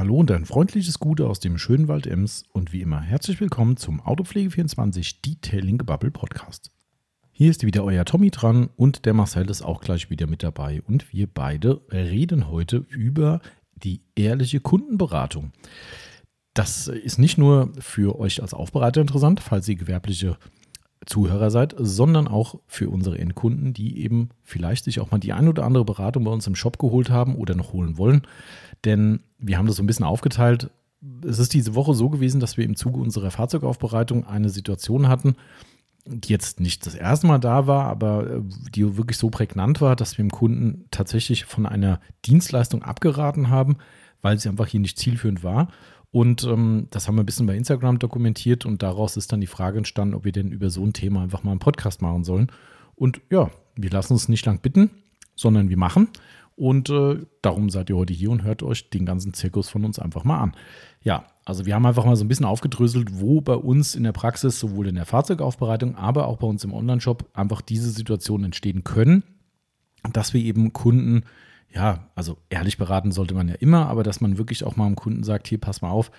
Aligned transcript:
Hallo 0.00 0.16
und 0.16 0.30
ein 0.30 0.46
freundliches 0.46 0.98
Gute 0.98 1.28
aus 1.28 1.40
dem 1.40 1.58
schönen 1.58 1.86
Wald 1.86 2.06
Ems 2.06 2.44
und 2.54 2.72
wie 2.72 2.80
immer 2.80 3.02
herzlich 3.02 3.38
willkommen 3.38 3.76
zum 3.76 4.00
Autopflege24 4.00 5.16
Detailing 5.26 5.76
Bubble 5.76 6.10
Podcast. 6.10 6.70
Hier 7.32 7.50
ist 7.50 7.66
wieder 7.66 7.84
euer 7.84 8.06
Tommy 8.06 8.30
dran 8.30 8.70
und 8.76 9.04
der 9.04 9.12
Marcel 9.12 9.50
ist 9.50 9.60
auch 9.60 9.82
gleich 9.82 10.08
wieder 10.08 10.26
mit 10.26 10.42
dabei 10.42 10.80
und 10.88 11.12
wir 11.12 11.26
beide 11.26 11.82
reden 11.92 12.48
heute 12.48 12.78
über 12.88 13.42
die 13.74 14.00
ehrliche 14.16 14.60
Kundenberatung. 14.60 15.52
Das 16.54 16.88
ist 16.88 17.18
nicht 17.18 17.36
nur 17.36 17.70
für 17.78 18.18
euch 18.18 18.40
als 18.40 18.54
Aufbereiter 18.54 19.02
interessant, 19.02 19.40
falls 19.40 19.68
ihr 19.68 19.76
gewerbliche 19.76 20.38
Zuhörer 21.04 21.50
seid, 21.50 21.74
sondern 21.76 22.26
auch 22.26 22.58
für 22.66 22.88
unsere 22.88 23.18
Endkunden, 23.18 23.74
die 23.74 24.02
eben 24.02 24.30
vielleicht 24.44 24.84
sich 24.84 24.98
auch 25.00 25.10
mal 25.10 25.18
die 25.18 25.34
ein 25.34 25.48
oder 25.48 25.64
andere 25.64 25.84
Beratung 25.84 26.24
bei 26.24 26.30
uns 26.30 26.46
im 26.46 26.54
Shop 26.54 26.78
geholt 26.78 27.10
haben 27.10 27.34
oder 27.34 27.54
noch 27.54 27.74
holen 27.74 27.98
wollen. 27.98 28.22
Denn 28.86 29.20
wir 29.40 29.58
haben 29.58 29.66
das 29.66 29.76
so 29.76 29.82
ein 29.82 29.86
bisschen 29.86 30.04
aufgeteilt. 30.04 30.70
Es 31.26 31.38
ist 31.38 31.54
diese 31.54 31.74
Woche 31.74 31.94
so 31.94 32.10
gewesen, 32.10 32.40
dass 32.40 32.56
wir 32.56 32.64
im 32.64 32.76
Zuge 32.76 33.00
unserer 33.00 33.30
Fahrzeugaufbereitung 33.30 34.26
eine 34.26 34.50
Situation 34.50 35.08
hatten, 35.08 35.36
die 36.06 36.28
jetzt 36.28 36.60
nicht 36.60 36.86
das 36.86 36.94
erste 36.94 37.26
Mal 37.26 37.38
da 37.38 37.66
war, 37.66 37.84
aber 37.84 38.30
äh, 38.30 38.40
die 38.74 38.96
wirklich 38.96 39.18
so 39.18 39.30
prägnant 39.30 39.80
war, 39.80 39.96
dass 39.96 40.18
wir 40.18 40.24
dem 40.24 40.30
Kunden 40.30 40.84
tatsächlich 40.90 41.44
von 41.44 41.66
einer 41.66 42.00
Dienstleistung 42.26 42.82
abgeraten 42.82 43.48
haben, 43.48 43.78
weil 44.22 44.38
sie 44.38 44.48
einfach 44.48 44.66
hier 44.66 44.80
nicht 44.80 44.98
zielführend 44.98 45.42
war. 45.42 45.68
Und 46.12 46.44
ähm, 46.44 46.88
das 46.90 47.06
haben 47.06 47.14
wir 47.14 47.22
ein 47.22 47.26
bisschen 47.26 47.46
bei 47.46 47.56
Instagram 47.56 47.98
dokumentiert 47.98 48.66
und 48.66 48.82
daraus 48.82 49.16
ist 49.16 49.32
dann 49.32 49.40
die 49.40 49.46
Frage 49.46 49.78
entstanden, 49.78 50.14
ob 50.14 50.24
wir 50.24 50.32
denn 50.32 50.50
über 50.50 50.70
so 50.70 50.84
ein 50.84 50.92
Thema 50.92 51.22
einfach 51.22 51.44
mal 51.44 51.52
einen 51.52 51.60
Podcast 51.60 52.02
machen 52.02 52.24
sollen. 52.24 52.50
Und 52.96 53.20
ja, 53.30 53.50
wir 53.76 53.90
lassen 53.90 54.14
uns 54.14 54.28
nicht 54.28 54.44
lang 54.44 54.60
bitten, 54.60 54.90
sondern 55.36 55.68
wir 55.68 55.78
machen. 55.78 56.08
Und 56.60 56.90
äh, 56.90 57.24
darum 57.40 57.70
seid 57.70 57.88
ihr 57.88 57.96
heute 57.96 58.12
hier 58.12 58.30
und 58.30 58.42
hört 58.42 58.62
euch 58.62 58.90
den 58.90 59.06
ganzen 59.06 59.32
Zirkus 59.32 59.70
von 59.70 59.82
uns 59.82 59.98
einfach 59.98 60.24
mal 60.24 60.40
an. 60.40 60.52
Ja, 61.02 61.24
also 61.46 61.64
wir 61.64 61.74
haben 61.74 61.86
einfach 61.86 62.04
mal 62.04 62.16
so 62.16 62.24
ein 62.24 62.28
bisschen 62.28 62.44
aufgedröselt, 62.44 63.18
wo 63.18 63.40
bei 63.40 63.54
uns 63.54 63.94
in 63.94 64.02
der 64.02 64.12
Praxis, 64.12 64.60
sowohl 64.60 64.88
in 64.88 64.94
der 64.94 65.06
Fahrzeugaufbereitung, 65.06 65.96
aber 65.96 66.28
auch 66.28 66.36
bei 66.36 66.46
uns 66.46 66.62
im 66.62 66.74
Onlineshop 66.74 67.30
einfach 67.32 67.62
diese 67.62 67.88
Situationen 67.90 68.44
entstehen 68.44 68.84
können, 68.84 69.22
dass 70.12 70.34
wir 70.34 70.42
eben 70.42 70.74
Kunden 70.74 71.22
ja, 71.72 72.10
also 72.14 72.36
ehrlich 72.50 72.76
beraten 72.76 73.10
sollte 73.10 73.32
man 73.32 73.48
ja 73.48 73.54
immer, 73.54 73.88
aber 73.88 74.02
dass 74.02 74.20
man 74.20 74.36
wirklich 74.36 74.64
auch 74.64 74.76
mal 74.76 74.86
dem 74.86 74.96
Kunden 74.96 75.22
sagt, 75.22 75.48
hier, 75.48 75.58
pass 75.58 75.80
mal 75.80 75.90
auf, 75.90 76.10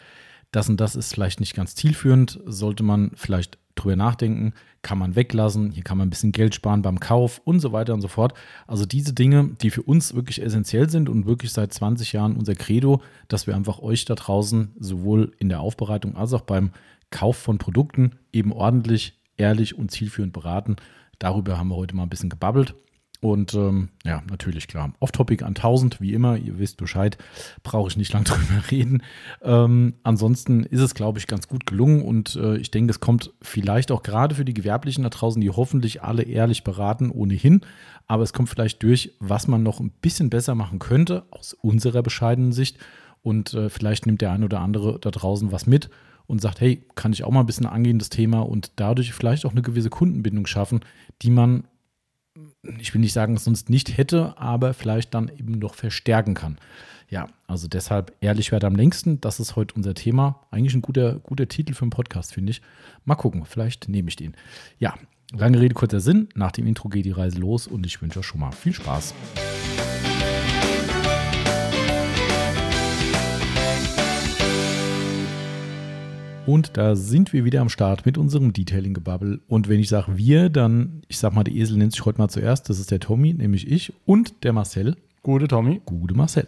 das 0.51 0.69
und 0.69 0.81
das 0.81 0.95
ist 0.95 1.13
vielleicht 1.13 1.39
nicht 1.39 1.53
ganz 1.53 1.75
zielführend, 1.75 2.39
sollte 2.45 2.83
man 2.83 3.11
vielleicht 3.13 3.59
drüber 3.75 3.95
nachdenken, 3.95 4.53
kann 4.81 4.97
man 4.97 5.15
weglassen, 5.15 5.71
hier 5.71 5.83
kann 5.83 5.97
man 5.97 6.07
ein 6.07 6.09
bisschen 6.09 6.31
Geld 6.31 6.55
sparen 6.55 6.81
beim 6.81 6.99
Kauf 6.99 7.41
und 7.43 7.59
so 7.59 7.71
weiter 7.71 7.93
und 7.93 8.01
so 8.01 8.07
fort. 8.07 8.33
Also 8.67 8.85
diese 8.85 9.13
Dinge, 9.13 9.51
die 9.61 9.69
für 9.69 9.83
uns 9.83 10.15
wirklich 10.15 10.41
essentiell 10.41 10.89
sind 10.89 11.09
und 11.09 11.25
wirklich 11.25 11.53
seit 11.53 11.73
20 11.73 12.13
Jahren 12.13 12.35
unser 12.35 12.55
Credo, 12.55 13.01
dass 13.27 13.47
wir 13.47 13.55
einfach 13.55 13.79
euch 13.79 14.05
da 14.05 14.15
draußen 14.15 14.75
sowohl 14.79 15.33
in 15.39 15.49
der 15.49 15.59
Aufbereitung 15.59 16.15
als 16.15 16.33
auch 16.33 16.41
beim 16.41 16.71
Kauf 17.11 17.37
von 17.37 17.57
Produkten 17.57 18.13
eben 18.31 18.53
ordentlich, 18.53 19.19
ehrlich 19.37 19.77
und 19.77 19.91
zielführend 19.91 20.33
beraten. 20.33 20.77
Darüber 21.19 21.57
haben 21.57 21.69
wir 21.69 21.75
heute 21.75 21.95
mal 21.95 22.03
ein 22.03 22.09
bisschen 22.09 22.29
gebabbelt. 22.29 22.73
Und 23.21 23.53
ähm, 23.53 23.89
ja, 24.03 24.23
natürlich 24.29 24.67
klar. 24.67 24.93
Off-Topic 24.99 25.43
an 25.43 25.49
1000, 25.49 26.01
wie 26.01 26.13
immer, 26.13 26.37
ihr 26.37 26.57
wisst 26.57 26.77
Bescheid, 26.77 27.19
brauche 27.61 27.87
ich 27.87 27.95
nicht 27.95 28.11
lange 28.11 28.25
drüber 28.25 28.71
reden. 28.71 29.03
Ähm, 29.43 29.93
ansonsten 30.01 30.63
ist 30.63 30.81
es, 30.81 30.95
glaube 30.95 31.19
ich, 31.19 31.27
ganz 31.27 31.47
gut 31.47 31.67
gelungen 31.67 32.01
und 32.01 32.35
äh, 32.35 32.57
ich 32.57 32.71
denke, 32.71 32.89
es 32.89 32.99
kommt 32.99 33.31
vielleicht 33.39 33.91
auch 33.91 34.01
gerade 34.01 34.33
für 34.33 34.43
die 34.43 34.55
Gewerblichen 34.55 35.03
da 35.03 35.09
draußen, 35.09 35.39
die 35.39 35.51
hoffentlich 35.51 36.01
alle 36.01 36.23
ehrlich 36.23 36.63
beraten, 36.63 37.11
ohnehin. 37.11 37.61
Aber 38.07 38.23
es 38.23 38.33
kommt 38.33 38.49
vielleicht 38.49 38.81
durch, 38.81 39.13
was 39.19 39.47
man 39.47 39.61
noch 39.61 39.79
ein 39.79 39.91
bisschen 40.01 40.31
besser 40.31 40.55
machen 40.55 40.79
könnte, 40.79 41.23
aus 41.29 41.53
unserer 41.53 42.01
bescheidenen 42.01 42.53
Sicht. 42.53 42.79
Und 43.21 43.53
äh, 43.53 43.69
vielleicht 43.69 44.07
nimmt 44.07 44.21
der 44.21 44.31
ein 44.31 44.43
oder 44.43 44.61
andere 44.61 44.99
da 44.99 45.11
draußen 45.11 45.51
was 45.51 45.67
mit 45.67 45.91
und 46.25 46.41
sagt, 46.41 46.59
hey, 46.59 46.83
kann 46.95 47.13
ich 47.13 47.23
auch 47.23 47.31
mal 47.31 47.41
ein 47.41 47.45
bisschen 47.45 47.67
angehen, 47.67 47.99
das 47.99 48.09
Thema 48.09 48.39
und 48.39 48.71
dadurch 48.77 49.13
vielleicht 49.13 49.45
auch 49.45 49.51
eine 49.51 49.61
gewisse 49.61 49.91
Kundenbindung 49.91 50.47
schaffen, 50.47 50.79
die 51.21 51.29
man 51.29 51.65
ich 52.79 52.93
will 52.93 53.01
nicht 53.01 53.13
sagen, 53.13 53.37
sonst 53.37 53.69
nicht 53.69 53.97
hätte, 53.97 54.37
aber 54.37 54.73
vielleicht 54.73 55.13
dann 55.13 55.29
eben 55.29 55.59
noch 55.59 55.75
verstärken 55.75 56.33
kann. 56.33 56.57
Ja, 57.09 57.27
also 57.47 57.67
deshalb 57.67 58.13
ehrlich 58.21 58.51
werde 58.51 58.67
am 58.67 58.75
längsten. 58.75 59.19
Das 59.19 59.39
ist 59.39 59.55
heute 59.55 59.75
unser 59.75 59.93
Thema. 59.93 60.41
Eigentlich 60.49 60.73
ein 60.73 60.81
guter, 60.81 61.15
guter 61.19 61.47
Titel 61.47 61.73
für 61.73 61.81
einen 61.81 61.89
Podcast, 61.89 62.33
finde 62.33 62.51
ich. 62.51 62.61
Mal 63.03 63.15
gucken, 63.15 63.45
vielleicht 63.45 63.89
nehme 63.89 64.09
ich 64.09 64.15
den. 64.15 64.33
Ja, 64.79 64.95
lange 65.33 65.59
Rede, 65.59 65.73
kurzer 65.73 65.99
Sinn. 65.99 66.29
Nach 66.35 66.51
dem 66.51 66.67
Intro 66.67 66.87
geht 66.87 67.05
die 67.05 67.11
Reise 67.11 67.39
los 67.39 67.67
und 67.67 67.85
ich 67.85 68.01
wünsche 68.01 68.19
euch 68.19 68.25
schon 68.25 68.39
mal 68.39 68.51
viel 68.51 68.73
Spaß. 68.73 69.13
Und 76.47 76.75
da 76.75 76.95
sind 76.95 77.33
wir 77.33 77.45
wieder 77.45 77.61
am 77.61 77.69
Start 77.69 78.05
mit 78.05 78.17
unserem 78.17 78.51
Detailing-Gebabbel. 78.51 79.41
Und 79.47 79.69
wenn 79.69 79.79
ich 79.79 79.89
sage 79.89 80.17
wir, 80.17 80.49
dann, 80.49 81.03
ich 81.07 81.19
sag 81.19 81.33
mal, 81.33 81.43
der 81.43 81.53
Esel 81.53 81.77
nennt 81.77 81.93
sich 81.93 82.03
heute 82.03 82.17
mal 82.17 82.29
zuerst. 82.29 82.67
Das 82.69 82.79
ist 82.79 82.89
der 82.89 82.99
Tommy, 82.99 83.33
nämlich 83.33 83.69
ich 83.69 83.93
und 84.05 84.43
der 84.43 84.51
Marcel. 84.51 84.97
Gute 85.21 85.47
Tommy. 85.47 85.81
Gute 85.85 86.15
Marcel. 86.15 86.47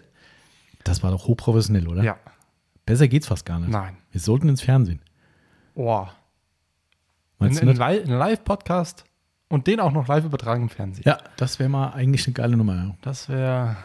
Das 0.84 1.04
war 1.04 1.12
doch 1.12 1.28
hochprofessionell, 1.28 1.88
oder? 1.88 2.04
Ja. 2.04 2.18
Besser 2.86 3.08
geht's 3.08 3.28
fast 3.28 3.46
gar 3.46 3.60
nicht. 3.60 3.70
Nein. 3.70 3.96
Wir 4.12 4.20
sollten 4.20 4.50
ins 4.50 4.62
Fernsehen. 4.62 5.00
Boah. 5.76 6.12
Meinst 7.38 7.62
Ein, 7.62 7.76
du 7.76 7.84
ein 7.84 8.08
Live-Podcast 8.08 9.06
und 9.48 9.68
den 9.68 9.80
auch 9.80 9.92
noch 9.92 10.08
live 10.08 10.26
übertragen 10.26 10.64
im 10.64 10.70
Fernsehen. 10.70 11.04
Ja, 11.06 11.20
das 11.38 11.60
wäre 11.60 11.70
mal 11.70 11.90
eigentlich 11.90 12.26
eine 12.26 12.34
geile 12.34 12.58
Nummer. 12.58 12.76
Ja. 12.76 12.96
Das 13.02 13.30
wäre, 13.30 13.78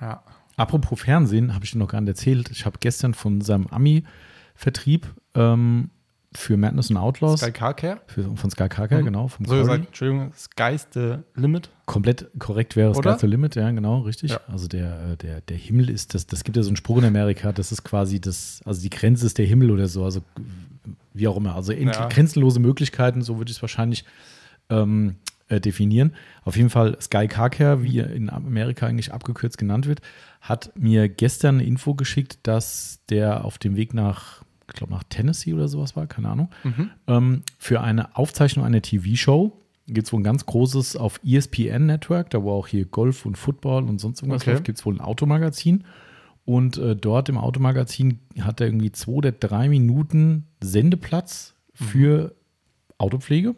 ja. 0.00 0.22
Apropos 0.56 1.00
Fernsehen, 1.00 1.54
habe 1.54 1.64
ich 1.64 1.72
dir 1.72 1.78
noch 1.78 1.88
gar 1.88 2.00
nicht 2.00 2.08
erzählt. 2.08 2.50
Ich 2.50 2.64
habe 2.64 2.78
gestern 2.80 3.12
von 3.12 3.40
seinem 3.40 3.66
Ami-Vertrieb 3.66 5.06
ähm, 5.34 5.90
für 6.36 6.56
Madness 6.56 6.90
und 6.90 6.96
Outlaws, 6.96 7.40
Sky 7.40 7.52
Car 7.52 7.74
Care. 7.74 8.00
für, 8.08 8.36
von 8.36 8.50
Sky 8.50 8.68
Carker, 8.68 9.00
Mhm. 9.00 9.04
genau, 9.04 9.28
vom 9.28 9.46
So 9.46 9.50
Corey. 9.52 9.62
gesagt, 9.62 9.86
Entschuldigung, 9.86 10.32
Sky's 10.36 10.88
the 10.92 11.18
Limit. 11.36 11.70
Komplett 11.86 12.28
korrekt 12.40 12.74
wäre 12.74 12.90
Oder? 12.92 13.12
Sky 13.12 13.20
the 13.20 13.26
Limit, 13.28 13.54
ja, 13.54 13.70
genau, 13.70 14.00
richtig. 14.00 14.32
Ja. 14.32 14.40
Also 14.48 14.66
der, 14.66 15.12
äh, 15.12 15.16
der, 15.16 15.40
der 15.42 15.56
Himmel 15.56 15.88
ist, 15.90 16.12
das, 16.14 16.26
das 16.26 16.42
gibt 16.42 16.56
ja 16.56 16.62
so 16.64 16.70
einen 16.70 16.76
Spruch 16.76 16.98
in 16.98 17.04
Amerika, 17.04 17.52
das 17.52 17.70
ist 17.70 17.84
quasi 17.84 18.20
das, 18.20 18.60
also 18.64 18.82
die 18.82 18.90
Grenze 18.90 19.26
ist 19.26 19.38
der 19.38 19.46
Himmel 19.46 19.70
oder 19.70 19.86
so, 19.86 20.04
also 20.04 20.22
wie 21.12 21.28
auch 21.28 21.36
immer. 21.36 21.54
Also 21.54 21.72
Ja. 21.72 22.08
grenzenlose 22.08 22.58
Möglichkeiten, 22.58 23.22
so 23.22 23.38
würde 23.38 23.50
ich 23.52 23.58
es 23.58 23.62
wahrscheinlich 23.62 24.04
ähm, 24.70 25.16
äh, 25.48 25.60
definieren. 25.60 26.14
Auf 26.42 26.56
jeden 26.56 26.70
Fall 26.70 26.96
Sky 27.00 27.28
Car 27.28 27.50
Care, 27.50 27.82
wie 27.84 27.98
er 27.98 28.10
in 28.10 28.28
Amerika 28.30 28.86
eigentlich 28.86 29.12
abgekürzt 29.12 29.58
genannt 29.58 29.86
wird, 29.86 30.00
hat 30.40 30.72
mir 30.76 31.08
gestern 31.08 31.56
eine 31.56 31.64
Info 31.64 31.94
geschickt, 31.94 32.38
dass 32.42 32.98
der 33.08 33.44
auf 33.44 33.58
dem 33.58 33.76
Weg 33.76 33.94
nach, 33.94 34.42
ich 34.68 34.74
glaube 34.74 34.92
nach 34.92 35.04
Tennessee 35.04 35.52
oder 35.54 35.68
sowas 35.68 35.96
war, 35.96 36.06
keine 36.06 36.28
Ahnung, 36.28 36.50
Mhm. 36.64 36.90
ähm, 37.06 37.42
für 37.58 37.80
eine 37.80 38.16
Aufzeichnung 38.16 38.64
einer 38.64 38.82
TV-Show. 38.82 39.52
Gibt 39.86 40.06
es 40.06 40.12
wohl 40.12 40.20
ein 40.20 40.24
ganz 40.24 40.46
großes 40.46 40.96
auf 40.96 41.20
ESPN 41.24 41.86
Network, 41.86 42.30
da 42.30 42.42
wo 42.42 42.52
auch 42.52 42.66
hier 42.66 42.86
Golf 42.86 43.26
und 43.26 43.36
Football 43.36 43.84
und 43.84 44.00
sonst 44.00 44.22
irgendwas 44.22 44.42
Okay. 44.42 44.52
läuft, 44.52 44.64
gibt 44.64 44.78
es 44.78 44.86
wohl 44.86 44.94
ein 44.94 45.00
Automagazin. 45.02 45.84
Und 46.46 46.76
äh, 46.78 46.94
dort 46.96 47.28
im 47.28 47.36
Automagazin 47.38 48.18
hat 48.40 48.60
er 48.60 48.66
irgendwie 48.68 48.92
zwei 48.92 49.12
oder 49.12 49.32
drei 49.32 49.68
Minuten 49.68 50.46
Sendeplatz 50.62 51.54
für 51.74 52.34
Autopflege. 52.98 53.54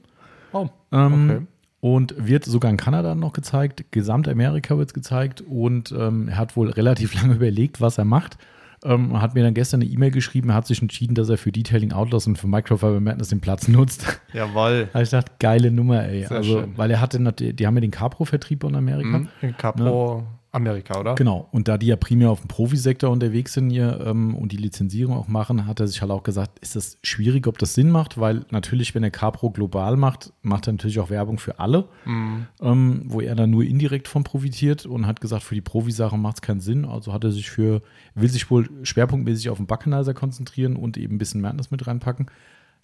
Oh, 0.53 0.69
Ähm, 0.93 1.31
okay. 1.31 1.47
Und 1.81 2.15
wird 2.19 2.45
sogar 2.45 2.71
in 2.71 2.77
Kanada 2.77 3.15
noch 3.15 3.33
gezeigt, 3.33 3.85
Gesamtamerika 3.93 4.77
wird 4.79 4.89
es 4.89 4.95
gezeigt 4.95 5.41
und 5.43 5.93
ähm, 5.93 6.29
er 6.29 6.37
hat 6.39 6.57
wohl 6.57 6.71
relativ 6.71 7.15
lange 7.21 7.35
überlegt, 7.35 7.81
was 7.81 7.99
er 7.99 8.05
macht. 8.05 8.39
Ähm, 8.85 9.21
hat 9.21 9.35
mir 9.35 9.43
dann 9.43 9.55
gestern 9.55 9.81
eine 9.81 9.91
E-Mail 9.91 10.11
geschrieben, 10.11 10.51
er 10.51 10.57
hat 10.57 10.67
sich 10.67 10.81
entschieden, 10.83 11.15
dass 11.15 11.29
er 11.29 11.39
für 11.39 11.51
Detailing 11.51 11.93
Outlaws 11.93 12.27
und 12.27 12.37
für 12.37 12.47
Microfiber 12.47 13.01
Madness 13.01 13.29
den 13.29 13.41
Platz 13.41 13.69
nutzt. 13.69 14.21
Jawohl. 14.33 14.89
Da 14.93 14.99
hab 14.99 15.03
ich 15.03 15.11
gedacht, 15.11 15.39
geile 15.39 15.71
Nummer, 15.71 16.05
ey. 16.05 16.27
Sehr 16.27 16.37
also, 16.37 16.61
schön. 16.61 16.73
weil 16.77 16.91
er 16.91 17.01
hatte, 17.01 17.19
die 17.33 17.67
haben 17.67 17.75
ja 17.75 17.81
den 17.81 17.91
Capro-Vertrieb 17.91 18.65
in 18.65 18.75
Amerika. 18.75 19.19
Mhm. 19.19 19.57
Capro 19.57 20.27
Amerika, 20.57 20.99
oder? 20.99 21.15
Genau. 21.15 21.49
Und 21.53 21.69
da 21.69 21.79
die 21.79 21.87
ja 21.87 21.97
primär 21.97 22.31
auf 22.31 22.41
dem 22.41 22.49
Profisektor 22.49 23.11
unterwegs 23.11 23.53
sind 23.53 23.71
hier 23.71 24.01
ähm, 24.05 24.35
und 24.35 24.51
die 24.53 24.57
Lizenzierung 24.57 25.17
auch 25.17 25.29
machen, 25.29 25.67
hat 25.67 25.79
er 25.81 25.87
sich 25.87 26.01
halt 26.03 26.11
auch 26.11 26.23
gesagt, 26.23 26.59
ist 26.61 26.75
das 26.75 26.99
schwierig, 27.03 27.47
ob 27.47 27.59
das 27.59 27.75
Sinn 27.75 27.91
macht, 27.91 28.19
weil 28.19 28.45
natürlich, 28.51 28.95
wenn 28.95 29.05
er 29.05 29.11
Capro 29.11 29.51
global 29.51 29.97
macht, 29.97 30.33
macht 30.43 30.67
er 30.67 30.73
natürlich 30.73 30.99
auch 30.99 31.11
Werbung 31.11 31.39
für 31.39 31.61
alle, 31.61 31.89
Mhm. 32.05 32.47
ähm, 32.61 33.03
wo 33.07 33.21
er 33.21 33.35
dann 33.35 33.51
nur 33.51 33.63
indirekt 33.65 34.09
von 34.09 34.25
profitiert 34.25 34.87
und 34.87 35.07
hat 35.07 35.21
gesagt, 35.21 35.43
für 35.43 35.55
die 35.55 35.61
Profisache 35.61 36.17
macht 36.19 36.37
es 36.37 36.43
keinen 36.43 36.61
Sinn. 36.61 36.85
Also 36.85 37.13
hat 37.13 37.23
er 37.25 37.31
sich 37.31 37.51
für, 37.51 37.83
will 38.15 38.29
sich 38.29 38.51
wohl 38.51 38.69
schwerpunktmäßig 38.83 39.51
auf 39.51 39.59
den 39.59 39.67
Buckenizer 39.67 40.15
konzentrieren 40.15 40.77
und 40.77 40.97
eben 40.97 41.15
ein 41.15 41.19
bisschen 41.19 41.41
Madness 41.41 41.71
mit 41.71 41.87
reinpacken. 41.87 42.27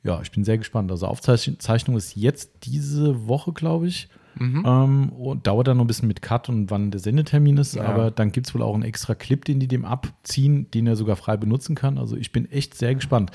Ja, 0.04 0.20
ich 0.20 0.32
bin 0.32 0.44
sehr 0.44 0.58
gespannt. 0.58 0.90
Also 0.90 1.06
Aufzeichnung 1.06 1.96
ist 1.96 2.16
jetzt 2.16 2.50
diese 2.64 3.28
Woche, 3.28 3.52
glaube 3.52 3.86
ich. 3.86 4.08
Mhm. 4.34 4.64
Ähm, 4.66 5.08
und 5.10 5.46
dauert 5.46 5.68
dann 5.68 5.76
noch 5.76 5.84
ein 5.84 5.88
bisschen 5.88 6.08
mit 6.08 6.22
Cut 6.22 6.48
und 6.48 6.70
wann 6.70 6.90
der 6.90 7.00
Sendetermin 7.00 7.58
ist. 7.58 7.74
Ja. 7.74 7.84
Aber 7.84 8.10
dann 8.10 8.32
gibt 8.32 8.46
es 8.46 8.54
wohl 8.54 8.62
auch 8.62 8.74
einen 8.74 8.82
extra 8.82 9.14
Clip, 9.14 9.44
den 9.44 9.60
die 9.60 9.68
dem 9.68 9.84
abziehen, 9.84 10.70
den 10.70 10.86
er 10.86 10.96
sogar 10.96 11.16
frei 11.16 11.36
benutzen 11.36 11.74
kann. 11.74 11.98
Also 11.98 12.16
ich 12.16 12.32
bin 12.32 12.50
echt 12.50 12.74
sehr 12.74 12.94
gespannt. 12.94 13.30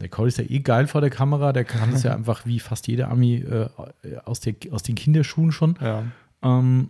Der 0.00 0.08
Cody 0.08 0.28
ist 0.28 0.38
ja 0.38 0.44
eh 0.48 0.60
geil 0.60 0.86
vor 0.86 1.00
der 1.02 1.10
Kamera. 1.10 1.52
Der 1.52 1.64
kann 1.64 1.92
es 1.92 2.02
ja 2.02 2.14
einfach 2.16 2.46
wie 2.46 2.58
fast 2.58 2.88
jeder 2.88 3.10
Ami 3.10 3.36
äh, 3.36 3.68
aus, 4.24 4.40
der, 4.40 4.54
aus 4.70 4.82
den 4.82 4.94
Kinderschuhen 4.94 5.52
schon. 5.52 5.78
Ja. 5.80 6.04
Ähm, 6.42 6.88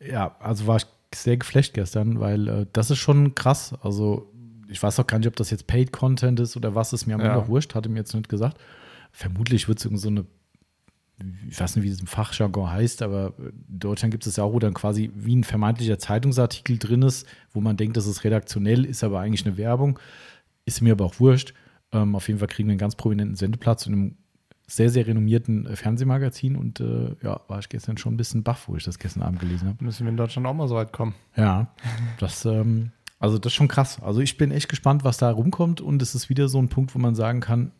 ja, 0.00 0.34
also 0.40 0.66
war 0.66 0.76
ich 0.76 0.86
sehr 1.14 1.36
geflasht 1.36 1.74
gestern, 1.74 2.20
weil 2.20 2.48
äh, 2.48 2.66
das 2.72 2.90
ist 2.90 2.98
schon 2.98 3.34
krass. 3.34 3.74
Also 3.82 4.30
ich 4.70 4.82
weiß 4.82 4.98
auch 5.00 5.06
gar 5.06 5.18
nicht, 5.18 5.28
ob 5.28 5.36
das 5.36 5.50
jetzt 5.50 5.66
Paid 5.66 5.92
Content 5.92 6.40
ist 6.40 6.56
oder 6.56 6.74
was 6.74 6.92
ist 6.92 7.06
mir 7.06 7.14
am 7.14 7.20
Ja. 7.20 7.26
Ende 7.26 7.38
auch 7.42 7.48
wurscht, 7.48 7.74
hatte 7.74 7.88
mir 7.88 7.98
jetzt 7.98 8.14
nicht 8.14 8.28
gesagt. 8.28 8.58
Vermutlich 9.12 9.68
wird 9.68 9.78
es 9.78 9.84
irgend 9.84 10.00
so 10.00 10.08
eine, 10.08 10.24
ich 11.48 11.60
weiß 11.60 11.76
nicht, 11.76 11.84
wie 11.84 11.90
das 11.90 12.00
im 12.00 12.06
Fachjargon 12.06 12.70
heißt, 12.70 13.02
aber 13.02 13.34
in 13.38 13.78
Deutschland 13.78 14.12
gibt 14.12 14.26
es 14.26 14.36
ja 14.36 14.44
auch, 14.44 14.52
wo 14.52 14.58
dann 14.58 14.72
quasi 14.74 15.10
wie 15.14 15.36
ein 15.36 15.44
vermeintlicher 15.44 15.98
Zeitungsartikel 15.98 16.78
drin 16.78 17.02
ist, 17.02 17.26
wo 17.52 17.60
man 17.60 17.76
denkt, 17.76 17.96
das 17.96 18.06
ist 18.06 18.24
redaktionell, 18.24 18.84
ist 18.84 19.04
aber 19.04 19.20
eigentlich 19.20 19.44
eine 19.44 19.56
Werbung. 19.56 19.98
Ist 20.64 20.80
mir 20.80 20.92
aber 20.92 21.04
auch 21.04 21.18
wurscht. 21.20 21.52
Ähm, 21.92 22.14
auf 22.14 22.28
jeden 22.28 22.38
Fall 22.38 22.48
kriegen 22.48 22.68
wir 22.68 22.72
einen 22.72 22.78
ganz 22.78 22.94
prominenten 22.94 23.34
Sendeplatz 23.36 23.86
in 23.86 23.92
einem 23.92 24.16
sehr, 24.68 24.88
sehr 24.88 25.06
renommierten 25.06 25.66
äh, 25.66 25.74
Fernsehmagazin 25.74 26.54
und 26.54 26.78
äh, 26.78 27.16
ja, 27.22 27.40
war 27.48 27.58
ich 27.58 27.68
gestern 27.68 27.98
schon 27.98 28.14
ein 28.14 28.16
bisschen 28.16 28.44
baff, 28.44 28.68
wo 28.68 28.76
ich 28.76 28.84
das 28.84 29.00
gestern 29.00 29.22
Abend 29.24 29.40
gelesen 29.40 29.68
habe. 29.68 29.84
Müssen 29.84 30.04
wir 30.06 30.10
in 30.10 30.16
Deutschland 30.16 30.46
auch 30.46 30.54
mal 30.54 30.68
so 30.68 30.76
weit 30.76 30.92
kommen. 30.92 31.14
Ja, 31.36 31.74
das, 32.20 32.44
ähm, 32.44 32.92
also 33.20 33.38
das 33.38 33.52
ist 33.52 33.56
schon 33.56 33.68
krass. 33.68 34.02
Also 34.02 34.20
ich 34.20 34.36
bin 34.36 34.50
echt 34.50 34.68
gespannt, 34.68 35.04
was 35.04 35.18
da 35.18 35.30
rumkommt 35.30 35.80
und 35.80 36.02
es 36.02 36.14
ist 36.16 36.28
wieder 36.28 36.48
so 36.48 36.58
ein 36.58 36.68
Punkt, 36.68 36.92
wo 36.94 36.98
man 36.98 37.14
sagen 37.14 37.40
kann, 37.40 37.70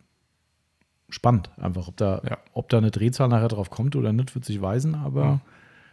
spannend 1.08 1.50
einfach, 1.58 1.88
ob 1.88 1.96
da, 1.96 2.22
Ja. 2.28 2.38
ob 2.52 2.68
da 2.68 2.78
eine 2.78 2.92
Drehzahl 2.92 3.26
nachher 3.28 3.48
drauf 3.48 3.68
kommt 3.70 3.96
oder 3.96 4.12
nicht, 4.12 4.34
wird 4.36 4.44
sich 4.44 4.62
weisen, 4.62 4.94
aber 4.94 5.22
Ja. 5.24 5.40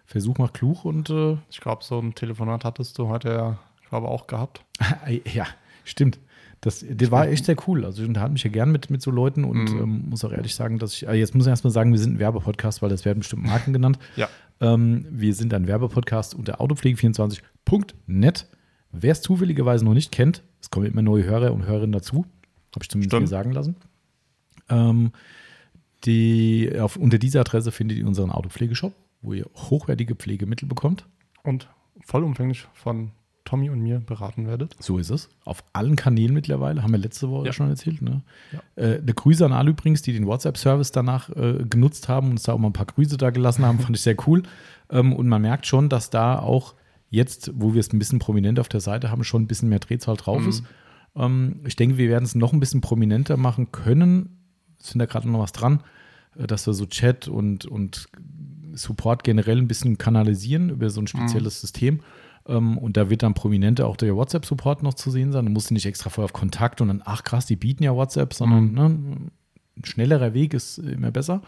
Versuch 0.06 0.38
macht 0.38 0.54
klug 0.54 0.86
und 0.86 1.10
äh, 1.10 1.38
Ich 1.50 1.60
glaube, 1.60 1.84
so 1.84 2.00
ein 2.00 2.14
Telefonat 2.14 2.64
hattest 2.64 2.98
du 3.00 3.08
heute 3.08 3.30
ja, 3.30 3.58
ich 3.82 3.90
glaube, 3.90 4.08
auch 4.08 4.28
gehabt. 4.28 4.64
ja, 5.34 5.46
stimmt. 5.84 6.20
Das, 6.62 6.84
das 6.90 7.12
war 7.12 7.28
echt 7.28 7.46
sehr 7.46 7.56
cool. 7.68 7.86
Also 7.86 8.02
ich 8.02 8.08
unterhalte 8.08 8.34
mich 8.34 8.44
ja 8.44 8.50
gern 8.50 8.72
mit, 8.72 8.90
mit 8.90 9.02
so 9.02 9.12
Leuten 9.12 9.44
und 9.44 9.72
Mhm. 9.72 9.80
ähm, 9.80 10.06
muss 10.10 10.24
auch 10.26 10.32
ehrlich 10.32 10.56
sagen, 10.56 10.80
dass 10.80 10.94
ich, 10.94 11.08
also 11.08 11.18
jetzt 11.20 11.36
muss 11.36 11.46
ich 11.46 11.50
erstmal 11.50 11.72
sagen, 11.72 11.92
wir 11.92 12.00
sind 12.00 12.16
ein 12.16 12.20
Werbepodcast, 12.20 12.82
weil 12.82 12.90
das 12.90 13.06
werden 13.06 13.20
bestimmt 13.20 13.44
Marken 13.46 13.74
genannt. 13.74 14.00
Ja. 14.16 14.28
Ähm, 14.60 15.06
wir 15.12 15.34
sind 15.36 15.54
ein 15.54 15.68
Werbepodcast 15.68 16.34
unter 16.36 16.60
autopflege24.net. 16.62 18.48
Wer 18.92 19.12
es 19.12 19.22
zufälligerweise 19.22 19.86
noch 19.86 19.94
nicht 19.94 20.12
kennt, 20.12 20.44
es 20.62 20.70
kommen 20.70 20.86
immer 20.86 21.02
neue 21.02 21.24
Hörer 21.24 21.54
und 21.54 21.66
Hörerinnen 21.66 21.92
dazu, 21.92 22.26
habe 22.74 22.84
ich 22.84 22.90
zumindest 22.90 23.12
Stimmt. 23.12 23.22
mir 23.24 23.28
sagen 23.28 23.52
lassen. 23.52 23.76
Ähm, 24.70 25.12
die, 26.06 26.72
auf, 26.80 26.96
unter 26.96 27.18
dieser 27.18 27.42
Adresse 27.42 27.72
findet 27.72 27.98
ihr 27.98 28.08
unseren 28.08 28.32
Autopflegeshop, 28.32 28.94
wo 29.22 29.34
ihr 29.34 29.46
hochwertige 29.56 30.16
Pflegemittel 30.16 30.68
bekommt. 30.68 31.06
Und 31.44 31.68
vollumfänglich 32.06 32.68
von 32.74 33.12
Tommy 33.46 33.70
und 33.70 33.80
mir 33.80 34.00
beraten 34.00 34.46
werdet. 34.46 34.76
So 34.80 34.98
ist 34.98 35.10
es. 35.10 35.30
Auf 35.46 35.64
allen 35.74 35.96
Kanälen 35.96 36.34
mittlerweile, 36.34 36.84
haben 36.84 36.92
wir 36.92 36.98
letzte 37.00 37.30
Woche 37.30 37.48
Ja. 37.48 37.54
schon 37.54 37.70
erzählt. 37.70 38.02
Ne? 38.02 38.22
Ja. 38.52 38.60
Äh, 38.84 38.98
eine 39.00 39.14
Grüße 39.14 39.46
an 39.46 39.54
alle 39.54 39.70
übrigens, 39.72 40.02
die 40.02 40.12
den 40.14 40.28
WhatsApp-Service 40.28 40.92
danach 40.92 41.30
äh, 41.30 41.64
genutzt 41.68 42.10
haben 42.10 42.28
und 42.28 42.32
uns 42.34 42.44
da 42.44 42.54
auch 42.54 42.58
mal 42.58 42.68
ein 42.70 42.74
paar 42.74 42.86
Grüße 42.86 43.18
da 43.18 43.30
gelassen 43.30 43.66
haben, 43.66 43.80
fand 43.80 43.96
ich 43.96 44.02
sehr 44.04 44.18
cool. 44.28 44.44
Ähm, 44.90 45.14
und 45.14 45.28
man 45.30 45.42
merkt 45.42 45.66
schon, 45.66 45.88
dass 45.90 46.10
da 46.10 46.40
auch 46.40 46.76
jetzt, 47.10 47.52
wo 47.56 47.74
wir 47.74 47.80
es 47.80 47.92
ein 47.94 48.00
bisschen 48.00 48.20
prominent 48.20 48.60
auf 48.60 48.70
der 48.70 48.82
Seite 48.82 49.10
haben, 49.12 49.24
schon 49.24 49.44
ein 49.44 49.48
bisschen 49.48 49.70
mehr 49.70 49.80
Drehzahl 49.80 50.18
drauf 50.18 50.42
Mhm. 50.42 50.50
ist. 50.50 50.64
Ähm, 51.16 51.62
ich 51.66 51.76
denke, 51.76 51.98
wir 51.98 52.10
werden 52.10 52.26
es 52.26 52.36
noch 52.36 52.54
ein 52.54 52.60
bisschen 52.60 52.82
prominenter 52.82 53.38
machen 53.38 53.72
können. 53.72 54.38
Es 54.80 54.90
sind 54.90 55.00
da 55.00 55.06
gerade 55.06 55.30
noch 55.30 55.40
was 55.40 55.52
dran, 55.54 55.82
äh, 56.38 56.48
dass 56.48 56.68
wir 56.68 56.74
so 56.74 56.86
Chat 56.86 57.28
und, 57.28 57.66
und 57.66 58.08
Support 58.74 59.24
generell 59.24 59.58
ein 59.58 59.68
bisschen 59.68 59.98
kanalisieren 59.98 60.70
über 60.70 60.90
so 60.90 61.02
ein 61.02 61.08
spezielles 61.08 61.62
System. 61.62 62.02
Ähm, 62.48 62.78
und 62.78 62.96
da 62.98 63.10
wird 63.10 63.24
dann 63.24 63.34
prominenter 63.34 63.88
auch 63.88 63.98
der 63.98 64.16
WhatsApp-Support 64.16 64.84
noch 64.84 64.94
zu 64.94 65.10
sehen 65.10 65.32
sein. 65.32 65.46
Du 65.46 65.52
musst 65.52 65.72
nicht 65.72 65.86
extra 65.86 66.10
vorher 66.10 66.26
auf 66.26 66.34
Kontakt 66.34 66.80
und 66.82 66.90
dann, 66.90 67.02
ach 67.06 67.24
krass, 67.24 67.46
die 67.46 67.56
bieten 67.56 67.84
ja 67.84 67.96
WhatsApp, 67.96 68.34
sondern 68.34 68.74
ne, 68.74 68.86
ein 68.86 69.32
schnellerer 69.84 70.34
Weg 70.34 70.54
ist 70.54 70.78
immer 70.78 71.12
besser. 71.12 71.42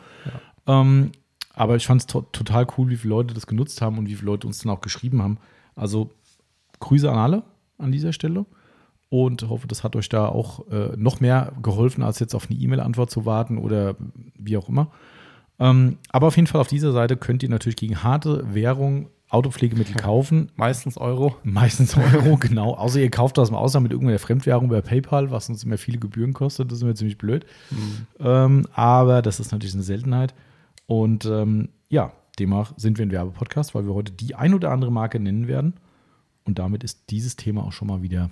Ähm, 0.67 1.11
aber 1.59 1.75
ich 1.75 1.85
fand 1.85 1.99
es 1.99 2.07
to 2.07 2.21
total 2.31 2.65
cool, 2.77 2.87
wie 2.87 2.95
viele 2.95 3.09
Leute 3.09 3.33
das 3.33 3.45
genutzt 3.45 3.81
haben 3.81 3.97
und 3.97 4.07
wie 4.07 4.15
viele 4.15 4.31
Leute 4.31 4.47
uns 4.47 4.59
dann 4.59 4.71
auch 4.71 4.79
geschrieben 4.79 5.21
haben. 5.21 5.39
Also 5.75 6.09
Grüße 6.79 7.11
an 7.11 7.17
alle 7.17 7.43
an 7.77 7.91
dieser 7.91 8.13
Stelle 8.13 8.45
und 9.09 9.49
hoffe, 9.49 9.67
das 9.67 9.83
hat 9.83 9.97
euch 9.97 10.07
da 10.07 10.29
auch 10.29 10.65
äh, 10.71 10.95
noch 10.95 11.19
mehr 11.19 11.51
geholfen, 11.61 12.01
als 12.01 12.19
jetzt 12.19 12.33
auf 12.33 12.49
eine 12.49 12.57
E-Mail-Antwort 12.57 13.11
zu 13.11 13.25
warten 13.25 13.57
oder 13.57 13.97
wie 14.37 14.55
auch 14.55 14.69
immer. 14.69 14.87
Ähm, 15.59 15.97
aber 16.07 16.27
auf 16.27 16.37
jeden 16.37 16.47
Fall 16.47 16.61
auf 16.61 16.69
dieser 16.69 16.93
Seite 16.93 17.17
könnt 17.17 17.43
ihr 17.43 17.49
natürlich 17.49 17.75
gegen 17.75 18.03
harte 18.03 18.45
Währung 18.53 19.09
Autopflegemittel 19.27 19.95
kaufen. 20.01 20.53
Meistens 20.55 20.95
Euro. 20.95 21.35
Meistens 21.43 21.97
Euro, 22.13 22.37
genau. 22.37 22.75
Außer 22.75 23.01
ihr 23.01 23.11
kauft 23.11 23.37
das 23.37 23.49
im 23.49 23.55
Ausland 23.55 23.83
mit 23.83 23.91
irgendeiner 23.91 24.19
Fremdwährung 24.19 24.67
über 24.67 24.81
PayPal, 24.81 25.29
was 25.29 25.49
uns 25.49 25.65
immer 25.65 25.77
viele 25.77 25.97
Gebühren 25.97 26.31
kostet. 26.31 26.71
Das 26.71 26.77
ist 26.77 26.85
mir 26.85 26.95
ziemlich 26.95 27.17
blöd. 27.17 27.45
Ähm, 28.25 28.65
aber 28.71 29.21
das 29.21 29.41
ist 29.41 29.51
natürlich 29.51 29.73
eine 29.73 29.83
Seltenheit. 29.83 30.33
Und 30.89 31.25
ähm, 31.25 31.69
ja, 31.89 32.11
demnach 32.39 32.73
sind 32.75 32.97
wir 32.97 33.05
ein 33.05 33.11
Werbepodcast, 33.11 33.75
weil 33.75 33.85
wir 33.85 33.93
heute 33.93 34.11
die 34.11 34.33
ein 34.33 34.55
oder 34.55 34.71
andere 34.71 34.91
Marke 34.91 35.19
nennen 35.19 35.47
werden. 35.47 35.75
Und 36.45 36.57
damit 36.57 36.83
ist 36.83 37.11
dieses 37.11 37.35
Thema 37.35 37.63
auch 37.63 37.71
schon 37.73 37.87
mal 37.87 38.01
wieder 38.01 38.31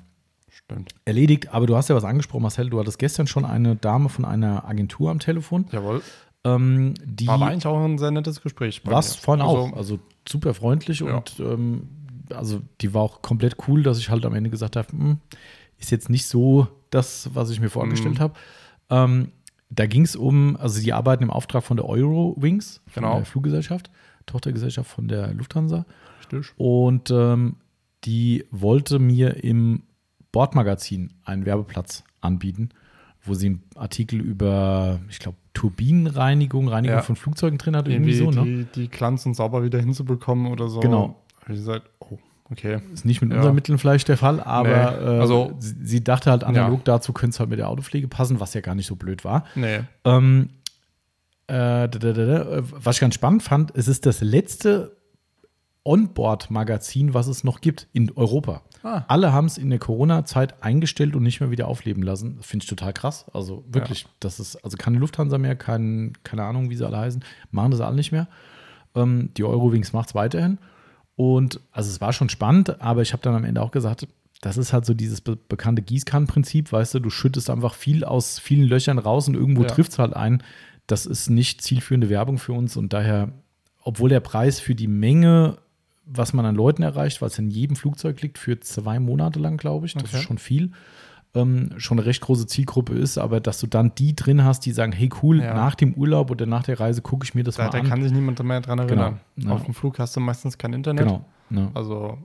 Stimmt. 0.50 0.96
erledigt. 1.06 1.54
Aber 1.54 1.68
du 1.68 1.76
hast 1.76 1.88
ja 1.90 1.96
was 1.96 2.04
angesprochen, 2.04 2.42
Marcel. 2.42 2.72
Du 2.72 2.80
hattest 2.80 2.98
gestern 2.98 3.28
schon 3.28 3.46
eine 3.46 3.76
Dame 3.76 4.10
von 4.10 4.26
einer 4.26 4.66
Agentur 4.68 5.12
am 5.12 5.20
Telefon. 5.20 5.66
Jawohl. 5.72 6.02
Ähm, 6.44 6.96
die 7.06 7.28
War 7.28 7.40
eigentlich 7.44 7.68
auch 7.68 7.80
ein 7.84 8.00
sehr 8.00 8.10
nettes 8.10 8.42
Gespräch. 8.42 8.82
was 8.86 9.18
mir. 9.18 9.22
vorhin 9.22 9.46
Also, 9.46 9.58
auch. 9.58 9.74
Also 9.74 10.00
super 10.28 10.56
freundlich 10.56 11.02
Ja. 11.02 11.18
und 11.18 11.40
ähm, 11.40 11.88
also 12.34 12.62
die 12.82 12.94
war 12.96 13.04
auch 13.04 13.22
komplett 13.22 13.56
cool, 13.68 13.84
dass 13.84 14.00
ich 14.00 14.10
halt 14.10 14.26
am 14.26 14.34
Ende 14.34 14.50
gesagt 14.50 14.76
habe, 14.78 14.88
hm, 14.92 15.18
ist 15.78 15.92
jetzt 15.92 16.10
nicht 16.10 16.26
so 16.26 16.68
das, 16.90 17.30
was 17.36 17.52
ich 17.52 17.60
mir 17.60 17.70
vorgestellt 17.70 18.16
Mhm. 18.16 18.20
habe. 18.20 18.34
Ähm, 18.90 19.32
da 19.70 19.86
ging 19.86 20.04
es 20.04 20.16
um, 20.16 20.56
also 20.58 20.82
die 20.82 20.94
arbeiten 20.94 21.24
im 21.24 21.32
Auftrag 21.32 21.64
von 21.64 21.78
der 21.78 21.88
Eurowings, 21.88 22.82
von 22.88 23.04
Genau. 23.04 23.16
der 23.18 23.26
Fluggesellschaft, 23.26 23.90
Tochtergesellschaft 24.26 24.90
von 24.90 25.08
der 25.08 25.34
Lufthansa. 25.34 25.86
Richtig. 26.20 26.54
Und 26.58 27.12
ähm, 27.12 27.56
die 28.06 28.46
wollte 28.52 29.00
mir 29.00 29.44
im 29.44 29.84
Bordmagazin 30.32 31.14
einen 31.24 31.46
Werbeplatz 31.46 32.04
anbieten, 32.22 32.70
wo 33.24 33.34
sie 33.34 33.48
einen 33.48 33.64
Artikel 33.76 34.20
über, 34.22 35.00
ich 35.10 35.20
glaube, 35.20 35.38
Turbinenreinigung, 35.54 36.68
Reinigung 36.68 36.98
Ja. 36.98 37.02
von 37.02 37.16
Flugzeugen 37.16 37.58
drin 37.58 37.76
hat, 37.76 37.88
irgendwie 37.88 38.18
Irgendwie 38.18 38.34
so, 38.36 38.44
ne? 38.44 38.66
die, 38.74 38.82
die 38.82 38.88
glanzen 38.90 39.34
sauber 39.34 39.64
wieder 39.64 39.80
hinzubekommen 39.80 40.48
oder 40.52 40.68
so. 40.70 40.80
Genau. 40.80 41.22
Hab 41.42 41.50
ich 41.50 41.56
gesagt, 41.56 41.90
oh, 42.00 42.18
okay. 42.52 42.80
Ist 42.94 43.06
nicht 43.06 43.22
mit 43.22 43.32
Ja. 43.32 43.38
unseren 43.38 43.56
Mitteln 43.56 43.78
vielleicht 43.78 44.08
der 44.08 44.18
Fall, 44.18 44.40
aber 44.42 44.68
Nee, 44.70 45.06
äh, 45.18 45.20
also- 45.22 45.54
sie, 45.60 45.76
sie 45.84 46.04
dachte 46.04 46.32
halt 46.32 46.44
analog 46.44 46.80
Ja. 46.80 46.84
dazu 46.96 47.14
könnte 47.14 47.36
es 47.36 47.40
halt 47.40 47.50
mit 47.50 47.60
der 47.60 47.70
Autopflege 47.70 48.08
passen, 48.08 48.40
was 48.40 48.54
ja 48.54 48.62
gar 48.62 48.76
nicht 48.76 48.88
so 48.88 48.96
blöd 48.96 49.24
war. 49.26 49.46
Nee. 49.56 49.80
Ähm, 50.06 50.50
äh, 51.48 51.54
da, 51.54 51.88
da, 51.88 52.12
da, 52.14 52.46
was 52.72 52.98
ich 52.98 53.02
ganz 53.02 53.16
spannend 53.16 53.44
fand, 53.44 53.72
es 53.76 53.88
ist 53.88 54.06
das 54.06 54.22
letzte 54.22 54.98
Onboard-Magazin, 55.86 57.14
was 57.14 57.28
es 57.28 57.44
noch 57.44 57.62
gibt 57.62 57.88
in 57.94 58.12
Europa. 58.16 58.62
Ah. 58.84 59.04
Alle 59.08 59.32
haben 59.34 59.46
es 59.48 59.58
in 59.58 59.70
der 59.70 59.80
Corona-Zeit 59.80 60.62
eingestellt 60.62 61.16
und 61.16 61.24
nicht 61.24 61.40
mehr 61.40 61.50
wieder 61.50 61.68
aufleben 61.68 62.04
lassen. 62.04 62.36
Das 62.38 62.46
finde 62.46 62.64
ich 62.64 62.70
total 62.70 62.94
krass. 62.94 63.26
Also 63.34 63.64
wirklich, 63.70 64.06
das 64.20 64.40
ist 64.40 64.58
also 64.64 64.78
keine 64.78 64.98
Lufthansa 65.00 65.38
mehr, 65.38 65.56
kein, 65.56 66.14
keine 66.24 66.44
Ahnung, 66.44 66.70
wie 66.70 66.76
sie 66.76 66.86
alle 66.86 66.98
heißen, 66.98 67.24
machen 67.52 67.72
das 67.72 67.82
alle 67.82 67.96
nicht 67.96 68.12
mehr. 68.12 68.28
Ähm, 68.96 69.30
die 69.38 69.44
Eurowings 69.44 69.94
macht 69.94 70.10
es 70.10 70.16
weiterhin. 70.16 70.58
Und 71.18 71.60
also 71.72 71.90
es 71.90 72.00
war 72.00 72.14
schon 72.14 72.30
spannend, 72.30 72.80
aber 72.80 73.02
ich 73.02 73.12
habe 73.12 73.24
dann 73.24 73.36
am 73.36 73.44
Ende 73.44 73.62
auch 73.62 73.72
gesagt, 73.72 74.08
das 74.42 74.56
ist 74.56 74.72
halt 74.72 74.86
so 74.86 74.94
dieses 74.94 75.20
be 75.20 75.36
bekannte 75.36 75.82
Gießkannenprinzip, 75.82 76.72
weißt 76.72 76.94
du, 76.94 77.00
du 77.00 77.10
schüttest 77.10 77.50
einfach 77.50 77.74
viel 77.74 78.04
aus 78.06 78.38
vielen 78.40 78.68
Löchern 78.68 79.00
raus 79.00 79.28
und 79.28 79.34
irgendwo 79.34 79.64
Ja. 79.64 79.68
trifft 79.68 79.94
es 79.94 80.00
halt 80.00 80.16
ein. 80.16 80.44
Das 80.86 81.08
ist 81.08 81.30
nicht 81.30 81.62
zielführende 81.62 82.10
Werbung 82.10 82.38
für 82.38 82.54
uns 82.54 82.78
und 82.78 82.94
daher, 82.94 83.32
obwohl 83.84 84.10
der 84.10 84.20
Preis 84.20 84.60
für 84.60 84.76
die 84.76 84.88
Menge, 84.88 85.58
was 86.06 86.34
man 86.34 86.46
an 86.46 86.56
Leuten 86.56 86.84
erreicht, 86.84 87.20
es 87.20 87.40
in 87.40 87.50
jedem 87.50 87.76
Flugzeug 87.76 88.22
liegt, 88.22 88.38
für 88.38 88.60
zwei 88.60 89.00
Monate 89.00 89.40
lang, 89.40 89.58
glaube 89.58 89.88
ich, 89.88 89.94
das 89.96 90.04
Okay. 90.04 90.18
ist 90.18 90.24
schon 90.24 90.38
viel, 90.38 90.72
ähm, 91.36 91.72
schon 91.78 91.98
eine 92.00 92.06
recht 92.08 92.22
große 92.22 92.48
Zielgruppe 92.48 92.94
ist, 92.96 93.18
aber 93.18 93.40
dass 93.40 93.60
du 93.60 93.68
dann 93.68 93.94
die 93.96 94.16
drin 94.16 94.44
hast, 94.44 94.66
die 94.66 94.72
sagen, 94.72 94.92
hey 94.92 95.10
cool, 95.22 95.42
Ja. 95.42 95.54
nach 95.54 95.76
dem 95.76 95.94
Urlaub 95.94 96.32
oder 96.32 96.46
nach 96.46 96.64
der 96.64 96.80
Reise 96.80 97.02
gucke 97.02 97.26
ich 97.26 97.36
mir 97.36 97.44
das 97.44 97.56
Da, 97.56 97.66
mal 97.66 97.70
da 97.70 97.80
an. 97.80 97.88
kann 97.88 98.02
sich 98.02 98.12
niemand 98.12 98.42
mehr 98.44 98.62
dran 98.62 98.80
erinnern. 98.80 99.20
Genau. 99.36 99.50
Ja. 99.50 99.56
Auf 99.56 99.64
dem 99.66 99.74
Flug 99.74 100.00
hast 100.00 100.16
du 100.16 100.20
meistens 100.20 100.58
kein 100.58 100.74
Internet. 100.74 101.06
genau. 101.06 101.26
Ne? 101.50 101.70
Also, 101.74 102.18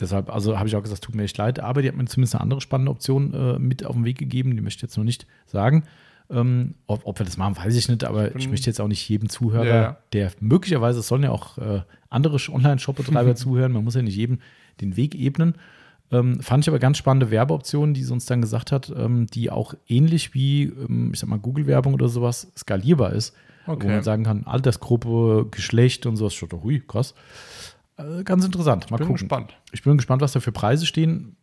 Deshalb, 0.00 0.30
also 0.34 0.58
habe 0.58 0.66
ich 0.68 0.74
auch 0.74 0.82
gesagt, 0.82 1.02
tut 1.04 1.14
mir 1.14 1.24
echt 1.24 1.36
leid, 1.36 1.60
aber 1.60 1.82
die 1.82 1.88
hat 1.88 1.94
mir 1.94 2.06
zumindest 2.06 2.34
eine 2.34 2.40
andere 2.40 2.60
spannende 2.62 2.90
Option 2.90 3.34
äh, 3.34 3.58
mit 3.58 3.84
auf 3.84 3.94
den 3.94 4.04
Weg 4.06 4.18
gegeben, 4.18 4.56
die 4.56 4.62
möchte 4.62 4.78
ich 4.78 4.82
jetzt 4.82 4.96
noch 4.96 5.04
nicht 5.04 5.26
sagen. 5.46 5.84
Ähm, 6.30 6.76
ob, 6.86 7.02
ob 7.04 7.18
wir 7.20 7.26
das 7.26 7.36
machen, 7.36 7.56
weiß 7.58 7.76
ich 7.76 7.88
nicht, 7.88 8.02
aber 8.04 8.28
ich, 8.28 8.44
bin- 8.44 8.50
möchte 8.50 8.70
jetzt 8.70 8.80
auch 8.80 8.88
nicht 8.88 9.06
jedem 9.08 9.28
Zuhörer, 9.28 9.66
Ja, 9.66 9.82
ja. 9.82 9.96
der 10.14 10.30
möglicherweise, 10.40 11.00
es 11.00 11.08
sollen 11.08 11.24
ja 11.24 11.30
auch 11.30 11.58
äh, 11.58 11.82
andere 12.08 12.38
Online-Shop-Betreiber 12.50 13.34
zuhören, 13.36 13.72
man 13.72 13.84
muss 13.84 13.94
ja 13.94 14.00
nicht 14.02 14.16
jedem 14.16 14.38
den 14.80 14.96
Weg 14.96 15.14
ebnen. 15.14 15.56
Ähm, 16.12 16.40
fand 16.40 16.62
ich 16.64 16.68
aber 16.68 16.78
ganz 16.78 16.98
spannende 16.98 17.30
Werbeoptionen, 17.30 17.94
die 17.94 18.04
sie 18.04 18.12
uns 18.12 18.26
dann 18.26 18.40
gesagt 18.42 18.70
hat, 18.70 18.92
ähm, 18.94 19.26
die 19.28 19.50
auch 19.50 19.74
ähnlich 19.88 20.34
wie, 20.34 20.64
ähm, 20.64 21.10
ich 21.12 21.18
sag 21.20 21.28
mal, 21.28 21.38
Google-Werbung 21.38 21.94
oder 21.94 22.08
sowas 22.08 22.52
skalierbar 22.56 23.12
ist, 23.14 23.34
wo 23.66 23.72
Okay. 23.72 23.88
man 23.88 24.02
sagen 24.02 24.22
kann, 24.24 24.44
Altersgruppe, 24.44 25.46
Geschlecht 25.50 26.04
und 26.06 26.16
sowas. 26.16 26.34
Schon, 26.34 26.50
hui, 26.52 26.80
krass. 26.86 27.14
Äh, 27.96 28.22
ganz 28.24 28.44
interessant. 28.44 28.90
Mal 28.90 28.98
bin 28.98 29.06
gucken. 29.06 29.20
gespannt. 29.20 29.56
Ich 29.72 29.82
bin 29.82 29.96
gespannt, 29.96 30.20
was 30.22 30.32
da 30.32 30.40
für 30.40 30.52
Preise 30.52 30.84
stehen. 30.86 31.36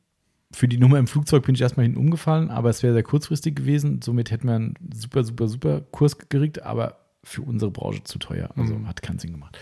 Für 0.52 0.68
die 0.68 0.78
Nummer 0.78 0.98
im 0.98 1.06
Flugzeug 1.08 1.46
bin 1.46 1.54
ich 1.56 1.62
erstmal 1.62 1.84
hinten 1.86 2.00
umgefallen, 2.00 2.50
aber 2.50 2.70
es 2.70 2.82
wäre 2.82 2.94
sehr 2.94 3.04
kurzfristig 3.04 3.56
gewesen. 3.56 4.02
Somit 4.02 4.32
hätten 4.32 4.48
wir 4.48 4.56
einen 4.56 4.74
super, 4.94 5.24
super, 5.24 5.48
super 5.48 5.82
Kurs 5.92 6.18
gekriegt, 6.18 6.64
aber 6.64 6.98
für 7.24 7.42
unsere 7.44 7.70
Branche 7.70 8.04
zu 8.04 8.18
teuer. 8.18 8.50
Also 8.56 8.74
Mhm. 8.76 8.88
hat 8.88 9.02
keinen 9.04 9.20
Sinn 9.20 9.32
gemacht. 9.32 9.58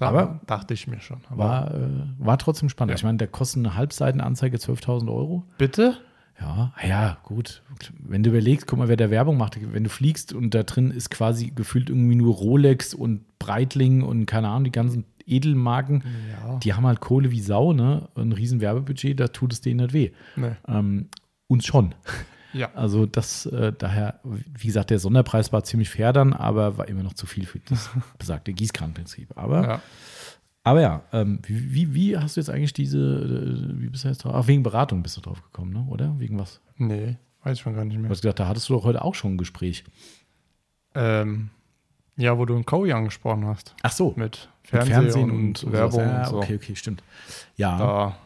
Da 0.00 0.08
Aber- 0.08 0.40
dachte 0.46 0.74
ich 0.74 0.86
mir 0.86 1.00
schon. 1.00 1.18
War, 1.30 1.72
äh, 1.74 1.78
war 2.18 2.38
trotzdem 2.38 2.68
spannend. 2.68 2.90
Ja. 2.90 2.96
Ich 2.96 3.04
meine, 3.04 3.18
der 3.18 3.28
kostet 3.28 3.58
eine 3.64 3.74
Halbseitenanzeige 3.76 4.56
12.000 4.58 5.08
Euro. 5.10 5.44
bitte? 5.58 5.96
Ja, 6.40 6.72
ja, 6.82 7.18
gut. 7.22 7.62
Wenn 7.98 8.22
du 8.22 8.30
überlegst, 8.30 8.66
guck 8.66 8.78
mal, 8.78 8.88
wer 8.88 8.96
da 8.96 9.10
Werbung 9.10 9.36
macht. 9.36 9.58
Wenn 9.74 9.84
du 9.84 9.90
fliegst 9.90 10.32
und 10.32 10.54
da 10.54 10.62
drin 10.62 10.90
ist 10.90 11.10
quasi 11.10 11.52
gefühlt 11.54 11.90
irgendwie 11.90 12.14
nur 12.14 12.34
Rolex 12.34 12.94
und 12.94 13.20
Breitling 13.38 14.00
und 14.02 14.24
keine 14.24 14.48
Ahnung, 14.48 14.64
die 14.64 14.72
ganzen 14.72 15.04
Edelmarken, 15.26 16.02
Ja. 16.32 16.56
die 16.60 16.72
haben 16.72 16.86
halt 16.86 17.00
Kohle 17.00 17.30
wie 17.30 17.40
Sau, 17.40 17.74
ne? 17.74 18.08
Ein 18.14 18.32
riesen 18.32 18.62
Werbebudget, 18.62 19.20
da 19.20 19.28
tut 19.28 19.52
es 19.52 19.60
denen 19.60 19.80
nicht 19.80 19.92
weh. 19.92 20.10
Nee. 20.36 20.52
Ähm, 20.66 21.08
uns 21.46 21.66
schon. 21.66 21.94
Ja. 22.52 22.70
Also 22.74 23.06
das, 23.06 23.46
äh, 23.46 23.72
daher, 23.76 24.20
wie 24.24 24.66
gesagt, 24.66 24.90
der 24.90 24.98
Sonderpreis 24.98 25.52
war 25.52 25.62
ziemlich 25.64 25.88
fair 25.90 26.12
dann, 26.12 26.32
aber 26.32 26.78
war 26.78 26.88
immer 26.88 27.02
noch 27.02 27.14
zu 27.14 27.26
viel 27.26 27.46
für 27.46 27.60
das 27.60 27.90
besagte 28.18 28.52
Gießkranenprinzip. 28.52 29.36
Aber 29.36 29.62
ja. 29.62 29.82
aber 30.64 30.80
ja, 30.80 31.02
ähm, 31.12 31.38
wie, 31.46 31.72
wie, 31.74 31.94
wie 31.94 32.16
hast 32.18 32.36
du 32.36 32.40
jetzt 32.40 32.50
eigentlich 32.50 32.72
diese, 32.72 32.98
äh, 32.98 33.80
wie 33.80 33.88
bist 33.88 34.04
du 34.04 34.08
jetzt 34.08 34.24
drauf? 34.24 34.32
Ach, 34.34 34.46
wegen 34.48 34.62
Beratung 34.62 35.02
bist 35.02 35.16
du 35.16 35.20
drauf 35.20 35.42
gekommen, 35.42 35.72
ne? 35.72 35.86
oder? 35.88 36.18
Wegen 36.18 36.38
was? 36.38 36.60
Nee, 36.76 37.16
weiß 37.44 37.54
ich 37.58 37.60
schon 37.62 37.74
gar 37.74 37.84
nicht 37.84 37.96
Du 37.96 38.00
mehr. 38.00 38.10
hast 38.10 38.22
gesagt, 38.22 38.40
da 38.40 38.48
hattest 38.48 38.68
du 38.68 38.74
doch 38.74 38.84
heute 38.84 39.02
auch 39.04 39.14
schon 39.14 39.34
ein 39.34 39.38
Gespräch. 39.38 39.84
Ähm, 40.94 41.50
ja, 42.16 42.36
wo 42.36 42.44
du 42.44 42.54
einen 42.54 42.66
Cowie 42.66 42.92
angesprochen 42.92 43.46
hast. 43.46 43.74
Ach 43.82 43.92
so, 43.92 44.12
Mit 44.16 44.48
mit 44.72 44.84
Fernsehen, 44.84 45.30
und, 45.30 45.72
Werbung 45.72 45.92
sowas. 46.00 46.06
ja, 46.06 46.18
und 46.24 46.28
so. 46.28 46.36
Okay, 46.38 46.54
okay, 46.56 46.76
stimmt. 46.76 47.02
Ja, 47.56 47.78
Da 47.78 47.84
war 47.86 48.18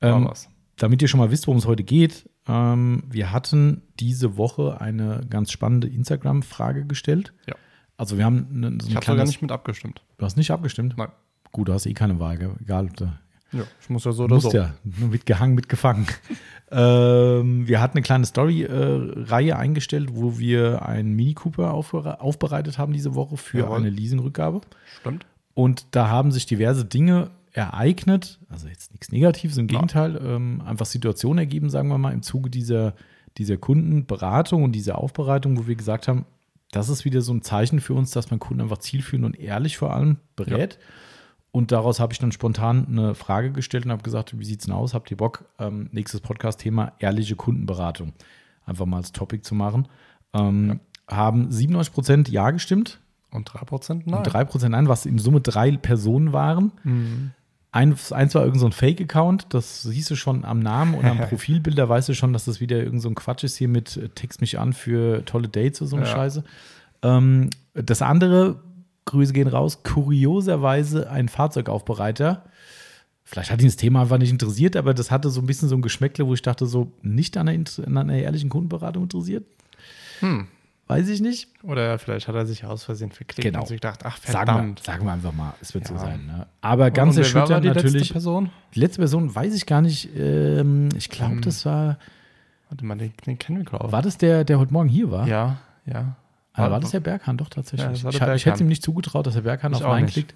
ähm, 0.00 0.24
was. 0.28 0.48
damit 0.76 1.00
ihr 1.02 1.08
schon 1.08 1.18
mal 1.18 1.30
wisst, 1.30 1.46
worum 1.46 1.58
es 1.58 1.66
heute 1.66 1.82
geht, 1.82 2.28
ähm, 2.48 3.04
wir 3.10 3.32
hatten 3.32 3.82
diese 4.00 4.36
Woche 4.36 4.80
eine 4.80 5.20
ganz 5.30 5.52
spannende 5.52 5.86
Instagram-Frage 5.88 6.84
gestellt. 6.86 7.32
Ja. 7.46 7.54
Also 7.96 8.18
wir 8.18 8.24
haben 8.24 8.46
eine, 8.52 8.70
so 8.80 8.88
Ich 8.88 8.94
habe 8.96 9.04
sogar 9.04 9.14
kleines, 9.16 9.28
nicht 9.30 9.42
mit 9.42 9.52
abgestimmt. 9.52 10.02
du 10.18 10.24
hast 10.24 10.36
nicht 10.36 10.50
abgestimmt? 10.50 10.94
Nein. 10.96 11.08
Gut, 11.52 11.68
du 11.68 11.72
hast 11.72 11.86
eh 11.86 11.92
keine 11.94 12.18
Wahl, 12.18 12.38
egal. 12.60 12.86
ob 12.86 12.96
du- 12.96 13.12
Ja, 13.52 13.64
ich 13.80 13.90
muss 13.90 14.04
ja 14.04 14.12
so 14.12 14.24
oder 14.24 14.36
musst 14.36 14.50
so. 14.50 14.56
ja, 14.56 14.72
mitgehangen, 14.82 15.54
mitgefangen. 15.54 16.06
ähm, 16.70 17.68
wir 17.68 17.80
hatten 17.80 17.98
eine 17.98 18.02
kleine 18.02 18.24
Story-Reihe 18.24 19.56
eingestellt, 19.56 20.08
wo 20.12 20.38
wir 20.38 20.86
einen 20.86 21.12
Mini 21.14 21.34
Cooper 21.34 21.72
aufbere- 21.74 22.18
aufbereitet 22.20 22.78
haben 22.78 22.92
diese 22.92 23.14
Woche 23.14 23.36
für 23.36 23.58
Jawohl. 23.58 23.76
eine 23.78 23.90
Leasingrückgabe. 23.90 24.62
Stimmt. 25.00 25.26
Und 25.54 25.86
da 25.90 26.08
haben 26.08 26.32
sich 26.32 26.46
diverse 26.46 26.84
Dinge 26.86 27.30
ereignet, 27.52 28.38
also 28.48 28.68
jetzt 28.68 28.92
nichts 28.92 29.12
Negatives, 29.12 29.56
im 29.58 29.68
Ja. 29.68 29.74
Gegenteil, 29.78 30.20
ähm, 30.24 30.62
einfach 30.64 30.86
Situationen 30.86 31.38
ergeben, 31.38 31.70
sagen 31.70 31.88
wir 31.88 31.98
mal, 31.98 32.12
im 32.12 32.22
Zuge 32.22 32.50
dieser, 32.50 32.94
dieser 33.38 33.56
Kundenberatung 33.56 34.62
und 34.64 34.72
dieser 34.72 34.98
Aufbereitung, 34.98 35.58
wo 35.58 35.66
wir 35.66 35.74
gesagt 35.76 36.08
haben, 36.08 36.24
das 36.70 36.88
ist 36.88 37.04
wieder 37.04 37.20
so 37.20 37.34
ein 37.34 37.42
Zeichen 37.42 37.80
für 37.80 37.92
uns, 37.94 38.12
dass 38.12 38.30
man 38.30 38.40
Kunden 38.40 38.62
einfach 38.62 38.78
zielführend 38.78 39.26
und 39.26 39.38
ehrlich 39.38 39.76
vor 39.76 39.92
allem 39.92 40.16
berät. 40.36 40.78
Und 41.50 41.70
daraus 41.70 42.00
habe 42.00 42.14
ich 42.14 42.18
dann 42.18 42.32
spontan 42.32 42.86
eine 42.88 43.14
Frage 43.14 43.52
gestellt 43.52 43.84
und 43.84 43.90
habe 43.92 44.02
gesagt, 44.02 44.38
wie 44.38 44.44
sieht 44.46 44.60
es 44.60 44.66
denn 44.66 44.74
aus? 44.74 44.94
Habt 44.94 45.10
ihr 45.10 45.18
Bock, 45.18 45.44
ähm, 45.58 45.90
nächstes 45.92 46.22
Podcast-Thema 46.22 46.92
ehrliche 46.98 47.36
Kundenberatung 47.36 48.14
einfach 48.64 48.86
mal 48.86 48.96
als 48.98 49.12
Topic 49.12 49.42
zu 49.42 49.54
machen? 49.54 49.86
Ähm, 50.32 50.80
Haben 51.08 51.50
97 51.52 51.92
Prozent 51.92 52.28
Ja 52.30 52.50
gestimmt, 52.52 53.00
Und 53.30 53.50
3% 53.50 54.04
nein. 54.06 54.14
und 54.20 54.26
3% 54.26 54.68
Nein, 54.70 54.88
was 54.88 55.04
in 55.04 55.18
Summe 55.18 55.42
drei 55.42 55.72
Personen 55.76 56.32
waren. 56.32 56.72
Mhm. 56.84 57.32
Eins, 57.74 58.12
eins 58.12 58.34
war 58.34 58.44
irgend 58.44 58.60
so 58.60 58.66
ein 58.66 58.72
Fake-Account, 58.72 59.46
das 59.48 59.82
siehst 59.82 60.10
du 60.10 60.14
schon 60.14 60.44
am 60.44 60.60
Namen 60.60 60.94
und 60.94 61.06
am 61.06 61.18
Profilbild, 61.28 61.78
da 61.78 61.88
weißt 61.88 62.10
du 62.10 62.14
schon, 62.14 62.34
dass 62.34 62.44
das 62.44 62.60
wieder 62.60 62.76
irgend 62.76 63.00
so 63.00 63.08
ein 63.08 63.14
Quatsch 63.14 63.44
ist 63.44 63.56
hier 63.56 63.68
mit 63.68 63.96
äh, 63.96 64.10
Text 64.10 64.42
mich 64.42 64.58
an 64.58 64.74
für 64.74 65.24
tolle 65.24 65.48
Dates 65.48 65.80
oder 65.80 65.88
so 65.88 65.96
eine 65.96 66.04
Ja. 66.04 66.12
Scheiße. 66.12 66.44
Ähm, 67.02 67.48
das 67.72 68.02
andere, 68.02 68.60
Grüße 69.06 69.32
gehen 69.32 69.48
raus, 69.48 69.82
kurioserweise 69.84 71.10
ein 71.10 71.28
Fahrzeugaufbereiter. 71.28 72.44
Vielleicht 73.24 73.50
hat 73.50 73.60
ihn 73.60 73.68
das 73.68 73.76
Thema 73.76 74.02
einfach 74.02 74.18
nicht 74.18 74.30
interessiert, 74.30 74.76
aber 74.76 74.92
das 74.92 75.10
hatte 75.10 75.30
so 75.30 75.40
ein 75.40 75.46
bisschen 75.46 75.68
so 75.68 75.74
ein 75.74 75.82
Geschmäckle, 75.82 76.26
wo 76.26 76.34
ich 76.34 76.42
dachte, 76.42 76.66
so 76.66 76.92
nicht 77.00 77.38
an 77.38 77.48
einer, 77.48 77.64
an 77.86 77.96
einer 77.96 78.14
ehrlichen 78.14 78.50
Kundenberatung 78.50 79.04
interessiert. 79.04 79.46
Hm. 80.20 80.46
Weiß 80.88 81.08
ich 81.08 81.20
nicht. 81.20 81.48
Oder 81.62 81.98
vielleicht 81.98 82.28
hat 82.28 82.34
er 82.34 82.44
sich 82.44 82.64
aus 82.64 82.84
Versehen 82.84 83.12
verklickt 83.12 83.46
Genau. 83.46 83.60
und 83.60 83.68
sich 83.68 83.76
gedacht, 83.80 84.00
ach 84.04 84.16
Sagen 84.18 84.26
wir, 84.26 84.32
verdammt. 84.54 84.82
sagen 84.82 85.04
wir 85.06 85.12
einfach 85.12 85.32
mal, 85.32 85.54
es 85.60 85.72
wird 85.74 85.86
so 85.86 85.94
Ja. 85.94 86.00
sein. 86.00 86.26
Ne? 86.26 86.46
Aber 86.60 86.90
ganz 86.90 87.16
Und 87.16 87.22
erschütternd 87.22 87.64
die 87.64 87.68
letzte 87.68 87.84
natürlich. 87.86 88.12
Person? 88.12 88.50
Die 88.74 88.80
letzte 88.80 88.98
Person 88.98 89.34
weiß 89.34 89.54
ich 89.54 89.64
gar 89.66 89.80
nicht. 89.80 90.10
Ähm, 90.16 90.88
ich 90.96 91.08
glaube, 91.08 91.34
Ähm, 91.34 91.40
das 91.42 91.64
war. 91.64 91.98
Warte 92.68 92.84
mal, 92.84 92.96
den, 92.98 93.12
den 93.26 93.38
kennen 93.38 93.58
wir, 93.58 93.64
glaube 93.64 93.86
ich. 93.86 93.92
War 93.92 94.02
das 94.02 94.18
der, 94.18 94.44
der 94.44 94.58
heute 94.58 94.72
Morgen 94.72 94.88
hier 94.88 95.10
war? 95.10 95.26
Ja, 95.26 95.58
ja. 95.86 96.16
Ah, 96.54 96.70
war 96.70 96.80
das 96.80 96.90
der 96.90 97.00
Berghahn? 97.00 97.38
Doch, 97.38 97.48
tatsächlich. 97.48 98.02
Ja, 98.02 98.10
ich, 98.10 98.20
ich 98.36 98.46
hätte 98.46 98.62
ihm 98.62 98.68
nicht 98.68 98.82
zugetraut, 98.82 99.26
dass 99.26 99.34
der 99.34 99.40
Berghahn 99.42 99.72
auf 99.74 99.80
Nein 99.80 100.06
klickt. 100.06 100.34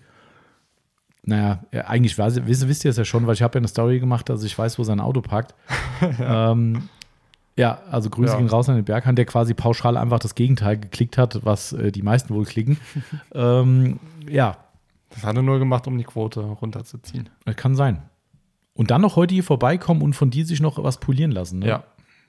Naja, 1.29 1.59
ja, 1.73 1.87
eigentlich 1.88 2.17
weiß, 2.17 2.47
wisst, 2.47 2.69
wisst 2.69 2.85
ihr 2.85 2.91
es 2.91 2.97
ja 2.97 3.05
schon, 3.05 3.26
weil 3.26 3.35
ich 3.35 3.43
habe 3.43 3.55
ja 3.55 3.61
eine 3.61 3.69
Story 3.69 3.99
gemacht, 3.99 4.29
dass 4.29 4.45
ich 4.45 4.57
weiß, 4.57 4.79
wo 4.79 4.85
sein 4.85 5.00
Auto 5.00 5.21
parkt. 5.23 5.55
ja. 6.21 6.53
Ähm, 6.53 6.88
ja, 7.56 7.80
also 7.90 8.10
Grüße 8.10 8.32
Ja. 8.32 8.38
gehen 8.38 8.48
raus 8.48 8.68
an 8.68 8.76
den 8.76 8.84
Berghahn, 8.84 9.16
der 9.16 9.25
quasi 9.25 9.54
pauschal 9.54 9.96
einfach 9.96 10.18
das 10.18 10.34
Gegenteil 10.34 10.76
geklickt 10.78 11.16
hat, 11.18 11.44
was 11.44 11.72
äh, 11.72 11.90
die 11.92 12.02
meisten 12.02 12.34
wohl 12.34 12.44
klicken. 12.44 12.78
ähm, 13.34 13.98
ja, 14.28 14.56
Das 15.10 15.25
hat 15.25 15.36
er 15.36 15.42
nur 15.42 15.58
gemacht, 15.58 15.86
um 15.86 15.96
die 15.98 16.04
Quote 16.04 16.40
runterzuziehen. 16.40 17.28
das 17.44 17.56
kann 17.56 17.75
sein. 17.75 18.02
Und 18.75 18.90
dann 18.90 19.00
noch 19.00 19.16
heute 19.16 19.32
hier 19.34 19.44
vorbeikommen 19.44 20.02
und 20.02 20.12
von 20.14 20.30
dir 20.30 20.44
sich 20.44 20.60
noch 20.60 20.82
was 20.82 20.98
polieren 21.00 21.30
lassen. 21.30 21.60
Ne? 21.60 21.68
Ja. 21.68 21.84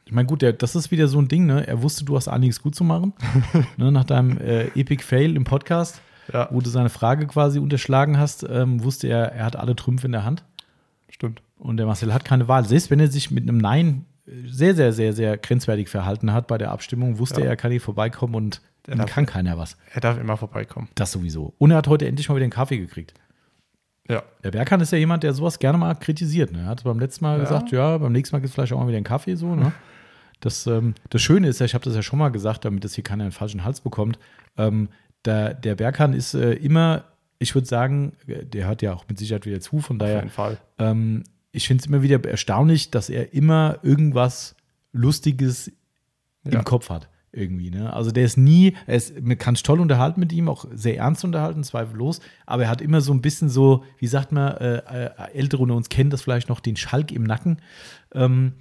Ich 0.05 0.13
meine, 0.13 0.25
gut, 0.27 0.41
der, 0.41 0.53
das 0.53 0.75
ist 0.77 0.91
wieder 0.91 1.09
so 1.09 1.19
ein 1.19 1.27
Ding, 1.27 1.45
ne? 1.45 1.67
Er 1.67 1.81
wusste, 1.81 2.05
du 2.05 2.15
hast 2.15 2.29
einiges 2.29 2.61
gut 2.61 2.73
zu 2.75 2.85
machen. 2.85 3.11
ne? 3.77 3.91
Nach 3.91 4.05
deinem 4.05 4.37
äh, 4.37 4.67
Epic 4.79 5.03
Fail 5.03 5.35
im 5.35 5.43
Podcast, 5.43 5.99
Ja, 6.31 6.47
wo 6.49 6.61
du 6.61 6.69
seine 6.69 6.87
Frage 6.89 7.27
quasi 7.27 7.59
unterschlagen 7.59 8.17
hast, 8.17 8.45
ähm, 8.49 8.81
wusste 8.85 9.07
er, 9.09 9.33
er 9.33 9.43
hat 9.43 9.57
alle 9.57 9.75
Trümpfe 9.75 10.05
in 10.05 10.13
der 10.13 10.23
Hand. 10.23 10.45
stimmt. 11.09 11.41
Und 11.59 11.75
der 11.75 11.85
Marcel 11.87 12.13
hat 12.13 12.23
keine 12.23 12.47
Wahl. 12.47 12.63
Selbst 12.65 12.89
wenn 12.91 13.01
er 13.01 13.09
sich 13.09 13.31
mit 13.31 13.43
einem 13.43 13.57
Nein 13.57 14.05
äh, 14.05 14.16
sehr, 14.45 14.75
sehr, 14.75 14.93
sehr, 14.93 15.13
sehr 15.13 15.37
grenzwertig 15.37 15.89
verhalten 15.89 16.33
hat 16.33 16.47
bei 16.47 16.57
der 16.57 16.71
Abstimmung, 16.71 17.17
wusste 17.19 17.39
Ja. 17.41 17.45
er, 17.47 17.51
er 17.51 17.55
kann 17.57 17.71
hier 17.71 17.81
vorbeikommen 17.81 18.35
und 18.35 18.61
darf- 18.85 19.09
kann 19.09 19.25
keiner 19.25 19.57
was. 19.57 19.77
Er 19.93 20.01
darf 20.01 20.17
immer 20.19 20.37
vorbeikommen. 20.37 20.89
Das 20.95 21.11
sowieso. 21.11 21.53
Und 21.57 21.71
er 21.71 21.77
hat 21.77 21.87
heute 21.87 22.07
endlich 22.07 22.27
mal 22.29 22.35
wieder 22.35 22.43
einen 22.45 22.51
Kaffee 22.51 22.77
gekriegt. 22.77 23.13
Ja. 24.09 24.23
Der 24.43 24.51
Berghahn 24.51 24.79
ist 24.81 24.91
ja 24.91 24.97
jemand, 24.97 25.23
der 25.23 25.33
sowas 25.33 25.59
gerne 25.59 25.77
mal 25.77 25.93
kritisiert. 25.95 26.51
Ne? 26.53 26.59
Er 26.59 26.65
hat 26.67 26.83
beim 26.83 26.99
letzten 26.99 27.25
Mal 27.25 27.37
Ja. 27.37 27.43
gesagt, 27.43 27.71
ja, 27.71 27.97
beim 27.97 28.11
nächsten 28.13 28.35
Mal 28.35 28.39
gibt 28.39 28.49
es 28.49 28.55
vielleicht 28.55 28.71
auch 28.73 28.79
mal 28.79 28.87
wieder 28.87 28.97
einen 28.97 29.03
Kaffee. 29.03 29.35
So, 29.35 29.53
ne? 29.55 29.71
das, 30.39 30.65
ähm, 30.67 30.93
das 31.09 31.21
Schöne 31.21 31.47
ist 31.49 31.59
ja, 31.59 31.65
ich 31.65 31.73
habe 31.73 31.83
das 31.83 31.95
ja 31.95 32.01
schon 32.01 32.19
mal 32.19 32.29
gesagt, 32.29 32.63
damit 32.65 32.83
das 32.83 32.93
hier 32.95 33.03
keiner 33.03 33.23
einen 33.23 33.31
falschen 33.33 33.63
Hals 33.65 33.81
bekommt. 33.81 34.17
Ähm, 34.57 34.89
der, 35.25 35.53
der 35.53 35.75
Berghahn 35.75 36.13
ist 36.13 36.33
äh, 36.35 36.53
immer, 36.53 37.03
ich 37.39 37.53
würde 37.53 37.67
sagen, 37.67 38.13
äh, 38.27 38.45
der 38.45 38.67
hört 38.67 38.81
ja 38.81 38.93
auch 38.93 39.05
mit 39.09 39.17
Sicherheit 39.19 39.45
wieder 39.45 39.59
zu, 39.59 39.79
von 39.79 39.97
Auf 39.97 39.99
daher, 39.99 40.15
jeden 40.19 40.29
Fall. 40.29 40.57
ähm, 40.79 41.23
ich 41.51 41.67
finde 41.67 41.81
es 41.81 41.87
immer 41.87 42.01
wieder 42.01 42.23
erstaunlich, 42.25 42.91
dass 42.91 43.09
er 43.09 43.33
immer 43.33 43.79
irgendwas 43.83 44.55
Lustiges 44.91 45.71
Ja. 46.43 46.59
im 46.59 46.63
Kopf 46.63 46.89
hat. 46.89 47.09
Irgendwie, 47.33 47.69
ne? 47.69 47.91
Also 47.93 48.11
der 48.11 48.23
ist 48.23 48.37
nie, 48.37 48.75
er 48.87 48.95
ist, 48.95 49.21
man 49.21 49.37
kann 49.37 49.53
sich 49.55 49.61
toll 49.63 49.79
unterhalten 49.81 50.19
mit 50.19 50.31
ihm, 50.31 50.47
auch 50.49 50.65
sehr 50.73 50.97
ernst 50.97 51.23
unterhalten, 51.25 51.63
zweifellos, 51.63 52.19
aber 52.45 52.63
er 52.63 52.69
hat 52.69 52.81
immer 52.81 53.01
so 53.01 53.13
ein 53.13 53.21
bisschen 53.21 53.49
so, 53.49 53.83
wie 53.99 54.07
sagt 54.07 54.31
man, 54.31 54.53
äh, 54.57 54.77
äh, 54.77 55.09
Ältere 55.33 55.61
unter 55.61 55.75
uns 55.75 55.89
kennen 55.89 56.09
das 56.09 56.21
vielleicht 56.21 56.49
noch, 56.49 56.61
den 56.61 56.77
Schalk 56.77 57.11
im 57.11 57.23
Nacken. 57.23 57.61
Ähm, 58.13 58.53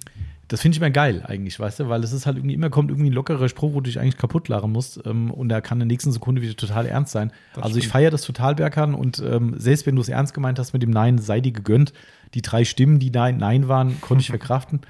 das 0.47 0.61
finde 0.61 0.75
ich 0.75 0.81
immer 0.81 0.89
geil 0.89 1.23
eigentlich, 1.25 1.59
weißt 1.59 1.81
du, 1.81 1.89
weil 1.89 2.03
es 2.03 2.13
ist 2.13 2.25
halt 2.25 2.37
irgendwie 2.37 2.53
immer 2.55 2.69
kommt 2.69 2.89
irgendwie 2.89 3.09
ein 3.09 3.13
lockerer 3.13 3.49
Spruch, 3.49 3.73
wo 3.73 3.81
du 3.81 3.89
dich 3.89 3.99
eigentlich 3.99 4.17
kaputt 4.17 4.47
lachen 4.47 4.71
musst 4.71 4.99
ähm, 5.05 5.29
und 5.31 5.51
er 5.51 5.61
kann 5.61 5.77
in 5.77 5.87
der 5.89 5.93
nächsten 5.93 6.11
Sekunde 6.11 6.41
wieder 6.41 6.55
total 6.55 6.85
ernst 6.85 7.11
sein. 7.11 7.31
Das 7.53 7.63
also 7.65 7.77
ich 7.77 7.83
stimmt. 7.85 7.93
feiere 7.93 8.11
das 8.11 8.21
total, 8.21 8.55
Berkan, 8.55 8.93
und 8.93 9.19
ähm, 9.19 9.55
selbst 9.57 9.85
wenn 9.85 9.95
du 9.95 10.01
es 10.01 10.09
ernst 10.09 10.33
gemeint 10.33 10.57
hast 10.59 10.73
mit 10.73 10.81
dem 10.83 10.91
Nein, 10.91 11.17
sei 11.17 11.41
dir 11.41 11.51
gegönnt. 11.51 11.91
Die 12.33 12.41
drei 12.41 12.63
Stimmen, 12.65 12.99
die 12.99 13.09
Nein, 13.11 13.37
Nein 13.37 13.67
waren, 13.67 13.99
konnte 14.01 14.21
ich 14.21 14.27
verkraften. 14.29 14.81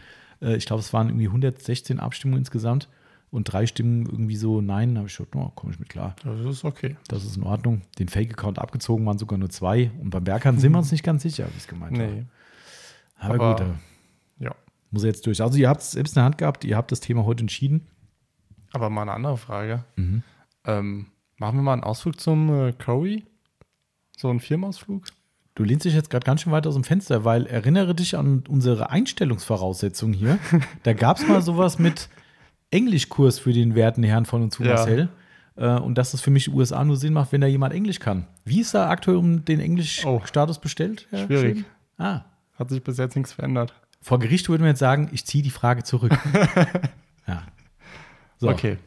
Äh, 0.42 0.56
ich 0.58 0.66
glaube, 0.66 0.82
es 0.82 0.94
waren 0.94 1.08
irgendwie 1.10 1.28
116 1.28 2.00
Abstimmungen 2.00 2.40
insgesamt 2.42 2.88
und 3.32 3.46
drei 3.46 3.66
Stimmen 3.66 4.06
irgendwie 4.06 4.36
so 4.36 4.62
Nein. 4.62 4.94
Da 4.94 5.00
habe 5.00 5.10
ich 5.10 5.18
gedacht, 5.18 5.36
oh, 5.36 5.52
komme 5.56 5.74
ich 5.74 5.80
mit 5.80 5.90
klar. 5.90 6.16
Das 6.24 6.40
ist 6.40 6.64
okay. 6.66 6.96
Das 7.08 7.26
ist 7.26 7.36
in 7.36 7.44
Ordnung. 7.44 7.82
Den 8.00 8.10
Fake-Account 8.10 8.60
abgezogen 8.60 9.06
waren 9.06 9.18
sogar 9.18 9.38
nur 9.40 9.50
zwei. 9.50 9.90
Und 10.02 10.12
beim 10.12 10.24
Berghahn 10.24 10.60
sind 10.60 10.72
wir 10.74 10.78
uns 10.78 10.92
nicht 10.92 11.04
ganz 11.04 11.24
sicher, 11.24 11.46
wie 11.52 11.58
es 11.58 11.68
gemeint 11.68 11.98
war. 11.98 12.06
Nee. 12.06 12.26
Aber, 13.20 13.34
Aber- 13.36 13.56
gut, 13.56 13.66
äh. 13.66 13.70
Muss 14.92 15.04
er 15.04 15.10
jetzt 15.10 15.26
durch. 15.26 15.42
Also 15.42 15.58
ihr 15.58 15.70
habt 15.70 15.82
es 15.82 15.92
selbst 15.92 16.12
in 16.12 16.16
der 16.20 16.24
Hand 16.26 16.38
gehabt, 16.38 16.64
ihr 16.66 16.78
habt 16.78 16.92
das 16.92 17.00
Thema 17.00 17.26
heute 17.26 17.42
entschieden. 17.42 17.88
Aber 18.74 18.90
mal 18.90 19.04
eine 19.04 19.14
andere 19.14 19.38
Frage. 19.38 19.84
Mhm. 19.96 20.24
Ähm, 20.66 21.08
machen 21.38 21.58
wir 21.58 21.64
mal 21.64 21.74
einen 21.74 21.84
Ausflug 21.84 22.20
zum 22.20 22.50
äh, 22.68 22.74
Cowie? 22.74 23.26
So 24.18 24.30
einen 24.30 24.40
Firmenausflug? 24.40 25.06
Du 25.56 25.64
lehnst 25.64 25.86
dich 25.86 25.94
jetzt 25.96 26.10
gerade 26.10 26.26
ganz 26.26 26.42
schön 26.42 26.52
weit 26.52 26.68
aus 26.68 26.76
dem 26.76 26.84
Fenster, 26.84 27.26
weil 27.26 27.48
erinnere 27.48 27.96
dich 27.96 28.18
an 28.18 28.44
unsere 28.48 28.90
Einstellungsvoraussetzungen 28.92 30.14
hier. 30.14 30.38
da 30.84 30.94
gab 30.94 31.18
es 31.18 31.28
mal 31.28 31.42
sowas 31.42 31.80
mit 31.80 32.10
Englischkurs 32.70 33.40
für 33.40 33.54
den 33.54 33.76
werten 33.76 34.04
Herrn 34.04 34.26
von 34.26 34.44
und 34.44 34.52
zu 34.54 34.64
Ja. 34.64 34.76
Marcel. 34.76 35.10
Äh, 35.56 35.80
und 35.80 35.98
dass 35.98 36.12
das 36.12 36.22
für 36.22 36.30
mich 36.32 36.54
USA 36.54 36.84
nur 36.84 36.98
Sinn 36.98 37.14
macht, 37.14 37.32
wenn 37.32 37.42
da 37.42 37.48
jemand 37.48 37.74
Englisch 37.74 38.00
kann. 38.00 38.28
Wie 38.46 38.62
ist 38.62 38.74
da 38.74 38.90
aktuell 38.90 39.18
um 39.18 39.46
den 39.46 39.60
Englischstatus 39.60 40.60
bestellt? 40.60 41.08
Herr 41.10 41.24
Oh. 41.24 41.26
Schwierig. 41.28 41.66
Ah, 41.98 42.26
Hat 42.54 42.70
sich 42.70 42.84
bis 42.84 42.98
jetzt 42.98 43.16
nichts 43.16 43.34
verändert. 43.34 43.74
Vor 44.02 44.20
Gericht 44.20 44.48
würde 44.50 44.64
man 44.64 44.70
jetzt 44.72 44.80
sagen, 44.80 45.10
ich 45.12 45.26
ziehe 45.26 45.44
die 45.44 45.50
Frage 45.50 45.84
zurück. 45.84 46.12
ja. 47.28 47.44
So. 48.38 48.50
Okay. 48.50 48.78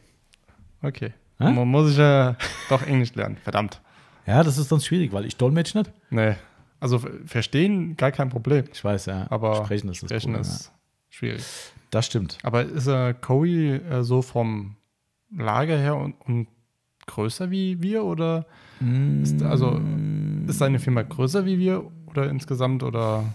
Okay. 0.81 1.13
Hä? 1.39 1.51
Man 1.51 1.67
muss 1.67 1.91
ich 1.91 1.97
ja 1.97 2.35
doch 2.69 2.81
Englisch 2.83 3.13
lernen. 3.15 3.37
Verdammt. 3.43 3.81
Ja, 4.25 4.43
das 4.43 4.57
ist 4.57 4.69
sonst 4.69 4.85
schwierig, 4.85 5.11
weil 5.11 5.25
ich 5.25 5.35
dolmetsch 5.37 5.75
nicht. 5.75 5.91
Nee. 6.09 6.35
Also 6.79 6.99
ver- 6.99 7.11
verstehen 7.25 7.95
gar 7.97 8.11
kein 8.11 8.29
Problem. 8.29 8.65
Ich 8.71 8.83
weiß, 8.83 9.07
ja. 9.07 9.27
Aber 9.29 9.55
sprechen 9.65 9.89
ist 9.89 10.01
das 10.03 10.09
sprechen 10.09 10.33
Problem, 10.33 10.41
ist 10.41 10.71
schwierig. 11.09 11.43
Das 11.89 12.05
stimmt. 12.05 12.37
Aber 12.43 12.63
ist 12.63 12.87
äh, 12.87 13.13
Cowie 13.13 13.71
äh, 13.73 14.03
so 14.03 14.21
vom 14.21 14.75
Lager 15.35 15.77
her 15.77 15.95
und, 15.95 16.13
und 16.25 16.47
größer 17.07 17.51
wie 17.51 17.81
wir 17.81 18.03
oder 18.03 18.45
ist, 19.21 19.43
also 19.43 19.79
ist 20.47 20.57
seine 20.57 20.79
Firma 20.79 21.03
größer 21.03 21.45
wie 21.45 21.59
wir 21.59 21.83
oder 22.07 22.29
insgesamt 22.29 22.81
oder 22.81 23.25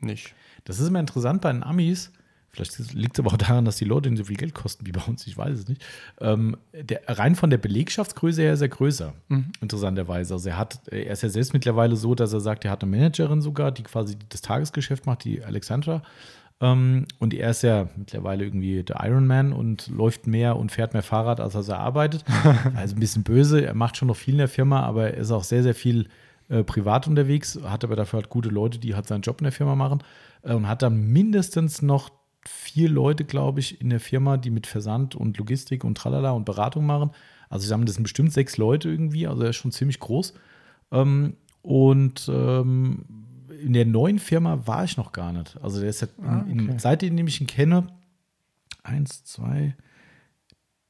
nicht? 0.00 0.34
Das 0.66 0.78
ist 0.80 0.88
immer 0.88 1.00
interessant 1.00 1.40
bei 1.40 1.50
den 1.50 1.62
Amis. 1.62 2.12
Vielleicht 2.56 2.94
liegt 2.94 3.18
es 3.18 3.24
aber 3.24 3.34
auch 3.34 3.38
daran, 3.38 3.66
dass 3.66 3.76
die 3.76 3.84
Leute 3.84 4.10
nicht 4.10 4.18
so 4.18 4.24
viel 4.24 4.36
Geld 4.36 4.54
kosten 4.54 4.86
wie 4.86 4.92
bei 4.92 5.02
uns, 5.02 5.26
ich 5.26 5.36
weiß 5.36 5.58
es 5.58 5.68
nicht. 5.68 5.84
Ähm, 6.20 6.56
der, 6.72 7.02
rein 7.06 7.34
von 7.34 7.50
der 7.50 7.58
Belegschaftsgröße 7.58 8.42
her 8.42 8.54
ist 8.54 8.62
er 8.62 8.68
größer, 8.68 9.12
interessanterweise. 9.60 10.34
Also 10.34 10.48
er 10.48 10.56
hat, 10.56 10.80
er 10.90 11.10
ist 11.10 11.22
ja 11.22 11.28
selbst 11.28 11.52
mittlerweile 11.52 11.96
so, 11.96 12.14
dass 12.14 12.32
er 12.32 12.40
sagt, 12.40 12.64
er 12.64 12.70
hat 12.70 12.82
eine 12.82 12.90
Managerin 12.90 13.42
sogar, 13.42 13.72
die 13.72 13.82
quasi 13.82 14.16
das 14.30 14.40
Tagesgeschäft 14.40 15.04
macht, 15.04 15.24
die 15.24 15.44
Alexandra. 15.44 16.02
Ähm, 16.62 17.04
und 17.18 17.34
er 17.34 17.50
ist 17.50 17.62
ja 17.62 17.90
mittlerweile 17.94 18.44
irgendwie 18.44 18.82
der 18.82 19.04
Ironman 19.04 19.52
und 19.52 19.88
läuft 19.88 20.26
mehr 20.26 20.56
und 20.56 20.72
fährt 20.72 20.94
mehr 20.94 21.02
Fahrrad, 21.02 21.40
als 21.40 21.68
er 21.68 21.78
arbeitet. 21.78 22.24
also 22.74 22.96
ein 22.96 23.00
bisschen 23.00 23.22
böse. 23.22 23.66
Er 23.66 23.74
macht 23.74 23.98
schon 23.98 24.08
noch 24.08 24.16
viel 24.16 24.34
in 24.34 24.38
der 24.38 24.48
Firma, 24.48 24.82
aber 24.82 25.12
er 25.12 25.18
ist 25.18 25.30
auch 25.30 25.44
sehr, 25.44 25.62
sehr 25.62 25.74
viel 25.74 26.08
äh, 26.48 26.64
privat 26.64 27.06
unterwegs, 27.06 27.58
hat 27.64 27.84
aber 27.84 27.96
dafür 27.96 28.20
halt 28.20 28.30
gute 28.30 28.48
Leute, 28.48 28.78
die 28.78 28.94
halt 28.94 29.06
seinen 29.06 29.20
Job 29.20 29.40
in 29.40 29.44
der 29.44 29.52
Firma 29.52 29.74
machen 29.74 30.02
und 30.42 30.68
hat 30.68 30.82
dann 30.82 31.00
mindestens 31.12 31.82
noch 31.82 32.10
vier 32.46 32.88
Leute, 32.88 33.24
glaube 33.24 33.60
ich, 33.60 33.80
in 33.80 33.90
der 33.90 34.00
Firma, 34.00 34.36
die 34.36 34.50
mit 34.50 34.66
Versand 34.66 35.14
und 35.14 35.36
Logistik 35.38 35.82
und 35.84 35.96
Tralala 35.96 36.30
und 36.30 36.44
Beratung 36.44 36.86
machen. 36.86 37.10
Also 37.48 37.64
ich 37.64 37.68
sage 37.68 37.80
mal, 37.80 37.84
das 37.86 37.96
sind 37.96 38.04
bestimmt 38.04 38.32
sechs 38.32 38.56
Leute 38.56 38.88
irgendwie, 38.88 39.26
also 39.26 39.42
er 39.42 39.50
ist 39.50 39.56
schon 39.56 39.72
ziemlich 39.72 39.98
groß. 40.00 40.34
Ähm, 40.92 41.36
und 41.62 42.30
ähm, 42.32 43.04
in 43.60 43.72
der 43.72 43.86
neuen 43.86 44.18
Firma 44.18 44.66
war 44.66 44.84
ich 44.84 44.96
noch 44.96 45.12
gar 45.12 45.32
nicht. 45.32 45.56
Also 45.62 45.80
der 45.80 45.88
ist 45.90 46.02
ja, 46.02 46.08
Ah, 46.22 46.44
in, 46.48 46.60
okay. 46.60 46.72
in, 46.72 46.78
seitdem 46.78 47.26
ich 47.26 47.40
ihn 47.40 47.46
kenne, 47.46 47.88
eins, 48.84 49.24
zwei, 49.24 49.74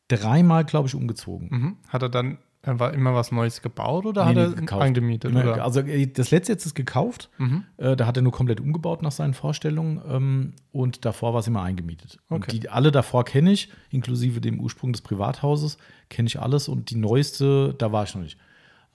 dreimal, 0.08 0.64
glaube 0.64 0.88
ich, 0.88 0.94
umgezogen. 0.94 1.48
Mhm. 1.50 1.76
Hat 1.88 2.02
er 2.02 2.08
dann 2.08 2.32
äh, 2.32 2.36
war 2.64 2.92
immer 2.94 3.14
was 3.14 3.30
Neues 3.32 3.62
gebaut 3.62 4.06
oder 4.06 4.24
Nee, 4.24 4.30
hat 4.30 4.36
er 4.36 4.50
gekauft. 4.54 4.82
angemietet? 4.82 5.34
Oder? 5.34 5.62
Also 5.62 5.80
äh, 5.80 6.06
das 6.06 6.30
letzte 6.32 6.52
jetzt 6.52 6.66
ist 6.66 6.74
gekauft. 6.74 7.30
Mhm. 7.38 7.64
Äh, 7.76 7.94
da 7.96 8.06
hat 8.06 8.16
er 8.16 8.22
nur 8.22 8.32
komplett 8.32 8.60
umgebaut 8.60 9.02
nach 9.02 9.12
seinen 9.12 9.34
Vorstellungen 9.34 10.00
ähm, 10.08 10.52
und 10.72 11.04
davor 11.04 11.32
war 11.32 11.40
es 11.40 11.46
immer 11.46 11.62
eingemietet. 11.62 12.18
Okay. 12.28 12.58
die 12.58 12.68
alle 12.68 12.90
davor 12.90 13.24
kenne 13.24 13.52
ich, 13.52 13.70
inklusive 13.90 14.40
dem 14.40 14.58
Ursprung 14.60 14.92
des 14.92 15.02
Privathauses, 15.02 15.78
kenne 16.08 16.26
ich 16.26 16.40
alles 16.40 16.68
und 16.68 16.90
die 16.90 16.96
neueste, 16.96 17.74
da 17.78 17.92
war 17.92 18.04
ich 18.04 18.14
noch 18.14 18.22
nicht. 18.22 18.38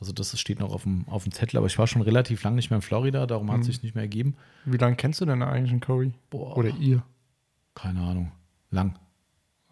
Also 0.01 0.11
das 0.13 0.37
steht 0.39 0.59
noch 0.59 0.73
auf 0.73 0.83
dem, 0.83 1.07
auf 1.07 1.23
dem 1.23 1.31
Zettel, 1.31 1.57
aber 1.57 1.67
ich 1.67 1.77
war 1.77 1.85
schon 1.87 2.01
relativ 2.01 2.43
lange 2.43 2.55
nicht 2.55 2.71
mehr 2.71 2.77
in 2.77 2.81
Florida, 2.81 3.25
darum 3.27 3.45
Mhm. 3.47 3.51
hat 3.51 3.59
es 3.61 3.67
sich 3.67 3.83
nicht 3.83 3.93
mehr 3.95 4.03
ergeben. 4.03 4.35
Wie 4.65 4.77
lange 4.77 4.95
kennst 4.95 5.21
du 5.21 5.25
denn 5.25 5.43
eigentlich 5.43 5.71
einen 5.71 5.79
Cowie? 5.79 6.13
Boah. 6.29 6.57
Oder 6.57 6.69
ihr? 6.79 7.03
Keine 7.75 8.01
Ahnung. 8.01 8.31
Lang. 8.71 8.95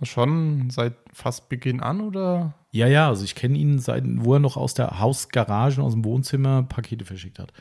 Schon 0.02 0.70
seit 0.70 0.94
fast 1.14 1.50
Beginn 1.50 1.82
an 1.82 2.00
oder? 2.02 2.54
Ja, 2.72 2.88
ja, 2.88 3.08
also 3.10 3.24
ich 3.26 3.36
kenne 3.36 3.58
ihn 3.58 3.80
seit, 3.80 4.04
wo 4.06 4.34
er 4.36 4.40
noch 4.40 4.56
aus 4.56 4.74
der 4.74 5.00
Hausgarage, 5.00 5.82
aus 5.82 5.94
dem 5.94 6.06
Wohnzimmer 6.06 6.64
Pakete 6.64 7.04
verschickt 7.04 7.40
hat. 7.40 7.52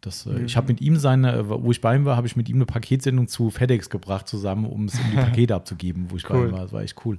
Das, 0.00 0.26
äh, 0.26 0.42
Ich 0.42 0.56
habe 0.56 0.68
mit 0.68 0.80
ihm 0.80 0.96
seine, 0.96 1.32
äh, 1.36 1.48
wo 1.48 1.70
ich 1.70 1.80
bei 1.80 1.94
ihm 1.94 2.04
war, 2.04 2.16
habe 2.16 2.26
ich 2.26 2.34
mit 2.34 2.48
ihm 2.48 2.56
eine 2.56 2.66
Paketsendung 2.66 3.28
zu 3.28 3.50
FedEx 3.50 3.90
gebracht 3.90 4.26
zusammen, 4.26 4.64
um 4.64 4.86
es 4.86 4.98
um 4.98 5.10
die 5.10 5.16
Pakete 5.30 5.54
abzugeben, 5.54 6.06
wo 6.10 6.16
ich 6.16 6.26
bei 6.26 6.34
Cool. 6.36 6.48
ihm 6.48 6.52
war. 6.52 6.62
Das 6.62 6.72
war 6.72 6.82
echt 6.82 6.96
cool. 7.04 7.18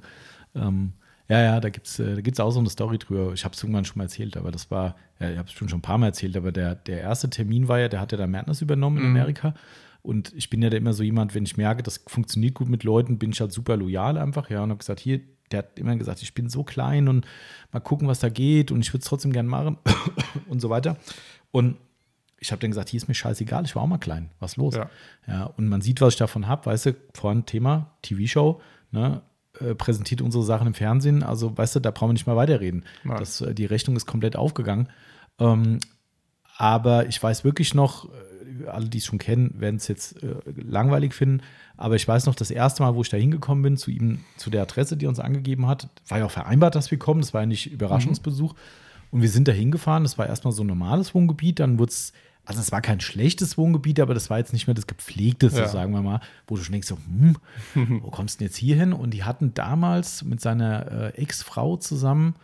Ähm, 0.55 0.93
ja, 1.29 1.39
ja, 1.41 1.59
da 1.61 1.69
gibt 1.69 1.87
es 1.87 1.99
äh, 1.99 2.15
da 2.15 2.21
gibt's 2.21 2.39
auch 2.41 2.51
so 2.51 2.59
eine 2.59 2.69
Story 2.69 2.97
drüber. 2.97 3.31
Ich 3.33 3.45
habe 3.45 3.53
es 3.55 3.61
irgendwann 3.63 3.85
schon 3.85 3.99
mal 3.99 4.05
erzählt, 4.05 4.35
aber 4.35 4.51
das 4.51 4.69
war, 4.69 4.95
ja, 5.19 5.29
ich 5.31 5.37
habe 5.37 5.47
es 5.47 5.53
schon 5.53 5.69
schon 5.69 5.79
ein 5.79 5.83
paar 5.83 5.97
Mal 5.97 6.07
erzählt, 6.07 6.35
aber 6.35 6.51
der, 6.51 6.75
der 6.75 6.99
erste 7.01 7.29
Termin 7.29 7.67
war 7.69 7.79
ja, 7.79 7.87
der 7.87 8.01
hat 8.01 8.11
ja 8.11 8.17
da 8.17 8.27
Mertens 8.27 8.61
übernommen 8.61 8.97
in 8.97 9.05
Amerika. 9.05 9.53
Und 10.01 10.33
ich 10.35 10.49
bin 10.49 10.61
ja 10.61 10.69
da 10.69 10.77
immer 10.77 10.93
so 10.93 11.03
jemand, 11.03 11.35
wenn 11.35 11.43
ich 11.43 11.57
merke, 11.57 11.83
das 11.83 12.03
funktioniert 12.07 12.55
gut 12.55 12.69
mit 12.69 12.83
Leuten, 12.83 13.19
bin 13.19 13.31
ich 13.31 13.41
halt 13.41 13.51
super 13.51 13.77
loyal 13.77 14.17
einfach, 14.17 14.49
ja, 14.49 14.63
und 14.63 14.69
habe 14.69 14.79
gesagt, 14.79 14.99
hier, 14.99 15.21
der 15.51 15.59
hat 15.59 15.79
immer 15.79 15.95
gesagt, 15.95 16.21
ich 16.23 16.33
bin 16.33 16.49
so 16.49 16.63
klein 16.63 17.07
und 17.07 17.25
mal 17.71 17.81
gucken, 17.81 18.07
was 18.07 18.19
da 18.19 18.29
geht 18.29 18.71
und 18.71 18.81
ich 18.81 18.93
würde 18.93 19.01
es 19.01 19.07
trotzdem 19.07 19.33
gern 19.33 19.47
machen 19.47 19.77
und 20.47 20.59
so 20.59 20.69
weiter. 20.69 20.97
Und 21.51 21.77
ich 22.39 22.51
habe 22.51 22.59
dann 22.59 22.71
gesagt, 22.71 22.89
hier 22.89 22.97
ist 22.97 23.07
mir 23.07 23.13
scheißegal, 23.13 23.65
ich 23.65 23.75
war 23.75 23.83
auch 23.83 23.87
mal 23.87 23.99
klein, 23.99 24.31
was 24.39 24.57
los? 24.57 24.75
Ja. 24.75 24.89
Ja, 25.27 25.43
und 25.45 25.67
man 25.67 25.81
sieht, 25.81 26.01
was 26.01 26.13
ich 26.13 26.19
davon 26.19 26.47
habe, 26.47 26.65
weißt 26.65 26.87
du, 26.87 26.95
vorhin 27.13 27.45
Thema 27.45 27.91
TV-Show, 28.01 28.59
ne, 28.91 29.21
äh, 29.59 29.75
präsentiert 29.75 30.21
unsere 30.21 30.43
Sachen 30.43 30.67
im 30.67 30.73
Fernsehen, 30.73 31.21
also 31.21 31.55
weißt 31.55 31.75
du, 31.75 31.79
da 31.79 31.91
brauchen 31.91 32.09
wir 32.09 32.13
nicht 32.13 32.25
mal 32.25 32.35
weiterreden. 32.35 32.85
Nein. 33.03 33.17
Das, 33.17 33.41
äh, 33.41 33.53
die 33.53 33.65
Rechnung 33.65 33.95
ist 33.95 34.07
komplett 34.07 34.35
aufgegangen. 34.35 34.89
Ähm, 35.39 35.79
aber 36.57 37.07
ich 37.07 37.21
weiß 37.21 37.43
wirklich 37.43 37.73
noch, 37.73 38.05
äh, 38.05 38.09
alle, 38.67 38.89
die 38.89 38.97
es 38.99 39.05
schon 39.05 39.19
kennen, 39.19 39.55
werden 39.59 39.75
es 39.77 39.87
jetzt 39.87 40.21
äh, 40.23 40.35
langweilig 40.55 41.13
finden. 41.13 41.41
Aber 41.77 41.95
ich 41.95 42.07
weiß 42.07 42.25
noch, 42.25 42.35
das 42.35 42.51
erste 42.51 42.83
Mal, 42.83 42.95
wo 42.95 43.01
ich 43.01 43.09
da 43.09 43.17
hingekommen 43.17 43.63
bin, 43.63 43.77
zu 43.77 43.89
ihm, 43.91 44.19
zu 44.37 44.49
der 44.49 44.61
Adresse, 44.61 44.97
die 44.97 45.05
er 45.05 45.09
uns 45.09 45.19
angegeben 45.19 45.67
hat, 45.67 45.89
war 46.07 46.19
ja 46.19 46.25
auch 46.25 46.31
vereinbart, 46.31 46.75
dass 46.75 46.91
wir 46.91 46.99
kommen. 46.99 47.21
Das 47.21 47.33
war 47.33 47.41
ja 47.41 47.47
nicht 47.47 47.71
Überraschungsbesuch. 47.71 48.53
Und 49.11 49.21
wir 49.21 49.29
sind 49.29 49.47
da 49.47 49.51
hingefahren. 49.51 50.03
Das 50.03 50.17
war 50.17 50.27
erstmal 50.27 50.53
so 50.53 50.63
ein 50.63 50.67
normales 50.67 51.13
Wohngebiet. 51.15 51.59
Dann 51.59 51.79
wurde 51.79 51.89
es, 51.91 52.13
also 52.45 52.59
es 52.61 52.71
war 52.71 52.81
kein 52.81 52.99
schlechtes 53.01 53.57
Wohngebiet, 53.57 53.99
aber 53.99 54.13
das 54.13 54.29
war 54.29 54.37
jetzt 54.37 54.53
nicht 54.53 54.67
mehr 54.67 54.73
das 54.73 54.87
gepflegteste, 54.87 55.59
Ja. 55.61 55.67
sagen 55.67 55.91
wir 55.93 56.01
mal, 56.01 56.21
wo 56.47 56.55
du 56.55 56.63
schon 56.63 56.71
denkst, 56.73 56.87
so, 56.87 56.97
hm, 56.97 57.35
wo 58.03 58.09
kommst 58.11 58.35
du 58.35 58.39
denn 58.39 58.47
jetzt 58.47 58.57
hier 58.57 58.75
hin? 58.75 58.93
Und 58.93 59.11
die 59.13 59.23
hatten 59.23 59.53
damals 59.53 60.23
mit 60.23 60.39
seiner 60.41 61.13
äh, 61.15 61.21
Ex-Frau 61.21 61.77
zusammen, 61.77 62.35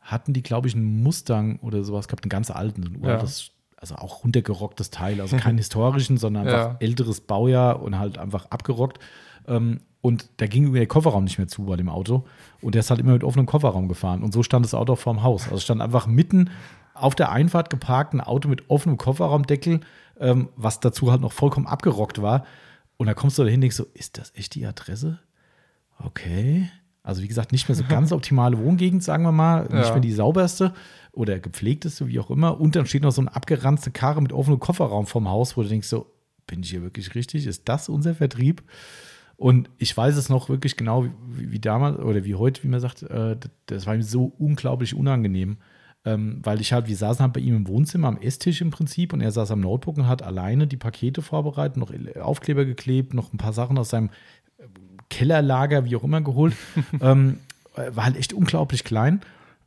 hatten 0.00 0.32
die, 0.34 0.42
glaube 0.42 0.68
ich, 0.68 0.74
einen 0.74 1.02
Mustang 1.02 1.58
oder 1.60 1.82
sowas 1.84 2.08
gehabt, 2.08 2.24
einen 2.24 2.30
ganz 2.30 2.50
alten, 2.50 2.84
ein 2.84 2.96
uraltes, 3.02 3.50
also 3.90 3.96
auch 3.96 4.24
runtergerocktes 4.24 4.90
Teil, 4.90 5.20
also 5.20 5.36
keinen 5.38 5.58
historischen, 5.58 6.16
sondern 6.16 6.46
einfach 6.48 6.72
Ja. 6.72 6.76
älteres 6.80 7.20
Baujahr 7.20 7.82
und 7.82 7.98
halt 7.98 8.18
einfach 8.18 8.46
abgerockt. 8.50 8.98
Ähm, 9.46 9.80
und 10.00 10.28
da 10.38 10.46
ging 10.46 10.64
irgendwie 10.64 10.78
der 10.80 10.86
Kofferraum 10.88 11.24
nicht 11.24 11.38
mehr 11.38 11.48
zu 11.48 11.64
bei 11.64 11.76
dem 11.76 11.88
Auto. 11.88 12.24
Und 12.60 12.74
der 12.74 12.80
ist 12.80 12.90
halt 12.90 13.00
immer 13.00 13.12
mit 13.12 13.24
offenem 13.24 13.46
Kofferraum 13.46 13.88
gefahren. 13.88 14.22
Und 14.22 14.32
so 14.32 14.42
stand 14.42 14.64
das 14.64 14.74
Auto 14.74 14.94
auch 14.94 14.98
vorm 14.98 15.22
Haus. 15.22 15.44
Also 15.44 15.58
stand 15.58 15.80
einfach 15.80 16.06
mitten 16.06 16.50
auf 16.94 17.14
der 17.14 17.30
Einfahrt 17.32 17.70
geparkt, 17.70 18.14
ein 18.14 18.20
Auto 18.20 18.48
mit 18.48 18.68
offenem 18.70 18.96
Kofferraumdeckel, 18.98 19.80
ähm, 20.20 20.48
was 20.56 20.80
dazu 20.80 21.10
halt 21.10 21.20
noch 21.20 21.32
vollkommen 21.32 21.66
abgerockt 21.66 22.20
war. 22.22 22.44
Und 22.96 23.06
da 23.06 23.14
kommst 23.14 23.38
du 23.38 23.42
dahin 23.42 23.56
und 23.58 23.62
denkst 23.62 23.76
so, 23.76 23.86
ist 23.94 24.18
das 24.18 24.32
echt 24.34 24.54
die 24.54 24.66
Adresse? 24.66 25.18
Okay. 25.98 26.68
Also 27.04 27.22
wie 27.22 27.28
gesagt, 27.28 27.52
nicht 27.52 27.68
mehr 27.68 27.76
so 27.76 27.84
ganz 27.88 28.10
optimale 28.10 28.58
Wohngegend, 28.58 29.04
sagen 29.04 29.22
wir 29.24 29.30
mal. 29.30 29.62
Nicht 29.64 29.72
Ja. 29.74 29.90
mehr 29.92 30.00
die 30.00 30.10
sauberste 30.12 30.72
oder 31.12 31.38
gepflegteste, 31.38 32.08
wie 32.08 32.18
auch 32.18 32.30
immer. 32.30 32.58
Und 32.60 32.74
dann 32.74 32.86
steht 32.86 33.02
noch 33.02 33.12
so 33.12 33.20
eine 33.20 33.36
abgeranzte 33.36 33.90
Karre 33.92 34.20
mit 34.22 34.32
offenem 34.32 34.58
Kofferraum 34.58 35.06
vorm 35.06 35.28
Haus, 35.28 35.56
wo 35.56 35.62
du 35.62 35.68
denkst 35.68 35.86
so, 35.86 36.06
bin 36.46 36.62
ich 36.62 36.70
hier 36.70 36.82
wirklich 36.82 37.14
richtig? 37.14 37.46
Ist 37.46 37.68
das 37.68 37.88
unser 37.88 38.14
Vertrieb? 38.14 38.62
Und 39.36 39.68
ich 39.78 39.94
weiß 39.96 40.16
es 40.16 40.28
noch 40.28 40.48
wirklich 40.48 40.76
genau 40.76 41.04
wie, 41.04 41.52
wie 41.52 41.58
damals 41.60 41.98
oder 41.98 42.24
wie 42.24 42.36
heute, 42.36 42.62
wie 42.64 42.68
man 42.68 42.80
sagt, 42.80 43.02
äh, 43.02 43.36
das- 43.66 43.86
war 43.86 43.94
mir 43.96 44.02
so 44.02 44.32
unglaublich 44.38 44.94
unangenehm. 44.94 45.58
Ähm, 46.06 46.40
weil 46.42 46.60
ich 46.60 46.72
halt, 46.72 46.86
wir 46.86 46.96
saßen 46.96 47.22
halt 47.22 47.32
bei 47.32 47.40
ihm 47.40 47.56
im 47.56 47.66
Wohnzimmer 47.68 48.08
am 48.08 48.18
Esstisch 48.18 48.60
im 48.60 48.70
Prinzip 48.70 49.12
und 49.14 49.20
er 49.22 49.30
saß 49.30 49.50
am 49.50 49.60
Notebook 49.60 49.96
und 49.96 50.06
hat 50.06 50.22
alleine 50.22 50.66
die 50.66 50.76
Pakete 50.76 51.22
vorbereitet, 51.22 51.78
noch 51.78 51.90
Aufkleber 52.20 52.64
geklebt, 52.66 53.14
noch 53.14 53.32
ein 53.32 53.38
paar 53.38 53.54
Sachen 53.54 53.78
aus 53.78 53.88
seinem 53.88 54.10
Kellerlager, 55.14 55.84
wie 55.84 55.96
auch 55.96 56.04
immer, 56.04 56.20
geholt. 56.20 56.54
ähm, 57.00 57.38
äh, 57.76 57.94
war 57.94 58.04
halt 58.04 58.16
echt 58.16 58.32
unglaublich 58.32 58.82
klein, 58.84 59.20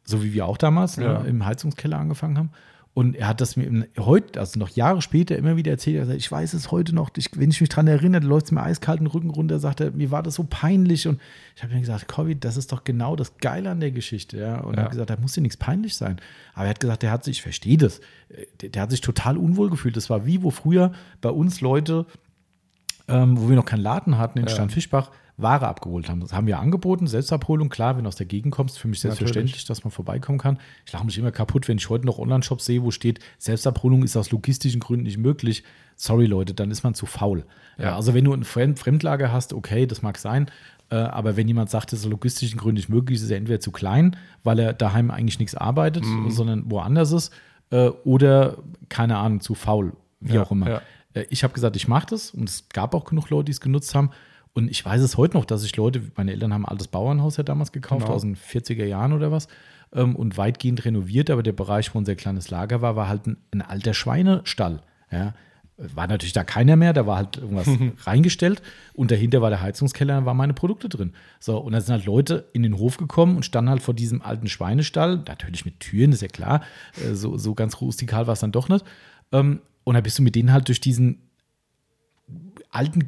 so 0.03 0.23
wie 0.23 0.33
wir 0.33 0.45
auch 0.45 0.57
damals 0.57 0.97
Ja. 0.97 1.21
ne, 1.21 1.27
im 1.29 1.45
Heizungskeller 1.45 1.97
angefangen 1.97 2.38
haben. 2.38 2.49
Und 2.93 3.15
er 3.15 3.27
hat 3.27 3.41
das 3.41 3.55
mir 3.55 3.86
heute, 3.99 4.39
also 4.39 4.57
noch 4.60 4.69
Jahre 4.69 5.03
später, 5.03 5.38
immer 5.38 5.55
wieder 5.55 5.69
erzählt. 5.71 5.97
Er 5.97 6.05
sagt, 6.07 6.17
ich 6.17 6.31
weiß 6.31 6.53
es 6.55 6.71
heute 6.71 6.95
noch, 6.95 7.12
ich, 7.15 7.29
wenn 7.36 7.51
ich 7.51 7.62
mich 7.62 7.69
dran 7.69 7.86
erinnere, 7.88 8.25
läuft 8.25 8.47
es 8.47 8.51
mir 8.51 8.63
eiskalt 8.63 8.99
den 9.01 9.05
Rücken 9.05 9.29
runter, 9.29 9.60
sagt 9.60 9.81
er, 9.81 9.91
mir 9.91 10.10
war 10.10 10.23
das 10.23 10.33
so 10.33 10.47
peinlich. 10.49 11.07
Und 11.07 11.21
ich 11.55 11.62
habe 11.62 11.73
mir 11.75 11.79
gesagt, 11.79 12.07
Covid, 12.07 12.43
das 12.43 12.57
ist 12.57 12.71
doch 12.71 12.83
genau 12.83 13.15
das 13.15 13.38
Geile 13.38 13.69
an 13.69 13.79
der 13.81 13.91
Geschichte. 13.91 14.39
Ja? 14.39 14.62
Und 14.62 14.73
er 14.73 14.77
Ja. 14.79 14.83
hat 14.86 14.91
gesagt, 14.91 15.12
da 15.12 15.17
muss 15.17 15.33
dir 15.33 15.41
nichts 15.41 15.57
peinlich 15.57 15.95
sein. 15.95 16.17
Aber 16.55 16.63
er 16.65 16.69
hat 16.71 16.79
gesagt, 16.79 17.03
der 17.03 17.12
hat 17.12 17.23
sich, 17.23 17.38
ich 17.38 17.41
verstehe 17.43 17.77
das, 17.77 18.01
der, 18.62 18.69
der 18.69 18.81
hat 18.81 18.89
sich 18.89 19.01
total 19.01 19.38
unwohl 19.38 19.69
gefühlt. 19.69 19.95
Das 19.95 20.10
war 20.10 20.25
wie, 20.25 20.41
wo 20.41 20.49
früher 20.49 20.91
bei 21.21 21.29
uns 21.29 21.62
Leute 21.62 22.07
ähm, 23.10 23.39
wo 23.39 23.47
wir 23.49 23.55
noch 23.55 23.65
keinen 23.65 23.81
Laden 23.83 24.17
hatten 24.17 24.39
in 24.39 24.47
Ja. 24.47 24.51
Steinfischbach, 24.53 25.12
Ware 25.38 25.67
abgeholt 25.67 26.10
haben. 26.10 26.19
Das 26.19 26.34
haben 26.34 26.47
wir 26.47 26.58
angeboten, 26.60 27.06
Selbstabholung, 27.06 27.69
klar, 27.69 27.95
wenn 27.95 28.06
du 28.06 28.08
aus 28.08 28.15
der 28.15 28.26
Gegend 28.26 28.52
kommst, 28.52 28.80
für 28.80 28.88
mich 28.88 29.00
selbstverständlich, 29.02 29.65
dass 29.65 29.84
man 29.84 29.91
vorbeikommen 29.91 30.39
kann. 30.39 30.58
Ich 30.86 30.91
lache 30.93 31.06
mich 31.06 31.17
immer 31.17 31.32
kaputt, 31.32 31.67
wenn 31.67 31.78
ich 31.78 31.89
heute 31.89 32.08
noch 32.08 32.17
Online-Shops 32.17 32.65
sehe, 32.65 32.82
wo 32.82 32.89
steht, 32.89 33.19
Selbstabholung 33.38 34.02
ist 34.04 34.17
aus 34.17 34.32
logistischen 34.32 34.80
Gründen 34.80 35.04
nicht 35.04 35.19
möglich. 35.19 35.63
Sorry, 35.95 36.26
Leute, 36.26 36.56
dann 36.56 36.71
ist 36.71 36.84
man 36.84 36.95
zu 36.95 37.06
faul. 37.06 37.45
Ja. 37.78 37.95
Also 37.95 38.15
wenn 38.15 38.26
du 38.26 38.34
ein 38.34 38.43
Fremd 38.43 38.80
Fremdlager 38.80 39.32
hast, 39.32 39.54
okay, 39.54 39.86
das 39.86 40.02
mag 40.02 40.17
sein. 40.17 40.50
Äh, 40.89 40.95
aber 40.95 41.38
wenn 41.38 41.47
jemand 41.47 41.69
sagt, 41.69 41.91
das 41.91 42.00
ist 42.00 42.06
aus 42.06 42.12
logistischen 42.12 42.58
Gründen 42.58 42.78
nicht 42.78 42.89
möglich, 42.89 43.21
ist 43.21 43.30
er 43.30 43.38
entweder 43.38 43.60
zu 43.60 43.71
klein, 43.71 44.15
weil 44.43 44.58
er 44.58 44.73
daheim 44.73 45.12
eigentlich 45.12 45.38
nichts 45.38 45.54
arbeitet, 45.54 46.04
sondern 46.30 46.71
woanders 46.71 47.12
ist, 47.12 47.32
äh, 47.69 47.89
oder 48.06 48.58
keine 48.89 49.17
Ahnung, 49.17 49.41
zu 49.41 49.54
faul, 49.54 49.93
wie 50.19 50.36
Ja, 50.36 50.43
auch 50.43 50.52
immer. 50.52 50.67
ja. 50.69 50.82
Äh, 51.13 51.26
Ich 51.30 51.43
habe 51.43 51.54
gesagt, 51.54 51.76
ich 51.76 51.88
mache 51.88 52.08
das 52.10 52.32
und 52.32 52.50
es 52.50 52.69
gab 52.69 52.95
auch 52.95 53.06
genug 53.06 53.30
Leute, 53.30 53.45
die 53.45 53.52
es 53.52 53.62
genutzt 53.62 53.93
haben. 53.93 54.10
Und 54.58 54.72
ich 54.72 54.84
weiß 54.84 55.04
es 55.04 55.17
heute 55.17 55.38
noch, 55.38 55.46
dass 55.46 55.63
ich 55.63 55.78
Leute, 55.78 56.02
meine 56.15 56.32
Eltern 56.32 56.52
haben 56.52 56.65
ein 56.65 56.72
altes 56.72 56.88
Bauernhaus 56.88 57.38
ja 57.38 57.43
damals 57.43 57.72
gekauft, 57.72 58.06
Genau. 58.06 58.15
aus 58.15 58.24
den 58.24 58.36
40er 58.36 58.86
Jahren 58.86 59.13
oder 59.13 59.32
was, 59.32 59.48
ähm, 59.93 60.15
und 60.15 60.36
weitgehend 60.36 60.84
renoviert, 60.84 61.30
aber 61.30 61.43
der 61.43 61.52
Bereich, 61.52 61.93
wo 61.93 62.00
unser 62.00 62.15
kleines 62.15 62.50
Lager 62.50 62.82
war, 62.82 62.96
war 62.96 63.08
halt 63.08 63.28
ein, 63.28 63.38
ein 63.52 63.62
alter 63.62 63.93
Schweinestall. 63.93 64.82
Ja. 65.12 65.36
war 65.78 66.08
natürlich 66.08 66.34
da 66.34 66.43
keiner 66.43 66.76
mehr, 66.76 66.91
da 66.91 67.06
war 67.06 67.17
halt 67.17 67.38
irgendwas 67.38 67.67
reingestellt 68.08 68.63
und 68.96 69.12
dahinter 69.12 69.43
war 69.43 69.52
der 69.52 69.62
Heizungskeller, 69.62 70.22
da 70.22 70.26
waren 70.26 70.36
meine 70.38 70.56
Produkte 70.56 70.89
drin. 70.89 71.13
So, 71.39 71.60
und 71.60 71.74
da 71.74 71.80
sind 71.80 71.93
halt 71.93 72.06
Leute 72.06 72.50
in 72.54 72.63
den 72.63 72.80
Hof 72.80 72.98
gekommen 72.98 73.36
und 73.36 73.46
standen 73.46 73.70
halt 73.70 73.84
vor 73.84 73.93
diesem 73.93 74.24
alten 74.24 74.48
Schweinestall, 74.48 75.17
natürlich 75.28 75.65
mit 75.65 75.80
Türen, 75.82 76.13
ist 76.13 76.24
ja 76.24 76.30
klar, 76.30 76.63
äh, 77.06 77.13
so, 77.13 77.38
so 77.38 77.54
ganz 77.54 77.80
rustikal 77.80 78.26
war 78.26 78.34
es 78.34 78.39
dann 78.39 78.52
doch 78.52 78.70
nicht. 78.70 78.84
Ähm, 79.32 79.62
und 79.84 79.93
da 79.93 80.02
bist 80.02 80.17
du 80.17 80.24
mit 80.24 80.34
denen 80.34 80.52
halt 80.52 80.67
durch 80.67 80.82
diesen 80.82 81.20
alten 82.72 83.06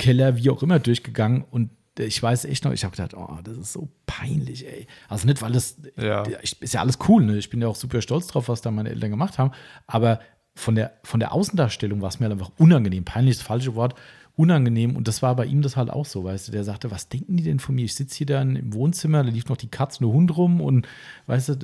Gewölbekeller, 0.00 0.36
wie 0.36 0.50
auch 0.50 0.62
immer, 0.62 0.78
durchgegangen 0.78 1.44
und 1.50 1.70
ich 1.98 2.22
weiß 2.22 2.46
echt 2.46 2.64
noch, 2.64 2.72
ich 2.72 2.84
habe 2.84 2.96
gedacht, 2.96 3.14
oh, 3.14 3.38
das 3.44 3.58
ist 3.58 3.72
so 3.74 3.88
peinlich, 4.06 4.66
ey. 4.66 4.86
Also 5.08 5.26
nicht, 5.26 5.42
weil 5.42 5.52
das 5.52 5.76
Ja. 5.96 6.22
ist 6.22 6.72
ja 6.72 6.80
alles 6.80 6.98
cool, 7.08 7.24
ne? 7.24 7.36
Ich 7.36 7.50
bin 7.50 7.60
ja 7.60 7.68
auch 7.68 7.74
super 7.76 8.00
stolz 8.00 8.26
drauf, 8.28 8.48
was 8.48 8.62
da 8.62 8.70
meine 8.70 8.88
Eltern 8.88 9.10
gemacht 9.10 9.38
haben. 9.38 9.50
Aber 9.86 10.20
von 10.54 10.76
der, 10.76 10.92
von 11.04 11.20
der 11.20 11.32
Außendarstellung 11.34 12.00
war 12.00 12.08
es 12.08 12.18
mir 12.18 12.26
halt 12.26 12.32
einfach 12.32 12.52
unangenehm. 12.58 13.04
Peinlich 13.04 13.32
ist 13.32 13.40
das 13.40 13.46
falsche 13.46 13.74
Wort, 13.74 13.96
unangenehm. 14.34 14.96
Und 14.96 15.08
das 15.08 15.20
war 15.20 15.36
bei 15.36 15.44
ihm 15.44 15.60
das 15.60 15.76
halt 15.76 15.90
auch 15.90 16.06
so, 16.06 16.24
weißt 16.24 16.48
du. 16.48 16.52
Der 16.52 16.64
sagte, 16.64 16.90
was 16.90 17.08
denken 17.10 17.36
die 17.36 17.42
denn 17.42 17.58
von 17.58 17.74
mir? 17.74 17.84
Ich 17.84 17.94
sitze 17.94 18.16
hier 18.18 18.26
dann 18.26 18.56
im 18.56 18.72
Wohnzimmer, 18.72 19.22
da 19.22 19.28
lief 19.28 19.48
noch 19.48 19.58
die 19.58 19.68
Katze, 19.70 19.98
der 19.98 20.08
Hund 20.08 20.34
rum 20.36 20.62
und 20.62 20.88
weißt 21.26 21.50
du, 21.50 21.56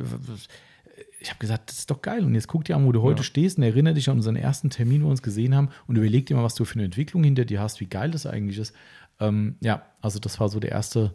ich 1.20 1.30
habe 1.30 1.38
gesagt, 1.38 1.70
das 1.70 1.78
ist 1.80 1.90
doch 1.90 2.02
geil. 2.02 2.24
Und 2.24 2.34
jetzt 2.34 2.46
guck 2.48 2.64
dir 2.64 2.76
an, 2.76 2.84
wo 2.86 2.92
du 2.92 3.02
heute 3.02 3.20
Ja. 3.20 3.24
stehst 3.24 3.56
und 3.58 3.64
erinnere 3.64 3.94
dich 3.94 4.08
an 4.08 4.16
unseren 4.16 4.36
ersten 4.36 4.70
Termin, 4.70 5.02
wo 5.02 5.06
wir 5.06 5.10
uns 5.12 5.22
gesehen 5.22 5.54
haben 5.54 5.70
und 5.86 5.96
überleg 5.96 6.26
dir 6.26 6.36
mal, 6.36 6.44
was 6.44 6.54
du 6.54 6.64
für 6.64 6.74
eine 6.74 6.84
Entwicklung 6.84 7.24
hinter 7.24 7.44
dir 7.44 7.60
hast, 7.60 7.80
wie 7.80 7.86
geil 7.86 8.10
das 8.10 8.26
eigentlich 8.26 8.58
ist. 8.58 8.74
Ähm, 9.18 9.56
ja, 9.60 9.82
also 10.02 10.18
das 10.18 10.38
war 10.40 10.48
so 10.48 10.60
der 10.60 10.72
erste, 10.72 11.14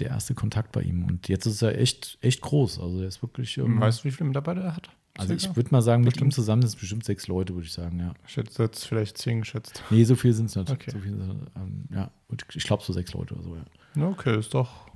der 0.00 0.08
erste 0.08 0.34
Kontakt 0.34 0.72
bei 0.72 0.82
ihm. 0.82 1.04
Und 1.04 1.28
jetzt 1.28 1.46
ist 1.46 1.62
er 1.62 1.78
echt, 1.78 2.18
echt 2.20 2.40
groß. 2.40 2.80
Also 2.80 3.00
er 3.00 3.08
ist 3.08 3.22
wirklich. 3.22 3.56
Ähm, 3.58 3.80
Weißt 3.80 4.00
du, 4.00 4.04
wie 4.04 4.10
viele 4.10 4.28
Mitarbeiter 4.28 4.62
er 4.62 4.76
hat? 4.76 4.90
also 5.16 5.34
ich 5.34 5.56
würde 5.56 5.70
mal 5.72 5.82
sagen, 5.82 6.04
mit 6.04 6.20
ihm 6.20 6.30
zusammen 6.30 6.62
sind 6.62 6.68
es 6.68 6.76
bestimmt 6.76 7.04
sechs 7.04 7.26
Leute, 7.26 7.52
würde 7.54 7.66
ich 7.66 7.72
sagen, 7.72 7.98
ja. 7.98 8.14
Ich 8.28 8.36
hätte 8.36 8.62
jetzt 8.62 8.84
vielleicht 8.86 9.18
zehn 9.18 9.40
geschätzt. 9.40 9.82
Nee, 9.90 10.04
so 10.04 10.14
viel 10.14 10.32
sind 10.32 10.46
es 10.46 10.54
nicht. 10.54 10.70
Okay. 10.70 10.92
So 10.92 10.98
viel, 11.00 11.18
ähm, 11.56 11.86
ja, 11.92 12.10
ich 12.54 12.62
glaube 12.62 12.84
so 12.84 12.92
sechs 12.92 13.12
Leute 13.14 13.34
oder 13.34 13.42
so. 13.42 13.56
Ja, 13.96 14.06
okay, 14.08 14.38
ist 14.38 14.54
doch 14.54 14.87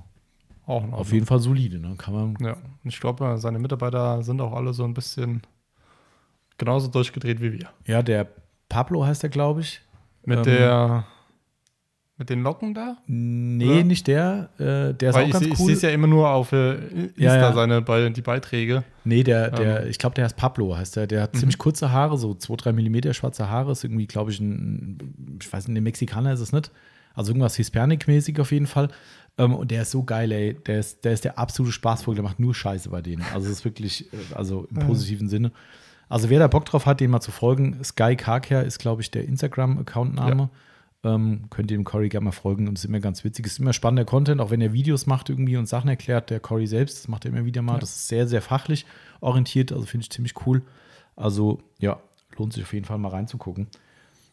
auch. 0.65 0.91
Auf 0.91 1.11
jeden 1.11 1.25
Fall 1.25 1.39
solide, 1.39 1.79
ne? 1.79 1.95
Kann 1.97 2.13
man. 2.13 2.37
Ja, 2.39 2.55
ich 2.83 2.99
glaube, 2.99 3.37
seine 3.37 3.59
Mitarbeiter 3.59 4.21
sind 4.23 4.39
auch 4.41 4.53
alle 4.53 4.73
so 4.73 4.83
ein 4.83 4.93
bisschen 4.93 5.41
genauso 6.57 6.87
durchgedreht 6.87 7.41
wie 7.41 7.53
wir. 7.53 7.69
Ja, 7.85 8.01
der 8.01 8.27
Pablo 8.69 9.05
heißt 9.05 9.23
er, 9.23 9.29
glaube 9.29 9.61
ich. 9.61 9.81
Mit 10.25 10.37
Ähm, 10.39 10.43
der, 10.45 11.05
mit 12.17 12.29
den 12.29 12.43
Locken 12.43 12.73
da? 12.73 12.97
Nee, 13.07 13.65
Oder? 13.79 13.83
nicht 13.83 14.07
der. 14.07 14.49
Äh, 14.57 14.93
der 14.93 15.09
ist 15.09 15.15
Weil 15.15 15.23
auch 15.23 15.27
ich, 15.27 15.33
ganz 15.33 15.45
seh- 15.45 15.51
ich 15.51 15.59
cool. 15.59 15.65
sehe 15.65 15.75
es 15.75 15.81
ja 15.81 15.89
immer 15.89 16.07
nur 16.07 16.29
auf 16.29 16.51
äh, 16.53 16.75
Insta, 16.75 17.21
Ja, 17.21 17.35
ja. 17.35 17.53
seine 17.53 17.81
Be 17.81 18.09
die 18.11 18.21
Beiträge. 18.21 18.83
Nee, 19.03 19.23
der, 19.23 19.51
der, 19.51 19.87
ich 19.87 19.97
glaube, 19.99 20.13
der 20.15 20.23
heißt 20.25 20.37
Pablo, 20.37 20.77
heißt 20.77 20.95
der. 20.95 21.07
Der 21.07 21.23
hat 21.23 21.35
ziemlich 21.35 21.57
kurze 21.57 21.91
Haare, 21.91 22.17
so 22.17 22.35
zwei, 22.35 22.55
drei 22.55 22.71
Millimeter 22.71 23.13
schwarze 23.13 23.49
Haare. 23.49 23.71
Ist 23.73 23.83
irgendwie, 23.83 24.07
glaube 24.07 24.31
ich, 24.31 24.39
ein, 24.39 25.37
ich 25.41 25.51
weiß 25.51 25.67
nicht, 25.67 25.77
ein 25.77 25.83
Mexikaner 25.83 26.31
ist 26.33 26.39
es 26.39 26.53
nicht. 26.53 26.71
Also 27.15 27.31
irgendwas 27.31 27.55
Hispanic-mäßig 27.57 28.39
auf 28.39 28.51
jeden 28.51 28.65
Fall. 28.67 28.87
Ähm, 29.37 29.55
und 29.55 29.71
der 29.71 29.83
ist 29.83 29.91
so 29.91 30.03
geil, 30.03 30.31
ey. 30.31 30.53
Der 30.53 30.79
ist, 30.79 31.03
der 31.05 31.13
ist 31.13 31.25
der 31.25 31.39
absolute 31.39 31.73
Spaßvogel, 31.73 32.15
der 32.15 32.23
macht 32.23 32.39
nur 32.39 32.53
Scheiße 32.53 32.89
bei 32.89 33.01
denen. 33.01 33.23
Also 33.33 33.47
es 33.47 33.59
ist 33.59 33.65
wirklich, 33.65 34.13
äh, 34.13 34.17
also 34.35 34.67
im 34.69 34.85
positiven 34.85 35.27
Sinne. 35.27 35.51
Also 36.09 36.29
wer 36.29 36.39
da 36.39 36.47
Bock 36.47 36.65
drauf 36.65 36.85
hat, 36.85 36.99
den 36.99 37.09
mal 37.09 37.21
zu 37.21 37.31
folgen, 37.31 37.83
Sky 37.83 38.15
Carcare 38.15 38.63
ist, 38.63 38.77
glaube 38.77 39.01
ich, 39.01 39.09
der 39.09 39.25
Instagram-Account-Name. 39.25 40.49
Ähm, 41.05 41.45
könnt 41.49 41.69
ihr 41.69 41.77
dem 41.77 41.83
Cory 41.83 42.07
gerne 42.07 42.25
mal 42.25 42.31
folgen 42.31 42.67
und 42.67 42.77
es 42.77 42.83
ist 42.83 42.89
immer 42.89 42.99
ganz 42.99 43.23
witzig. 43.23 43.45
Es 43.45 43.53
ist 43.53 43.59
immer 43.59 43.73
spannender 43.73 44.05
Content, 44.05 44.39
auch 44.39 44.51
wenn 44.51 44.61
er 44.61 44.71
Videos 44.71 45.05
macht 45.05 45.29
irgendwie 45.29 45.57
und 45.57 45.67
Sachen 45.67 45.89
erklärt. 45.89 46.29
Der 46.29 46.39
Cory 46.39 46.65
selbst, 46.65 46.99
das 46.99 47.07
macht 47.09 47.25
er 47.25 47.31
immer 47.31 47.45
wieder 47.45 47.61
mal. 47.61 47.79
Das 47.79 47.89
ist 47.89 48.07
sehr, 48.07 48.27
sehr 48.27 48.41
fachlich 48.41 48.85
orientiert, 49.19 49.73
also 49.73 49.85
finde 49.85 50.03
ich 50.03 50.11
ziemlich 50.11 50.33
cool. 50.45 50.61
Also 51.15 51.59
ja, 51.79 51.99
lohnt 52.37 52.53
sich 52.53 52.63
auf 52.63 52.73
jeden 52.73 52.85
Fall 52.85 52.99
mal 52.99 53.09
reinzugucken. 53.09 53.67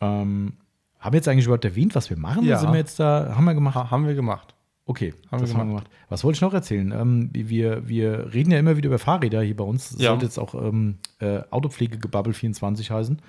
Ähm, 0.01 0.53
haben 1.01 1.13
wir 1.13 1.19
jetzt 1.19 1.29
eigentlich 1.29 1.47
überhaupt 1.47 1.65
erwähnt, 1.65 1.95
was 1.95 2.09
wir 2.11 2.19
machen? 2.19 2.45
Ja. 2.45 2.59
Sind 2.59 2.71
wir 2.71 2.79
jetzt 2.79 3.01
da, 3.01 3.35
haben 3.35 3.45
wir 3.45 3.55
gemacht? 3.55 3.75
Ha 3.75 3.91
haben 3.91 4.07
wir 4.07 4.15
gemacht. 4.15 4.55
Okay, 4.87 5.14
Haben 5.31 5.40
das 5.43 5.51
wir 5.51 5.59
haben 5.59 5.69
wir 5.69 5.75
gemacht. 5.77 5.90
Was 6.09 6.25
wollte 6.25 6.37
ich 6.37 6.40
noch 6.40 6.53
erzählen? 6.55 6.90
Ähm, 6.93 7.31
wir, 7.33 7.87
wir 7.88 8.33
reden 8.35 8.51
ja 8.51 8.59
immer 8.59 8.77
wieder 8.77 8.88
über 8.88 8.99
Fahrräder 8.99 9.40
hier 9.43 9.57
bei 9.57 9.62
uns. 9.64 9.90
Das 9.90 10.01
Ja. 10.01 10.11
sollte 10.11 10.25
jetzt 10.25 10.38
auch 10.38 10.55
ähm, 10.55 10.99
äh, 11.21 11.40
Autopflegegebabbel 11.51 12.33
24 12.33 12.90
heißen. 12.90 13.21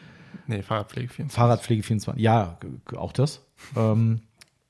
Nee, 0.47 0.61
Fahrradpflege 0.63 1.07
24. 1.09 1.35
Fahrradpflege 1.35 1.83
24. 1.83 2.21
Ja, 2.23 2.57
auch 2.95 3.11
das. 3.13 3.45
ähm, 3.75 4.21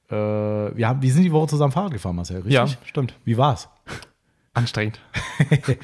äh, 0.09 0.15
wir, 0.15 0.87
haben, 0.87 1.01
wir 1.01 1.13
sind 1.13 1.23
die 1.23 1.31
Woche 1.31 1.47
zusammen 1.47 1.71
Fahrrad 1.71 1.93
gefahren, 1.93 2.15
Marcel, 2.17 2.37
richtig? 2.37 2.53
Ja, 2.53 2.67
stimmt. 2.83 3.15
Wie 3.23 3.37
war's? 3.37 3.69
Anstrengend. 4.53 4.99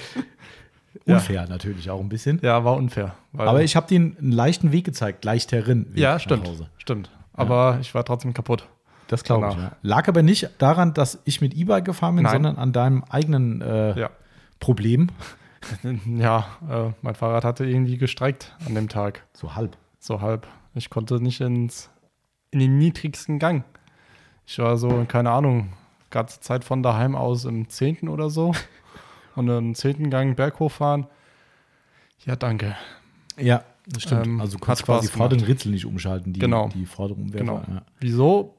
Ja. 1.05 1.15
Unfair 1.15 1.47
natürlich 1.47 1.89
auch 1.89 2.01
ein 2.01 2.09
bisschen. 2.09 2.39
Ja, 2.41 2.65
war 2.65 2.75
unfair. 2.75 3.15
Aber 3.37 3.63
ich 3.63 3.77
habe 3.77 3.87
dir 3.87 3.95
einen 3.97 4.31
leichten 4.31 4.73
Weg 4.73 4.83
gezeigt, 4.83 5.23
leichteren 5.23 5.93
Weg 5.93 5.99
ja, 6.01 6.19
stimmt. 6.19 6.45
Hause. 6.45 6.69
Stimmt. 6.77 7.09
Aber 7.31 7.77
ich 7.79 7.93
war 7.95 8.03
trotzdem 8.03 8.33
kaputt. 8.33 8.67
Das 9.07 9.23
glaube 9.23 9.47
ich. 9.47 9.55
Danach. 9.55 9.71
Ja. 9.71 9.77
Lag 9.81 10.07
aber 10.07 10.21
nicht 10.23 10.49
daran, 10.57 10.93
dass 10.93 11.19
ich 11.25 11.41
mit 11.41 11.53
E-Bike 11.53 11.85
gefahren 11.85 12.15
bin, 12.15 12.23
Nein. 12.23 12.33
sondern 12.33 12.57
an 12.57 12.73
deinem 12.73 13.03
eigenen 13.09 13.61
äh, 13.61 13.99
Ja. 13.99 14.09
Problem. 14.59 15.07
Ja, 16.05 16.45
äh, 16.69 16.91
mein 17.01 17.15
Fahrrad 17.15 17.43
hatte 17.43 17.65
irgendwie 17.65 17.97
gestreikt 17.97 18.55
an 18.65 18.75
dem 18.75 18.87
Tag. 18.87 19.25
So 19.33 19.55
halb. 19.55 19.75
So 19.99 20.21
halb. 20.21 20.47
Ich 20.75 20.89
konnte 20.89 21.15
nicht 21.21 21.41
ins, 21.41 21.89
in 22.51 22.59
den 22.59 22.77
niedrigsten 22.77 23.37
Gang. 23.37 23.63
Ich 24.45 24.59
war 24.59 24.77
so, 24.77 25.03
keine 25.09 25.31
Ahnung, 25.31 25.73
ganze 26.09 26.39
Zeit 26.39 26.63
von 26.63 26.83
daheim 26.83 27.15
aus 27.15 27.43
im 27.43 27.67
zehnten 27.69 28.07
oder 28.07 28.29
so. 28.29 28.53
Und 29.35 29.49
im 29.49 29.75
zehnten 29.75 30.09
Gang 30.09 30.37
Berg 30.37 30.59
hochfahren. 30.59 31.07
Ja, 32.25 32.35
danke. 32.35 32.75
Ja, 33.37 33.63
das 33.87 34.03
stimmt. 34.03 34.25
Ähm, 34.25 34.39
also 34.41 34.57
du 34.57 34.63
kannst 34.63 34.83
quasi 34.83 35.07
vor 35.07 35.27
den. 35.27 35.41
Ritzel 35.41 35.71
nicht 35.71 35.85
umschalten, 35.85 36.33
die, 36.33 36.39
Genau. 36.39 36.69
die 36.69 36.85
vorderen 36.85 37.23
Umwerfer. 37.23 37.39
Genau. 37.45 37.61
Ja. 37.67 37.81
Wieso? 37.99 38.56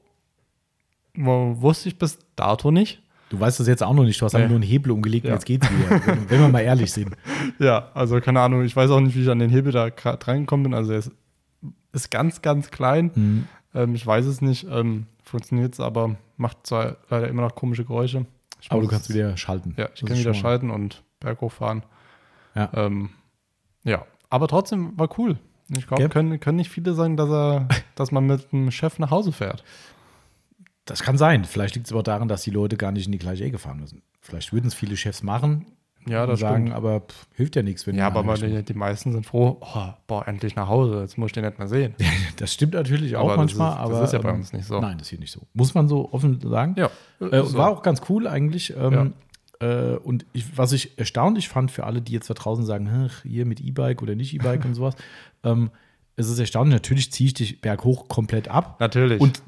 Wusste 1.25 1.89
ich 1.89 1.97
bis 1.97 2.17
dato 2.35 2.71
nicht. 2.71 3.01
Du 3.29 3.39
weißt 3.39 3.59
das 3.59 3.67
jetzt 3.67 3.83
auch 3.83 3.93
noch 3.93 4.03
nicht, 4.05 4.19
du 4.19 4.25
hast 4.25 4.33
Nee. 4.33 4.39
einfach 4.39 4.49
nur 4.49 4.55
einen 4.61 4.67
Hebel 4.69 4.91
umgelegt 4.91 5.25
und 5.25 5.29
Ja. 5.29 5.35
jetzt 5.35 5.45
geht's 5.45 5.69
wieder. 5.69 6.01
wenn, 6.07 6.29
wenn 6.29 6.39
wir 6.39 6.49
mal 6.49 6.61
ehrlich 6.61 6.91
sind. 6.91 7.15
Ja, 7.59 7.89
also 7.93 8.19
keine 8.21 8.41
Ahnung, 8.41 8.63
ich 8.63 8.75
weiß 8.75 8.89
auch 8.91 8.99
nicht, 9.01 9.15
wie 9.15 9.21
ich 9.23 9.29
an 9.29 9.39
den 9.39 9.49
Hebel 9.51 9.71
da 9.71 9.89
gerade 9.89 10.25
reingekommen 10.27 10.63
bin. 10.63 10.73
Also 10.73 10.93
er 10.93 10.99
ist, 10.99 11.11
ist 11.91 12.09
ganz, 12.09 12.41
ganz 12.41 12.71
klein. 12.71 13.11
Mhm. 13.13 13.47
Ähm, 13.75 13.93
ich 13.95 14.05
weiß 14.05 14.25
es 14.25 14.41
nicht. 14.41 14.65
Ähm, 14.69 15.05
Funktioniert 15.23 15.73
es, 15.73 15.79
aber 15.79 16.15
macht 16.37 16.65
zwar 16.65 16.97
leider 17.09 17.27
immer 17.27 17.43
noch 17.43 17.53
komische 17.53 17.85
Geräusche. 17.85 18.25
Ich 18.61 18.71
Aber 18.71 18.81
du 18.81 18.87
kannst 18.87 19.13
wieder 19.13 19.37
schalten. 19.37 19.75
Ja, 19.77 19.89
ich 19.93 19.99
Das 20.01 20.09
kann 20.09 20.17
wieder 20.17 20.33
schalten 20.33 20.71
und 20.71 21.03
berghoch 21.19 21.51
fahren. 21.51 21.83
Ja. 22.55 22.71
Ähm, 22.73 23.09
ja, 23.83 24.05
aber 24.31 24.47
trotzdem 24.47 24.97
war 24.97 25.07
cool. 25.19 25.37
Ich 25.77 25.85
glaube, 25.85 26.09
können, 26.09 26.39
können 26.39 26.57
nicht 26.57 26.71
viele 26.71 26.95
sagen, 26.95 27.15
dass 27.15 27.29
er, 27.29 27.67
dass 27.95 28.11
man 28.11 28.25
mit 28.25 28.51
dem 28.51 28.71
Chef 28.71 28.97
nach 28.97 29.11
Hause 29.11 29.31
fährt. 29.31 29.63
Das 30.89 31.03
kann 31.03 31.17
sein. 31.17 31.45
Vielleicht 31.45 31.75
liegt 31.75 31.87
es 31.87 31.93
aber 31.93 32.03
daran, 32.03 32.27
dass 32.27 32.43
die 32.43 32.51
Leute 32.51 32.77
gar 32.77 32.91
nicht 32.91 33.05
in 33.05 33.11
die 33.11 33.17
gleiche 33.17 33.43
Ecke 33.43 33.57
fahren 33.57 33.79
müssen. 33.79 34.01
Vielleicht 34.21 34.51
würden 34.53 34.67
es 34.67 34.73
viele 34.73 34.97
Chefs 34.97 35.23
machen 35.23 35.65
Ja, 36.07 36.23
und 36.23 36.29
das 36.29 36.39
sagen, 36.39 36.67
stimmt. 36.67 36.75
aber 36.75 37.01
pff, 37.01 37.27
hilft 37.35 37.55
ja 37.55 37.61
nichts. 37.63 37.85
Wenn 37.87 37.95
Ja, 37.95 38.07
aber 38.07 38.33
die, 38.35 38.63
die 38.63 38.73
meisten 38.73 39.11
sind 39.11 39.25
froh, 39.25 39.57
oh, 39.61 39.87
boah, 40.07 40.27
endlich 40.27 40.55
nach 40.55 40.67
Hause, 40.67 41.01
jetzt 41.01 41.17
muss 41.17 41.27
ich 41.27 41.33
den 41.33 41.45
nicht 41.45 41.57
mehr 41.59 41.67
sehen. 41.67 41.93
Das 42.37 42.53
stimmt 42.53 42.73
natürlich 42.73 43.15
auch 43.17 43.21
Aber 43.23 43.29
das 43.31 43.37
manchmal, 43.55 43.71
ist- 43.71 43.77
das 43.77 43.85
aber 43.89 44.03
ist 44.05 44.13
ja 44.13 44.19
bei 44.19 44.29
ähm, 44.29 44.35
uns 44.35 44.53
nicht 44.53 44.65
so. 44.65 44.79
Nein, 44.79 44.97
das 44.97 45.07
ist 45.07 45.09
hier 45.09 45.19
nicht 45.19 45.31
so. 45.31 45.41
Muss 45.53 45.73
man 45.73 45.87
so 45.89 46.11
offen 46.13 46.39
sagen. 46.41 46.75
Ja, 46.77 46.89
Äh, 47.19 47.43
so. 47.43 47.57
War 47.57 47.69
auch 47.69 47.81
ganz 47.83 48.01
cool 48.09 48.27
eigentlich. 48.27 48.73
Ähm, 48.77 49.13
äh, 49.59 49.95
und 49.95 50.25
ich, 50.31 50.57
was 50.57 50.71
ich 50.71 50.97
erstaunlich 50.97 51.49
fand 51.49 51.69
für 51.69 51.83
alle, 51.85 52.01
die 52.01 52.13
jetzt 52.13 52.29
da 52.29 52.33
draußen 52.33 52.65
sagen, 52.65 52.89
"Ach, 52.89 53.23
hier 53.23 53.45
mit 53.45 53.59
E-Bike 53.59 54.01
oder 54.01 54.15
nicht 54.15 54.33
E-Bike 54.33 54.63
und 54.65 54.73
sowas, 54.75 54.95
ähm, 55.43 55.69
es 56.19 56.27
ist 56.29 56.37
erstaunlich. 56.37 56.73
Natürlich 56.73 57.11
ziehe 57.11 57.27
ich 57.27 57.33
dich 57.33 57.61
berghoch 57.61 58.07
komplett 58.09 58.49
ab. 58.49 58.79
Natürlich. 58.79 59.21
Und, 59.21 59.41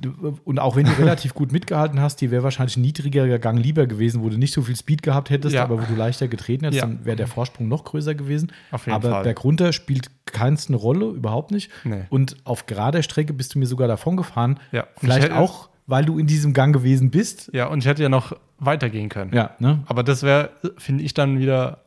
und 0.46 0.60
auch 0.60 0.76
wenn 0.76 0.86
du 0.86 0.92
relativ 0.98 1.34
gut 1.34 1.52
mitgehalten 1.52 2.00
hast, 2.00 2.22
dir 2.22 2.32
wäre 2.32 2.44
wahrscheinlich 2.44 2.78
ein 2.78 2.82
niedrigerer 2.82 3.38
Gang 3.40 3.60
lieber 3.60 3.86
gewesen, 3.88 4.24
wo 4.24 4.30
du 4.30 4.38
nicht 4.38 4.54
so 4.54 4.62
viel 4.62 4.76
Speed 4.76 5.04
gehabt 5.04 5.30
hättest, 5.30 5.54
Ja. 5.54 5.64
aber 5.64 5.82
wo 5.82 5.86
du 5.86 5.96
leichter 5.96 6.28
getreten 6.28 6.64
hättest, 6.66 6.82
Ja. 6.82 6.88
dann 6.88 7.04
wäre 7.06 7.18
der 7.18 7.28
Vorsprung 7.28 7.68
noch 7.68 7.84
größer 7.84 8.16
gewesen. 8.16 8.52
Auf 8.72 8.86
jeden 8.86 8.96
aber 8.96 9.10
Fall. 9.10 9.24
bergunter 9.24 9.74
spielt 9.74 10.10
keins 10.26 10.68
eine 10.70 10.78
Rolle, 10.78 11.08
überhaupt 11.08 11.52
nicht. 11.52 11.70
Nee. 11.84 12.04
Und 12.10 12.38
auf 12.46 12.66
gerader 12.66 13.04
Strecke 13.04 13.34
bist 13.34 13.54
du 13.54 13.60
mir 13.60 13.68
sogar 13.68 13.88
davon 13.90 14.16
gefahren. 14.16 14.60
Ja. 14.72 14.88
Vielleicht 14.98 15.32
auch, 15.34 15.70
weil 15.88 16.06
du 16.06 16.18
in 16.18 16.26
diesem 16.28 16.54
Gang 16.54 16.74
gewesen 16.74 17.12
bist. 17.12 17.50
ja, 17.54 17.68
und 17.68 17.80
ich 17.80 17.86
hätte 17.86 18.02
ja 18.02 18.10
noch 18.10 18.34
weitergehen 18.60 19.10
können. 19.10 19.34
Ja, 19.34 19.56
ne? 19.60 19.84
Aber 19.88 20.04
das 20.04 20.24
wäre, 20.24 20.52
finde 20.78 21.04
ich, 21.04 21.14
dann 21.14 21.40
wieder 21.40 21.84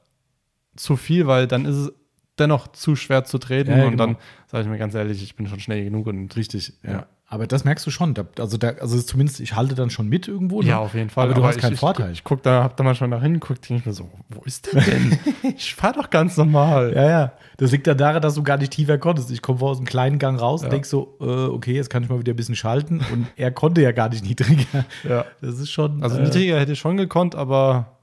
zu 0.77 0.97
viel, 0.97 1.27
weil 1.27 1.47
dann 1.47 1.65
ist 1.65 1.77
es 1.77 1.93
dennoch 2.39 2.69
zu 2.69 2.97
schwer 2.97 3.25
zu 3.25 3.39
treten. 3.39 3.71
Ja, 3.71 3.79
ja, 3.79 3.85
und 3.85 3.93
genau. 3.93 4.07
dann 4.07 4.17
sage 4.47 4.65
ich 4.65 4.69
mir 4.69 4.79
ganz 4.79 4.95
ehrlich, 4.95 5.23
ich 5.23 5.37
bin 5.37 5.47
schon 5.47 5.61
schnell 5.61 5.85
genug 5.85 6.07
und 6.07 6.35
Richtig, 6.37 6.75
ja. 6.83 6.91
Ja. 6.93 7.07
Aber 7.27 7.47
das 7.47 7.65
merkst 7.65 7.85
du 7.87 7.91
schon. 7.91 8.15
Da, 8.15 8.27
also, 8.39 8.59
da, 8.59 8.69
also 8.81 9.01
zumindest, 9.01 9.41
ich 9.41 9.57
halte 9.57 9.75
dann 9.75 9.91
schon 9.91 10.09
mit 10.09 10.29
irgendwo. 10.29 10.61
ne? 10.61 10.69
Ja, 10.69 10.79
auf 10.79 10.95
jeden 10.95 11.11
Fall. 11.11 11.25
Aber 11.25 11.35
du 11.35 11.45
hast 11.45 11.57
ich, 11.57 11.63
keinen 11.63 11.73
ich, 11.73 11.81
Vorteil. 11.81 12.13
Ich, 12.13 12.23
guck 12.23 12.43
da, 12.43 12.63
hab 12.63 12.77
da 12.77 12.85
mal 12.85 12.95
schon 12.95 13.11
nach 13.11 13.23
hinten 13.23 13.41
geguckt, 13.41 13.69
denke 13.69 13.81
ich 13.81 13.87
mir 13.87 13.93
so, 13.93 14.11
wo 14.29 14.43
ist 14.45 14.73
der 14.73 14.83
denn? 14.83 15.19
ich 15.57 15.75
fahre 15.75 15.95
doch 15.95 16.11
ganz 16.11 16.37
normal. 16.37 16.93
Ja, 16.95 17.09
ja. 17.09 17.33
Das 17.57 17.73
liegt 17.73 17.87
dann 17.87 17.97
daran, 17.97 18.21
dass 18.21 18.35
du 18.35 18.43
gar 18.43 18.59
nicht 18.59 18.73
tiefer 18.73 18.99
konntest. 18.99 19.31
Ich 19.31 19.43
komme 19.43 19.61
aus 19.63 19.79
einem 19.79 19.87
kleinen 19.87 20.19
Gang 20.19 20.39
raus 20.39 20.61
und 20.61 20.67
Ja. 20.67 20.71
denk 20.73 20.87
so, 20.87 21.17
äh, 21.21 21.25
okay, 21.25 21.73
jetzt 21.73 21.89
kann 21.89 22.03
ich 22.05 22.09
mal 22.09 22.19
wieder 22.21 22.35
ein 22.35 22.37
bisschen 22.37 22.57
schalten. 22.57 23.01
Und 23.11 23.27
er 23.37 23.51
konnte 23.51 23.81
ja 23.81 23.93
gar 23.93 24.11
nicht 24.11 24.25
niedriger. 24.25 24.85
Ja. 25.03 25.25
Das 25.41 25.59
ist 25.59 25.71
schon. 25.73 26.03
Also 26.03 26.19
äh, 26.19 26.23
niedriger 26.23 26.61
hätte 26.61 26.73
ich 26.73 26.79
schon 26.79 26.97
gekonnt, 26.97 27.35
aber 27.35 27.99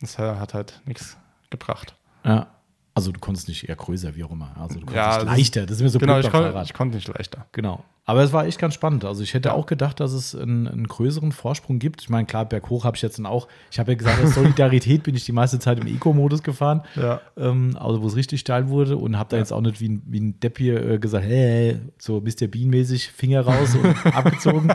das 0.00 0.18
hat 0.18 0.54
halt 0.54 0.80
nichts 0.86 1.16
gebracht. 1.50 1.94
Ja. 2.24 2.46
Also 2.96 3.12
du 3.12 3.20
konntest 3.20 3.46
nicht 3.46 3.68
eher 3.68 3.76
größer, 3.76 4.16
wie 4.16 4.24
auch 4.24 4.30
immer. 4.30 4.56
Also 4.58 4.80
du 4.80 4.86
konntest 4.86 4.96
Ja, 4.96 5.18
nicht 5.18 5.26
leichter. 5.26 5.66
Das 5.66 5.76
ist 5.76 5.82
mir 5.82 5.90
so 5.90 5.98
genau, 5.98 6.18
ich, 6.18 6.30
kon 6.30 6.62
ich 6.62 6.72
konnte 6.72 6.96
nicht 6.96 7.08
leichter. 7.08 7.44
Genau. 7.52 7.84
Aber 8.06 8.22
es 8.22 8.32
war 8.32 8.46
echt 8.46 8.58
ganz 8.58 8.72
spannend. 8.72 9.04
Also 9.04 9.22
ich 9.22 9.34
hätte 9.34 9.52
auch 9.52 9.66
gedacht, 9.66 10.00
dass 10.00 10.12
es 10.12 10.34
einen, 10.34 10.66
einen 10.66 10.86
größeren 10.86 11.30
Vorsprung 11.32 11.78
gibt. 11.78 12.00
Ich 12.00 12.08
meine, 12.08 12.24
klar, 12.24 12.46
berghoch 12.46 12.86
habe 12.86 12.96
ich 12.96 13.02
jetzt 13.02 13.18
dann 13.18 13.26
auch. 13.26 13.48
Ich 13.70 13.78
habe 13.78 13.92
ja 13.92 13.98
gesagt, 13.98 14.24
aus 14.24 14.34
Solidarität 14.34 15.02
bin 15.02 15.14
ich 15.14 15.26
die 15.26 15.32
meiste 15.32 15.58
Zeit 15.58 15.78
im 15.78 15.86
Eco-Modus 15.86 16.42
gefahren. 16.42 16.84
Ja. 16.94 17.20
Ähm, 17.36 17.76
also 17.78 18.02
wo 18.02 18.06
es 18.06 18.16
richtig 18.16 18.40
steil 18.40 18.70
wurde 18.70 18.96
und 18.96 19.18
habe 19.18 19.28
da 19.28 19.36
jetzt 19.36 19.52
auch 19.52 19.60
nicht 19.60 19.78
wie 19.82 19.90
ein, 19.90 20.02
wie 20.06 20.20
ein 20.20 20.40
Depp 20.40 20.56
hier 20.56 20.82
äh, 20.92 20.98
gesagt, 20.98 21.26
hey, 21.26 21.78
so 21.98 22.22
Mr. 22.22 22.46
Bean-mäßig 22.46 23.10
Finger 23.10 23.42
raus 23.42 23.74
und 23.74 24.06
abgezogen. 24.16 24.72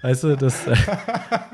Weißt 0.00 0.24
du, 0.24 0.36
das, 0.38 0.66
äh, 0.66 0.76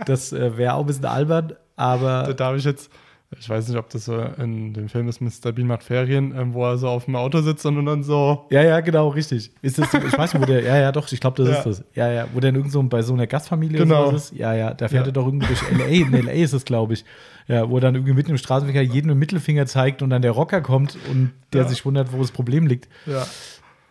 das 0.07 0.33
äh, 0.33 0.57
wäre 0.57 0.75
auch 0.75 0.81
ein 0.81 0.87
bisschen 0.87 1.07
albern, 1.07 1.55
aber 1.75 2.35
Da 2.35 2.47
habe 2.47 2.59
ich 2.59 2.65
jetzt, 2.65 2.91
ich 3.39 3.49
weiß 3.49 3.69
nicht, 3.69 3.77
ob 3.79 3.89
das 3.91 4.05
so 4.07 4.19
in 4.21 4.73
dem 4.75 4.89
Film 4.89 5.09
ist, 5.09 5.21
Mr. 5.21 5.53
Bean 5.53 5.67
macht 5.67 5.83
Ferien, 5.83 6.35
ähm, 6.37 6.55
wo 6.55 6.65
er 6.65 6.79
so 6.79 6.89
auf 6.89 7.05
dem 7.07 7.17
Auto 7.17 7.41
sitzt 7.41 7.65
und 7.67 7.85
dann 7.87 8.03
so. 8.03 8.47
Ja, 8.51 8.63
ja, 8.63 8.81
genau, 8.81 9.09
richtig. 9.09 9.51
Ist 9.63 9.79
das, 9.79 9.93
ich 9.93 10.17
weiß 10.19 10.35
nicht, 10.35 10.43
wo 10.43 10.47
der, 10.47 10.63
ja, 10.63 10.77
ja, 10.79 10.93
doch, 10.93 11.11
ich 11.11 11.21
glaube, 11.21 11.43
das 11.43 11.53
Ja. 11.53 11.59
ist 11.59 11.65
das. 11.81 11.85
Ja, 11.95 12.11
ja, 12.11 12.27
wo 12.33 12.41
der 12.41 12.51
in 12.51 12.57
irgend 12.57 12.73
so, 12.73 12.83
bei 12.83 13.03
so 13.03 13.13
einer 13.15 13.27
Gastfamilie 13.27 13.79
Genau. 13.79 14.11
ist. 14.11 14.33
Ja, 14.35 14.55
ja, 14.55 14.75
da 14.75 14.89
fährt 14.89 15.07
Ja. 15.07 15.11
er 15.11 15.13
doch 15.13 15.27
irgendwie 15.27 15.47
durch 15.47 15.63
LA, 15.71 15.87
in 15.87 16.13
LA 16.27 16.33
ist 16.33 16.53
es, 16.53 16.65
glaube 16.65 16.95
ich. 16.95 17.05
Ja, 17.47 17.69
wo 17.69 17.77
er 17.77 17.81
dann 17.83 17.95
irgendwie 17.95 18.15
mitten 18.15 18.31
im 18.31 18.39
Straßenverkehr 18.39 18.85
jedem 18.85 19.11
einen 19.11 19.19
Mittelfinger 19.19 19.67
zeigt 19.67 20.01
und 20.03 20.11
dann 20.11 20.23
der 20.23 20.31
Rocker 20.31 20.61
kommt 20.63 20.97
und 21.11 21.33
der 21.53 21.63
Ja. 21.63 21.69
sich 21.69 21.85
wundert, 21.85 22.13
wo 22.13 22.19
das 22.19 22.31
Problem 22.31 22.67
liegt. 22.67 22.89
Ja. 23.07 23.27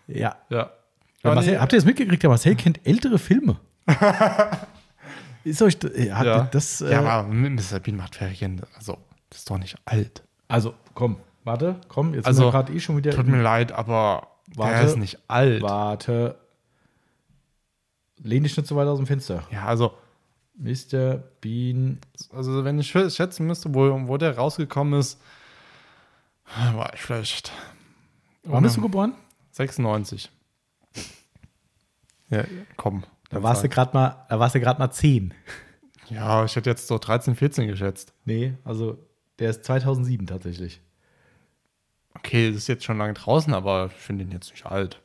Ja. 0.07 0.35
Ja. 0.49 0.71
Marcel, 1.23 1.53
nee, 1.53 1.59
habt 1.59 1.71
ihr 1.71 1.77
das 1.77 1.85
mitgekriegt? 1.85 2.21
Der 2.23 2.29
Marcel 2.29 2.55
kennt 2.55 2.79
ältere 2.85 3.17
Filme. 3.19 3.57
ist 5.43 5.61
euch, 5.61 5.77
hat 6.11 6.25
ja. 6.25 6.47
das, 6.51 6.81
äh, 6.81 6.91
ja, 6.91 7.01
aber 7.01 7.27
Mr. 7.27 7.79
Bean 7.83 7.97
macht 7.97 8.15
Ferien, 8.15 8.61
also, 8.75 8.97
das 9.33 9.39
ist 9.39 9.49
doch 9.49 9.57
nicht 9.57 9.75
alt. 9.85 10.23
also, 10.47 10.73
komm, 10.93 11.17
warte, 11.43 11.81
komm, 11.87 12.13
jetzt 12.13 12.27
Also, 12.27 12.43
sind 12.43 12.47
wir 12.47 12.51
gerade 12.51 12.73
eh 12.73 12.79
schon 12.79 12.97
wieder. 12.97 13.11
Tut 13.11 13.27
mir 13.27 13.41
leid, 13.41 13.71
aber 13.71 14.27
Warte. 14.55 14.73
der 14.75 14.83
ist 14.85 14.97
nicht 14.97 15.17
alt. 15.27 15.61
Warte. 15.63 16.37
Lehn 18.21 18.43
dich 18.43 18.55
nicht 18.55 18.67
so 18.67 18.75
weit 18.75 18.87
aus 18.87 18.97
dem 18.99 19.07
Fenster. 19.07 19.43
Ja, 19.51 19.65
also, 19.65 19.93
Mr. 20.55 21.15
Bean 21.41 21.97
also 22.31 22.63
wenn 22.63 22.77
ich 22.79 22.91
schä- 22.95 23.09
schätzen 23.13 23.47
müsste, 23.47 23.73
wo, 23.73 24.07
wo 24.07 24.17
der 24.17 24.37
rausgekommen 24.37 24.99
ist, 24.99 25.19
war 26.75 26.93
ich 26.93 27.01
vielleicht. 27.01 27.51
Wann 28.43 28.61
bist 28.63 28.77
du 28.77 28.81
geboren? 28.81 29.13
96. 29.51 30.29
Ja, 32.29 32.43
komm. 32.77 33.03
Da 33.29 33.41
warst 33.41 33.63
du 33.63 33.69
gerade 33.69 33.93
mal, 33.95 34.25
da 34.29 34.39
warst 34.39 34.53
du 34.55 34.59
gerade 34.59 34.79
mal 34.79 34.91
10. 34.91 35.33
Ja, 36.09 36.45
ich 36.45 36.55
hätte 36.55 36.69
jetzt 36.69 36.87
so 36.87 36.97
13, 36.99 37.35
14 37.35 37.67
geschätzt. 37.67 38.13
Nee, 38.25 38.53
also 38.63 38.97
der 39.39 39.49
ist 39.49 39.63
2007 39.65 40.27
tatsächlich. 40.27 40.81
Okay, 42.15 42.49
das 42.49 42.57
ist 42.59 42.67
jetzt 42.67 42.83
schon 42.85 42.97
lange 42.99 43.13
draußen, 43.13 43.53
aber 43.53 43.87
ich 43.87 43.93
finde 43.93 44.23
ihn 44.23 44.31
jetzt 44.31 44.51
nicht 44.51 44.65
alt. 44.65 45.01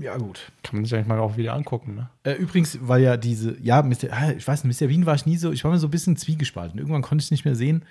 Ja, 0.00 0.16
gut. 0.16 0.50
Kann 0.62 0.76
man 0.76 0.84
sich 0.84 0.94
eigentlich 0.94 1.06
mal 1.06 1.20
auch 1.20 1.36
wieder 1.36 1.54
angucken, 1.54 1.94
ne? 1.94 2.08
Äh, 2.24 2.32
übrigens, 2.32 2.78
weil 2.80 3.02
ja 3.02 3.16
diese, 3.16 3.56
ja, 3.60 3.82
Mr., 3.82 4.08
ah, 4.10 4.32
ich 4.32 4.46
weiß 4.46 4.64
nicht, 4.64 4.80
Mr. 4.80 4.88
Bean 4.88 5.06
war 5.06 5.14
ich 5.14 5.26
nie 5.26 5.36
so, 5.36 5.52
ich 5.52 5.62
war 5.62 5.70
mir 5.70 5.78
so 5.78 5.86
ein 5.88 5.90
bisschen 5.90 6.16
zwiegespalten. 6.16 6.78
Irgendwann 6.78 7.02
konnte 7.02 7.22
ich 7.22 7.26
es 7.26 7.30
nicht 7.30 7.44
mehr 7.44 7.54
sehen. 7.54 7.84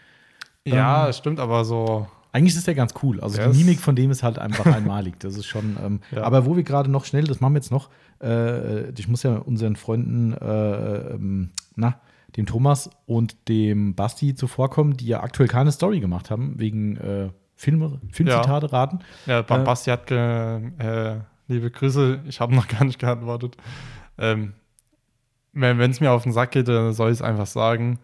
Ja, 0.65 1.07
es 1.07 1.17
stimmt, 1.17 1.39
aber 1.39 1.63
so. 1.65 2.07
Eigentlich 2.33 2.55
ist 2.55 2.67
der 2.67 2.75
ganz 2.75 2.93
cool. 3.03 3.19
Also 3.19 3.41
die 3.41 3.57
Mimik 3.57 3.79
von 3.79 3.95
dem 3.95 4.09
ist 4.09 4.23
halt 4.23 4.39
einfach 4.39 4.65
einmalig. 4.65 5.15
Das 5.19 5.35
ist 5.35 5.45
schon. 5.45 5.77
Ähm, 5.83 5.99
Ja. 6.11 6.23
Aber 6.23 6.45
wo 6.45 6.55
wir 6.55 6.63
gerade 6.63 6.89
noch 6.89 7.05
schnell, 7.05 7.25
das 7.25 7.41
machen 7.41 7.53
wir 7.53 7.59
jetzt 7.59 7.71
noch. 7.71 7.89
Äh, 8.21 8.89
ich 8.91 9.07
muss 9.07 9.23
ja 9.23 9.35
unseren 9.35 9.75
Freunden, 9.75 10.33
äh, 10.33 11.13
ähm, 11.13 11.49
na, 11.75 11.99
dem 12.37 12.45
Thomas 12.45 12.89
und 13.05 13.47
dem 13.49 13.95
Basti 13.95 14.35
zuvorkommen, 14.35 14.97
die 14.97 15.07
ja 15.07 15.21
aktuell 15.21 15.49
keine 15.49 15.71
Story 15.71 15.99
gemacht 15.99 16.31
haben 16.31 16.59
wegen 16.59 16.97
äh, 16.97 17.29
Filme, 17.55 17.99
Filmzitate 18.11 18.71
raten. 18.73 18.99
Ja, 19.25 19.39
Äh, 19.39 19.43
Basti 19.43 19.91
hat, 19.91 20.09
äh, 20.11 21.19
liebe 21.47 21.69
Grüße, 21.71 22.21
ich 22.25 22.39
habe 22.39 22.55
noch 22.55 22.67
gar 22.69 22.83
nicht 22.83 22.99
geantwortet. 22.99 23.57
Ähm, 24.17 24.53
wenn 25.53 25.91
es 25.91 25.99
mir 25.99 26.11
auf 26.11 26.23
den 26.23 26.31
Sack 26.31 26.51
geht, 26.51 26.67
dann 26.69 26.93
soll 26.93 27.09
ich 27.11 27.17
es 27.17 27.21
einfach 27.21 27.45
sagen. 27.47 27.99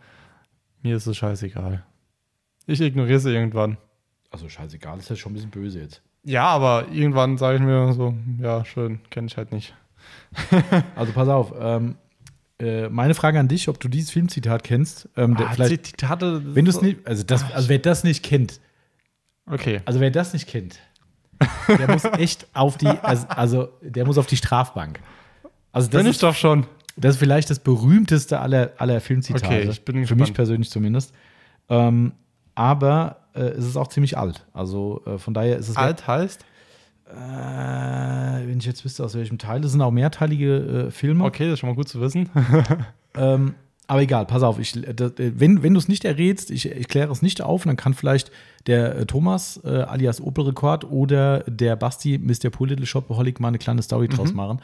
Mir 0.84 0.98
ist 0.98 1.08
es 1.08 1.18
scheißegal. 1.18 1.84
Ich 2.66 2.82
ignoriere 2.82 3.20
sie 3.20 3.34
irgendwann. 3.34 3.78
Also 4.30 4.50
scheißegal, 4.50 5.00
ist 5.00 5.10
ja 5.10 5.16
schon 5.16 5.32
ein 5.32 5.36
bisschen 5.36 5.50
böse 5.52 5.80
jetzt. 5.80 6.02
Ja, 6.24 6.44
aber 6.48 6.90
irgendwann 6.92 7.38
sage 7.38 7.56
ich 7.58 7.64
mir 7.64 7.94
so, 7.94 8.14
ja, 8.42 8.66
schön, 8.66 9.00
kenne 9.10 9.28
ich 9.28 9.38
halt 9.38 9.52
nicht. 9.54 9.74
Also 10.96 11.14
pass 11.14 11.28
auf. 11.30 11.54
Ähm, 11.58 11.96
äh, 12.60 12.90
meine 12.90 13.14
Frage 13.14 13.40
an 13.40 13.48
dich, 13.48 13.70
ob 13.70 13.80
du 13.80 13.88
dieses 13.88 14.12
Filmzitat 14.12 14.64
kennst. 14.64 15.08
Ähm, 15.16 15.36
Ah, 15.40 15.52
vielleicht, 15.54 15.86
Zitate. 15.88 16.42
wenn 16.56 16.66
du 16.66 16.72
es 16.72 16.82
nicht, 16.82 17.06
also 17.06 17.24
das, 17.24 17.44
also 17.54 17.70
wer 17.70 17.80
das 17.80 18.04
nicht 18.04 18.24
kennt, 18.24 18.60
Okay. 19.50 19.80
Also 19.86 20.02
wer 20.02 20.12
das 20.12 20.34
nicht 20.34 20.46
kennt, 20.48 20.78
der 21.70 21.88
muss 21.90 22.04
echt 22.18 22.48
auf 22.54 22.78
die, 22.78 22.88
also, 22.88 23.28
also 23.30 23.70
der 23.82 24.06
muss 24.06 24.18
auf 24.18 24.26
die 24.28 24.36
Strafbank. 24.36 25.00
Also 25.72 25.88
das 25.88 26.00
Bin 26.02 26.06
ich 26.08 26.18
ist, 26.18 26.24
doch 26.24 26.36
schon. 26.36 26.66
das 26.98 27.16
ist 27.16 27.20
vielleicht 27.20 27.50
das 27.50 27.60
berühmteste 27.60 28.40
aller, 28.40 28.72
aller 28.78 29.00
Filmzitate. 29.00 29.46
Okay, 29.46 29.70
ich 29.70 29.86
bin 29.86 29.96
Für 29.96 30.02
gespannt. 30.02 30.20
mich 30.22 30.34
persönlich 30.34 30.70
zumindest. 30.70 31.14
Ähm, 31.70 32.12
aber 32.56 33.22
äh, 33.36 33.42
es 33.42 33.66
ist 33.66 33.78
auch 33.78 33.88
ziemlich 33.88 34.18
alt. 34.18 34.46
Also 34.52 35.02
äh, 35.06 35.18
von 35.18 35.34
daher 35.34 35.58
ist 35.58 35.70
es 35.70 35.78
Alt 35.78 36.06
heißt? 36.08 36.44
Äh, 37.10 38.48
wenn 38.48 38.58
ich 38.58 38.66
jetzt 38.66 38.84
wüsste, 38.84 39.04
aus 39.04 39.16
welchem 39.16 39.38
Teil. 39.38 39.62
Das 39.62 39.72
sind 39.72 39.82
auch 39.82 39.92
mehrteilige 39.92 40.88
äh, 40.88 40.92
Filme. 40.92 41.24
Okay, 41.24 41.46
das 41.46 41.54
ist 41.54 41.60
schon 41.60 41.70
mal 41.70 41.76
gut 41.76 41.88
zu 41.88 42.02
wissen. 42.02 42.30
Ähm, 43.20 43.56
aber 43.88 44.02
egal, 44.02 44.26
pass 44.26 44.44
auf, 44.44 44.60
ich, 44.60 44.74
das, 44.74 45.14
äh, 45.14 45.32
wenn, 45.40 45.64
wenn 45.64 45.74
du 45.74 45.80
es 45.80 45.88
nicht 45.88 46.06
errätst, 46.06 46.52
ich, 46.52 46.70
ich 46.70 46.88
kläre 46.88 47.12
es 47.12 47.22
nicht 47.22 47.42
auf, 47.42 47.64
dann 47.64 47.78
kann 47.78 47.94
vielleicht 47.94 48.32
der 48.68 48.96
äh, 48.96 49.06
Thomas 49.06 49.60
äh, 49.64 49.70
alias 49.70 50.22
Opel 50.22 50.46
Rekord 50.46 50.84
oder 50.84 51.40
der 51.48 51.76
Basti 51.78 52.20
Mr. 52.20 52.50
Pool 52.50 52.70
Little 52.70 52.86
Shopaholic 52.86 53.40
mal 53.40 53.48
eine 53.48 53.58
kleine 53.58 53.82
Story 53.82 54.08
draus 54.08 54.34
machen. 54.34 54.62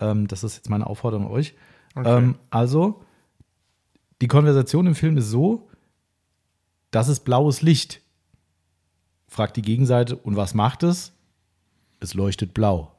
Ähm, 0.00 0.26
das 0.26 0.42
ist 0.42 0.56
jetzt 0.56 0.70
meine 0.70 0.86
Aufforderung 0.86 1.26
an 1.26 1.32
euch. 1.32 1.54
Okay. 1.94 2.18
Ähm, 2.18 2.36
also, 2.48 3.02
die 4.22 4.28
Konversation 4.28 4.86
im 4.86 4.94
Film 4.94 5.18
ist 5.18 5.28
so, 5.28 5.68
das 6.90 7.08
ist 7.08 7.20
blaues 7.20 7.60
Licht. 7.60 8.00
Fragt 9.28 9.56
die 9.56 9.62
Gegenseite, 9.62 10.16
und 10.16 10.36
was 10.36 10.54
macht 10.54 10.82
es? 10.82 11.12
Es 12.02 12.14
leuchtet 12.14 12.52
blau. 12.52 12.92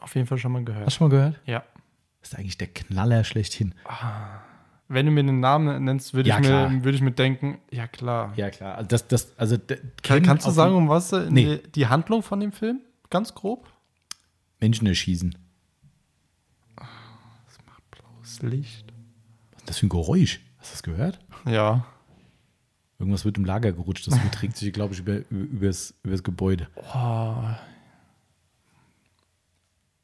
Auf 0.00 0.14
jeden 0.14 0.26
Fall 0.26 0.38
schon 0.38 0.52
mal 0.52 0.64
gehört. 0.64 0.86
Hast 0.86 0.94
du 0.94 0.98
schon 0.98 1.08
mal 1.08 1.16
gehört? 1.16 1.40
Ja. 1.46 1.64
Das 2.20 2.32
ist 2.32 2.38
eigentlich 2.38 2.58
der 2.58 2.68
Knaller 2.68 3.24
schlechthin. 3.24 3.74
Wenn 4.88 5.06
du 5.06 5.12
mir 5.12 5.22
den 5.24 5.40
Namen 5.40 5.84
nennst, 5.84 6.14
würde 6.14 6.28
Ja, 6.28 6.38
ich, 6.40 6.48
mir- 6.48 6.84
würd 6.84 6.94
ich 6.94 7.00
mir 7.00 7.12
denken, 7.12 7.58
ja 7.70 7.86
klar. 7.86 8.32
Ja, 8.36 8.50
klar. 8.50 8.76
Also 8.76 8.88
das, 8.88 9.08
das, 9.08 9.38
also 9.38 9.56
Kann, 10.02 10.22
kannst 10.22 10.46
du 10.46 10.50
sagen, 10.50 10.74
um 10.74 10.88
was 10.88 11.12
äh, 11.12 11.28
Nee. 11.30 11.58
die, 11.58 11.72
die 11.72 11.86
Handlung 11.86 12.22
von 12.22 12.40
dem 12.40 12.52
Film? 12.52 12.80
Ganz 13.08 13.34
grob? 13.34 13.68
Menschen 14.60 14.86
erschießen? 14.86 15.36
Das 18.22 18.42
Licht. 18.42 18.92
Was 19.52 19.60
ist 19.62 19.68
das 19.68 19.78
für 19.78 19.86
ein 19.86 19.90
Geräusch? 19.90 20.40
Hast 20.58 20.70
du 20.70 20.74
das 20.74 20.82
gehört? 20.82 21.18
Ja. 21.46 21.84
Irgendwas 23.00 23.24
wird 23.24 23.38
im 23.38 23.46
Lager 23.46 23.72
gerutscht. 23.72 24.06
Das 24.06 24.16
überträgt 24.16 24.58
sich, 24.58 24.74
glaube 24.74 24.92
ich, 24.92 25.00
über, 25.00 25.16
über, 25.16 25.24
übers, 25.30 25.94
übers 26.02 26.22
Gebäude. 26.22 26.68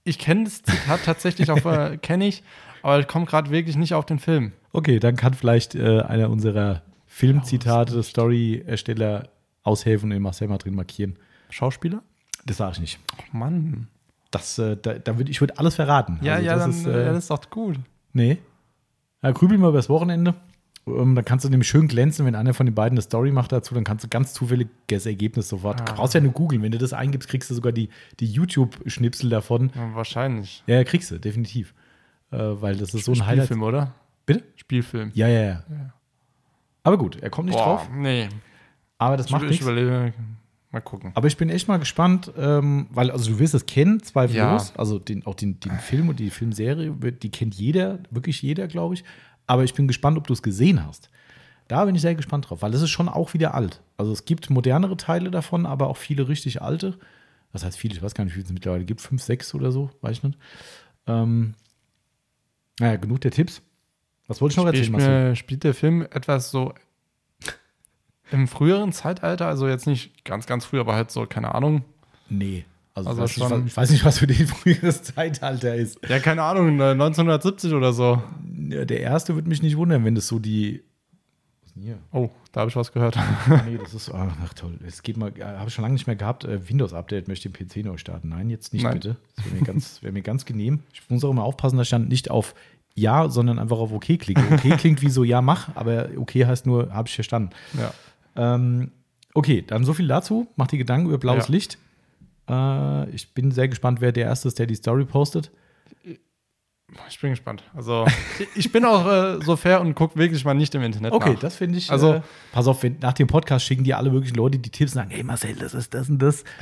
Ich 0.03 0.19
kenne 0.19 0.45
das 0.45 0.63
Zitat 0.63 1.05
tatsächlich 1.05 1.47
äh, 1.49 1.99
kenne 2.03 2.27
ich, 2.27 2.43
aber 2.83 2.99
ich 3.01 3.07
komme 3.07 3.27
gerade 3.27 3.51
wirklich 3.51 3.77
nicht 3.77 3.93
auf 3.93 4.07
den 4.07 4.19
Film. 4.19 4.53
Okay, 4.73 4.99
dann 4.99 5.15
kann 5.15 5.35
vielleicht 5.35 5.75
äh, 5.75 6.01
einer 6.01 6.31
unserer 6.31 6.83
Filmzitate, 7.07 8.03
Story-Ersteller 8.03 9.29
aushelfen 9.63 10.07
und 10.07 10.15
den 10.15 10.23
Marcel 10.23 10.49
mal 10.49 10.57
drin 10.57 10.75
markieren. 10.75 11.19
Schauspieler? 11.51 12.03
Das 12.47 12.57
sage 12.57 12.73
ich 12.73 12.81
nicht. 12.81 12.99
Ach 13.21 13.33
Mann. 13.35 13.89
Das, 14.31 14.59
äh, 14.59 14.77
da, 14.81 14.95
da 14.95 15.19
würd, 15.19 15.29
ich 15.29 15.41
würde 15.43 15.59
alles 15.59 15.75
verraten. 15.75 16.19
Ja, 16.23 16.35
Also 16.35 16.47
ja, 16.47 16.55
das 16.55 16.63
dann, 16.63 16.71
ist, 16.71 16.87
äh, 16.87 17.03
äh, 17.03 17.05
das 17.07 17.19
ist 17.19 17.31
doch 17.31 17.51
gut. 17.51 17.79
Nee. 18.15 18.39
Ja, 19.23 19.33
grübel 19.33 19.59
mal 19.59 19.69
übers 19.69 19.91
Wochenende. 19.91 20.35
Ähm, 20.89 21.15
dann 21.17 21.25
kannst 21.25 21.45
du 21.45 21.49
nämlich 21.49 21.69
schön 21.69 21.89
glänzen, 21.89 22.25
wenn 22.27 22.35
einer 22.37 22.55
von 22.55 22.65
den 22.67 22.75
beiden 22.75 22.97
eine 22.97 23.03
Story 23.03 23.33
macht 23.33 23.51
dazu, 23.53 23.75
dann 23.75 23.83
kannst 23.85 24.05
du 24.05 24.09
ganz 24.09 24.33
zufälliges 24.33 25.05
Ergebnis 25.07 25.49
sofort. 25.49 25.81
Du 25.81 25.85
brauchst 25.95 26.15
ja 26.15 26.21
nur 26.21 26.33
googeln. 26.33 26.63
Wenn 26.63 26.71
du 26.73 26.79
das 26.79 26.93
eingibst, 26.93 27.29
kriegst 27.29 27.51
du 27.51 27.55
sogar 27.55 27.73
die, 27.73 27.89
die 28.21 28.27
YouTube-Schnipsel 28.27 29.29
davon. 29.31 29.71
Ja, 29.75 29.95
wahrscheinlich. 29.95 30.63
Ja, 30.67 30.77
ja, 30.77 30.85
kriegst 30.85 31.11
du, 31.11 31.19
definitiv. 31.19 31.75
Äh, 32.31 32.37
weil 32.39 32.77
das 32.77 32.95
ist 32.95 33.05
so 33.05 33.13
ein 33.13 33.27
Highlight. 33.27 33.47
Spielfilm, 33.47 33.63
oder? 33.65 33.95
Bitte? 34.27 34.45
Spielfilm. 34.57 35.11
Ja, 35.15 35.27
ja, 35.29 35.43
ja. 35.43 35.63
Aber 36.85 36.99
gut, 36.99 37.17
er 37.21 37.31
kommt 37.31 37.49
nicht 37.49 37.59
drauf. 37.59 37.89
nee. 37.93 38.29
Aber 38.99 39.17
das 39.17 39.27
Ich, 39.27 39.33
macht 39.33 39.43
ich 39.45 39.51
nichts. 39.51 39.65
überlege. 39.67 40.15
Mal 40.73 40.81
gucken. 40.81 41.11
Aber 41.15 41.27
ich 41.27 41.37
bin 41.37 41.49
echt 41.51 41.69
mal 41.69 41.79
gespannt, 41.79 42.33
ähm, 42.39 42.87
weil, 42.91 43.11
also 43.11 43.31
du 43.31 43.39
wirst 43.39 43.55
es 43.55 43.67
kennen, 43.67 44.03
zweifellos. 44.03 44.69
Ja. 44.71 44.77
Also 44.79 44.99
den, 44.99 45.27
auch 45.27 45.35
den, 45.35 45.61
den 45.61 45.73
Film 45.79 46.09
und 46.09 46.19
die 46.19 46.31
Filmserie, 46.31 47.03
wird- 47.03 47.23
die 47.23 47.31
kennt 47.31 47.55
jeder, 47.55 47.99
wirklich 48.11 48.41
jeder, 48.43 48.67
glaube 48.69 48.95
ich. 48.95 49.05
Aber 49.47 49.65
ich 49.65 49.75
bin 49.75 49.87
gespannt, 49.89 50.19
ob 50.19 50.27
du 50.27 50.33
es 50.33 50.43
gesehen 50.43 50.85
hast. 50.85 51.11
Da 51.69 51.85
bin 51.85 51.95
ich 51.95 52.03
sehr 52.03 52.15
gespannt 52.15 52.49
drauf, 52.49 52.63
weil 52.63 52.75
es 52.75 52.83
ist 52.83 52.91
schon 52.91 53.09
auch 53.09 53.35
wieder 53.35 53.55
alt. 53.55 53.83
Also 53.97 54.13
es 54.13 54.25
gibt 54.25 54.51
modernere 54.51 54.97
Teile 54.97 55.31
davon, 55.31 55.67
aber 55.67 55.89
auch 55.89 55.97
viele 55.97 56.29
richtig 56.29 56.63
alte. 56.63 56.99
Das 57.53 57.65
heißt 57.65 57.79
viele, 57.79 57.95
ich 57.95 58.03
weiß 58.03 58.15
gar 58.15 58.25
nicht, 58.25 58.35
wie 58.35 58.41
viel 58.41 58.47
es 58.47 58.53
mittlerweile 58.53 58.85
gibt, 58.85 59.01
fünf, 59.01 59.23
sechs 59.23 59.55
oder 59.55 59.73
so, 59.73 59.91
weiß 60.01 60.19
ich 60.19 60.23
nicht. 60.23 60.39
Ähm, 61.07 61.55
naja, 62.79 62.97
genug 62.97 63.21
der 63.21 63.31
Tipps. 63.31 63.63
Was 64.29 64.41
wollte 64.41 64.53
ich 64.53 64.57
noch 64.57 64.67
erzählen, 64.67 64.93
mir, 64.93 65.37
spielt 65.37 65.65
der 65.65 65.75
Film 65.75 66.03
etwas 66.03 66.51
so 66.51 66.75
Im 68.33 68.49
früheren 68.49 68.93
Zeitalter, 68.93 69.47
also 69.47 69.69
jetzt 69.69 69.87
nicht 69.87 70.25
ganz, 70.25 70.47
ganz 70.47 70.65
früh, 70.65 70.81
aber 70.81 70.95
halt 70.95 71.11
so, 71.11 71.27
keine 71.27 71.55
Ahnung. 71.55 71.85
Nee. 72.29 72.65
Also, 72.97 73.11
Also 73.11 73.25
ich, 73.27 73.39
weiß 73.39 73.49
schon- 73.51 73.65
nicht, 73.65 73.65
was- 73.65 73.71
ich 73.71 73.77
weiß 73.77 73.91
nicht, 73.91 74.05
was 74.05 74.19
für 74.19 74.27
den 74.27 74.47
früheres 74.47 75.03
Zeitalter 75.03 75.75
ist. 75.75 75.99
Ja, 76.09 76.19
keine 76.19 76.43
Ahnung, 76.43 76.81
äh, 76.81 76.91
1970 76.93 77.73
oder 77.75 77.93
so. 77.93 78.23
Der 78.43 79.01
erste 79.01 79.35
würde 79.35 79.49
mich 79.49 79.63
nicht 79.63 79.77
wundern, 79.77 80.05
wenn 80.05 80.15
das 80.15 80.27
so 80.27 80.39
die. 80.39 80.83
Was 81.63 81.73
denn 81.75 81.83
hier? 81.83 81.99
Oh, 82.11 82.31
da 82.53 82.61
habe 82.63 82.71
ich 82.71 82.77
was 82.77 82.91
gehört. 82.93 83.17
Nee, 83.67 83.79
das 83.83 83.93
ist. 83.95 84.11
Ach, 84.13 84.35
ach 84.43 84.55
toll. 84.55 84.79
Es 84.87 85.03
geht 85.03 85.17
mal. 85.19 85.31
Habe 85.41 85.69
ich 85.69 85.75
schon 85.75 85.83
lange 85.83 85.93
nicht 85.93 86.07
mehr 86.07 86.17
gehabt. 86.17 86.45
Äh, 86.45 86.69
Windows-Update 86.69 87.29
möchte 87.29 87.51
den 87.51 87.53
PC 87.69 87.85
neu 87.85 87.99
starten. 87.99 88.31
Nein, 88.31 88.49
jetzt 88.51 88.73
nicht 88.73 88.83
Nein. 88.83 88.95
bitte. 88.95 89.17
Das 89.37 89.45
wäre 89.45 89.55
mir, 89.57 89.63
ganz- 89.67 90.03
wäre 90.03 90.13
mir 90.13 90.23
ganz 90.23 90.45
genehm. 90.47 90.81
Ich 90.93 91.03
muss 91.11 91.23
auch 91.23 91.31
immer 91.31 91.45
aufpassen, 91.45 91.77
dass 91.77 91.87
ich 91.89 91.91
dann 91.91 92.09
nicht 92.09 92.31
auf 92.31 92.55
Ja, 92.95 93.29
sondern 93.29 93.59
einfach 93.59 93.77
auf 93.79 93.93
OK 93.93 94.07
klicke. 94.19 94.41
OK 94.53 94.61
klingt 94.79 95.03
wie 95.03 95.11
so 95.11 95.23
Ja, 95.23 95.43
mach, 95.43 95.69
aber 95.77 96.09
OK 96.17 96.35
heißt 96.35 96.65
nur, 96.65 96.93
habe 96.95 97.09
ich 97.09 97.15
verstanden. 97.15 97.51
ja. 97.79 97.93
Ähm, 98.55 98.91
okay, 99.35 99.63
dann 99.67 99.85
so 99.85 99.93
viel 99.95 100.09
dazu. 100.09 100.47
Mach 100.57 100.67
dir 100.67 100.79
Gedanken 100.79 101.09
über 101.09 101.19
blaues 101.19 101.49
Ja. 101.49 101.53
Licht. 101.53 101.77
Äh, 102.49 103.11
ich 103.11 103.35
bin 103.35 103.51
sehr 103.51 103.69
gespannt, 103.69 104.01
wer 104.01 104.13
der 104.13 104.27
Erste 104.27 104.49
ist, 104.49 104.59
der 104.59 104.67
die 104.67 104.75
Story 104.75 105.05
postet. 105.05 105.51
Ich 107.09 107.21
bin 107.21 107.31
gespannt. 107.31 107.65
Also, 107.75 108.07
ich 108.55 108.71
bin 108.71 108.85
auch 108.85 109.07
äh, 109.07 109.45
so 109.45 109.57
fair 109.57 109.81
und 109.81 109.95
gucke 109.95 110.17
wirklich 110.17 110.45
mal 110.45 110.55
nicht 110.55 110.75
im 110.75 110.83
Internet 110.83 111.13
Okay, 111.13 111.33
nach. 111.33 111.41
das 111.41 111.57
finde 111.57 111.79
ich. 111.79 111.91
Also- 111.91 112.15
äh, 112.15 112.21
pass 112.53 112.69
auf, 112.69 112.85
nach 113.01 113.13
dem 113.13 113.27
Podcast 113.27 113.65
schicken 113.67 113.83
die 113.85 113.93
alle 113.95 114.11
möglichen 114.11 114.37
Leute 114.37 114.59
die 114.59 114.71
Tipps 114.71 114.93
und 114.93 115.01
sagen: 115.01 115.11
Hey 115.11 115.25
Marcel, 115.25 115.55
das 115.57 115.75
ist 115.75 115.93
das 115.95 116.09
und 116.09 116.21
das. 116.21 116.45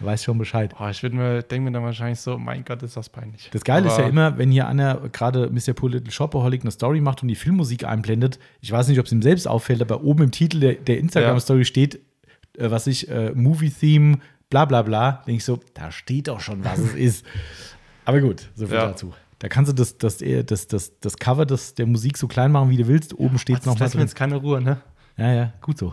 Du 0.00 0.06
weißt 0.06 0.24
schon 0.24 0.38
Bescheid. 0.38 0.74
Oh, 0.80 0.88
ich 0.88 1.04
würde 1.04 1.14
mir, 1.14 1.42
denke 1.44 1.66
mir 1.66 1.70
dann 1.70 1.84
wahrscheinlich 1.84 2.18
so, 2.18 2.36
mein 2.36 2.64
Gott, 2.64 2.82
ist 2.82 2.96
das 2.96 3.08
peinlich. 3.08 3.48
Das 3.52 3.62
Geile 3.62 3.86
ist 3.86 3.92
ja 3.92 4.00
Aber- 4.00 4.08
immer, 4.08 4.38
wenn 4.38 4.50
hier 4.50 4.66
einer, 4.66 4.96
gerade 5.12 5.48
Mr. 5.50 5.72
Poor 5.72 5.88
Little 5.88 6.10
Shopaholic, 6.10 6.62
eine 6.62 6.72
Story 6.72 7.00
macht 7.00 7.22
und 7.22 7.28
die 7.28 7.36
Filmmusik 7.36 7.84
einblendet. 7.84 8.40
Ich 8.60 8.72
weiß 8.72 8.88
nicht, 8.88 8.98
ob 8.98 9.06
es 9.06 9.12
ihm 9.12 9.22
selbst 9.22 9.46
auffällt, 9.46 9.80
aber 9.82 10.02
oben 10.02 10.24
im 10.24 10.30
Titel 10.32 10.58
der, 10.58 10.72
der 10.74 10.98
Instagram-Story 10.98 11.64
steht, 11.64 12.00
äh, 12.58 12.72
was 12.72 12.88
ich, 12.88 13.08
äh, 13.08 13.30
Movie-Theme, 13.36 14.18
bla 14.50 14.64
bla 14.64 14.82
bla. 14.82 15.22
Denke 15.26 15.38
ich 15.38 15.44
so, 15.44 15.60
da 15.74 15.90
steht 15.90 16.28
doch 16.28 16.40
schon, 16.40 16.64
was 16.64 16.78
es 16.78 16.94
ist. 16.94 17.26
Aber 18.04 18.20
gut, 18.20 18.48
so 18.54 18.66
viel 18.66 18.76
Ja. 18.76 18.86
dazu. 18.86 19.12
Da 19.40 19.48
kannst 19.48 19.70
du 19.70 19.74
das, 19.74 19.98
das, 19.98 20.18
das, 20.46 20.66
das, 20.68 20.92
das 21.00 21.16
Cover 21.18 21.44
des, 21.44 21.74
der 21.74 21.86
Musik 21.86 22.16
so 22.16 22.28
klein 22.28 22.50
machen, 22.52 22.70
wie 22.70 22.76
du 22.76 22.86
willst. 22.86 23.18
Oben 23.18 23.38
steht 23.38 23.56
es 23.58 23.64
Das 23.64 23.74
nochmal 23.74 23.88
drin. 23.90 24.00
jetzt 24.00 24.14
keine 24.14 24.36
Ruhe, 24.36 24.60
ne? 24.62 24.80
Ja, 25.16 25.32
ja, 25.32 25.52
gut 25.60 25.76
so. 25.78 25.92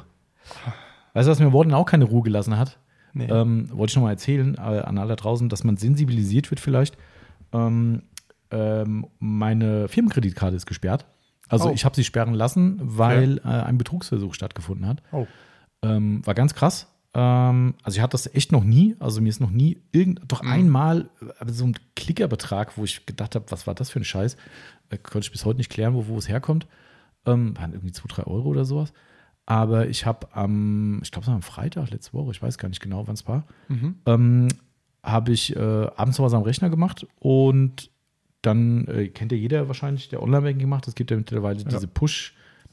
Weißt 1.14 1.28
du, 1.28 1.32
was 1.32 1.40
mir 1.40 1.52
Warden 1.52 1.74
auch 1.74 1.86
keine 1.86 2.06
Ruhe 2.06 2.22
gelassen 2.24 2.58
hat? 2.58 2.78
Nee. 3.14 3.26
Ähm, 3.30 3.70
wollte 3.74 3.92
ich 3.92 3.96
noch 3.98 4.04
mal 4.04 4.12
erzählen 4.12 4.56
äh, 4.56 4.60
an 4.60 4.98
alle 4.98 5.16
draußen, 5.18 5.50
dass 5.50 5.64
man 5.66 5.76
sensibilisiert 5.76 6.50
wird 6.50 6.62
vielleicht. 6.62 6.98
Ähm, 7.52 8.04
ähm, 8.52 9.06
meine 9.20 9.90
Firmenkreditkarte 9.90 10.56
ist 10.56 10.66
gesperrt. 10.66 11.06
Also 11.50 11.70
Oh. 11.70 11.74
ich 11.74 11.84
habe 11.84 11.96
sie 11.96 12.06
sperren 12.06 12.34
lassen, 12.34 12.80
weil 12.82 13.40
äh, 13.40 13.50
ein 13.50 13.78
Betrugsversuch 13.78 14.34
stattgefunden 14.34 14.88
hat. 14.88 15.04
Oh. 15.12 15.28
Ähm, 15.84 16.26
war 16.26 16.34
ganz 16.36 16.54
krass. 16.54 16.88
Ähm, 17.14 17.76
also 17.84 17.98
ich 17.98 18.02
hatte 18.02 18.14
das 18.14 18.34
echt 18.34 18.52
noch 18.52 18.64
nie. 18.64 18.96
Also 19.00 19.22
mir 19.22 19.30
ist 19.30 19.42
noch 19.42 19.52
nie 19.52 19.82
irgend, 19.92 20.22
doch 20.28 20.42
einmal 20.42 21.10
äh, 21.40 21.52
so 21.52 21.66
ein 21.66 21.76
Klickerbetrag, 21.96 22.78
wo 22.78 22.84
ich 22.84 23.06
gedacht 23.06 23.36
habe, 23.36 23.46
was 23.50 23.68
war 23.68 23.76
das 23.76 23.90
für 23.90 24.00
ein 24.00 24.06
Scheiß? 24.06 24.38
Äh, 24.90 24.98
konnte 24.98 25.26
ich 25.26 25.32
bis 25.32 25.46
heute 25.46 25.58
nicht 25.58 25.70
klären, 25.70 25.94
wo, 25.94 26.08
wo 26.08 26.18
es 26.18 26.30
herkommt. 26.30 26.68
Ähm, 27.26 27.58
waren 27.58 27.74
irgendwie 27.74 27.92
2, 27.92 28.08
3 28.08 28.24
Euro 28.24 28.50
oder 28.50 28.66
sowas. 28.66 28.94
Aber 29.46 29.88
ich 29.88 30.06
habe 30.06 30.34
am, 30.36 31.00
ich 31.04 31.12
glaube, 31.12 31.24
es 31.24 31.28
war 31.28 31.36
am 31.36 31.42
Freitag 31.42 31.90
letzte 31.92 32.14
Woche, 32.14 32.32
ich 32.32 32.42
weiß 32.42 32.58
gar 32.58 32.70
nicht 32.70 32.82
genau, 32.82 33.08
wann 33.08 33.16
es 33.16 33.28
war, 33.28 33.46
ähm, 34.06 34.48
habe 35.04 35.32
ich 35.32 35.56
äh, 35.56 35.60
abends 35.60 36.18
noch 36.18 36.26
was 36.26 36.34
am 36.34 36.44
Rechner 36.44 36.70
gemacht 36.70 37.06
und 37.20 37.90
dann 38.44 38.88
äh, 38.88 39.08
kennt 39.10 39.32
ja 39.32 39.38
jeder 39.38 39.68
wahrscheinlich, 39.68 40.10
der 40.10 40.22
Online-Banking 40.24 40.70
macht. 40.70 40.88
Es 40.88 40.96
gibt 40.96 41.12
ja 41.12 41.18
mittlerweile 41.18 41.64
diese 41.64 41.88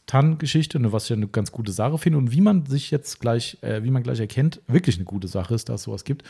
Push-TAN-Geschichte, 0.08 0.80
ne, 0.80 0.92
was 0.92 1.04
ich 1.04 1.12
eine 1.12 1.28
ganz 1.28 1.52
gute 1.52 1.72
Sache 1.72 1.98
finde. 1.98 2.18
Und 2.18 2.32
wie 2.32 2.40
man 2.40 2.66
sich 2.66 2.90
jetzt 2.90 3.20
gleich, 3.20 3.58
äh, 3.62 3.82
wie 3.84 3.90
man 3.90 4.02
gleich 4.02 4.18
erkennt, 4.20 4.60
wirklich 4.66 4.96
eine 4.96 5.04
gute 5.04 5.28
Sache 5.28 5.54
ist, 5.54 5.68
dass 5.68 5.82
es 5.82 5.84
sowas 5.84 6.04
gibt, 6.04 6.24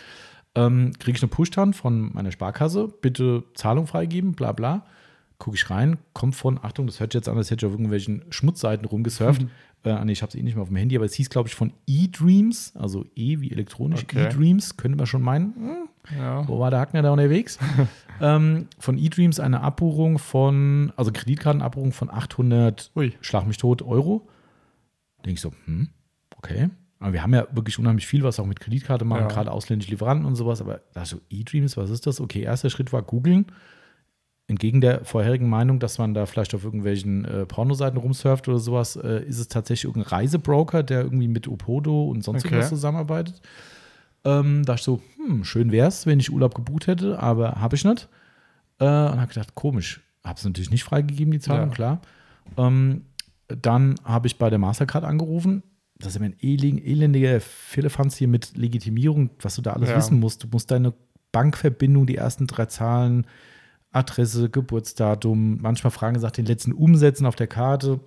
ähm, 0.54 0.92
kriege 0.98 1.16
ich 1.16 1.22
eine 1.22 1.30
Push-TAN 1.30 1.72
von 1.72 2.12
meiner 2.12 2.32
Sparkasse, 2.32 2.88
bitte 3.00 3.44
Zahlung 3.54 3.86
freigeben, 3.86 4.32
bla 4.32 4.52
bla. 4.52 4.84
Gucke 5.38 5.56
ich 5.56 5.70
rein, 5.70 5.98
kommt 6.14 6.34
von, 6.34 6.58
Achtung, 6.62 6.86
das 6.86 6.98
hört 6.98 7.12
sich 7.12 7.20
jetzt 7.20 7.28
an, 7.28 7.36
als 7.36 7.50
hätte 7.50 7.64
ich 7.64 7.66
auf 7.66 7.72
irgendwelchen 7.72 8.24
Schmutzseiten 8.30 8.84
rumgesurft. 8.86 9.46
Äh, 9.84 9.90
ah, 9.90 10.04
nee, 10.04 10.10
ich 10.10 10.22
habe 10.22 10.30
es 10.30 10.34
eh 10.34 10.42
nicht 10.42 10.56
mehr 10.56 10.62
auf 10.62 10.68
dem 10.68 10.76
Handy, 10.76 10.96
aber 10.96 11.04
es 11.04 11.14
hieß, 11.14 11.30
glaube 11.30 11.48
ich, 11.48 11.54
von 11.54 11.72
eDreams, 11.86 12.72
also 12.74 13.04
E 13.14 13.40
wie 13.40 13.52
elektronisch, 13.52 14.02
Okay. 14.02 14.26
eDreams, 14.26 14.76
könnte 14.76 14.98
man 14.98 15.06
schon 15.06 15.22
meinen. 15.22 15.54
Hm, 15.54 15.88
Ja. 16.16 16.46
wo 16.48 16.58
war 16.58 16.70
der 16.70 16.80
Hackner 16.80 17.02
da 17.02 17.10
unterwegs? 17.10 17.58
ähm, 18.20 18.68
von 18.78 18.96
eDreams 18.98 19.40
eine 19.40 19.60
Abbuchung 19.60 20.18
von, 20.18 20.92
also 20.96 21.10
Kreditkartenabbuchung 21.12 21.92
von 21.92 22.10
800, 22.10 22.92
Ui. 22.96 23.12
schlag 23.20 23.46
mich 23.46 23.56
tot, 23.58 23.82
Euro. 23.82 24.26
Denke 25.24 25.32
ich 25.34 25.40
so, 25.40 25.52
hm, 25.66 25.88
okay. 26.36 26.70
Aber 27.00 27.12
wir 27.12 27.22
haben 27.22 27.34
ja 27.34 27.46
wirklich 27.52 27.78
unheimlich 27.78 28.06
viel, 28.06 28.22
was 28.24 28.40
auch 28.40 28.46
mit 28.46 28.58
Kreditkarte 28.60 29.04
machen, 29.04 29.22
Ja. 29.22 29.28
gerade 29.28 29.52
ausländische 29.52 29.90
Lieferanten 29.92 30.26
und 30.26 30.34
sowas. 30.34 30.60
Aber 30.60 30.80
da 30.94 31.04
so 31.04 31.20
eDreams, 31.30 31.76
was 31.76 31.90
ist 31.90 32.06
das? 32.06 32.20
Okay, 32.20 32.42
erster 32.42 32.70
Schritt 32.70 32.92
war 32.92 33.02
googeln. 33.02 33.46
Entgegen 34.48 34.80
der 34.80 35.04
vorherigen 35.04 35.48
Meinung, 35.48 35.78
dass 35.78 35.98
man 35.98 36.14
da 36.14 36.24
vielleicht 36.24 36.54
auf 36.54 36.64
irgendwelchen 36.64 37.24
äh, 37.26 37.44
Pornoseiten 37.44 37.98
rumsurft 37.98 38.48
oder 38.48 38.58
sowas, 38.58 38.96
äh, 38.96 39.22
ist 39.24 39.38
es 39.38 39.48
tatsächlich 39.48 39.84
irgendein 39.84 40.08
Reisebroker, 40.08 40.82
der 40.82 41.02
irgendwie 41.02 41.28
mit 41.28 41.46
Opodo 41.46 42.04
und 42.08 42.24
sonst 42.24 42.44
Okay. 42.46 42.54
irgendwas 42.54 42.70
zusammenarbeitet. 42.70 43.42
Ähm, 44.24 44.64
da 44.64 44.74
ich 44.74 44.82
so, 44.82 45.00
hm, 45.16 45.44
schön 45.44 45.70
wär's, 45.72 46.06
wenn 46.06 46.20
ich 46.20 46.32
Urlaub 46.32 46.54
gebucht 46.54 46.86
hätte, 46.86 47.18
aber 47.20 47.52
habe 47.60 47.76
ich 47.76 47.84
nicht. 47.84 48.08
Äh, 48.80 48.84
und 48.84 49.20
habe 49.20 49.28
gedacht, 49.28 49.54
komisch. 49.54 50.00
Habe 50.24 50.38
es 50.38 50.44
natürlich 50.44 50.70
nicht 50.70 50.84
freigegeben, 50.84 51.32
die 51.32 51.40
Zahlung, 51.40 51.68
Ja. 51.70 51.74
klar. 51.74 52.00
Ähm, 52.56 53.02
dann 53.48 53.94
habe 54.04 54.26
ich 54.26 54.36
bei 54.36 54.50
der 54.50 54.58
Mastercard 54.58 55.04
angerufen. 55.04 55.62
Das 55.98 56.08
ist 56.08 56.16
immer 56.16 56.26
ein 56.26 56.36
elend- 56.40 56.84
elendiger 56.84 57.40
Firlefanz 57.40 58.16
hier 58.16 58.28
mit 58.28 58.56
Legitimierung, 58.56 59.30
was 59.40 59.56
du 59.56 59.62
da 59.62 59.72
alles 59.72 59.90
Ja. 59.90 59.96
wissen 59.96 60.20
musst. 60.20 60.44
Du 60.44 60.48
musst 60.50 60.70
deine 60.70 60.92
Bankverbindung, 61.32 62.06
die 62.06 62.16
ersten 62.16 62.46
drei 62.46 62.66
Zahlen, 62.66 63.26
Adresse, 63.90 64.50
Geburtsdatum, 64.50 65.60
manchmal 65.60 65.90
Fragen 65.90 66.14
gesagt, 66.14 66.36
den 66.36 66.46
letzten 66.46 66.72
Umsätzen 66.72 67.26
auf 67.26 67.36
der 67.36 67.46
Karte. 67.46 68.00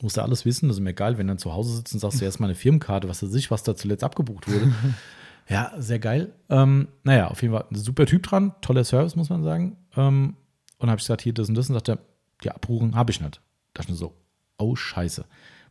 Musst 0.00 0.16
du 0.16 0.22
alles 0.22 0.44
wissen. 0.44 0.68
Das 0.68 0.76
ist 0.76 0.82
mir 0.82 0.90
egal, 0.90 1.18
wenn 1.18 1.26
du 1.26 1.32
dann 1.32 1.38
zu 1.38 1.52
Hause 1.52 1.76
sitzt 1.76 1.92
und 1.94 2.00
sagst, 2.00 2.20
du 2.20 2.24
erstmal 2.24 2.48
eine 2.48 2.54
Firmenkarte, 2.54 3.08
was 3.08 3.22
weiß 3.22 3.34
ich, 3.34 3.50
was 3.50 3.62
da 3.62 3.74
zuletzt 3.74 4.04
abgebucht 4.04 4.46
wurde. 4.48 4.72
ja, 5.48 5.72
sehr 5.78 5.98
geil. 5.98 6.32
Ähm, 6.48 6.88
naja, 7.04 7.28
auf 7.28 7.42
jeden 7.42 7.54
Fall 7.54 7.64
ein 7.70 7.76
super 7.76 8.06
Typ 8.06 8.22
dran, 8.22 8.52
toller 8.60 8.84
Service, 8.84 9.16
muss 9.16 9.30
man 9.30 9.42
sagen. 9.42 9.76
Ähm, 9.96 10.36
und 10.78 10.88
habe 10.88 10.98
ich 10.98 11.04
gesagt, 11.04 11.22
hier 11.22 11.34
das 11.34 11.48
und 11.48 11.56
das 11.56 11.68
und 11.68 11.74
sagt 11.74 11.88
er, 11.88 11.98
die 12.44 12.50
Abbuchung 12.50 12.94
habe 12.94 13.10
ich 13.10 13.20
nicht. 13.20 13.40
Da 13.74 13.82
ich 13.82 13.88
nur 13.88 13.98
so, 13.98 14.14
oh 14.58 14.76
Scheiße. 14.76 15.24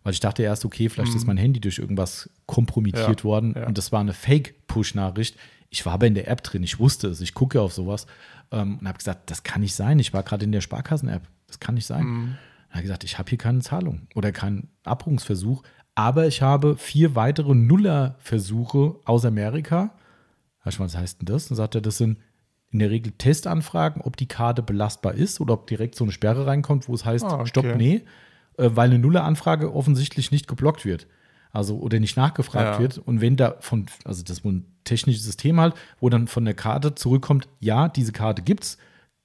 Weil 0.04 0.14
ich 0.14 0.20
dachte 0.20 0.44
erst, 0.44 0.64
okay, 0.66 0.90
vielleicht 0.90 1.14
ist 1.16 1.28
mein 1.28 1.38
Handy 1.38 1.60
durch 1.60 1.80
irgendwas 1.80 2.30
kompromittiert 2.46 3.20
Ja, 3.20 3.24
worden 3.24 3.54
ja. 3.58 3.68
und 3.68 3.78
das 3.78 3.92
war 3.92 4.00
eine 4.00 4.14
Fake-Push-Nachricht. 4.14 5.38
Ich 5.70 5.86
war 5.86 5.94
aber 5.94 6.08
in 6.08 6.16
der 6.16 6.30
App 6.30 6.44
drin, 6.44 6.64
ich 6.64 6.80
wusste 6.80 7.08
es, 7.10 7.20
ich 7.20 7.34
gucke 7.34 7.60
auf 7.60 7.74
sowas 7.74 8.08
ähm, 8.52 8.78
und 8.80 8.88
habe 8.88 8.98
gesagt, 8.98 9.30
das 9.30 9.44
kann 9.44 9.62
nicht 9.62 9.76
sein. 9.76 10.00
Ich 10.00 10.14
war 10.14 10.24
gerade 10.24 10.46
in 10.46 10.52
der 10.54 10.62
Sparkassen-App, 10.62 11.28
das 11.48 11.60
kann 11.60 11.76
nicht 11.76 11.86
sein. 11.86 12.06
Mhm. 12.06 12.38
Er 12.78 12.82
hat 12.82 12.84
gesagt, 12.84 13.04
ich 13.06 13.18
habe 13.18 13.28
hier 13.30 13.40
keine 13.40 13.60
Zahlung 13.62 14.02
oder 14.14 14.32
keinen 14.32 14.70
Abbuchungsversuch, 14.84 15.64
aber 15.96 16.28
ich 16.28 16.44
habe 16.44 16.78
vier 16.78 17.16
weitere 17.16 17.56
Nuller-Versuche 17.56 18.98
aus 19.04 19.26
Amerika. 19.26 19.96
Ich 20.68 20.78
mal, 20.78 20.86
was 20.86 20.96
heißt 20.96 21.22
denn 21.22 21.26
das? 21.26 21.48
Dann 21.48 21.56
sagt 21.56 21.74
er, 21.74 21.82
das 21.82 21.98
sind 21.98 22.20
in 22.70 22.78
der 22.78 22.92
Regel 22.92 23.14
Testanfragen, 23.14 24.02
ob 24.04 24.16
die 24.16 24.28
Karte 24.28 24.62
belastbar 24.62 25.16
ist 25.16 25.40
oder 25.40 25.54
ob 25.56 25.66
direkt 25.66 25.96
so 25.96 26.04
eine 26.04 26.12
Sperre 26.12 26.46
reinkommt, 26.46 26.88
wo 26.88 26.94
es 26.94 27.04
heißt, 27.04 27.26
Ah, 27.26 27.36
okay. 27.40 27.48
stopp, 27.48 27.66
nee, 27.78 28.04
äh, 28.58 28.70
weil 28.74 28.90
eine 28.90 29.00
Nuller-Anfrage 29.00 29.74
offensichtlich 29.74 30.30
nicht 30.32 30.48
geblockt 30.48 30.86
wird. 30.86 31.08
Also 31.52 31.80
oder 31.80 32.00
nicht 32.00 32.16
nachgefragt 32.16 32.76
Ja. 32.76 32.80
wird. 32.80 33.00
Und 33.00 33.22
wenn 33.22 33.38
da 33.38 33.56
von, 33.62 33.88
also 34.04 34.22
das 34.22 34.40
ist 34.40 34.46
wohl 34.46 34.54
ein 34.54 34.66
technisches 34.84 35.24
System 35.24 35.60
halt, 35.60 35.74
wo 36.00 36.10
dann 36.10 36.28
von 36.28 36.46
der 36.46 36.54
Karte 36.54 36.94
zurückkommt, 36.94 37.48
ja, 37.60 37.88
diese 37.90 38.12
Karte 38.12 38.44
gibt's, 38.44 38.78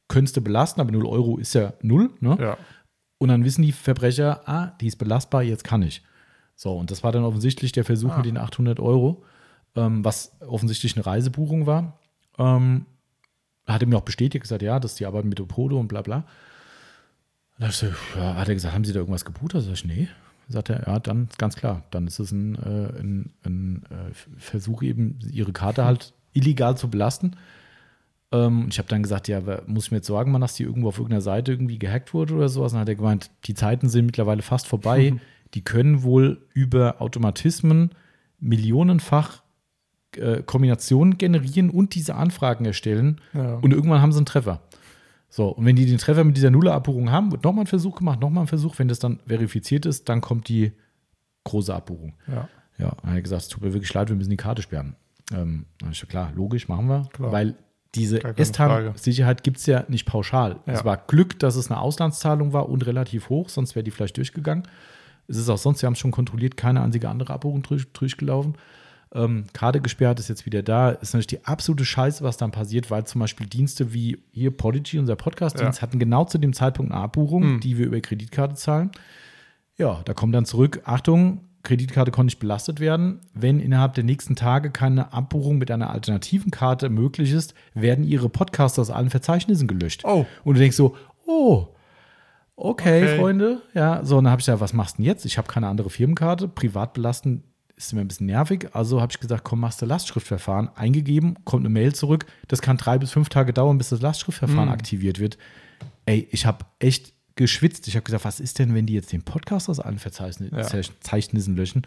könntest 0.08 0.36
du 0.38 0.40
belasten, 0.40 0.80
aber 0.80 0.92
0 0.92 1.04
Euro 1.04 1.36
ist 1.36 1.54
ja 1.54 1.74
null, 1.82 2.10
ne? 2.20 2.38
Ja. 2.40 2.56
Und 3.22 3.28
dann 3.28 3.44
wissen 3.44 3.62
die 3.62 3.70
Verbrecher, 3.70 4.40
ah, 4.48 4.72
die 4.80 4.88
ist 4.88 4.96
belastbar, 4.96 5.44
jetzt 5.44 5.62
kann 5.62 5.80
ich. 5.82 6.02
So, 6.56 6.76
und 6.76 6.90
das 6.90 7.04
war 7.04 7.12
dann 7.12 7.22
offensichtlich 7.22 7.70
der 7.70 7.84
Versuch 7.84 8.10
Ah. 8.10 8.16
mit 8.16 8.26
den 8.26 8.36
800 8.36 8.80
Euro, 8.80 9.22
ähm, 9.76 10.04
was 10.04 10.32
offensichtlich 10.40 10.96
eine 10.96 11.06
Reisebuchung 11.06 11.64
war. 11.66 12.00
Ähm, 12.36 12.84
hat 13.64 13.80
er 13.80 13.86
mir 13.86 13.96
auch 13.96 14.02
bestätigt, 14.02 14.42
gesagt, 14.42 14.60
ja, 14.62 14.80
das 14.80 14.92
ist 14.92 14.98
die 15.00 15.06
Arbeit 15.06 15.24
mit 15.24 15.40
Opodo 15.40 15.78
und 15.78 15.86
bla 15.86 16.02
bla. 16.02 16.24
Da 17.60 17.68
ich 17.68 17.76
so, 17.76 17.86
ja, 18.16 18.34
hat 18.34 18.48
er 18.48 18.54
gesagt, 18.54 18.74
haben 18.74 18.84
Sie 18.84 18.92
da 18.92 18.98
irgendwas 18.98 19.24
gebucht? 19.24 19.54
Da 19.54 19.60
sag 19.60 19.74
ich, 19.74 19.84
nee. 19.84 20.08
Sagt 20.48 20.70
er, 20.70 20.84
ja, 20.88 20.98
dann 20.98 21.28
ganz 21.38 21.54
klar, 21.54 21.84
dann 21.92 22.08
ist 22.08 22.18
es 22.18 22.32
ein, 22.32 22.56
äh, 22.56 22.98
ein, 23.00 23.32
ein 23.44 23.82
äh, 23.88 24.12
Versuch, 24.36 24.82
eben 24.82 25.20
Ihre 25.30 25.52
Karte 25.52 25.84
halt 25.84 26.12
illegal 26.32 26.76
zu 26.76 26.90
belasten. 26.90 27.36
Ähm, 28.32 28.66
ich 28.70 28.78
habe 28.78 28.88
dann 28.88 29.02
gesagt, 29.02 29.28
ja, 29.28 29.40
muss 29.66 29.86
ich 29.86 29.90
mir 29.90 29.98
jetzt 29.98 30.06
Sorgen 30.06 30.32
machen, 30.32 30.42
dass 30.42 30.54
die 30.54 30.64
irgendwo 30.64 30.88
auf 30.88 30.98
irgendeiner 30.98 31.20
Seite 31.20 31.52
irgendwie 31.52 31.78
gehackt 31.78 32.14
wurde 32.14 32.34
oder 32.34 32.48
sowas? 32.48 32.72
Und 32.72 32.76
dann 32.76 32.82
hat 32.82 32.88
er 32.88 32.96
gemeint, 32.96 33.30
die 33.44 33.54
Zeiten 33.54 33.88
sind 33.88 34.06
mittlerweile 34.06 34.42
fast 34.42 34.66
vorbei. 34.66 35.14
Die 35.54 35.62
können 35.62 36.02
wohl 36.02 36.46
über 36.54 37.02
Automatismen 37.02 37.90
millionenfach 38.40 39.42
äh, 40.16 40.42
Kombinationen 40.42 41.18
generieren 41.18 41.68
und 41.68 41.94
diese 41.94 42.14
Anfragen 42.14 42.64
erstellen. 42.64 43.20
Ja. 43.34 43.56
Und 43.56 43.72
irgendwann 43.72 44.00
haben 44.00 44.12
sie 44.12 44.18
einen 44.18 44.24
Treffer. 44.24 44.62
So, 45.28 45.48
und 45.48 45.64
wenn 45.64 45.76
die 45.76 45.86
den 45.86 45.98
Treffer 45.98 46.24
mit 46.24 46.36
dieser 46.36 46.50
Nuller-Abbuchung 46.50 47.10
haben, 47.10 47.32
wird 47.32 47.44
nochmal 47.44 47.64
ein 47.64 47.66
Versuch 47.66 47.96
gemacht, 47.96 48.20
nochmal 48.20 48.44
ein 48.44 48.48
Versuch. 48.48 48.78
Wenn 48.78 48.88
das 48.88 48.98
dann 48.98 49.20
verifiziert 49.26 49.86
ist, 49.86 50.08
dann 50.08 50.20
kommt 50.20 50.48
die 50.48 50.72
große 51.44 51.74
Abbuchung. 51.74 52.14
Ja. 52.28 52.48
Ja, 52.78 52.96
dann 53.00 53.10
hat 53.10 53.16
er 53.16 53.22
gesagt, 53.22 53.42
es 53.42 53.48
tut 53.48 53.62
mir 53.62 53.72
wirklich 53.72 53.92
leid, 53.94 54.08
wir 54.08 54.16
müssen 54.16 54.30
die 54.30 54.36
Karte 54.36 54.62
sperren. 54.62 54.96
Ähm, 55.32 55.66
dann 55.78 55.92
ich 55.92 56.00
gesagt, 56.00 56.10
klar, 56.10 56.32
logisch, 56.34 56.68
machen 56.68 56.86
wir. 56.86 57.08
Klar. 57.12 57.32
Weil 57.32 57.54
diese. 57.94 58.22
S-Tan-Sicherheit 58.36 59.42
gibt 59.42 59.58
es 59.58 59.66
ja 59.66 59.84
nicht 59.88 60.06
pauschal. 60.06 60.56
Ja. 60.66 60.72
Es 60.74 60.84
war 60.84 60.96
Glück, 60.96 61.38
dass 61.38 61.56
es 61.56 61.70
eine 61.70 61.80
Auslandszahlung 61.80 62.52
war 62.52 62.68
und 62.68 62.86
relativ 62.86 63.28
hoch, 63.28 63.48
sonst 63.48 63.74
wäre 63.74 63.84
die 63.84 63.90
vielleicht 63.90 64.16
durchgegangen. 64.16 64.64
Es 65.28 65.36
ist 65.36 65.48
auch 65.48 65.58
sonst, 65.58 65.82
wir 65.82 65.86
haben 65.86 65.92
es 65.94 65.98
schon 65.98 66.10
kontrolliert, 66.10 66.56
keine 66.56 66.82
einzige 66.82 67.08
andere 67.08 67.32
Abbuchung 67.32 67.62
durch, 67.62 67.90
durchgelaufen. 67.92 68.56
Ähm, 69.14 69.44
Karte 69.52 69.80
gesperrt 69.82 70.18
ist 70.20 70.28
jetzt 70.28 70.46
wieder 70.46 70.62
da. 70.62 70.90
Ist 70.90 71.12
natürlich 71.12 71.26
die 71.26 71.44
absolute 71.44 71.84
Scheiße, 71.84 72.24
was 72.24 72.38
dann 72.38 72.50
passiert, 72.50 72.90
weil 72.90 73.04
zum 73.04 73.20
Beispiel 73.20 73.46
Dienste 73.46 73.92
wie 73.92 74.22
hier 74.32 74.50
Podigy, 74.50 74.98
unser 74.98 75.16
Podcast-Dienst, 75.16 75.78
Ja. 75.78 75.82
hatten 75.82 75.98
genau 75.98 76.24
zu 76.24 76.38
dem 76.38 76.54
Zeitpunkt 76.54 76.92
eine 76.92 77.00
Abbuchung, 77.02 77.42
Hm. 77.42 77.60
die 77.60 77.76
wir 77.76 77.86
über 77.86 78.00
Kreditkarte 78.00 78.54
zahlen. 78.54 78.90
Ja, 79.76 80.00
da 80.06 80.14
kommt 80.14 80.34
dann 80.34 80.44
zurück, 80.46 80.80
Achtung, 80.84 81.42
Kreditkarte 81.62 82.10
konnte 82.10 82.26
nicht 82.26 82.38
belastet 82.40 82.80
werden. 82.80 83.20
Wenn 83.34 83.60
innerhalb 83.60 83.94
der 83.94 84.04
nächsten 84.04 84.34
Tage 84.36 84.70
keine 84.70 85.12
Abbuchung 85.12 85.58
mit 85.58 85.70
einer 85.70 85.90
alternativen 85.90 86.50
Karte 86.50 86.88
möglich 86.88 87.30
ist, 87.32 87.54
werden 87.74 88.04
ihre 88.04 88.28
Podcasts 88.28 88.78
aus 88.78 88.90
allen 88.90 89.10
Verzeichnissen 89.10 89.68
gelöscht. 89.68 90.02
Oh. 90.04 90.26
Und 90.44 90.54
du 90.54 90.60
denkst 90.60 90.76
so, 90.76 90.96
oh, 91.26 91.68
okay, 92.56 93.02
Okay. 93.04 93.18
Freunde. 93.18 93.62
Ja, 93.74 94.04
so, 94.04 94.18
und 94.18 94.24
dann 94.24 94.32
habe 94.32 94.40
ich 94.40 94.46
gesagt, 94.46 94.60
was 94.60 94.72
machst 94.72 94.94
du 94.98 95.02
denn 95.02 95.06
jetzt? 95.06 95.24
Ich 95.24 95.38
habe 95.38 95.48
keine 95.48 95.68
andere 95.68 95.90
Firmenkarte. 95.90 96.48
Privat 96.48 96.94
belasten 96.94 97.44
ist 97.76 97.92
mir 97.92 98.00
ein 98.00 98.08
bisschen 98.08 98.26
nervig. 98.26 98.68
Also 98.74 99.00
habe 99.00 99.10
ich 99.12 99.18
gesagt, 99.20 99.44
komm, 99.44 99.60
machst 99.60 99.82
du 99.82 99.86
Lastschriftverfahren. 99.86 100.68
Eingegeben, 100.76 101.36
kommt 101.44 101.62
eine 101.64 101.72
Mail 101.72 101.94
zurück. 101.94 102.26
Das 102.48 102.60
kann 102.62 102.76
drei 102.76 102.98
bis 102.98 103.10
fünf 103.12 103.28
Tage 103.28 103.52
dauern, 103.52 103.78
bis 103.78 103.88
das 103.88 104.00
Lastschriftverfahren 104.02 104.66
Mhm. 104.68 104.72
aktiviert 104.74 105.18
wird. 105.18 105.38
Ey, 106.06 106.28
ich 106.30 106.44
habe 106.46 106.64
echt 106.78 107.14
geschwitzt. 107.36 107.88
Ich 107.88 107.94
habe 107.96 108.04
gesagt, 108.04 108.24
was 108.24 108.40
ist 108.40 108.58
denn, 108.58 108.74
wenn 108.74 108.86
die 108.86 108.94
jetzt 108.94 109.12
den 109.12 109.22
Podcast 109.22 109.68
aus 109.68 109.80
allen 109.80 109.98
Verzeichni- 109.98 110.54
Ja. 110.56 110.64
Verzeichnissen 110.64 111.56
löschen? 111.56 111.82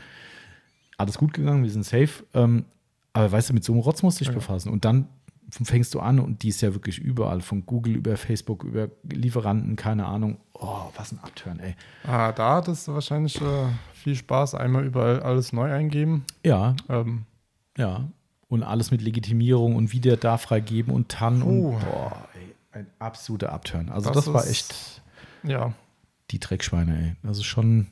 Alles 0.98 1.18
gut 1.18 1.34
gegangen, 1.34 1.64
wir 1.64 1.70
sind 1.72 1.84
safe. 1.86 2.24
Ähm, 2.34 2.66
aber 3.14 3.32
weißt 3.32 3.50
du, 3.50 3.54
mit 3.54 3.64
so 3.64 3.74
einem 3.74 3.82
Rotz 3.82 4.02
musst 4.04 4.20
du 4.20 4.26
dich 4.26 4.34
befassen. 4.34 4.70
Und 4.72 4.86
dann 4.86 5.08
fängst 5.50 5.94
du 5.94 6.00
an 6.00 6.20
und 6.20 6.42
die 6.44 6.50
ist 6.50 6.62
ja 6.62 6.74
wirklich 6.74 6.98
überall, 6.98 7.40
von 7.42 7.66
Google 7.66 7.96
über 7.96 8.18
Facebook, 8.18 8.64
über 8.64 8.90
Lieferanten, 9.04 9.76
keine 9.76 10.06
Ahnung. 10.06 10.38
Oh, 10.54 10.86
was 10.96 11.12
ein 11.12 11.20
Abturn, 11.20 11.60
ey. 11.60 11.76
Ah, 12.06 12.32
da 12.32 12.56
hattest 12.56 12.88
du 12.88 12.94
wahrscheinlich 12.94 13.40
äh, 13.40 13.68
viel 13.94 14.16
Spaß. 14.16 14.56
Einmal 14.56 14.86
überall 14.86 15.22
alles 15.22 15.54
neu 15.54 15.72
eingeben. 15.72 16.26
Ja, 16.46 16.76
Ähm, 16.90 17.26
ja. 17.78 18.06
Und 18.48 18.64
alles 18.64 18.92
mit 18.92 19.02
Legitimierung 19.02 19.76
und 19.76 19.92
wieder 19.92 20.18
da 20.18 20.38
freigeben 20.38 20.94
und 20.94 21.10
TAN 21.10 21.40
Puh. 21.42 21.70
und 21.70 21.80
boah, 21.80 22.28
ey, 22.36 22.56
ein 22.72 22.88
absoluter 23.00 23.52
Abturn. 23.52 23.90
Also 23.90 24.12
das, 24.12 24.26
Das 24.26 24.34
war 24.34 24.48
echt 24.48 25.02
ja. 25.46 25.74
die 26.32 26.40
Dreckschweine, 26.40 26.98
ey. 27.02 27.16
Das 27.24 27.38
ist 27.38 27.46
schon. 27.46 27.88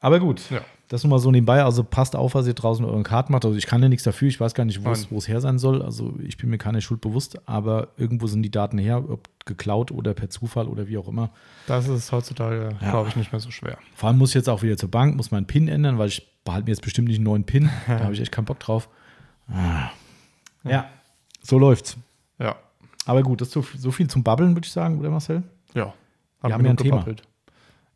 Aber 0.00 0.18
gut, 0.18 0.50
Ja. 0.50 0.60
das 0.88 1.04
nur 1.04 1.10
mal 1.10 1.18
so 1.20 1.30
nebenbei. 1.30 1.62
Also 1.62 1.84
passt 1.84 2.16
auf, 2.16 2.34
was 2.34 2.46
ihr 2.46 2.54
draußen 2.54 2.84
mit 2.84 2.90
euren 2.92 3.04
Karten 3.04 3.32
macht. 3.32 3.44
Also 3.44 3.56
ich 3.56 3.66
kann 3.66 3.80
ja 3.82 3.88
nichts 3.88 4.02
dafür. 4.04 4.26
Ich 4.28 4.40
weiß 4.40 4.52
gar 4.54 4.64
nicht, 4.64 4.84
wo 4.84 4.90
es 4.90 5.02
Nein. 5.02 5.08
wo 5.12 5.18
es 5.18 5.28
her 5.28 5.40
sein 5.40 5.58
soll. 5.60 5.80
Also 5.80 6.14
ich 6.20 6.36
bin 6.36 6.50
mir 6.50 6.58
keine 6.58 6.80
Schuld 6.80 7.00
bewusst, 7.00 7.38
aber 7.48 7.88
irgendwo 7.96 8.26
sind 8.26 8.42
die 8.42 8.50
Daten 8.50 8.78
her, 8.78 9.08
ob 9.08 9.28
geklaut 9.46 9.92
oder 9.92 10.12
per 10.12 10.28
Zufall 10.28 10.66
oder 10.66 10.88
wie 10.88 10.98
auch 10.98 11.06
immer. 11.06 11.30
Das 11.68 11.86
ist 11.86 12.10
heutzutage, 12.10 12.76
Ja. 12.80 12.90
glaube 12.90 13.08
ich, 13.10 13.16
nicht 13.16 13.30
mehr 13.32 13.40
so 13.40 13.50
schwer. 13.52 13.78
Vor 13.94 14.08
allem 14.08 14.18
muss 14.18 14.30
ich 14.30 14.34
jetzt 14.34 14.48
auch 14.48 14.62
wieder 14.62 14.76
zur 14.76 14.90
Bank, 14.90 15.16
muss 15.16 15.30
meinen 15.30 15.46
PIN 15.46 15.68
ändern, 15.68 15.98
weil 15.98 16.08
ich 16.08 16.28
behalte 16.44 16.64
mir 16.64 16.70
jetzt 16.72 16.82
bestimmt 16.82 17.06
nicht 17.08 17.18
einen 17.18 17.24
neuen 17.24 17.44
PIN. 17.44 17.70
da 17.86 18.00
habe 18.00 18.12
ich 18.14 18.20
echt 18.20 18.32
keinen 18.32 18.44
Bock 18.46 18.58
drauf. 18.58 18.88
Ah. 19.48 19.90
Ja, 20.64 20.88
so 21.42 21.58
läuft's. 21.58 21.96
Ja. 22.40 22.56
Aber 23.06 23.22
gut, 23.22 23.40
das 23.40 23.48
ist 23.48 23.54
so, 23.54 23.64
so 23.76 23.90
viel 23.92 24.08
zum 24.08 24.22
Babbeln, 24.24 24.54
würde 24.54 24.66
ich 24.66 24.72
sagen, 24.72 24.98
oder 24.98 25.10
Marcel? 25.10 25.42
Ja. 25.74 25.92
Wir 26.42 26.54
haben 26.54 26.64
ja 26.64 26.70
ein 26.70 26.76
Thema. 26.76 26.96
gebabbelt. 26.98 27.22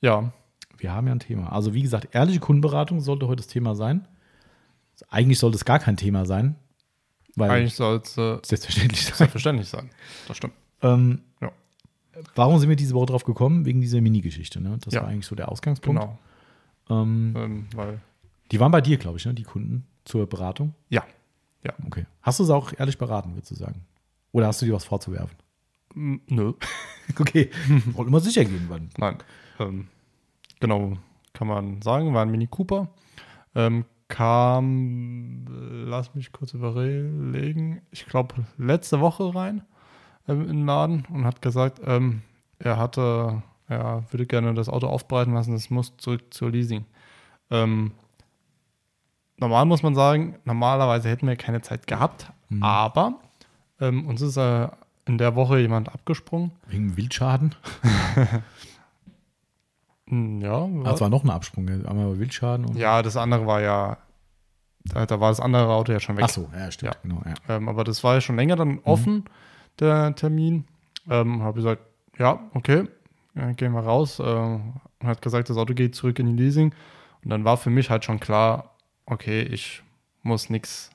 Ja. 0.00 0.32
Wir 0.78 0.92
haben 0.92 1.06
ja 1.06 1.12
ein 1.14 1.20
Thema. 1.20 1.52
Also, 1.52 1.72
wie 1.74 1.82
gesagt, 1.82 2.14
ehrliche 2.14 2.40
Kundenberatung 2.40 3.00
sollte 3.00 3.26
heute 3.26 3.36
das 3.42 3.46
Thema 3.46 3.74
sein. 3.74 4.06
Eigentlich 5.08 5.38
sollte 5.38 5.56
es 5.56 5.64
gar 5.64 5.78
kein 5.78 5.96
Thema 5.96 6.24
sein, 6.26 6.56
weil 7.34 7.50
Eigentlich 7.50 7.74
soll 7.74 7.96
es 8.02 8.16
äh, 8.16 8.38
selbstverständlich 8.42 9.04
sein. 9.04 9.14
selbstverständlich 9.16 9.68
sein. 9.68 9.90
Das 10.28 10.36
stimmt. 10.36 10.54
Ähm, 10.82 11.20
Ja. 11.40 11.50
warum 12.34 12.58
sind 12.58 12.68
wir 12.68 12.76
diese 12.76 12.94
Woche 12.94 13.06
drauf 13.06 13.24
gekommen? 13.24 13.64
Wegen 13.66 13.80
dieser 13.80 14.00
Mini-Geschichte. 14.00 14.60
Ne? 14.60 14.78
Das 14.82 14.94
Ja. 14.94 15.02
war 15.02 15.08
eigentlich 15.08 15.26
so 15.26 15.34
der 15.34 15.50
Ausgangspunkt. 15.50 16.00
Genau. 16.00 16.18
Ähm, 16.88 17.34
Ähm, 17.36 17.66
weil, 17.74 18.00
die 18.52 18.60
waren 18.60 18.70
bei 18.72 18.80
dir, 18.80 18.96
glaube 18.96 19.18
ich, 19.18 19.26
ne? 19.26 19.34
die 19.34 19.42
Kunden 19.42 19.86
zur 20.04 20.26
Beratung. 20.28 20.74
ja. 20.88 21.02
Ja. 21.64 21.72
Okay. 21.84 22.06
Hast 22.22 22.38
du 22.38 22.44
es 22.44 22.50
auch 22.50 22.72
ehrlich 22.78 22.96
beraten, 22.96 23.34
würdest 23.34 23.50
du 23.50 23.56
sagen? 23.56 23.84
Oder 24.30 24.46
hast 24.46 24.62
du 24.62 24.66
dir 24.66 24.72
was 24.74 24.84
vorzuwerfen? 24.84 25.36
M, 25.96 26.20
Nö. 26.28 26.52
Okay, 27.20 27.50
wollte 27.92 28.08
immer 28.08 28.18
sicher 28.18 28.44
gehen. 28.44 28.66
Wann. 28.68 28.90
Nein. 28.98 29.18
Ähm, 29.60 29.86
genau, 30.58 30.98
kann 31.32 31.46
man 31.46 31.80
sagen, 31.80 32.12
war 32.14 32.22
ein 32.22 32.32
Mini 32.32 32.48
Cooper. 32.48 32.88
Ähm, 33.54 33.84
kam, 34.08 35.44
äh, 35.48 35.84
lass 35.88 36.14
mich 36.14 36.32
kurz 36.32 36.52
überlegen, 36.54 37.82
ich 37.90 38.06
glaube 38.06 38.34
letzte 38.58 39.00
Woche 39.00 39.34
rein 39.34 39.62
ähm, 40.28 40.42
in 40.42 40.48
den 40.48 40.66
Laden 40.66 41.06
und 41.12 41.24
hat 41.24 41.42
gesagt, 41.42 41.80
ähm, 41.84 42.22
er 42.58 42.76
hatte, 42.76 43.42
er 43.68 44.04
würde 44.10 44.26
gerne 44.26 44.54
das 44.54 44.68
Auto 44.68 44.86
aufbereiten 44.86 45.34
lassen, 45.34 45.54
es 45.54 45.70
muss 45.70 45.96
zurück 45.96 46.22
zur 46.30 46.50
Leasing. 46.50 46.84
Ähm, 47.50 47.92
normal 49.38 49.66
muss 49.66 49.82
man 49.82 49.94
sagen, 49.94 50.36
normalerweise 50.44 51.08
hätten 51.08 51.26
wir 51.26 51.36
keine 51.36 51.62
Zeit 51.62 51.86
gehabt, 51.86 52.32
aber 52.60 53.20
ähm, 53.80 54.06
uns 54.06 54.22
ist 54.22 54.36
äh, 54.36 54.68
in 55.06 55.18
der 55.18 55.34
Woche 55.36 55.58
jemand 55.60 55.88
abgesprungen. 55.92 56.50
Wegen 56.68 56.96
Wildschaden? 56.96 57.54
Hm, 60.08 60.40
Ja, 60.40 60.64
Ah, 60.64 60.68
Das 60.84 61.00
war 61.00 61.08
noch 61.08 61.24
ein 61.24 61.30
Absprung. 61.30 61.68
Einmal 61.68 62.18
Wildschaden 62.18 62.66
und. 62.66 62.76
Ja, 62.76 63.02
das 63.02 63.16
andere 63.16 63.46
war 63.46 63.60
ja, 63.60 63.98
da, 64.84 65.06
da 65.06 65.20
war 65.20 65.30
das 65.30 65.40
andere 65.40 65.68
Auto 65.72 65.92
ja 65.92 66.00
schon 66.00 66.16
weg. 66.16 66.24
Ach 66.26 66.30
so, 66.30 66.48
ja, 66.56 66.70
stimmt. 66.70 66.94
Ja. 66.94 67.00
Genau, 67.02 67.22
ja. 67.26 67.34
Ähm, 67.56 67.68
aber 67.68 67.84
das 67.84 68.04
war 68.04 68.14
ja 68.14 68.20
schon 68.20 68.36
länger 68.36 68.56
dann 68.56 68.78
offen, 68.84 69.24
der 69.80 70.14
Termin. 70.14 70.64
Ähm, 71.08 71.42
habe 71.42 71.54
gesagt, 71.56 71.82
ja, 72.18 72.38
okay, 72.54 72.84
äh, 73.34 73.52
gehen 73.54 73.72
wir 73.72 73.80
raus. 73.80 74.18
Äh, 74.18 74.22
und 74.22 74.74
hat 75.08 75.22
gesagt, 75.22 75.50
das 75.50 75.56
Auto 75.56 75.74
geht 75.74 75.94
zurück 75.94 76.18
in 76.18 76.36
die 76.36 76.42
Leasing. 76.42 76.72
Und 77.24 77.30
dann 77.30 77.44
war 77.44 77.56
für 77.56 77.70
mich 77.70 77.90
halt 77.90 78.04
schon 78.04 78.20
klar, 78.20 78.76
okay, 79.06 79.42
ich 79.42 79.82
muss 80.22 80.50
nichts, 80.50 80.90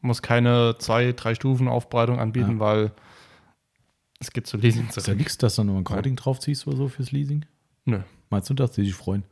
muss 0.00 0.22
keine 0.22 0.76
zwei, 0.78 1.12
drei 1.12 1.34
Stufen 1.34 1.68
Aufbereitung 1.68 2.18
anbieten, 2.18 2.54
Ja. 2.54 2.58
weil 2.60 2.92
es 4.18 4.30
geht 4.30 4.46
zur 4.46 4.60
Leasing 4.60 4.88
Ist 4.88 4.96
ja 4.96 5.02
zurück. 5.02 5.18
nichts, 5.18 5.38
dass 5.38 5.56
du 5.56 5.64
noch 5.64 5.76
ein 5.76 5.84
Cording 5.84 6.16
draufziehst 6.16 6.66
oder 6.66 6.76
so 6.76 6.88
fürs 6.88 7.12
Leasing? 7.12 7.44
Nö. 7.84 8.00
Meinst 8.30 8.50
du, 8.50 8.54
dass 8.54 8.72
die 8.72 8.84
sich 8.84 8.94
freuen? 8.94 9.24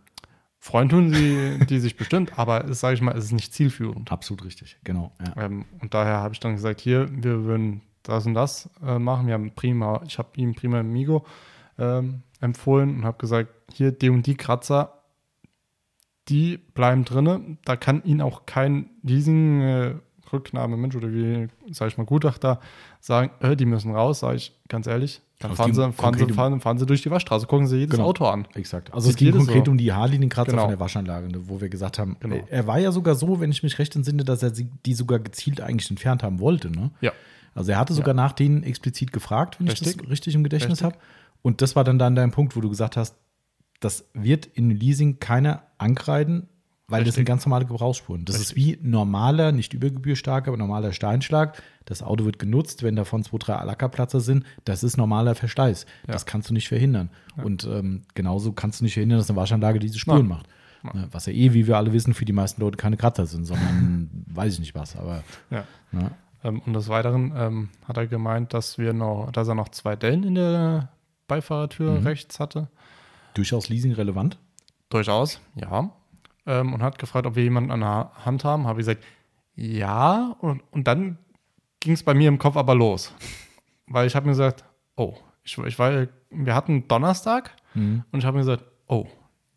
Freuen 0.59 0.89
tun 0.89 1.13
sie, 1.13 1.59
die 1.69 1.79
sich 1.79 1.97
bestimmt, 1.97 2.39
aber 2.39 2.65
es 2.65 2.81
sage 2.81 2.95
ich 2.95 3.03
mal, 3.03 3.17
es 3.17 3.27
ist 3.27 3.33
nicht 3.33 3.53
zielführend. 3.53 4.11
Absolut 4.11 4.45
richtig, 4.45 4.79
genau. 4.83 5.13
Ja. 5.21 5.45
Ähm, 5.45 5.67
und 5.81 5.93
daher 5.93 6.19
habe 6.19 6.33
ich 6.33 6.41
dann 6.41 6.55
gesagt, 6.55 6.81
hier, 6.81 7.09
wir 7.11 7.45
würden 7.45 7.83
das 8.03 8.25
und 8.27 8.35
das 8.35 8.71
äh, 8.83 8.99
machen. 8.99 9.27
Wir 9.27 9.35
haben 9.35 9.51
prima, 9.55 10.03
ich 10.07 10.19
habe 10.19 10.31
ihm 10.37 10.55
prima 10.55 10.83
Migo 10.83 11.27
ähm, 11.79 12.23
empfohlen 12.41 12.97
und 12.97 13.05
habe 13.05 13.19
gesagt, 13.19 13.51
hier, 13.73 13.93
die 13.93 14.09
und 14.09 14.27
die 14.27 14.37
Kratzer, 14.37 15.03
die 16.29 16.57
bleiben 16.57 17.05
drinne. 17.05 17.59
Da 17.65 17.77
kann 17.77 18.03
Ihnen 18.05 18.21
auch 18.21 18.47
kein 18.47 18.91
Leasing 19.03 19.61
äh, 19.61 19.95
Rücknahmemensch 20.33 20.95
oder 20.97 21.13
wie, 21.13 21.49
sage 21.73 21.89
ich 21.91 21.99
mal, 21.99 22.05
Gutachter 22.05 22.61
sagen, 23.01 23.31
äh, 23.41 23.57
die 23.57 23.67
müssen 23.67 23.95
raus, 23.95 24.21
sage 24.21 24.37
ich 24.37 24.53
ganz 24.69 24.87
ehrlich. 24.87 25.21
Dann 25.41 25.51
Also 25.51 25.63
fahren 25.63 25.75
sie, 25.75 25.93
fahren, 25.93 26.15
sie, 26.19 26.33
fahren, 26.33 26.61
fahren 26.61 26.79
sie 26.79 26.87
durch 26.87 27.03
die 27.03 27.11
Waschstraße, 27.11 27.47
gucken 27.47 27.67
sie 27.67 27.79
jedes 27.79 27.97
Genau. 27.97 28.09
Auto 28.09 28.25
an. 28.27 28.47
Exakt. 28.55 28.93
Also 28.95 29.11
es 29.11 29.17
ging 29.17 29.33
konkret 29.33 29.65
so. 29.67 29.71
um 29.73 29.79
die 29.79 29.93
Haarlinienkratzer 29.93 30.53
Genau. 30.53 30.63
von 30.63 30.71
der 30.71 30.81
Waschanlage, 30.81 31.29
ne, 31.29 31.49
wo 31.49 31.61
wir 31.61 31.69
gesagt 31.69 31.99
haben, 31.99 32.17
Genau. 32.21 32.37
er- 32.37 32.51
er 32.51 32.67
war 32.67 32.79
ja 32.79 32.93
sogar 32.93 33.15
so, 33.15 33.41
wenn 33.41 33.51
ich 33.51 33.63
mich 33.63 33.79
recht 33.79 33.95
entsinne, 33.97 34.25
dass 34.25 34.43
er 34.43 34.51
die 34.53 34.95
sogar 34.95 35.19
gezielt 35.19 35.61
eigentlich 35.61 35.91
entfernt 35.91 36.23
haben 36.23 36.39
wollte. 36.41 36.71
Ne? 36.71 36.91
Ja. 37.01 37.13
Also 37.55 37.73
er 37.73 37.79
hatte 37.79 37.95
sogar 37.95 38.15
nach 38.15 38.33
denen 38.33 38.63
explizit 38.63 39.13
gefragt, 39.13 39.61
wenn 39.61 39.67
ich 39.67 39.73
Richtig. 39.81 39.97
das 39.99 40.09
richtig 40.11 40.35
im 40.35 40.43
Gedächtnis 40.45 40.83
habe. 40.83 40.97
Und 41.43 41.61
das 41.63 41.77
war 41.77 41.85
dann, 41.85 41.99
dann 41.99 42.15
dein 42.15 42.31
Punkt, 42.31 42.57
wo 42.57 42.61
du 42.61 42.69
gesagt 42.71 42.97
hast, 42.97 43.17
das 43.81 44.09
wird 44.15 44.47
in 44.47 44.71
Leasing 44.71 45.19
keiner 45.21 45.63
ankreiden, 45.79 46.49
weil 46.89 47.01
das 47.01 47.09
Richtig. 47.09 47.15
sind 47.17 47.25
ganz 47.27 47.47
normale 47.47 47.65
Gebrauchsspuren. 47.65 48.25
Das 48.27 48.39
ist 48.41 48.57
wie 48.57 48.79
normaler, 48.83 49.53
nicht 49.53 49.73
übergebührstarker, 49.73 50.49
aber 50.49 50.57
normaler 50.59 50.93
Steinschlag. 50.93 51.63
Das 51.87 52.03
Auto 52.03 52.25
wird 52.27 52.39
genutzt, 52.39 52.83
wenn 52.83 52.95
davon 52.97 53.25
zwei, 53.25 53.39
drei 53.39 53.65
Lackerplatzer 53.65 54.21
sind. 54.21 54.45
Das 54.65 54.83
ist 54.83 54.97
normaler 54.97 55.35
Verschleiß. 55.35 55.87
Das 56.07 56.27
kannst 56.27 56.51
du 56.51 56.55
nicht 56.55 56.69
verhindern. 56.69 57.11
Und 57.37 57.65
ähm, 57.65 58.03
genauso 58.15 58.53
kannst 58.53 58.81
du 58.81 58.85
nicht 58.85 58.95
verhindern, 58.95 59.19
dass 59.19 59.31
eine 59.31 59.37
Waschanlage 59.37 59.79
diese 59.79 59.99
Spuren 59.99 60.29
Nein. 60.29 60.29
macht. 60.29 60.95
Ne, 60.95 61.09
Was 61.13 61.25
ja 61.25 61.33
eh, 61.33 61.55
wie 61.55 61.67
wir 61.67 61.79
alle 61.79 61.95
wissen, 61.95 62.13
für 62.13 62.27
die 62.27 62.35
meisten 62.35 62.61
Leute 62.61 62.77
keine 62.77 62.99
Kratzer 62.99 63.25
sind, 63.25 63.47
sondern 63.47 64.11
weiß 64.27 64.53
ich 64.53 64.61
nicht 64.61 64.75
was. 64.75 64.95
Aber 64.97 65.25
Ja. 65.51 65.65
ne, 65.93 66.11
Ähm, 66.43 66.61
und 66.67 66.75
des 66.75 66.89
Weiteren 66.91 67.33
ähm, 67.35 67.69
hat 67.89 67.97
er 67.97 68.07
gemeint, 68.07 68.53
dass 68.53 68.77
wir 68.77 68.93
noch, 68.93 69.31
dass 69.33 69.49
er 69.49 69.55
noch 69.55 69.71
zwei 69.71 69.97
Dellen 69.97 70.23
in 70.25 70.35
der 70.35 70.91
Beifahrertür 71.29 71.93
Mhm. 72.01 72.07
rechts 72.07 72.39
hatte. 72.39 72.69
durchaus 73.33 73.71
Leasing 73.71 73.93
relevant. 73.93 74.37
Durchaus, 74.91 75.41
ja. 75.55 75.91
Ähm, 76.47 76.73
und 76.75 76.83
hat 76.83 76.99
gefragt, 76.99 77.27
ob 77.27 77.37
wir 77.37 77.43
jemanden 77.43 77.71
an 77.71 77.81
der 77.81 78.11
Hand 78.25 78.45
haben. 78.45 78.67
Habe 78.67 78.81
ich 78.81 78.87
gesagt, 78.87 79.05
ja. 79.55 80.37
Und, 80.41 80.63
und 80.73 80.87
dann 80.87 81.19
ging 81.81 81.93
es 81.95 82.03
bei 82.03 82.15
mir 82.15 82.29
im 82.29 82.39
Kopf 82.39 82.57
aber 82.57 82.75
los. 82.75 83.15
Weil 83.87 84.07
ich 84.07 84.15
habe 84.17 84.27
mir 84.27 84.33
gesagt, 84.33 84.65
oh, 84.97 85.17
ich, 85.43 85.57
ich 85.59 85.79
war, 85.79 86.07
wir 86.31 86.55
hatten 86.55 86.89
Donnerstag 86.89 87.51
Mhm. 87.77 88.05
und 88.13 88.21
ich 88.21 88.25
habe 88.25 88.37
mir 88.37 88.43
gesagt, 88.45 88.65
oh, 88.87 89.07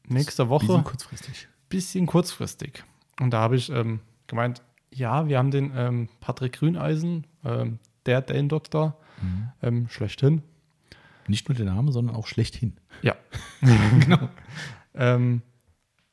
nächste 0.08 0.50
Woche, 0.50 0.82
kurzfristig. 0.84 1.48
bisschen 1.70 2.08
kurzfristig. 2.08 2.84
Und 3.22 3.30
da 3.32 3.42
habe 3.42 3.56
ich 3.56 3.70
ähm, 3.70 4.00
gemeint, 4.26 4.64
ja, 4.92 5.28
wir 5.28 5.38
haben 5.38 5.52
den 5.52 5.72
ähm, 5.76 6.10
Patrick 6.20 6.54
Grüneisen, 6.54 7.28
ähm, 7.46 7.78
der 8.08 8.22
Dane-Doktor, 8.22 8.98
Mhm. 9.22 9.50
ähm, 9.62 9.88
schlechthin. 9.90 10.42
Nicht 11.28 11.48
nur 11.50 11.56
der 11.56 11.66
Name, 11.66 11.92
sondern 11.92 12.16
auch 12.16 12.26
schlechthin. 12.28 12.78
Ja. 13.04 13.16
genau. 14.00 14.30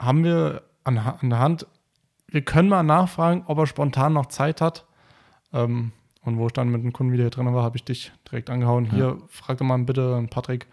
Haben 0.05 0.25
wir 0.25 0.63
an, 0.85 0.99
an 0.99 1.31
der 1.31 1.39
Hand, 1.39 1.67
wir 2.29 2.43
können 2.43 2.69
mal 2.69 2.83
nachfragen, 2.83 3.45
ob 3.47 3.59
er 3.59 3.67
spontan 3.67 4.13
noch 4.13 4.27
Zeit 4.27 4.61
hat. 4.61 4.87
Ähm, 5.53 5.93
und 6.23 6.39
wo 6.39 6.47
ich 6.47 6.53
dann 6.53 6.71
mit 6.71 6.83
dem 6.83 6.93
Kunden 6.93 7.13
wieder 7.13 7.25
hier 7.25 7.31
drin 7.31 7.53
war, 7.55 7.63
habe 7.63 7.77
ich 7.77 7.85
dich 7.85 8.13
direkt 8.31 8.49
angehauen. 8.49 8.87
Hier, 8.87 9.19
frag 9.29 9.59
doch 9.59 9.65
mal 9.67 9.79
bitte 9.79 10.27
Patrick, 10.31 10.67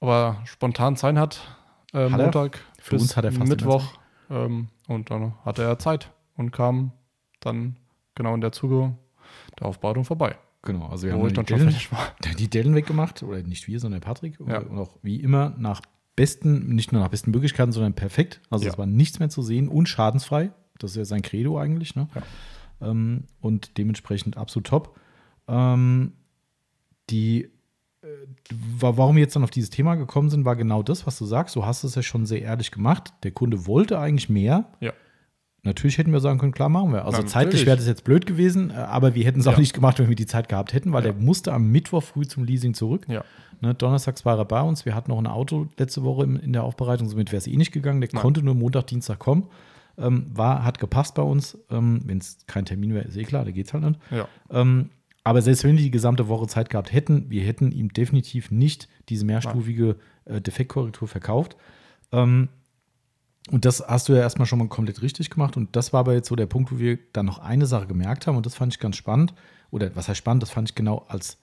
ob 0.00 0.08
er 0.08 0.36
spontan 0.44 0.96
Zeit 0.96 1.16
hat. 1.16 1.56
Äh, 1.92 2.10
Hat? 2.10 2.20
Montag 2.20 2.60
Für 2.80 2.96
bis 2.96 3.02
uns 3.02 3.16
hat 3.16 3.24
er 3.24 3.30
fast 3.30 3.42
immer 3.42 3.50
Mittwoch. 3.50 3.94
Ähm, 4.30 4.68
und 4.88 5.10
dann 5.10 5.34
hatte 5.44 5.62
er 5.62 5.78
Zeit 5.78 6.10
und 6.36 6.50
kam 6.50 6.92
dann 7.40 7.76
genau 8.14 8.34
in 8.34 8.40
der 8.40 8.52
Zuge 8.52 8.96
der 9.60 9.68
Aufbautung 9.68 10.04
vorbei. 10.04 10.36
Genau, 10.62 10.86
also 10.88 11.06
wir 11.06 11.14
Wo 11.14 11.24
haben 11.24 11.34
die 11.34 11.42
Dellen, 11.42 11.74
die 12.38 12.48
Dellen 12.48 12.74
weggemacht, 12.74 13.22
oder 13.22 13.42
nicht 13.42 13.68
wir, 13.68 13.78
sondern 13.78 14.00
Patrick. 14.00 14.38
Ja. 14.46 14.58
Und 14.60 14.78
auch 14.78 14.96
wie 15.02 15.16
immer 15.20 15.54
nach 15.58 15.82
besten, 16.16 16.74
nicht 16.74 16.92
nur 16.92 17.00
nach 17.02 17.08
besten 17.08 17.30
Möglichkeiten, 17.30 17.72
sondern 17.72 17.94
perfekt. 17.94 18.40
Also 18.50 18.64
Ja. 18.66 18.72
es 18.72 18.78
war 18.78 18.86
nichts 18.86 19.18
mehr 19.18 19.28
zu 19.30 19.42
sehen 19.42 19.68
und 19.68 19.88
schadensfrei. 19.88 20.52
Das 20.78 20.92
ist 20.92 20.96
ja 20.96 21.04
sein 21.04 21.22
Credo 21.22 21.58
eigentlich. 21.58 21.94
Ne? 21.96 22.08
Ähm, 22.80 23.24
und 23.40 23.78
dementsprechend 23.78 24.36
absolut 24.36 24.66
top. 24.66 24.98
Ähm, 25.48 26.12
die, 27.10 27.44
äh, 28.02 28.06
wa- 28.78 28.96
warum 28.96 29.16
wir 29.16 29.22
jetzt 29.22 29.36
dann 29.36 29.44
auf 29.44 29.50
dieses 29.50 29.70
Thema 29.70 29.94
gekommen 29.94 30.30
sind, 30.30 30.44
war 30.44 30.56
genau 30.56 30.82
das, 30.82 31.06
was 31.06 31.18
du 31.18 31.26
sagst. 31.26 31.54
Du 31.56 31.64
hast 31.64 31.84
es 31.84 31.94
ja 31.94 32.02
schon 32.02 32.26
sehr 32.26 32.42
ehrlich 32.42 32.70
gemacht. 32.70 33.12
Der 33.22 33.30
Kunde 33.32 33.66
wollte 33.66 33.98
eigentlich 33.98 34.28
mehr. 34.28 34.72
Ja. 34.80 34.92
Natürlich 35.64 35.96
hätten 35.98 36.12
wir 36.12 36.20
sagen 36.20 36.38
können, 36.38 36.52
klar 36.52 36.68
machen 36.68 36.92
wir. 36.92 37.04
Also 37.06 37.22
Na, 37.22 37.26
zeitlich 37.26 37.64
wäre 37.66 37.76
das 37.76 37.86
jetzt 37.86 38.04
blöd 38.04 38.26
gewesen, 38.26 38.70
äh, 38.70 38.74
aber 38.74 39.14
wir 39.14 39.24
hätten 39.24 39.40
es 39.40 39.46
auch 39.46 39.52
Ja. 39.52 39.58
nicht 39.58 39.72
gemacht, 39.72 39.98
wenn 39.98 40.08
wir 40.08 40.16
die 40.16 40.26
Zeit 40.26 40.48
gehabt 40.48 40.72
hätten, 40.74 40.92
weil 40.92 41.04
Ja. 41.04 41.12
der 41.12 41.20
musste 41.20 41.52
am 41.52 41.70
Mittwoch 41.72 42.02
früh 42.02 42.26
zum 42.26 42.44
Leasing 42.44 42.74
zurück. 42.74 43.06
Ja. 43.08 43.24
Ne, 43.62 43.74
donnerstags 43.74 44.24
war 44.26 44.36
er 44.38 44.44
bei 44.44 44.60
uns. 44.60 44.84
Wir 44.84 44.94
hatten 44.94 45.10
noch 45.10 45.18
ein 45.18 45.26
Auto 45.26 45.68
letzte 45.78 46.02
Woche 46.02 46.24
im, 46.24 46.36
in 46.36 46.52
der 46.52 46.64
Aufbereitung, 46.64 47.08
somit 47.08 47.32
wäre 47.32 47.38
es 47.38 47.46
eh 47.46 47.56
nicht 47.56 47.72
gegangen. 47.72 48.00
Der 48.02 48.10
Nein. 48.12 48.20
konnte 48.20 48.42
nur 48.42 48.54
Montag, 48.54 48.86
Dienstag 48.88 49.18
kommen. 49.18 49.48
Ähm, 49.96 50.26
war, 50.34 50.64
hat 50.64 50.78
gepasst 50.80 51.14
bei 51.14 51.22
uns. 51.22 51.56
Ähm, 51.70 52.02
wenn 52.04 52.18
es 52.18 52.38
kein 52.46 52.64
Termin 52.66 52.92
wäre, 52.94 53.06
ist 53.06 53.16
eh 53.16 53.22
klar, 53.24 53.44
da 53.44 53.50
geht 53.52 53.66
es 53.66 53.72
halt 53.72 53.84
nicht. 53.84 54.00
Ja. 54.10 54.28
Ähm, 54.50 54.90
aber 55.22 55.40
selbst 55.40 55.64
wenn 55.64 55.76
wir 55.76 55.82
die 55.82 55.90
gesamte 55.92 56.28
Woche 56.28 56.46
Zeit 56.48 56.68
gehabt 56.68 56.92
hätten, 56.92 57.30
wir 57.30 57.42
hätten 57.42 57.72
ihm 57.72 57.90
definitiv 57.90 58.50
nicht 58.50 58.88
diese 59.08 59.24
mehrstufige 59.24 59.96
äh, 60.26 60.40
Defektkorrektur 60.42 61.08
verkauft. 61.08 61.56
Ähm, 62.12 62.48
und 63.50 63.64
das 63.64 63.84
hast 63.86 64.08
du 64.08 64.14
ja 64.14 64.20
erstmal 64.20 64.46
schon 64.46 64.58
mal 64.58 64.68
komplett 64.68 65.02
richtig 65.02 65.30
gemacht. 65.30 65.56
Und 65.56 65.76
das 65.76 65.92
war 65.92 66.00
aber 66.00 66.14
jetzt 66.14 66.28
so 66.28 66.36
der 66.36 66.46
Punkt, 66.46 66.72
wo 66.72 66.78
wir 66.78 66.98
dann 67.12 67.26
noch 67.26 67.38
eine 67.38 67.66
Sache 67.66 67.86
gemerkt 67.86 68.26
haben. 68.26 68.36
Und 68.36 68.46
das 68.46 68.54
fand 68.54 68.72
ich 68.72 68.80
ganz 68.80 68.96
spannend. 68.96 69.34
Oder 69.70 69.94
was 69.94 70.08
heißt 70.08 70.18
spannend? 70.18 70.42
Das 70.42 70.50
fand 70.50 70.70
ich 70.70 70.74
genau 70.74 71.04
als 71.08 71.38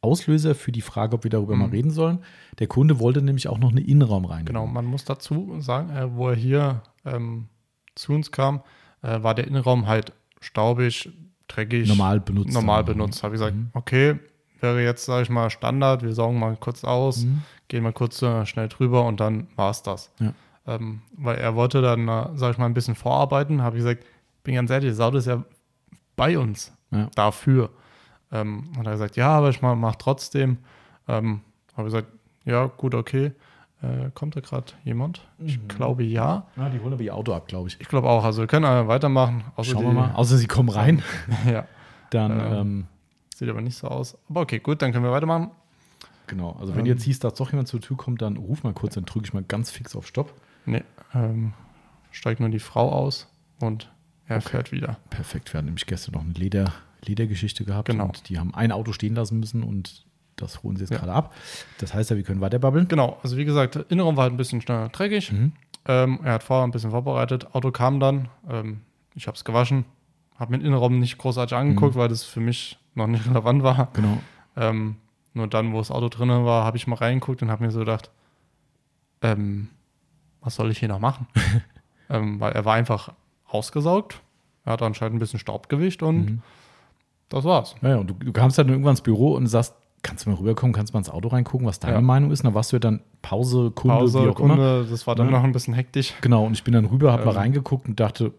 Auslöser 0.00 0.54
für 0.54 0.70
die 0.70 0.82
Frage, 0.82 1.16
ob 1.16 1.24
wir 1.24 1.30
darüber 1.30 1.56
mal 1.56 1.70
reden 1.70 1.90
sollen. 1.90 2.18
Der 2.58 2.66
Kunde 2.66 3.00
wollte 3.00 3.22
nämlich 3.22 3.48
auch 3.48 3.58
noch 3.58 3.70
eine 3.70 3.80
Innenraum 3.80 4.26
rein. 4.26 4.44
Genau, 4.44 4.66
man 4.66 4.84
muss 4.84 5.04
dazu 5.04 5.56
sagen, 5.60 5.90
äh, 5.90 6.14
wo 6.14 6.28
er 6.28 6.36
hier 6.36 6.82
ähm, 7.04 7.48
zu 7.94 8.12
uns 8.12 8.30
kam, 8.30 8.62
äh, 9.02 9.22
war 9.22 9.34
der 9.34 9.46
Innenraum 9.46 9.86
halt 9.86 10.12
staubig, 10.40 11.10
dreckig. 11.48 11.88
Normal 11.88 12.20
benutzt. 12.20 12.52
Normal 12.52 12.84
benutzt. 12.84 13.22
Habe 13.22 13.34
ich 13.34 13.40
gesagt, 13.40 13.56
okay, 13.72 14.18
wäre 14.60 14.82
jetzt, 14.84 15.06
sage 15.06 15.22
ich 15.22 15.30
mal, 15.30 15.50
Standard, 15.50 16.02
wir 16.02 16.12
saugen 16.12 16.38
mal 16.38 16.56
kurz 16.56 16.84
aus, 16.84 17.26
gehen 17.68 17.82
mal 17.82 17.92
kurz 17.92 18.20
äh, 18.22 18.46
schnell 18.46 18.68
drüber 18.68 19.04
und 19.06 19.20
dann 19.20 19.48
war 19.56 19.70
es 19.70 19.82
das. 19.82 20.12
Ja. 20.20 20.32
Ähm, 20.66 21.02
weil 21.16 21.36
er 21.36 21.54
wollte 21.54 21.82
dann, 21.82 22.08
äh, 22.08 22.28
sage 22.36 22.52
ich 22.52 22.58
mal, 22.58 22.66
ein 22.66 22.74
bisschen 22.74 22.94
vorarbeiten, 22.94 23.62
habe 23.62 23.76
ich 23.76 23.82
gesagt, 23.84 24.04
bin 24.44 24.54
ganz 24.54 24.70
ehrlich, 24.70 24.90
das 24.90 25.00
Auto 25.00 25.18
ist 25.18 25.26
ja 25.26 25.44
bei 26.16 26.38
uns 26.38 26.72
Ja. 26.90 27.08
dafür. 27.14 27.70
Ähm, 28.32 28.70
hat 28.78 28.86
er 28.86 28.92
gesagt, 28.92 29.16
ja, 29.16 29.28
aber 29.28 29.50
ich 29.50 29.60
mache 29.62 29.76
mach 29.76 29.96
trotzdem. 29.96 30.58
Ähm, 31.06 31.40
habe 31.76 31.88
ich 31.88 31.92
gesagt, 31.94 32.08
ja, 32.44 32.66
gut, 32.66 32.94
okay. 32.94 33.32
Äh, 33.82 34.10
kommt 34.14 34.34
da 34.36 34.40
gerade 34.40 34.72
jemand? 34.84 35.26
Ich 35.38 35.58
Mhm. 35.58 35.68
glaube 35.68 36.02
ja. 36.04 36.46
Ja, 36.56 36.70
die 36.70 36.80
holen 36.80 36.94
aber 36.94 37.02
ihr 37.02 37.14
Auto 37.14 37.34
ab, 37.34 37.46
glaube 37.48 37.68
ich. 37.68 37.78
Ich 37.80 37.88
glaube 37.88 38.08
auch. 38.08 38.24
Also 38.24 38.40
wir 38.40 38.46
können 38.46 38.64
äh, 38.64 38.88
weitermachen. 38.88 39.44
Außer 39.56 39.72
Schauen 39.72 39.80
die, 39.82 39.86
wir 39.88 39.92
mal. 39.94 40.12
Außer 40.14 40.38
sie 40.38 40.46
kommen 40.46 40.70
rein, 40.70 41.02
ja, 41.46 41.66
dann 42.10 42.30
Ähm, 42.32 42.52
ähm, 42.52 42.86
sieht 43.34 43.48
aber 43.50 43.60
nicht 43.60 43.76
so 43.76 43.88
aus. 43.88 44.16
Aber 44.30 44.40
okay, 44.40 44.58
gut, 44.60 44.80
dann 44.80 44.92
können 44.92 45.04
wir 45.04 45.12
weitermachen. 45.12 45.50
genau. 46.26 46.56
Also 46.58 46.72
wenn 46.74 46.80
ähm, 46.80 46.92
jetzt 46.92 47.02
siehst, 47.02 47.22
dass 47.24 47.34
doch 47.34 47.50
jemand 47.50 47.68
zur 47.68 47.80
Tür 47.82 47.96
kommt, 47.98 48.22
dann 48.22 48.38
ruf 48.38 48.62
mal 48.62 48.72
kurz, 48.72 48.94
dann 48.94 49.04
drücke 49.04 49.26
ich 49.26 49.34
mal 49.34 49.42
ganz 49.42 49.70
fix 49.70 49.94
auf 49.94 50.06
Stopp. 50.06 50.32
Nee, 50.66 50.82
ähm, 51.14 51.52
steigt 52.10 52.40
nur 52.40 52.48
die 52.48 52.58
Frau 52.58 52.90
aus 52.92 53.28
und 53.60 53.90
er 54.26 54.40
fährt 54.40 54.72
wieder. 54.72 54.98
Perfekt. 55.10 55.52
Wir 55.52 55.58
hatten 55.58 55.66
nämlich 55.66 55.86
gestern 55.86 56.12
noch 56.14 56.22
eine 56.22 56.32
Leder, 56.32 56.72
Ledergeschichte 57.04 57.64
gehabt 57.64 57.88
Genau. 57.88 58.04
und 58.06 58.28
die 58.28 58.38
haben 58.38 58.54
ein 58.54 58.72
Auto 58.72 58.92
stehen 58.92 59.14
lassen 59.14 59.38
müssen 59.40 59.62
und 59.62 60.04
das 60.36 60.62
holen 60.62 60.76
sie 60.76 60.82
jetzt 60.84 60.90
Ja. 60.90 60.98
gerade 60.98 61.12
ab. 61.12 61.34
Das 61.78 61.92
heißt 61.94 62.10
ja, 62.10 62.16
wir 62.16 62.22
können 62.24 62.40
weiter 62.40 62.58
babbeln. 62.58 62.88
Genau, 62.88 63.18
also 63.22 63.36
wie 63.36 63.44
gesagt, 63.44 63.74
der 63.76 63.90
Innenraum 63.90 64.16
war 64.16 64.24
halt 64.24 64.32
ein 64.32 64.36
bisschen 64.38 64.60
schneller 64.60 64.88
dreckig. 64.88 65.30
Mhm. 65.32 65.52
Ähm, 65.86 66.20
er 66.24 66.32
hat 66.34 66.42
vorher 66.42 66.66
ein 66.66 66.70
bisschen 66.70 66.90
vorbereitet. 66.90 67.54
Auto 67.54 67.70
kam 67.70 68.00
dann. 68.00 68.28
Ähm, 68.48 68.80
ich 69.14 69.26
habe 69.26 69.36
es 69.36 69.44
gewaschen. 69.44 69.84
Habe 70.36 70.52
mir 70.52 70.58
den 70.58 70.66
Innenraum 70.66 70.98
nicht 70.98 71.18
großartig 71.18 71.56
angeguckt, 71.56 71.94
weil 71.94 72.08
das 72.08 72.24
für 72.24 72.40
mich 72.40 72.78
noch 72.94 73.06
nicht 73.06 73.26
relevant 73.28 73.62
war. 73.62 73.88
Genau. 73.92 74.18
Ähm, 74.56 74.96
nur 75.34 75.46
dann, 75.48 75.72
wo 75.72 75.78
das 75.78 75.90
Auto 75.90 76.08
drin 76.08 76.30
war, 76.30 76.64
habe 76.64 76.76
ich 76.78 76.86
mal 76.86 76.96
reingeguckt 76.96 77.42
und 77.42 77.50
habe 77.50 77.62
mir 77.64 77.70
so 77.70 77.80
gedacht, 77.80 78.10
ähm, 79.22 79.68
was 80.44 80.54
soll 80.54 80.70
ich 80.70 80.78
hier 80.78 80.88
noch 80.88 81.00
machen? 81.00 81.26
ähm, 82.10 82.38
weil 82.40 82.52
er 82.52 82.64
war 82.64 82.74
einfach 82.74 83.12
ausgesaugt. 83.48 84.20
Er 84.64 84.74
hat 84.74 84.82
anscheinend 84.82 85.16
ein 85.16 85.18
bisschen 85.18 85.38
Staubgewicht 85.38 86.02
und 86.02 86.16
Mhm. 86.24 86.42
das 87.28 87.44
war's. 87.44 87.74
Ja, 87.82 87.90
ja, 87.90 87.96
und 87.96 88.08
du, 88.10 88.14
du 88.14 88.32
kamst 88.32 88.58
dann 88.58 88.68
irgendwann 88.68 88.92
ins 88.92 89.00
Büro 89.02 89.34
und 89.34 89.46
sagst, 89.46 89.74
kannst 90.02 90.26
du 90.26 90.30
mal 90.30 90.36
rüberkommen, 90.36 90.72
kannst 90.74 90.92
du 90.92 90.96
mal 90.96 91.00
ins 91.00 91.10
Auto 91.10 91.28
reingucken, 91.28 91.66
was 91.66 91.80
deine 91.80 91.94
Ja. 91.94 92.00
Meinung 92.00 92.30
ist? 92.30 92.40
Und 92.40 92.46
dann 92.46 92.54
warst 92.54 92.72
du 92.72 92.76
ja 92.76 92.80
dann 92.80 93.00
Pause, 93.22 93.70
Kunde, 93.70 93.96
wie 93.96 94.00
Pause, 94.00 94.18
auch 94.18 94.22
immer. 94.40 94.54
Kunde, 94.56 94.86
das 94.90 95.06
war 95.06 95.14
dann 95.14 95.30
noch 95.30 95.42
ein 95.44 95.52
bisschen 95.52 95.72
hektisch. 95.74 96.12
Genau, 96.20 96.44
und 96.44 96.52
ich 96.52 96.62
bin 96.64 96.74
dann 96.74 96.84
rüber, 96.84 97.12
hab 97.12 97.24
mal 97.24 97.30
Ähm. 97.32 97.36
reingeguckt 97.38 97.88
und 97.88 97.98
dachte, 98.00 98.32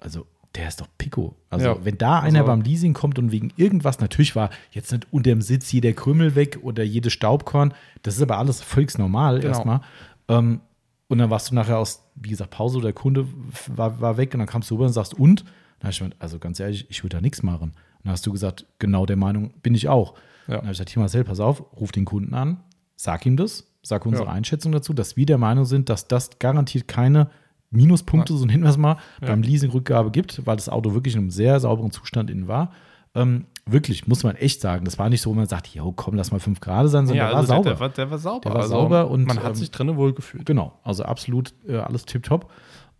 also 0.00 0.26
der 0.54 0.68
ist 0.68 0.80
doch 0.80 0.86
Pico. 0.96 1.34
Also 1.50 1.66
Ja. 1.66 1.76
wenn 1.84 1.98
da 1.98 2.20
einer 2.20 2.40
Also- 2.40 2.46
beim 2.52 2.62
Leasing 2.62 2.94
kommt 2.94 3.18
und 3.18 3.30
wegen 3.32 3.52
irgendwas, 3.56 4.00
natürlich 4.00 4.34
war 4.36 4.50
jetzt 4.70 4.90
nicht 4.92 5.06
unter 5.10 5.30
dem 5.30 5.42
Sitz 5.42 5.70
jeder 5.72 5.92
Krümel 5.92 6.34
weg 6.34 6.60
oder 6.62 6.82
jedes 6.84 7.12
Staubkorn, 7.12 7.74
das 8.02 8.16
ist 8.16 8.22
aber 8.22 8.38
alles 8.38 8.62
völlig 8.62 8.96
normal 8.96 9.40
Genau. 9.40 9.48
erstmal. 9.48 9.80
Ähm, 10.28 10.60
und 11.08 11.18
dann 11.18 11.30
warst 11.30 11.50
du 11.50 11.54
nachher 11.54 11.78
aus, 11.78 12.02
wie 12.14 12.30
gesagt, 12.30 12.50
Pause, 12.50 12.80
der 12.80 12.92
Kunde 12.92 13.26
war, 13.68 14.00
war 14.00 14.16
weg 14.16 14.32
und 14.34 14.38
dann 14.40 14.48
kamst 14.48 14.70
du 14.70 14.74
rüber 14.74 14.86
und 14.86 14.92
sagst, 14.92 15.14
und? 15.14 15.44
Dann 15.78 15.84
hab 15.88 15.90
ich 15.90 15.98
gemeint, 15.98 16.16
also 16.18 16.38
ganz 16.38 16.58
ehrlich, 16.58 16.86
ich 16.88 17.02
würde 17.04 17.16
da 17.16 17.20
nichts 17.20 17.42
machen. 17.42 17.70
Und 17.70 18.04
dann 18.04 18.12
hast 18.12 18.26
du 18.26 18.32
gesagt, 18.32 18.66
genau 18.78 19.04
der 19.06 19.16
Meinung 19.16 19.52
bin 19.62 19.74
ich 19.74 19.88
auch. 19.88 20.14
Ja. 20.46 20.54
Dann 20.54 20.56
habe 20.62 20.66
ich 20.66 20.70
gesagt, 20.78 20.90
hier 20.90 21.00
Marcel, 21.00 21.24
pass 21.24 21.38
auf, 21.40 21.62
ruf 21.78 21.92
den 21.92 22.04
Kunden 22.04 22.34
an, 22.34 22.60
sag 22.96 23.26
ihm 23.26 23.36
das, 23.36 23.72
sag 23.82 24.06
unsere 24.06 24.26
Ja. 24.26 24.32
Einschätzung 24.32 24.72
dazu, 24.72 24.92
dass 24.94 25.16
wir 25.16 25.26
der 25.26 25.38
Meinung 25.38 25.64
sind, 25.64 25.88
dass 25.90 26.08
das 26.08 26.38
garantiert 26.38 26.88
keine 26.88 27.30
Minuspunkte, 27.70 28.34
so 28.36 28.46
nennen 28.46 28.62
wir 28.62 28.70
es 28.70 28.76
mal, 28.78 28.96
Ja. 29.20 29.28
beim 29.28 29.42
Leasingrückgabe 29.42 30.10
gibt, 30.10 30.46
weil 30.46 30.56
das 30.56 30.68
Auto 30.68 30.94
wirklich 30.94 31.14
in 31.14 31.20
einem 31.22 31.30
sehr 31.30 31.60
sauberen 31.60 31.90
Zustand 31.90 32.30
innen 32.30 32.48
war. 32.48 32.72
Ähm, 33.14 33.46
wirklich, 33.68 34.06
muss 34.06 34.22
man 34.22 34.36
echt 34.36 34.60
sagen. 34.60 34.84
Das 34.84 34.98
war 34.98 35.08
nicht 35.10 35.20
so, 35.20 35.30
wo 35.30 35.34
man 35.34 35.46
sagt, 35.46 35.68
jo, 35.68 35.92
komm, 35.92 36.14
lass 36.14 36.30
mal 36.30 36.38
fünf 36.38 36.60
Grad 36.60 36.88
sein, 36.88 37.06
sondern 37.06 37.26
der 37.26 37.32
war 37.32 37.40
also 37.40 37.48
sauber. 37.48 37.70
Der, 37.70 37.80
war, 37.80 37.88
der 37.88 38.10
war 38.10 38.18
sauber. 38.18 38.40
Der 38.40 38.52
war 38.52 38.60
also 38.62 38.74
sauber 38.74 39.10
und, 39.10 39.26
man 39.26 39.38
hat 39.42 39.50
ähm, 39.50 39.54
sich 39.56 39.70
drinnen 39.70 39.96
wohl 39.96 40.14
gefühlt. 40.14 40.46
Genau, 40.46 40.78
also 40.84 41.04
absolut 41.04 41.52
äh, 41.66 41.76
alles 41.76 42.04
tipptopp. 42.04 42.50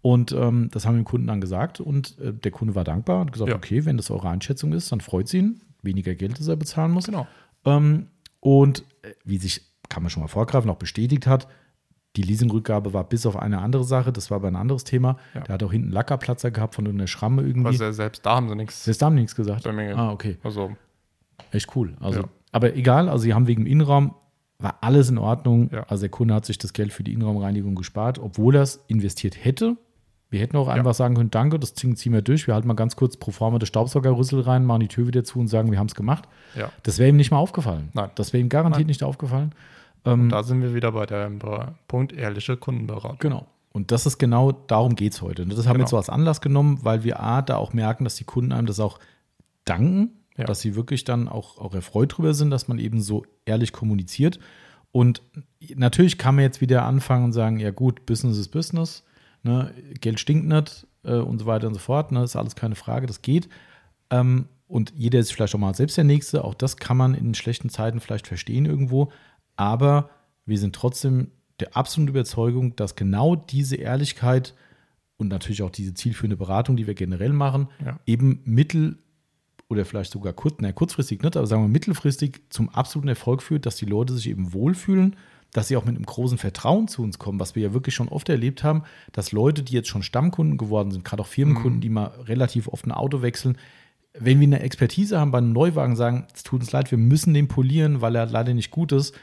Und 0.03 0.33
ähm, 0.33 0.69
das 0.73 0.87
haben 0.87 0.95
wir 0.95 1.03
dem 1.03 1.05
Kunden 1.05 1.27
dann 1.27 1.41
gesagt 1.41 1.81
und 1.81 2.19
äh, 2.19 2.33
der 2.33 2.51
Kunde 2.51 2.75
war 2.75 2.85
dankbar 2.85 3.21
und 3.23 3.33
gesagt, 3.33 3.51
Ja. 3.51 3.57
okay, 3.57 3.85
wenn 3.85 3.97
das 3.97 4.11
eure 4.11 4.29
Einschätzung 4.29 4.73
ist, 4.73 4.93
dann 4.93 5.01
freut 5.01 5.27
es 5.27 5.35
ihn. 5.35 5.61
Weniger 5.83 6.15
Geld, 6.15 6.39
das 6.39 6.49
er 6.49 6.57
bezahlen 6.57 6.93
muss. 6.93 7.07
Genau. 7.07 7.27
Ähm, 7.65 8.09
und 8.41 8.85
äh, 9.03 9.13
wie 9.25 9.39
sich, 9.39 9.63
kann 9.89 10.03
man 10.03 10.11
schon 10.11 10.23
mal 10.23 10.29
vorgreifen, 10.29 10.71
auch 10.71 10.77
bestätigt 10.77 11.27
hat, 11.27 11.49
die 12.17 12.23
Leasingrückgabe 12.23 12.93
war 12.93 13.05
bis 13.05 13.27
auf 13.27 13.37
eine 13.37 13.59
andere 13.61 13.85
Sache, 13.85 14.13
das 14.13 14.31
war 14.31 14.37
aber 14.37 14.49
ein 14.49 14.57
anderes 14.57 14.85
Thema. 14.85 15.17
Ja. 15.35 15.41
Der 15.43 15.55
hat 15.55 15.63
auch 15.63 15.73
hinten 15.73 15.91
Lackerplatzer 15.91 16.51
gehabt 16.51 16.75
von 16.75 16.87
irgendeiner 16.87 17.09
Schramme 17.09 17.43
irgendwie. 17.43 17.69
Also 17.69 17.93
selbst 17.93 18.25
da 18.25 18.37
haben 18.37 18.49
sie 18.49 18.57
nichts. 18.57 18.85
das 18.85 19.01
haben 19.03 19.17
die 19.17 19.23
nichts 19.23 19.37
gesagt. 19.37 19.67
Ah, 19.67 20.11
okay. 20.13 20.39
Also, 20.43 20.71
Echt 21.53 21.75
cool. 21.77 21.95
Also, 22.01 22.21
Ja. 22.21 22.27
aber 22.53 22.75
egal, 22.75 23.09
also 23.09 23.23
sie 23.23 23.35
haben 23.35 23.47
wegen 23.47 23.65
dem 23.65 23.71
Innenraum, 23.71 24.15
war 24.59 24.79
alles 24.81 25.11
in 25.11 25.19
Ordnung. 25.19 25.69
Ja. 25.73 25.83
Also 25.89 26.03
der 26.03 26.09
Kunde 26.11 26.35
hat 26.35 26.47
sich 26.47 26.59
das 26.59 26.73
Geld 26.73 26.93
für 26.93 27.05
die 27.05 27.13
Innenraumreinigung 27.13 27.75
gespart, 27.75 28.19
obwohl 28.19 28.57
er 28.57 28.63
es 28.63 28.83
investiert 28.89 29.45
hätte. 29.45 29.77
Wir 30.29 30.41
hätten 30.41 30.57
auch 30.57 30.67
einfach 30.69 30.95
sagen 30.95 31.15
können, 31.15 31.31
danke, 31.31 31.59
das 31.59 31.75
ziehen, 31.75 31.95
ziehen 31.95 32.13
wir 32.13 32.21
durch. 32.23 32.47
Wir 32.49 32.55
halten 32.55 32.67
mal 32.67 32.75
ganz 32.75 32.97
kurz 32.97 33.17
pro 33.17 33.31
forma 33.31 33.59
das 33.61 33.69
Staubsaugerrüssel 33.69 34.41
rein, 34.41 34.65
machen 34.65 34.81
die 34.81 34.89
Tür 34.89 35.07
wieder 35.07 35.23
zu 35.23 35.39
und 35.39 35.47
sagen, 35.49 35.71
wir 35.71 35.79
haben 35.79 35.87
es 35.87 35.95
gemacht. 35.95 36.25
Das 36.83 36.99
wäre 36.99 37.11
ihm 37.11 37.17
nicht 37.17 37.31
mal 37.31 37.37
aufgefallen. 37.39 37.91
Nein. 37.93 38.11
Das 38.17 38.33
wäre 38.33 38.41
ihm 38.41 38.49
garantiert 38.49 38.81
Nein. 38.81 38.89
nicht 38.89 39.03
aufgefallen. 39.05 39.53
Ähm, 40.05 40.29
Da 40.29 40.43
sind 40.43 40.63
wir 40.63 40.75
wieder 40.75 40.93
bei 40.93 41.07
dem 41.07 41.39
Punkt 41.89 42.13
ehrliche 42.13 42.57
Kundenberatung. 42.57 43.19
Genau. 43.19 43.47
Und 43.73 43.91
das 43.93 44.07
ist 44.07 44.19
genau, 44.19 44.53
darum 44.53 44.95
geht 44.97 45.13
es 45.13 45.23
heute. 45.23 45.43
Und 45.43 45.51
das 45.51 45.59
haben 45.61 45.65
wir 45.67 45.73
Genau. 45.75 45.83
jetzt 45.85 45.91
so 45.91 45.97
als 45.99 46.09
Anlass 46.11 46.41
genommen, 46.41 46.79
weil 46.83 47.05
wir 47.05 47.21
A, 47.21 47.43
da 47.43 47.57
auch 47.57 47.73
merken, 47.75 48.05
dass 48.05 48.17
die 48.17 48.25
Kunden 48.25 48.53
einem 48.53 48.67
das 48.67 48.81
auch 48.81 48.99
danken, 49.65 50.11
Ja. 50.39 50.45
dass 50.45 50.61
sie 50.61 50.75
wirklich 50.77 51.05
dann 51.05 51.29
auch, 51.29 51.59
auch 51.59 51.75
erfreut 51.75 52.17
drüber 52.17 52.33
sind, 52.35 52.51
dass 52.51 52.69
man 52.69 52.79
eben 52.79 53.01
so 53.03 53.25
ehrlich 53.45 53.73
kommuniziert. 53.73 54.39
Und 54.93 55.21
natürlich 55.75 56.17
kann 56.17 56.37
man 56.37 56.45
jetzt 56.45 56.61
wieder 56.63 56.85
anfangen 56.85 57.25
und 57.25 57.33
sagen, 57.33 57.59
ja 57.59 57.71
gut, 57.71 58.07
Business 58.07 58.39
ist 58.39 58.49
Business. 58.49 59.03
ne, 59.43 59.73
Geld 60.01 60.19
stinkt 60.19 60.47
nicht 60.49 60.87
äh, 61.05 61.15
und 61.19 61.39
so 61.39 61.47
weiter 61.47 61.69
und 61.69 61.75
so 61.75 61.79
fort, 61.81 62.11
ne, 62.11 62.25
ist 62.25 62.35
alles 62.35 62.57
keine 62.57 62.75
Frage, 62.75 63.07
das 63.07 63.23
geht. 63.23 63.49
Ähm, 64.11 64.47
und 64.67 64.93
jeder 64.97 65.21
ist 65.21 65.33
vielleicht 65.33 65.55
auch 65.55 65.59
mal 65.61 65.75
selbst 65.75 65.97
der 65.97 66.03
Nächste, 66.05 66.43
auch 66.43 66.55
das 66.55 66.79
kann 66.79 66.97
man 66.97 67.15
in 67.15 67.33
schlechten 67.35 67.69
Zeiten 67.69 68.01
vielleicht 68.01 68.27
verstehen 68.27 68.65
irgendwo, 68.67 69.13
aber 69.57 70.11
wir 70.45 70.59
sind 70.59 70.75
trotzdem 70.75 71.29
der 71.61 71.77
absoluten 71.77 72.11
Überzeugung, 72.11 72.77
dass 72.77 72.95
genau 72.95 73.35
diese 73.37 73.77
Ehrlichkeit 73.77 74.55
und 75.17 75.29
natürlich 75.29 75.63
auch 75.63 75.71
diese 75.71 75.95
zielführende 75.95 76.37
Beratung, 76.37 76.77
die 76.77 76.87
wir 76.87 76.95
generell 76.95 77.33
machen, 77.33 77.69
Ja. 77.85 77.99
eben 78.07 78.41
mittel- 78.45 78.99
oder 79.69 79.85
vielleicht 79.85 80.13
sogar 80.13 80.33
kurz, 80.35 80.57
na, 80.61 80.71
kurzfristig 80.73 81.23
nicht, 81.23 81.37
aber 81.37 81.47
sagen 81.47 81.63
wir 81.63 81.69
mittelfristig 81.69 82.43
zum 82.51 82.69
absoluten 82.69 83.09
Erfolg 83.09 83.43
führt, 83.43 83.67
dass 83.67 83.77
die 83.77 83.87
Leute 83.87 84.15
sich 84.15 84.29
eben 84.29 84.53
wohlfühlen, 84.53 85.17
dass 85.53 85.69
sie 85.69 85.77
auch 85.77 85.85
mit 85.87 85.97
einem 85.97 86.05
großen 86.05 86.39
Vertrauen 86.39 86.87
zu 86.87 87.03
uns 87.03 87.19
kommen, 87.19 87.41
was 87.41 87.55
wir 87.57 87.63
ja 87.63 87.73
wirklich 87.73 87.95
schon 87.95 88.09
oft 88.09 88.29
erlebt 88.29 88.63
haben, 88.63 88.83
dass 89.13 89.33
Leute, 89.33 89.63
die 89.63 89.73
jetzt 89.73 89.89
schon 89.89 90.03
Stammkunden 90.03 90.59
geworden 90.59 90.91
sind, 90.91 91.05
gerade 91.05 91.23
auch 91.23 91.27
Firmenkunden, 91.27 91.81
die 91.81 91.89
mal 91.89 92.07
relativ 92.27 92.69
oft 92.69 92.87
ein 92.87 92.93
Auto 92.93 93.23
wechseln, 93.23 93.57
wenn 94.19 94.39
wir 94.41 94.47
eine 94.47 94.61
Expertise 94.61 95.19
haben 95.19 95.31
bei 95.31 95.39
einem 95.39 95.53
Neuwagen, 95.53 95.97
sagen, 95.97 96.27
es 96.35 96.43
tut 96.43 96.61
uns 96.61 96.73
leid, 96.73 96.91
wir 96.91 96.99
müssen 96.99 97.33
den 97.35 97.49
polieren, 97.49 98.01
weil 98.03 98.15
er 98.17 98.27
leider 98.27 98.55
nicht 98.55 98.71
gut 98.71 98.93
ist. 98.93 99.15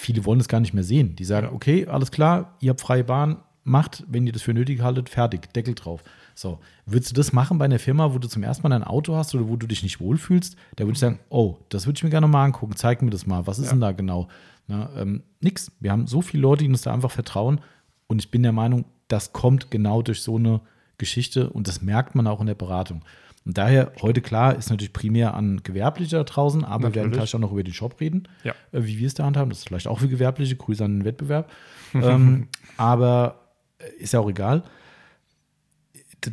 Viele 0.00 0.24
wollen 0.24 0.40
es 0.40 0.48
gar 0.48 0.60
nicht 0.60 0.72
mehr 0.72 0.84
sehen. 0.84 1.14
Die 1.16 1.24
sagen, 1.24 1.48
Ja. 1.48 1.52
okay, 1.52 1.86
alles 1.86 2.10
klar, 2.10 2.56
ihr 2.60 2.70
habt 2.70 2.80
freie 2.80 3.04
Bahn, 3.04 3.36
macht, 3.64 4.04
wenn 4.08 4.26
ihr 4.26 4.32
das 4.32 4.40
für 4.42 4.54
nötig 4.54 4.80
haltet, 4.80 5.10
fertig, 5.10 5.52
Deckel 5.52 5.74
drauf. 5.74 6.02
So, 6.34 6.58
würdest 6.86 7.10
du 7.10 7.14
das 7.14 7.34
machen 7.34 7.58
bei 7.58 7.66
einer 7.66 7.78
Firma, 7.78 8.14
wo 8.14 8.18
du 8.18 8.26
zum 8.26 8.42
ersten 8.42 8.66
Mal 8.66 8.74
ein 8.74 8.82
Auto 8.84 9.14
hast 9.14 9.34
oder 9.34 9.46
wo 9.48 9.56
du 9.56 9.66
dich 9.66 9.82
nicht 9.82 10.00
wohlfühlst? 10.00 10.56
Da 10.76 10.84
würde 10.84 10.92
ich 10.94 10.98
sagen, 10.98 11.18
oh, 11.28 11.56
das 11.68 11.86
würde 11.86 11.98
ich 11.98 12.04
mir 12.04 12.08
gerne 12.10 12.28
mal 12.28 12.44
angucken, 12.46 12.74
zeig 12.76 13.02
mir 13.02 13.10
das 13.10 13.26
mal, 13.26 13.46
was 13.46 13.58
ist 13.58 13.66
Ja. 13.66 13.72
denn 13.72 13.80
da 13.80 13.92
genau? 13.92 14.28
Na, 14.68 14.88
ähm, 14.96 15.22
nix. 15.40 15.70
Wir 15.80 15.92
haben 15.92 16.06
so 16.06 16.22
viele 16.22 16.40
Leute, 16.42 16.64
die 16.64 16.70
uns 16.70 16.80
da 16.82 16.94
einfach 16.94 17.10
vertrauen 17.10 17.60
und 18.06 18.20
ich 18.20 18.30
bin 18.30 18.42
der 18.42 18.52
Meinung, 18.52 18.86
das 19.08 19.32
kommt 19.34 19.70
genau 19.70 20.00
durch 20.00 20.22
so 20.22 20.36
eine 20.36 20.62
Geschichte 20.96 21.50
und 21.50 21.68
das 21.68 21.82
merkt 21.82 22.14
man 22.14 22.26
auch 22.26 22.40
in 22.40 22.46
der 22.46 22.54
Beratung. 22.54 23.02
Und 23.46 23.56
daher, 23.56 23.92
heute 24.02 24.20
klar, 24.20 24.54
ist 24.56 24.68
natürlich 24.70 24.92
primär 24.92 25.34
an 25.34 25.62
Gewerbliche 25.62 26.16
da 26.16 26.24
draußen, 26.24 26.64
aber 26.64 26.88
wir 26.88 26.94
werden 26.94 27.10
Natürlich. 27.10 27.30
gleich 27.30 27.34
auch 27.34 27.40
noch 27.40 27.52
über 27.52 27.62
den 27.62 27.72
Shop 27.72 27.98
reden, 28.00 28.28
Ja. 28.44 28.52
äh, 28.72 28.84
wie 28.84 28.98
wir 28.98 29.06
es 29.06 29.14
da 29.14 29.24
handhaben. 29.24 29.48
Das 29.50 29.60
ist 29.60 29.68
vielleicht 29.68 29.88
auch 29.88 30.00
für 30.00 30.08
Gewerbliche, 30.08 30.56
Grüße 30.56 30.84
an 30.84 30.98
den 30.98 31.04
Wettbewerb. 31.04 31.50
ähm, 31.94 32.48
aber 32.76 33.40
äh, 33.78 34.02
ist 34.02 34.12
ja 34.12 34.20
auch 34.20 34.28
egal. 34.28 34.62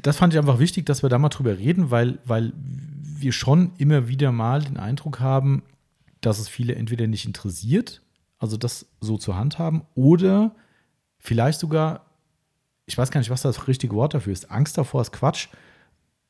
Das 0.01 0.17
fand 0.17 0.33
ich 0.33 0.39
einfach 0.39 0.59
wichtig, 0.59 0.85
dass 0.85 1.01
wir 1.01 1.09
da 1.09 1.17
mal 1.17 1.29
drüber 1.29 1.57
reden, 1.57 1.91
weil, 1.91 2.19
weil 2.25 2.51
wir 2.57 3.31
schon 3.31 3.71
immer 3.77 4.09
wieder 4.09 4.31
mal 4.33 4.61
den 4.61 4.77
Eindruck 4.77 5.21
haben, 5.21 5.63
dass 6.19 6.39
es 6.39 6.49
viele 6.49 6.75
entweder 6.75 7.07
nicht 7.07 7.25
interessiert, 7.25 8.01
also 8.37 8.57
das 8.57 8.87
so 8.99 9.17
zu 9.17 9.35
handhaben, 9.35 9.83
oder 9.95 10.53
vielleicht 11.19 11.59
sogar, 11.59 12.05
ich 12.85 12.97
weiß 12.97 13.11
gar 13.11 13.19
nicht, 13.21 13.29
was 13.29 13.41
das 13.43 13.67
richtige 13.67 13.95
Wort 13.95 14.13
dafür 14.13 14.33
ist, 14.33 14.51
Angst 14.51 14.77
davor 14.77 15.01
ist 15.01 15.13
Quatsch, 15.13 15.47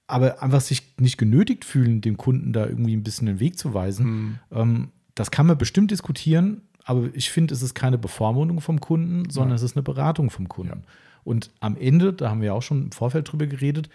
aber 0.08 0.41
einfach 0.41 0.62
sich 0.62 0.95
nicht 0.99 1.18
genötigt 1.18 1.66
fühlen, 1.66 2.01
dem 2.01 2.18
Kunden 2.18 2.53
da 2.53 2.66
irgendwie 2.66 2.95
ein 2.95 3.03
bisschen 3.03 3.28
den 3.28 3.39
Weg 3.39 3.60
zu 3.60 3.74
weisen. 3.74 4.39
Ähm, 4.51 4.89
das 5.16 5.32
kann 5.32 5.45
man 5.45 5.58
bestimmt 5.58 5.91
diskutieren, 5.91 6.62
aber 6.86 7.10
ich 7.14 7.30
finde, 7.30 7.53
es 7.53 7.62
ist 7.62 7.76
keine 7.76 7.97
Bevormundung 7.97 8.62
vom 8.62 8.80
Kunden, 8.80 9.30
sondern 9.30 9.55
es 9.55 9.62
ist 9.62 9.76
eine 9.76 9.84
Beratung 9.84 10.30
vom 10.30 10.47
Kunden. 10.47 10.84
Und 11.24 11.51
am 11.60 11.76
Ende, 11.76 12.14
da 12.14 12.30
haben 12.30 12.41
wir 12.41 12.53
auch 12.53 12.62
schon 12.62 12.84
im 12.86 12.91
Vorfeld 12.91 13.30
drüber 13.30 13.47
geredet, 13.47 13.89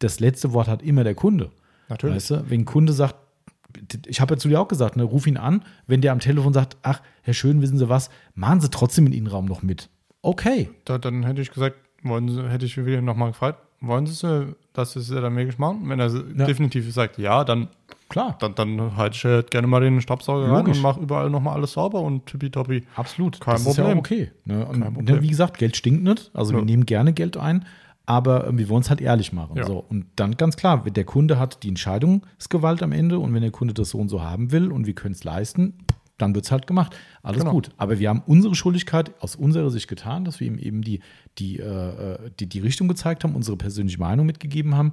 das 0.00 0.18
letzte 0.18 0.52
Wort 0.52 0.66
hat 0.66 0.82
immer 0.82 1.04
der 1.04 1.14
Kunde. 1.14 1.50
Natürlich. 1.88 2.16
Weißt 2.16 2.30
du, 2.30 2.50
wenn 2.50 2.62
ein 2.62 2.64
Kunde 2.64 2.92
sagt, 2.92 3.14
ich 4.06 4.20
habe 4.20 4.34
ja 4.34 4.38
zu 4.38 4.48
dir 4.48 4.60
auch 4.60 4.68
gesagt, 4.68 4.96
ne, 4.96 5.04
ruf 5.04 5.26
ihn 5.26 5.36
an, 5.36 5.62
wenn 5.86 6.00
der 6.00 6.12
am 6.12 6.18
Telefon 6.18 6.52
sagt, 6.52 6.76
ach, 6.82 7.00
Herr 7.22 7.34
Schön, 7.34 7.62
wissen 7.62 7.78
Sie 7.78 7.88
was, 7.88 8.10
machen 8.34 8.60
Sie 8.60 8.70
trotzdem 8.70 9.04
den 9.04 9.14
Innenraum 9.14 9.44
noch 9.44 9.62
mit. 9.62 9.88
Okay, 10.22 10.70
Da, 10.84 10.98
dann 10.98 11.22
hätte 11.24 11.42
ich 11.42 11.52
gesagt, 11.52 11.76
wollen 12.02 12.28
Sie, 12.28 12.48
hätte 12.48 12.66
ich 12.66 12.84
wieder 12.84 13.02
nochmal 13.02 13.30
gefragt, 13.30 13.60
wollen 13.80 14.06
Sie 14.06 14.12
es, 14.26 14.46
dass 14.72 14.92
Sie 14.92 14.98
es 15.00 15.08
dann 15.08 15.36
wirklich 15.36 15.58
machen? 15.58 15.82
Wenn 15.88 16.00
er 16.00 16.08
Ja. 16.08 16.46
definitiv 16.46 16.92
sagt, 16.92 17.18
ja, 17.18 17.44
dann, 17.44 17.68
klar, 18.08 18.36
dann, 18.40 18.54
dann 18.54 18.96
halte 18.96 19.16
ich 19.16 19.24
halt 19.24 19.50
gerne 19.50 19.66
mal 19.66 19.80
den 19.80 20.00
Staubsauger 20.00 20.44
rein 20.46 20.58
Logisch. 20.64 20.76
und 20.78 20.82
mache 20.82 21.00
überall 21.00 21.30
nochmal 21.30 21.54
alles 21.54 21.72
sauber 21.72 22.00
und 22.00 22.26
tippitoppi. 22.26 22.84
absolut. 22.96 23.40
Kein 23.40 23.54
das 23.54 23.66
ist 23.66 23.76
ja 23.76 23.84
Problem. 23.84 23.98
okay. 23.98 24.30
Ne? 24.44 24.66
Und, 24.66 24.78
ne, 24.80 24.90
Problem. 24.90 25.22
wie 25.22 25.28
gesagt, 25.28 25.58
Geld 25.58 25.76
stinkt 25.76 26.02
nicht. 26.02 26.30
Also 26.34 26.52
wir 26.52 26.58
Ja. 26.60 26.64
nehmen 26.64 26.86
gerne 26.86 27.12
Geld 27.12 27.36
ein, 27.36 27.64
aber 28.06 28.46
äh, 28.48 28.56
wir 28.58 28.68
wollen 28.68 28.80
es 28.82 28.90
halt 28.90 29.00
ehrlich 29.00 29.32
machen. 29.32 29.56
Ja. 29.56 29.64
So. 29.64 29.84
Und 29.88 30.06
dann 30.16 30.36
ganz 30.36 30.56
klar, 30.56 30.82
der 30.84 31.04
Kunde 31.04 31.38
hat 31.38 31.62
die 31.62 31.68
Entscheidungsgewalt 31.68 32.82
am 32.82 32.92
Ende 32.92 33.18
und 33.18 33.32
wenn 33.34 33.42
der 33.42 33.50
Kunde 33.50 33.74
das 33.74 33.90
so 33.90 33.98
und 33.98 34.08
so 34.08 34.22
haben 34.22 34.50
will 34.52 34.72
und 34.72 34.86
wir 34.86 34.94
können 34.94 35.12
es 35.14 35.24
leisten, 35.24 35.74
dann 36.18 36.34
wird 36.34 36.44
es 36.44 36.50
halt 36.50 36.66
gemacht. 36.66 36.94
Alles 37.22 37.40
Genau. 37.40 37.52
gut. 37.52 37.70
Aber 37.76 37.98
wir 37.98 38.08
haben 38.08 38.22
unsere 38.26 38.54
Schuldigkeit 38.54 39.12
aus 39.22 39.36
unserer 39.36 39.70
Sicht 39.70 39.88
getan, 39.88 40.24
dass 40.24 40.40
wir 40.40 40.46
ihm 40.46 40.58
eben 40.58 40.82
die, 40.82 41.00
die, 41.38 41.58
äh, 41.58 42.30
die, 42.38 42.48
die 42.48 42.60
Richtung 42.60 42.88
gezeigt 42.88 43.24
haben, 43.24 43.34
unsere 43.34 43.56
persönliche 43.56 43.98
Meinung 43.98 44.26
mitgegeben 44.26 44.74
haben. 44.74 44.90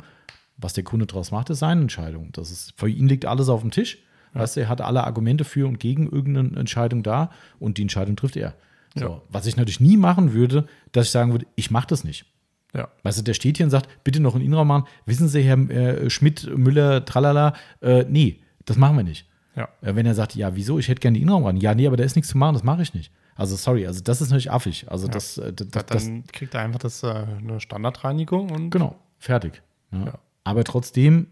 Was 0.57 0.73
der 0.73 0.83
Kunde 0.83 1.05
daraus 1.05 1.31
macht, 1.31 1.49
ist 1.49 1.59
seine 1.59 1.81
Entscheidung. 1.81 2.29
Das 2.31 2.49
ist, 2.51 2.73
für 2.77 2.87
ihn 2.87 3.09
liegt 3.09 3.25
alles 3.25 3.49
auf 3.49 3.61
dem 3.61 3.71
Tisch. 3.71 3.97
Weißt 4.33 4.57
du, 4.57 4.61
er 4.61 4.69
hat 4.69 4.81
alle 4.81 5.05
Argumente 5.05 5.45
für 5.45 5.65
und 5.67 5.79
gegen 5.79 6.09
irgendeine 6.09 6.59
Entscheidung 6.59 7.03
da 7.03 7.29
und 7.59 7.77
die 7.77 7.83
Entscheidung 7.83 8.15
trifft 8.17 8.35
er. 8.35 8.53
So. 8.93 9.05
Ja. 9.05 9.21
Was 9.29 9.45
ich 9.45 9.55
natürlich 9.55 9.79
nie 9.79 9.97
machen 9.97 10.33
würde, 10.33 10.67
dass 10.91 11.05
ich 11.07 11.11
sagen 11.11 11.31
würde, 11.31 11.45
ich 11.55 11.71
mache 11.71 11.87
das 11.87 12.03
nicht. 12.03 12.25
Ja. 12.73 12.89
Weißt 13.03 13.17
du, 13.17 13.23
der 13.23 13.33
steht 13.33 13.57
hier 13.57 13.65
und 13.65 13.69
sagt, 13.69 13.87
bitte 14.03 14.19
noch 14.21 14.35
einen 14.35 14.43
Innenraum 14.43 14.67
machen. 14.67 14.85
Wissen 15.05 15.29
Sie, 15.29 15.41
Herr 15.41 15.57
äh, 15.69 16.09
Schmidt, 16.09 16.49
Müller, 16.57 17.05
tralala, 17.05 17.53
äh, 17.81 18.03
nee, 18.09 18.41
das 18.65 18.75
machen 18.77 18.97
wir 18.97 19.03
nicht. 19.03 19.25
Ja. 19.55 19.69
Äh, 19.81 19.95
wenn 19.95 20.05
er 20.05 20.15
sagt, 20.15 20.35
ja, 20.35 20.55
wieso, 20.55 20.79
ich 20.79 20.87
hätte 20.87 20.99
gerne 20.99 21.17
den 21.17 21.23
Innenraum 21.23 21.45
ran. 21.45 21.57
Ja, 21.57 21.73
nee, 21.75 21.87
aber 21.87 21.97
da 21.97 22.03
ist 22.03 22.15
nichts 22.15 22.29
zu 22.31 22.37
machen, 22.37 22.53
das 22.53 22.63
mache 22.63 22.81
ich 22.81 22.93
nicht. 22.93 23.11
Also 23.35 23.55
sorry, 23.55 23.85
also 23.87 24.01
das 24.01 24.21
ist 24.21 24.29
natürlich 24.29 24.51
affig. 24.51 24.85
Also 24.89 25.07
das, 25.07 25.37
äh, 25.37 25.51
das, 25.53 25.67
Da, 25.69 25.83
das, 25.83 26.05
dann 26.05 26.23
kriegt 26.27 26.53
er 26.53 26.61
einfach 26.61 26.79
das, 26.79 27.03
äh, 27.03 27.07
eine 27.07 27.59
Standardreinigung 27.59 28.49
und 28.51 28.69
Genau, 28.69 28.95
fertig. 29.19 29.61
Ja. 29.91 30.05
Ja. 30.05 30.19
Aber 30.43 30.63
trotzdem 30.63 31.27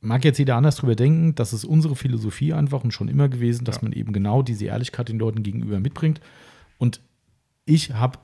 mag 0.00 0.24
jetzt 0.24 0.38
jeder 0.38 0.56
anders 0.56 0.76
drüber 0.76 0.94
denken, 0.94 1.34
das 1.34 1.52
ist 1.52 1.64
unsere 1.64 1.96
Philosophie 1.96 2.52
einfach 2.52 2.84
und 2.84 2.92
schon 2.92 3.08
immer 3.08 3.28
gewesen, 3.28 3.64
dass 3.64 3.76
Ja. 3.76 3.82
man 3.82 3.92
eben 3.92 4.12
genau 4.12 4.42
diese 4.42 4.66
Ehrlichkeit 4.66 5.08
den 5.08 5.18
Leuten 5.18 5.42
gegenüber 5.42 5.80
mitbringt. 5.80 6.20
Und 6.78 7.00
ich 7.64 7.92
habe 7.94 8.18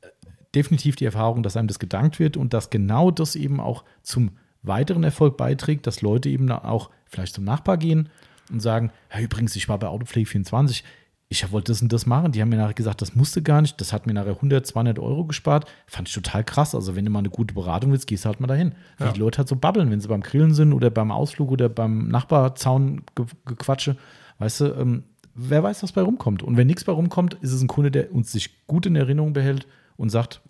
äh, 0.00 0.08
definitiv 0.54 0.96
die 0.96 1.04
Erfahrung, 1.04 1.42
dass 1.42 1.56
einem 1.56 1.68
das 1.68 1.78
gedankt 1.78 2.18
wird 2.18 2.36
und 2.36 2.52
dass 2.52 2.70
genau 2.70 3.10
das 3.10 3.36
eben 3.36 3.60
auch 3.60 3.84
zum 4.02 4.32
weiteren 4.62 5.04
Erfolg 5.04 5.36
beiträgt, 5.36 5.86
dass 5.86 6.00
Leute 6.02 6.28
eben 6.30 6.50
auch 6.50 6.90
vielleicht 7.14 7.34
zum 7.34 7.44
Nachbar 7.44 7.76
gehen 7.78 8.08
und 8.50 8.60
sagen, 8.60 8.90
ja, 9.12 9.20
übrigens, 9.20 9.56
ich 9.56 9.68
war 9.68 9.78
bei 9.78 9.86
Autopflege 9.86 10.28
24, 10.28 10.84
ich 11.28 11.50
wollte 11.50 11.72
das 11.72 11.80
und 11.82 11.92
das 11.92 12.06
machen. 12.06 12.32
Die 12.32 12.40
haben 12.42 12.50
mir 12.50 12.56
nachher 12.58 12.74
gesagt, 12.74 13.00
das 13.02 13.14
musste 13.16 13.42
gar 13.42 13.60
nicht. 13.62 13.80
Das 13.80 13.92
hat 13.92 14.06
mir 14.06 14.12
nachher 14.12 14.34
100, 14.36 14.64
200 14.66 14.98
Euro 14.98 15.24
gespart. 15.24 15.68
Fand 15.86 16.06
ich 16.08 16.14
total 16.14 16.44
krass. 16.44 16.74
Also 16.74 16.94
wenn 16.94 17.04
du 17.04 17.10
mal 17.10 17.20
eine 17.20 17.30
gute 17.30 17.54
Beratung 17.54 17.90
willst, 17.90 18.06
gehst 18.06 18.24
du 18.24 18.28
halt 18.28 18.40
mal 18.40 18.46
dahin. 18.46 18.74
Ja. 19.00 19.10
die 19.10 19.18
Leute 19.18 19.38
halt 19.38 19.48
so 19.48 19.56
babbeln, 19.56 19.90
wenn 19.90 20.00
sie 20.00 20.06
beim 20.08 20.20
Grillen 20.20 20.54
sind 20.54 20.72
oder 20.72 20.90
beim 20.90 21.10
Ausflug 21.10 21.50
oder 21.50 21.68
beim 21.68 22.08
Nachbarzaun 22.08 23.02
ge 23.16 23.24
gequatsche. 23.46 23.96
Weißt 24.38 24.60
du, 24.60 24.64
ähm, 24.74 25.04
wer 25.34 25.62
weiß, 25.62 25.82
was 25.82 25.92
bei 25.92 26.02
rumkommt. 26.02 26.42
Und 26.42 26.56
wenn 26.56 26.66
nichts 26.66 26.84
bei 26.84 26.92
rumkommt, 26.92 27.34
ist 27.40 27.52
es 27.52 27.62
ein 27.62 27.68
Kunde, 27.68 27.90
der 27.90 28.12
uns 28.14 28.30
sich 28.30 28.66
gut 28.66 28.86
in 28.86 28.94
Erinnerung 28.94 29.32
behält 29.32 29.66
und 29.96 30.10
sagt, 30.10 30.40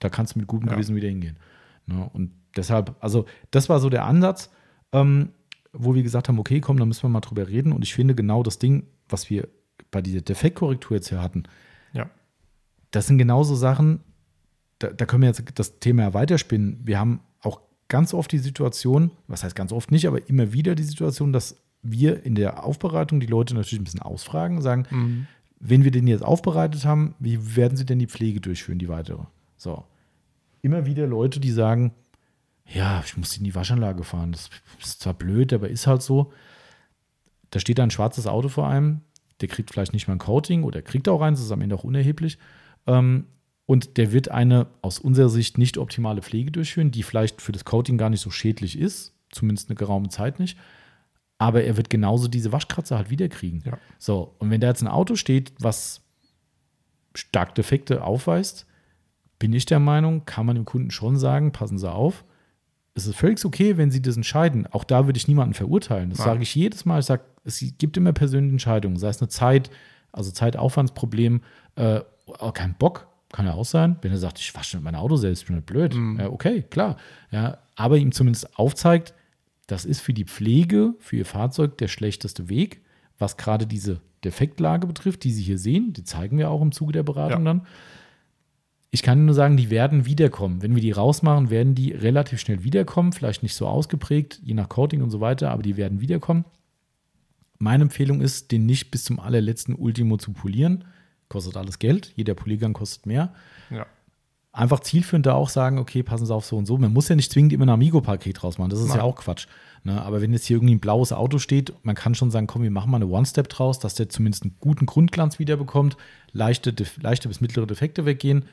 da 0.00 0.08
kannst 0.10 0.34
du 0.34 0.40
mit 0.40 0.48
gutem 0.48 0.68
Ja. 0.68 0.74
Gewissen 0.74 0.96
wieder 0.96 1.08
hingehen. 1.08 1.38
Ne? 1.86 2.10
Und 2.12 2.32
deshalb, 2.56 2.94
also 3.00 3.24
das 3.52 3.68
war 3.68 3.80
so 3.80 3.88
der 3.88 4.04
Ansatz, 4.04 4.50
ähm, 4.92 5.30
wo 5.78 5.94
wir 5.94 6.02
gesagt 6.02 6.28
haben, 6.28 6.38
okay, 6.38 6.60
komm, 6.60 6.78
da 6.78 6.84
müssen 6.84 7.02
wir 7.02 7.08
mal 7.08 7.20
drüber 7.20 7.48
reden. 7.48 7.72
Und 7.72 7.82
ich 7.82 7.94
finde 7.94 8.14
genau 8.14 8.42
das 8.42 8.58
Ding, 8.58 8.84
was 9.08 9.30
wir 9.30 9.48
bei 9.90 10.02
dieser 10.02 10.20
Defektkorrektur 10.20 10.96
jetzt 10.96 11.08
hier 11.08 11.22
hatten, 11.22 11.44
ja. 11.92 12.08
das 12.90 13.06
sind 13.06 13.18
genauso 13.18 13.54
Sachen, 13.54 14.00
da, 14.78 14.88
da 14.88 15.06
können 15.06 15.22
wir 15.22 15.28
jetzt 15.28 15.42
das 15.54 15.78
Thema 15.78 16.02
ja 16.02 16.14
weiterspinnen. 16.14 16.80
Wir 16.84 16.98
haben 16.98 17.20
auch 17.40 17.60
ganz 17.88 18.12
oft 18.14 18.32
die 18.32 18.38
Situation, 18.38 19.10
was 19.26 19.44
heißt 19.44 19.54
ganz 19.54 19.72
oft 19.72 19.90
nicht, 19.90 20.06
aber 20.06 20.28
immer 20.28 20.52
wieder 20.52 20.74
die 20.74 20.82
Situation, 20.82 21.32
dass 21.32 21.56
wir 21.82 22.24
in 22.24 22.34
der 22.34 22.64
Aufbereitung 22.64 23.20
die 23.20 23.26
Leute 23.26 23.54
natürlich 23.54 23.80
ein 23.80 23.84
bisschen 23.84 24.02
ausfragen, 24.02 24.60
sagen, 24.60 24.86
Mhm. 24.90 25.26
wenn 25.60 25.84
wir 25.84 25.90
den 25.90 26.06
jetzt 26.06 26.24
aufbereitet 26.24 26.84
haben, 26.84 27.14
wie 27.20 27.56
werden 27.56 27.76
sie 27.76 27.86
denn 27.86 27.98
die 27.98 28.08
Pflege 28.08 28.40
durchführen, 28.40 28.78
die 28.78 28.88
weitere? 28.88 29.22
So. 29.56 29.84
Immer 30.62 30.84
wieder 30.84 31.06
Leute, 31.06 31.38
die 31.38 31.52
sagen, 31.52 31.92
ja, 32.72 33.02
ich 33.04 33.16
muss 33.16 33.36
in 33.36 33.44
die 33.44 33.54
Waschanlage 33.54 34.04
fahren. 34.04 34.32
Das 34.32 34.50
ist 34.82 35.00
zwar 35.00 35.14
blöd, 35.14 35.52
aber 35.52 35.68
ist 35.68 35.86
halt 35.86 36.02
so. 36.02 36.32
Da 37.50 37.60
steht 37.60 37.78
da 37.78 37.84
ein 37.84 37.90
schwarzes 37.90 38.26
Auto 38.26 38.48
vor 38.48 38.68
einem, 38.68 39.02
der 39.40 39.48
kriegt 39.48 39.70
vielleicht 39.70 39.92
nicht 39.92 40.08
mal 40.08 40.14
ein 40.14 40.18
Coating 40.18 40.64
oder 40.64 40.82
kriegt 40.82 41.08
auch 41.08 41.20
eins, 41.20 41.38
das 41.38 41.46
ist 41.46 41.52
am 41.52 41.60
Ende 41.60 41.76
auch 41.76 41.84
unerheblich. 41.84 42.38
Ähm, 42.86 43.26
und 43.66 43.96
der 43.96 44.12
wird 44.12 44.30
eine 44.30 44.68
aus 44.82 44.98
unserer 44.98 45.28
Sicht 45.28 45.58
nicht 45.58 45.78
optimale 45.78 46.22
Pflege 46.22 46.50
durchführen, 46.50 46.90
die 46.90 47.02
vielleicht 47.02 47.42
für 47.42 47.52
das 47.52 47.64
Coating 47.64 47.98
gar 47.98 48.10
nicht 48.10 48.20
so 48.20 48.30
schädlich 48.30 48.78
ist, 48.78 49.14
zumindest 49.30 49.68
eine 49.68 49.76
geraume 49.76 50.08
Zeit 50.08 50.38
nicht. 50.38 50.58
Aber 51.38 51.64
er 51.64 51.76
wird 51.76 51.90
genauso 51.90 52.28
diese 52.28 52.52
Waschkratzer 52.52 52.96
halt 52.96 53.10
wiederkriegen. 53.10 53.62
Ja. 53.66 53.78
So, 53.98 54.34
und 54.38 54.50
wenn 54.50 54.60
da 54.60 54.68
jetzt 54.68 54.82
ein 54.82 54.88
Auto 54.88 55.16
steht, 55.16 55.52
was 55.58 56.02
stark 57.14 57.54
Defekte 57.54 58.02
aufweist, 58.04 58.66
bin 59.38 59.52
ich 59.52 59.66
der 59.66 59.80
Meinung, 59.80 60.24
kann 60.24 60.46
man 60.46 60.56
dem 60.56 60.64
Kunden 60.64 60.90
schon 60.90 61.16
sagen, 61.16 61.52
passen 61.52 61.78
Sie 61.78 61.90
auf. 61.90 62.24
Es 62.96 63.06
ist 63.06 63.14
völlig 63.16 63.44
okay, 63.44 63.76
wenn 63.76 63.90
Sie 63.90 64.00
das 64.02 64.16
entscheiden. 64.16 64.66
Auch 64.72 64.82
da 64.84 65.06
würde 65.06 65.18
ich 65.18 65.28
niemanden 65.28 65.54
verurteilen. 65.54 66.08
Das 66.10 66.18
Nein. 66.20 66.26
sage 66.28 66.42
ich 66.42 66.54
jedes 66.54 66.84
Mal. 66.86 66.98
Ich 67.00 67.06
sage, 67.06 67.22
es 67.44 67.62
gibt 67.78 67.96
immer 67.96 68.12
persönliche 68.12 68.52
Entscheidungen, 68.52 68.96
sei 68.96 69.08
es 69.10 69.20
eine 69.20 69.28
Zeit, 69.28 69.70
also 70.12 70.30
Zeitaufwandsproblem, 70.30 71.42
äh, 71.76 72.00
kein 72.54 72.74
Bock. 72.74 73.06
kann 73.32 73.44
ja 73.46 73.52
auch 73.52 73.64
sein. 73.66 73.96
Wenn 74.02 74.12
er 74.12 74.18
sagt, 74.18 74.38
ich 74.38 74.54
wasche 74.54 74.80
mein 74.80 74.94
Auto 74.94 75.16
selbst, 75.16 75.42
ich 75.42 75.46
bin 75.46 75.56
nicht 75.56 75.66
blöd. 75.66 75.94
Mhm. 75.94 76.18
Ja, 76.18 76.30
okay, 76.30 76.62
klar. 76.62 76.96
Ja, 77.30 77.58
aber 77.74 77.98
ihm 77.98 78.12
zumindest 78.12 78.58
aufzeigt, 78.58 79.12
das 79.66 79.84
ist 79.84 80.00
für 80.00 80.14
die 80.14 80.24
Pflege, 80.24 80.94
für 81.00 81.16
ihr 81.16 81.26
Fahrzeug 81.26 81.76
der 81.78 81.88
schlechteste 81.88 82.48
Weg, 82.48 82.80
was 83.18 83.36
gerade 83.36 83.66
diese 83.66 84.00
Defektlage 84.24 84.86
betrifft, 84.86 85.22
die 85.24 85.32
Sie 85.32 85.42
hier 85.42 85.58
sehen. 85.58 85.92
Die 85.92 86.04
zeigen 86.04 86.38
wir 86.38 86.50
auch 86.50 86.62
im 86.62 86.72
Zuge 86.72 86.92
der 86.92 87.02
Beratung 87.02 87.44
Ja. 87.44 87.52
dann. 87.52 87.66
Ich 88.96 89.02
kann 89.02 89.26
nur 89.26 89.34
sagen, 89.34 89.58
die 89.58 89.68
werden 89.68 90.06
wiederkommen. 90.06 90.62
Wenn 90.62 90.74
wir 90.74 90.80
die 90.80 90.90
rausmachen, 90.90 91.50
werden 91.50 91.74
die 91.74 91.92
relativ 91.92 92.40
schnell 92.40 92.64
wiederkommen. 92.64 93.12
Vielleicht 93.12 93.42
nicht 93.42 93.54
so 93.54 93.66
ausgeprägt, 93.68 94.40
je 94.42 94.54
nach 94.54 94.70
Coating 94.70 95.02
und 95.02 95.10
so 95.10 95.20
weiter, 95.20 95.50
aber 95.50 95.62
die 95.62 95.76
werden 95.76 96.00
wiederkommen. 96.00 96.46
Meine 97.58 97.82
Empfehlung 97.82 98.22
ist, 98.22 98.52
den 98.52 98.64
nicht 98.64 98.90
bis 98.90 99.04
zum 99.04 99.20
allerletzten 99.20 99.74
Ultimo 99.74 100.16
zu 100.16 100.32
polieren. 100.32 100.84
Kostet 101.28 101.58
alles 101.58 101.78
Geld. 101.78 102.14
Jeder 102.16 102.32
Poliergang 102.32 102.72
kostet 102.72 103.04
mehr. 103.04 103.34
Ja. 103.68 103.84
Einfach 104.50 104.80
zielführend 104.80 105.26
da 105.26 105.34
auch 105.34 105.50
sagen, 105.50 105.76
okay, 105.78 106.02
passen 106.02 106.24
Sie 106.24 106.34
auf 106.34 106.46
so 106.46 106.56
und 106.56 106.64
so. 106.64 106.78
Man 106.78 106.94
muss 106.94 107.10
ja 107.10 107.16
nicht 107.16 107.30
zwingend 107.30 107.52
immer 107.52 107.66
ein 107.66 107.68
Amigo-Paket 107.68 108.42
rausmachen. 108.42 108.70
Das 108.70 108.80
ist 108.80 108.88
Nein. 108.88 108.96
ja 108.96 109.02
auch 109.02 109.16
Quatsch. 109.16 109.46
Ne? 109.84 110.00
Aber 110.00 110.22
wenn 110.22 110.32
jetzt 110.32 110.46
hier 110.46 110.56
irgendwie 110.56 110.74
ein 110.74 110.80
blaues 110.80 111.12
Auto 111.12 111.36
steht, 111.36 111.74
man 111.82 111.96
kann 111.96 112.14
schon 112.14 112.30
sagen, 112.30 112.46
komm, 112.46 112.62
wir 112.62 112.70
machen 112.70 112.90
mal 112.90 112.96
eine 112.96 113.08
One-Step 113.08 113.50
draus, 113.50 113.78
dass 113.78 113.94
der 113.94 114.08
zumindest 114.08 114.44
einen 114.44 114.56
guten 114.58 114.86
Grundglanz 114.86 115.38
wiederbekommt, 115.38 115.98
leichte, 116.32 116.74
leichte 117.02 117.28
bis 117.28 117.42
mittlere 117.42 117.66
Defekte 117.66 118.06
weggehen. 118.06 118.46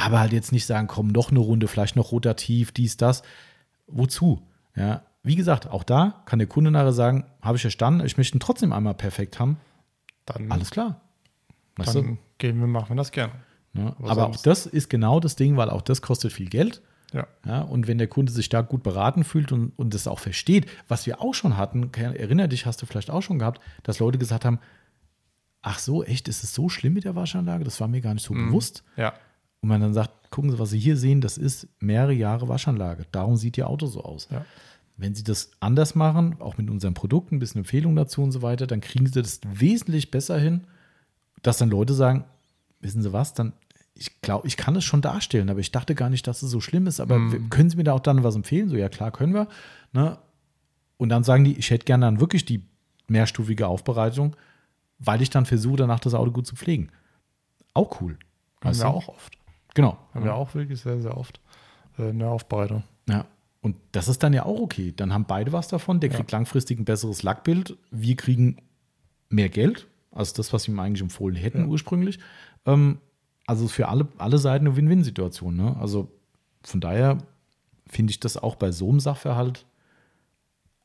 Aber 0.00 0.20
halt 0.20 0.32
jetzt 0.32 0.52
nicht 0.52 0.66
sagen, 0.66 0.86
komm, 0.86 1.08
noch 1.08 1.30
eine 1.30 1.40
Runde, 1.40 1.68
vielleicht 1.68 1.96
noch 1.96 2.12
rotativ, 2.12 2.72
dies, 2.72 2.96
das. 2.96 3.22
Wozu? 3.86 4.42
Ja, 4.74 5.02
wie 5.22 5.36
gesagt, 5.36 5.68
auch 5.68 5.84
da 5.84 6.22
kann 6.24 6.38
der 6.38 6.48
Kunde 6.48 6.70
nachher 6.70 6.92
sagen, 6.92 7.26
habe 7.42 7.56
ich 7.56 7.62
verstanden, 7.62 8.06
ich 8.06 8.16
möchte 8.16 8.36
ihn 8.36 8.40
trotzdem 8.40 8.72
einmal 8.72 8.94
perfekt 8.94 9.38
haben. 9.38 9.58
Dann, 10.24 10.50
Alles 10.50 10.70
klar. 10.70 11.00
Weißt 11.76 11.94
du? 11.94 12.02
dann 12.02 12.18
gehen 12.38 12.58
wir, 12.60 12.66
machen 12.66 12.90
wir 12.90 12.96
das 12.96 13.12
gerne. 13.12 13.32
Ne? 13.72 13.94
Aber 14.02 14.28
auch 14.28 14.36
das 14.36 14.66
ist 14.66 14.88
genau 14.88 15.20
das 15.20 15.36
Ding, 15.36 15.56
weil 15.56 15.68
auch 15.68 15.82
das 15.82 16.00
kostet 16.00 16.32
viel 16.32 16.48
Geld. 16.48 16.82
Ja. 17.12 17.26
Ja, 17.44 17.62
und 17.62 17.88
wenn 17.88 17.98
der 17.98 18.06
Kunde 18.06 18.32
sich 18.32 18.48
da 18.48 18.62
gut 18.62 18.82
beraten 18.82 19.24
fühlt 19.24 19.52
und, 19.52 19.72
und 19.76 19.92
das 19.94 20.06
auch 20.06 20.20
versteht, 20.20 20.66
was 20.88 21.06
wir 21.06 21.20
auch 21.20 21.34
schon 21.34 21.56
hatten, 21.56 21.92
erinner 21.92 22.48
dich, 22.48 22.66
hast 22.66 22.80
du 22.80 22.86
vielleicht 22.86 23.10
auch 23.10 23.22
schon 23.22 23.38
gehabt, 23.38 23.60
dass 23.82 23.98
Leute 23.98 24.16
gesagt 24.16 24.44
haben, 24.44 24.60
ach 25.60 25.78
so, 25.78 26.04
echt, 26.04 26.28
ist 26.28 26.44
es 26.44 26.54
so 26.54 26.68
schlimm 26.68 26.94
mit 26.94 27.04
der 27.04 27.16
Waschanlage? 27.16 27.64
Das 27.64 27.80
war 27.80 27.88
mir 27.88 28.00
gar 28.00 28.14
nicht 28.14 28.24
so 28.24 28.32
bewusst. 28.32 28.84
Ja. 28.96 29.12
Und 29.60 29.68
man 29.68 29.80
dann 29.80 29.94
sagt, 29.94 30.30
gucken 30.30 30.50
Sie, 30.50 30.58
was 30.58 30.70
Sie 30.70 30.78
hier 30.78 30.96
sehen, 30.96 31.20
das 31.20 31.36
ist 31.38 31.68
mehrere 31.80 32.12
Jahre 32.12 32.48
Waschanlage. 32.48 33.04
Darum 33.12 33.36
sieht 33.36 33.58
Ihr 33.58 33.68
Auto 33.68 33.86
so 33.86 34.02
aus. 34.02 34.28
Ja. 34.30 34.44
Wenn 34.96 35.14
Sie 35.14 35.24
das 35.24 35.50
anders 35.60 35.94
machen, 35.94 36.36
auch 36.40 36.56
mit 36.58 36.70
unseren 36.70 36.94
Produkten, 36.94 37.36
ein 37.36 37.38
bisschen 37.38 37.60
Empfehlung 37.60 37.96
dazu 37.96 38.22
und 38.22 38.32
so 38.32 38.42
weiter, 38.42 38.66
dann 38.66 38.80
kriegen 38.80 39.06
Sie 39.06 39.20
das 39.20 39.40
wesentlich 39.46 40.10
besser 40.10 40.38
hin, 40.38 40.64
dass 41.42 41.58
dann 41.58 41.70
Leute 41.70 41.94
sagen, 41.94 42.24
wissen 42.80 43.02
Sie 43.02 43.12
was, 43.12 43.34
dann, 43.34 43.52
ich 43.94 44.20
glaube, 44.22 44.46
ich 44.46 44.56
kann 44.56 44.76
es 44.76 44.84
schon 44.84 45.02
darstellen, 45.02 45.50
aber 45.50 45.60
ich 45.60 45.72
dachte 45.72 45.94
gar 45.94 46.10
nicht, 46.10 46.26
dass 46.26 46.42
es 46.42 46.50
so 46.50 46.60
schlimm 46.60 46.86
ist. 46.86 47.00
Aber 47.00 47.18
Mhm. 47.18 47.50
können 47.50 47.70
Sie 47.70 47.76
mir 47.76 47.84
da 47.84 47.92
auch 47.92 48.00
dann 48.00 48.22
was 48.22 48.36
empfehlen? 48.36 48.68
So, 48.68 48.76
ja 48.76 48.88
klar, 48.88 49.10
können 49.10 49.34
wir. 49.34 49.48
Ne? 49.92 50.18
Und 50.96 51.08
dann 51.08 51.24
sagen 51.24 51.44
die, 51.44 51.54
ich 51.58 51.70
hätte 51.70 51.84
gerne 51.86 52.06
dann 52.06 52.20
wirklich 52.20 52.44
die 52.44 52.62
mehrstufige 53.08 53.66
Aufbereitung, 53.66 54.36
weil 54.98 55.22
ich 55.22 55.30
dann 55.30 55.46
versuche, 55.46 55.76
danach 55.76 56.00
das 56.00 56.14
Auto 56.14 56.30
gut 56.30 56.46
zu 56.46 56.56
pflegen. 56.56 56.90
Auch 57.74 58.00
cool. 58.00 58.18
Wir 58.60 58.72
du? 58.72 58.84
auch 58.84 59.08
oft. 59.08 59.38
Genau. 59.74 59.98
Haben 60.14 60.24
wir 60.24 60.34
auch 60.34 60.54
wirklich 60.54 60.80
sehr, 60.80 61.00
sehr 61.00 61.16
oft 61.16 61.40
äh, 61.98 62.08
eine 62.08 62.28
Aufbereitung. 62.28 62.82
Ja. 63.08 63.26
Und 63.62 63.76
das 63.92 64.08
ist 64.08 64.22
dann 64.22 64.32
ja 64.32 64.44
auch 64.46 64.60
okay. 64.60 64.92
Dann 64.96 65.12
haben 65.12 65.26
beide 65.26 65.52
was 65.52 65.68
davon. 65.68 66.00
Der 66.00 66.08
kriegt 66.08 66.32
langfristig 66.32 66.78
ein 66.78 66.84
besseres 66.84 67.22
Lackbild. 67.22 67.76
Wir 67.90 68.16
kriegen 68.16 68.56
mehr 69.28 69.48
Geld 69.50 69.86
als 70.10 70.32
das, 70.32 70.52
was 70.52 70.66
wir 70.66 70.74
ihm 70.74 70.80
eigentlich 70.80 71.02
empfohlen 71.02 71.36
hätten 71.36 71.60
Ja. 71.60 71.66
ursprünglich. 71.66 72.18
Ähm, 72.66 72.98
also 73.46 73.68
für 73.68 73.88
alle, 73.88 74.08
alle 74.18 74.38
Seiten 74.38 74.66
eine 74.66 74.76
Win-Win-Situation. 74.76 75.56
Ne? 75.56 75.76
Also 75.78 76.10
von 76.62 76.80
daher 76.80 77.18
finde 77.86 78.10
ich 78.12 78.20
das 78.20 78.36
auch 78.36 78.56
bei 78.56 78.72
so 78.72 78.88
einem 78.88 79.00
Sachverhalt 79.00 79.66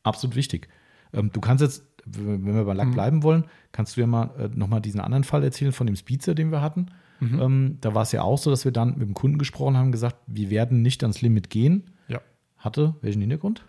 absolut 0.04 0.36
wichtig. 0.36 0.68
Ähm, 1.14 1.32
du 1.32 1.40
kannst 1.42 1.62
jetzt, 1.62 1.84
wenn 2.06 2.46
wir 2.56 2.66
bei 2.66 2.74
Lack 2.74 2.92
bleiben 2.92 3.24
wollen, 3.24 3.46
kannst 3.72 3.96
du 3.98 4.02
ja 4.02 4.08
mal 4.08 4.30
äh, 4.38 4.50
nochmal 4.54 4.82
diesen 4.82 5.00
anderen 5.00 5.24
Fall 5.24 5.44
erzählen 5.44 5.72
von 5.72 5.88
dem 5.88 5.96
Speedster, 5.96 6.36
den 6.36 6.52
wir 6.52 6.62
hatten. 6.62 6.88
Ähm, 7.22 7.78
da 7.82 7.96
war 7.96 8.04
es 8.04 8.12
ja 8.12 8.22
auch 8.24 8.38
so, 8.38 8.50
dass 8.50 8.66
wir 8.66 8.72
dann 8.72 8.98
mit 8.98 9.08
dem 9.08 9.14
Kunden 9.14 9.38
gesprochen 9.38 9.78
haben, 9.78 9.92
gesagt, 9.92 10.18
wir 10.28 10.50
werden 10.50 10.82
nicht 10.82 11.02
ans 11.04 11.22
Limit 11.22 11.50
gehen. 11.50 11.92
Ja. 12.08 12.20
Hatte 12.58 12.96
welchen 13.02 13.22
Hintergrund? 13.22 13.66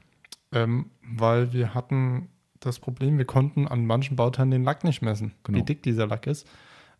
Ähm, 0.52 0.86
weil 1.02 1.52
wir 1.52 1.74
hatten 1.74 2.28
das 2.60 2.78
Problem, 2.80 3.18
wir 3.18 3.24
konnten 3.24 3.68
an 3.68 3.86
manchen 3.86 4.16
Bauteilen 4.16 4.50
den 4.50 4.64
Lack 4.64 4.82
nicht 4.84 5.02
messen, 5.02 5.32
Genau. 5.44 5.58
wie 5.58 5.62
dick 5.62 5.82
dieser 5.82 6.06
Lack 6.06 6.26
ist. 6.26 6.46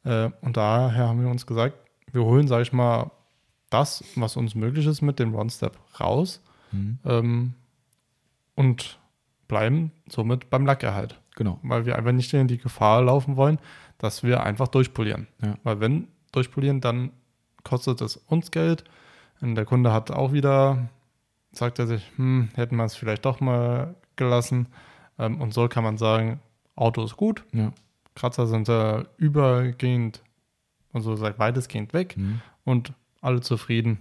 Äh, 0.05 0.31
und 0.41 0.57
daher 0.57 1.09
haben 1.09 1.21
wir 1.21 1.29
uns 1.31 1.47
gesagt, 1.47 1.75
wir 2.13 2.23
holen, 2.25 2.47
sage 2.47 2.63
ich 2.63 2.73
mal, 2.73 3.11
das, 3.71 4.05
was 4.15 4.37
uns 4.37 4.55
möglich 4.55 4.87
ist 4.87 5.03
mit 5.03 5.19
dem 5.19 5.35
One-Step 5.35 5.77
raus 5.99 6.41
ähm, 7.05 7.55
und 8.55 8.99
bleiben 9.49 9.93
somit 10.09 10.51
beim 10.51 10.67
Lackerhalt. 10.67 11.21
Genau. 11.35 11.59
Weil 11.63 11.87
wir 11.87 11.97
einfach 11.97 12.13
nicht 12.13 12.33
in 12.35 12.49
die 12.49 12.59
Gefahr 12.59 13.03
laufen 13.03 13.37
wollen, 13.37 13.59
dass 13.99 14.23
wir 14.23 14.43
einfach 14.43 14.69
durchpolieren. 14.69 15.27
Ja. 15.43 15.57
Weil 15.65 15.81
wenn 15.81 16.09
durchpolieren, 16.37 16.81
dann 16.81 17.11
kostet 17.65 18.01
es 18.01 18.17
uns 18.17 18.51
Geld. 18.51 18.85
Und 19.41 19.55
der 19.55 19.65
Kunde 19.65 19.93
hat 19.93 20.11
auch 20.11 20.33
wieder, 20.33 20.89
sagt 21.53 21.79
er 21.79 21.87
sich, 21.87 22.11
hm, 22.17 22.49
hätten 22.55 22.77
wir 22.77 22.85
es 22.85 22.95
vielleicht 22.95 23.25
doch 23.25 23.41
mal 23.41 23.95
gelassen. 24.17 24.69
Ähm, 25.19 25.41
und 25.41 25.53
so 25.53 25.69
kann 25.69 25.83
man 25.85 25.99
sagen, 25.99 26.41
Auto 26.75 27.03
ist 27.05 27.17
gut, 27.17 27.45
Ja. 27.53 27.73
Kratzer 28.15 28.47
sind 28.47 28.69
äh, 28.69 29.05
übergehend, 29.19 30.23
also 30.93 31.17
sagt 31.17 31.39
weitestgehend 31.39 31.93
weg 31.93 32.17
Mhm. 32.17 32.41
und 32.65 32.93
alle 33.21 33.41
zufrieden, 33.41 33.99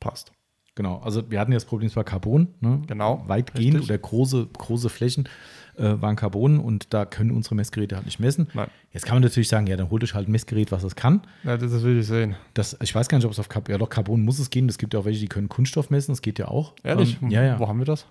passt. 0.00 0.32
Genau. 0.78 0.98
Also 1.04 1.28
wir 1.28 1.40
hatten 1.40 1.50
ja 1.50 1.56
das 1.56 1.64
Problem, 1.64 1.88
es 1.88 1.96
war 1.96 2.04
Carbon. 2.04 2.46
Ne? 2.60 2.80
Genau, 2.86 3.24
Weitgehend 3.26 3.74
richtig. 3.78 3.90
oder 3.90 3.98
große, 3.98 4.46
große 4.56 4.88
Flächen 4.88 5.28
äh, 5.76 6.00
waren 6.00 6.14
Carbon 6.14 6.60
und 6.60 6.94
da 6.94 7.04
können 7.04 7.32
unsere 7.32 7.56
Messgeräte 7.56 7.96
halt 7.96 8.04
nicht 8.04 8.20
messen. 8.20 8.46
Nein. 8.54 8.68
Jetzt 8.92 9.04
kann 9.04 9.16
man 9.16 9.24
natürlich 9.24 9.48
sagen, 9.48 9.66
ja, 9.66 9.76
dann 9.76 9.90
holt 9.90 10.04
euch 10.04 10.14
halt 10.14 10.28
ein 10.28 10.30
Messgerät, 10.30 10.70
was 10.70 10.84
es 10.84 10.94
kann. 10.94 11.22
Ja, 11.42 11.56
das 11.56 11.82
will 11.82 11.98
ich 11.98 12.06
sehen. 12.06 12.36
Das, 12.54 12.76
ich 12.80 12.94
weiß 12.94 13.08
gar 13.08 13.18
nicht, 13.18 13.24
ob 13.24 13.32
es 13.32 13.40
auf 13.40 13.48
Carbon, 13.48 13.72
ja 13.72 13.78
doch, 13.78 13.90
Carbon 13.90 14.24
muss 14.24 14.38
es 14.38 14.50
gehen. 14.50 14.68
Es 14.68 14.78
gibt 14.78 14.94
ja 14.94 15.00
auch 15.00 15.04
welche, 15.04 15.18
die 15.18 15.26
können 15.26 15.48
Kunststoff 15.48 15.90
messen, 15.90 16.12
das 16.12 16.22
geht 16.22 16.38
ja 16.38 16.46
auch. 16.46 16.74
Ehrlich? 16.84 17.18
Ähm, 17.20 17.30
ja, 17.30 17.42
ja. 17.42 17.58
Wo 17.58 17.66
haben 17.66 17.80
wir 17.80 17.86
das? 17.86 18.06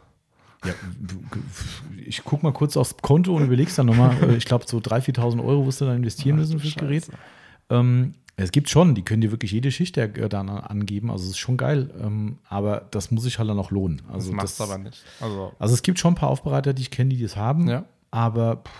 Ja, 0.66 0.74
ich 2.06 2.22
guck 2.26 2.44
mal 2.44 2.52
kurz 2.52 2.76
aufs 2.76 2.98
Konto 2.98 3.34
und 3.34 3.46
überleg's 3.46 3.76
dann 3.76 3.86
nochmal. 3.86 4.14
Äh, 4.24 4.36
Ich 4.36 4.44
glaube, 4.46 4.66
so 4.68 4.80
3.000, 4.80 5.16
4.000 5.16 5.42
Euro 5.46 5.66
wirst 5.66 5.80
du 5.80 5.86
dann 5.86 5.96
investieren 5.96 6.36
müssen 6.36 6.60
fürs 6.60 6.76
Gerät. 6.76 7.06
Scheiße. 7.06 7.18
Ähm, 7.70 8.16
es 8.40 8.52
gibt 8.52 8.70
schon, 8.70 8.94
die 8.96 9.02
können 9.04 9.22
dir 9.22 9.32
wirklich 9.32 9.52
jede 9.52 9.72
Schicht 9.72 9.96
der, 9.96 10.16
äh, 10.16 10.30
dann 10.30 10.48
angeben. 10.50 11.10
Also 11.12 11.24
es 11.26 11.32
ist 11.32 11.38
schon 11.40 11.58
geil. 11.58 11.90
Ähm, 12.02 12.38
aber 12.48 12.88
das 12.92 13.10
muss 13.12 13.24
sich 13.24 13.40
halt 13.40 13.50
dann 13.50 13.58
auch 13.60 13.72
lohnen. 13.72 14.02
Das 14.06 14.14
Also, 14.16 14.32
macht 14.34 14.44
das, 14.46 14.62
aber 14.62 14.78
nicht. 14.78 15.04
Also, 15.20 15.54
also 15.58 15.74
es 15.74 15.82
gibt 15.82 15.98
schon 16.00 16.14
ein 16.14 16.16
paar 16.18 16.30
Aufbereiter, 16.30 16.74
die 16.74 16.84
ich 16.84 16.92
kenne, 16.92 17.10
die 17.10 17.22
das 17.22 17.36
haben. 17.36 17.68
Ja. 17.68 17.86
Aber 18.12 18.58
pff, 18.58 18.72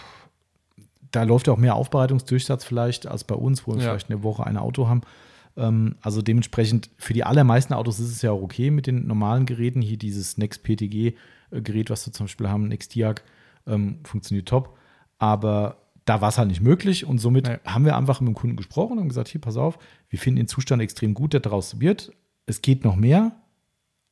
da 1.12 1.24
läuft 1.24 1.48
ja 1.48 1.54
auch 1.54 1.58
mehr 1.58 1.76
Aufbereitungsdurchsatz 1.76 2.64
vielleicht 2.66 3.08
als 3.08 3.24
bei 3.24 3.36
uns, 3.36 3.66
wo 3.66 3.74
wir 3.74 3.82
Ja. 3.82 3.90
vielleicht 3.90 4.12
eine 4.12 4.22
Woche 4.24 4.46
ein 4.46 4.58
Auto 4.58 4.88
haben. 4.88 5.02
Ähm, 5.56 5.96
also 6.02 6.22
dementsprechend, 6.22 6.92
für 6.98 7.14
die 7.14 7.24
allermeisten 7.24 7.74
Autos 7.74 8.00
ist 8.00 8.12
es 8.12 8.22
ja 8.22 8.32
auch 8.32 8.42
okay 8.44 8.70
mit 8.70 8.86
den 8.86 9.08
normalen 9.08 9.48
Geräten. 9.48 9.82
Hier 9.82 9.98
dieses 9.98 10.38
Next 10.38 10.62
PTG-Gerät, 10.64 11.90
was 11.90 12.06
wir 12.06 12.14
zum 12.14 12.28
Beispiel 12.28 12.48
haben, 12.48 12.68
Nextiag, 12.68 13.24
ähm, 13.66 13.98
funktioniert 14.04 14.48
top. 14.48 14.78
Aber 15.18 15.78
da 16.08 16.22
war 16.22 16.30
es 16.30 16.38
halt 16.38 16.48
nicht 16.48 16.62
möglich 16.62 17.06
und 17.06 17.20
somit 17.20 17.48
Nee. 17.48 17.58
haben 17.66 17.86
wir 17.86 17.96
einfach 17.98 18.22
mit 18.22 18.30
dem 18.30 18.34
Kunden 18.36 18.56
gesprochen 18.56 18.98
und 18.98 19.10
gesagt, 19.10 19.28
hier, 19.28 19.42
pass 19.42 19.58
auf, 19.58 19.78
wir 20.10 20.18
finden 20.18 20.38
den 20.38 20.48
Zustand 20.48 20.82
extrem 20.82 21.14
gut, 21.14 21.34
der 21.34 21.42
daraus 21.42 21.80
wird. 21.80 22.12
Es 22.46 22.62
geht 22.62 22.84
noch 22.86 22.96
mehr, 22.96 23.36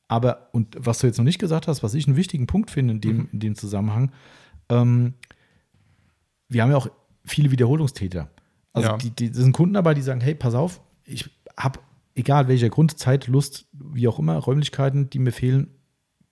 aber, 0.08 0.50
und 0.52 0.76
was 0.78 0.98
du 0.98 1.06
jetzt 1.06 1.16
noch 1.16 1.24
nicht 1.24 1.38
gesagt 1.38 1.66
hast, 1.68 1.82
was 1.82 1.94
ich 1.94 2.06
einen 2.06 2.16
wichtigen 2.16 2.46
Punkt 2.46 2.70
finde 2.70 2.92
in 2.94 3.00
dem, 3.00 3.28
in 3.32 3.40
dem 3.40 3.54
Zusammenhang, 3.56 4.12
ähm, 4.68 5.14
wir 6.48 6.62
haben 6.62 6.70
ja 6.70 6.76
auch 6.76 6.88
viele 7.24 7.50
Wiederholungstäter. 7.50 8.28
Also 8.72 8.88
Ja. 8.90 8.96
die, 8.98 9.10
die 9.10 9.30
das 9.30 9.38
sind 9.38 9.52
Kunden 9.52 9.74
dabei, 9.74 9.94
die 9.94 10.02
sagen, 10.02 10.20
hey, 10.20 10.34
pass 10.34 10.54
auf, 10.54 10.80
ich 11.04 11.28
habe, 11.58 11.80
egal 12.14 12.46
welcher 12.46 12.68
Grund, 12.68 12.98
Zeit, 12.98 13.26
Lust, 13.26 13.66
wie 13.72 14.06
auch 14.06 14.18
immer, 14.18 14.36
Räumlichkeiten, 14.36 15.08
die 15.10 15.18
mir 15.18 15.32
fehlen, 15.32 15.70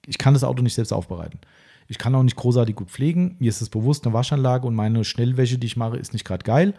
ich 0.07 0.19
kann 0.19 0.35
das 0.35 0.45
Auto 0.45 0.63
nicht 0.63 0.75
selbst 0.75 0.93
aufbereiten. 0.93 1.41
Ich 1.89 1.99
kann 1.99 2.15
auch 2.15 2.23
nicht 2.23 2.37
großartig 2.37 2.77
gut 2.77 2.91
pflegen. 2.91 3.37
Mir 3.39 3.49
ist 3.49 3.61
es 3.61 3.69
bewusst, 3.69 4.07
eine 4.07 4.15
Waschanlage 4.15 4.67
und 4.67 4.75
meine 4.75 5.05
Schnellwäsche, 5.05 5.59
die 5.59 5.67
ich 5.67 5.77
mache, 5.77 5.97
ist 5.97 6.13
nicht 6.13 6.25
gerade 6.25 6.45
geil. 6.45 6.75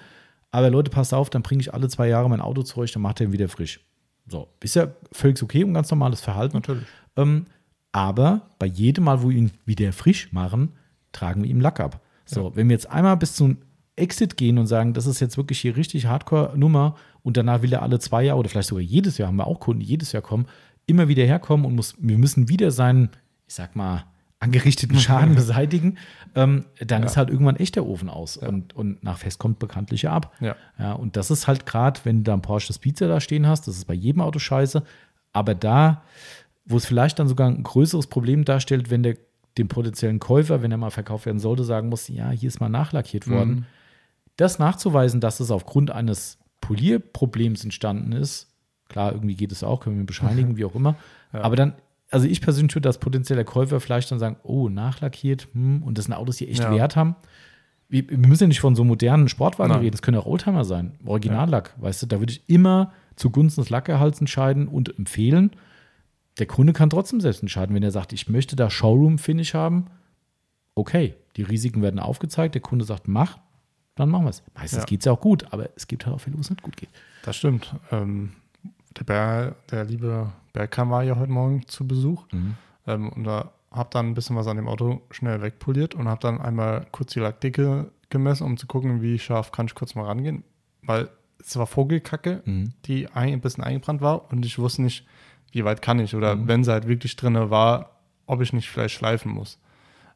Aber 0.52 0.70
Leute, 0.70 0.90
passt 0.90 1.14
auf, 1.14 1.30
dann 1.30 1.42
bringe 1.42 1.62
ich 1.62 1.74
alle 1.74 1.90
zwei 1.90 2.08
Jahre 2.08 2.30
mein 2.30 2.42
Auto 2.42 2.64
zu 2.64 2.80
euch, 2.80 2.92
dann 2.92 3.02
macht 3.02 3.20
er 3.20 3.28
ihn 3.28 3.34
wieder 3.34 3.50
frisch. 3.50 3.82
So, 4.28 4.48
ist 4.64 4.76
ja 4.76 4.88
völlig 5.12 5.42
okay 5.44 5.64
und 5.64 5.74
ganz 5.74 5.92
normales 5.92 6.22
Verhalten. 6.22 6.58
Natürlich. 6.58 6.86
Ähm, 7.16 7.46
aber 7.92 8.50
bei 8.60 8.66
jedem 8.66 9.06
Mal, 9.06 9.22
wo 9.22 9.30
wir 9.30 9.38
ihn 9.38 9.52
wieder 9.66 9.94
frisch 9.94 10.32
machen, 10.34 10.74
tragen 11.12 11.44
wir 11.44 11.50
ihm 11.50 11.62
Lack 11.62 11.80
ab. 11.80 12.02
So, 12.26 12.56
wenn 12.56 12.68
wir 12.70 12.74
jetzt 12.74 12.90
einmal 12.90 13.18
bis 13.18 13.36
zum 13.36 13.58
Exit 13.96 14.36
gehen 14.36 14.58
und 14.58 14.68
sagen, 14.68 14.94
das 14.94 15.06
ist 15.06 15.20
jetzt 15.20 15.38
wirklich 15.38 15.60
hier 15.60 15.78
richtig 15.78 16.08
Hardcore-Nummer 16.08 16.96
und 17.22 17.38
danach 17.38 17.62
will 17.62 17.72
er 17.72 17.82
alle 17.82 18.00
zwei 18.00 18.24
Jahre 18.24 18.40
oder 18.40 18.50
vielleicht 18.50 18.70
sogar 18.70 18.82
jedes 18.82 19.18
Jahr, 19.18 19.28
haben 19.28 19.38
wir 19.38 19.48
auch 19.48 19.60
Kunden, 19.60 19.80
die 19.80 19.86
jedes 19.86 20.12
Jahr 20.12 20.22
kommen, 20.22 20.48
immer 20.86 21.08
wieder 21.08 21.24
herkommen 21.24 21.66
und 21.66 21.76
muss, 21.76 21.96
wir 22.00 22.18
müssen 22.18 22.50
wieder 22.50 22.72
seinen, 22.72 23.10
ich 23.48 23.54
sag 23.54 23.76
mal, 23.76 24.06
angerichteten 24.40 25.00
Schaden 25.00 25.36
beseitigen, 25.36 25.98
ähm, 26.36 26.66
dann 26.80 27.02
ja. 27.02 27.08
ist 27.08 27.18
halt 27.18 27.30
irgendwann 27.30 27.56
echt 27.56 27.76
der 27.76 27.86
Ofen 27.86 28.10
aus. 28.10 28.40
Ja. 28.42 28.50
Und, 28.50 28.76
und 28.76 29.04
nach 29.04 29.18
Fest 29.18 29.40
kommt 29.40 29.60
bekanntlich 29.60 30.08
ab. 30.08 30.34
Ja. 30.40 30.56
ja. 30.78 30.94
Und 30.94 31.16
das 31.16 31.32
ist 31.32 31.48
halt 31.48 31.66
gerade, 31.66 32.02
wenn 32.04 32.18
du 32.18 32.24
da 32.24 32.34
einen 32.34 32.42
Porsche 32.42 32.74
Speedster 32.74 33.08
da 33.08 33.20
stehen 33.20 33.48
hast, 33.48 33.68
das 33.68 33.78
ist 33.78 33.86
bei 33.86 33.94
jedem 33.94 34.22
Auto 34.22 34.40
scheiße. 34.40 34.84
Aber 35.32 35.56
da, 35.56 36.04
wo 36.66 36.78
es 36.78 36.86
vielleicht 36.86 37.20
dann 37.20 37.28
sogar 37.28 37.48
ein 37.48 37.64
größeres 37.64 38.08
Problem 38.08 38.46
darstellt, 38.46 38.90
wenn 38.90 39.04
der 39.04 39.18
dem 39.58 39.68
potenziellen 39.70 40.20
Käufer, 40.20 40.62
wenn 40.62 40.72
er 40.72 40.78
mal 40.78 40.92
verkauft 40.92 41.26
werden 41.26 41.40
sollte, 41.40 41.64
sagen 41.64 41.90
muss, 41.90 42.08
ja, 42.10 42.30
hier 42.30 42.48
ist 42.48 42.60
mal 42.60 42.70
nachlackiert 42.70 43.30
worden. 43.30 43.50
Mhm. 43.50 43.66
Das 44.36 44.60
nachzuweisen, 44.60 45.22
dass 45.22 45.40
es 45.40 45.50
aufgrund 45.50 45.92
eines 45.92 46.38
Polierproblems 46.60 47.64
entstanden 47.64 48.12
ist, 48.12 48.54
klar, 48.90 49.14
irgendwie 49.14 49.36
geht 49.36 49.54
es 49.54 49.64
auch, 49.64 49.80
können 49.80 49.98
wir 49.98 50.06
bescheinigen, 50.06 50.58
wie 50.58 50.66
auch 50.66 50.76
immer. 50.76 50.96
Ja. 51.32 51.42
Aber 51.42 51.56
dann 51.56 51.74
also 52.16 52.30
ich 52.30 52.40
persönlich 52.40 52.74
würde 52.74 52.88
als 52.88 52.98
potenzieller 52.98 53.44
Käufer 53.44 53.82
vielleicht 53.82 54.10
dann 54.10 54.20
sagen, 54.20 54.38
oh, 54.44 54.70
nachlackiert, 54.70 55.50
hm, 55.52 55.84
und 55.84 55.98
das 55.98 56.06
sind 56.06 56.14
Autos, 56.14 56.38
die 56.38 56.48
echt 56.48 56.62
ja. 56.62 56.72
Wert 56.72 56.96
haben. 56.96 57.18
Wir, 57.90 58.10
wir, 58.10 58.18
müssen 58.18 58.44
ja 58.44 58.48
nicht 58.48 58.62
von 58.62 58.74
so 58.74 58.86
modernen 58.86 59.28
Sportwagen 59.28 59.74
Nein. 59.74 59.82
reden, 59.82 59.92
das 59.92 60.02
können 60.02 60.18
auch 60.18 60.26
Oldtimer 60.26 60.64
sein, 60.64 60.94
Originallack, 61.06 61.74
ja. 61.76 61.84
weißt 61.84 62.04
du, 62.04 62.06
da 62.06 62.20
würde 62.22 62.32
ich 62.32 62.48
immer 62.48 62.94
zugunsten 63.18 63.60
des 63.60 63.70
Lackerhalts 63.70 64.22
entscheiden 64.22 64.70
und 64.70 64.98
empfehlen. 64.98 65.52
Der 66.40 66.46
Kunde 66.46 66.72
kann 66.72 66.90
trotzdem 66.90 67.20
selbst 67.20 67.42
entscheiden, 67.42 67.76
wenn 67.76 67.84
er 67.84 67.92
sagt, 67.92 68.14
ich 68.14 68.30
möchte 68.30 68.56
da 68.56 68.70
Showroom-Finish 68.70 69.54
haben, 69.54 69.88
okay, 70.74 71.16
die 71.36 71.44
Risiken 71.44 71.82
werden 71.82 72.00
aufgezeigt, 72.00 72.56
der 72.56 72.62
Kunde 72.62 72.86
sagt, 72.86 73.10
mach, 73.10 73.40
dann 73.96 74.08
machen 74.08 74.24
wir 74.24 74.30
es. 74.30 74.42
Meistens 74.54 74.80
ja. 74.80 74.86
geht 74.86 75.02
es 75.02 75.06
ja 75.06 75.12
auch 75.12 75.22
gut, 75.22 75.52
aber 75.52 75.70
es 75.76 75.88
gibt 75.88 76.06
halt 76.06 76.16
auch 76.16 76.20
viele, 76.20 76.38
wo 76.38 76.40
es 76.40 76.50
nicht 76.50 76.64
gut 76.64 76.78
geht. 76.78 76.90
Das 77.24 77.36
stimmt. 77.36 77.76
Ähm, 77.92 78.32
der, 78.98 79.04
Bär, 79.04 79.56
der 79.72 79.86
liebe 79.86 80.32
Bergkamp 80.54 80.92
war 80.92 81.04
ja 81.04 81.18
heute 81.18 81.32
Morgen 81.32 81.68
zu 81.68 81.88
Besuch 81.88 82.26
mhm. 82.32 82.56
ähm, 82.88 83.10
und 83.10 83.24
da 83.26 83.52
habe 83.72 83.90
dann 83.92 84.08
ein 84.08 84.14
bisschen 84.14 84.36
was 84.36 84.48
an 84.48 84.56
dem 84.56 84.68
Auto 84.68 85.02
schnell 85.12 85.42
wegpoliert 85.42 85.96
und 85.96 86.08
habe 86.08 86.22
dann 86.22 86.40
einmal 86.40 86.88
kurz 86.92 87.14
die 87.14 87.20
Lackdicke 87.20 87.92
gemessen, 88.10 88.46
um 88.46 88.58
zu 88.58 88.68
gucken, 88.68 89.02
wie 89.02 89.20
scharf 89.20 89.52
kann 89.52 89.66
ich 89.66 89.76
kurz 89.76 89.96
mal 89.96 90.06
rangehen, 90.06 90.44
weil 90.82 91.10
es 91.40 91.56
war 91.58 91.68
Vogelkacke, 91.68 92.42
mhm. 92.46 92.74
die 92.86 93.08
ein, 93.10 93.42
bisschen 93.42 93.64
eingebrannt 93.64 94.02
war 94.02 94.32
und 94.32 94.46
ich 94.46 94.58
wusste 94.58 94.82
nicht, 94.82 95.06
wie 95.52 95.66
weit 95.66 95.82
kann 95.82 96.00
ich 96.00 96.16
oder 96.16 96.36
mhm. 96.36 96.48
wenn 96.48 96.64
sie 96.64 96.72
halt 96.72 96.88
wirklich 96.88 97.16
drin 97.16 97.36
war, 97.50 97.92
ob 98.26 98.42
ich 98.42 98.54
nicht 98.54 98.70
vielleicht 98.70 98.96
schleifen 98.96 99.32
muss. 99.32 99.60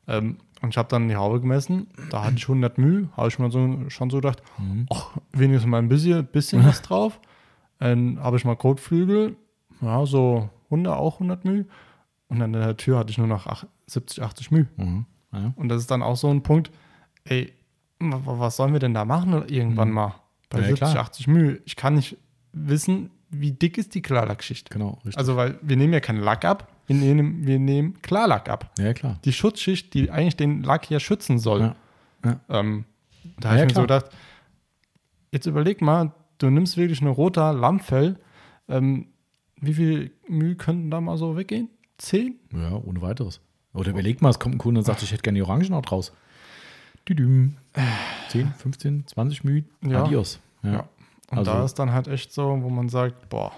Ähm, 0.08 0.38
und 0.62 0.72
ich 0.72 0.78
habe 0.78 0.90
dann 0.90 1.08
die 1.08 1.16
Haube 1.16 1.40
gemessen, 1.40 1.88
da 2.10 2.24
hatte 2.24 2.36
ich 2.36 2.44
100 2.44 2.78
Mühe, 2.78 3.10
habe 3.16 3.30
ich 3.30 3.40
mir 3.40 3.50
so, 3.50 3.90
schon 3.90 4.10
so 4.10 4.18
gedacht, 4.18 4.42
mhm. 4.58 4.88
ach, 4.92 5.12
wenigstens 5.32 5.70
mal 5.70 5.78
ein 5.78 5.90
bisschen, 5.90 6.26
bisschen 6.26 6.66
was 6.66 6.82
drauf. 6.82 7.20
Dann 7.80 8.20
habe 8.20 8.38
ich 8.38 8.46
mal 8.46 8.56
Kotflügel, 8.56 9.36
ja, 9.82 10.06
so 10.06 10.50
100, 10.66 10.96
auch 10.96 11.16
100 11.16 11.46
Mühe. 11.46 11.66
Und 12.28 12.42
an 12.42 12.54
der 12.54 12.78
Tür 12.78 13.00
hatte 13.00 13.12
ich 13.12 13.18
nur 13.18 13.28
noch 13.28 13.66
70, 13.88 14.22
80 14.22 14.52
Mühe. 14.52 14.68
Mhm. 14.78 15.06
Ja. 15.34 15.54
Und 15.56 15.70
das 15.70 15.82
ist 15.82 15.92
dann 15.92 16.04
auch 16.04 16.18
so 16.18 16.30
ein 16.30 16.44
Punkt, 16.44 16.72
ey, 17.24 17.54
was 18.00 18.56
sollen 18.56 18.74
wir 18.74 18.80
denn 18.80 18.94
da 18.94 19.06
machen 19.06 19.48
irgendwann 19.48 19.90
mhm. 19.90 19.96
mal? 19.96 20.16
Bei 20.50 20.60
ja, 20.60 20.68
70, 20.68 20.90
klar. 20.92 21.04
80 21.06 21.28
Mühe. 21.28 21.62
Ich 21.66 21.76
kann 21.76 21.96
nicht 21.96 22.18
wissen, 22.52 23.12
wie 23.30 23.52
dick 23.52 23.78
ist 23.78 23.96
die 23.96 24.02
Klarlackschicht. 24.02 24.70
Genau, 24.70 25.00
richtig. 25.06 25.18
Also, 25.18 25.36
weil 25.36 25.60
wir 25.62 25.78
nehmen 25.78 25.94
ja 25.94 26.00
keinen 26.00 26.22
Lack 26.22 26.46
ab, 26.46 26.68
wir 26.88 26.96
nehmen, 26.96 27.46
wir 27.46 27.60
nehmen 27.60 28.02
Klarlack 28.02 28.50
ab. 28.50 28.72
Ja, 28.80 28.94
klar. 28.94 29.20
Die 29.24 29.34
Schutzschicht, 29.34 29.94
die 29.94 30.10
eigentlich 30.10 30.38
den 30.38 30.64
Lack 30.64 30.90
ja 30.90 31.00
schützen 31.00 31.38
soll. 31.38 31.62
Ja. 31.62 31.76
ja. 32.26 32.40
Ähm, 32.50 32.86
da 33.40 33.50
habe 33.50 33.60
ich 33.60 33.66
mir 33.66 33.68
klar. 33.68 33.76
so 33.76 33.82
gedacht, 33.82 34.06
jetzt 35.32 35.46
überleg 35.46 35.82
mal, 35.82 36.12
du 36.40 36.50
nimmst 36.50 36.78
wirklich 36.78 37.02
eine 37.02 37.12
roter 37.12 37.54
Lammfell, 37.54 38.18
ähm, 38.68 39.08
wie 39.62 39.74
viel 39.74 40.12
Mühe 40.28 40.56
könnten 40.56 40.90
da 40.90 41.02
mal 41.02 41.18
so 41.18 41.38
weggehen? 41.38 41.70
Zehn? 41.98 42.40
Ja, 42.54 42.74
ohne 42.76 43.02
weiteres. 43.02 43.42
Oder 43.74 43.92
überleg 43.92 44.22
mal, 44.22 44.30
es 44.30 44.40
kommt 44.40 44.56
ein 44.56 44.58
Kunde 44.58 44.80
und 44.80 44.86
sagt, 44.86 45.04
ich 45.04 45.12
hätte 45.12 45.22
gerne 45.22 45.38
die 45.38 45.44
Orangenhaut 45.44 45.92
raus. 45.92 46.14
Düdüm. 47.08 47.58
10, 48.30 48.54
15, 48.58 49.08
20 49.08 49.44
Mühe. 49.44 49.64
Ja. 49.84 50.04
Adios. 50.04 50.40
Ja. 50.64 50.72
ja. 50.72 50.90
Und 51.32 51.40
also, 51.40 51.52
da 51.52 51.66
ist 51.66 51.76
dann 51.76 51.92
halt 51.92 52.08
echt 52.08 52.34
so, 52.34 52.62
wo 52.62 52.70
man 52.70 52.90
sagt, 52.90 53.30
boah. 53.30 53.52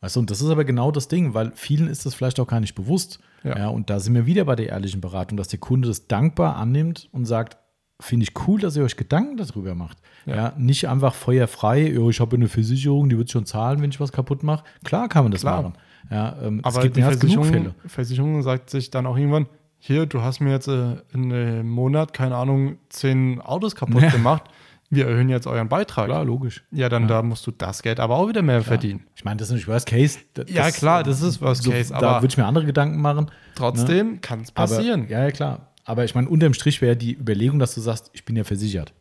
Weißt 0.00 0.16
du, 0.16 0.20
und 0.20 0.30
das 0.30 0.40
ist 0.40 0.48
aber 0.48 0.64
genau 0.64 0.90
das 0.90 1.08
Ding, 1.08 1.34
weil 1.34 1.52
vielen 1.54 1.88
ist 1.88 2.06
das 2.06 2.14
vielleicht 2.14 2.40
auch 2.40 2.46
gar 2.46 2.60
nicht 2.60 2.74
bewusst. 2.74 3.20
Ja. 3.44 3.58
ja. 3.58 3.68
Und 3.68 3.90
da 3.90 4.00
sind 4.00 4.14
wir 4.14 4.24
wieder 4.24 4.44
bei 4.46 4.56
der 4.56 4.70
ehrlichen 4.70 5.00
Beratung, 5.00 5.36
dass 5.36 5.48
der 5.48 5.58
Kunde 5.58 5.88
das 5.88 6.06
dankbar 6.06 6.56
annimmt 6.56 7.08
und 7.12 7.26
sagt, 7.26 7.58
finde 8.00 8.24
ich 8.24 8.46
cool, 8.46 8.60
dass 8.60 8.76
ihr 8.76 8.82
euch 8.82 8.96
Gedanken 8.96 9.36
darüber 9.36 9.74
macht. 9.74 9.98
Ja, 10.26 10.36
ja 10.36 10.52
nicht 10.56 10.88
einfach 10.88 11.14
feuerfrei, 11.14 11.98
oh, 11.98 12.10
ich 12.10 12.20
habe 12.20 12.36
eine 12.36 12.48
Versicherung, 12.48 13.08
die 13.08 13.18
wird 13.18 13.30
schon 13.30 13.46
zahlen, 13.46 13.80
wenn 13.82 13.90
ich 13.90 14.00
was 14.00 14.12
kaputt 14.12 14.42
mache. 14.42 14.64
Klar 14.84 15.08
kann 15.08 15.24
man 15.24 15.32
das 15.32 15.42
Klar. 15.42 15.62
machen. 15.62 15.74
Ja, 16.10 16.36
ähm, 16.42 16.60
Aber 16.62 16.88
die 16.88 17.02
Versicherung, 17.02 17.74
Versicherung 17.86 18.42
sagt 18.42 18.70
sich 18.70 18.90
dann 18.90 19.06
auch 19.06 19.16
irgendwann, 19.16 19.46
hier, 19.78 20.06
du 20.06 20.22
hast 20.22 20.40
mir 20.40 20.50
jetzt 20.50 20.68
äh, 20.68 20.96
in 21.12 21.32
einem 21.32 21.68
Monat, 21.68 22.12
keine 22.12 22.36
Ahnung, 22.36 22.78
zehn 22.90 23.40
Autos 23.40 23.74
kaputt 23.74 24.02
ja. 24.02 24.10
gemacht. 24.10 24.44
Wir 24.90 25.06
erhöhen 25.06 25.28
jetzt 25.28 25.46
euren 25.46 25.68
Beitrag. 25.68 26.06
Klar, 26.06 26.24
logisch. 26.24 26.64
Ja, 26.72 26.88
dann 26.88 27.02
ja. 27.02 27.08
da 27.08 27.22
musst 27.22 27.46
du 27.46 27.52
das 27.52 27.80
Geld 27.80 28.00
aber 28.00 28.16
auch 28.16 28.28
wieder 28.28 28.42
mehr 28.42 28.56
klar. 28.56 28.76
verdienen. 28.76 29.04
Ich 29.14 29.24
meine, 29.24 29.36
das 29.36 29.48
ist 29.48 29.54
nicht 29.54 29.68
Worst 29.68 29.86
Case. 29.86 30.18
Das, 30.34 30.50
ja, 30.50 30.70
klar, 30.72 31.04
das 31.04 31.22
ist 31.22 31.40
Worst 31.40 31.62
so, 31.62 31.70
Case. 31.70 31.94
Aber 31.94 32.06
da 32.06 32.14
würde 32.16 32.32
ich 32.32 32.36
mir 32.36 32.44
andere 32.44 32.66
Gedanken 32.66 33.00
machen. 33.00 33.30
Trotzdem 33.54 34.14
ne? 34.14 34.18
kann 34.18 34.40
es 34.40 34.50
passieren. 34.50 35.02
Aber, 35.02 35.10
ja, 35.10 35.22
ja, 35.22 35.30
klar. 35.30 35.69
Aber 35.84 36.04
ich 36.04 36.14
meine, 36.14 36.28
unterm 36.28 36.54
Strich 36.54 36.80
wäre 36.80 36.96
die 36.96 37.14
Überlegung, 37.14 37.58
dass 37.58 37.74
du 37.74 37.80
sagst, 37.80 38.10
ich 38.12 38.24
bin 38.24 38.36
ja 38.36 38.44
versichert. 38.44 38.92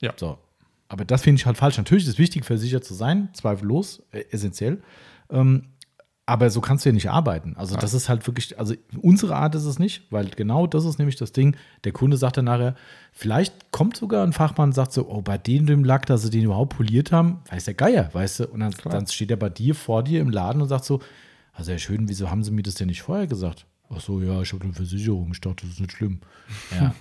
Ja. 0.00 0.12
So. 0.16 0.38
Aber 0.88 1.04
das 1.04 1.22
finde 1.22 1.40
ich 1.40 1.46
halt 1.46 1.56
falsch. 1.56 1.76
Natürlich 1.78 2.04
ist 2.04 2.14
es 2.14 2.18
wichtig, 2.18 2.44
versichert 2.44 2.84
zu 2.84 2.94
sein, 2.94 3.28
zweifellos, 3.32 4.02
äh, 4.12 4.24
essentiell. 4.30 4.82
Ähm, 5.30 5.66
aber 6.30 6.48
so 6.48 6.60
kannst 6.60 6.84
du 6.84 6.90
ja 6.90 6.92
nicht 6.92 7.10
arbeiten. 7.10 7.54
Also, 7.56 7.74
ja. 7.74 7.80
das 7.80 7.92
ist 7.92 8.08
halt 8.08 8.26
wirklich, 8.28 8.56
also 8.56 8.74
unsere 9.02 9.34
Art 9.34 9.56
ist 9.56 9.64
es 9.64 9.80
nicht, 9.80 10.04
weil 10.10 10.28
genau 10.28 10.68
das 10.68 10.84
ist 10.84 10.98
nämlich 10.98 11.16
das 11.16 11.32
Ding. 11.32 11.56
Der 11.82 11.90
Kunde 11.90 12.16
sagt 12.16 12.36
dann 12.36 12.44
nachher, 12.44 12.76
vielleicht 13.12 13.72
kommt 13.72 13.96
sogar 13.96 14.24
ein 14.24 14.32
Fachmann 14.32 14.68
und 14.68 14.74
sagt 14.74 14.92
so, 14.92 15.08
oh, 15.08 15.22
bei 15.22 15.38
denen 15.38 15.66
dem 15.66 15.82
Lack, 15.82 16.06
dass 16.06 16.22
sie 16.22 16.30
den 16.30 16.44
überhaupt 16.44 16.76
poliert 16.76 17.10
haben, 17.10 17.40
weiß 17.50 17.64
der 17.64 17.74
Geier, 17.74 18.10
weißt 18.12 18.40
du? 18.40 18.46
Und 18.46 18.60
dann, 18.60 18.72
dann 18.84 19.06
steht 19.08 19.32
er 19.32 19.38
bei 19.38 19.48
dir 19.48 19.74
vor 19.74 20.04
dir 20.04 20.20
im 20.20 20.30
Laden 20.30 20.62
und 20.62 20.68
sagt 20.68 20.84
so, 20.84 21.00
also, 21.52 21.72
Herr 21.72 21.78
Schön, 21.78 22.08
wieso 22.08 22.30
haben 22.30 22.44
sie 22.44 22.52
mir 22.52 22.62
das 22.62 22.74
denn 22.74 22.86
nicht 22.86 23.02
vorher 23.02 23.26
gesagt? 23.26 23.66
Ach 23.92 24.00
so, 24.00 24.20
ja, 24.20 24.40
ich 24.40 24.52
habe 24.52 24.64
eine 24.64 24.72
Versicherung. 24.72 25.30
Ich 25.32 25.40
dachte, 25.40 25.66
das 25.66 25.74
ist 25.74 25.80
nicht 25.80 25.92
schlimm. 25.92 26.20
Ja. 26.70 26.94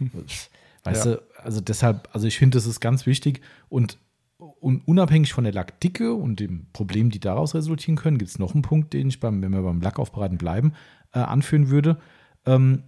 weißt 0.84 1.06
ja. 1.06 1.12
du, 1.14 1.22
also 1.44 1.62
deshalb, 1.62 2.10
also 2.14 2.26
ich 2.26 2.38
finde, 2.38 2.58
das 2.58 2.66
ist 2.66 2.80
ganz 2.80 3.06
wichtig 3.06 3.42
und, 3.68 3.98
und 4.38 4.88
unabhängig 4.88 5.34
von 5.34 5.44
der 5.44 5.54
Lackdicke 5.54 6.14
und 6.14 6.40
dem 6.40 6.68
Problem, 6.74 7.10
die 7.10 7.20
daraus 7.20 7.54
resultieren 7.54 7.98
können, 7.98 8.18
gibt 8.18 8.32
es 8.32 8.40
noch 8.40 8.54
einen 8.54 8.62
Punkt, 8.62 8.94
den 8.94 9.10
ich 9.10 9.20
beim, 9.20 9.42
wenn 9.42 9.52
wir 9.52 9.62
beim 9.62 9.82
Lackaufbereiten 9.82 10.38
bleiben, 10.38 10.74
äh, 11.14 11.20
anführen 11.20 11.70
würde. 11.70 12.00
Ähm, 12.46 12.84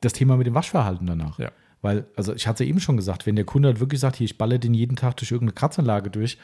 das 0.00 0.12
Thema 0.12 0.36
mit 0.36 0.46
dem 0.46 0.54
Waschverhalten 0.54 1.06
danach. 1.06 1.38
Ja. 1.38 1.50
Weil, 1.82 2.06
also 2.16 2.34
ich 2.34 2.46
hatte 2.46 2.62
es 2.62 2.66
ja 2.66 2.70
eben 2.70 2.80
schon 2.80 2.96
gesagt, 2.96 3.26
wenn 3.26 3.36
der 3.36 3.44
Kunde 3.44 3.68
halt 3.68 3.80
wirklich 3.80 4.00
sagt, 4.00 4.16
hier, 4.16 4.24
ich 4.26 4.38
balle 4.38 4.58
den 4.58 4.74
jeden 4.74 4.96
Tag 4.96 5.16
durch 5.16 5.30
irgendeine 5.30 5.54
Kratzanlage 5.54 6.10
durch, 6.10 6.38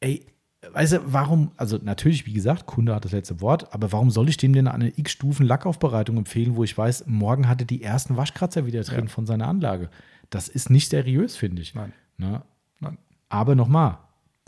ey, 0.00 0.26
weißt 0.72 0.94
du, 0.94 1.12
warum, 1.12 1.52
also 1.56 1.78
natürlich, 1.82 2.26
wie 2.26 2.32
gesagt, 2.32 2.66
Kunde 2.66 2.94
hat 2.94 3.04
das 3.04 3.12
letzte 3.12 3.40
Wort, 3.40 3.72
aber 3.72 3.92
warum 3.92 4.10
soll 4.10 4.28
ich 4.28 4.36
dem 4.36 4.52
denn 4.52 4.68
eine 4.68 4.98
X-Stufen 4.98 5.46
Lackaufbereitung 5.46 6.16
empfehlen, 6.16 6.56
wo 6.56 6.64
ich 6.64 6.76
weiß, 6.76 7.06
morgen 7.06 7.48
hat 7.48 7.60
er 7.60 7.66
die 7.66 7.82
ersten 7.82 8.16
Waschkratzer 8.16 8.66
wieder 8.66 8.82
drin 8.82 9.06
ja. 9.06 9.10
von 9.10 9.26
seiner 9.26 9.46
Anlage? 9.46 9.88
Das 10.30 10.48
ist 10.48 10.70
nicht 10.70 10.88
seriös, 10.88 11.36
finde 11.36 11.62
ich. 11.62 11.74
Nein. 11.74 11.92
Na? 12.16 12.44
Nein. 12.80 12.98
Aber 13.28 13.54
nochmal, 13.54 13.98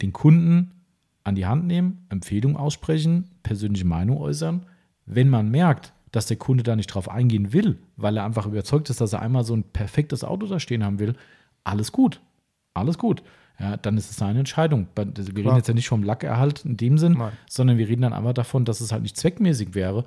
den 0.02 0.12
Kunden 0.12 0.72
an 1.22 1.34
die 1.36 1.46
Hand 1.46 1.66
nehmen, 1.66 2.06
Empfehlung 2.08 2.56
aussprechen, 2.56 3.30
persönliche 3.42 3.86
Meinung 3.86 4.18
äußern. 4.18 4.66
Wenn 5.06 5.28
man 5.28 5.50
merkt, 5.50 5.92
dass 6.12 6.26
der 6.26 6.38
Kunde 6.38 6.64
da 6.64 6.74
nicht 6.74 6.88
drauf 6.88 7.08
eingehen 7.08 7.52
will, 7.52 7.78
weil 7.96 8.16
er 8.16 8.24
einfach 8.24 8.46
überzeugt 8.46 8.90
ist, 8.90 9.00
dass 9.00 9.12
er 9.12 9.22
einmal 9.22 9.44
so 9.44 9.54
ein 9.54 9.62
perfektes 9.62 10.24
Auto 10.24 10.46
da 10.46 10.58
stehen 10.58 10.84
haben 10.84 10.98
will, 10.98 11.14
alles 11.62 11.92
gut. 11.92 12.20
Alles 12.74 12.98
gut 12.98 13.22
ja, 13.60 13.76
dann 13.76 13.98
ist 13.98 14.10
es 14.10 14.16
seine 14.16 14.38
Entscheidung. 14.38 14.88
Wir 14.94 15.04
Klar. 15.04 15.36
reden 15.36 15.56
jetzt 15.56 15.68
ja 15.68 15.74
nicht 15.74 15.88
vom 15.88 16.02
Lackerhalt 16.02 16.64
in 16.64 16.78
dem 16.78 16.96
Sinn, 16.96 17.12
Nein. 17.12 17.32
sondern 17.48 17.76
wir 17.76 17.88
reden 17.88 18.02
dann 18.02 18.14
einfach 18.14 18.32
davon, 18.32 18.64
dass 18.64 18.80
es 18.80 18.90
halt 18.90 19.02
nicht 19.02 19.18
zweckmäßig 19.18 19.74
wäre. 19.74 20.06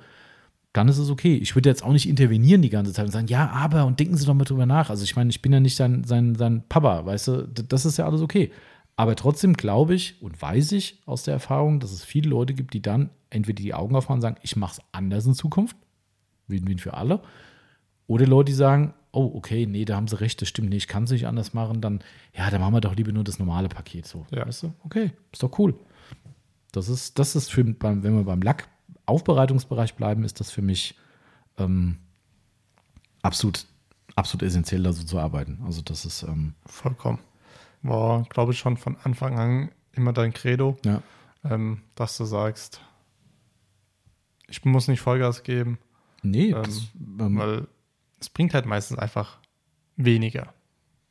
Dann 0.72 0.88
ist 0.88 0.98
es 0.98 1.08
okay. 1.08 1.36
Ich 1.36 1.54
würde 1.54 1.68
jetzt 1.68 1.84
auch 1.84 1.92
nicht 1.92 2.08
intervenieren 2.08 2.62
die 2.62 2.70
ganze 2.70 2.92
Zeit 2.92 3.06
und 3.06 3.12
sagen, 3.12 3.28
ja, 3.28 3.48
aber 3.50 3.86
und 3.86 4.00
denken 4.00 4.16
Sie 4.16 4.26
doch 4.26 4.34
mal 4.34 4.44
drüber 4.44 4.66
nach. 4.66 4.90
Also 4.90 5.04
ich 5.04 5.14
meine, 5.14 5.30
ich 5.30 5.40
bin 5.40 5.52
ja 5.52 5.60
nicht 5.60 5.76
sein, 5.76 6.02
sein, 6.02 6.34
sein 6.34 6.64
Papa, 6.68 7.06
weißt 7.06 7.28
du, 7.28 7.46
das 7.46 7.86
ist 7.86 7.96
ja 7.96 8.06
alles 8.06 8.22
okay. 8.22 8.50
Aber 8.96 9.14
trotzdem 9.14 9.52
glaube 9.52 9.94
ich 9.94 10.20
und 10.20 10.40
weiß 10.40 10.72
ich 10.72 11.00
aus 11.06 11.22
der 11.22 11.34
Erfahrung, 11.34 11.78
dass 11.78 11.92
es 11.92 12.04
viele 12.04 12.30
Leute 12.30 12.54
gibt, 12.54 12.74
die 12.74 12.82
dann 12.82 13.10
entweder 13.30 13.62
die 13.62 13.74
Augen 13.74 13.94
aufmachen 13.94 14.16
und 14.16 14.22
sagen, 14.22 14.36
ich 14.42 14.56
mache 14.56 14.80
es 14.80 14.84
anders 14.90 15.26
in 15.26 15.34
Zukunft, 15.34 15.76
Win-Win 16.48 16.78
für 16.78 16.94
alle. 16.94 17.20
Oder 18.08 18.26
Leute, 18.26 18.50
die 18.50 18.56
sagen, 18.56 18.94
oh, 19.14 19.32
okay, 19.34 19.66
nee, 19.66 19.84
da 19.84 19.96
haben 19.96 20.08
sie 20.08 20.20
recht, 20.20 20.40
das 20.42 20.48
stimmt 20.48 20.70
nicht, 20.70 20.84
ich 20.84 20.88
kann 20.88 21.04
es 21.04 21.10
nicht 21.10 21.26
anders 21.26 21.54
machen, 21.54 21.80
dann, 21.80 22.02
ja, 22.36 22.50
dann 22.50 22.60
machen 22.60 22.74
wir 22.74 22.80
doch 22.80 22.96
lieber 22.96 23.12
nur 23.12 23.24
das 23.24 23.38
normale 23.38 23.68
Paket 23.68 24.06
so. 24.06 24.26
Ja. 24.30 24.46
Weißt 24.46 24.64
du? 24.64 24.74
Okay, 24.84 25.12
ist 25.32 25.42
doch 25.42 25.58
cool. 25.58 25.74
Das 26.72 26.88
ist, 26.88 27.18
das 27.18 27.36
ist 27.36 27.52
für, 27.52 27.64
wenn 27.64 28.02
wir 28.02 28.24
beim 28.24 28.42
Lackaufbereitungsbereich 28.42 29.94
bleiben, 29.94 30.24
ist 30.24 30.40
das 30.40 30.50
für 30.50 30.62
mich 30.62 30.96
ähm, 31.58 31.98
absolut, 33.22 33.66
absolut 34.16 34.42
essentiell, 34.42 34.82
da 34.82 34.92
so 34.92 35.04
zu 35.04 35.18
arbeiten. 35.18 35.60
Also 35.64 35.82
das 35.82 36.04
ist 36.04 36.24
ähm, 36.24 36.54
vollkommen. 36.66 37.20
War, 37.82 38.24
glaube 38.24 38.52
ich, 38.52 38.58
schon 38.58 38.76
von 38.76 38.96
Anfang 39.04 39.38
an 39.38 39.70
immer 39.92 40.12
dein 40.12 40.32
Credo, 40.32 40.76
ja. 40.84 41.02
ähm, 41.44 41.82
dass 41.94 42.16
du 42.16 42.24
sagst, 42.24 42.80
ich 44.48 44.64
muss 44.64 44.88
nicht 44.88 45.00
Vollgas 45.00 45.44
geben. 45.44 45.78
Nee, 46.22 46.50
ähm, 46.50 46.62
das, 46.64 46.82
ähm, 47.20 47.38
weil 47.38 47.68
es 48.24 48.30
bringt 48.30 48.54
halt 48.54 48.66
meistens 48.66 48.98
einfach 48.98 49.38
weniger. 49.96 50.52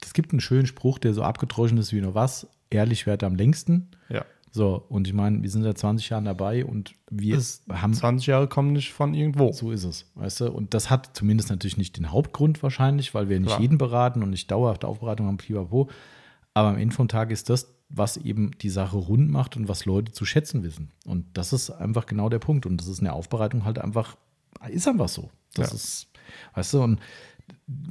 Es 0.03 0.13
gibt 0.13 0.31
einen 0.31 0.41
schönen 0.41 0.65
Spruch, 0.67 0.99
der 0.99 1.13
so 1.13 1.23
abgedroschen 1.23 1.77
ist 1.77 1.93
wie 1.93 2.01
nur 2.01 2.15
was. 2.15 2.47
Ehrlich 2.69 3.05
wert 3.05 3.23
am 3.23 3.35
längsten. 3.35 3.91
Ja. 4.09 4.25
So, 4.51 4.83
und 4.89 5.07
ich 5.07 5.13
meine, 5.13 5.41
wir 5.41 5.49
sind 5.49 5.63
seit 5.63 5.77
20 5.77 6.09
Jahren 6.09 6.25
dabei 6.25 6.65
und 6.65 6.93
wir 7.09 7.37
Es, 7.37 7.63
haben 7.71 7.93
20 7.93 8.27
Jahre 8.27 8.47
kommen 8.47 8.73
nicht 8.73 8.91
von 8.93 9.13
irgendwo. 9.13 9.51
So 9.51 9.71
ist 9.71 9.83
es, 9.83 10.11
weißt 10.15 10.41
du? 10.41 10.51
Und 10.51 10.73
das 10.73 10.89
hat 10.89 11.11
zumindest 11.15 11.49
natürlich 11.49 11.77
nicht 11.77 11.97
den 11.97 12.11
Hauptgrund 12.11 12.61
wahrscheinlich, 12.61 13.13
weil 13.15 13.29
wir 13.29 13.39
nicht 13.39 13.47
Klar. 13.49 13.61
jeden 13.61 13.77
beraten 13.77 14.21
und 14.21 14.29
nicht 14.29 14.51
dauerhafte 14.51 14.87
Aufbereitung 14.87 15.27
haben, 15.27 15.37
pipapo. 15.37 15.89
Aber 16.53 16.69
am 16.69 16.77
Ende 16.77 16.93
vom 16.95 17.07
Tag 17.07 17.31
ist 17.31 17.49
das, 17.49 17.73
was 17.89 18.17
eben 18.17 18.51
die 18.61 18.69
Sache 18.69 18.97
rund 18.97 19.29
macht 19.31 19.55
und 19.57 19.67
was 19.67 19.85
Leute 19.85 20.11
zu 20.11 20.25
schätzen 20.25 20.61
wissen. 20.63 20.91
Und 21.05 21.25
das 21.37 21.51
ist 21.53 21.69
einfach 21.71 22.05
genau 22.05 22.29
der 22.29 22.39
Punkt. 22.39 22.65
Und 22.67 22.77
das 22.79 22.87
ist 22.87 22.99
in 22.99 23.05
der 23.05 23.13
Aufbereitung 23.13 23.65
halt 23.65 23.79
einfach, 23.79 24.17
ist 24.69 24.87
einfach 24.87 25.09
so. 25.09 25.31
Das 25.55 25.69
Ja. 25.69 25.75
ist, 25.75 26.07
weißt 26.55 26.73
du, 26.73 26.83
und 26.83 26.99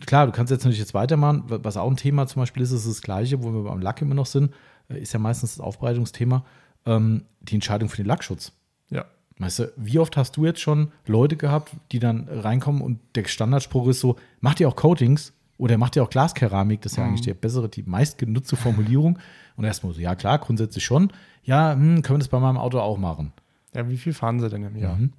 klar, 0.06 0.26
du 0.26 0.32
kannst 0.32 0.50
jetzt 0.50 0.64
natürlich 0.64 0.78
jetzt 0.78 0.94
weitermachen. 0.94 1.44
Was 1.46 1.76
auch 1.76 1.90
ein 1.90 1.96
Thema 1.96 2.26
zum 2.26 2.42
Beispiel 2.42 2.62
ist, 2.62 2.72
ist 2.72 2.86
das 2.86 3.02
Gleiche, 3.02 3.42
wo 3.42 3.52
wir 3.52 3.62
beim 3.62 3.80
Lack 3.80 4.02
immer 4.02 4.14
noch 4.14 4.26
sind, 4.26 4.52
äh, 4.88 5.00
ist 5.00 5.12
ja 5.12 5.18
meistens 5.18 5.56
das 5.56 5.60
Aufbereitungsthema, 5.60 6.44
ähm, 6.86 7.24
die 7.40 7.54
Entscheidung 7.54 7.88
für 7.88 7.96
den 7.96 8.06
Lackschutz. 8.06 8.52
Ja. 8.90 9.04
Weißt 9.38 9.60
du, 9.60 9.72
wie 9.76 9.98
oft 9.98 10.16
hast 10.16 10.36
du 10.36 10.44
jetzt 10.44 10.60
schon 10.60 10.92
Leute 11.06 11.36
gehabt, 11.36 11.72
die 11.90 11.98
dann 11.98 12.28
reinkommen 12.28 12.82
und 12.82 12.98
der 13.14 13.24
Standardspruch 13.24 13.88
ist 13.88 14.00
so, 14.00 14.16
macht 14.40 14.60
ihr 14.60 14.68
auch 14.68 14.76
Coatings 14.76 15.32
oder 15.58 15.78
macht 15.78 15.96
ihr 15.96 16.02
auch 16.02 16.10
Glaskeramik? 16.10 16.82
Das 16.82 16.92
ist 16.92 16.98
ja 16.98 17.04
eigentlich 17.04 17.22
die 17.22 17.34
bessere, 17.34 17.68
die 17.68 17.82
meistgenutzte 17.82 18.56
Formulierung. 18.56 19.18
Und 19.56 19.64
erstmal 19.64 19.92
so, 19.92 20.00
ja 20.00 20.14
klar, 20.14 20.38
grundsätzlich 20.38 20.84
schon. 20.84 21.12
Ja, 21.44 21.72
hm, 21.72 22.02
können 22.02 22.16
wir 22.16 22.18
das 22.18 22.28
bei 22.28 22.40
meinem 22.40 22.56
Auto 22.56 22.78
auch 22.78 22.98
machen. 22.98 23.32
Ja, 23.74 23.88
wie 23.88 23.96
viel 23.96 24.12
fahren 24.12 24.40
sie 24.40 24.48
denn 24.48 24.64
im 24.64 24.76
Jahr? 24.76 24.96
Mhm. 24.96 25.12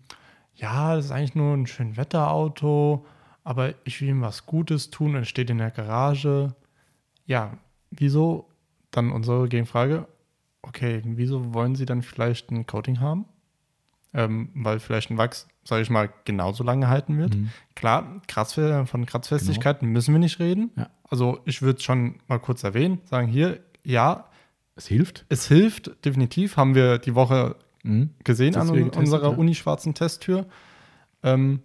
Ja, 0.56 0.96
das 0.96 1.06
ist 1.06 1.12
eigentlich 1.12 1.36
nur 1.36 1.54
ein 1.56 1.68
schön 1.68 1.98
Wetterauto, 1.98 3.06
aber 3.44 3.74
ich 3.84 4.00
will 4.02 4.10
ihm 4.10 4.22
was 4.22 4.46
Gutes 4.46 4.90
tun 4.90 5.16
und 5.16 5.26
steht 5.26 5.50
in 5.50 5.58
der 5.58 5.72
Garage. 5.72 6.54
Ja, 7.26 7.58
wieso? 7.92 8.48
Dann 8.92 9.12
unsere 9.12 9.50
Gegenfrage, 9.50 10.08
okay, 10.62 11.02
wieso 11.04 11.54
wollen 11.54 11.76
sie 11.76 11.86
dann 11.86 12.02
vielleicht 12.04 12.52
ein 12.52 12.68
Coating 12.68 13.00
haben? 13.00 13.26
Ähm, 14.14 14.50
weil 14.54 14.80
vielleicht 14.80 15.10
ein 15.10 15.18
Wachs, 15.18 15.48
sage 15.64 15.82
ich 15.82 15.90
mal, 15.90 16.10
genauso 16.26 16.64
lange 16.64 16.88
halten 16.88 17.18
wird. 17.18 17.36
Mhm. 17.36 17.50
Klar, 17.76 18.22
Kratz, 18.28 18.54
von 18.54 19.06
Kratzfestigkeiten 19.08 19.88
müssen 19.90 20.14
wir 20.14 20.20
nicht 20.20 20.38
reden. 20.40 20.70
Ja. 20.76 20.92
Also 21.10 21.40
ich 21.46 21.64
würde 21.64 21.78
es 21.78 21.84
schon 21.84 22.20
mal 22.28 22.38
kurz 22.40 22.64
erwähnen, 22.64 23.02
sagen 23.06 23.28
hier, 23.28 23.60
ja, 23.84 24.26
Es 24.76 24.86
hilft. 24.86 25.26
es 25.30 25.48
hilft 25.48 26.06
definitiv, 26.06 26.58
haben 26.58 26.76
wir 26.76 27.00
die 27.00 27.16
Woche 27.16 27.56
Mhm. 27.84 28.12
gesehen 28.24 28.56
an 28.56 28.68
Deswegen 28.68 28.86
getestet, 28.86 29.00
unserer 29.00 29.32
ja. 29.32 29.38
Uni-schwarzen 29.38 29.94
Testtür. 29.94 30.46
Ähm, 31.22 31.62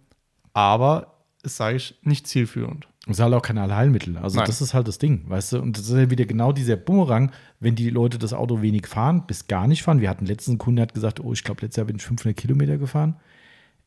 aber 0.52 1.14
es 1.42 1.56
sage 1.56 1.76
ich 1.76 1.98
nicht 2.02 2.26
zielführend. 2.26 2.86
Und 3.06 3.12
es 3.12 3.18
ist 3.18 3.24
halt 3.24 3.32
auch 3.32 3.42
kein 3.42 3.58
Allheilmittel. 3.58 4.18
Also 4.18 4.36
Nein. 4.36 4.46
das 4.46 4.60
ist 4.60 4.74
halt 4.74 4.86
das 4.86 4.98
Ding, 4.98 5.24
weißt 5.28 5.52
du? 5.52 5.60
Und 5.60 5.78
das 5.78 5.88
ist 5.88 5.96
ja 5.96 6.10
wieder 6.10 6.26
genau 6.26 6.52
dieser 6.52 6.76
Bumerang, 6.76 7.32
wenn 7.58 7.74
die 7.74 7.88
Leute 7.88 8.18
das 8.18 8.34
Auto 8.34 8.60
wenig 8.60 8.86
fahren, 8.86 9.26
bis 9.26 9.46
gar 9.46 9.66
nicht 9.66 9.82
fahren. 9.82 10.00
Wir 10.00 10.10
hatten 10.10 10.26
letzten 10.26 10.58
Kunden, 10.58 10.76
der 10.76 10.82
hat 10.82 10.94
gesagt, 10.94 11.20
oh, 11.20 11.32
ich 11.32 11.42
glaube, 11.42 11.62
letztes 11.62 11.76
Jahr 11.78 11.86
bin 11.86 11.96
ich 11.96 12.02
500 12.02 12.36
Kilometer 12.36 12.76
gefahren. 12.76 13.16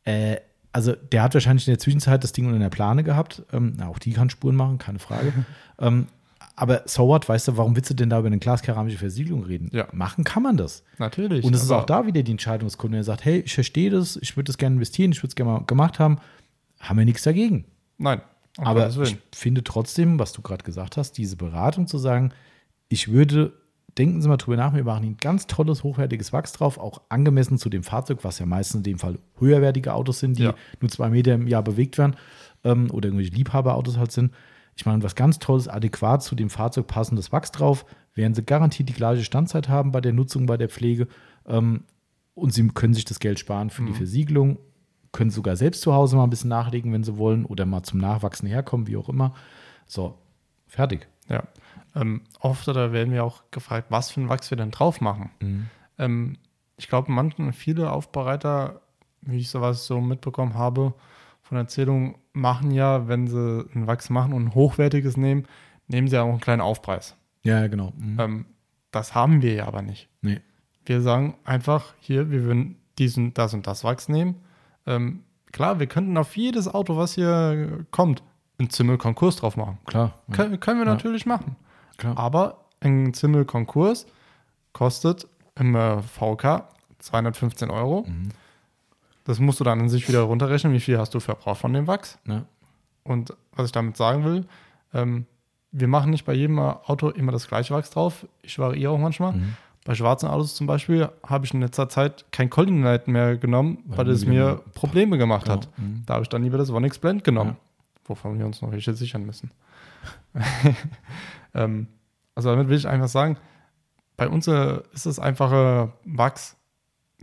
Äh, 0.05 0.37
also 0.73 0.93
der 0.93 1.23
hat 1.23 1.33
wahrscheinlich 1.33 1.67
in 1.67 1.73
der 1.73 1.79
Zwischenzeit 1.79 2.23
das 2.23 2.31
Ding 2.31 2.47
unter 2.47 2.57
der 2.57 2.69
Plane 2.69 3.03
gehabt. 3.03 3.43
Ähm, 3.51 3.73
na, 3.77 3.89
auch 3.89 3.99
die 3.99 4.13
kann 4.13 4.29
Spuren 4.29 4.55
machen, 4.55 4.77
keine 4.77 4.99
Frage. 4.99 5.33
ähm, 5.79 6.07
aber 6.55 6.83
so 6.85 7.07
what, 7.07 7.27
weißt 7.27 7.47
du, 7.49 7.57
warum 7.57 7.75
willst 7.75 7.89
du 7.89 7.93
denn 7.93 8.09
da 8.09 8.19
über 8.19 8.27
eine 8.27 8.39
glaskeramische 8.39 8.97
Versiegelung 8.97 9.43
reden? 9.43 9.69
Ja. 9.71 9.87
Machen 9.93 10.23
kann 10.23 10.43
man 10.43 10.57
das. 10.57 10.83
Natürlich. 10.97 11.43
Und 11.45 11.53
es 11.53 11.63
ist 11.63 11.71
auch 11.71 11.85
da 11.85 12.05
wieder 12.05 12.23
die 12.23 12.31
Entscheidung 12.31 12.67
des 12.67 12.77
Kunden, 12.77 12.93
der 12.93 13.03
sagt, 13.03 13.25
hey, 13.25 13.39
ich 13.39 13.53
verstehe 13.53 13.89
das, 13.89 14.17
ich 14.17 14.35
würde 14.35 14.47
das 14.49 14.57
gerne 14.57 14.75
investieren, 14.75 15.11
ich 15.11 15.19
würde 15.19 15.29
es 15.29 15.35
gerne 15.35 15.51
mal 15.51 15.65
gemacht 15.65 15.99
haben. 15.99 16.19
Haben 16.79 16.99
wir 16.99 17.05
nichts 17.05 17.23
dagegen. 17.23 17.65
Nein. 17.97 18.21
Aber 18.57 18.89
ich 19.01 19.17
finde 19.33 19.63
trotzdem, 19.63 20.19
was 20.19 20.33
du 20.33 20.41
gerade 20.41 20.63
gesagt 20.63 20.97
hast, 20.97 21.13
diese 21.13 21.37
Beratung 21.37 21.87
zu 21.87 21.97
sagen, 21.97 22.33
ich 22.89 23.07
würde, 23.09 23.53
denken 23.97 24.21
Sie 24.21 24.27
mal 24.27 24.37
drüber 24.37 24.57
nach, 24.57 24.73
wir 24.75 24.83
machen 24.83 25.05
Ihnen 25.05 25.17
ganz 25.17 25.47
tolles, 25.47 25.83
hochwertiges 25.83 26.33
Wachs 26.33 26.51
drauf, 26.51 26.77
auch 26.77 27.01
angemessen 27.07 27.57
zu 27.57 27.69
dem 27.69 27.83
Fahrzeug, 27.83 28.19
was 28.23 28.39
ja 28.39 28.45
meistens 28.45 28.79
in 28.79 28.83
dem 28.83 28.99
Fall 28.99 29.19
höherwertige 29.39 29.93
Autos 29.93 30.19
sind, 30.19 30.37
die 30.37 30.43
Ja. 30.43 30.55
nur 30.81 30.89
zwei 30.89 31.09
Meter 31.09 31.33
im 31.33 31.47
Jahr 31.47 31.63
bewegt 31.63 31.97
werden 31.97 32.17
ähm, 32.65 32.91
oder 32.91 33.07
irgendwelche 33.07 33.31
Liebhaberautos 33.33 33.97
halt 33.97 34.11
sind. 34.11 34.31
Ich 34.81 34.85
meine, 34.87 35.03
was 35.03 35.13
ganz 35.13 35.37
Tolles, 35.37 35.67
adäquat 35.67 36.23
zu 36.23 36.33
dem 36.33 36.49
Fahrzeug 36.49 36.87
passendes 36.87 37.31
Wachs 37.31 37.51
drauf, 37.51 37.85
werden 38.15 38.33
Sie 38.33 38.41
garantiert 38.41 38.89
die 38.89 38.93
gleiche 38.93 39.23
Standzeit 39.23 39.69
haben 39.69 39.91
bei 39.91 40.01
der 40.01 40.11
Nutzung, 40.11 40.47
bei 40.47 40.57
der 40.57 40.69
Pflege. 40.69 41.07
Ähm, 41.45 41.83
und 42.33 42.51
Sie 42.51 42.67
können 42.69 42.95
sich 42.95 43.05
das 43.05 43.19
Geld 43.19 43.37
sparen 43.37 43.69
für 43.69 43.83
Mhm. 43.83 43.85
die 43.85 43.93
Versiegelung, 43.93 44.57
können 45.11 45.29
sogar 45.29 45.55
selbst 45.55 45.83
zu 45.83 45.93
Hause 45.93 46.15
mal 46.15 46.23
ein 46.23 46.31
bisschen 46.31 46.49
nachlegen, 46.49 46.91
wenn 46.93 47.03
Sie 47.03 47.15
wollen, 47.17 47.45
oder 47.45 47.67
mal 47.67 47.83
zum 47.83 47.99
Nachwachsen 47.99 48.47
herkommen, 48.49 48.87
wie 48.87 48.97
auch 48.97 49.07
immer. 49.07 49.35
So, 49.85 50.17
fertig. 50.65 51.07
Ja. 51.29 51.43
Ähm, 51.93 52.21
oft 52.39 52.67
oder 52.67 52.91
werden 52.91 53.13
wir 53.13 53.23
auch 53.23 53.43
gefragt, 53.51 53.85
was 53.91 54.09
für 54.09 54.21
ein 54.21 54.29
Wachs 54.29 54.49
wir 54.49 54.57
denn 54.57 54.71
drauf 54.71 54.99
machen. 54.99 55.29
Mhm. 55.41 55.69
Ähm, 55.99 56.37
ich 56.77 56.87
glaube, 56.87 57.11
manchen, 57.11 57.53
viele 57.53 57.91
Aufbereiter, 57.91 58.81
wie 59.21 59.37
ich 59.37 59.49
sowas 59.51 59.85
so 59.85 60.01
mitbekommen 60.01 60.55
habe, 60.55 60.95
von 61.51 61.57
Erzählungen, 61.57 62.15
machen 62.31 62.71
ja, 62.71 63.09
wenn 63.09 63.27
sie 63.27 63.65
ein 63.75 63.85
Wachs 63.85 64.09
machen 64.09 64.31
und 64.31 64.45
ein 64.45 64.55
hochwertiges 64.55 65.17
nehmen, 65.17 65.47
nehmen 65.89 66.07
sie 66.07 66.15
ja 66.15 66.21
auch 66.21 66.29
einen 66.29 66.39
kleinen 66.39 66.61
Aufpreis. 66.61 67.17
Ja, 67.43 67.59
ja, 67.59 67.67
genau. 67.67 67.91
Mhm. 67.97 68.19
Ähm, 68.21 68.45
das 68.91 69.15
haben 69.15 69.41
wir 69.41 69.53
ja 69.53 69.67
aber 69.67 69.81
nicht. 69.81 70.07
Nee. 70.21 70.39
Wir 70.85 71.01
sagen 71.01 71.35
einfach 71.43 71.93
hier, 71.99 72.31
wir 72.31 72.43
würden 72.45 72.77
diesen, 72.97 73.33
das 73.33 73.53
und 73.53 73.67
das 73.67 73.83
Wachs 73.83 74.07
nehmen. 74.07 74.35
Ähm, 74.87 75.23
klar, 75.51 75.81
wir 75.81 75.87
könnten 75.87 76.17
auf 76.17 76.37
jedes 76.37 76.69
Auto, 76.73 76.95
was 76.95 77.15
hier 77.15 77.85
kommt, 77.91 78.23
einen 78.57 78.69
Zimmel-Konkurs 78.69 79.35
drauf 79.35 79.57
machen. 79.57 79.77
Klar. 79.87 80.21
Ja, 80.29 80.33
Können, 80.33 80.57
können 80.61 80.79
wir 80.79 80.85
natürlich 80.85 81.25
machen. 81.25 81.57
klar. 81.97 82.17
Aber 82.17 82.63
ein 82.79 83.13
Zimmel-Konkurs 83.13 84.05
kostet 84.71 85.27
im 85.59 85.75
äh, 85.75 86.01
VK 86.01 86.69
215 86.99 87.69
Euro. 87.69 88.05
Mhm. 88.07 88.29
Das 89.31 89.39
musst 89.39 89.61
du 89.61 89.63
dann 89.63 89.79
in 89.79 89.87
sich 89.87 90.09
wieder 90.09 90.23
runterrechnen, 90.23 90.73
wie 90.73 90.81
viel 90.81 90.97
hast 90.99 91.13
du 91.13 91.21
verbraucht 91.21 91.61
von 91.61 91.71
dem 91.71 91.87
Wachs. 91.87 92.19
Ja. 92.27 92.43
Und 93.05 93.33
was 93.53 93.67
ich 93.67 93.71
damit 93.71 93.95
sagen 93.95 94.25
will, 94.25 94.45
ähm, 94.93 95.25
wir 95.71 95.87
machen 95.87 96.09
nicht 96.09 96.25
bei 96.25 96.33
jedem 96.33 96.59
Auto 96.59 97.07
immer 97.07 97.31
das 97.31 97.47
gleiche 97.47 97.73
Wachs 97.73 97.91
drauf. 97.91 98.27
Ich 98.41 98.59
variiere 98.59 98.91
auch 98.91 98.97
manchmal. 98.97 99.31
Mhm. 99.31 99.55
Bei 99.85 99.95
schwarzen 99.95 100.27
Autos 100.27 100.53
zum 100.55 100.67
Beispiel 100.67 101.07
habe 101.25 101.45
ich 101.45 101.53
in 101.53 101.61
letzter 101.61 101.87
Zeit 101.87 102.25
kein 102.33 102.49
Collinlight 102.49 103.07
mehr 103.07 103.37
genommen, 103.37 103.77
Weil 103.85 103.99
weil, 103.99 104.09
es 104.09 104.25
mir 104.25 104.61
Probleme 104.73 105.17
gemacht 105.17 105.45
Genau. 105.45 105.55
hat. 105.55 105.69
Mhm. 105.77 106.03
Da 106.05 106.15
habe 106.15 106.23
ich 106.23 106.29
dann 106.29 106.43
lieber 106.43 106.57
das 106.57 106.69
One 106.69 106.85
X 106.85 106.99
Blend 106.99 107.23
genommen, 107.23 107.51
Ja. 107.51 107.57
wovon 108.03 108.37
wir 108.37 108.45
uns 108.45 108.61
noch 108.61 108.73
welche 108.73 108.93
sichern 108.93 109.25
müssen. 109.25 109.49
ähm, 111.53 111.87
also 112.35 112.49
damit 112.49 112.67
will 112.67 112.77
ich 112.77 112.87
einfach 112.87 113.07
sagen, 113.07 113.37
bei 114.17 114.27
uns 114.27 114.45
äh, 114.47 114.81
ist 114.93 115.05
es 115.05 115.19
einfache 115.19 115.93
Wachs. 116.03 116.57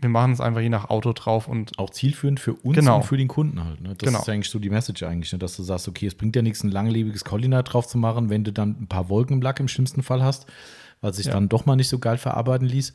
Wir 0.01 0.09
machen 0.09 0.33
es 0.33 0.41
einfach 0.41 0.61
je 0.61 0.69
nach 0.69 0.91
Auto 0.91 1.13
drauf 1.13 1.49
und 1.49 1.79
Auch 1.79 1.91
zielführend 1.91 2.39
für 2.39 2.55
uns 2.55 2.77
Genau. 2.77 2.97
und 2.97 3.03
für 3.05 3.17
den 3.17 3.27
Kunden 3.29 3.65
halt. 3.65 3.81
Ne? 3.81 3.95
Das 3.97 4.07
Genau. 4.09 4.21
ist 4.21 4.29
eigentlich 4.29 4.49
so 4.51 4.59
die 4.59 4.71
Message 4.71 5.03
eigentlich, 5.03 5.33
ne? 5.33 5.39
dass 5.39 5.57
du 5.57 5.63
sagst, 5.65 5.89
okay, 5.89 6.07
es 6.07 6.15
bringt 6.15 6.37
ja 6.37 6.43
nichts, 6.43 6.63
ein 6.63 6.71
langlebiges 6.71 7.25
Collier 7.25 7.63
drauf 7.65 7.87
zu 7.89 7.99
machen, 7.99 8.31
wenn 8.31 8.45
du 8.45 8.53
dann 8.53 8.77
ein 8.81 8.87
paar 8.87 9.09
Wolken 9.09 9.35
im 9.37 9.43
Lack 9.43 9.59
im 9.61 9.67
schlimmsten 9.69 10.03
Fall 10.03 10.23
hast, 10.23 10.47
weil 11.01 11.13
sich 11.15 11.27
Ja. 11.27 11.33
dann 11.33 11.49
doch 11.49 11.67
mal 11.67 11.75
nicht 11.77 11.89
so 11.89 11.99
geil 11.99 12.17
verarbeiten 12.19 12.69
ließ. 12.69 12.93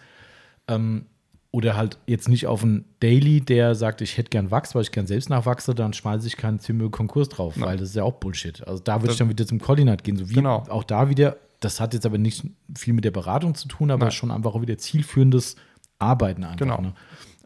Ähm, 0.69 1.05
oder 1.51 1.75
halt 1.77 1.99
jetzt 2.07 2.29
nicht 2.29 2.47
auf 2.47 2.63
einen 2.63 2.85
Daily, 2.99 3.39
der 3.41 3.75
sagt, 3.75 4.01
ich 4.01 4.17
hätte 4.17 4.29
gern 4.29 4.49
Wachs, 4.49 4.73
weil 4.73 4.81
ich 4.81 4.91
gern 4.91 5.05
selbst 5.05 5.29
nachwachse, 5.29 5.75
dann 5.75 5.93
schmeiße 5.93 6.25
ich 6.25 6.35
keinen 6.35 6.59
Zimmel-Konkurs 6.59 7.29
drauf, 7.29 7.57
Nein. 7.57 7.67
weil 7.69 7.77
das 7.77 7.89
ist 7.89 7.95
ja 7.95 8.03
auch 8.03 8.13
Bullshit. 8.13 8.65
Also 8.67 8.81
da 8.81 9.01
würde 9.01 9.11
ich 9.11 9.19
dann 9.19 9.29
wieder 9.29 9.45
zum 9.45 9.59
Collinat 9.59 10.03
gehen. 10.03 10.17
So 10.17 10.29
wie 10.29 10.33
Genau. 10.35 10.63
auch 10.69 10.83
da 10.83 11.09
wieder, 11.09 11.37
das 11.59 11.79
hat 11.79 11.93
jetzt 11.93 12.07
aber 12.07 12.17
nicht 12.17 12.43
viel 12.75 12.93
mit 12.95 13.05
der 13.05 13.11
Beratung 13.11 13.53
zu 13.53 13.67
tun, 13.67 13.91
aber 13.91 14.05
Nein. 14.05 14.11
schon 14.11 14.31
einfach 14.31 14.55
auch 14.55 14.61
wieder 14.61 14.77
zielführendes 14.79 15.55
Arbeiten 15.99 16.43
einfach. 16.43 16.57
Genau. 16.57 16.81
Ne? 16.81 16.93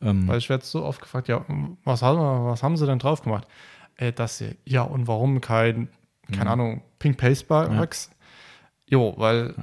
Ähm, 0.02 0.28
Weil 0.28 0.38
ich 0.38 0.50
werde 0.50 0.64
so 0.66 0.84
oft 0.86 1.02
gefragt, 1.02 1.28
ja, 1.28 1.44
was, 1.84 2.02
haben- 2.02 2.46
was 2.46 2.62
haben 2.64 2.78
sie 2.78 2.86
denn 2.86 3.00
drauf 3.00 3.22
gemacht? 3.24 3.48
Äh, 3.96 4.12
das 4.14 4.38
hier. 4.38 4.56
Ja, 4.66 4.84
und 4.84 5.08
warum 5.08 5.42
kein, 5.42 5.90
keine 6.32 6.46
Mhm. 6.46 6.48
Ahnung, 6.52 6.82
Pink 7.00 7.18
Paste 7.18 7.50
Wachs? 7.50 8.12
Jo, 8.90 9.14
weil, 9.18 9.56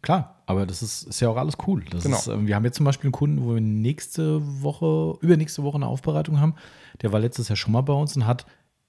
Klar, 0.00 0.36
aber 0.46 0.64
das 0.64 0.80
ist, 0.82 1.02
ist 1.02 1.20
ja 1.20 1.28
auch 1.28 1.36
alles 1.36 1.56
cool. 1.66 1.84
Das 1.90 2.04
Genau. 2.04 2.16
ist, 2.16 2.28
ähm, 2.28 2.46
wir 2.46 2.54
haben 2.54 2.64
jetzt 2.64 2.76
zum 2.76 2.86
Beispiel 2.86 3.08
einen 3.08 3.12
Kunden, 3.12 3.44
wo 3.44 3.54
wir 3.54 3.60
nächste 3.60 4.40
Woche, 4.62 5.18
übernächste 5.20 5.64
Woche 5.64 5.74
eine 5.76 5.86
Aufbereitung 5.88 6.38
haben. 6.40 6.54
Der 7.02 7.12
war 7.12 7.18
letztes 7.20 7.48
Jahr 7.48 7.56
schon 7.56 7.72
mal 7.72 7.80
bei 7.82 7.92
uns 7.92 8.14
und 8.16 8.26
hat 8.26 8.46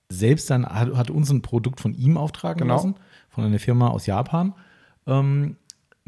selbst 0.09 0.49
dann, 0.49 0.65
hat, 0.67 0.95
hat 0.95 1.09
uns 1.09 1.29
ein 1.31 1.41
Produkt 1.41 1.81
von 1.81 1.93
ihm 1.95 2.15
auftragen 2.17 2.59
Genau. 2.59 2.75
lassen, 2.75 2.95
von 3.29 3.43
einer 3.43 3.59
Firma 3.59 3.87
aus 3.89 4.05
Japan. 4.05 4.53
Ähm, 5.07 5.57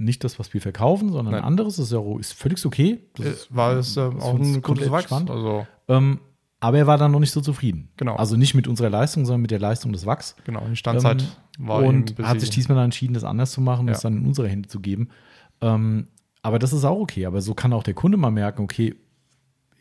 nicht 0.04 0.24
das, 0.24 0.39
was 0.39 0.54
wir 0.54 0.62
verkaufen, 0.62 1.12
sondern 1.12 1.34
Nein. 1.34 1.41
ein 1.43 1.47
anderes. 1.47 1.78
Das 1.78 1.86
ist 1.86 1.91
ja 1.91 2.02
ist 2.20 2.34
völlig 2.34 2.66
okay. 2.66 2.99
Das 3.16 3.26
äh, 3.26 3.30
ist, 3.32 3.56
war 3.56 3.74
es 3.74 3.97
äh, 3.97 4.02
auch 4.02 4.36
ein 4.36 4.62
gutes 4.62 4.89
Wachs. 4.91 5.06
spannend. 5.06 5.30
Also, 5.32 5.66
ähm, 5.88 6.20
aber 6.60 6.78
er 6.78 6.88
war 6.88 6.97
dann 6.97 7.12
noch 7.12 7.20
nicht 7.20 7.32
so 7.32 7.41
zufrieden. 7.41 7.89
Genau. 7.97 8.16
Also 8.18 8.38
nicht 8.38 8.54
mit 8.54 8.68
unserer 8.68 8.89
Leistung, 8.89 9.26
sondern 9.26 9.41
mit 9.41 9.52
der 9.52 9.60
Leistung 9.60 9.91
des 9.93 10.06
Wachs. 10.06 10.36
genau, 10.43 10.62
die 10.70 10.76
Standzeit 10.76 11.22
Ähm, 11.60 11.68
war 11.68 11.80
und 11.84 12.16
hat 12.22 12.39
sich 12.39 12.49
diesmal 12.52 12.76
dann 12.76 12.86
entschieden, 12.86 13.14
das 13.14 13.24
anders 13.24 13.52
zu 13.52 13.62
machen 13.62 13.82
und 13.82 13.88
Ja. 13.88 13.93
es 13.93 14.02
dann 14.02 14.18
in 14.18 14.26
unsere 14.26 14.47
Hände 14.47 14.70
zu 14.70 14.80
geben. 14.80 15.10
Ähm, 15.62 16.08
aber 16.43 16.60
das 16.60 16.74
ist 16.74 16.86
auch 16.86 16.99
okay. 16.99 17.26
Aber 17.26 17.41
so 17.41 17.54
kann 17.54 17.74
auch 17.74 17.84
der 17.84 17.93
Kunde 17.93 18.18
mal 18.18 18.32
merken, 18.32 18.62
okay, 18.64 18.95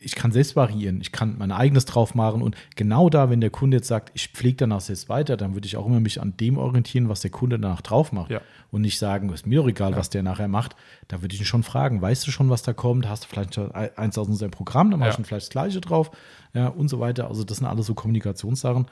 ich 0.03 0.15
kann 0.15 0.31
selbst 0.31 0.55
variieren, 0.55 0.99
ich 0.99 1.11
kann 1.11 1.37
mein 1.37 1.51
eigenes 1.51 1.85
drauf 1.85 2.15
machen 2.15 2.41
und 2.41 2.55
genau 2.75 3.09
da, 3.09 3.29
wenn 3.29 3.39
der 3.39 3.51
Kunde 3.51 3.77
jetzt 3.77 3.87
sagt, 3.87 4.11
ich 4.15 4.29
pflege 4.29 4.57
danach 4.57 4.81
selbst 4.81 5.09
weiter, 5.09 5.37
dann 5.37 5.53
würde 5.53 5.67
ich 5.67 5.77
auch 5.77 5.85
immer 5.85 5.99
mich 5.99 6.19
an 6.19 6.35
dem 6.37 6.57
orientieren, 6.57 7.07
was 7.07 7.21
der 7.21 7.29
Kunde 7.29 7.59
danach 7.59 7.81
drauf 7.81 8.11
macht 8.11 8.31
Ja. 8.31 8.41
und 8.71 8.81
nicht 8.81 8.97
sagen, 8.97 9.31
ist 9.31 9.45
mir 9.45 9.59
doch 9.61 9.67
egal, 9.67 9.95
was 9.95 10.09
der 10.09 10.23
nachher 10.23 10.47
macht. 10.47 10.75
Da 11.07 11.21
würde 11.21 11.35
ich 11.35 11.41
ihn 11.41 11.45
schon 11.45 11.61
fragen, 11.63 12.01
weißt 12.01 12.25
du 12.25 12.31
schon, 12.31 12.49
was 12.49 12.63
da 12.63 12.73
kommt? 12.73 13.07
Hast 13.07 13.25
du 13.25 13.27
vielleicht 13.29 13.53
schon 13.55 13.71
eins 13.73 14.17
aus 14.17 14.27
unserem 14.27 14.49
Programm, 14.51 14.89
dann 14.89 14.99
machst 14.99 15.17
Ja. 15.19 15.21
du 15.21 15.27
vielleicht 15.27 15.45
das 15.47 15.51
Gleiche 15.51 15.81
drauf, 15.81 16.09
ja, 16.55 16.67
und 16.67 16.87
so 16.87 16.99
weiter. 16.99 17.27
Also 17.27 17.43
das 17.43 17.57
sind 17.57 17.67
alles 17.67 17.85
so 17.85 17.93
Kommunikationssachen. 17.93 18.87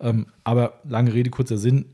Ähm, 0.00 0.26
aber 0.44 0.80
lange 0.84 1.14
Rede, 1.14 1.30
kurzer 1.30 1.56
Sinn, 1.58 1.86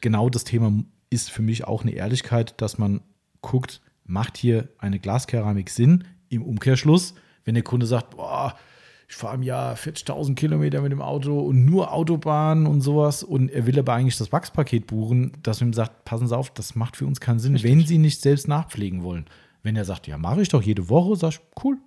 genau 0.00 0.28
das 0.30 0.44
Thema 0.44 0.72
ist 1.10 1.30
für 1.30 1.42
mich 1.42 1.64
auch 1.64 1.82
eine 1.82 1.92
Ehrlichkeit, 1.92 2.60
dass 2.60 2.76
man 2.78 3.00
guckt, 3.40 3.80
macht 4.04 4.36
hier 4.36 4.68
eine 4.78 4.98
Glaskeramik 4.98 5.70
Sinn 5.70 6.04
im 6.28 6.42
Umkehrschluss, 6.42 7.14
wenn 7.50 7.56
der 7.56 7.64
Kunde 7.64 7.84
sagt, 7.84 8.10
boah, 8.16 8.54
ich 9.08 9.16
fahre 9.16 9.34
im 9.34 9.42
Jahr 9.42 9.74
40.000 9.74 10.36
Kilometer 10.36 10.80
mit 10.82 10.92
dem 10.92 11.02
Auto 11.02 11.40
und 11.40 11.64
nur 11.64 11.92
Autobahn 11.92 12.64
und 12.64 12.80
sowas 12.80 13.24
und 13.24 13.50
er 13.50 13.66
will 13.66 13.76
aber 13.76 13.92
eigentlich 13.94 14.16
das 14.16 14.30
Wachspaket 14.30 14.86
buchen, 14.86 15.32
dass 15.42 15.58
man 15.60 15.70
ihm 15.70 15.72
sagt, 15.72 16.04
passen 16.04 16.28
Sie 16.28 16.36
auf, 16.36 16.50
das 16.50 16.76
macht 16.76 16.96
für 16.96 17.06
uns 17.06 17.18
keinen 17.20 17.40
Sinn, 17.40 17.60
wenn 17.64 17.84
Sie 17.84 17.98
nicht 17.98 18.20
selbst 18.20 18.46
nachpflegen 18.46 19.02
wollen. 19.02 19.24
Wenn 19.64 19.74
er 19.74 19.84
sagt, 19.84 20.06
ja, 20.06 20.16
mache 20.16 20.42
ich 20.42 20.48
doch 20.48 20.62
jede 20.62 20.88
Woche, 20.88 21.16
sag 21.16 21.30
ich, 21.30 21.40
cool, 21.64 21.78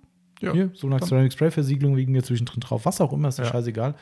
Ja, 0.42 0.52
hier, 0.52 0.70
so 0.74 0.86
eine 0.86 1.00
Ceramic 1.00 1.32
Spray 1.32 1.50
Versiegelung 1.50 1.96
wegen 1.96 2.12
mir 2.12 2.22
zwischendrin 2.22 2.60
drauf, 2.60 2.84
was 2.84 3.00
auch 3.00 3.14
immer, 3.14 3.28
ist 3.28 3.38
ja. 3.38 3.46
Scheißegal. 3.46 3.94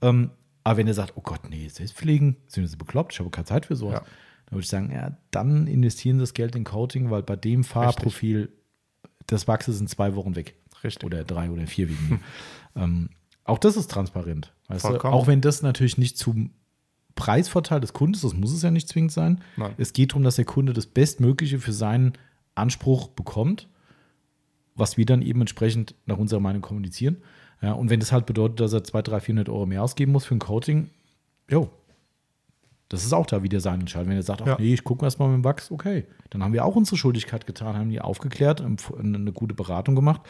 Ähm, 0.00 0.30
aber 0.62 0.76
wenn 0.76 0.86
er 0.86 0.94
sagt, 0.94 1.14
oh 1.16 1.20
Gott, 1.22 1.50
nee, 1.50 1.66
selbstpflegen, 1.66 2.36
sind 2.46 2.64
Sie 2.68 2.76
bekloppt, 2.76 3.12
ich 3.12 3.18
habe 3.18 3.28
keine 3.30 3.46
Zeit 3.46 3.66
für 3.66 3.74
sowas, 3.74 3.94
Ja. 3.94 4.00
dann 4.46 4.52
würde 4.52 4.62
ich 4.62 4.68
sagen, 4.68 4.92
ja, 4.92 5.16
dann 5.32 5.66
investieren 5.66 6.18
Sie 6.18 6.22
das 6.22 6.32
Geld 6.32 6.54
in 6.54 6.62
Coating, 6.62 7.10
weil 7.10 7.24
bei 7.24 7.34
dem 7.34 7.64
Fahrprofil 7.64 8.50
das 9.26 9.48
Wachs 9.48 9.66
ist 9.66 9.80
in 9.80 9.88
zwei 9.88 10.14
Wochen 10.14 10.36
weg. 10.36 10.54
Richtig. 10.84 11.04
Oder 11.04 11.24
drei 11.24 11.50
oder 11.50 11.66
vier 11.66 11.88
wegen 11.88 12.08
mir. 12.08 12.18
ähm, 12.82 13.10
auch 13.44 13.58
das 13.58 13.76
ist 13.76 13.90
transparent. 13.90 14.52
Weißt 14.68 14.84
du? 14.84 15.04
Auch 15.04 15.26
wenn 15.26 15.40
das 15.40 15.62
natürlich 15.62 15.98
nicht 15.98 16.18
zum 16.18 16.50
Preisvorteil 17.14 17.80
des 17.80 17.92
Kunden, 17.92 18.18
das 18.20 18.34
muss 18.34 18.52
es 18.52 18.62
ja 18.62 18.70
nicht 18.70 18.88
zwingend 18.88 19.12
sein. 19.12 19.40
Nein. 19.56 19.72
Es 19.78 19.92
geht 19.92 20.12
darum, 20.12 20.22
dass 20.22 20.36
der 20.36 20.44
Kunde 20.44 20.72
das 20.72 20.86
Bestmögliche 20.86 21.58
für 21.58 21.72
seinen 21.72 22.12
Anspruch 22.54 23.08
bekommt, 23.08 23.68
was 24.74 24.96
wir 24.96 25.06
dann 25.06 25.22
eben 25.22 25.40
entsprechend 25.40 25.94
nach 26.06 26.18
unserer 26.18 26.40
Meinung 26.40 26.62
kommunizieren. 26.62 27.18
Ja, 27.60 27.72
und 27.72 27.90
wenn 27.90 27.98
das 27.98 28.12
halt 28.12 28.26
bedeutet, 28.26 28.60
dass 28.60 28.72
er 28.72 28.84
200, 28.84 29.08
300, 29.08 29.24
400 29.24 29.48
Euro 29.48 29.66
mehr 29.66 29.82
ausgeben 29.82 30.12
muss 30.12 30.26
für 30.26 30.34
ein 30.36 30.38
Coating, 30.38 30.90
jo, 31.50 31.70
das 32.88 33.04
ist 33.04 33.12
auch 33.12 33.26
da 33.26 33.42
wieder 33.42 33.60
seine 33.60 33.80
Entscheidung. 33.80 34.10
Wenn 34.10 34.16
er 34.16 34.22
sagt, 34.22 34.42
ach 34.42 34.46
Ja. 34.46 34.56
nee, 34.58 34.72
ich 34.72 34.84
gucke 34.84 35.04
erst 35.04 35.18
mal 35.18 35.28
mit 35.28 35.38
dem 35.38 35.44
Wachs, 35.44 35.70
okay, 35.70 36.06
dann 36.30 36.42
haben 36.42 36.52
wir 36.52 36.64
auch 36.64 36.76
unsere 36.76 36.96
Schuldigkeit 36.96 37.46
getan, 37.46 37.76
haben 37.76 37.90
die 37.90 38.00
aufgeklärt, 38.00 38.60
eine 38.60 39.32
gute 39.32 39.54
Beratung 39.54 39.94
gemacht. 39.94 40.22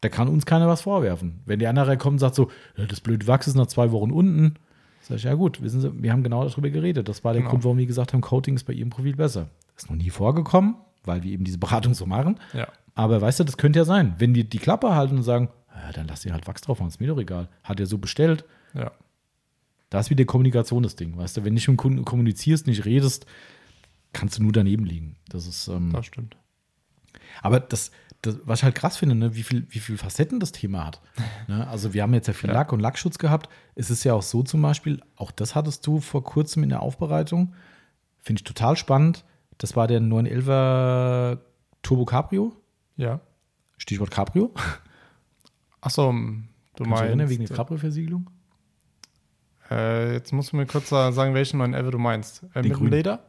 Da 0.00 0.08
kann 0.08 0.28
uns 0.28 0.46
keiner 0.46 0.68
was 0.68 0.82
vorwerfen. 0.82 1.40
Wenn 1.44 1.58
der 1.58 1.70
andere 1.70 1.96
kommt 1.98 2.14
und 2.14 2.18
sagt 2.20 2.34
so, 2.36 2.50
das 2.76 3.00
blöde 3.00 3.26
Wachs 3.26 3.48
ist 3.48 3.54
nach 3.56 3.66
zwei 3.66 3.90
Wochen 3.90 4.12
unten, 4.12 4.54
sag 5.00 5.16
ich, 5.16 5.24
ja 5.24 5.34
gut, 5.34 5.60
wissen 5.62 5.80
Sie, 5.80 6.02
wir 6.02 6.12
haben 6.12 6.22
genau 6.22 6.46
darüber 6.48 6.70
geredet. 6.70 7.08
Das 7.08 7.24
war 7.24 7.32
der 7.32 7.42
Genau. 7.42 7.50
Grund, 7.50 7.64
warum 7.64 7.78
wir 7.78 7.86
gesagt 7.86 8.12
haben, 8.12 8.20
Coating 8.20 8.54
ist 8.54 8.64
bei 8.64 8.72
Ihrem 8.74 8.90
Profil 8.90 9.16
besser. 9.16 9.48
Ist 9.76 9.90
noch 9.90 9.96
nie 9.96 10.10
vorgekommen, 10.10 10.76
weil 11.04 11.22
wir 11.24 11.32
eben 11.32 11.44
diese 11.44 11.58
Beratung 11.58 11.94
so 11.94 12.06
machen. 12.06 12.38
Ja. 12.52 12.68
Aber 12.94 13.20
weißt 13.20 13.40
du, 13.40 13.44
das 13.44 13.56
könnte 13.56 13.78
ja 13.80 13.84
sein. 13.84 14.14
Wenn 14.18 14.34
die 14.34 14.48
die 14.48 14.58
Klappe 14.58 14.94
halten 14.94 15.16
und 15.16 15.22
sagen, 15.24 15.48
ja, 15.74 15.92
dann 15.92 16.06
lass 16.08 16.20
dir 16.22 16.32
halt 16.32 16.46
Wachs 16.46 16.60
drauf 16.62 16.78
machen, 16.80 16.88
ist 16.88 17.00
mir 17.00 17.08
doch 17.08 17.18
egal. 17.18 17.48
Hat 17.64 17.80
er 17.80 17.86
so 17.86 17.98
bestellt. 17.98 18.44
Ja. 18.74 18.92
Da 19.90 20.00
ist 20.00 20.10
wieder 20.10 20.24
Kommunikation 20.26 20.82
das 20.82 20.96
Ding. 20.96 21.16
Weißt 21.16 21.36
du, 21.36 21.40
wenn 21.42 21.50
du 21.50 21.54
nicht 21.54 21.66
mit 21.68 21.76
dem 21.76 21.80
Kunden 21.80 22.04
kommunizierst, 22.04 22.66
nicht 22.66 22.84
redest, 22.84 23.26
kannst 24.12 24.38
du 24.38 24.42
nur 24.42 24.52
daneben 24.52 24.84
liegen. 24.84 25.16
Das 25.28 25.46
ist, 25.46 25.66
ähm, 25.68 25.90
Das 25.92 26.06
stimmt. 26.06 26.36
aber 27.42 27.60
das, 27.60 27.90
das, 28.22 28.36
was 28.44 28.60
ich 28.60 28.64
halt 28.64 28.74
krass 28.74 28.96
finde, 28.96 29.14
ne, 29.14 29.34
wie 29.34 29.42
viel, 29.42 29.66
wie 29.70 29.78
viel 29.78 29.96
Facetten 29.96 30.40
das 30.40 30.50
Thema 30.52 30.86
hat. 30.86 31.00
Ne? 31.46 31.66
Also 31.68 31.94
wir 31.94 32.02
haben 32.02 32.14
jetzt 32.14 32.26
ja 32.26 32.32
viel 32.32 32.48
Ja. 32.50 32.54
Lack 32.54 32.72
und 32.72 32.80
Lackschutz 32.80 33.18
gehabt. 33.18 33.48
Es 33.76 33.90
ist 33.90 34.02
ja 34.04 34.14
auch 34.14 34.22
so 34.22 34.42
zum 34.42 34.60
Beispiel, 34.62 35.00
auch 35.16 35.30
das 35.30 35.54
hattest 35.54 35.86
du 35.86 36.00
vor 36.00 36.24
kurzem 36.24 36.62
in 36.64 36.68
der 36.68 36.82
Aufbereitung. 36.82 37.54
Finde 38.18 38.40
ich 38.40 38.44
total 38.44 38.76
spannend. 38.76 39.24
Das 39.58 39.76
war 39.76 39.86
der 39.86 40.00
911er 40.00 41.38
Turbo 41.82 42.04
Cabrio. 42.04 42.56
Ja. 42.96 43.20
Stichwort 43.76 44.10
Cabrio. 44.10 44.52
Achso, 45.80 46.10
du 46.10 46.16
Kannst 46.16 46.48
du 46.74 46.82
dich 46.84 46.90
meinst. 46.90 47.02
erinnern, 47.04 47.28
wegen 47.28 47.46
der 47.46 47.56
Cabrio-Versiegelung? 47.56 48.30
Äh, 49.70 50.14
jetzt 50.14 50.32
musst 50.32 50.52
du 50.52 50.56
mir 50.56 50.66
kurz 50.66 50.88
sagen, 50.88 51.34
welchen 51.34 51.58
911 51.58 51.90
du 51.92 51.98
meinst. 51.98 52.42
Äh, 52.54 52.62
mit 52.62 52.64
dem 52.66 52.72
grünen. 52.72 52.90
Leder? 52.92 53.20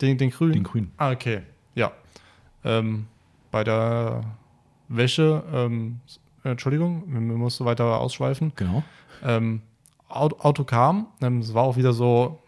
Den, 0.00 0.16
den 0.16 0.30
grünen? 0.30 0.52
Den 0.54 0.62
grünen. 0.64 0.92
Ah, 0.96 1.10
okay. 1.10 1.42
Ja. 1.74 1.92
Ähm, 2.64 3.06
bei 3.50 3.64
der 3.64 4.22
Wäsche, 4.88 5.42
ähm, 5.52 6.00
äh, 6.44 6.50
Entschuldigung, 6.50 7.04
wir 7.06 7.20
mussten 7.20 7.64
weiter 7.64 8.00
ausschweifen. 8.00 8.52
Genau. 8.56 8.82
Ähm, 9.22 9.62
Auto, 10.08 10.64
kam, 10.64 11.06
ähm, 11.20 11.38
es 11.38 11.54
war 11.54 11.62
auch 11.62 11.76
wieder 11.76 11.92
so 11.92 12.42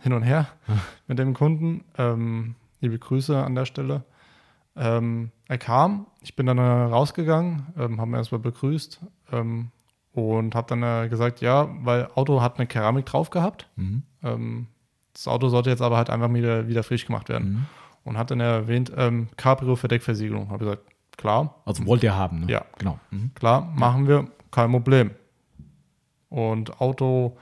hin 0.00 0.12
und 0.12 0.22
her 0.22 0.46
mit 1.06 1.18
dem 1.18 1.34
Kunden. 1.34 1.84
Ähm, 1.96 2.54
liebe 2.80 2.98
Grüße 2.98 3.36
an 3.36 3.54
der 3.54 3.64
Stelle. 3.64 4.04
Ähm, 4.76 5.32
er 5.48 5.58
kam, 5.58 6.06
ich 6.20 6.36
bin 6.36 6.46
dann 6.46 6.58
äh, 6.58 6.62
rausgegangen, 6.62 7.66
ähm, 7.76 8.00
haben 8.00 8.14
erstmal 8.14 8.40
begrüßt 8.40 9.00
und 10.12 10.54
habe 10.54 10.66
dann 10.68 10.82
äh, 10.82 11.08
gesagt, 11.08 11.40
ja, 11.40 11.68
weil 11.82 12.08
Auto 12.14 12.40
hat 12.40 12.58
eine 12.58 12.66
Keramik 12.66 13.06
drauf 13.06 13.30
gehabt. 13.30 13.68
Mhm. 13.76 14.66
Das 15.12 15.28
Auto 15.28 15.48
sollte 15.48 15.70
jetzt 15.70 15.82
aber 15.82 15.96
halt 15.96 16.10
einfach 16.10 16.32
wieder, 16.32 16.66
wieder 16.66 16.82
frisch 16.82 17.06
gemacht 17.06 17.28
werden. 17.28 17.50
Mhm. 17.50 17.66
Und 18.08 18.16
hat 18.18 18.30
dann 18.30 18.40
erwähnt, 18.40 18.90
ähm, 18.96 19.28
Cabrio 19.36 19.76
für 19.76 19.88
Deckversiegelung. 19.88 20.48
Habe 20.50 20.64
gesagt, 20.64 20.82
klar, 21.16 21.54
Also 21.66 21.84
wollt 21.86 22.02
ihr 22.02 22.14
haben, 22.16 22.40
ne? 22.40 22.52
Ja. 22.52 22.64
Genau. 22.78 22.98
Mhm. 23.10 23.32
klar, 23.34 23.62
machen 23.76 24.08
wir, 24.08 24.28
kein 24.50 24.70
Problem. 24.72 25.10
Und 26.28 26.80
Auto 26.80 27.36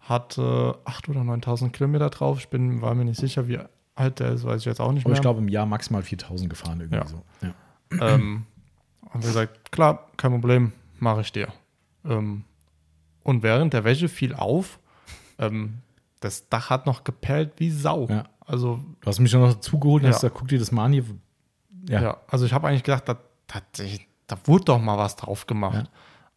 hat 0.00 0.36
äh, 0.38 0.40
8.000 0.40 1.08
oder 1.10 1.20
9.000 1.20 1.70
Kilometer 1.70 2.10
drauf. 2.10 2.38
Ich 2.38 2.48
bin, 2.48 2.82
war 2.82 2.94
mir 2.94 3.04
nicht 3.04 3.20
sicher, 3.20 3.48
wie 3.48 3.58
alt 3.94 4.18
der 4.20 4.32
ist, 4.32 4.44
weiß 4.44 4.60
ich 4.60 4.64
jetzt 4.66 4.80
auch 4.80 4.92
nicht 4.92 5.02
Aber 5.04 5.10
mehr. 5.10 5.16
ich 5.18 5.22
glaube, 5.22 5.40
im 5.40 5.48
Jahr 5.48 5.66
maximal 5.66 6.02
4000 6.02 6.50
gefahren 6.50 6.80
irgendwie 6.80 6.96
Ja. 6.96 7.06
so. 7.06 7.22
Ja. 7.42 8.14
ähm, 8.14 8.46
haben 9.10 9.22
wir 9.22 9.28
gesagt, 9.28 9.70
klar, 9.72 10.08
kein 10.16 10.32
Problem, 10.32 10.72
mache 10.98 11.20
ich 11.20 11.32
dir. 11.32 11.48
Ähm, 12.04 12.44
und 13.22 13.42
während 13.42 13.72
der 13.74 13.84
Wäsche 13.84 14.08
fiel 14.08 14.34
auf, 14.34 14.78
ähm, 15.38 15.78
das 16.20 16.48
Dach 16.48 16.70
hat 16.70 16.86
noch 16.86 17.04
gepellt 17.04 17.52
wie 17.58 17.70
Sau. 17.70 18.06
Ja. 18.08 18.24
Also, 18.46 18.80
Du 19.00 19.06
hast 19.06 19.20
mich 19.20 19.32
noch 19.32 19.52
dazugeholt 19.52 20.02
und 20.02 20.08
Ja. 20.08 20.14
hast 20.14 20.20
gesagt, 20.22 20.36
guck 20.38 20.48
dir 20.48 20.58
das 20.58 20.72
mal 20.72 20.84
an 20.86 20.92
hier. 20.92 21.04
ja. 21.88 22.02
Ja. 22.02 22.16
also 22.28 22.44
ich 22.46 22.52
habe 22.52 22.68
eigentlich 22.68 22.82
gedacht, 22.84 23.08
da, 23.08 23.16
da, 23.46 23.60
da 24.26 24.36
wurde 24.44 24.64
doch 24.64 24.80
mal 24.80 24.98
was 24.98 25.16
drauf 25.16 25.46
gemacht. 25.46 25.74
Ja. 25.84 25.88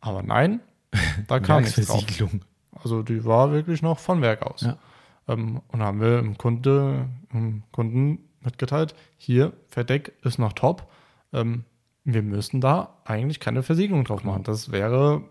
Aber 0.01 0.23
nein, 0.23 0.59
da 1.27 1.39
kam 1.39 1.63
nichts 1.63 1.85
drauf. 1.87 2.03
Also 2.83 3.03
die 3.03 3.23
war 3.25 3.51
wirklich 3.51 3.81
noch 3.81 3.99
von 3.99 4.21
Werk 4.21 4.41
aus. 4.43 4.61
Ja. 4.61 4.77
Ähm, 5.27 5.61
und 5.69 5.81
haben 5.81 5.99
wir 6.01 6.19
im 6.19 6.37
Kunde, 6.37 7.09
im 7.33 7.63
Kunden 7.71 8.19
mitgeteilt, 8.41 8.93
hier, 9.17 9.53
Verdeck 9.69 10.13
ist 10.23 10.37
noch 10.37 10.53
top. 10.53 10.87
Ähm, 11.33 11.63
wir 12.03 12.21
müssen 12.21 12.61
da 12.61 12.89
eigentlich 13.05 13.39
keine 13.39 13.63
Versiegelung 13.63 14.03
drauf 14.03 14.23
machen. 14.23 14.43
Das 14.43 14.71
wäre 14.71 15.21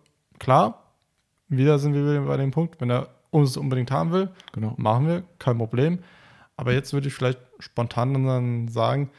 klar. 0.41 0.81
Wieder 1.49 1.79
sind 1.79 1.95
wir 1.95 2.03
wieder 2.05 2.23
bei 2.23 2.37
dem 2.37 2.51
Punkt, 2.51 2.81
wenn 2.81 2.91
er 2.91 3.09
uns 3.31 3.57
unbedingt 3.57 3.91
haben 3.93 4.11
will, 4.13 4.31
Genau. 4.53 4.75
machen 4.77 5.07
wir, 5.07 5.23
kein 5.39 5.59
Problem. 5.59 5.99
Aber 6.57 6.73
jetzt 6.73 6.93
würde 6.93 7.09
ich 7.09 7.15
vielleicht 7.15 7.39
spontan 7.59 8.15
dann 8.25 8.69
sagen, 8.69 9.11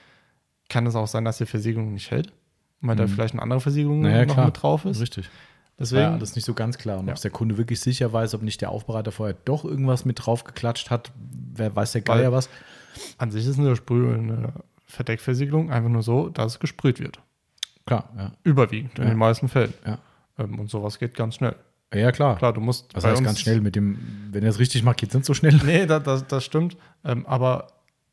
kann 0.69 0.85
es 0.87 0.95
auch 0.95 1.07
sein, 1.07 1.25
dass 1.25 1.37
die 1.37 1.45
Versiegelung 1.45 1.93
nicht 1.93 2.11
hält, 2.11 2.31
weil 2.81 2.95
da 2.95 3.07
vielleicht 3.07 3.33
eine 3.33 3.41
andere 3.41 3.59
Versiegelung 3.61 3.97
Mhm. 3.99 4.03
Naja, 4.03 4.25
noch 4.25 4.33
klar. 4.35 4.45
mit 4.47 4.61
drauf 4.61 4.85
ist. 4.85 5.01
Richtig. 5.01 5.29
Deswegen, 5.77 6.01
ja, 6.03 6.17
das 6.17 6.29
ist 6.29 6.35
nicht 6.37 6.45
so 6.45 6.53
ganz 6.53 6.77
klar. 6.77 6.99
Und 6.99 7.07
Ja. 7.07 7.13
ob 7.13 7.19
der 7.19 7.31
Kunde 7.31 7.57
wirklich 7.57 7.81
sicher 7.81 8.11
weiß, 8.13 8.33
ob 8.33 8.41
nicht 8.41 8.61
der 8.61 8.69
Aufbereiter 8.71 9.11
vorher 9.11 9.35
doch 9.45 9.65
irgendwas 9.65 10.05
mit 10.05 10.25
drauf 10.25 10.45
geklatscht 10.45 10.89
hat, 10.89 11.11
wer 11.53 11.75
weiß 11.75 11.91
der 11.91 12.01
Geier 12.01 12.31
was. 12.31 12.49
An 13.17 13.29
sich 13.31 13.45
ist 13.45 13.59
eine, 13.59 13.75
Sprüh 13.75 14.13
eine 14.13 14.53
Verdeckversiegelung 14.85 15.71
einfach 15.71 15.89
nur 15.89 16.03
so, 16.03 16.29
dass 16.29 16.53
es 16.53 16.59
gesprüht 16.59 16.99
wird. 17.01 17.19
Klar, 17.85 18.09
ja. 18.17 18.31
Überwiegend 18.43 18.97
in 18.97 19.03
Ja. 19.03 19.09
den 19.09 19.17
meisten 19.17 19.49
Fällen. 19.49 19.73
Ja. 19.85 19.99
Ähm, 20.39 20.57
und 20.59 20.69
sowas 20.69 20.97
geht 20.97 21.13
ganz 21.15 21.35
schnell. 21.35 21.55
Ja, 21.93 22.11
klar. 22.11 22.35
Klar, 22.37 22.53
du 22.53 22.61
musst. 22.61 22.93
Das 22.95 23.03
heißt 23.05 23.23
ganz 23.23 23.39
schnell 23.39 23.61
mit 23.61 23.75
dem, 23.75 23.97
wenn 24.31 24.43
er 24.43 24.49
es 24.49 24.59
richtig 24.59 24.83
macht, 24.83 24.97
geht 24.97 25.09
es 25.09 25.15
nicht 25.15 25.25
so 25.25 25.33
schnell. 25.33 25.59
Nee, 25.65 25.85
das, 25.85 26.03
das, 26.03 26.27
das 26.27 26.43
stimmt. 26.43 26.75
Ähm, 27.03 27.25
aber 27.25 27.67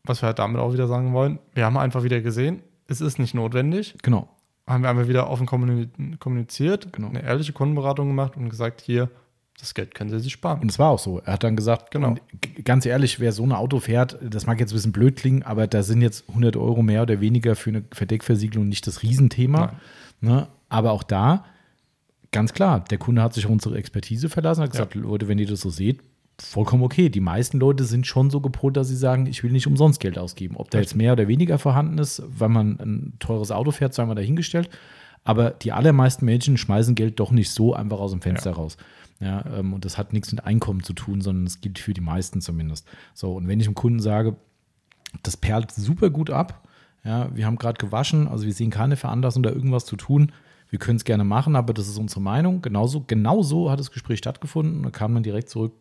was 0.04 0.22
wir 0.22 0.26
halt 0.28 0.38
damit 0.38 0.60
auch 0.60 0.72
wieder 0.72 0.86
sagen 0.86 1.12
wollen, 1.12 1.38
wir 1.54 1.64
haben 1.64 1.76
einfach 1.76 2.02
wieder 2.02 2.20
gesehen, 2.20 2.62
es 2.88 3.00
ist 3.00 3.18
nicht 3.18 3.34
notwendig. 3.34 3.94
Genau. 4.02 4.28
Haben 4.66 4.82
wir 4.84 4.90
einfach 4.90 5.08
wieder 5.08 5.28
offen 5.28 5.46
kommuni- 5.46 6.16
kommuniziert, 6.18 6.92
Genau. 6.92 7.08
eine 7.08 7.22
ehrliche 7.22 7.52
Kundenberatung 7.52 8.08
gemacht 8.08 8.36
und 8.36 8.48
gesagt, 8.48 8.80
hier, 8.80 9.10
das 9.58 9.74
Geld 9.74 9.94
können 9.94 10.10
Sie 10.10 10.18
sich 10.20 10.32
sparen. 10.32 10.60
Und 10.60 10.70
es 10.70 10.78
war 10.78 10.90
auch 10.90 10.98
so. 10.98 11.18
Er 11.20 11.32
hat 11.34 11.44
dann 11.44 11.56
gesagt, 11.56 11.90
Genau. 11.90 12.14
ganz 12.64 12.86
ehrlich, 12.86 13.18
wer 13.20 13.32
so 13.32 13.42
ein 13.44 13.52
Auto 13.52 13.80
fährt, 13.80 14.18
das 14.22 14.46
mag 14.46 14.60
jetzt 14.60 14.72
ein 14.72 14.76
bisschen 14.76 14.92
blöd 14.92 15.16
klingen, 15.16 15.42
aber 15.42 15.66
da 15.66 15.82
sind 15.82 16.00
jetzt 16.02 16.28
100 16.28 16.56
Euro 16.56 16.82
mehr 16.82 17.02
oder 17.02 17.20
weniger 17.20 17.56
für 17.56 17.70
eine 17.70 17.84
Verdeckversiegelung 17.92 18.68
nicht 18.68 18.86
das 18.86 19.02
Riesenthema. 19.02 19.74
Ne? 20.20 20.48
Aber 20.68 20.92
auch 20.92 21.02
da, 21.02 21.44
ganz 22.32 22.52
klar, 22.52 22.80
der 22.80 22.98
Kunde 22.98 23.22
hat 23.22 23.34
sich 23.34 23.46
auf 23.46 23.52
unsere 23.52 23.76
Expertise 23.76 24.28
verlassen, 24.28 24.62
hat 24.62 24.72
gesagt, 24.72 24.94
Leute, 24.94 25.28
wenn 25.28 25.38
ihr 25.38 25.46
das 25.46 25.60
so 25.60 25.70
seht, 25.70 26.00
vollkommen 26.40 26.82
okay. 26.82 27.08
Die 27.08 27.20
meisten 27.20 27.58
Leute 27.58 27.84
sind 27.84 28.06
schon 28.06 28.30
so 28.30 28.40
gepolt, 28.40 28.76
dass 28.76 28.88
sie 28.88 28.96
sagen, 28.96 29.26
ich 29.26 29.44
will 29.44 29.52
nicht 29.52 29.66
umsonst 29.66 30.00
Geld 30.00 30.18
ausgeben. 30.18 30.56
Ob 30.56 30.70
da 30.70 30.78
jetzt 30.78 30.96
mehr 30.96 31.12
oder 31.12 31.28
weniger 31.28 31.58
vorhanden 31.58 31.98
ist, 31.98 32.22
weil 32.26 32.48
man 32.48 32.78
ein 32.80 33.12
teures 33.20 33.52
Auto 33.52 33.70
fährt, 33.70 33.94
sei 33.94 34.04
mal 34.04 34.14
dahingestellt. 34.14 34.68
Aber 35.24 35.50
die 35.50 35.72
allermeisten 35.72 36.24
Menschen 36.24 36.56
schmeißen 36.56 36.94
Geld 36.94 37.20
doch 37.20 37.30
nicht 37.30 37.50
so 37.50 37.74
einfach 37.74 38.00
aus 38.00 38.10
dem 38.10 38.22
Fenster 38.22 38.50
ja. 38.50 38.56
raus. 38.56 38.76
Ja, 39.20 39.44
ähm, 39.56 39.72
und 39.72 39.84
das 39.84 39.98
hat 39.98 40.12
nichts 40.12 40.32
mit 40.32 40.44
Einkommen 40.44 40.82
zu 40.82 40.94
tun, 40.94 41.20
sondern 41.20 41.46
es 41.46 41.60
gilt 41.60 41.78
für 41.78 41.94
die 41.94 42.00
meisten 42.00 42.40
zumindest. 42.40 42.88
So, 43.14 43.34
und 43.34 43.46
wenn 43.46 43.60
ich 43.60 43.66
dem 43.66 43.76
Kunden 43.76 44.00
sage, 44.00 44.36
das 45.22 45.36
perlt 45.36 45.70
super 45.70 46.10
gut 46.10 46.30
ab, 46.30 46.66
ja, 47.04 47.28
wir 47.34 47.46
haben 47.46 47.56
gerade 47.56 47.84
gewaschen, 47.84 48.26
also 48.26 48.46
wir 48.46 48.52
sehen 48.52 48.70
keine 48.70 48.96
Veranlassung, 48.96 49.42
da 49.44 49.50
irgendwas 49.50 49.84
zu 49.84 49.96
tun. 49.96 50.32
Wir 50.72 50.78
können 50.78 50.96
es 50.96 51.04
gerne 51.04 51.22
machen, 51.22 51.54
aber 51.54 51.74
das 51.74 51.86
ist 51.86 51.98
unsere 51.98 52.22
Meinung. 52.22 52.62
Genauso, 52.62 53.04
genau 53.06 53.42
so 53.42 53.70
hat 53.70 53.78
das 53.78 53.90
Gespräch 53.90 54.20
stattgefunden. 54.20 54.82
Da 54.82 54.88
kam 54.88 55.12
man 55.12 55.22
direkt 55.22 55.50
zurück. 55.50 55.74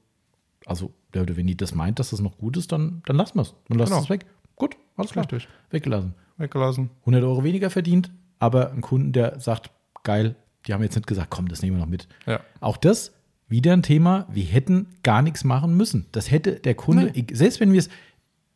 Also, 0.65 0.91
wenn 1.13 1.47
die 1.47 1.55
das 1.55 1.73
meint, 1.73 1.97
dass 1.97 2.09
das 2.09 2.19
noch 2.19 2.37
gut 2.37 2.57
ist, 2.57 2.73
dann, 2.73 3.01
dann 3.05 3.15
lassen 3.15 3.35
wir 3.35 3.43
es. 3.43 3.55
Dann 3.69 3.79
lassen 3.79 3.93
wir 3.93 3.99
es 3.99 4.09
weg. 4.09 4.25
Gut, 4.57 4.75
alles 4.97 5.13
klar. 5.13 5.23
Richtig. 5.23 5.47
Weggelassen. 5.69 6.13
Weggelassen. 6.35 6.89
100 7.03 7.23
Euro 7.23 7.41
weniger 7.45 7.69
verdient, 7.69 8.11
aber 8.39 8.73
ein 8.73 8.81
Kunden, 8.81 9.13
der 9.13 9.39
sagt, 9.39 9.71
geil, 10.03 10.35
die 10.67 10.73
haben 10.73 10.83
jetzt 10.83 10.95
nicht 10.97 11.07
gesagt, 11.07 11.29
komm, 11.29 11.47
das 11.47 11.61
nehmen 11.61 11.77
wir 11.77 11.85
noch 11.85 11.89
mit. 11.89 12.09
Ja. 12.25 12.41
Auch 12.59 12.75
das 12.75 13.13
wieder 13.47 13.71
ein 13.71 13.83
Thema, 13.83 14.27
wir 14.29 14.43
hätten 14.43 14.87
gar 15.03 15.21
nichts 15.21 15.45
machen 15.45 15.77
müssen. 15.77 16.07
Das 16.11 16.29
hätte 16.31 16.59
der 16.59 16.75
Kunde, 16.75 17.13
nee. 17.15 17.27
selbst 17.31 17.61
wenn 17.61 17.71
wir 17.71 17.79
es, 17.79 17.89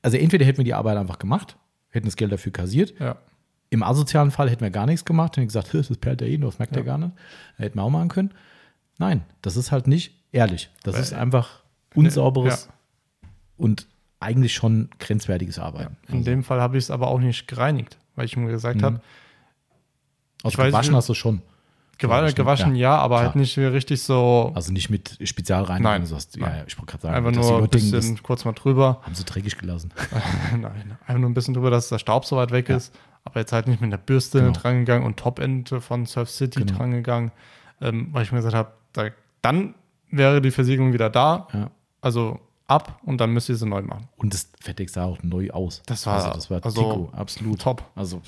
also 0.02 0.18
entweder 0.18 0.44
hätten 0.44 0.57
wir 0.57 0.66
die 0.66 0.74
Arbeit 0.74 0.98
einfach 0.98 1.18
gemacht, 1.18 1.56
hätten 1.91 2.07
das 2.07 2.18
Geld 2.18 2.34
dafür 2.34 2.52
kassiert. 2.52 2.94
Ja. 2.99 3.20
Im 3.76 3.84
asozialen 3.84 4.31
Fall 4.31 4.49
hätten 4.49 4.61
wir 4.61 4.69
gar 4.69 4.85
nichts 4.85 5.03
gemacht, 5.03 5.35
hätten 5.35 5.47
gesagt, 5.47 5.73
das 5.73 5.89
perlt 5.97 6.22
ja 6.22 6.27
eh 6.27 6.38
nur, 6.38 6.49
das 6.49 6.60
merkt 6.60 6.77
ja. 6.77 6.81
er 6.81 6.85
gar 6.85 6.97
nicht. 6.97 7.11
Hätten 7.57 7.77
wir 7.77 7.84
auch 7.84 7.89
machen 7.89 8.07
können. 8.07 8.34
Nein, 8.97 9.23
das 9.41 9.57
ist 9.57 9.73
halt 9.73 9.85
nicht 9.85 10.14
ehrlich. 10.31 10.69
Das 10.84 10.95
Weil, 10.95 11.02
ist 11.02 11.14
einfach 11.14 11.61
unsauberes 11.93 12.69
ja. 12.72 13.30
und 13.57 13.88
eigentlich 14.22 14.53
schon 14.53 14.89
grenzwertiges 14.99 15.60
Arbeiten. 15.60 15.97
Ja. 16.03 16.10
In 16.10 16.19
also. 16.19 16.31
dem 16.31 16.43
Fall 16.45 16.61
habe 16.61 16.77
ich 16.77 16.85
es 16.85 16.89
aber 16.89 17.10
auch 17.10 17.19
nicht 17.19 17.49
gereinigt, 17.49 17.97
weil 18.15 18.23
ich 18.23 18.38
mir 18.38 18.49
gesagt 18.49 18.80
mhm. 18.80 18.85
habe. 18.85 19.02
Aus 20.43 20.56
gewaschen 20.56 20.95
hast 20.95 21.10
du 21.10 21.14
schon. 21.14 21.41
Gewaschen, 21.97 22.35
gewaschen 22.35 22.76
ja, 22.76 22.93
ja, 22.93 22.97
aber 22.97 23.15
halt 23.15 23.34
klar. 23.34 23.34
halt 23.34 23.41
nicht 23.41 23.57
richtig 23.57 24.02
so. 24.03 24.53
Also 24.56 24.72
nicht 24.72 24.89
mit 24.89 25.18
Spezialreinigung. 25.22 25.91
Nein, 25.91 26.06
sagst, 26.06 26.38
nein. 26.38 26.60
Ja, 26.60 26.64
ich 26.65 26.77
wollte 26.77 26.91
gerade 26.91 27.02
sagen, 27.03 27.15
einfach 27.15 27.31
nur 27.31 27.61
ein 27.61 27.69
bisschen 27.69 27.91
denken, 27.99 28.23
kurz 28.23 28.45
mal 28.45 28.53
drüber. 28.53 29.02
Haben 29.02 29.15
sie 29.15 29.26
dreckig 29.26 29.57
gelassen. 29.57 29.93
nein, 30.57 30.97
einfach 31.06 31.19
nur 31.19 31.30
ein 31.30 31.34
bisschen 31.34 31.53
drüber, 31.53 31.72
dass 31.72 31.89
der 31.89 31.99
Staub 31.99 32.23
so 32.23 32.38
weit 32.38 32.52
weg 32.52 32.69
ist. 32.69 32.97
Aber 33.26 33.39
jetzt 33.39 33.52
halt 33.52 33.68
nicht 33.68 33.81
mit 33.81 33.91
der 33.91 33.97
Bürste 33.97 34.39
genau. 34.39 34.53
drangegangen 34.53 35.06
und 35.06 35.18
Top-End 35.18 35.69
von 35.80 36.06
Surf 36.06 36.30
City 36.30 36.61
genau. 36.61 36.77
drangegangen, 36.77 37.31
ähm, 37.81 38.07
weil 38.11 38.23
ich 38.23 38.31
mir 38.31 38.38
gesagt 38.38 38.56
habe, 38.56 38.72
da, 38.93 39.10
dann 39.41 39.76
wäre 40.10 40.41
die 40.41 40.52
Versiegelung 40.52 40.93
wieder 40.93 41.10
da. 41.10 41.47
Ja. 41.52 41.72
Also 42.02 42.39
ab 42.68 42.99
und 43.03 43.19
dann 43.19 43.31
müsst 43.31 43.49
ihr 43.49 43.56
sie 43.56 43.68
neu 43.68 43.81
machen. 43.81 44.07
Und 44.18 44.34
das 44.34 44.49
Fertig 44.60 44.89
sah 44.89 45.06
auch 45.06 45.22
neu 45.23 45.49
aus. 45.52 45.81
Das 45.85 46.06
war, 46.06 46.15
also, 46.15 46.30
das 46.31 46.49
war 46.49 46.64
also 46.64 46.81
Tico, 46.81 47.10
absolut. 47.14 47.60
Top. 47.60 47.84
Also, 47.95 48.22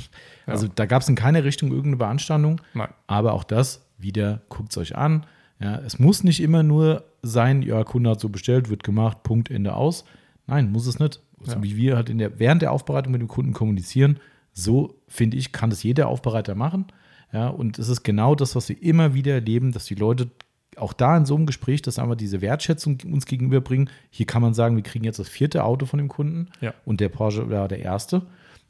also 0.46 0.66
ja. 0.68 0.72
da 0.76 0.86
gab 0.86 1.02
es 1.02 1.10
in 1.10 1.16
keine 1.16 1.44
Richtung 1.44 1.70
irgendeine 1.70 1.98
Beanstandung. 1.98 2.62
Nein. 2.74 2.90
Aber 3.08 3.34
auch 3.34 3.44
das, 3.44 3.86
wieder, 3.98 4.42
guckt 4.50 4.72
es 4.72 4.78
euch 4.78 4.96
an. 4.96 5.26
Ja, 5.60 5.78
es 5.78 5.98
muss 5.98 6.24
nicht 6.24 6.42
immer 6.42 6.62
nur 6.62 7.04
sein, 7.24 7.64
ja, 7.64 7.84
Kunde 7.84 8.12
hat 8.12 8.20
so 8.20 8.30
bestellt, 8.30 8.70
wird 8.70 8.84
gemacht, 8.84 9.24
Punkt, 9.24 9.50
Ende 9.50 9.74
aus. 9.74 10.06
Nein, 10.46 10.72
muss 10.72 10.86
es 10.86 11.00
nicht. 11.00 11.20
So 11.42 11.54
ja. 11.54 11.64
wie 11.64 11.76
wir 11.78 11.96
halt 11.96 12.10
in 12.10 12.20
der, 12.20 12.40
während 12.40 12.62
der 12.62 12.72
Aufbereitung 12.72 13.12
mit 13.12 13.22
dem 13.22 13.28
Kunden 13.28 13.54
kommunizieren, 13.54 14.20
so 14.58 14.96
finde 15.08 15.38
ich, 15.38 15.52
kann 15.52 15.70
das 15.70 15.84
jeder 15.84 16.08
Aufbereiter 16.08 16.56
machen. 16.56 16.88
Ja, 17.32 17.48
und 17.50 17.78
es 17.78 17.90
ist 17.90 18.04
genau 18.04 18.34
das, 18.34 18.56
was 18.56 18.70
wir 18.70 18.82
immer 18.82 19.14
wieder 19.14 19.34
erleben, 19.34 19.72
dass 19.72 19.86
die 19.86 19.96
Leute 19.96 20.32
auch 20.78 20.94
da 20.94 21.16
in 21.18 21.26
so 21.26 21.36
einem 21.36 21.46
Gespräch, 21.46 21.82
dass 21.82 22.00
einfach 22.00 22.16
diese 22.16 22.42
Wertschätzung 22.42 23.00
uns 23.06 23.26
gegenüberbringen. 23.26 23.90
Hier 24.10 24.26
kann 24.26 24.42
man 24.42 24.54
sagen, 24.54 24.76
wir 24.76 24.84
kriegen 24.84 25.06
jetzt 25.06 25.20
das 25.20 25.30
vierte 25.30 25.64
Auto 25.64 25.86
von 25.86 25.98
dem 25.98 26.08
Kunden 26.08 26.50
ja. 26.62 26.74
und 26.86 27.00
der 27.02 27.10
Porsche 27.10 27.50
war 27.50 27.68
der 27.68 27.80
erste. 27.80 28.24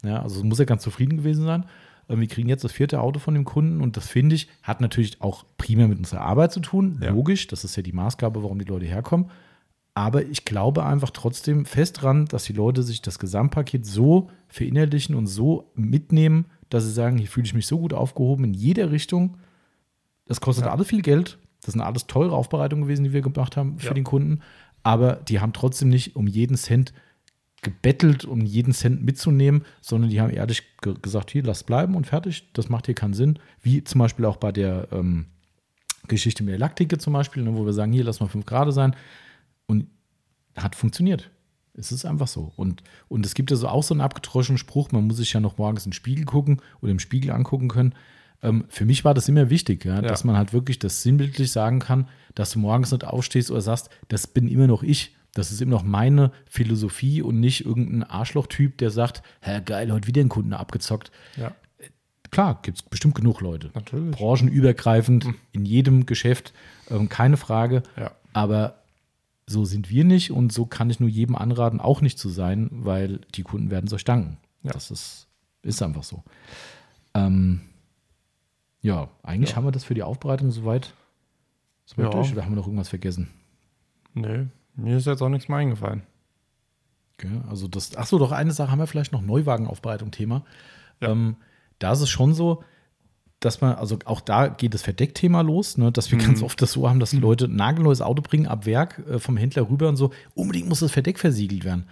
Ja, 0.04 0.22
also 0.22 0.44
muss 0.44 0.58
er 0.58 0.66
ganz 0.66 0.82
zufrieden 0.82 1.16
gewesen 1.16 1.44
sein. 1.44 1.64
Wir 2.08 2.26
kriegen 2.26 2.48
jetzt 2.48 2.64
das 2.64 2.72
vierte 2.72 3.00
Auto 3.00 3.18
von 3.18 3.34
dem 3.34 3.44
Kunden 3.44 3.80
und 3.80 3.96
das 3.96 4.08
finde 4.08 4.34
ich, 4.34 4.48
hat 4.62 4.80
natürlich 4.80 5.20
auch 5.20 5.44
primär 5.58 5.88
mit 5.88 5.98
unserer 5.98 6.22
Arbeit 6.22 6.52
zu 6.52 6.60
tun. 6.60 6.98
Ja. 7.02 7.10
Logisch, 7.10 7.46
das 7.46 7.64
ist 7.64 7.76
ja 7.76 7.82
die 7.82 7.92
Maßgabe, 7.92 8.42
warum 8.42 8.58
die 8.58 8.64
Leute 8.64 8.86
herkommen. 8.86 9.30
Aber 9.98 10.24
ich 10.24 10.44
glaube 10.44 10.86
einfach 10.86 11.10
trotzdem 11.10 11.64
fest 11.64 12.02
dran, 12.02 12.26
dass 12.26 12.44
die 12.44 12.52
Leute 12.52 12.84
sich 12.84 13.02
das 13.02 13.18
Gesamtpaket 13.18 13.84
so 13.84 14.30
verinnerlichen 14.46 15.16
und 15.16 15.26
so 15.26 15.72
mitnehmen, 15.74 16.46
dass 16.68 16.84
sie 16.84 16.92
sagen, 16.92 17.18
hier 17.18 17.26
fühle 17.26 17.46
ich 17.46 17.54
mich 17.54 17.66
so 17.66 17.80
gut 17.80 17.92
aufgehoben 17.92 18.44
in 18.44 18.54
jeder 18.54 18.92
Richtung. 18.92 19.38
Das 20.24 20.40
kostet 20.40 20.66
ja. 20.66 20.70
alles 20.70 20.86
viel 20.86 21.02
Geld. 21.02 21.38
Das 21.64 21.72
sind 21.72 21.80
alles 21.80 22.06
teure 22.06 22.36
Aufbereitungen 22.36 22.84
gewesen, 22.84 23.02
die 23.02 23.12
wir 23.12 23.22
gemacht 23.22 23.56
haben 23.56 23.80
für 23.80 23.88
ja. 23.88 23.94
den 23.94 24.04
Kunden. 24.04 24.38
Aber 24.84 25.16
die 25.16 25.40
haben 25.40 25.52
trotzdem 25.52 25.88
nicht 25.88 26.14
um 26.14 26.28
jeden 26.28 26.56
Cent 26.56 26.92
gebettelt, 27.62 28.24
um 28.24 28.42
jeden 28.42 28.74
Cent 28.74 29.04
mitzunehmen, 29.04 29.64
sondern 29.80 30.10
die 30.10 30.20
haben 30.20 30.30
ehrlich 30.30 30.62
ge 30.80 30.94
gesagt, 31.02 31.32
hier, 31.32 31.42
lass 31.42 31.64
bleiben 31.64 31.96
und 31.96 32.06
fertig, 32.06 32.52
das 32.52 32.68
macht 32.68 32.86
hier 32.86 32.94
keinen 32.94 33.14
Sinn. 33.14 33.40
Wie 33.62 33.82
zum 33.82 33.98
Beispiel 33.98 34.26
auch 34.26 34.36
bei 34.36 34.52
der 34.52 34.86
ähm, 34.92 35.26
Geschichte 36.06 36.44
mit 36.44 36.52
der 36.52 36.60
Lackticket 36.60 37.02
zum 37.02 37.14
Beispiel, 37.14 37.42
ne, 37.42 37.56
wo 37.56 37.66
wir 37.66 37.72
sagen, 37.72 37.92
hier, 37.92 38.04
lass 38.04 38.20
mal 38.20 38.28
5 38.28 38.46
Grad 38.46 38.72
sein. 38.72 38.94
Und 39.68 39.86
hat 40.56 40.74
funktioniert. 40.74 41.30
Es 41.74 41.92
ist 41.92 42.04
einfach 42.04 42.26
so. 42.26 42.52
Und, 42.56 42.82
und 43.06 43.24
es 43.24 43.34
gibt 43.34 43.50
ja 43.52 43.56
so 43.56 43.68
auch 43.68 43.84
so 43.84 43.94
einen 43.94 44.00
abgetroschenen 44.00 44.58
Spruch, 44.58 44.90
man 44.90 45.06
muss 45.06 45.18
sich 45.18 45.32
ja 45.32 45.40
noch 45.40 45.58
morgens 45.58 45.86
in 45.86 45.90
den 45.90 45.94
Spiegel 45.94 46.24
gucken 46.24 46.60
oder 46.80 46.90
im 46.90 46.98
Spiegel 46.98 47.30
angucken 47.30 47.68
können. 47.68 47.94
Ähm, 48.42 48.64
für 48.68 48.84
mich 48.84 49.04
war 49.04 49.14
das 49.14 49.28
immer 49.28 49.50
wichtig, 49.50 49.84
ja, 49.84 49.96
ja. 49.96 50.02
dass 50.02 50.24
man 50.24 50.36
halt 50.36 50.52
wirklich 50.52 50.78
das 50.78 51.02
sinnbildlich 51.02 51.52
sagen 51.52 51.78
kann, 51.78 52.08
dass 52.34 52.50
du 52.50 52.58
morgens 52.58 52.90
nicht 52.90 53.04
aufstehst 53.04 53.50
oder 53.50 53.60
sagst, 53.60 53.90
das 54.08 54.26
bin 54.26 54.48
immer 54.48 54.66
noch 54.66 54.82
ich. 54.82 55.16
Das 55.34 55.52
ist 55.52 55.60
immer 55.60 55.72
noch 55.72 55.84
meine 55.84 56.32
Philosophie 56.46 57.22
und 57.22 57.38
nicht 57.38 57.64
irgendein 57.64 58.02
Arschloch-Typ, 58.02 58.78
der 58.78 58.90
sagt, 58.90 59.22
Hä, 59.40 59.60
geil, 59.64 59.92
heute 59.92 60.08
wieder 60.08 60.20
einen 60.20 60.30
Kunden 60.30 60.52
abgezockt. 60.52 61.12
Ja. 61.36 61.54
Klar, 62.30 62.60
gibt 62.62 62.78
es 62.78 62.82
bestimmt 62.82 63.14
genug 63.14 63.40
Leute. 63.40 63.70
Natürlich. 63.74 64.16
Branchenübergreifend, 64.16 65.26
mhm. 65.26 65.34
in 65.52 65.64
jedem 65.64 66.06
Geschäft, 66.06 66.52
ähm, 66.90 67.08
keine 67.08 67.36
Frage. 67.36 67.82
Ja. 67.96 68.12
Aber 68.32 68.77
so 69.48 69.64
sind 69.64 69.90
wir 69.90 70.04
nicht 70.04 70.30
und 70.30 70.52
so 70.52 70.66
kann 70.66 70.90
ich 70.90 71.00
nur 71.00 71.08
jedem 71.08 71.36
anraten, 71.36 71.80
auch 71.80 72.00
nicht 72.00 72.18
zu 72.18 72.28
sein, 72.28 72.68
weil 72.70 73.20
die 73.34 73.42
Kunden 73.42 73.70
werden 73.70 73.86
es 73.86 73.92
euch 73.92 74.04
danken. 74.04 74.38
Ja. 74.62 74.72
Das 74.72 74.90
ist, 74.90 75.28
ist 75.62 75.82
einfach 75.82 76.02
so. 76.02 76.22
Ähm, 77.14 77.60
ja, 78.82 79.08
eigentlich 79.22 79.50
ja. 79.50 79.56
haben 79.56 79.64
wir 79.64 79.72
das 79.72 79.84
für 79.84 79.94
die 79.94 80.02
Aufbereitung 80.02 80.50
soweit, 80.50 80.94
soweit 81.86 82.06
ja. 82.06 82.10
durch 82.10 82.32
oder 82.32 82.44
haben 82.44 82.52
wir 82.52 82.56
noch 82.56 82.66
irgendwas 82.66 82.90
vergessen? 82.90 83.28
Nö, 84.14 84.46
mir 84.74 84.98
ist 84.98 85.06
jetzt 85.06 85.22
auch 85.22 85.28
nichts 85.28 85.48
mehr 85.48 85.58
eingefallen. 85.58 86.02
Okay, 87.14 87.40
also 87.48 87.66
das, 87.66 87.96
ach 87.96 88.06
so, 88.06 88.18
doch 88.18 88.32
eine 88.32 88.52
Sache 88.52 88.70
haben 88.70 88.78
wir 88.78 88.86
vielleicht 88.86 89.12
noch 89.12 89.22
Neuwagenaufbereitung 89.22 90.10
Thema. 90.10 90.44
Ja. 91.00 91.10
Ähm, 91.10 91.36
da 91.78 91.92
ist 91.92 92.00
es 92.00 92.10
schon 92.10 92.34
so, 92.34 92.62
dass 93.40 93.60
man, 93.60 93.76
also 93.76 93.98
auch 94.04 94.20
da 94.20 94.48
geht 94.48 94.74
das 94.74 94.82
Verdeckthema 94.82 95.42
los, 95.42 95.78
ne, 95.78 95.92
dass 95.92 96.10
wir 96.10 96.18
mhm. 96.18 96.22
ganz 96.22 96.42
oft 96.42 96.60
das 96.60 96.72
so 96.72 96.88
haben, 96.88 97.00
dass 97.00 97.12
mhm. 97.12 97.20
Leute 97.20 97.44
ein 97.44 97.56
nagelneues 97.56 98.00
Auto 98.00 98.22
bringen 98.22 98.46
ab 98.46 98.66
Werk 98.66 99.02
äh, 99.08 99.18
vom 99.18 99.36
Händler 99.36 99.68
rüber 99.70 99.88
und 99.88 99.96
so, 99.96 100.10
unbedingt 100.34 100.68
muss 100.68 100.80
das 100.80 100.90
Verdeck 100.90 101.18
versiegelt 101.18 101.64
werden. 101.64 101.86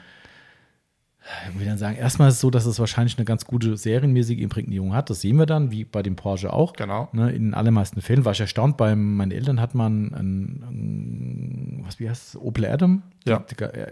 Ich 1.52 1.58
will 1.58 1.66
dann 1.66 1.78
sagen, 1.78 1.96
erstmal 1.96 2.28
ist 2.28 2.36
es 2.36 2.40
so, 2.40 2.50
dass 2.50 2.66
es 2.66 2.78
wahrscheinlich 2.78 3.18
eine 3.18 3.24
ganz 3.24 3.46
gute 3.46 3.76
serienmäßige 3.76 4.38
Imprägnierung 4.38 4.94
hat. 4.94 5.10
Das 5.10 5.20
sehen 5.20 5.36
wir 5.38 5.46
dann, 5.46 5.72
wie 5.72 5.84
bei 5.84 6.02
dem 6.02 6.14
Porsche 6.14 6.52
auch. 6.52 6.72
Genau. 6.74 7.08
Ne, 7.12 7.32
in 7.32 7.46
den 7.46 7.54
allermeisten 7.54 8.00
Fällen 8.00 8.24
war 8.24 8.32
ich 8.32 8.40
erstaunt. 8.40 8.76
Bei 8.76 8.94
meinen 8.94 9.32
Eltern 9.32 9.60
hat 9.60 9.74
man 9.74 10.14
ein, 10.14 10.62
ein 10.68 11.82
was 11.84 11.98
wie 11.98 12.08
heißt 12.08 12.34
es, 12.34 12.40
Opel 12.40 12.66
Adam? 12.66 13.02
Ja. 13.26 13.44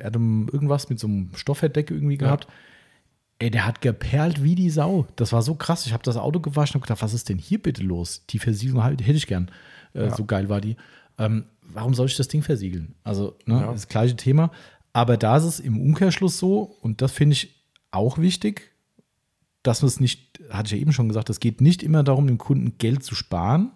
Adam 0.05 0.49
irgendwas 0.53 0.89
mit 0.89 1.01
so 1.01 1.09
einem 1.09 1.31
Stoffverdeck 1.35 1.91
irgendwie 1.91 2.19
gehabt. 2.19 2.45
Ja. 2.45 2.51
Ey, 3.39 3.51
der 3.51 3.67
hat 3.67 3.81
geperlt 3.81 4.43
wie 4.43 4.55
die 4.55 4.71
Sau. 4.71 5.07
Das 5.17 5.33
war 5.33 5.43
so 5.43 5.55
krass. 5.55 5.87
Ich 5.87 5.93
habe 5.93 6.03
das 6.05 6.17
Auto 6.17 6.41
gewaschen 6.41 6.77
und 6.77 6.83
gedacht, 6.83 7.03
was 7.03 7.15
ist 7.15 7.29
denn 7.29 7.39
hier 7.39 7.61
bitte 7.61 7.83
los? 7.83 8.25
Die 8.31 8.39
Versiegelung 8.39 8.83
hätte 8.85 9.13
ich 9.13 9.27
gern. 9.27 9.51
Äh, 9.93 10.05
ja. 10.05 10.17
So 10.17 10.25
geil 10.25 10.49
war 10.49 10.61
die. 10.61 10.77
Ähm, 11.19 11.45
warum 11.63 11.95
soll 11.95 12.07
ich 12.07 12.17
das 12.17 12.29
Ding 12.29 12.43
versiegeln? 12.43 12.95
Also, 13.03 13.37
ne, 13.47 13.61
ja. 13.61 13.73
das 13.73 13.89
gleiche 13.89 14.17
Thema. 14.17 14.51
Aber 14.93 15.17
da 15.17 15.37
ist 15.37 15.45
es 15.45 15.61
im 15.61 15.81
Umkehrschluss 15.81 16.39
so, 16.39 16.77
und 16.81 17.03
das 17.03 17.13
finde 17.13 17.35
ich 17.35 17.55
auch 17.91 18.19
wichtig, 18.19 18.73
dass 19.65 19.83
man 19.83 19.89
es 19.89 19.99
nicht, 19.99 20.41
hatte 20.51 20.67
ich 20.67 20.73
ja 20.73 20.79
eben 20.79 20.93
schon 20.93 21.09
gesagt, 21.09 21.31
es 21.31 21.41
geht 21.41 21.61
nicht 21.61 21.83
immer 21.83 22.05
darum, 22.05 22.27
dem 22.27 22.39
Kunden 22.39 22.79
Geld 22.79 23.03
zu 23.03 23.15
sparen, 23.15 23.73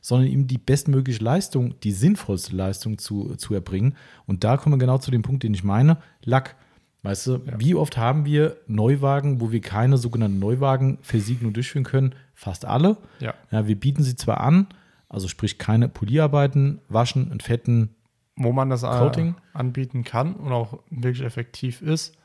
sondern 0.00 0.28
ihm 0.28 0.46
die 0.46 0.58
bestmögliche 0.58 1.22
Leistung, 1.22 1.78
die 1.80 1.92
sinnvollste 1.92 2.54
Leistung 2.54 2.98
zu, 2.98 3.34
zu 3.36 3.54
erbringen. 3.54 3.96
Und 4.26 4.44
da 4.44 4.56
kommen 4.56 4.74
wir 4.74 4.78
genau 4.78 4.98
zu 4.98 5.10
dem 5.10 5.22
Punkt, 5.22 5.42
den 5.42 5.54
ich 5.54 5.64
meine: 5.64 5.98
Lack. 6.22 6.56
Weißt 7.02 7.26
du, 7.26 7.36
ja. 7.36 7.58
wie 7.58 7.74
oft 7.74 7.96
haben 7.96 8.24
wir 8.26 8.58
Neuwagen, 8.66 9.40
wo 9.40 9.52
wir 9.52 9.60
keine 9.60 9.96
sogenannte 9.96 10.38
Neuwagenversiegelung 10.38 11.52
durchführen 11.52 11.84
können? 11.84 12.14
Fast 12.34 12.64
alle. 12.64 12.98
Ja. 13.20 13.34
ja. 13.50 13.66
Wir 13.66 13.78
bieten 13.78 14.02
sie 14.02 14.16
zwar 14.16 14.40
an, 14.40 14.66
also 15.08 15.26
sprich 15.26 15.58
keine 15.58 15.88
Polierarbeiten, 15.88 16.80
Waschen, 16.88 17.32
Entfetten, 17.32 17.94
wo 18.36 18.52
man 18.52 18.70
das 18.70 18.82
Coating. 18.82 19.34
anbieten 19.54 20.04
kann 20.04 20.34
und 20.34 20.52
auch 20.52 20.80
wirklich 20.90 21.24
effektiv 21.24 21.80
ist, 21.82 22.16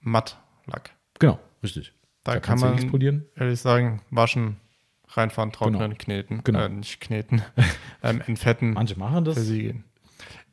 Mattlack. 0.00 0.94
Genau, 1.18 1.38
richtig. 1.62 1.92
Da, 2.24 2.34
da 2.34 2.40
kann 2.40 2.60
man 2.60 2.90
polieren. 2.90 3.26
ehrlich 3.36 3.60
sagen, 3.60 4.02
waschen, 4.10 4.56
reinfahren, 5.08 5.52
trocknen, 5.52 5.80
genau. 5.80 5.94
kneten, 5.98 6.44
genau. 6.44 6.60
Äh, 6.60 6.68
nicht 6.68 7.00
kneten, 7.00 7.42
ähm, 8.02 8.22
entfetten. 8.26 8.74
Manche 8.74 8.98
machen 8.98 9.24
das. 9.24 9.34
Versiegeln. 9.34 9.84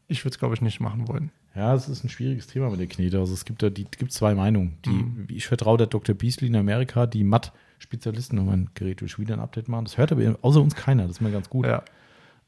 Ich 0.07 0.23
würde 0.23 0.34
es, 0.35 0.39
glaube 0.39 0.56
ich, 0.56 0.61
nicht 0.61 0.80
machen 0.80 1.07
wollen. 1.07 1.31
Ja, 1.58 1.74
es 1.74 1.90
ist 1.90 2.04
ein 2.04 2.10
schwieriges 2.10 2.46
Thema 2.46 2.70
mit 2.70 2.80
der 2.80 2.86
Knete. 2.88 3.18
Also 3.20 3.34
es 3.34 3.44
gibt 3.44 3.64
da 3.64 3.72
die 3.72 3.86
gibt 3.86 4.12
zwei 4.12 4.36
Meinungen. 4.36 4.78
Die, 4.86 4.90
mhm. 4.92 5.28
Ich 5.30 5.48
vertraue 5.48 5.78
der 5.80 5.88
Dr. 5.88 6.14
Beasley 6.14 6.48
in 6.50 6.56
Amerika, 6.56 7.08
die 7.08 7.24
matt 7.24 7.52
Spezialisten, 7.80 8.38
und 8.38 8.46
mein 8.46 8.70
Gerät 8.76 9.02
will 9.02 9.10
wieder 9.18 9.34
ein 9.34 9.40
Update 9.40 9.68
machen. 9.68 9.86
Das 9.86 9.98
hört 9.98 10.12
aber 10.12 10.38
außer 10.42 10.62
uns 10.62 10.76
keiner, 10.76 11.04
das 11.04 11.14
ist 11.14 11.22
mir 11.22 11.32
ganz 11.32 11.50
gut. 11.50 11.66
Ja. 11.66 11.84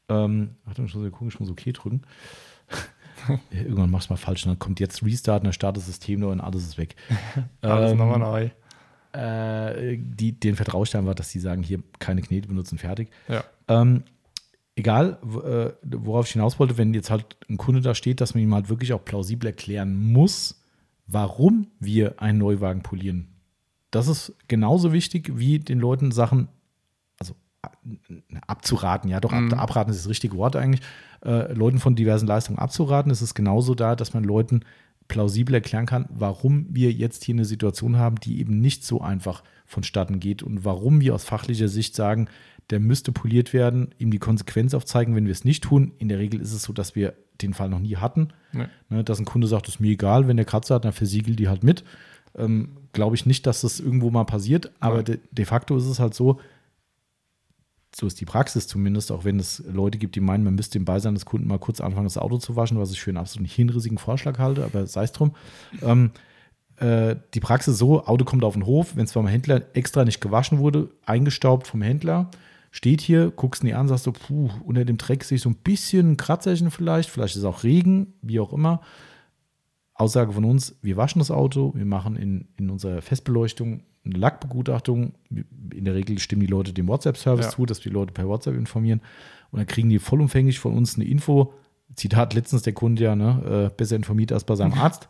Ähm, 0.08 0.50
Achtung, 0.64 0.86
ich 0.86 0.94
muss 0.94 1.10
gucken, 1.10 1.28
ich 1.28 1.40
muss 1.40 1.50
OK 1.50 1.72
drücken. 1.72 2.02
Irgendwann 3.50 3.90
machst 3.90 4.10
du 4.10 4.12
mal 4.12 4.16
falsch, 4.16 4.44
dann 4.44 4.58
kommt 4.58 4.78
jetzt 4.80 5.04
Restart, 5.04 5.44
dann 5.44 5.52
startet 5.52 5.78
das 5.82 5.86
System 5.86 6.20
nur 6.20 6.30
und 6.30 6.40
alles 6.40 6.62
ist 6.62 6.78
weg. 6.78 6.94
Alles 7.60 7.92
Ähm, 7.92 7.98
nochmal 7.98 8.50
neu. 9.12 9.20
äh, 9.20 9.98
die, 9.98 10.32
den 10.32 10.54
vertraue 10.56 10.84
ich 10.84 10.94
war, 10.94 11.14
dass 11.14 11.30
die 11.30 11.40
sagen, 11.40 11.62
hier 11.62 11.82
keine 11.98 12.22
Knete 12.22 12.48
benutzen, 12.48 12.78
fertig. 12.78 13.10
Ja. 13.28 13.44
Ähm, 13.68 14.04
egal, 14.80 15.18
äh, 15.44 15.70
worauf 15.98 16.26
ich 16.26 16.32
hinaus 16.32 16.58
wollte, 16.58 16.76
wenn 16.78 16.92
jetzt 16.94 17.10
halt 17.10 17.36
ein 17.48 17.56
Kunde 17.56 17.80
da 17.80 17.94
steht, 17.94 18.20
dass 18.20 18.34
man 18.34 18.42
ihm 18.42 18.54
halt 18.54 18.68
wirklich 18.68 18.92
auch 18.92 19.04
plausibel 19.04 19.46
erklären 19.46 20.12
muss, 20.12 20.62
warum 21.06 21.68
wir 21.78 22.20
einen 22.20 22.38
Neuwagen 22.38 22.82
polieren. 22.82 23.28
Das 23.90 24.06
ist 24.08 24.34
genauso 24.48 24.92
wichtig, 24.92 25.32
wie 25.34 25.58
den 25.58 25.78
Leuten 25.80 26.12
Sachen, 26.12 26.48
also 27.18 27.34
a- 27.62 27.70
abzuraten, 28.46 29.10
ja 29.10 29.20
doch, 29.20 29.32
ab, 29.32 29.52
abraten 29.58 29.90
ist 29.90 30.00
das 30.00 30.08
richtige 30.08 30.36
Wort 30.36 30.54
eigentlich, 30.56 30.82
äh, 31.24 31.52
Leuten 31.52 31.78
von 31.78 31.96
diversen 31.96 32.26
Leistungen 32.26 32.58
abzuraten. 32.58 33.10
Es 33.10 33.22
ist 33.22 33.34
genauso 33.34 33.74
da, 33.74 33.96
dass 33.96 34.14
man 34.14 34.24
Leuten 34.24 34.60
plausibel 35.08 35.54
erklären 35.56 35.86
kann, 35.86 36.06
warum 36.08 36.66
wir 36.70 36.92
jetzt 36.92 37.24
hier 37.24 37.34
eine 37.34 37.44
Situation 37.44 37.96
haben, 37.96 38.16
die 38.20 38.38
eben 38.38 38.60
nicht 38.60 38.84
so 38.84 39.00
einfach 39.00 39.42
vonstatten 39.66 40.20
geht 40.20 40.44
und 40.44 40.64
warum 40.64 41.00
wir 41.00 41.14
aus 41.16 41.24
fachlicher 41.24 41.68
Sicht 41.68 41.96
sagen, 41.96 42.28
der 42.70 42.80
müsste 42.80 43.12
poliert 43.12 43.52
werden, 43.52 43.94
ihm 43.98 44.10
die 44.10 44.18
Konsequenz 44.18 44.74
aufzeigen, 44.74 45.14
wenn 45.16 45.26
wir 45.26 45.32
es 45.32 45.44
nicht 45.44 45.64
tun. 45.64 45.92
In 45.98 46.08
der 46.08 46.18
Regel 46.18 46.40
ist 46.40 46.52
es 46.52 46.62
so, 46.62 46.72
dass 46.72 46.94
wir 46.94 47.14
den 47.42 47.54
Fall 47.54 47.68
noch 47.68 47.78
nie 47.80 47.96
hatten, 47.96 48.28
Nee. 48.52 48.66
ne, 48.88 49.02
dass 49.04 49.18
ein 49.18 49.24
Kunde 49.24 49.46
sagt, 49.46 49.68
ist 49.68 49.80
mir 49.80 49.88
egal, 49.92 50.28
wenn 50.28 50.36
der 50.36 50.46
Kratzer 50.46 50.74
hat, 50.76 50.84
dann 50.84 50.92
versiegelt 50.92 51.38
die 51.38 51.48
halt 51.48 51.64
mit. 51.64 51.84
Ähm, 52.36 52.76
Glaube 52.92 53.14
ich 53.16 53.24
nicht, 53.26 53.46
dass 53.46 53.60
das 53.62 53.80
irgendwo 53.80 54.10
mal 54.10 54.24
passiert, 54.24 54.72
aber 54.80 54.96
Nein. 54.96 55.04
de, 55.04 55.18
de 55.30 55.44
facto 55.44 55.76
ist 55.76 55.86
es 55.86 56.00
halt 56.00 56.12
so, 56.14 56.40
so 57.94 58.06
ist 58.06 58.20
die 58.20 58.24
Praxis 58.24 58.66
zumindest, 58.68 59.10
auch 59.10 59.24
wenn 59.24 59.38
es 59.40 59.62
Leute 59.72 59.98
gibt, 59.98 60.14
die 60.16 60.20
meinen, 60.20 60.44
man 60.44 60.54
müsste 60.54 60.78
im 60.78 60.84
Beisein 60.84 61.14
des 61.14 61.24
Kunden 61.26 61.48
mal 61.48 61.58
kurz 61.58 61.80
anfangen, 61.80 62.06
das 62.06 62.18
Auto 62.18 62.38
zu 62.38 62.56
waschen, 62.56 62.78
was 62.78 62.92
ich 62.92 63.00
für 63.00 63.10
einen 63.10 63.16
absolut 63.18 63.48
hinrissigen 63.50 63.98
Vorschlag 63.98 64.38
halte, 64.38 64.64
aber 64.64 64.86
sei 64.86 65.04
es 65.04 65.12
drum. 65.12 65.32
Ähm, 65.82 66.10
äh, 66.76 67.16
die 67.34 67.40
Praxis 67.40 67.78
so, 67.78 68.04
Auto 68.06 68.24
kommt 68.24 68.44
auf 68.44 68.54
den 68.54 68.66
Hof, 68.66 68.96
wenn 68.96 69.04
es 69.04 69.12
vom 69.12 69.26
Händler 69.26 69.62
extra 69.74 70.04
nicht 70.04 70.20
gewaschen 70.20 70.58
wurde, 70.58 70.90
eingestaubt 71.04 71.66
vom 71.66 71.82
Händler, 71.82 72.30
steht 72.70 73.00
hier, 73.00 73.30
guckst 73.30 73.62
ihn 73.62 73.66
dir 73.68 73.78
an, 73.78 73.88
sagst 73.88 74.06
du, 74.06 74.12
puh, 74.12 74.48
unter 74.64 74.84
dem 74.84 74.96
Dreck 74.96 75.24
sehe 75.24 75.36
ich 75.36 75.42
so 75.42 75.50
ein 75.50 75.56
bisschen 75.56 76.12
ein 76.12 76.16
Kratzerchen 76.16 76.70
vielleicht, 76.70 77.10
vielleicht 77.10 77.34
ist 77.34 77.40
es 77.42 77.44
auch 77.44 77.62
Regen, 77.64 78.14
wie 78.22 78.40
auch 78.40 78.52
immer. 78.52 78.80
Aussage 79.94 80.32
von 80.32 80.44
uns, 80.44 80.76
wir 80.80 80.96
waschen 80.96 81.18
das 81.18 81.30
Auto, 81.30 81.72
wir 81.74 81.84
machen 81.84 82.16
in, 82.16 82.48
in 82.56 82.70
unserer 82.70 83.02
Festbeleuchtung 83.02 83.82
eine 84.04 84.14
Lackbegutachtung. 84.16 85.12
In 85.74 85.84
der 85.84 85.94
Regel 85.94 86.18
stimmen 86.18 86.40
die 86.40 86.46
Leute 86.46 86.72
dem 86.72 86.88
WhatsApp-Service 86.88 87.46
Ja. 87.46 87.50
zu, 87.52 87.66
dass 87.66 87.84
wir 87.84 87.90
die 87.90 87.94
Leute 87.94 88.12
per 88.14 88.26
WhatsApp 88.26 88.54
informieren. 88.56 89.02
Und 89.50 89.58
dann 89.58 89.66
kriegen 89.66 89.90
die 89.90 89.98
vollumfänglich 89.98 90.58
von 90.58 90.74
uns 90.74 90.94
eine 90.94 91.04
Info. 91.04 91.52
Zitat 91.96 92.34
letztens 92.34 92.62
der 92.62 92.72
Kunde 92.72 93.02
ja, 93.02 93.16
ne, 93.16 93.68
äh, 93.72 93.76
besser 93.76 93.96
informiert 93.96 94.32
als 94.32 94.44
bei 94.44 94.54
seinem 94.54 94.72
Arzt. 94.78 95.06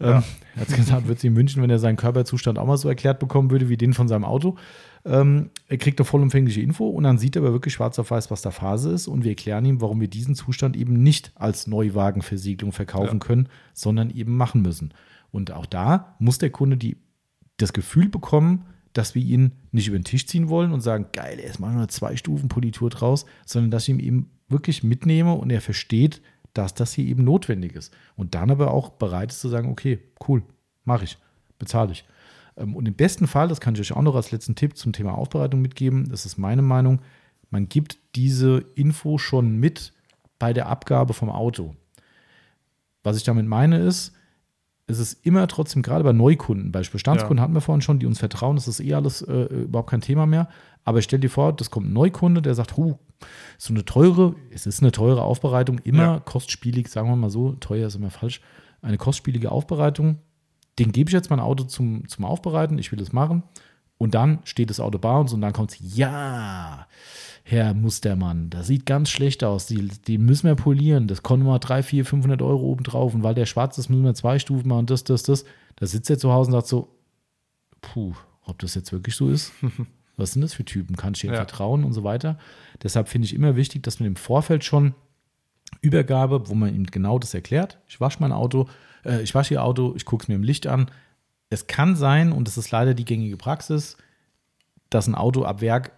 ähm, 0.00 0.22
er 0.56 0.60
hat 0.62 0.68
gesagt, 0.74 1.06
wird 1.06 1.20
sie 1.20 1.26
in 1.28 1.34
München, 1.34 1.62
wenn 1.62 1.70
er 1.70 1.78
seinen 1.78 1.96
Körperzustand 1.96 2.58
auch 2.58 2.66
mal 2.66 2.78
so 2.78 2.88
erklärt 2.88 3.20
bekommen 3.20 3.50
würde, 3.50 3.68
wie 3.68 3.76
den 3.76 3.92
von 3.92 4.08
seinem 4.08 4.24
Auto. 4.24 4.56
Ähm, 5.04 5.50
er 5.66 5.78
kriegt 5.78 5.98
eine 5.98 6.04
vollumfängliche 6.04 6.60
Info 6.60 6.88
und 6.88 7.02
dann 7.04 7.18
sieht 7.18 7.34
er 7.36 7.42
aber 7.42 7.52
wirklich 7.52 7.74
schwarz 7.74 7.98
auf 7.98 8.10
weiß, 8.10 8.30
was 8.30 8.42
da 8.42 8.50
Phase 8.50 8.90
ist. 8.92 9.08
Und 9.08 9.24
wir 9.24 9.30
erklären 9.32 9.64
ihm, 9.64 9.80
warum 9.80 10.00
wir 10.00 10.08
diesen 10.08 10.34
Zustand 10.34 10.76
eben 10.76 11.02
nicht 11.02 11.32
als 11.34 11.66
Neuwagenversiegelung 11.66 12.72
verkaufen 12.72 13.18
Ja. 13.20 13.26
können, 13.26 13.48
sondern 13.74 14.10
eben 14.10 14.36
machen 14.36 14.62
müssen. 14.62 14.94
Und 15.30 15.50
auch 15.50 15.66
da 15.66 16.14
muss 16.18 16.38
der 16.38 16.50
Kunde 16.50 16.76
die, 16.76 16.98
das 17.56 17.72
Gefühl 17.72 18.08
bekommen, 18.08 18.66
dass 18.92 19.14
wir 19.14 19.22
ihn 19.22 19.52
nicht 19.70 19.88
über 19.88 19.98
den 19.98 20.04
Tisch 20.04 20.26
ziehen 20.26 20.48
wollen 20.48 20.72
und 20.72 20.82
sagen, 20.82 21.06
geil, 21.12 21.40
erst 21.40 21.60
mal 21.60 21.72
nur 21.74 21.88
zwei 21.88 22.16
Stufen 22.16 22.48
Politur 22.48 22.90
draus, 22.90 23.24
sondern 23.46 23.70
dass 23.70 23.84
ich 23.84 23.88
ihm 23.88 24.00
eben 24.00 24.30
wirklich 24.48 24.82
mitnehme 24.84 25.32
und 25.32 25.50
er 25.50 25.62
versteht, 25.62 26.20
dass 26.52 26.74
das 26.74 26.92
hier 26.92 27.06
eben 27.06 27.24
notwendig 27.24 27.74
ist. 27.74 27.94
Und 28.14 28.34
dann 28.34 28.50
aber 28.50 28.70
auch 28.70 28.90
bereit 28.90 29.30
ist 29.32 29.40
zu 29.40 29.48
sagen, 29.48 29.70
okay, 29.70 30.00
cool, 30.28 30.42
mache 30.84 31.04
ich, 31.04 31.16
bezahle 31.58 31.92
ich. 31.92 32.04
Ähm, 32.56 32.76
Und 32.76 32.86
im 32.86 32.94
besten 32.94 33.26
Fall, 33.26 33.48
das 33.48 33.60
kann 33.60 33.74
ich 33.74 33.80
euch 33.80 33.92
auch 33.92 34.02
noch 34.02 34.14
als 34.14 34.30
letzten 34.30 34.54
Tipp 34.54 34.76
zum 34.76 34.92
Thema 34.92 35.16
Aufbereitung 35.16 35.60
mitgeben, 35.60 36.08
das 36.08 36.26
ist 36.26 36.38
meine 36.38 36.62
Meinung, 36.62 37.00
man 37.50 37.68
gibt 37.68 37.98
diese 38.14 38.64
Info 38.74 39.18
schon 39.18 39.56
mit 39.58 39.92
bei 40.38 40.52
der 40.52 40.68
Abgabe 40.68 41.12
vom 41.14 41.30
Auto. 41.30 41.74
Was 43.02 43.16
ich 43.16 43.24
damit 43.24 43.46
meine 43.46 43.78
ist, 43.78 44.12
es 44.86 44.98
ist 44.98 45.24
immer 45.24 45.46
trotzdem, 45.48 45.82
gerade 45.82 46.04
bei 46.04 46.12
Neukunden, 46.12 46.72
bei 46.72 46.80
Bestandskunden 46.80 47.40
hatten 47.40 47.54
wir 47.54 47.60
vorhin 47.60 47.82
schon, 47.82 47.98
die 47.98 48.06
uns 48.06 48.18
vertrauen, 48.18 48.56
das 48.56 48.68
ist 48.68 48.80
eh 48.80 48.94
alles 48.94 49.22
äh, 49.22 49.44
überhaupt 49.44 49.90
kein 49.90 50.00
Thema 50.00 50.26
mehr. 50.26 50.48
Aber 50.84 51.00
stell 51.02 51.20
dir 51.20 51.30
vor, 51.30 51.52
das 51.52 51.70
kommt 51.70 51.88
ein 51.88 51.92
Neukunde, 51.92 52.42
der 52.42 52.54
sagt, 52.54 52.76
huh, 52.76 52.98
so 53.58 53.72
eine 53.72 53.84
teure, 53.84 54.34
es 54.50 54.66
ist 54.66 54.82
eine 54.82 54.90
teure 54.92 55.22
Aufbereitung, 55.22 55.78
immer 55.84 56.02
Ja. 56.02 56.20
kostspielig, 56.20 56.88
sagen 56.88 57.08
wir 57.08 57.16
mal 57.16 57.30
so, 57.30 57.52
teuer 57.52 57.86
ist 57.86 57.94
immer 57.94 58.10
falsch, 58.10 58.40
eine 58.82 58.98
kostspielige 58.98 59.52
Aufbereitung, 59.52 60.18
den 60.82 60.92
gebe 60.92 61.08
ich 61.08 61.14
jetzt 61.14 61.30
mein 61.30 61.40
Auto 61.40 61.64
zum, 61.64 62.08
zum 62.08 62.24
Aufbereiten, 62.24 62.78
ich 62.78 62.90
will 62.92 62.98
das 62.98 63.12
machen. 63.12 63.42
Und 63.98 64.14
dann 64.14 64.40
steht 64.44 64.70
das 64.70 64.80
Auto 64.80 64.98
bei 64.98 65.16
uns 65.16 65.32
und 65.32 65.40
dann 65.40 65.52
kommt 65.52 65.70
es, 65.72 65.96
ja, 65.96 66.86
Herr 67.44 67.74
Mustermann, 67.74 68.50
das 68.50 68.66
sieht 68.66 68.84
ganz 68.86 69.10
schlecht 69.10 69.44
aus, 69.44 69.66
die, 69.66 69.88
die 70.06 70.18
müssen 70.18 70.46
wir 70.48 70.54
polieren, 70.56 71.06
das 71.08 71.22
kommen 71.22 71.44
mal 71.44 71.58
3, 71.58 71.82
4, 71.82 72.04
500 72.04 72.42
Euro 72.42 72.62
obendrauf 72.70 73.14
und 73.14 73.22
weil 73.22 73.34
der 73.34 73.46
schwarz 73.46 73.78
ist, 73.78 73.88
müssen 73.88 74.04
wir 74.04 74.14
zwei 74.14 74.38
Stufen 74.38 74.68
machen, 74.68 74.86
das, 74.86 75.04
das, 75.04 75.22
das. 75.22 75.44
Da 75.76 75.86
sitzt 75.86 76.10
er 76.10 76.18
zu 76.18 76.32
Hause 76.32 76.48
und 76.48 76.52
sagt 76.52 76.66
so, 76.68 76.88
puh, 77.80 78.14
ob 78.44 78.58
das 78.58 78.74
jetzt 78.74 78.92
wirklich 78.92 79.14
so 79.16 79.28
ist? 79.28 79.52
Was 80.16 80.32
sind 80.32 80.42
das 80.42 80.52
für 80.54 80.64
Typen? 80.64 80.96
Kann 80.96 81.14
ich 81.14 81.20
denen 81.20 81.32
Ja. 81.34 81.38
vertrauen 81.38 81.84
und 81.84 81.92
so 81.92 82.04
weiter? 82.04 82.38
Deshalb 82.82 83.08
finde 83.08 83.26
ich 83.26 83.34
immer 83.34 83.56
wichtig, 83.56 83.82
dass 83.82 83.98
man 84.00 84.06
im 84.08 84.16
Vorfeld 84.16 84.62
schon 84.64 84.94
Übergabe, 85.80 86.48
wo 86.48 86.54
man 86.54 86.74
ihm 86.74 86.86
genau 86.86 87.18
das 87.18 87.34
erklärt. 87.34 87.78
Ich 87.88 88.00
wasche 88.00 88.18
mein 88.20 88.32
Auto, 88.32 88.68
äh, 89.04 89.22
ich 89.22 89.34
wasche 89.34 89.54
ihr 89.54 89.62
Auto, 89.64 89.94
ich 89.96 90.04
gucke 90.04 90.24
es 90.24 90.28
mir 90.28 90.34
im 90.34 90.42
Licht 90.42 90.66
an. 90.66 90.90
Es 91.50 91.66
kann 91.66 91.96
sein, 91.96 92.32
und 92.32 92.48
das 92.48 92.56
ist 92.56 92.70
leider 92.70 92.94
die 92.94 93.04
gängige 93.04 93.36
Praxis, 93.36 93.96
dass 94.90 95.06
ein 95.06 95.14
Auto 95.14 95.44
ab 95.44 95.60
Werk 95.60 95.92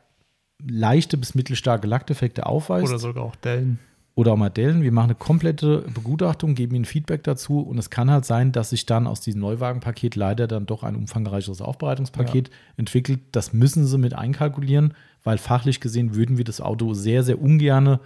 leichte 0.63 1.17
bis 1.17 1.35
mittelstarke 1.35 1.87
Lackdefekte 1.87 2.47
aufweist 2.47 2.89
Oder 2.89 2.99
sogar 2.99 3.25
auch 3.25 3.37
Dellen. 3.37 3.79
oder 4.15 4.33
auch 4.33 4.37
mal 4.37 4.51
Dellen. 4.51 4.83
Wir 4.83 4.93
machen 4.93 5.11
eine 5.11 5.15
komplette 5.17 5.85
Begutachtung, 5.93 6.55
geben 6.55 6.75
ihnen 6.77 6.85
Feedback 6.85 7.23
dazu 7.25 7.61
und 7.61 7.79
es 7.79 7.91
kann 7.91 8.11
halt 8.11 8.25
sein, 8.25 8.53
dass 8.53 8.71
sich 8.71 8.87
dann 8.87 9.07
aus 9.07 9.21
diesem 9.21 9.41
Neuwagenpaket 9.41 10.17
leider 10.17 10.47
dann 10.47 10.67
doch 10.67 10.83
ein 10.83 10.97
umfangreicheres 10.97 11.61
Aufbereitungspaket 11.61 12.51
entwickelt. 12.77 13.21
Das 13.33 13.53
müssen 13.53 13.87
sie 13.87 13.99
mit 13.99 14.15
einkalkulieren, 14.15 14.95
weil 15.23 15.39
fachlich 15.39 15.81
gesehen 15.81 16.15
würden 16.15 16.39
wir 16.39 16.45
das 16.45 16.61
Auto 16.61 16.95
sehr, 16.95 17.23
sehr 17.25 17.41
ungerne 17.41 18.01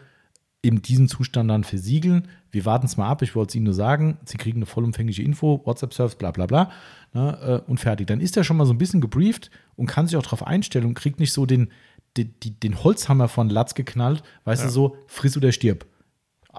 in 0.60 0.82
diesem 0.82 1.08
Zustand 1.08 1.50
dann 1.50 1.64
versiegeln. 1.64 2.28
Wir 2.50 2.64
warten 2.64 2.86
es 2.86 2.96
mal 2.96 3.08
ab, 3.08 3.22
ich 3.22 3.36
wollte 3.36 3.50
es 3.50 3.54
Ihnen 3.54 3.64
nur 3.66 3.74
sagen, 3.74 4.18
Sie 4.24 4.38
kriegen 4.38 4.58
eine 4.58 4.66
vollumfängliche 4.66 5.22
Info, 5.22 5.62
WhatsApp-Service, 5.64 6.16
bla 6.16 6.30
bla 6.32 6.46
bla 6.46 6.70
ne, 7.12 7.62
äh, 7.66 7.70
und 7.70 7.78
fertig. 7.78 8.06
Dann 8.08 8.20
ist 8.20 8.36
er 8.36 8.44
schon 8.44 8.56
mal 8.56 8.66
so 8.66 8.72
ein 8.72 8.78
bisschen 8.78 9.00
gebrieft 9.00 9.50
und 9.76 9.86
kann 9.86 10.06
sich 10.06 10.16
auch 10.16 10.22
darauf 10.22 10.46
einstellen 10.46 10.86
und 10.86 10.94
kriegt 10.94 11.20
nicht 11.20 11.32
so 11.32 11.46
den, 11.46 11.70
den, 12.16 12.34
den 12.42 12.82
Holzhammer 12.82 13.28
von 13.28 13.48
Latz 13.50 13.74
geknallt, 13.74 14.22
weißt 14.44 14.62
Ja. 14.62 14.66
du, 14.68 14.72
so 14.72 14.96
friss 15.06 15.36
oder 15.36 15.52
stirb. 15.52 15.86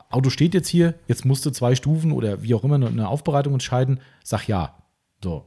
Auto 0.10 0.30
steht 0.30 0.54
jetzt 0.54 0.70
hier, 0.70 0.94
jetzt 1.08 1.26
musst 1.26 1.46
du 1.46 1.50
zwei 1.50 1.76
Stufen 1.76 2.12
oder 2.14 2.42
wie 2.42 2.54
auch 2.54 2.64
immer 2.64 2.76
eine 2.76 3.08
Aufbereitung 3.10 3.54
entscheiden, 3.54 4.00
sag 4.24 4.48
ja. 4.48 4.78
So. 5.22 5.46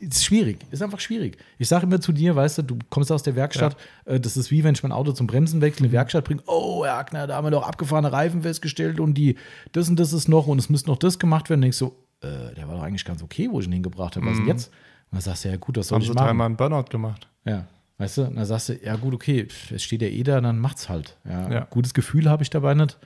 Ist 0.00 0.24
schwierig, 0.24 0.58
ist 0.70 0.82
einfach 0.82 1.00
schwierig. 1.00 1.38
Ich 1.58 1.68
sage 1.68 1.84
immer 1.86 2.00
zu 2.00 2.12
dir, 2.12 2.36
weißt 2.36 2.58
du, 2.58 2.62
du 2.62 2.78
kommst 2.90 3.10
aus 3.10 3.22
der 3.22 3.34
Werkstatt, 3.36 3.76
äh, 4.04 4.20
das 4.20 4.36
ist 4.36 4.50
wie 4.50 4.62
wenn 4.64 4.74
ich 4.74 4.82
mein 4.82 4.92
Auto 4.92 5.12
zum 5.12 5.26
Bremsen 5.26 5.60
wechsle, 5.60 5.84
in 5.86 5.90
die 5.90 5.96
Werkstatt 5.96 6.24
bringe, 6.24 6.42
oh, 6.46 6.84
Herr 6.84 6.98
Ackner, 6.98 7.26
da 7.26 7.36
haben 7.36 7.46
wir 7.46 7.50
doch 7.50 7.66
abgefahrene 7.66 8.12
Reifen 8.12 8.42
festgestellt 8.42 9.00
und 9.00 9.14
die, 9.14 9.36
das 9.72 9.88
und 9.88 9.98
das 9.98 10.12
ist 10.12 10.28
noch 10.28 10.46
und 10.46 10.58
es 10.58 10.68
müsste 10.68 10.88
noch 10.90 10.98
das 10.98 11.18
gemacht 11.18 11.48
werden. 11.50 11.58
Und 11.58 11.62
denkst 11.62 11.78
so, 11.78 11.96
äh, 12.20 12.54
der 12.54 12.68
war 12.68 12.76
doch 12.76 12.82
eigentlich 12.82 13.04
ganz 13.04 13.22
okay, 13.22 13.48
wo 13.50 13.60
ich 13.60 13.66
ihn 13.66 13.72
hingebracht 13.72 14.16
habe. 14.16 14.26
Was 14.26 14.36
denn 14.36 14.46
jetzt? 14.46 14.68
Und 14.68 14.74
dann 15.16 15.20
sagst 15.20 15.44
du, 15.44 15.48
ja 15.48 15.56
gut, 15.56 15.76
das 15.76 15.88
soll 15.88 15.96
Haben 15.96 16.02
ich 16.02 16.08
sie 16.08 16.14
machen. 16.14 16.26
dreimal 16.26 16.46
einen 16.46 16.56
Burnout 16.56 16.84
gemacht. 16.90 17.28
Ja, 17.44 17.66
weißt 17.98 18.18
du, 18.18 18.22
und 18.26 18.36
dann 18.36 18.44
sagst 18.44 18.68
du, 18.68 18.74
ja 18.84 18.96
gut, 18.96 19.14
okay, 19.14 19.46
pff, 19.46 19.72
es 19.72 19.82
steht 19.82 20.02
ja 20.02 20.08
eh 20.08 20.22
da, 20.22 20.40
dann 20.40 20.58
macht's 20.58 20.88
halt. 20.88 21.16
Ja, 21.24 21.50
Ja. 21.50 21.66
Gutes 21.70 21.94
Gefühl 21.94 22.28
habe 22.30 22.42
ich 22.42 22.50
dabei 22.50 22.74
nicht. 22.74 22.98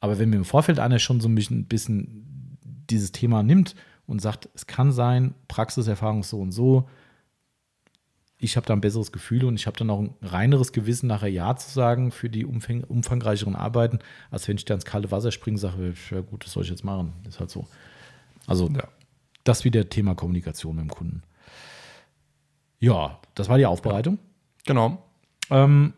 Aber 0.00 0.18
wenn 0.18 0.30
mir 0.30 0.36
im 0.36 0.44
Vorfeld 0.44 0.80
einer 0.80 0.98
schon 0.98 1.20
so 1.20 1.28
ein 1.28 1.34
bisschen 1.66 2.58
dieses 2.90 3.12
Thema 3.12 3.42
nimmt 3.42 3.74
und 4.06 4.20
sagt, 4.20 4.48
es 4.54 4.66
kann 4.66 4.92
sein, 4.92 5.34
Praxiserfahrung 5.48 6.22
so 6.22 6.40
und 6.40 6.52
so, 6.52 6.88
ich 8.38 8.56
habe 8.56 8.66
da 8.66 8.72
ein 8.74 8.80
besseres 8.80 9.12
Gefühl 9.12 9.44
und 9.44 9.54
ich 9.54 9.68
habe 9.68 9.76
dann 9.76 9.88
auch 9.88 10.00
ein 10.00 10.14
reineres 10.20 10.72
Gewissen, 10.72 11.06
nachher 11.06 11.28
Ja 11.28 11.54
zu 11.54 11.70
sagen 11.70 12.10
für 12.10 12.28
die 12.28 12.44
umfang, 12.44 12.82
umfangreicheren 12.82 13.54
Arbeiten, 13.54 14.00
als 14.32 14.48
wenn 14.48 14.56
ich 14.56 14.64
da 14.64 14.74
ins 14.74 14.84
kalte 14.84 15.12
Wasser 15.12 15.30
springe 15.30 15.54
und 15.54 15.60
sage, 15.60 15.94
ja 16.10 16.20
gut, 16.22 16.44
das 16.44 16.52
soll 16.52 16.64
ich 16.64 16.70
jetzt 16.70 16.82
machen. 16.84 17.12
Ist 17.28 17.38
halt 17.38 17.50
so. 17.50 17.68
Also 18.48 18.68
Ja. 18.68 18.88
das 19.44 19.64
wieder 19.64 19.88
Thema 19.88 20.16
Kommunikation 20.16 20.74
mit 20.74 20.84
dem 20.86 20.90
Kunden. 20.90 21.22
Ja, 22.80 23.20
das 23.36 23.48
war 23.48 23.58
die 23.58 23.66
Aufbereitung. 23.66 24.18
Genau. 24.66 25.00
Ähm, 25.50 25.92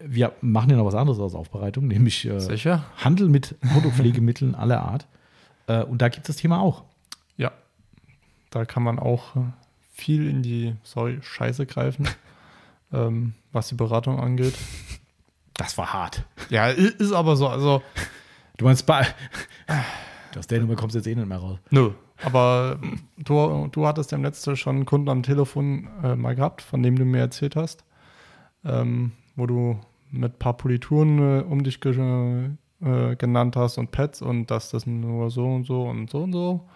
wir 0.00 0.32
machen 0.40 0.70
ja 0.70 0.76
noch 0.76 0.86
was 0.86 0.94
anderes 0.96 1.20
als 1.20 1.34
Aufbereitung, 1.34 1.86
nämlich 1.86 2.24
äh? 2.26 2.40
Handel 2.96 3.28
mit 3.28 3.54
Autopflegemitteln 3.76 4.56
aller 4.56 4.80
Art. 4.82 5.06
Äh, 5.70 5.84
und 5.84 6.02
da 6.02 6.08
gibt 6.08 6.28
es 6.28 6.34
das 6.34 6.42
Thema 6.42 6.60
auch. 6.60 6.84
Ja. 7.36 7.52
Da 8.50 8.64
kann 8.64 8.82
man 8.82 8.98
auch 8.98 9.36
äh, 9.36 9.40
viel 9.92 10.28
in 10.28 10.42
die 10.42 10.74
sorry, 10.82 11.18
Scheiße 11.22 11.66
greifen, 11.66 12.08
ähm, 12.92 13.34
was 13.52 13.68
die 13.68 13.74
Beratung 13.76 14.18
angeht. 14.18 14.54
Das 15.54 15.76
war 15.78 15.92
hart. 15.92 16.24
Ja, 16.48 16.68
ist 16.68 17.12
aber 17.12 17.36
so. 17.36 17.48
Also, 17.48 17.82
Du 18.56 18.66
meinst 18.66 18.84
bei. 18.84 19.06
Aus 20.38 20.46
der 20.46 20.60
Nummer 20.60 20.76
kommst 20.76 20.94
du 20.94 20.98
jetzt 20.98 21.06
eh 21.06 21.14
nicht 21.14 21.26
mehr 21.26 21.38
raus. 21.38 21.58
nö. 21.70 21.92
Aber 22.22 22.78
du, 23.16 23.68
du 23.72 23.86
hattest 23.86 24.12
ja 24.12 24.18
im 24.18 24.22
letzten 24.24 24.54
schon 24.54 24.76
einen 24.76 24.84
Kunden 24.84 25.08
am 25.08 25.22
Telefon 25.22 25.88
äh, 26.02 26.14
mal 26.14 26.34
gehabt, 26.34 26.60
von 26.60 26.82
dem 26.82 26.96
du 26.96 27.06
mir 27.06 27.20
erzählt 27.20 27.56
hast, 27.56 27.84
ähm, 28.62 29.12
wo 29.36 29.46
du 29.46 29.80
mit 30.10 30.34
ein 30.34 30.38
paar 30.38 30.58
Polituren 30.58 31.40
äh, 31.40 31.42
um 31.42 31.64
dich 31.64 31.80
ge 31.80 32.50
äh, 32.82 33.16
genannt 33.16 33.56
hast 33.56 33.78
und 33.78 33.90
Pads 33.90 34.22
und 34.22 34.50
dass 34.50 34.70
das 34.70 34.86
nur 34.86 35.30
so 35.30 35.46
und 35.46 35.64
so 35.64 35.82
und 35.84 36.10
so 36.10 36.22
und 36.22 36.32
so. 36.32 36.68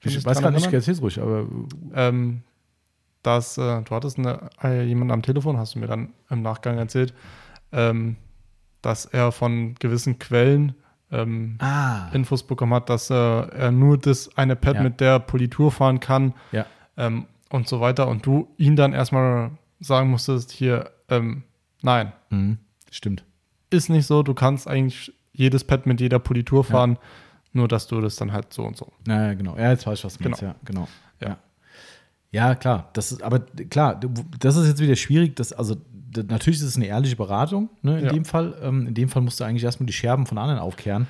Kann 0.00 0.12
Ich 0.12 0.24
weiß 0.24 0.40
gar 0.40 0.50
nicht, 0.50 0.72
erzähl's 0.72 1.02
ruhig, 1.02 1.20
aber 1.20 1.46
ähm, 1.94 2.42
dass 3.22 3.58
äh, 3.58 3.82
du 3.82 3.94
hattest 3.94 4.18
eine, 4.18 4.50
äh, 4.62 4.84
jemanden 4.84 5.12
am 5.12 5.22
Telefon, 5.22 5.56
hast 5.58 5.74
du 5.74 5.80
mir 5.80 5.86
dann 5.88 6.12
im 6.30 6.42
Nachgang 6.42 6.78
erzählt, 6.78 7.12
ähm, 7.72 8.16
dass 8.82 9.06
er 9.06 9.32
von 9.32 9.74
gewissen 9.74 10.18
Quellen 10.18 10.74
ähm, 11.10 11.56
Ah. 11.58 12.10
Infos 12.12 12.42
bekommen 12.42 12.74
hat, 12.74 12.90
dass 12.90 13.10
äh, 13.10 13.14
er 13.14 13.72
nur 13.72 13.98
das 13.98 14.36
eine 14.36 14.54
Pad 14.56 14.76
Ja. 14.76 14.82
mit 14.82 15.00
der 15.00 15.18
Politur 15.18 15.72
fahren 15.72 16.00
kann 16.00 16.34
Ja. 16.52 16.66
ähm, 16.96 17.26
und 17.50 17.66
so 17.66 17.80
weiter 17.80 18.06
und 18.08 18.24
du 18.26 18.48
ihn 18.56 18.76
dann 18.76 18.92
erstmal 18.92 19.50
sagen 19.80 20.10
musstest, 20.10 20.50
hier, 20.52 20.90
ähm, 21.08 21.42
nein, 21.82 22.12
Mhm. 22.30 22.58
Stimmt. 22.90 23.24
ist 23.70 23.88
nicht 23.88 24.06
so, 24.06 24.22
du 24.22 24.34
kannst 24.34 24.68
eigentlich 24.68 25.12
jedes 25.38 25.64
Pad 25.64 25.86
mit 25.86 26.00
jeder 26.00 26.18
Politur 26.18 26.64
fahren, 26.64 26.98
nur 27.52 27.66
dass 27.68 27.86
du 27.86 28.00
das 28.00 28.16
dann 28.16 28.32
halt 28.32 28.52
so 28.52 28.64
und 28.64 28.76
so. 28.76 28.92
Ja, 29.06 29.26
ja, 29.28 29.34
genau. 29.34 29.56
Ja, 29.56 29.70
jetzt 29.70 29.86
weiß 29.86 29.98
ich, 30.00 30.04
was 30.04 30.18
du 30.18 30.24
meinst. 30.24 30.40
Genau. 30.40 30.52
Ja, 30.52 30.56
genau. 30.64 30.88
Ja. 31.20 31.28
Ja. 31.28 32.48
ja, 32.48 32.54
klar. 32.54 32.90
Das 32.92 33.12
ist, 33.12 33.22
aber 33.22 33.40
klar, 33.40 33.98
das 34.40 34.56
ist 34.56 34.66
jetzt 34.68 34.80
wieder 34.80 34.96
schwierig. 34.96 35.34
Das, 35.36 35.52
also, 35.52 35.76
d- 35.76 36.24
natürlich 36.28 36.58
ist 36.60 36.66
es 36.66 36.76
eine 36.76 36.86
ehrliche 36.86 37.16
Beratung, 37.16 37.70
ne, 37.82 37.98
in 38.00 38.04
Ja. 38.06 38.12
dem 38.12 38.24
Fall. 38.24 38.54
Ähm, 38.62 38.86
in 38.88 38.94
dem 38.94 39.08
Fall 39.08 39.22
musst 39.22 39.40
du 39.40 39.44
eigentlich 39.44 39.64
erstmal 39.64 39.86
die 39.86 39.92
Scherben 39.92 40.26
von 40.26 40.36
anderen 40.38 40.60
aufkehren. 40.60 41.06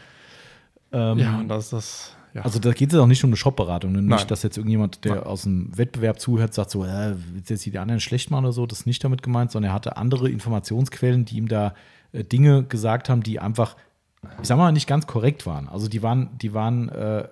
Ähm, 0.92 1.18
Ja, 1.18 1.38
und 1.38 1.48
das 1.48 1.64
ist 1.64 1.72
das, 1.72 2.16
ja. 2.34 2.42
Also 2.42 2.58
da 2.58 2.72
geht 2.72 2.92
es 2.92 2.98
auch 2.98 3.06
nicht 3.06 3.24
um 3.24 3.30
eine 3.30 3.36
Shop-Beratung. 3.36 3.92
Ne? 3.92 3.98
Nein. 4.02 4.16
Nicht, 4.16 4.30
dass 4.30 4.42
jetzt 4.42 4.56
irgendjemand, 4.56 5.04
der 5.04 5.16
Nein. 5.16 5.24
aus 5.24 5.42
dem 5.42 5.76
Wettbewerb 5.76 6.20
zuhört, 6.20 6.54
sagt 6.54 6.70
so, 6.70 6.84
äh, 6.84 7.14
willst 7.32 7.50
du 7.50 7.54
jetzt 7.54 7.66
die 7.66 7.78
anderen 7.78 8.00
schlecht 8.00 8.30
machen 8.30 8.44
oder 8.44 8.52
so. 8.52 8.66
Das 8.66 8.80
ist 8.80 8.86
nicht 8.86 9.02
damit 9.02 9.22
gemeint, 9.22 9.50
sondern 9.50 9.70
er 9.70 9.74
hatte 9.74 9.96
andere 9.96 10.30
Informationsquellen, 10.30 11.24
die 11.24 11.36
ihm 11.38 11.48
da 11.48 11.74
äh, 12.12 12.24
Dinge 12.24 12.62
gesagt 12.64 13.08
haben, 13.08 13.22
die 13.22 13.38
einfach, 13.40 13.76
ich 14.40 14.48
sag 14.48 14.56
mal, 14.58 14.72
nicht 14.72 14.86
ganz 14.86 15.06
korrekt 15.06 15.46
waren. 15.46 15.68
Also 15.68 15.88
die 15.88 16.02
waren, 16.02 16.36
die 16.38 16.54
waren, 16.54 16.88
äh, 16.88 17.28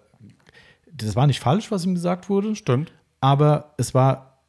das 0.92 1.16
war 1.16 1.26
nicht 1.26 1.40
falsch, 1.40 1.70
was 1.70 1.84
ihm 1.84 1.94
gesagt 1.94 2.28
wurde, 2.28 2.54
stimmt. 2.56 2.92
aber 3.20 3.74
es 3.76 3.94
war, 3.94 4.40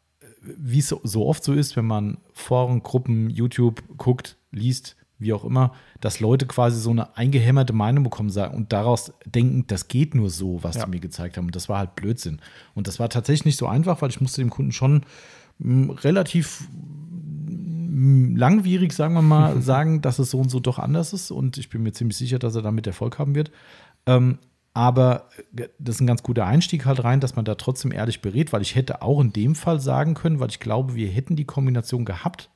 wie 0.42 0.80
es 0.80 0.90
so, 0.90 1.26
oft 1.28 1.44
so 1.44 1.54
ist, 1.54 1.76
wenn 1.76 1.86
man 1.86 2.18
Foren, 2.34 2.84
Gruppen, 2.84 3.30
YouTube 3.30 3.84
guckt, 3.98 4.38
liest, 4.52 4.96
wie 5.20 5.34
auch 5.34 5.44
immer, 5.44 5.74
dass 6.00 6.20
Leute 6.20 6.46
quasi 6.46 6.80
so 6.80 6.92
eine 6.92 7.18
eingehämmerte 7.18 7.74
Meinung 7.74 8.04
bekommen 8.04 8.30
sagen 8.30 8.56
und 8.56 8.72
daraus 8.72 9.12
denken, 9.26 9.66
das 9.68 9.88
geht 9.88 10.14
nur 10.14 10.30
so, 10.30 10.64
was 10.64 10.76
Ja. 10.76 10.86
die 10.86 10.92
mir 10.92 11.00
gezeigt 11.00 11.38
haben. 11.38 11.48
Und 11.48 11.56
das 11.56 11.68
war 11.70 11.80
halt 11.80 11.96
Blödsinn. 11.96 12.40
Und 12.76 12.88
das 12.88 13.00
war 13.00 13.10
tatsächlich 13.10 13.46
nicht 13.46 13.58
so 13.58 13.66
einfach, 13.68 14.02
weil 14.02 14.10
ich 14.12 14.22
musste 14.22 14.42
dem 14.42 14.52
Kunden 14.52 14.72
schon 14.72 15.02
mh, 15.58 15.96
relativ 16.04 16.68
langwierig, 17.98 18.94
sagen 18.94 19.14
wir 19.14 19.22
mal, 19.22 19.62
sagen, 19.62 20.02
dass 20.02 20.20
es 20.20 20.32
so 20.32 20.40
und 20.40 20.50
so 20.50 20.60
doch 20.60 20.80
anders 20.80 21.14
ist. 21.14 21.32
Und 21.32 21.58
ich 21.58 21.70
bin 21.70 21.84
mir 21.84 21.94
ziemlich 21.94 22.18
sicher, 22.18 22.40
dass 22.40 22.56
er 22.56 22.62
damit 22.62 22.88
Erfolg 22.88 23.20
haben 23.20 23.36
wird. 23.36 23.52
Ähm, 24.06 24.40
aber 24.74 25.30
äh, 25.56 25.68
das 25.80 25.96
ist 25.96 26.02
ein 26.02 26.08
ganz 26.08 26.24
guter 26.24 26.46
Einstieg 26.46 26.86
halt 26.86 27.04
rein, 27.04 27.20
dass 27.20 27.36
man 27.36 27.46
da 27.46 27.56
trotzdem 27.56 27.92
ehrlich 27.92 28.22
berät, 28.22 28.54
weil 28.54 28.62
ich 28.62 28.76
hätte 28.76 29.02
auch 29.02 29.20
in 29.20 29.34
dem 29.34 29.56
Fall 29.56 29.80
sagen 29.80 30.14
können, 30.14 30.40
weil 30.40 30.50
ich 30.50 30.60
glaube, 30.60 30.96
wir 30.96 31.10
hätten 31.10 31.36
die 31.36 31.46
Kombination 31.46 32.06
gehabt. 32.06 32.50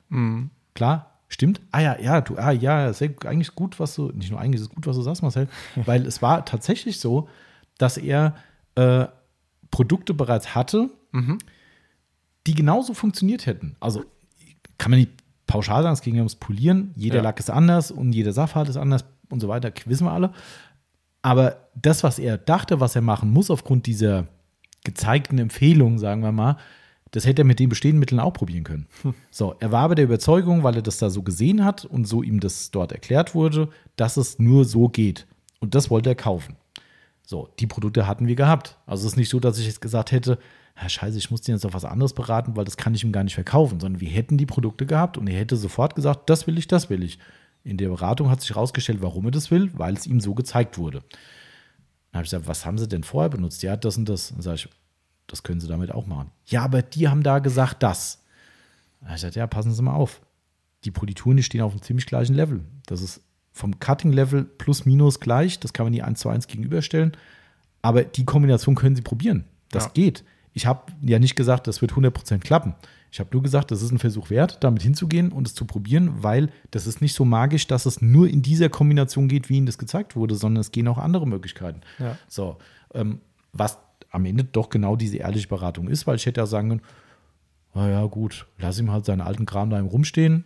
Klar, 0.75 1.19
stimmt. 1.27 1.61
Ah 1.71 1.81
ja, 1.81 1.99
ja, 1.99 2.21
du, 2.21 2.37
ah 2.37 2.51
ja, 2.51 2.93
sehr, 2.93 3.11
eigentlich 3.25 3.55
gut, 3.55 3.79
was 3.79 3.95
du, 3.95 4.11
nicht 4.11 4.29
nur 4.29 4.39
eigentlich 4.39 4.61
ist 4.61 4.67
es 4.67 4.75
gut, 4.75 4.85
was 4.85 4.95
du 4.95 5.01
sagst, 5.01 5.23
Marcel, 5.23 5.47
weil 5.85 6.05
es 6.05 6.21
war 6.21 6.45
tatsächlich 6.45 6.99
so, 6.99 7.27
dass 7.77 7.97
er 7.97 8.35
äh, 8.75 9.07
Produkte 9.71 10.13
bereits 10.13 10.53
hatte, 10.53 10.89
die 12.47 12.53
genauso 12.53 12.93
funktioniert 12.93 13.45
hätten. 13.45 13.75
Also 13.79 14.03
kann 14.77 14.91
man 14.91 14.99
nicht 14.99 15.20
pauschal 15.51 15.83
sagen, 15.83 15.93
es 15.93 16.01
ging 16.01 16.15
ja 16.15 16.21
ums 16.21 16.35
Polieren. 16.35 16.91
Jeder 16.95 17.17
Ja. 17.17 17.21
Lack 17.23 17.39
ist 17.39 17.49
anders 17.49 17.91
und 17.91 18.13
jeder 18.13 18.31
Sachverhalt 18.33 18.69
ist 18.69 18.77
anders 18.77 19.03
und 19.29 19.39
so 19.41 19.47
weiter, 19.47 19.71
wissen 19.85 20.05
wir 20.05 20.11
alle. 20.11 20.31
Aber 21.21 21.57
das, 21.75 22.03
was 22.03 22.19
er 22.19 22.37
dachte, 22.37 22.79
was 22.79 22.95
er 22.95 23.01
machen 23.01 23.31
muss, 23.31 23.51
aufgrund 23.51 23.85
dieser 23.85 24.27
gezeigten 24.83 25.37
Empfehlung, 25.37 25.99
sagen 25.99 26.23
wir 26.23 26.31
mal, 26.31 26.57
das 27.11 27.25
hätte 27.25 27.41
er 27.41 27.45
mit 27.45 27.59
den 27.59 27.67
bestehenden 27.69 27.99
Mitteln 27.99 28.19
auch 28.21 28.31
probieren 28.31 28.63
können. 28.63 28.87
So, 29.29 29.55
er 29.59 29.71
war 29.71 29.81
aber 29.83 29.95
der 29.95 30.05
Überzeugung, 30.05 30.63
weil 30.63 30.77
er 30.77 30.81
das 30.81 30.97
da 30.97 31.09
so 31.09 31.21
gesehen 31.23 31.63
hat 31.65 31.83
und 31.83 32.07
so 32.07 32.23
ihm 32.23 32.39
das 32.39 32.71
dort 32.71 32.93
erklärt 32.93 33.35
wurde, 33.35 33.67
dass 33.97 34.15
es 34.17 34.39
nur 34.39 34.63
so 34.65 34.87
geht. 34.87 35.27
Und 35.59 35.75
das 35.75 35.89
wollte 35.89 36.09
er 36.09 36.15
kaufen. 36.15 36.55
So, 37.23 37.49
die 37.59 37.67
Produkte 37.67 38.07
hatten 38.07 38.27
wir 38.27 38.35
gehabt. 38.35 38.77
Also 38.85 39.05
es 39.05 39.13
ist 39.13 39.17
nicht 39.17 39.29
so, 39.29 39.39
dass 39.39 39.59
ich 39.59 39.67
jetzt 39.67 39.81
gesagt 39.81 40.11
hätte, 40.13 40.39
ja, 40.81 40.89
scheiße, 40.89 41.17
ich 41.17 41.29
muss 41.31 41.41
den 41.41 41.55
jetzt 41.55 41.65
auf 41.65 41.73
was 41.73 41.85
anderes 41.85 42.13
beraten, 42.13 42.55
weil 42.55 42.65
das 42.65 42.77
kann 42.77 42.95
ich 42.95 43.03
ihm 43.03 43.11
gar 43.11 43.23
nicht 43.23 43.35
verkaufen, 43.35 43.79
sondern 43.79 44.01
wir 44.01 44.09
hätten 44.09 44.37
die 44.37 44.45
Produkte 44.45 44.85
gehabt 44.85 45.17
und 45.17 45.27
er 45.27 45.37
hätte 45.39 45.55
sofort 45.55 45.95
gesagt, 45.95 46.29
das 46.29 46.47
will 46.47 46.57
ich, 46.57 46.67
das 46.67 46.89
will 46.89 47.03
ich. 47.03 47.19
In 47.63 47.77
der 47.77 47.89
Beratung 47.89 48.29
hat 48.29 48.41
sich 48.41 48.49
herausgestellt, 48.49 49.01
warum 49.01 49.25
er 49.25 49.31
das 49.31 49.51
will, 49.51 49.69
weil 49.77 49.93
es 49.93 50.07
ihm 50.07 50.19
so 50.19 50.33
gezeigt 50.33 50.77
wurde. 50.79 50.99
Dann 52.11 52.19
habe 52.19 52.23
ich 52.25 52.31
gesagt, 52.31 52.47
was 52.47 52.65
haben 52.65 52.77
Sie 52.79 52.87
denn 52.87 53.03
vorher 53.03 53.29
benutzt? 53.29 53.61
Ja, 53.63 53.77
das 53.77 53.97
und 53.97 54.09
das. 54.09 54.29
Dann 54.29 54.41
sage 54.41 54.55
ich, 54.55 54.69
das 55.27 55.43
können 55.43 55.61
Sie 55.61 55.67
damit 55.67 55.91
auch 55.91 56.07
machen. 56.07 56.31
Ja, 56.47 56.63
aber 56.63 56.81
die 56.81 57.07
haben 57.07 57.21
da 57.23 57.39
gesagt 57.39 57.83
das. 57.83 58.23
Dann 58.99 59.09
habe 59.09 59.15
ich 59.15 59.21
gesagt, 59.21 59.35
ja, 59.35 59.45
passen 59.47 59.73
Sie 59.73 59.81
mal 59.81 59.93
auf. 59.93 60.21
Die 60.83 60.91
Polituren, 60.91 61.37
die 61.37 61.43
stehen 61.43 61.61
auf 61.61 61.71
einem 61.73 61.83
ziemlich 61.83 62.07
gleichen 62.07 62.33
Level. 62.33 62.61
Das 62.87 63.01
ist 63.01 63.21
vom 63.53 63.79
Cutting-Level 63.79 64.43
plus 64.43 64.85
minus 64.85 65.19
gleich. 65.19 65.59
Das 65.59 65.73
kann 65.73 65.85
man 65.85 65.91
nie 65.93 66.01
eins 66.01 66.19
zu 66.21 66.29
eins 66.29 66.47
gegenüberstellen. 66.47 67.11
Aber 67.83 68.03
die 68.03 68.25
Kombination 68.25 68.73
können 68.75 68.95
Sie 68.95 69.01
probieren. 69.03 69.45
Das 69.69 69.85
Ja. 69.85 69.91
geht. 69.93 70.23
Ich 70.53 70.65
habe 70.65 70.91
ja 71.01 71.17
nicht 71.19 71.35
gesagt, 71.35 71.67
das 71.67 71.81
wird 71.81 71.93
100% 71.93 72.39
klappen. 72.39 72.75
Ich 73.11 73.19
habe 73.19 73.29
nur 73.33 73.43
gesagt, 73.43 73.71
das 73.71 73.81
ist 73.81 73.91
ein 73.91 73.99
Versuch 73.99 74.29
wert, 74.29 74.63
damit 74.63 74.81
hinzugehen 74.83 75.31
und 75.31 75.47
es 75.47 75.53
zu 75.55 75.65
probieren, 75.65 76.23
weil 76.23 76.49
das 76.71 76.87
ist 76.87 77.01
nicht 77.01 77.13
so 77.13 77.25
magisch, 77.25 77.67
dass 77.67 77.85
es 77.85 78.01
nur 78.01 78.27
in 78.27 78.41
dieser 78.41 78.69
Kombination 78.69 79.27
geht, 79.27 79.49
wie 79.49 79.57
Ihnen 79.57 79.65
das 79.65 79.77
gezeigt 79.77 80.15
wurde, 80.15 80.35
sondern 80.35 80.61
es 80.61 80.71
gehen 80.71 80.87
auch 80.87 80.97
andere 80.97 81.27
Möglichkeiten. 81.27 81.81
Ja. 81.99 82.17
So, 82.27 82.57
ähm, 82.93 83.19
was 83.53 83.77
am 84.11 84.25
Ende 84.25 84.43
doch 84.43 84.69
genau 84.69 84.95
diese 84.95 85.17
ehrliche 85.17 85.47
Beratung 85.47 85.87
ist, 85.87 86.07
weil 86.07 86.15
ich 86.15 86.25
hätte 86.25 86.41
ja 86.41 86.45
sagen 86.45 86.69
können, 86.69 86.81
na 87.73 87.89
ja, 87.89 88.05
gut, 88.05 88.45
lass 88.59 88.79
ihm 88.79 88.91
halt 88.91 89.05
seinen 89.05 89.21
alten 89.21 89.45
Kram 89.45 89.69
da 89.69 89.79
im 89.79 89.85
rumstehen, 89.85 90.43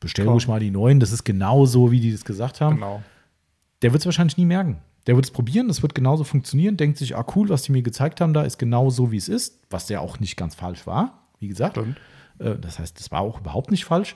bestell 0.00 0.24
Komm. 0.24 0.34
ruhig 0.34 0.48
mal 0.48 0.58
die 0.60 0.70
neuen, 0.72 0.98
das 0.98 1.12
ist 1.12 1.22
genau 1.24 1.66
so, 1.66 1.92
wie 1.92 2.00
die 2.00 2.10
das 2.12 2.24
gesagt 2.24 2.60
haben 2.60 2.76
Genau. 2.76 3.02
der 3.82 3.92
wird 3.92 4.02
es 4.02 4.06
wahrscheinlich 4.06 4.36
nie 4.36 4.46
merken. 4.46 4.78
Der 5.06 5.16
wird 5.16 5.24
es 5.24 5.30
probieren, 5.30 5.68
das 5.68 5.82
wird 5.82 5.94
genauso 5.94 6.24
funktionieren, 6.24 6.76
denkt 6.76 6.98
sich, 6.98 7.16
ah 7.16 7.26
cool, 7.34 7.48
was 7.48 7.62
die 7.62 7.72
mir 7.72 7.82
gezeigt 7.82 8.20
haben, 8.20 8.32
da 8.34 8.42
ist 8.42 8.58
genau 8.58 8.88
so, 8.90 9.10
wie 9.10 9.16
es 9.16 9.28
ist, 9.28 9.58
was 9.70 9.88
ja 9.88 10.00
auch 10.00 10.20
nicht 10.20 10.36
ganz 10.36 10.54
falsch 10.54 10.86
war, 10.86 11.24
wie 11.40 11.48
gesagt. 11.48 11.76
Äh, 12.38 12.56
Das 12.58 12.78
heißt, 12.78 12.98
das 12.98 13.10
war 13.10 13.20
auch 13.20 13.40
überhaupt 13.40 13.70
nicht 13.70 13.84
falsch, 13.84 14.14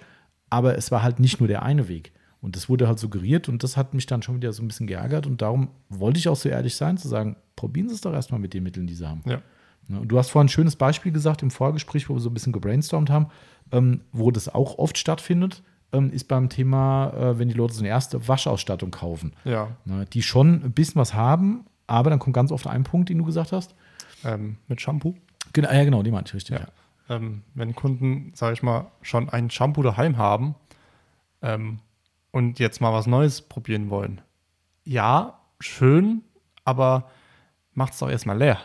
aber 0.49 0.77
es 0.79 0.91
war 0.91 1.03
halt 1.03 1.19
nicht 1.19 1.41
nur 1.41 1.49
der 1.49 1.63
eine 1.63 1.89
Weg. 1.89 2.13
Und 2.41 2.55
das 2.55 2.69
wurde 2.69 2.87
halt 2.87 2.99
suggeriert 3.01 3.49
und 3.49 3.65
das 3.65 3.77
hat 3.77 3.95
mich 3.95 4.07
dann 4.07 4.23
schon 4.23 4.37
wieder 4.37 4.53
so 4.53 4.63
ein 4.63 4.69
bisschen 4.69 4.87
geärgert 4.87 5.27
und 5.27 5.43
darum 5.43 5.69
wollte 5.89 6.19
ich 6.19 6.29
auch 6.29 6.37
so 6.37 6.49
ehrlich 6.49 6.77
sein, 6.77 6.97
zu 6.99 7.09
sagen, 7.09 7.37
probieren 7.57 7.89
Sie 7.89 7.95
es 7.95 8.03
doch 8.03 8.13
erstmal 8.13 8.39
mit 8.39 8.55
den 8.55 8.63
Mitteln, 8.63 8.87
die 8.87 8.95
Sie 8.95 9.09
haben. 9.09 9.23
Ja. 9.27 9.41
Ne, 9.89 10.01
Und 10.01 10.09
du 10.09 10.19
hast 10.19 10.31
vorhin 10.31 10.47
ein 10.47 10.51
schönes 10.51 10.77
Beispiel 10.77 11.11
gesagt 11.11 11.43
im 11.43 11.51
Vorgespräch, 11.51 12.09
wo 12.09 12.15
wir 12.15 12.21
so 12.21 12.31
ein 12.31 12.35
bisschen 12.35 12.53
gebrainstormt 12.53 13.11
haben, 13.11 13.29
ähm, 13.73 14.03
wo 14.13 14.31
das 14.31 14.49
auch 14.49 14.79
oft 14.79 14.99
stattfindet, 14.99 15.63
ähm, 15.93 16.11
ist 16.11 16.29
beim 16.29 16.49
Thema, 16.49 17.13
äh, 17.13 17.39
wenn 17.39 17.49
die 17.49 17.55
Leute 17.55 17.75
so 17.75 17.81
eine 17.81 17.89
erste 17.89 18.29
Waschausstattung 18.29 18.91
kaufen. 18.91 19.33
Ja. 19.45 19.69
Ne, 19.85 20.07
die 20.13 20.23
schon 20.23 20.65
ein 20.65 20.73
bisschen 20.73 21.01
was 21.01 21.15
haben, 21.15 21.65
aber 21.87 22.11
dann 22.11 22.19
kommt 22.19 22.35
ganz 22.35 22.53
oft 22.53 22.67
ein 22.67 22.85
Punkt, 22.85 23.09
den 23.09 23.19
du 23.19 23.25
gesagt 23.25 23.53
hast. 23.53 23.75
Ähm, 24.25 24.57
mit 24.69 24.81
Shampoo. 24.81 25.15
Genau, 25.53 25.73
ja, 25.73 25.85
genau, 25.85 26.03
den 26.03 26.13
meinte 26.13 26.31
ich 26.31 26.35
richtig. 26.35 26.59
Ja. 26.59 26.67
Ähm, 27.09 27.43
wenn 27.55 27.75
Kunden, 27.75 28.33
sage 28.35 28.55
ich 28.55 28.63
mal, 28.63 28.87
schon 29.03 29.29
ein 29.29 29.51
Shampoo 29.51 29.83
daheim 29.83 30.19
haben 30.19 30.57
ähm, 31.43 31.79
und 32.33 32.59
jetzt 32.59 32.81
mal 32.81 32.93
was 32.93 33.07
Neues 33.07 33.43
probieren 33.43 33.91
wollen. 33.91 34.21
Ja, 34.85 35.41
schön, 35.61 36.23
aber 36.65 37.11
macht's 37.75 37.99
doch 37.99 38.09
erstmal 38.09 38.39
leer. 38.39 38.59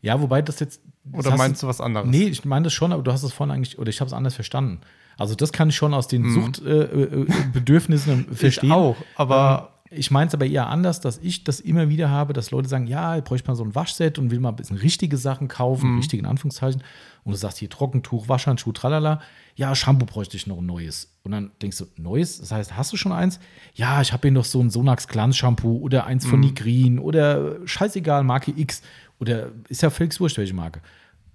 Ja, 0.00 0.20
wobei 0.20 0.42
das 0.42 0.60
jetzt. 0.60 0.82
das 1.04 1.26
Oder 1.26 1.36
meinst 1.36 1.62
du 1.62 1.66
was 1.66 1.80
anderes? 1.80 2.08
Nee, 2.08 2.24
ich 2.24 2.44
meine 2.44 2.64
das 2.64 2.72
schon, 2.72 2.92
aber 2.92 3.02
du 3.02 3.12
hast 3.12 3.22
es 3.22 3.32
vorhin 3.32 3.54
eigentlich, 3.54 3.78
oder 3.78 3.88
ich 3.88 4.00
habe 4.00 4.08
es 4.08 4.12
anders 4.12 4.34
verstanden. 4.34 4.80
Also, 5.20 5.34
das 5.34 5.52
kann 5.52 5.68
ich 5.68 5.76
schon 5.76 5.94
aus 5.94 6.08
den 6.08 6.30
Suchtbedürfnissen 6.30 7.28
äh, 7.28 7.46
äh, 7.46 7.50
Bedürfnissen 7.52 8.24
verstehen. 8.34 8.68
Mhm. 8.70 8.74
Ich 8.74 8.78
auch, 8.80 8.96
aber 9.16 9.72
Ähm, 9.92 9.98
ich 9.98 10.10
meine 10.12 10.28
es 10.28 10.34
aber 10.34 10.46
eher 10.46 10.68
anders, 10.68 11.00
dass 11.00 11.18
ich 11.18 11.42
das 11.42 11.58
immer 11.58 11.88
wieder 11.88 12.10
habe, 12.10 12.32
dass 12.32 12.52
Leute 12.52 12.68
sagen, 12.68 12.86
ja, 12.86 13.16
ich 13.16 13.24
bräuchte 13.24 13.48
mal 13.50 13.56
so 13.56 13.64
ein 13.64 13.74
Waschset 13.74 14.18
und 14.20 14.30
will 14.30 14.38
mal 14.38 14.50
ein 14.50 14.56
bisschen 14.56 14.76
richtige 14.76 15.16
Sachen 15.16 15.48
kaufen, 15.48 15.90
Mhm. 15.92 15.96
richtige 15.98 16.22
in 16.22 16.26
Anführungszeichen. 16.28 16.82
Und 17.24 17.32
du 17.32 17.36
sagst 17.36 17.58
hier 17.58 17.68
Trockentuch, 17.68 18.28
Waschhandschuh, 18.28 18.70
tralala. 18.72 19.20
Ja, 19.56 19.74
Shampoo 19.74 20.06
bräuchte 20.06 20.36
ich 20.36 20.46
noch 20.46 20.58
ein 20.58 20.66
neues. 20.66 21.12
Und 21.24 21.32
dann 21.32 21.50
denkst 21.60 21.76
du, 21.78 21.86
neues? 21.96 22.38
Das 22.40 22.50
heißt, 22.52 22.76
hast 22.76 22.92
du 22.92 22.96
schon 22.96 23.12
eins? 23.12 23.40
Ja, 23.74 24.00
ich 24.00 24.12
habe 24.12 24.22
hier 24.28 24.30
noch 24.32 24.44
so 24.46 24.60
ein 24.62 24.70
Sonax 24.70 25.06
Glanz 25.08 25.36
Shampoo 25.36 25.78
oder 25.80 26.06
eins 26.06 26.24
Mhm. 26.24 26.30
von 26.30 26.40
Nigrin 26.40 26.98
oder 27.00 27.56
scheißegal, 27.66 28.22
Marke 28.24 28.52
X. 28.56 28.80
Oder 29.18 29.48
ist 29.68 29.82
ja 29.82 29.90
völlig 29.90 30.18
wurscht, 30.20 30.38
welche 30.38 30.54
Marke. 30.54 30.80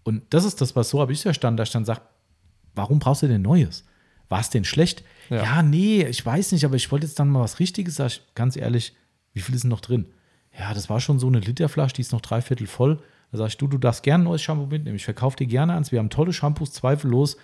Und 0.04 0.24
das 0.32 0.44
ist 0.46 0.62
das, 0.62 0.76
was 0.76 0.90
so 0.90 1.02
habe 1.02 1.12
ich 1.12 1.22
verstanden, 1.22 1.58
dass 1.58 1.70
ich 1.70 1.74
dann 1.74 1.86
sage, 1.86 2.02
warum 2.76 3.00
brauchst 3.00 3.24
du 3.24 3.28
denn 3.28 3.42
Neues? 3.42 3.86
War 4.30 4.40
es 4.40 4.50
denn 4.50 4.66
schlecht? 4.66 5.04
Ja. 5.30 5.44
Ja. 5.44 5.64
nee, 5.64 6.04
ich 6.04 6.26
weiß 6.26 6.52
nicht, 6.52 6.66
aber 6.66 6.76
ich 6.76 6.92
wollte 6.92 7.06
jetzt 7.06 7.20
dann 7.20 7.30
mal 7.30 7.42
was 7.42 7.60
Richtiges. 7.60 7.96
Sag 7.96 8.08
ich, 8.08 8.22
ganz 8.36 8.56
ehrlich, 8.58 8.94
wie 9.34 9.42
viel 9.42 9.56
ist 9.56 9.64
denn 9.64 9.70
noch 9.70 9.82
drin? 9.82 10.06
Ja, 10.58 10.74
das 10.74 10.90
war 10.90 11.00
schon 11.00 11.20
so 11.20 11.28
eine 11.28 11.40
Literflasche, 11.40 11.96
die 11.96 12.02
ist 12.02 12.12
noch 12.12 12.22
dreiviertel 12.22 12.68
voll. 12.68 13.00
Da 13.32 13.38
sag 13.38 13.48
ich, 13.48 13.58
du, 13.58 13.68
du 13.68 13.78
darfst 13.78 14.04
gerne 14.04 14.24
ein 14.24 14.26
neues 14.26 14.42
Shampoo 14.42 14.66
mitnehmen. 14.66 14.96
Ich 14.96 15.06
verkaufe 15.06 15.38
dir 15.38 15.48
gerne 15.48 15.74
eins. 15.74 15.92
Wir 15.92 16.00
haben 16.00 16.10
tolle 16.10 16.34
Shampoos, 16.34 16.72
zweifellos. 16.72 17.38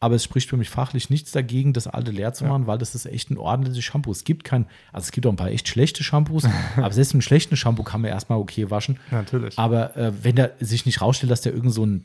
Aber 0.00 0.16
es 0.16 0.24
spricht 0.24 0.50
für 0.50 0.56
mich 0.58 0.68
fachlich 0.68 1.08
nichts 1.08 1.32
dagegen, 1.32 1.72
das 1.72 1.86
alte 1.86 2.10
leer 2.10 2.34
zu 2.34 2.44
machen, 2.44 2.66
weil 2.66 2.76
das 2.76 2.94
ist 2.94 3.06
echt 3.06 3.30
ein 3.30 3.38
ordentliches 3.38 3.84
Shampoo. 3.84 4.10
Es 4.10 4.24
gibt 4.24 4.44
kein, 4.44 4.66
also 4.92 5.04
es 5.06 5.12
gibt 5.12 5.26
auch 5.26 5.30
ein 5.30 5.36
paar 5.36 5.50
echt 5.50 5.66
schlechte 5.66 6.04
Shampoos, 6.04 6.44
aber 6.76 6.92
selbst 6.92 7.10
mit 7.10 7.14
einem 7.14 7.22
schlechten 7.22 7.56
Shampoo 7.56 7.84
kann 7.84 8.02
man 8.02 8.10
erstmal 8.10 8.38
okay 8.38 8.70
waschen. 8.70 8.98
Natürlich. 9.10 9.58
Aber 9.58 9.96
äh, 9.96 10.12
wenn 10.22 10.36
der 10.36 10.52
sich 10.60 10.84
nicht 10.84 11.00
rausstellt, 11.00 11.30
dass 11.30 11.40
der 11.40 11.54
irgend 11.54 11.72
so 11.72 11.86
ein 11.86 12.04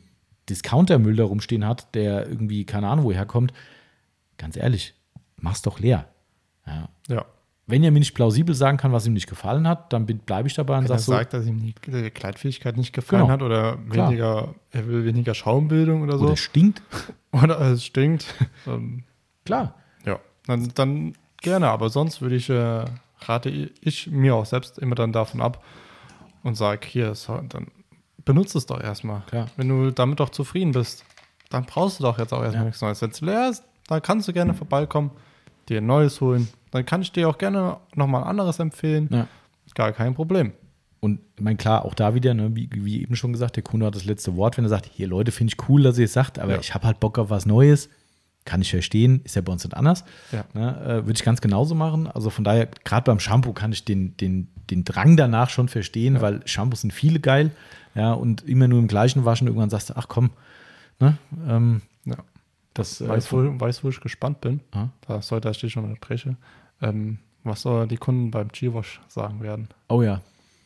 Discounter-Müll 0.50 1.16
da 1.16 1.24
rumstehen 1.24 1.66
hat, 1.66 1.94
der 1.96 2.28
irgendwie 2.28 2.66
keine 2.66 2.88
Ahnung 2.88 3.06
woher 3.06 3.26
kommt, 3.26 3.54
ganz 4.38 4.58
ehrlich, 4.58 4.94
mach's 5.38 5.62
doch 5.62 5.80
leer. 5.80 6.08
Ja. 6.66 6.90
ja. 7.08 7.26
Wenn 7.68 7.84
er 7.84 7.92
mir 7.92 8.00
nicht 8.00 8.16
plausibel 8.16 8.56
sagen 8.56 8.78
kann, 8.78 8.92
was 8.94 9.06
ihm 9.06 9.14
nicht 9.14 9.30
gefallen 9.30 9.68
hat, 9.68 9.94
dann 9.94 10.06
bleibe 10.08 10.48
ich 10.48 10.56
dabei 10.56 10.78
und 10.80 10.86
Wenn 10.86 10.92
er 10.92 10.98
sage 10.98 11.02
so, 11.02 11.12
sagt, 11.12 11.34
dass 11.34 11.46
ihm 11.46 11.60
die 11.60 11.76
die 11.92 12.10
Kleidfähigkeit 12.10 12.78
nicht 12.78 12.94
gefallen 12.94 13.22
Genau. 13.24 13.34
hat 13.34 13.42
oder 13.44 13.78
Klar. 13.92 14.10
weniger, 14.10 14.56
er 14.72 14.88
will 14.88 15.06
weniger 15.06 15.36
Schaumbildung 15.36 16.02
oder 16.02 16.18
so. 16.18 16.26
oder 16.26 16.38
stinkt. 16.38 16.82
Oder 17.32 17.60
es 17.62 17.86
stinkt. 17.86 18.26
ähm, 18.68 19.04
Klar. 19.46 19.76
ja, 20.04 20.20
dann, 20.48 20.72
dann 20.74 21.14
gerne. 21.44 21.68
Aber 21.68 21.90
sonst 21.90 22.22
würde 22.24 22.36
ich, 22.38 22.50
äh, 22.50 22.86
rate 23.20 23.50
ich 23.52 24.08
mir 24.08 24.34
auch 24.34 24.48
selbst 24.48 24.80
immer 24.80 24.96
dann 24.96 25.12
davon 25.12 25.40
ab 25.40 25.64
und 26.42 26.56
sage, 26.56 26.88
hier, 26.88 27.14
so, 27.14 27.38
dann 27.50 27.68
benutze 28.30 28.58
es 28.60 28.66
doch 28.68 28.80
erstmal. 28.80 29.22
Klar. 29.28 29.48
Wenn 29.58 29.68
du 29.70 29.92
damit 29.92 30.20
doch 30.20 30.30
zufrieden 30.30 30.72
bist, 30.72 31.04
dann 31.50 31.66
brauchst 31.66 32.00
du 32.00 32.04
doch 32.04 32.20
jetzt 32.20 32.32
auch 32.32 32.42
erstmal 32.44 32.62
Ja. 32.64 32.68
nichts 32.68 32.82
Neues. 32.82 33.02
Wenn 33.02 33.10
es 33.10 33.22
leer 33.22 33.50
ist, 33.50 33.64
dann 33.88 34.02
kannst 34.04 34.28
du 34.28 34.34
gerne 34.34 34.54
vorbeikommen, 34.54 35.10
dir 35.68 35.80
ein 35.80 35.86
neues 35.88 36.22
holen. 36.22 36.48
Dann 36.72 36.86
kann 36.86 37.02
ich 37.02 37.12
dir 37.12 37.28
auch 37.28 37.40
gerne 37.40 37.78
nochmal 37.96 38.22
ein 38.24 38.30
anderes 38.30 38.60
empfehlen. 38.60 39.10
Ja. 39.12 39.28
Gar 39.74 39.92
kein 39.94 40.14
Problem. 40.14 40.54
Und 41.00 41.20
ich 41.38 41.42
meine, 41.44 41.58
klar, 41.58 41.86
auch 41.86 41.94
da 41.96 42.14
wieder, 42.14 42.34
ne, 42.34 42.56
wie, 42.56 42.70
wie 42.72 43.02
eben 43.02 43.16
schon 43.16 43.32
gesagt, 43.34 43.56
der 43.56 43.64
Kunde 43.64 43.86
hat 43.88 43.96
das 43.96 44.06
letzte 44.06 44.36
Wort, 44.36 44.58
wenn 44.58 44.66
er 44.66 44.70
sagt, 44.70 44.86
hier 44.94 45.08
Leute, 45.08 45.32
finde 45.32 45.54
ich 45.58 45.70
cool, 45.70 45.82
dass 45.84 45.98
ihr 45.98 46.06
es 46.06 46.14
sagt, 46.14 46.38
aber 46.40 46.54
Ja. 46.54 46.60
ich 46.60 46.74
habe 46.76 46.86
halt 46.86 47.00
Bock 47.00 47.18
auf 47.18 47.30
was 47.30 47.46
Neues. 47.46 47.90
Kann 48.46 48.62
ich 48.62 48.70
verstehen, 48.72 49.22
ist 49.26 49.36
ja 49.36 49.42
bei 49.42 49.52
uns 49.52 49.64
nicht 49.64 49.76
anders. 49.76 50.04
Ja. 50.32 50.44
Ne, 50.54 50.82
äh, 50.82 50.88
Würde 51.06 51.14
ich 51.14 51.24
ganz 51.24 51.40
genauso 51.42 51.74
machen. 51.76 52.08
Also 52.08 52.30
von 52.30 52.44
daher, 52.44 52.68
gerade 52.84 53.06
beim 53.06 53.20
Shampoo 53.20 53.54
kann 53.54 53.72
ich 53.72 53.86
den, 53.86 54.16
den, 54.18 54.48
den 54.70 54.84
Drang 54.86 55.18
danach 55.18 55.50
schon 55.50 55.68
verstehen, 55.68 56.20
weil 56.22 56.42
Shampoos 56.46 56.82
sind 56.82 56.92
viele 56.94 57.20
geil. 57.20 57.52
Ja, 57.96 58.14
und 58.14 58.42
immer 58.48 58.68
nur 58.68 58.80
im 58.80 58.88
gleichen 58.88 59.26
waschen, 59.26 59.48
irgendwann 59.48 59.70
sagst 59.70 59.90
du, 59.90 59.94
ach 59.98 60.08
komm, 60.08 60.30
ne, 61.00 61.18
ähm, 61.48 61.82
Ja. 62.06 62.18
das 62.74 63.02
äh, 63.02 63.08
Weißt 63.08 63.32
du, 63.32 63.60
weißt, 63.60 63.84
wo 63.84 63.90
ich 63.90 64.00
gespannt 64.02 64.42
bin? 64.42 64.62
Ah. 64.72 64.88
Da 65.08 65.22
soll 65.22 65.42
da 65.42 65.54
steht 65.54 65.72
schon 65.72 65.84
unterbreche. 65.86 66.36
Ähm, 66.82 67.18
was 67.44 67.62
soll 67.62 67.88
die 67.88 67.98
Kunden 67.98 68.32
beim 68.32 68.50
G-Wash 68.50 69.02
sagen 69.08 69.42
werden? 69.42 69.70
Oh 69.88 70.02
ja. 70.02 70.22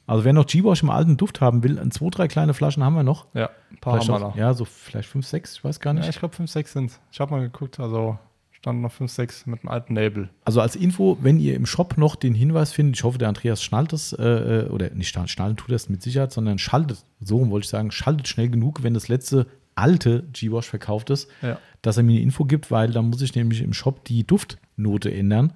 Also 0.06 0.26
wer 0.26 0.34
noch 0.34 0.46
G-Wash 0.46 0.84
im 0.84 0.90
alten 0.90 1.16
Duft 1.18 1.40
haben 1.40 1.64
will, 1.64 1.82
zwei, 1.92 2.10
drei 2.10 2.28
kleine 2.28 2.54
Flaschen 2.54 2.84
haben 2.84 2.96
wir 2.96 3.04
noch. 3.04 3.26
Ja, 3.34 3.50
ein 3.72 3.78
paar 3.78 3.94
Vielleicht 3.94 4.10
haben 4.10 4.22
wir 4.22 4.28
noch. 4.30 4.36
ja, 4.36 4.54
so 4.54 4.66
vielleicht 4.66 5.08
fünf, 5.08 5.26
sechs, 5.26 5.54
ich 5.58 5.64
weiß 5.64 5.80
gar 5.80 5.94
nicht. 5.94 6.04
Ja, 6.04 6.10
ich 6.10 6.20
glaube 6.20 6.36
5, 6.36 6.52
6 6.52 6.74
sind 6.74 7.00
Ich 7.12 7.20
habe 7.22 7.32
mal 7.32 7.42
geguckt, 7.42 7.80
also 7.80 8.20
standen 8.64 8.82
noch 8.82 8.94
5, 8.94 9.12
6 9.12 9.46
mit 9.48 9.60
einem 9.60 9.68
alten 9.70 9.94
Label. 9.96 10.30
Also 10.46 10.62
als 10.62 10.78
Info, 10.78 11.18
wenn 11.22 11.38
ihr 11.38 11.54
im 11.54 11.66
Shop 11.66 11.98
noch 11.98 12.16
den 12.16 12.34
Hinweis 12.34 12.72
findet, 12.72 12.96
ich 12.96 13.04
hoffe, 13.04 13.18
der 13.18 13.28
Andreas 13.28 13.62
schnallt 13.62 13.92
das, 13.92 14.14
äh, 14.14 14.68
oder 14.72 14.90
nicht 14.92 15.10
schnallen, 15.30 15.58
tut 15.58 15.70
das 15.70 15.90
mit 15.90 16.02
Sicherheit, 16.02 16.32
sondern 16.32 16.58
schaltet, 16.60 17.04
so 17.20 17.50
wollte 17.50 17.66
ich 17.66 17.70
sagen, 17.70 17.92
schaltet 17.92 18.30
schnell 18.30 18.48
genug, 18.48 18.82
wenn 18.82 18.94
das 18.94 19.10
letzte 19.10 19.48
alte 19.76 20.24
G-Wash 20.32 20.68
verkauft 20.70 21.10
ist, 21.10 21.30
Ja. 21.42 21.60
dass 21.82 21.98
er 21.98 22.04
mir 22.04 22.14
eine 22.14 22.22
Info 22.22 22.46
gibt, 22.46 22.72
weil 22.72 22.90
dann 22.92 23.10
muss 23.10 23.22
ich 23.22 23.36
nämlich 23.36 23.60
im 23.62 23.74
Shop 23.74 24.06
die 24.06 24.26
Duftnote 24.26 25.14
ändern 25.14 25.52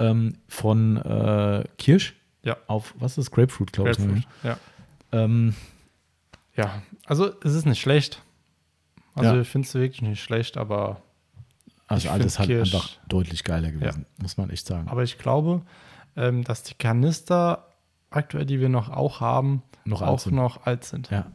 ähm, 0.00 0.34
von 0.48 0.96
äh, 0.96 1.62
Kirsch 1.78 2.16
Ja. 2.42 2.56
auf, 2.66 2.94
was 2.98 3.12
ist 3.12 3.18
das, 3.18 3.30
Grapefruit, 3.30 3.72
glaube 3.72 3.90
ich. 3.92 3.96
Grapefruit. 3.98 4.24
Ne? 4.42 4.50
Ja. 4.50 4.58
Ähm, 5.12 5.54
ja, 6.56 6.82
also 7.06 7.30
es 7.44 7.54
ist 7.54 7.64
nicht 7.66 7.80
schlecht. 7.80 8.20
Also 9.14 9.36
Ja. 9.36 9.40
ich 9.40 9.48
finde 9.48 9.68
es 9.68 9.74
wirklich 9.74 10.02
nicht 10.02 10.20
schlecht, 10.20 10.56
aber, 10.56 11.00
also 11.90 12.06
Ich 12.06 12.10
alles 12.10 12.38
halt 12.38 12.48
Kirsch- 12.48 12.74
einfach 12.74 12.88
deutlich 13.08 13.44
geiler 13.44 13.70
gewesen, 13.70 14.06
muss 14.16 14.36
man 14.38 14.48
echt 14.50 14.66
sagen. 14.66 14.88
aber 14.88 15.02
ich 15.02 15.18
glaube, 15.18 15.60
ähm, 16.16 16.44
dass 16.44 16.62
die 16.62 16.74
Kanister 16.74 17.66
aktuell, 18.10 18.46
die 18.46 18.60
wir 18.60 18.68
noch 18.68 18.88
auch 18.88 19.20
haben, 19.20 19.62
Noch 19.84 20.00
auch 20.02 20.18
sind. 20.18 20.34
noch 20.34 20.64
alt 20.66 20.84
sind. 20.84 21.10
ja, 21.10 21.26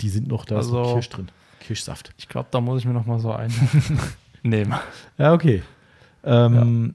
die 0.00 0.08
sind 0.08 0.28
noch 0.28 0.44
da, 0.46 0.58
ist 0.60 0.66
Also- 0.66 0.94
Kirsch 0.94 1.08
drin, 1.10 1.28
Kirschsaft. 1.60 2.12
Ich 2.16 2.28
glaube, 2.28 2.48
da 2.50 2.60
muss 2.60 2.80
ich 2.80 2.86
mir 2.86 2.92
noch 2.94 3.06
mal 3.06 3.18
so 3.18 3.32
einen 3.32 3.52
nehmen. 4.42 4.74
Ja, 5.18 5.32
okay. 5.32 5.62
Ähm, 6.24 6.94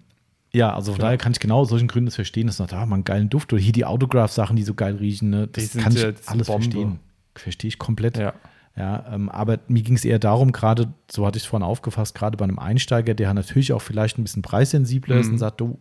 ja. 0.52 0.74
also 0.74 0.91
von 0.94 1.00
Ja. 1.02 1.06
daher 1.08 1.18
kann 1.18 1.32
ich 1.32 1.40
genau 1.40 1.60
aus 1.60 1.70
solchen 1.70 1.88
Gründen 1.88 2.06
das 2.08 2.16
verstehen, 2.16 2.48
dass 2.48 2.60
man 2.60 2.68
da 2.68 2.86
man 2.86 2.94
einen 2.98 3.04
geilen 3.04 3.30
Duft 3.30 3.52
oder 3.54 3.62
hier 3.62 3.72
die 3.74 3.86
Autograph-Sachen, 3.86 4.56
die 4.56 4.64
so 4.64 4.74
geil 4.74 4.96
riechen, 4.96 5.30
ne, 5.30 5.48
das 5.48 5.74
kann 5.78 5.94
ich 5.94 6.02
ja 6.02 6.08
jetzt 6.10 6.30
alles 6.30 6.48
Bombe. 6.48 6.64
verstehen. 6.64 7.00
Verstehe 7.36 7.68
ich 7.70 7.78
komplett. 7.80 8.18
Ja. 8.18 8.34
Ja, 8.80 9.06
ähm, 9.14 9.28
aber 9.30 9.60
mir 9.68 9.84
ging 9.84 9.96
es 9.96 10.06
eher 10.06 10.18
darum, 10.20 10.52
gerade, 10.54 10.94
so 11.12 11.26
hatte 11.28 11.38
ich 11.38 11.44
es 11.44 11.48
vorhin 11.50 11.68
aufgefasst, 11.68 12.16
gerade 12.16 12.38
bei 12.38 12.46
einem 12.46 12.58
Einsteiger, 12.60 13.14
der 13.14 13.34
natürlich 13.34 13.74
auch 13.74 13.82
vielleicht 13.82 14.18
ein 14.18 14.24
bisschen 14.24 14.42
preissensibler 14.42 15.18
ist 15.20 15.28
Mhm. 15.28 15.34
und 15.34 15.38
sagt, 15.40 15.60
du, 15.62 15.80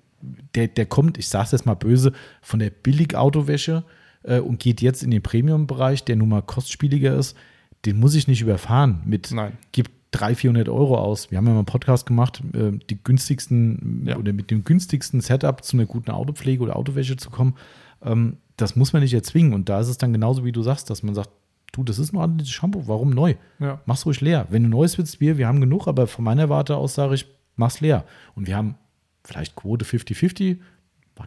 der, 0.57 0.67
der 0.67 0.85
kommt, 0.87 1.17
ich 1.17 1.29
sage 1.29 1.45
es 1.47 1.53
jetzt 1.53 1.65
mal 1.67 1.75
böse, 1.75 2.13
von 2.43 2.59
der 2.59 2.71
Billig-Autowäsche 2.71 3.85
äh, 4.25 4.41
und 4.41 4.59
geht 4.59 4.81
jetzt 4.83 5.03
in 5.05 5.11
den 5.13 5.23
Premium-Bereich, 5.23 6.05
der 6.05 6.17
nun 6.17 6.29
mal 6.29 6.43
kostspieliger 6.43 7.15
ist, 7.17 7.37
den 7.87 8.01
muss 8.01 8.15
ich 8.17 8.27
nicht 8.27 8.43
überfahren 8.43 9.01
mit, 9.07 9.31
Nein. 9.31 9.53
gibt 9.71 9.93
300, 10.11 10.39
400 10.41 10.69
Euro 10.71 10.97
aus. 10.99 11.31
Wir 11.31 11.39
haben 11.39 11.45
ja 11.47 11.53
mal 11.53 11.59
einen 11.59 11.67
Podcast 11.67 12.05
gemacht, 12.07 12.43
äh, 12.53 12.73
die 12.91 12.99
günstigsten 13.03 14.05
Ja. 14.07 14.17
oder 14.17 14.33
mit 14.33 14.51
dem 14.51 14.65
günstigsten 14.65 15.21
Setup 15.21 15.63
zu 15.63 15.77
einer 15.77 15.87
guten 15.87 16.11
Autopflege 16.11 16.63
oder 16.65 16.77
Autowäsche 16.77 17.17
zu 17.17 17.31
kommen. 17.31 17.55
Ähm, 18.03 18.39
das 18.57 18.75
muss 18.75 18.93
man 18.93 19.03
nicht 19.03 19.15
erzwingen. 19.15 19.53
Und 19.53 19.69
da 19.69 19.79
ist 19.81 19.89
es 19.89 19.99
dann 19.99 20.13
genauso, 20.13 20.45
wie 20.45 20.51
du 20.53 20.63
sagst, 20.63 20.91
dass 20.91 21.03
man 21.05 21.15
sagt, 21.15 21.31
du, 21.73 21.85
das 21.85 21.99
ist 21.99 22.13
ein 22.13 22.17
ordentliches 22.17 22.53
Shampoo, 22.55 22.87
warum 22.87 23.11
neu? 23.11 23.35
Ja. 23.59 23.81
Mach's 23.87 24.07
ruhig 24.07 24.21
leer. 24.21 24.47
Wenn 24.51 24.63
du 24.65 24.69
neues 24.69 24.99
willst, 24.99 25.21
wir, 25.21 25.39
wir 25.39 25.47
haben 25.47 25.61
genug, 25.61 25.87
aber 25.87 26.07
von 26.07 26.25
meiner 26.25 26.49
Warte 26.49 26.77
aus 26.77 26.95
sage 26.95 27.15
ich, 27.15 27.27
mach's 27.57 27.81
leer. 27.81 28.05
Und 28.35 28.47
wir 28.47 28.57
haben 28.57 28.77
vielleicht 29.25 29.57
Quote 29.57 29.85
50-50, 29.85 30.59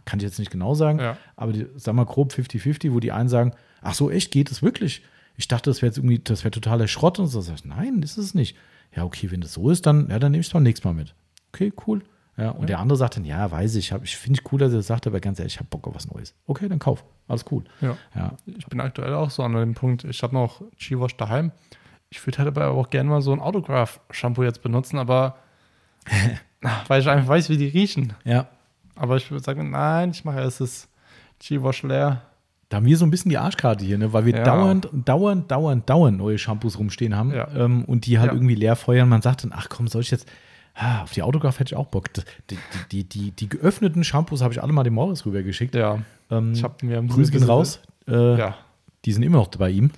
kann 0.04 0.18
ich 0.18 0.24
jetzt 0.24 0.38
nicht 0.38 0.50
genau 0.50 0.74
sagen, 0.74 0.98
Ja. 0.98 1.16
aber 1.36 1.52
die, 1.52 1.66
sag 1.76 1.94
mal 1.94 2.04
grob 2.06 2.32
50-50, 2.32 2.92
wo 2.92 3.00
die 3.00 3.12
einen 3.12 3.28
sagen, 3.28 3.52
ach 3.82 3.94
so, 3.94 4.10
echt, 4.10 4.30
geht 4.30 4.50
es 4.50 4.62
wirklich? 4.62 5.02
Ich 5.36 5.48
dachte, 5.48 5.70
das 5.70 5.82
wäre 5.82 5.88
jetzt 5.90 5.98
irgendwie, 5.98 6.18
das 6.18 6.44
wäre 6.44 6.50
totaler 6.50 6.88
Schrott 6.88 7.18
und 7.18 7.26
so. 7.28 7.40
Sag 7.40 7.56
ich, 7.56 7.64
nein, 7.64 8.00
das 8.00 8.12
ist 8.18 8.24
es 8.26 8.34
nicht. 8.34 8.56
Ja, 8.94 9.04
okay, 9.04 9.30
wenn 9.30 9.40
das 9.40 9.52
so 9.54 9.70
ist, 9.70 9.86
dann, 9.86 10.08
ja, 10.10 10.18
dann 10.18 10.32
nehme 10.32 10.40
ich 10.40 10.46
es 10.48 10.52
beim 10.52 10.62
nächsten 10.62 10.86
Mal 10.88 10.94
mit. 10.94 11.14
Okay, 11.52 11.72
cool. 11.86 12.02
Ja, 12.38 12.50
und 12.50 12.68
der 12.70 12.78
andere 12.78 12.96
sagt 12.96 13.16
dann, 13.16 13.24
ja, 13.26 13.50
weiß 13.50 13.74
ich, 13.76 13.92
hab, 13.92 14.02
ich 14.04 14.16
finde 14.16 14.40
ich 14.40 14.52
cool, 14.52 14.58
dass 14.58 14.72
er 14.72 14.78
das 14.78 14.86
sagt, 14.86 15.06
aber 15.06 15.20
ganz 15.20 15.38
ehrlich, 15.38 15.54
ich 15.54 15.58
habe 15.58 15.68
Bock 15.70 15.86
auf 15.86 15.94
was 15.94 16.10
Neues. 16.10 16.34
Okay, 16.46 16.68
dann 16.68 16.78
kauf. 16.78 17.04
Alles 17.32 17.44
cool. 17.50 17.64
Ja. 17.80 17.96
Ja, 18.14 18.32
Ich 18.46 18.66
bin 18.66 18.78
aktuell 18.80 19.14
auch 19.14 19.30
so 19.30 19.42
an 19.42 19.54
dem 19.54 19.74
Punkt, 19.74 20.04
ich 20.04 20.22
habe 20.22 20.34
noch 20.34 20.60
G-Wash 20.78 21.16
daheim. 21.16 21.50
Ich 22.10 22.24
würde 22.26 22.38
halt 22.38 22.48
aber 22.48 22.68
auch 22.72 22.90
gerne 22.90 23.08
mal 23.08 23.22
so 23.22 23.32
ein 23.32 23.40
Autograph-Shampoo 23.40 24.42
jetzt 24.42 24.62
benutzen, 24.62 24.98
aber 24.98 25.36
weil 26.88 27.00
ich 27.00 27.08
einfach 27.08 27.28
weiß, 27.28 27.48
wie 27.48 27.56
die 27.56 27.68
riechen. 27.68 28.12
ja. 28.24 28.46
Aber 28.94 29.16
ich 29.16 29.30
würde 29.30 29.42
sagen, 29.42 29.70
nein, 29.70 30.10
ich 30.10 30.22
mache 30.26 30.40
erst 30.40 30.60
das 30.60 30.86
G-Wash 31.38 31.82
leer. 31.84 32.20
Da 32.68 32.76
haben 32.76 32.84
wir 32.84 32.96
so 32.98 33.06
ein 33.06 33.10
bisschen 33.10 33.30
die 33.30 33.38
Arschkarte 33.38 33.82
hier, 33.84 33.96
ne? 33.96 34.12
weil 34.12 34.26
wir 34.26 34.36
Ja. 34.36 34.44
dauernd, 34.44 34.88
dauernd, 34.92 35.50
dauernd, 35.50 35.88
dauernd 35.88 36.18
neue 36.18 36.36
Shampoos 36.36 36.78
rumstehen 36.78 37.16
haben 37.16 37.32
Ja. 37.32 37.48
ähm, 37.56 37.86
und 37.86 38.04
die 38.04 38.18
halt 38.18 38.28
Ja. 38.28 38.34
irgendwie 38.34 38.54
leer 38.54 38.76
feuern. 38.76 39.08
Man 39.08 39.22
sagt 39.22 39.44
dann, 39.44 39.52
ach 39.54 39.68
komm, 39.70 39.88
soll 39.88 40.02
ich 40.02 40.10
jetzt, 40.10 40.30
ah, 40.74 41.02
auf 41.02 41.12
die 41.12 41.22
Autograph 41.22 41.58
hätte 41.58 41.74
ich 41.74 41.76
auch 41.76 41.86
Bock. 41.86 42.08
Die, 42.14 42.56
die, 42.90 43.04
die, 43.04 43.30
die, 43.32 43.48
geöffneten 43.48 44.04
Shampoos 44.04 44.42
habe 44.42 44.52
ich 44.54 44.62
alle 44.62 44.72
mal 44.72 44.84
dem 44.84 44.94
Morris 44.94 45.24
rübergeschickt. 45.26 45.74
Ja, 45.74 45.98
Ähm, 46.30 46.52
ich 46.52 46.62
habe 46.64 46.84
mir 46.86 46.98
im 46.98 47.08
Grüße 47.08 47.30
gehen 47.32 47.44
raus. 47.44 47.80
Äh, 48.08 48.38
Ja, 48.38 48.56
Die 49.04 49.12
sind 49.12 49.22
immer 49.22 49.38
noch 49.38 49.48
bei 49.48 49.70
ihm. 49.70 49.90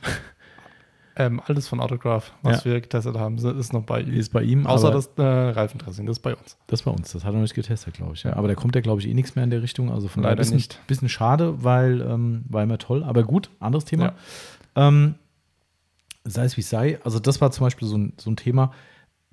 ähm, 1.17 1.41
alles 1.47 1.69
von 1.69 1.81
Autograph, 1.81 2.33
was 2.43 2.65
Ja. 2.65 2.73
wir 2.73 2.81
getestet 2.81 3.17
haben, 3.17 3.39
ist 3.39 3.73
noch 3.73 3.85
bei 3.85 4.01
ihm. 4.01 4.13
Ist 4.15 4.33
bei 4.33 4.43
ihm. 4.43 4.67
Außer 4.67 4.91
das 4.91 5.11
äh, 5.17 5.23
Reifendressing, 5.23 6.07
das 6.07 6.17
ist 6.19 6.23
bei 6.23 6.35
uns. 6.35 6.57
Das 6.67 6.83
bei 6.83 6.91
uns. 6.91 7.13
Das 7.13 7.23
hat 7.25 7.31
er 7.31 7.35
noch 7.35 7.43
nicht 7.43 7.55
getestet, 7.55 7.95
glaube 7.95 8.15
ich. 8.15 8.25
Ja. 8.25 8.35
Aber 8.35 8.49
da 8.49 8.55
kommt 8.57 8.75
ja, 8.75 8.81
glaube 8.81 9.01
ich, 9.01 9.07
eh 9.09 9.15
nichts 9.15 9.37
mehr 9.37 9.45
in 9.45 9.51
der 9.51 9.63
Richtung. 9.63 9.93
Also 9.93 10.09
von 10.09 10.23
Leider 10.25 10.37
bisschen, 10.37 10.57
nicht. 10.57 10.81
bisschen 10.89 11.09
schade, 11.09 11.63
weil 11.63 12.01
ähm, 12.01 12.45
war 12.49 12.63
immer 12.65 12.79
toll. 12.79 13.05
Aber 13.05 13.23
gut, 13.23 13.49
anderes 13.61 13.85
Thema. 13.85 14.15
Ja. 14.77 14.89
Ähm, 14.89 15.15
sei 16.25 16.45
es 16.47 16.57
wie 16.57 16.63
es 16.63 16.71
sei. 16.71 16.99
Also 17.05 17.21
das 17.21 17.41
war 17.41 17.53
zum 17.53 17.67
Beispiel 17.67 17.87
so 17.87 17.97
ein, 17.97 18.15
so 18.17 18.31
ein 18.31 18.37
Thema, 18.37 18.73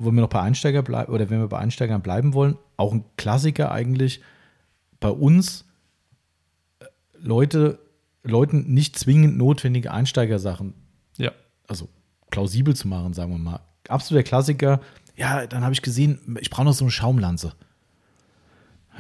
wo 0.04 0.12
wir 0.12 0.22
noch 0.22 0.30
bei 0.30 0.42
Einsteiger 0.42 0.82
bleiben 0.82 1.12
oder 1.12 1.30
wenn 1.30 1.40
wir 1.40 1.48
bei 1.48 1.60
Einsteigern 1.60 2.02
bleiben 2.02 2.34
wollen, 2.34 2.58
auch 2.78 2.94
ein 2.94 3.04
Klassiker 3.18 3.72
eigentlich 3.72 4.22
bei 5.00 5.10
uns 5.10 5.66
äh, 6.80 6.86
Leute, 7.20 7.80
Leuten 8.24 8.74
nicht 8.74 8.98
zwingend 8.98 9.38
notwendige 9.38 9.92
Einsteigersachen 9.92 10.74
Ja, 11.18 11.32
also 11.68 11.90
plausibel 12.30 12.76
zu 12.76 12.88
machen, 12.88 13.14
sagen 13.14 13.32
wir 13.32 13.38
mal. 13.38 13.60
Absoluter 13.88 14.24
Klassiker. 14.24 14.82
Ja, 15.16 15.46
dann 15.46 15.64
habe 15.64 15.74
ich 15.74 15.82
gesehen, 15.82 16.38
ich 16.40 16.50
brauche 16.50 16.66
noch 16.66 16.74
so 16.74 16.86
eine 16.86 16.92
Schaumlanze. 16.92 17.54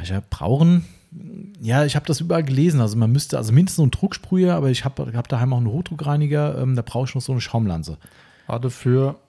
Ich 0.01 0.09
ja, 0.09 0.21
brauchen, 0.29 0.85
ja, 1.59 1.85
ich 1.85 1.95
habe 1.95 2.05
das 2.05 2.19
überall 2.19 2.43
gelesen. 2.43 2.81
Also 2.81 2.97
man 2.97 3.11
müsste, 3.11 3.37
also 3.37 3.53
mindestens 3.53 3.77
so 3.77 3.81
einen 3.83 3.91
Drucksprüher, 3.91 4.55
aber 4.55 4.69
ich 4.69 4.85
habe 4.85 5.13
hab 5.13 5.27
daheim 5.27 5.53
auch 5.53 5.57
einen 5.57 5.67
Hochdruckreiniger, 5.67 6.57
ähm, 6.57 6.75
da 6.75 6.81
brauche 6.81 7.07
ich 7.07 7.15
noch 7.15 7.21
so 7.21 7.31
eine 7.31 7.41
Schaumlanze. 7.41 7.97
Warte 8.47 8.69
für, 8.69 9.19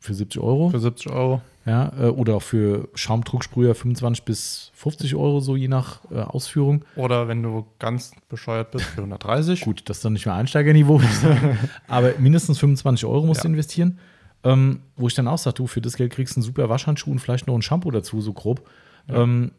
für 0.00 0.14
70 0.14 0.40
Euro. 0.40 0.70
für 0.70 0.78
70 0.80 1.10
Euro. 1.10 1.40
Ja, 1.66 1.92
äh, 1.98 2.06
oder 2.06 2.36
auch 2.36 2.42
für 2.42 2.88
Schaumdrucksprüher 2.94 3.74
25 3.74 4.24
bis 4.24 4.70
50 4.74 5.14
Euro, 5.16 5.40
so 5.40 5.54
je 5.54 5.68
nach 5.68 6.00
äh, 6.10 6.20
Ausführung. 6.20 6.84
Oder 6.96 7.28
wenn 7.28 7.42
du 7.42 7.66
ganz 7.78 8.12
bescheuert 8.30 8.70
bist, 8.70 8.86
für 8.86 9.02
130. 9.02 9.60
Gut, 9.64 9.82
das 9.86 9.98
ist 9.98 10.04
dann 10.04 10.14
nicht 10.14 10.24
mehr 10.24 10.34
Einsteigerniveau, 10.34 11.00
aber 11.88 12.12
mindestens 12.18 12.58
25 12.58 13.04
Euro 13.04 13.26
musst 13.26 13.42
du 13.44 13.48
Ja. 13.48 13.52
investieren. 13.52 13.98
Ähm, 14.44 14.80
wo 14.96 15.08
ich 15.08 15.14
dann 15.14 15.26
auch 15.26 15.36
sage, 15.36 15.54
du, 15.54 15.66
für 15.66 15.80
das 15.80 15.96
Geld 15.96 16.12
kriegst 16.12 16.36
du 16.36 16.38
einen 16.38 16.44
super 16.46 16.68
Waschhandschuh 16.68 17.10
und 17.10 17.18
vielleicht 17.18 17.48
noch 17.48 17.54
ein 17.56 17.60
Shampoo 17.62 17.90
dazu, 17.90 18.20
so 18.20 18.32
grob. 18.32 18.66
Ähm, 19.08 19.50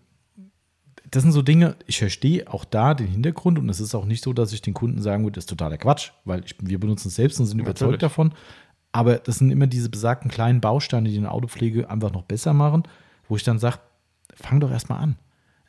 das 1.11 1.23
sind 1.23 1.31
so 1.33 1.41
Dinge, 1.41 1.75
ich 1.85 1.97
verstehe 1.99 2.51
auch 2.51 2.63
da 2.65 2.93
den 2.93 3.07
Hintergrund 3.07 3.59
und 3.59 3.67
es 3.69 3.79
ist 3.79 3.93
auch 3.93 4.05
nicht 4.05 4.23
so, 4.23 4.31
dass 4.31 4.53
ich 4.53 4.61
den 4.61 4.73
Kunden 4.73 5.01
sagen 5.01 5.23
würde, 5.23 5.35
das 5.35 5.43
ist 5.43 5.49
totaler 5.49 5.77
Quatsch, 5.77 6.11
weil 6.23 6.43
ich, 6.45 6.55
wir 6.61 6.79
benutzen 6.79 7.09
es 7.09 7.15
selbst 7.15 7.39
und 7.39 7.47
sind 7.47 7.59
überzeugt 7.59 7.81
Natürlich. 7.91 7.99
davon. 7.99 8.31
Aber 8.91 9.17
das 9.17 9.37
sind 9.37 9.51
immer 9.51 9.67
diese 9.67 9.89
besagten 9.89 10.31
kleinen 10.31 10.61
Bausteine, 10.61 11.09
die 11.09 11.17
eine 11.17 11.31
Autopflege 11.31 11.89
einfach 11.89 12.11
noch 12.11 12.23
besser 12.23 12.53
machen, 12.53 12.83
wo 13.27 13.35
ich 13.35 13.43
dann 13.43 13.59
sage, 13.59 13.79
fang 14.33 14.59
doch 14.59 14.71
erstmal 14.71 15.01
an. 15.01 15.15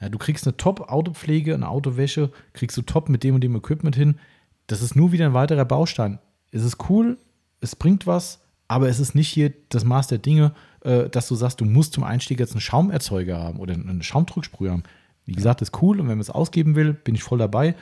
Ja, 0.00 0.08
du 0.08 0.18
kriegst 0.18 0.46
eine 0.46 0.56
Top-Autopflege, 0.56 1.54
eine 1.54 1.68
Autowäsche, 1.68 2.30
kriegst 2.54 2.76
du 2.76 2.82
top 2.82 3.10
mit 3.10 3.22
dem 3.22 3.34
und 3.34 3.42
dem 3.42 3.54
Equipment 3.54 3.94
hin. 3.94 4.18
Das 4.66 4.80
ist 4.80 4.96
nur 4.96 5.12
wieder 5.12 5.26
ein 5.26 5.34
weiterer 5.34 5.66
Baustein. 5.66 6.18
Es 6.52 6.64
ist 6.64 6.88
cool, 6.88 7.18
es 7.60 7.76
bringt 7.76 8.06
was, 8.06 8.40
aber 8.66 8.88
es 8.88 8.98
ist 8.98 9.14
nicht 9.14 9.28
hier 9.28 9.52
das 9.68 9.84
Maß 9.84 10.06
der 10.06 10.18
Dinge, 10.18 10.52
äh, 10.82 11.10
dass 11.10 11.28
du 11.28 11.34
sagst, 11.34 11.60
du 11.60 11.66
musst 11.66 11.92
zum 11.92 12.04
Einstieg 12.04 12.40
jetzt 12.40 12.52
einen 12.52 12.62
Schaumerzeuger 12.62 13.38
haben 13.38 13.58
oder 13.58 13.74
einen 13.74 14.02
Schaumdrucksprüher 14.02 14.72
haben. 14.72 14.84
Wie 15.26 15.34
gesagt, 15.34 15.60
ist 15.60 15.82
cool 15.82 16.00
und 16.00 16.08
wenn 16.08 16.16
man 16.16 16.20
es 16.20 16.30
ausgeben 16.30 16.76
will, 16.76 16.94
bin 16.94 17.14
ich 17.14 17.22
voll 17.22 17.38
dabei. 17.38 17.74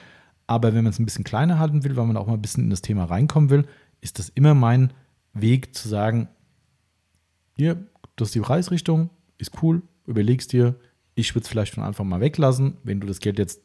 Aber 0.46 0.74
wenn 0.74 0.82
man 0.82 0.92
es 0.92 0.98
ein 0.98 1.04
bisschen 1.04 1.24
kleiner 1.24 1.58
halten 1.58 1.84
will, 1.84 1.96
weil 1.96 2.06
man 2.06 2.16
auch 2.16 2.26
mal 2.26 2.34
ein 2.34 2.42
bisschen 2.42 2.64
in 2.64 2.70
das 2.70 2.82
Thema 2.82 3.04
reinkommen 3.04 3.50
will, 3.50 3.66
ist 4.00 4.18
das 4.18 4.30
immer 4.30 4.54
mein 4.54 4.92
Weg 5.40 5.74
zu 5.74 5.88
sagen, 5.88 6.28
hier, 7.56 7.86
das 8.16 8.28
ist 8.28 8.34
die 8.34 8.40
Preisrichtung, 8.40 9.10
ist 9.38 9.62
cool, 9.62 9.82
überlegst 10.06 10.52
dir, 10.52 10.74
ich 11.14 11.34
würde 11.34 11.42
es 11.42 11.48
vielleicht 11.48 11.74
von 11.74 11.82
Anfang 11.82 12.08
mal 12.08 12.20
weglassen, 12.20 12.76
wenn 12.84 13.00
du 13.00 13.06
das 13.06 13.18
Geld 13.20 13.38
jetzt 13.38 13.60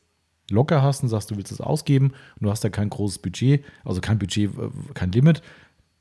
locker 0.49 0.81
hast 0.81 1.03
und 1.03 1.09
sagst, 1.09 1.31
du 1.31 1.37
willst 1.37 1.51
es 1.51 1.61
ausgeben 1.61 2.07
und 2.35 2.43
du 2.43 2.49
hast 2.49 2.63
da 2.63 2.69
kein 2.69 2.89
großes 2.89 3.19
Budget, 3.19 3.63
also 3.85 4.01
kein 4.01 4.19
Budget, 4.19 4.51
äh, 4.57 4.69
kein 4.93 5.11
Limit, 5.11 5.41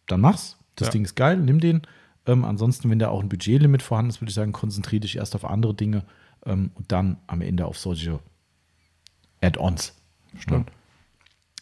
dann 0.07 0.21
mach's. 0.21 0.59
Das 0.77 0.89
Ja. 0.89 0.93
Ding 0.93 1.05
ist 1.05 1.15
geil, 1.15 1.37
nimm 1.37 1.61
den. 1.61 1.83
Ähm, 2.27 2.45
ansonsten, 2.45 2.89
wenn 2.91 2.99
da 2.99 3.09
auch 3.09 3.21
ein 3.23 3.29
Budgetlimit 3.29 3.83
vorhanden 3.83 4.11
ist, 4.11 4.21
würde 4.21 4.31
ich 4.31 4.35
sagen, 4.35 4.53
konzentriere 4.53 5.01
dich 5.01 5.17
erst 5.17 5.35
auf 5.35 5.45
andere 5.45 5.75
Dinge 5.75 6.05
ähm, 6.47 6.71
und 6.75 6.91
dann 6.91 7.19
am 7.27 7.41
Ende 7.43 7.67
auf 7.67 7.79
solche 7.79 8.21
Add-ons. 9.41 9.95
Stimmt. 10.39 10.71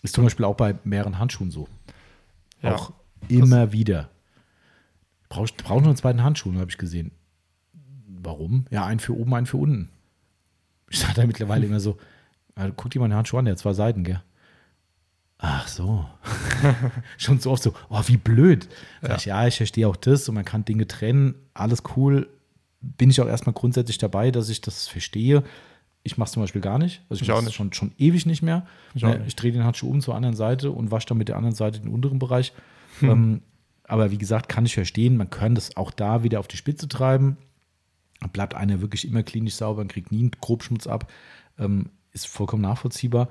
Ist 0.02 0.14
zum 0.14 0.24
Beispiel 0.24 0.44
auch 0.44 0.56
bei 0.56 0.76
mehreren 0.84 1.18
Handschuhen 1.18 1.50
so. 1.50 1.68
Ja. 2.62 2.74
Auch 2.74 2.92
immer 3.28 3.72
wieder. 3.72 4.10
Brauchst 5.28 5.56
brauch 5.58 5.80
noch 5.80 5.88
einen 5.88 5.96
zweiten 5.96 6.22
Handschuh, 6.22 6.52
habe 6.54 6.70
ich 6.70 6.78
gesehen. 6.78 7.12
Warum? 8.22 8.66
Ja, 8.70 8.84
einen 8.84 9.00
für 9.00 9.16
oben, 9.16 9.32
einen 9.34 9.46
für 9.46 9.56
unten. 9.56 9.88
Ich 10.90 10.98
sage 10.98 11.14
da 11.14 11.26
mittlerweile 11.26 11.66
immer 11.66 11.80
so, 11.80 11.98
äh, 12.56 12.70
guck 12.74 12.90
dir 12.90 12.98
mal 12.98 13.08
den 13.08 13.14
Handschuh 13.14 13.38
an, 13.38 13.44
der 13.44 13.52
hat 13.52 13.58
zwei 13.58 13.72
Seiten, 13.72 14.02
gell? 14.04 14.20
Ach 15.38 15.66
so. 15.68 16.04
Schon 17.16 17.38
so 17.40 17.50
oft 17.52 17.62
so, 17.62 17.72
oh, 17.88 18.02
wie 18.06 18.18
blöd. 18.18 18.68
Sag 19.00 19.18
ich, 19.18 19.24
ja, 19.24 19.46
ich 19.46 19.56
verstehe 19.56 19.88
auch 19.88 19.96
das 19.96 20.28
und 20.28 20.34
man 20.34 20.44
kann 20.44 20.64
Dinge 20.64 20.86
trennen, 20.86 21.34
alles 21.54 21.82
cool. 21.96 22.28
Bin 22.82 23.08
ich 23.10 23.20
auch 23.20 23.26
erstmal 23.26 23.54
grundsätzlich 23.54 23.98
dabei, 23.98 24.30
dass 24.30 24.48
ich 24.48 24.60
das 24.60 24.88
verstehe. 24.88 25.42
Ich 26.02 26.18
mache 26.18 26.26
es 26.26 26.32
zum 26.32 26.42
Beispiel 26.42 26.60
gar 26.60 26.78
nicht. 26.78 27.02
Also 27.08 27.22
ich, 27.22 27.22
Ich 27.22 27.28
mache 27.28 27.38
auch 27.38 27.40
es 27.40 27.46
nicht. 27.46 27.54
Schon, 27.54 27.72
schon 27.72 27.92
ewig 27.98 28.26
nicht 28.26 28.42
mehr. 28.42 28.66
Ich 28.94 29.02
Ne, 29.02 29.22
ich 29.26 29.36
drehe 29.36 29.52
den 29.52 29.64
Handschuh 29.64 29.88
um 29.88 30.00
zur 30.00 30.14
anderen 30.14 30.36
Seite 30.36 30.70
und 30.72 30.90
wasche 30.90 31.06
dann 31.06 31.18
mit 31.18 31.28
der 31.28 31.36
anderen 31.36 31.54
Seite 31.54 31.80
den 31.80 31.88
unteren 31.90 32.18
Bereich. 32.18 32.52
Ähm, 33.08 33.42
aber 33.84 34.10
wie 34.10 34.18
gesagt, 34.18 34.48
kann 34.48 34.66
ich 34.66 34.74
verstehen, 34.74 35.16
man 35.16 35.30
kann 35.30 35.54
das 35.54 35.76
auch 35.76 35.90
da 35.90 36.22
wieder 36.22 36.38
auf 36.40 36.48
die 36.48 36.56
Spitze 36.56 36.88
treiben. 36.88 37.36
Bleibt 38.32 38.54
einer 38.54 38.80
wirklich 38.80 39.08
immer 39.08 39.22
klinisch 39.22 39.54
sauber 39.54 39.80
und 39.80 39.88
kriegt 39.90 40.12
nie 40.12 40.20
einen 40.20 40.30
Grobschmutz 40.40 40.86
ab. 40.86 41.10
Ähm, 41.58 41.90
ist 42.12 42.26
vollkommen 42.28 42.62
nachvollziehbar. 42.62 43.28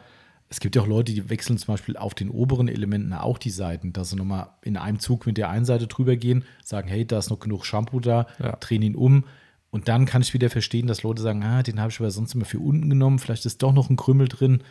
Es 0.51 0.59
gibt 0.59 0.75
ja 0.75 0.81
auch 0.81 0.87
Leute, 0.87 1.13
die 1.13 1.29
wechseln 1.29 1.57
zum 1.59 1.73
Beispiel 1.73 1.95
auf 1.95 2.15
den 2.15 2.29
oberen 2.31 2.67
Elementen 2.67 3.13
auch 3.13 3.37
die 3.37 3.51
Seiten, 3.51 3.93
dass 3.93 4.09
sie 4.09 4.15
nochmal 4.15 4.49
in 4.63 4.77
einem 4.77 4.99
Zug 4.99 5.27
mit 5.27 5.37
der 5.37 5.49
einen 5.49 5.65
Seite 5.65 5.85
drüber 5.85 6.15
gehen, 6.15 6.43
sagen, 6.63 6.89
hey, 6.89 7.05
da 7.05 7.19
ist 7.19 7.29
noch 7.29 7.39
genug 7.39 7.65
Shampoo 7.65 7.99
da, 7.99 8.25
Ja. 8.39 8.55
drehen 8.55 8.81
ihn 8.81 8.95
um. 8.95 9.25
Und 9.69 9.87
dann 9.87 10.07
kann 10.07 10.23
ich 10.23 10.33
wieder 10.33 10.49
verstehen, 10.49 10.87
dass 10.87 11.03
Leute 11.03 11.21
sagen, 11.21 11.43
ah, 11.43 11.61
den 11.61 11.79
habe 11.79 11.91
ich 11.91 11.99
aber 11.99 12.09
sonst 12.09 12.33
immer 12.33 12.45
für 12.45 12.57
unten 12.59 12.89
genommen, 12.89 13.19
vielleicht 13.19 13.45
ist 13.45 13.61
doch 13.61 13.71
noch 13.73 13.91
ein 13.91 13.95
Krümmel 13.95 14.27
drin. 14.27 14.63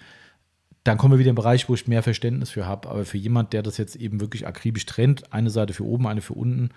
Dann 0.88 0.98
kommen 0.98 1.12
wir 1.14 1.18
wieder 1.18 1.30
in 1.30 1.34
den 1.36 1.42
Bereich, 1.42 1.68
wo 1.68 1.74
ich 1.74 1.86
mehr 1.86 2.02
Verständnis 2.02 2.50
für 2.50 2.66
habe. 2.66 2.88
Aber 2.88 3.04
für 3.04 3.18
jemand, 3.18 3.52
der 3.52 3.62
das 3.62 3.76
jetzt 3.76 3.96
eben 3.96 4.20
wirklich 4.20 4.46
akribisch 4.46 4.86
trennt, 4.86 5.32
eine 5.32 5.50
Seite 5.50 5.72
für 5.74 5.84
oben, 5.84 6.06
eine 6.06 6.20
für 6.22 6.34
unten, 6.34 6.70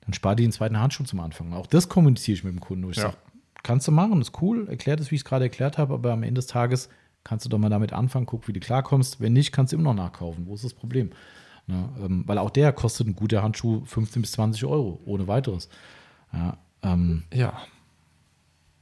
dann 0.00 0.14
spar 0.14 0.34
dir 0.36 0.46
den 0.46 0.52
zweiten 0.52 0.78
Handschuh 0.80 1.04
zum 1.04 1.20
Anfang. 1.20 1.52
Auch 1.52 1.66
das 1.66 1.88
kommuniziere 1.88 2.36
ich 2.36 2.44
mit 2.44 2.52
dem 2.54 2.60
Kunden. 2.60 2.86
Wo 2.86 2.90
ich 2.90 2.96
Ja. 2.96 3.02
sage, 3.04 3.16
kannst 3.62 3.86
du 3.88 3.92
machen, 3.92 4.20
ist 4.20 4.40
cool, 4.42 4.68
erklärt 4.68 5.00
es, 5.00 5.10
wie 5.10 5.16
ich 5.16 5.20
es 5.20 5.24
gerade 5.24 5.44
erklärt 5.44 5.76
habe, 5.78 5.94
aber 5.94 6.12
am 6.12 6.22
Ende 6.22 6.38
des 6.38 6.46
Tages 6.46 6.88
kannst 7.24 7.44
du 7.44 7.50
doch 7.50 7.58
mal 7.58 7.68
damit 7.68 7.92
anfangen, 7.92 8.24
guck, 8.26 8.48
wie 8.48 8.52
du 8.52 8.60
klarkommst. 8.60 9.20
Wenn 9.20 9.34
nicht, 9.34 9.52
kannst 9.52 9.72
du 9.72 9.76
immer 9.76 9.92
noch 9.92 10.02
nachkaufen. 10.02 10.46
Wo 10.46 10.54
ist 10.54 10.64
das 10.64 10.72
Problem? 10.72 11.10
Ne, 11.66 11.88
ähm, 12.02 12.22
weil 12.26 12.38
auch 12.38 12.48
der 12.48 12.72
kostet 12.72 13.06
ein 13.08 13.14
guter 13.14 13.42
Handschuh 13.42 13.84
15 13.84 14.22
bis 14.22 14.32
20 14.32 14.64
Euro, 14.64 15.00
ohne 15.04 15.28
weiteres. 15.28 15.68
Ja, 16.32 16.56
ähm, 16.82 17.24
Ja. 17.34 17.58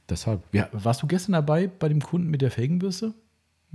deshalb. 0.09 0.43
Ja, 0.53 0.69
warst 0.71 1.01
du 1.03 1.07
gestern 1.07 1.33
dabei 1.33 1.67
bei 1.67 1.89
dem 1.89 2.01
Kunden 2.01 2.29
mit 2.29 2.41
der 2.41 2.51
Felgenbürste? 2.51 3.13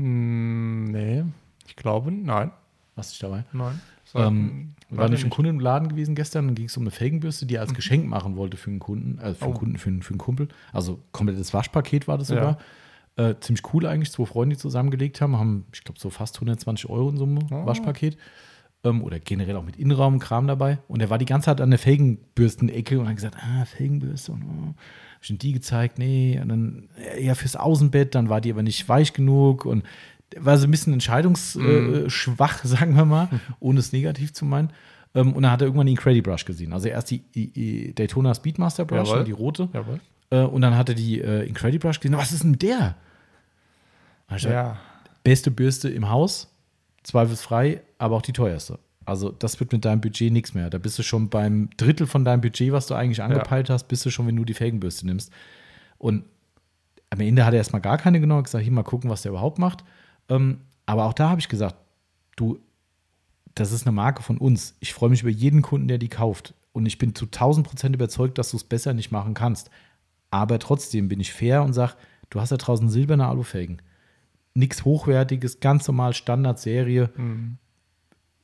Hm, 0.02 0.84
nee, 0.90 1.24
ich 1.66 1.76
glaube, 1.76 2.10
nein. 2.12 2.50
Warst 2.94 3.20
du 3.22 3.26
dabei? 3.26 3.44
Nein. 3.52 3.80
Ähm, 4.14 4.74
war 4.90 5.04
Leider 5.04 5.12
nicht 5.12 5.20
ein 5.20 5.24
nicht. 5.28 5.34
Kunde 5.34 5.48
im 5.48 5.60
Laden 5.60 5.88
gewesen 5.88 6.14
gestern, 6.14 6.46
dann 6.46 6.54
ging 6.54 6.66
es 6.66 6.76
um 6.76 6.82
eine 6.82 6.90
Felgenbürste, 6.90 7.46
die 7.46 7.54
er 7.54 7.62
als 7.62 7.72
Geschenk 7.72 8.06
machen 8.06 8.36
wollte 8.36 8.58
für 8.58 8.68
einen 8.70 8.80
Kunden, 8.80 9.18
äh, 9.18 9.32
für 9.34 9.44
einen 9.46 9.54
Oh. 9.54 9.58
Kunden, 9.58 9.78
für 9.78 9.88
einen, 9.88 10.02
für 10.02 10.10
einen 10.10 10.18
Kumpel. 10.18 10.48
Also 10.72 10.98
komplettes 11.12 11.54
Waschpaket 11.54 12.08
war 12.08 12.18
das 12.18 12.28
sogar. 12.28 12.58
Äh, 13.16 13.34
ziemlich 13.40 13.62
cool 13.72 13.86
eigentlich, 13.86 14.10
zwei 14.10 14.26
Freunde, 14.26 14.56
die 14.56 14.60
zusammengelegt 14.60 15.20
haben, 15.22 15.38
haben, 15.38 15.64
ich 15.72 15.84
glaube, 15.84 15.98
so 16.00 16.10
fast 16.10 16.36
120 16.36 16.90
Euro 16.90 17.08
in 17.10 17.16
so 17.16 17.24
einem 17.24 17.38
Oh. 17.50 17.64
Waschpaket. 17.66 18.18
Ähm, 18.84 19.02
oder 19.02 19.18
generell 19.20 19.56
auch 19.56 19.64
mit 19.64 19.76
Innenraumkram 19.76 20.46
dabei. 20.46 20.78
Und 20.88 21.00
er 21.00 21.08
war 21.08 21.16
die 21.18 21.24
ganze 21.24 21.46
Zeit 21.46 21.60
an 21.62 21.70
der 21.70 21.78
Felgenbürstenecke 21.78 22.98
und 22.98 23.08
hat 23.08 23.16
gesagt, 23.16 23.36
ah, 23.40 23.64
Felgenbürste. 23.64 24.32
Und, 24.32 24.42
oh. 24.42 24.74
Ich 25.22 25.30
ihm 25.30 25.38
die 25.38 25.52
gezeigt, 25.52 25.98
nee, 25.98 26.38
und 26.42 26.48
dann 26.48 26.88
eher 27.16 27.36
fürs 27.36 27.54
Außenbett, 27.54 28.14
dann 28.14 28.28
war 28.28 28.40
die 28.40 28.50
aber 28.50 28.62
nicht 28.62 28.88
weich 28.88 29.12
genug 29.12 29.64
und 29.64 29.84
war 30.36 30.58
so 30.58 30.66
ein 30.66 30.70
bisschen 30.70 30.92
entscheidungsschwach, 30.92 32.06
äh, 32.06 32.10
schwach, 32.10 32.64
sagen 32.64 32.96
wir 32.96 33.04
mal, 33.04 33.28
ohne 33.60 33.78
es 33.78 33.92
negativ 33.92 34.32
zu 34.32 34.44
meinen. 34.44 34.70
Ähm, 35.14 35.32
und 35.34 35.42
dann 35.42 35.52
hat 35.52 35.60
er 35.60 35.66
irgendwann 35.66 35.86
die 35.86 35.92
Incredi 35.92 36.22
Brush 36.22 36.44
gesehen. 36.44 36.72
Also 36.72 36.88
erst 36.88 37.10
die, 37.10 37.94
Daytona 37.94 38.34
Speedmaster 38.34 38.84
Brush, 38.84 39.08
Jawohl. 39.08 39.24
die 39.24 39.32
rote. 39.32 39.68
Jawohl. 39.72 40.00
Äh, 40.30 40.40
und 40.40 40.62
dann 40.62 40.76
hat 40.76 40.88
er 40.88 40.94
die 40.94 41.20
äh, 41.20 41.46
Incredi 41.46 41.78
Brush 41.78 42.00
gesehen. 42.00 42.16
Was 42.16 42.32
ist 42.32 42.42
denn 42.42 42.58
der? 42.58 42.96
Gesagt, 44.28 44.52
Ja. 44.52 44.78
Beste 45.22 45.52
Bürste 45.52 45.88
im 45.88 46.08
Haus, 46.08 46.52
zweifelsfrei, 47.04 47.82
aber 47.98 48.16
auch 48.16 48.22
die 48.22 48.32
teuerste. 48.32 48.78
Also 49.04 49.30
das 49.30 49.58
wird 49.60 49.72
mit 49.72 49.84
deinem 49.84 50.00
Budget 50.00 50.32
nichts 50.32 50.54
mehr. 50.54 50.70
Da 50.70 50.78
bist 50.78 50.98
du 50.98 51.02
schon 51.02 51.28
beim 51.28 51.70
Drittel 51.76 52.06
von 52.06 52.24
deinem 52.24 52.40
Budget, 52.40 52.72
was 52.72 52.86
du 52.86 52.94
eigentlich 52.94 53.22
angepeilt 53.22 53.70
hast, 53.70 53.88
bist 53.88 54.04
du 54.06 54.10
schon, 54.10 54.26
wenn 54.26 54.36
du 54.36 54.44
die 54.44 54.54
Felgenbürste 54.54 55.06
nimmst. 55.06 55.32
Und 55.98 56.24
am 57.10 57.20
Ende 57.20 57.44
hat 57.44 57.52
er 57.52 57.58
erstmal 57.58 57.82
gar 57.82 57.98
keine 57.98 58.20
genommen, 58.20 58.44
gesagt, 58.44 58.64
hier 58.64 58.72
mal 58.72 58.82
gucken, 58.82 59.10
was 59.10 59.22
der 59.22 59.30
überhaupt 59.30 59.58
macht. 59.58 59.84
Ähm, 60.28 60.60
aber 60.86 61.04
auch 61.04 61.12
da 61.12 61.28
habe 61.28 61.40
ich 61.40 61.48
gesagt, 61.48 61.76
du, 62.36 62.58
das 63.54 63.72
ist 63.72 63.86
eine 63.86 63.94
Marke 63.94 64.22
von 64.22 64.38
uns. 64.38 64.76
Ich 64.80 64.94
freue 64.94 65.10
mich 65.10 65.22
über 65.22 65.30
jeden 65.30 65.62
Kunden, 65.62 65.88
der 65.88 65.98
die 65.98 66.08
kauft. 66.08 66.54
Und 66.72 66.86
ich 66.86 66.98
bin 66.98 67.14
zu 67.14 67.26
1000 67.26 67.66
Prozent 67.66 67.94
überzeugt, 67.94 68.38
dass 68.38 68.50
du 68.50 68.56
es 68.56 68.64
besser 68.64 68.94
nicht 68.94 69.10
machen 69.10 69.34
kannst. 69.34 69.70
Aber 70.30 70.58
trotzdem 70.58 71.08
bin 71.08 71.20
ich 71.20 71.32
fair 71.32 71.62
und 71.62 71.74
sage, 71.74 71.94
du 72.30 72.40
hast 72.40 72.50
da 72.50 72.56
draußen 72.56 72.88
silberne 72.88 73.26
Alufelgen. 73.26 73.82
Nichts 74.54 74.84
Hochwertiges, 74.84 75.60
ganz 75.60 75.86
normal 75.86 76.14
Standardserie. 76.14 77.10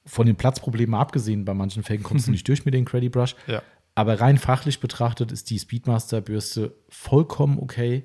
Von 0.08 0.26
den 0.26 0.36
Platzproblemen 0.36 0.94
abgesehen, 0.94 1.44
bei 1.44 1.54
manchen 1.54 1.82
Felgen 1.82 2.02
kommst 2.02 2.26
du 2.26 2.30
nicht 2.32 2.48
durch 2.48 2.64
mit 2.64 2.74
den 2.74 2.84
Credit 2.84 3.12
Brush. 3.12 3.36
Ja. 3.46 3.62
Aber 3.94 4.20
rein 4.20 4.38
fachlich 4.38 4.80
betrachtet 4.80 5.32
ist 5.32 5.50
die 5.50 5.58
Speedmaster-Bürste 5.58 6.74
vollkommen 6.88 7.58
okay 7.58 8.04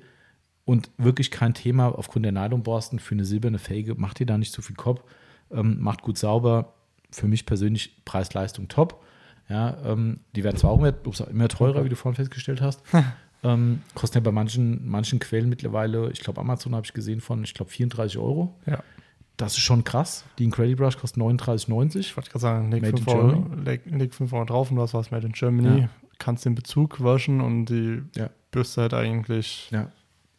und 0.64 0.90
wirklich 0.98 1.30
kein 1.30 1.54
Thema 1.54 1.88
aufgrund 1.88 2.24
der 2.24 2.32
Nylonborsten 2.32 2.98
für 2.98 3.14
eine 3.14 3.24
silberne 3.24 3.58
Felge. 3.58 3.94
Macht 3.94 4.18
dir 4.18 4.26
da 4.26 4.36
nicht 4.36 4.52
zu 4.52 4.60
viel 4.60 4.76
Kopf, 4.76 5.04
ähm, 5.52 5.80
macht 5.80 6.02
gut 6.02 6.18
sauber. 6.18 6.74
Für 7.10 7.28
mich 7.28 7.46
persönlich 7.46 8.04
Preis-Leistung 8.04 8.66
top. 8.68 9.04
Ja, 9.48 9.76
ähm, 9.84 10.20
die 10.34 10.42
werden 10.42 10.56
zwar 10.56 10.70
auch 10.70 10.78
immer, 10.78 10.94
immer 11.30 11.48
teurer, 11.48 11.84
wie 11.84 11.90
du 11.90 11.96
vorhin 11.96 12.16
festgestellt 12.16 12.60
hast. 12.60 12.82
ähm, 13.44 13.82
kosten 13.94 14.16
ja 14.18 14.20
bei 14.20 14.32
manchen, 14.32 14.88
manchen 14.88 15.20
Quellen 15.20 15.48
mittlerweile, 15.48 16.10
ich 16.10 16.20
glaube, 16.20 16.40
Amazon 16.40 16.74
habe 16.74 16.86
ich 16.86 16.92
gesehen 16.92 17.20
von, 17.20 17.44
ich 17.44 17.54
glaube, 17.54 17.70
34 17.70 18.18
Euro. 18.18 18.58
Ja. 18.66 18.82
Das 19.36 19.52
ist 19.54 19.60
schon 19.60 19.82
krass. 19.82 20.24
Die 20.38 20.44
Incredi 20.44 20.74
Brush 20.76 20.96
kostet 20.96 21.20
39,90. 21.22 21.98
Ich 21.98 22.16
wollte 22.16 22.30
gerade 22.30 22.40
sagen, 22.40 22.70
leg 22.70 22.82
Made 22.82 22.96
5 22.98 23.06
in 23.08 23.14
Euro, 23.14 23.46
leg, 23.64 23.82
leg 23.86 24.14
fünf 24.14 24.32
Euro 24.32 24.44
drauf 24.44 24.70
und 24.70 24.76
du 24.76 24.82
hast 24.82 24.94
was 24.94 25.10
Made 25.10 25.26
in 25.26 25.32
Germany. 25.32 25.80
Ja. 25.82 25.88
Kannst 26.18 26.44
den 26.44 26.54
Bezug 26.54 27.02
waschen 27.02 27.40
und 27.40 27.66
die 27.66 28.02
Ja. 28.14 28.30
Bürste 28.52 28.82
halt 28.82 28.94
eigentlich 28.94 29.68
Ja. 29.72 29.90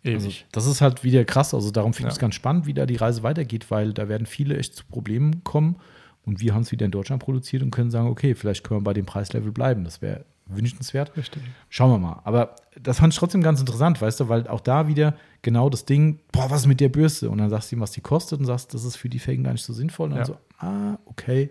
Also, 0.06 0.28
ewig. 0.28 0.46
das 0.52 0.66
ist 0.68 0.82
halt 0.82 1.04
wieder 1.04 1.26
krass. 1.26 1.54
Also 1.54 1.72
darum 1.72 1.94
finde 1.94 2.10
ich 2.10 2.14
es 2.16 2.20
ganz 2.20 2.36
spannend, 2.36 2.68
wie 2.68 2.74
da 2.74 2.86
die 2.86 2.96
Reise 2.96 3.24
weitergeht, 3.24 3.70
weil 3.72 3.92
da 3.92 4.08
werden 4.08 4.28
viele 4.28 4.56
echt 4.58 4.76
zu 4.76 4.86
Problemen 4.86 5.44
kommen. 5.44 5.78
Und 6.24 6.40
wir 6.40 6.54
haben 6.54 6.62
es 6.62 6.72
wieder 6.72 6.86
in 6.86 6.92
Deutschland 6.92 7.22
produziert 7.22 7.64
und 7.64 7.72
können 7.72 7.92
sagen, 7.92 8.08
okay, 8.08 8.34
vielleicht 8.36 8.64
können 8.64 8.80
wir 8.80 8.84
bei 8.84 8.94
dem 8.94 9.06
Preislevel 9.06 9.52
bleiben. 9.52 9.84
Das 9.84 10.02
wäre 10.02 10.26
wünschenswert. 10.48 11.16
Richtig. 11.18 11.42
Schauen 11.70 11.92
wir 11.92 11.98
mal. 11.98 12.22
Aber 12.24 12.56
das 12.80 13.00
fand 13.00 13.14
ich 13.14 13.20
trotzdem 13.20 13.42
ganz 13.42 13.60
interessant, 13.60 14.02
weißt 14.02 14.20
du, 14.20 14.30
weil 14.30 14.48
auch 14.48 14.62
da 14.62 14.88
wieder 14.88 15.16
genau 15.42 15.70
das 15.70 15.86
Ding, 15.86 16.20
boah, 16.32 16.50
was 16.50 16.62
ist 16.62 16.68
mit 16.68 16.80
der 16.80 16.90
Bürste? 16.90 17.30
Und 17.30 17.40
dann 17.40 17.50
sagst 17.50 17.72
du 17.72 17.76
ihm, 17.76 17.80
was 17.82 17.92
die 17.92 18.02
kostet 18.02 18.40
und 18.40 18.46
sagst, 18.46 18.74
das 18.74 18.84
ist 18.84 18.96
für 18.96 19.10
die 19.10 19.20
Felgen 19.20 19.44
gar 19.44 19.52
nicht 19.54 19.64
so 19.64 19.74
sinnvoll. 19.74 20.12
Und 20.12 20.18
Ja. 20.18 20.24
dann 20.24 20.26
so, 20.28 20.38
ah, 20.60 20.98
okay, 21.06 21.50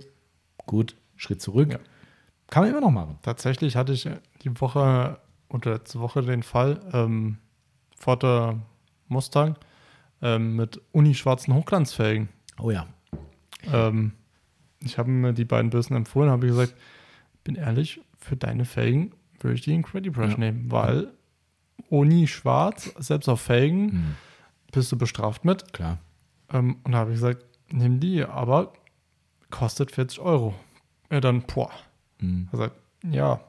gut, 0.67 0.97
Schritt 1.17 1.43
zurück. 1.43 1.73
Ja. 1.73 1.79
Kann 2.51 2.63
man 2.63 2.71
immer 2.71 2.81
noch 2.81 2.91
machen. 2.91 3.19
Tatsächlich 3.23 3.75
hatte 3.77 3.93
ich 3.93 4.09
die 4.43 4.61
Woche 4.61 5.19
oder 5.49 5.73
letzte 5.75 5.99
Woche 6.01 6.23
den 6.23 6.43
Fall, 6.43 6.81
ähm, 6.93 7.39
Ford 7.97 8.57
Mustang 9.09 9.57
ähm, 10.23 10.57
mit 10.57 10.81
unischwarzen 10.93 11.55
Hochglanzfelgen. 11.55 12.29
Oh 12.61 12.71
ja. 12.71 12.87
Ähm, 13.73 14.13
ich 14.81 14.99
habe 14.99 15.11
mir 15.11 15.33
die 15.33 15.45
beiden 15.45 15.71
Bürsten 15.71 15.95
empfohlen, 15.95 16.31
habe 16.31 16.47
gesagt, 16.47 16.75
bin 17.45 17.55
ehrlich, 17.57 18.01
für 18.25 18.37
deine 18.37 18.65
Felgen 18.65 19.13
würde 19.41 19.55
ich 19.57 19.61
die 19.61 19.75
Incredibrush 19.75 20.33
Ja. 20.33 20.39
nehmen, 20.39 20.71
weil 20.71 21.09
Uni 21.91 22.27
schwarz, 22.27 22.95
selbst 22.99 23.29
auf 23.29 23.41
Felgen, 23.43 23.85
Mhm. 23.87 24.15
bist 24.73 24.91
du 24.91 24.97
bestraft 24.97 25.45
mit. 25.45 25.73
Klar. 25.75 25.99
Ähm, 26.51 26.77
und 26.85 26.93
da 26.93 26.99
habe 26.99 27.11
ich 27.11 27.17
gesagt, 27.17 27.45
nimm 27.71 28.01
die, 28.01 28.25
aber 28.25 28.73
kostet 29.51 29.91
40 29.93 30.21
Euro. 30.21 30.55
Er 31.11 31.21
dann, 31.21 31.43
boah. 31.43 31.71
Mhm. 32.21 32.49
Er 32.53 32.59
sagt, 32.59 32.77
ja, 33.11 33.41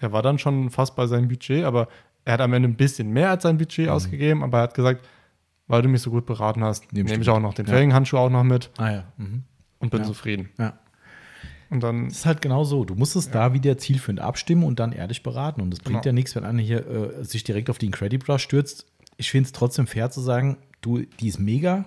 er 0.00 0.12
war 0.12 0.22
dann 0.22 0.38
schon 0.38 0.70
fast 0.70 0.96
bei 0.96 1.06
seinem 1.06 1.28
Budget, 1.28 1.64
aber 1.64 1.88
er 2.24 2.34
hat 2.34 2.40
am 2.40 2.52
Ende 2.54 2.68
ein 2.68 2.76
bisschen 2.76 3.10
mehr 3.10 3.30
als 3.30 3.42
sein 3.42 3.58
Budget 3.58 3.88
ausgegeben, 3.90 4.42
aber 4.42 4.58
er 4.58 4.62
hat 4.64 4.74
gesagt, 4.74 5.06
weil 5.66 5.82
du 5.82 5.88
mich 5.88 6.00
so 6.00 6.10
gut 6.10 6.24
beraten 6.26 6.64
hast, 6.64 6.90
Nehm 6.92 7.04
nehme 7.04 7.16
die 7.18 7.22
ich 7.22 7.28
auch 7.28 7.40
noch 7.40 7.52
den 7.54 7.66
Ja. 7.66 7.72
Felgenhandschuh 7.72 8.16
auch 8.16 8.30
noch 8.30 8.44
mit 8.44 8.70
Ah 8.78 8.90
ja. 8.90 9.04
Mhm. 9.18 9.42
und 9.80 9.90
bin 9.90 10.00
Ja. 10.00 10.06
zufrieden. 10.06 10.48
Ja. 10.58 10.72
Und 11.70 11.80
dann, 11.82 12.08
Das 12.08 12.18
ist 12.18 12.26
halt 12.26 12.42
genau 12.42 12.64
so. 12.64 12.84
Du 12.84 12.94
musst 12.94 13.16
es 13.16 13.30
da 13.30 13.52
wieder 13.52 13.78
zielführend 13.78 14.20
abstimmen 14.20 14.64
und 14.64 14.78
dann 14.78 14.92
ehrlich 14.92 15.22
beraten. 15.22 15.60
Und 15.60 15.70
das 15.70 15.80
bringt 15.80 16.02
Genau. 16.02 16.06
ja 16.06 16.12
nichts, 16.12 16.34
wenn 16.36 16.44
einer 16.44 16.62
hier 16.62 16.86
äh, 16.86 17.24
sich 17.24 17.44
direkt 17.44 17.70
auf 17.70 17.78
die 17.78 17.86
Incredibrush 17.86 18.42
stürzt. 18.42 18.86
Ich 19.16 19.30
finde 19.30 19.46
es 19.46 19.52
trotzdem 19.52 19.86
fair 19.86 20.10
zu 20.10 20.20
sagen, 20.20 20.56
du, 20.80 21.00
die 21.20 21.28
ist 21.28 21.38
mega, 21.38 21.86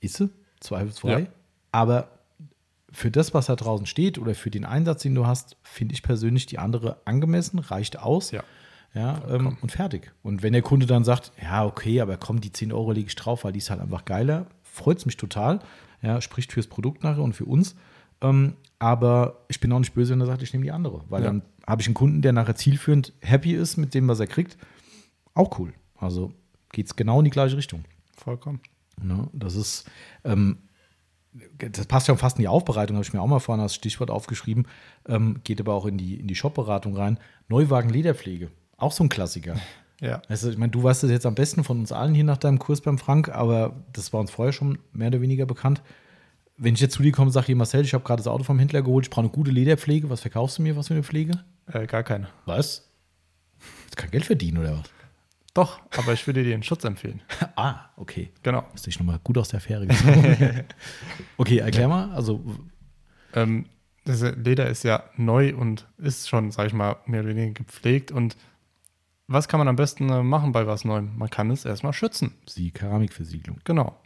ist 0.00 0.16
sie, 0.16 0.30
zweifelsfrei. 0.60 1.20
Ja. 1.20 1.26
Aber 1.72 2.08
für 2.90 3.10
das, 3.10 3.32
was 3.34 3.46
da 3.46 3.56
draußen 3.56 3.86
steht 3.86 4.18
oder 4.18 4.34
für 4.34 4.50
den 4.50 4.64
Einsatz, 4.64 5.02
den 5.02 5.14
du 5.14 5.26
hast, 5.26 5.56
finde 5.62 5.94
ich 5.94 6.02
persönlich 6.02 6.46
die 6.46 6.58
andere 6.58 6.98
angemessen, 7.04 7.58
reicht 7.58 7.98
aus. 7.98 8.30
Ja. 8.30 8.42
Ja, 8.94 9.22
ähm, 9.30 9.56
und 9.62 9.72
fertig. 9.72 10.12
Und 10.22 10.42
wenn 10.42 10.52
der 10.52 10.60
Kunde 10.60 10.84
dann 10.84 11.02
sagt, 11.02 11.32
ja, 11.42 11.64
okay, 11.64 12.02
aber 12.02 12.18
komm, 12.18 12.42
die 12.42 12.52
10 12.52 12.72
Euro 12.72 12.92
lege 12.92 13.06
ich 13.06 13.14
drauf, 13.16 13.44
weil 13.44 13.52
die 13.52 13.58
ist 13.58 13.70
halt 13.70 13.80
einfach 13.80 14.04
geiler, 14.04 14.44
freut 14.62 14.98
es 14.98 15.06
mich 15.06 15.16
total. 15.16 15.60
Ja, 16.02 16.20
spricht 16.20 16.52
fürs 16.52 16.66
Produkt 16.66 17.02
nachher 17.02 17.22
und 17.22 17.32
für 17.32 17.46
uns. 17.46 17.74
Ähm, 18.22 18.54
aber 18.78 19.44
ich 19.48 19.60
bin 19.60 19.70
auch 19.72 19.78
nicht 19.78 19.94
böse, 19.94 20.12
wenn 20.12 20.20
er 20.20 20.26
sagt, 20.26 20.42
ich 20.42 20.52
nehme 20.52 20.64
die 20.64 20.72
andere. 20.72 21.02
Weil 21.08 21.20
Ja. 21.22 21.28
dann 21.28 21.42
habe 21.66 21.82
ich 21.82 21.86
einen 21.88 21.94
Kunden, 21.94 22.22
der 22.22 22.32
nachher 22.32 22.56
zielführend 22.56 23.12
happy 23.20 23.52
ist 23.54 23.76
mit 23.76 23.94
dem, 23.94 24.08
was 24.08 24.18
er 24.20 24.26
kriegt. 24.26 24.56
Auch 25.34 25.58
cool. 25.58 25.72
Also 25.96 26.32
geht 26.72 26.86
es 26.86 26.96
genau 26.96 27.18
in 27.20 27.24
die 27.24 27.30
gleiche 27.30 27.56
Richtung. 27.56 27.84
vollkommen. 28.16 28.60
Ne? 29.02 29.28
Das 29.32 29.56
ist, 29.56 29.88
ähm, 30.24 30.58
das 31.58 31.86
passt 31.86 32.08
ja 32.08 32.14
fast 32.16 32.36
in 32.36 32.42
die 32.42 32.48
Aufbereitung, 32.48 32.96
habe 32.96 33.04
ich 33.04 33.12
mir 33.12 33.20
auch 33.20 33.26
mal 33.26 33.40
vorhin 33.40 33.62
als 33.62 33.74
Stichwort 33.74 34.10
aufgeschrieben, 34.10 34.66
ähm, 35.08 35.40
geht 35.44 35.60
aber 35.60 35.74
auch 35.74 35.86
in 35.86 35.96
die, 35.98 36.20
in 36.20 36.28
die 36.28 36.34
Shop-Beratung 36.34 36.94
rein. 36.96 37.18
Neuwagen 37.48 37.88
Lederpflege, 37.90 38.50
auch 38.76 38.92
so 38.92 39.04
ein 39.04 39.08
Klassiker. 39.08 39.56
Ja. 40.00 40.20
Also, 40.28 40.50
ich 40.50 40.58
meine, 40.58 40.72
du 40.72 40.82
weißt 40.82 41.04
das 41.04 41.12
jetzt 41.12 41.26
am 41.26 41.36
besten 41.36 41.62
von 41.62 41.78
uns 41.78 41.92
allen 41.92 42.12
hier 42.12 42.24
nach 42.24 42.36
deinem 42.36 42.58
Kurs 42.58 42.80
beim 42.80 42.98
Frank, 42.98 43.28
aber 43.28 43.84
das 43.92 44.12
war 44.12 44.18
uns 44.18 44.32
vorher 44.32 44.52
schon 44.52 44.78
mehr 44.92 45.06
oder 45.06 45.20
weniger 45.20 45.46
bekannt. 45.46 45.80
Wenn 46.62 46.74
ich 46.74 46.80
jetzt 46.80 46.94
zu 46.94 47.02
dir 47.02 47.10
komme 47.10 47.26
und 47.26 47.32
sage, 47.32 47.56
Marcel, 47.56 47.84
ich 47.84 47.92
habe 47.92 48.04
gerade 48.04 48.20
das 48.20 48.28
Auto 48.28 48.44
vom 48.44 48.60
Händler 48.60 48.82
geholt, 48.82 49.06
ich 49.06 49.10
brauche 49.10 49.22
eine 49.22 49.30
gute 49.30 49.50
Lederpflege, 49.50 50.08
was 50.08 50.20
verkaufst 50.20 50.58
du 50.58 50.62
mir, 50.62 50.76
was 50.76 50.86
für 50.86 50.94
eine 50.94 51.02
Pflege? 51.02 51.42
Äh, 51.66 51.88
gar 51.88 52.04
keine. 52.04 52.28
Was? 52.46 52.88
Du 53.90 53.96
kein 53.96 54.12
Geld 54.12 54.24
verdienen 54.24 54.58
oder 54.58 54.78
was? 54.78 54.90
Doch, 55.54 55.80
aber 55.96 56.12
ich 56.12 56.24
würde 56.24 56.44
dir 56.44 56.50
den 56.50 56.62
Schutz 56.62 56.84
empfehlen. 56.84 57.20
ah, 57.56 57.86
okay. 57.96 58.30
Genau. 58.44 58.64
Hast 58.72 58.86
dich 58.86 58.96
nochmal 58.96 59.18
gut 59.24 59.38
aus 59.38 59.48
der 59.48 59.58
Fähre 59.58 59.88
gezogen. 59.88 60.64
okay, 61.36 61.58
erklär 61.58 61.88
mal. 61.88 62.12
Also, 62.12 62.44
Ähm, 63.34 63.66
das 64.04 64.22
Leder 64.22 64.68
ist 64.68 64.84
ja 64.84 65.02
neu 65.16 65.56
und 65.56 65.88
ist 65.98 66.28
schon, 66.28 66.52
sag 66.52 66.68
ich 66.68 66.72
mal, 66.72 66.96
mehr 67.06 67.22
oder 67.22 67.30
weniger 67.30 67.54
gepflegt. 67.54 68.12
Und 68.12 68.36
was 69.26 69.48
kann 69.48 69.58
man 69.58 69.66
am 69.66 69.76
besten 69.76 70.08
äh, 70.10 70.22
machen 70.22 70.52
bei 70.52 70.66
was 70.68 70.84
Neuem? 70.84 71.16
Man 71.18 71.28
kann 71.28 71.50
es 71.50 71.64
erstmal 71.64 71.92
schützen. 71.92 72.34
die 72.56 72.70
Keramikversiegelung. 72.70 73.58
Genau. 73.64 74.00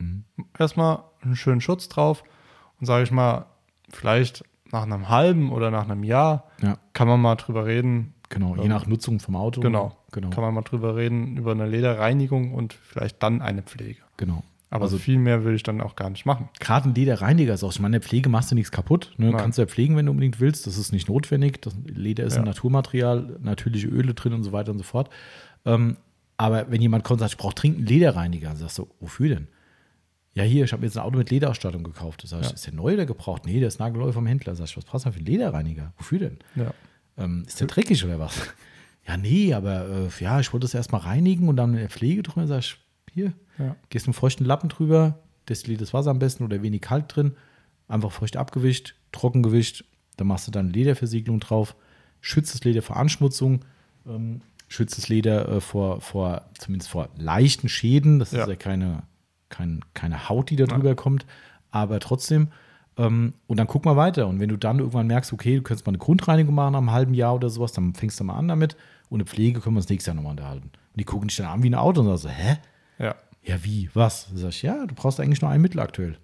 Erstmal 0.58 1.04
einen 1.20 1.36
schönen 1.36 1.60
Schutz 1.60 1.90
drauf 1.90 2.24
und 2.80 2.86
sage 2.86 3.04
ich 3.04 3.10
mal, 3.10 3.46
vielleicht 3.90 4.44
nach 4.72 4.82
einem 4.82 5.08
halben 5.08 5.52
oder 5.52 5.70
nach 5.70 5.84
einem 5.88 6.02
Jahr 6.04 6.44
Ja, 6.62 6.78
kann 6.92 7.06
man 7.08 7.20
mal 7.20 7.36
drüber 7.36 7.66
reden. 7.66 8.14
genau. 8.28 8.56
Je 8.56 8.62
Ähm, 8.62 8.68
nach 8.68 8.86
Nutzung 8.86 9.20
vom 9.20 9.36
Auto. 9.36 9.60
Genau. 9.60 9.96
Genau. 10.12 10.30
Kann 10.30 10.42
man 10.42 10.54
mal 10.54 10.62
drüber 10.62 10.96
reden 10.96 11.36
über 11.36 11.52
eine 11.52 11.66
Lederreinigung 11.66 12.52
und 12.54 12.72
vielleicht 12.74 13.22
dann 13.22 13.42
eine 13.42 13.62
Pflege. 13.62 14.00
genau. 14.16 14.42
Aber 14.68 14.82
Also- 14.84 14.98
viel 14.98 15.18
mehr 15.18 15.44
will 15.44 15.54
ich 15.54 15.62
dann 15.62 15.80
auch 15.80 15.94
gar 15.94 16.10
nicht 16.10 16.26
machen. 16.26 16.48
Gerade 16.58 16.88
ein 16.88 16.94
Lederreiniger 16.94 17.54
ist 17.54 17.62
auch, 17.62 17.70
ich 17.70 17.78
meine, 17.78 17.96
in 17.96 18.00
der 18.02 18.08
Pflege 18.08 18.28
machst 18.28 18.50
du 18.50 18.56
nichts 18.56 18.72
kaputt. 18.72 19.14
Ne? 19.16 19.32
Kannst 19.32 19.58
du 19.58 19.62
ja 19.62 19.66
pflegen, 19.68 19.94
wenn 19.96 20.06
du 20.06 20.10
unbedingt 20.10 20.40
willst. 20.40 20.66
Das 20.66 20.76
ist 20.76 20.92
nicht 20.92 21.08
notwendig. 21.08 21.62
Das 21.62 21.76
Leder 21.86 22.24
ist 22.24 22.34
Ja. 22.34 22.40
ein 22.40 22.46
Naturmaterial, 22.46 23.38
natürliche 23.40 23.86
Öle 23.86 24.12
drin 24.14 24.32
und 24.32 24.42
so 24.42 24.50
weiter 24.50 24.72
und 24.72 24.78
so 24.78 24.84
fort. 24.84 25.08
Ähm, 25.64 25.96
aber 26.36 26.68
wenn 26.70 26.82
jemand 26.82 27.04
kommt 27.04 27.20
und 27.20 27.28
sagt, 27.28 27.32
ich 27.34 27.38
brauche 27.38 27.54
dringend 27.54 27.78
einen 27.78 27.86
Lederreiniger, 27.86 28.48
dann 28.48 28.56
sagst 28.56 28.78
du, 28.78 28.88
wofür 29.00 29.28
denn? 29.28 29.48
Ja, 30.36 30.44
hier, 30.44 30.64
ich 30.64 30.72
habe 30.72 30.84
jetzt 30.84 30.96
ein 30.98 31.02
Auto 31.02 31.16
mit 31.18 31.30
Lederausstattung 31.30 31.82
gekauft. 31.82 32.22
Das 32.22 32.32
heißt, 32.32 32.50
Ja. 32.50 32.54
ist 32.54 32.66
der 32.66 32.74
neu 32.74 32.92
oder 32.94 33.06
gebraucht? 33.06 33.46
Nee, 33.46 33.58
der 33.58 33.68
ist 33.68 33.80
nagelneu 33.80 34.12
vom 34.12 34.26
Händler. 34.26 34.54
Sag 34.54 34.66
ich, 34.66 34.76
was 34.76 34.84
brauchst 34.84 35.06
du 35.06 35.10
denn 35.10 35.14
für 35.14 35.18
einen 35.20 35.26
Lederreiniger? 35.38 35.92
Wofür 35.96 36.18
denn? 36.18 36.38
Ja. 36.54 36.72
Ähm, 37.16 37.44
ist 37.46 37.58
der 37.58 37.66
dreckig 37.66 38.04
oder 38.04 38.18
was? 38.20 38.34
Ja, 39.08 39.16
nee, 39.16 39.54
aber 39.54 39.88
äh, 39.88 40.08
ja, 40.18 40.40
ich 40.40 40.52
wollte 40.52 40.64
das 40.64 40.74
erstmal 40.74 41.02
reinigen 41.02 41.48
und 41.48 41.54
dann 41.56 41.74
in 41.74 41.78
der 41.78 41.88
Pflege 41.88 42.24
drüber. 42.24 42.48
Sag 42.48 42.58
ich, 42.58 42.76
hier, 43.12 43.32
Ja. 43.56 43.76
gehst 43.88 44.08
mit 44.08 44.14
einem 44.16 44.20
feuchten 44.20 44.44
Lappen 44.44 44.68
drüber, 44.68 45.20
destilliertes 45.48 45.94
Wasser 45.94 46.10
am 46.10 46.18
besten 46.18 46.42
oder 46.42 46.60
wenig 46.60 46.80
kalt 46.80 47.04
drin, 47.14 47.36
einfach 47.86 48.10
feucht 48.10 48.36
abgewischt, 48.36 48.96
trocken 49.12 49.44
gewischt, 49.44 49.84
dann 50.16 50.26
machst 50.26 50.48
du 50.48 50.50
dann 50.50 50.70
Lederversiegelung 50.70 51.38
drauf, 51.38 51.76
schützt 52.20 52.52
das 52.52 52.64
Leder 52.64 52.82
vor 52.82 52.96
Anschmutzung, 52.96 53.64
ähm, 54.08 54.40
schützt 54.66 54.98
das 54.98 55.08
Leder 55.08 55.48
äh, 55.50 55.60
vor, 55.60 56.00
vor, 56.00 56.50
zumindest 56.58 56.90
vor 56.90 57.08
leichten 57.16 57.68
Schäden. 57.68 58.18
Das 58.18 58.32
Ja. 58.32 58.42
ist 58.42 58.48
ja 58.48 58.56
keine, 58.56 59.04
kein, 59.48 59.80
keine 59.94 60.28
Haut, 60.28 60.50
die 60.50 60.56
da 60.56 60.64
drüber 60.66 60.94
kommt, 60.94 61.26
aber 61.70 62.00
trotzdem. 62.00 62.48
Ähm, 62.98 63.34
und 63.46 63.58
dann 63.58 63.66
guck 63.66 63.84
mal 63.84 63.96
weiter. 63.96 64.26
Und 64.26 64.40
wenn 64.40 64.48
du 64.48 64.56
dann 64.56 64.78
irgendwann 64.78 65.06
merkst, 65.06 65.32
okay, 65.32 65.56
du 65.56 65.62
könntest 65.62 65.86
mal 65.86 65.90
eine 65.90 65.98
Grundreinigung 65.98 66.54
machen 66.54 66.72
nach 66.72 66.78
einem 66.78 66.92
halben 66.92 67.14
Jahr 67.14 67.34
oder 67.34 67.50
sowas, 67.50 67.72
dann 67.72 67.94
fängst 67.94 68.18
du 68.18 68.24
mal 68.24 68.34
an 68.36 68.48
damit. 68.48 68.76
Und 69.10 69.18
eine 69.20 69.26
Pflege 69.26 69.60
können 69.60 69.76
wir 69.76 69.80
uns 69.80 69.88
nächstes 69.88 70.06
Jahr 70.06 70.14
nochmal 70.16 70.30
unterhalten. 70.32 70.70
Und 70.72 71.00
die 71.00 71.04
gucken 71.04 71.28
dich 71.28 71.36
dann 71.36 71.46
an 71.46 71.62
wie 71.62 71.70
ein 71.70 71.74
Auto 71.74 72.00
und 72.00 72.06
sagen 72.06 72.18
so, 72.18 72.28
hä? 72.28 72.56
Ja. 72.98 73.14
Ja, 73.42 73.62
wie? 73.64 73.90
Was? 73.94 74.28
Sag 74.34 74.48
ich, 74.48 74.62
ja, 74.62 74.86
du 74.86 74.94
brauchst 74.94 75.20
eigentlich 75.20 75.40
nur 75.42 75.50
ein 75.50 75.60
Mittel 75.60 75.78
aktuell. 75.80 76.18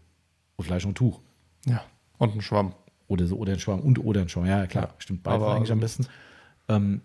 Und 0.56 0.64
vielleicht 0.64 0.84
noch 0.86 0.92
ein 0.92 0.96
Tuch. 0.96 1.20
Ja. 1.66 1.82
Und 2.18 2.34
ein 2.34 2.40
Schwamm. 2.40 2.74
Oder 3.06 3.26
so, 3.26 3.36
oder 3.36 3.52
ein 3.52 3.58
Schwamm 3.60 3.80
und 3.80 3.98
oder 4.04 4.22
ein 4.22 4.28
Schwamm. 4.28 4.46
Ja, 4.46 4.66
klar, 4.66 4.84
Ja. 4.84 4.94
stimmt. 4.98 5.22
Beides 5.22 5.42
Aber- 5.42 5.54
eigentlich 5.54 5.70
am 5.72 5.80
besten. 5.80 6.06
Ähm, 6.68 7.02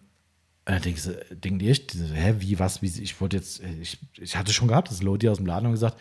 und 0.67 1.45
dann 1.45 1.59
die 1.59 1.69
echt, 1.69 1.93
die 1.93 1.97
so, 1.97 2.13
hä, 2.13 2.35
wie, 2.39 2.59
was, 2.59 2.81
wie, 2.81 2.87
ich 2.87 3.21
wollte 3.21 3.37
jetzt, 3.37 3.63
äh, 3.63 3.73
ich, 3.81 3.99
ich 4.17 4.35
hatte 4.35 4.51
schon 4.51 4.67
gehabt, 4.67 4.91
dass 4.91 5.01
Leute 5.01 5.31
aus 5.31 5.37
dem 5.37 5.45
Laden 5.45 5.65
haben 5.65 5.71
gesagt, 5.71 5.97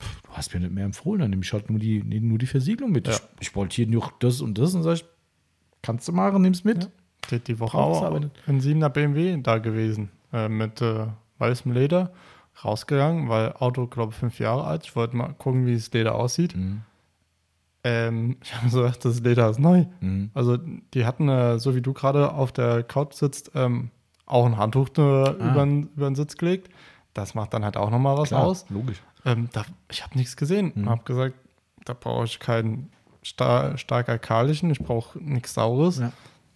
pff, 0.00 0.22
du 0.22 0.30
hast 0.32 0.54
mir 0.54 0.60
nicht 0.60 0.72
mehr 0.72 0.84
empfohlen, 0.84 1.20
dann 1.20 1.30
nehme 1.30 1.42
ich 1.42 1.52
halt 1.52 1.68
nur 1.68 1.80
die, 1.80 2.02
nur 2.02 2.38
die 2.38 2.46
Versiegelung 2.46 2.92
mit. 2.92 3.08
Ja. 3.08 3.14
Ich, 3.14 3.48
ich 3.48 3.56
wollte 3.56 3.74
hier 3.74 3.88
nur 3.88 4.12
das 4.20 4.40
und 4.40 4.56
das 4.56 4.74
und 4.74 4.84
sag 4.84 4.94
ich, 4.94 5.04
kannst 5.82 6.06
du 6.06 6.12
machen, 6.12 6.42
nimm's 6.42 6.64
mit. 6.64 6.84
Ja. 6.84 7.38
Die, 7.38 7.58
Woche 7.58 7.78
auch 7.78 8.02
ein 8.12 8.60
7er 8.60 8.90
BMW 8.90 9.38
da 9.42 9.56
gewesen. 9.56 10.10
Äh, 10.32 10.48
mit 10.48 10.82
äh, 10.82 11.06
weißem 11.38 11.72
Leder 11.72 12.12
rausgegangen, 12.62 13.28
weil 13.28 13.52
Auto, 13.54 13.86
glaube 13.86 14.12
ich, 14.12 14.18
fünf 14.18 14.38
Jahre 14.38 14.64
alt. 14.64 14.84
Ich 14.84 14.94
wollte 14.94 15.16
mal 15.16 15.32
gucken, 15.32 15.66
wie 15.66 15.74
das 15.74 15.92
Leder 15.92 16.14
aussieht. 16.14 16.54
Mhm. 16.54 16.82
Ähm, 17.82 18.36
ich 18.42 18.54
habe 18.54 18.64
gesagt, 18.66 19.04
das 19.04 19.20
Leder 19.20 19.48
ist 19.48 19.58
neu. 19.58 19.86
Mhm. 20.00 20.30
Also 20.34 20.56
die 20.56 21.06
hatten, 21.06 21.28
äh, 21.28 21.58
so 21.58 21.74
wie 21.74 21.82
du 21.82 21.92
gerade 21.92 22.32
auf 22.32 22.52
der 22.52 22.82
Couch 22.82 23.14
sitzt, 23.14 23.52
ähm, 23.54 23.90
auch 24.26 24.46
ein 24.46 24.56
Handtuch 24.56 24.88
äh, 24.96 25.00
Ah. 25.00 25.30
über, 25.32 25.64
den, 25.64 25.88
über 25.96 26.06
den 26.10 26.14
Sitz 26.14 26.36
gelegt. 26.36 26.70
Das 27.12 27.34
macht 27.34 27.54
dann 27.54 27.64
halt 27.64 27.76
auch 27.76 27.90
nochmal 27.90 28.16
was 28.16 28.28
Klar, 28.28 28.44
aus. 28.44 28.66
logisch. 28.70 29.00
Ähm, 29.24 29.48
da, 29.52 29.64
ich 29.90 30.02
habe 30.02 30.16
nichts 30.18 30.36
gesehen 30.36 30.72
Mhm. 30.74 30.82
und 30.84 30.90
habe 30.90 31.04
gesagt, 31.04 31.34
da 31.84 31.94
brauche 31.94 32.24
ich 32.24 32.38
keinen 32.40 32.90
star 33.24 33.78
stark 33.78 34.08
alkalischen, 34.08 34.70
ich 34.70 34.78
brauche 34.80 35.18
nichts 35.18 35.54
Saures. 35.54 35.98
Ja. 35.98 36.12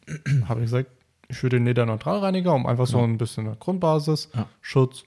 Habe 0.49 0.61
ich 0.61 0.67
gesagt, 0.67 0.91
ich 1.29 1.43
würde 1.43 1.57
den 1.59 1.67
Lederneutralreiniger, 1.67 2.55
um 2.55 2.67
einfach 2.67 2.87
so 2.87 2.99
ein 3.03 3.19
bisschen 3.19 3.47
eine 3.47 3.57
Grundbasis, 3.57 4.31
Ja. 4.35 4.47
Schutz, 4.63 5.05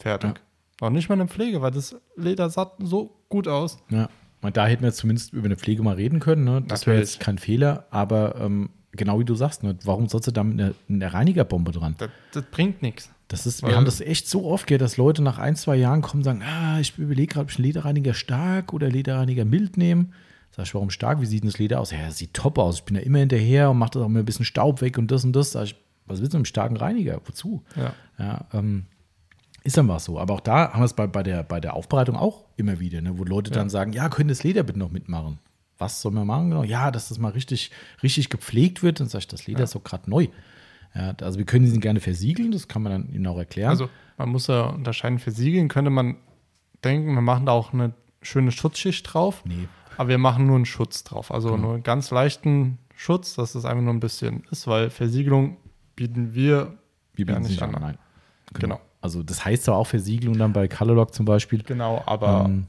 fertig. 0.00 0.40
Noch 0.80 0.90
nicht 0.90 1.08
mal 1.08 1.14
eine 1.14 1.28
Pflege, 1.28 1.62
weil 1.62 1.70
das 1.70 1.94
Leder 2.16 2.50
sah 2.50 2.72
so 2.80 3.16
gut 3.28 3.46
aus. 3.46 3.78
Ja. 3.90 4.08
Und 4.42 4.56
da 4.56 4.66
hätten 4.66 4.82
wir 4.82 4.88
jetzt 4.88 4.96
zumindest 4.98 5.32
über 5.32 5.44
eine 5.44 5.56
Pflege 5.56 5.82
mal 5.82 5.94
reden 5.96 6.18
können. 6.18 6.44
Ne? 6.44 6.62
Das 6.66 6.86
wäre 6.86 6.98
jetzt 6.98 7.20
kein 7.20 7.38
Fehler, 7.38 7.86
aber 7.90 8.36
ähm, 8.40 8.70
genau 8.92 9.18
wie 9.20 9.24
du 9.24 9.34
sagst, 9.34 9.62
ne? 9.62 9.76
warum 9.84 10.08
sollst 10.08 10.26
du 10.28 10.32
da 10.32 10.42
mit 10.44 10.60
einer, 10.60 10.74
einer 10.88 11.14
Reinigerbombe 11.14 11.72
dran? 11.72 11.94
Das, 11.98 12.10
das 12.32 12.44
bringt 12.50 12.82
nichts. 12.82 13.10
Das 13.28 13.46
ist, 13.46 13.62
Weil- 13.62 13.70
wir 13.70 13.76
haben 13.76 13.84
das 13.84 14.00
echt 14.00 14.28
so 14.28 14.44
oft 14.46 14.66
gehört, 14.66 14.82
dass 14.82 14.96
Leute 14.96 15.22
nach 15.22 15.38
ein, 15.38 15.54
zwei 15.56 15.76
Jahren 15.76 16.02
kommen 16.02 16.20
und 16.20 16.24
sagen, 16.24 16.42
ah, 16.42 16.80
ich 16.80 16.98
überlege 16.98 17.34
gerade, 17.34 17.44
ob 17.44 17.50
ich 17.50 17.58
einen 17.58 17.66
Lederreiniger 17.66 18.14
stark 18.14 18.72
oder 18.72 18.88
Lederreiniger 18.88 19.44
mild 19.44 19.76
nehme. 19.76 20.06
Sag 20.50 20.66
ich, 20.66 20.74
warum 20.74 20.90
stark? 20.90 21.20
Wie 21.20 21.26
sieht 21.26 21.44
denn 21.44 21.50
das 21.50 21.58
Leder 21.58 21.80
aus? 21.80 21.92
Ja, 21.92 22.06
das 22.06 22.18
sieht 22.18 22.34
top 22.34 22.58
aus. 22.58 22.76
Ich 22.78 22.84
bin 22.84 22.96
da 22.96 23.00
immer 23.02 23.18
hinterher 23.18 23.70
und 23.70 23.78
mache 23.78 23.90
das 23.92 24.02
auch 24.02 24.06
immer 24.06 24.18
ein 24.18 24.24
bisschen 24.24 24.44
Staub 24.44 24.80
weg 24.80 24.98
und 24.98 25.10
das 25.12 25.24
und 25.24 25.32
das. 25.32 25.52
Sag 25.52 25.64
ich, 25.64 25.76
was 26.06 26.18
willst 26.20 26.32
du 26.32 26.38
mit 26.38 26.40
einem 26.40 26.44
starken 26.46 26.76
Reiniger? 26.76 27.20
Wozu? 27.24 27.62
Ja. 27.76 27.92
Ja, 28.18 28.44
ähm, 28.52 28.86
ist 29.62 29.76
dann 29.76 29.86
was 29.86 30.04
so. 30.06 30.18
Aber 30.18 30.34
auch 30.34 30.40
da 30.40 30.72
haben 30.72 30.80
wir 30.80 30.86
es 30.86 30.94
bei, 30.94 31.06
bei, 31.06 31.22
der, 31.22 31.44
bei 31.44 31.60
der 31.60 31.74
Aufbereitung 31.74 32.16
auch 32.16 32.46
immer 32.56 32.80
wieder, 32.80 33.00
ne, 33.00 33.16
wo 33.16 33.22
Leute 33.24 33.52
dann 33.52 33.70
sagen, 33.70 33.92
ja, 33.92 34.08
können 34.08 34.28
das 34.28 34.42
Leder 34.42 34.64
bitte 34.64 34.78
noch 34.80 34.90
mitmachen? 34.90 35.38
Was 35.80 36.00
soll 36.02 36.12
man 36.12 36.26
machen? 36.26 36.50
Genau, 36.50 36.62
Ja, 36.62 36.90
dass 36.90 37.08
das 37.08 37.18
mal 37.18 37.32
richtig, 37.32 37.70
richtig 38.02 38.28
gepflegt 38.28 38.82
wird. 38.82 39.00
Dann 39.00 39.08
sage 39.08 39.20
ich, 39.22 39.28
das 39.28 39.46
Leder 39.46 39.64
ist 39.64 39.74
doch 39.74 39.82
gerade 39.82 40.08
neu. 40.10 40.28
Ja, 40.94 41.14
also 41.22 41.38
wir 41.38 41.46
können 41.46 41.64
diesen 41.64 41.80
gerne 41.80 42.00
versiegeln, 42.00 42.50
das 42.50 42.66
kann 42.68 42.82
man 42.82 42.92
dann 42.92 43.08
ihnen 43.14 43.26
auch 43.26 43.38
erklären. 43.38 43.70
Also 43.70 43.88
man 44.18 44.28
muss 44.28 44.48
ja 44.48 44.62
unterscheiden, 44.66 45.18
für 45.18 45.30
Siegeln 45.30 45.68
könnte 45.68 45.90
man 45.90 46.16
denken, 46.84 47.14
wir 47.14 47.20
machen 47.22 47.46
da 47.46 47.52
auch 47.52 47.72
eine 47.72 47.92
schöne 48.22 48.50
Schutzschicht 48.52 49.12
drauf. 49.12 49.42
Nee. 49.44 49.68
Aber 49.96 50.08
wir 50.08 50.18
machen 50.18 50.46
nur 50.46 50.56
einen 50.56 50.66
Schutz 50.66 51.04
drauf. 51.04 51.30
Also 51.32 51.56
nur 51.56 51.74
einen 51.74 51.82
ganz 51.82 52.10
leichten 52.10 52.78
Schutz, 52.96 53.34
dass 53.34 53.54
es 53.54 53.64
einfach 53.64 53.82
nur 53.84 53.94
ein 53.94 54.00
bisschen 54.00 54.44
ist, 54.50 54.66
weil 54.66 54.90
Versiegelung 54.90 55.56
bieten 55.96 56.34
wir 56.34 56.76
wir 57.14 57.26
ja 57.26 57.32
bieten 57.34 57.42
es 57.44 57.48
nicht 57.50 57.62
an. 57.62 57.74
an. 57.74 57.82
Nein. 57.82 57.98
Genau. 58.54 58.80
Also 59.00 59.22
das 59.22 59.44
heißt 59.44 59.64
zwar 59.64 59.76
auch 59.76 59.86
Versiegelung 59.86 60.36
dann 60.38 60.52
bei 60.52 60.68
Colorlock 60.68 61.14
zum 61.14 61.24
Beispiel. 61.24 61.62
Genau, 61.62 62.02
aber 62.06 62.46
Ähm, 62.46 62.66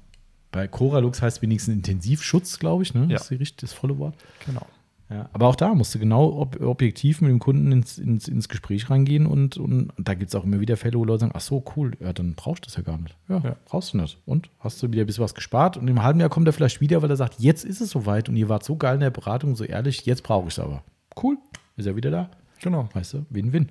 bei 0.52 0.68
Coralux 0.68 1.22
heißt 1.22 1.42
wenigstens 1.42 1.76
Intensivschutz, 1.76 2.60
glaube 2.60 2.84
ich, 2.84 2.94
ne? 2.94 3.02
Ja. 3.04 3.08
Das 3.14 3.24
ist 3.24 3.32
die 3.32 3.36
richtig- 3.36 3.58
das 3.62 3.74
volle 3.74 3.98
Wort. 3.98 4.16
genau. 4.46 4.66
Ja, 5.10 5.30
aber 5.34 5.48
auch 5.48 5.58
da 5.58 5.74
musst 5.76 5.94
du 5.94 6.00
genau 6.00 6.40
ob, 6.40 6.62
objektiv 6.62 7.20
mit 7.20 7.30
dem 7.32 7.40
Kunden 7.40 7.70
ins, 7.74 7.98
ins, 7.98 8.30
ins 8.30 8.48
Gespräch 8.48 8.90
reingehen 8.90 9.26
und, 9.26 9.58
und 9.58 9.92
da 9.98 10.14
gibt 10.14 10.30
es 10.30 10.36
auch 10.36 10.46
immer 10.46 10.62
wieder 10.62 10.78
Fälle, 10.78 10.98
wo 10.98 11.04
Leute 11.04 11.20
sagen, 11.20 11.34
ach 11.36 11.42
so, 11.42 11.62
cool, 11.76 11.92
ja, 12.00 12.14
dann 12.14 12.34
brauchst 12.34 12.64
du 12.64 12.68
das 12.68 12.78
ja 12.78 12.82
gar 12.82 12.98
nicht. 12.98 13.18
Ja, 13.28 13.40
Ja. 13.44 13.56
brauchst 13.66 13.92
du 13.94 13.98
nicht. 13.98 14.18
Und 14.26 14.50
hast 14.60 14.82
du 14.82 14.90
wieder 14.90 15.04
ein 15.04 15.08
bisschen 15.08 15.26
was 15.26 15.36
gespart 15.36 15.76
und 15.76 15.90
im 15.90 16.02
halben 16.02 16.22
Jahr 16.22 16.30
kommt 16.30 16.48
er 16.48 16.54
vielleicht 16.54 16.80
wieder, 16.80 17.02
weil 17.02 17.10
er 17.10 17.18
sagt, 17.18 17.42
jetzt 17.42 17.66
ist 17.66 17.82
es 17.82 17.90
soweit 17.90 18.30
und 18.30 18.38
ihr 18.38 18.48
wart 18.48 18.64
so 18.64 18.78
geil 18.78 18.94
in 18.94 19.00
der 19.02 19.10
Beratung, 19.10 19.58
so 19.58 19.66
ehrlich, 19.66 20.06
jetzt 20.06 20.24
brauche 20.24 20.48
ich 20.48 20.54
es 20.54 20.60
aber. 20.60 20.82
Cool, 21.22 21.38
ist 21.76 21.88
er 21.88 21.98
wieder 21.98 22.10
da. 22.10 22.30
Genau. 22.62 22.88
Weißt 22.94 23.16
du, 23.16 23.26
Win-Win. 23.32 23.68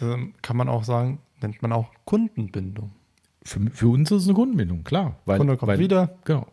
Dann 0.00 0.34
kann 0.42 0.58
man 0.58 0.68
auch 0.68 0.84
sagen, 0.84 1.18
nennt 1.40 1.62
man 1.62 1.72
auch 1.72 1.86
Kundenbindung. 2.04 2.90
Für, 3.44 3.60
für 3.70 3.88
uns 3.88 4.10
ist 4.10 4.22
es 4.22 4.28
eine 4.28 4.34
Kundenbindung, 4.34 4.84
klar. 4.84 5.18
Weil, 5.26 5.38
Kunde 5.38 5.56
kommt 5.56 5.68
weil, 5.68 5.78
wieder. 5.78 6.16
Genau. 6.24 6.46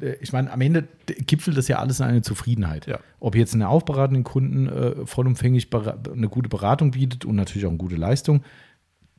Äh, 0.00 0.16
Ich 0.20 0.32
meine, 0.32 0.50
am 0.50 0.60
Ende 0.60 0.88
gipfelt 1.06 1.56
das 1.56 1.68
ja 1.68 1.78
alles 1.78 2.00
in 2.00 2.06
eine 2.06 2.22
Zufriedenheit. 2.22 2.86
Ja. 2.86 2.98
Ob 3.20 3.34
jetzt 3.34 3.54
eine 3.54 3.68
aufberatenden 3.68 4.24
Kunden 4.24 4.68
äh, 4.68 5.06
vollumfänglich 5.06 5.68
eine 5.72 6.28
gute 6.28 6.48
Beratung 6.48 6.92
bietet 6.92 7.24
und 7.24 7.36
natürlich 7.36 7.66
auch 7.66 7.70
eine 7.70 7.78
gute 7.78 7.96
Leistung, 7.96 8.42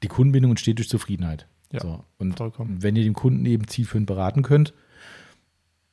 die 0.01 0.07
Kundenbindung 0.07 0.51
entsteht 0.51 0.79
durch 0.79 0.89
Zufriedenheit. 0.89 1.47
Ja, 1.71 1.81
so. 1.81 2.03
Und 2.17 2.37
vollkommen. 2.37 2.81
wenn 2.81 2.95
ihr 2.95 3.03
den 3.03 3.13
Kunden 3.13 3.45
eben 3.45 3.67
zielführend 3.67 4.07
beraten 4.07 4.41
könnt, 4.41 4.73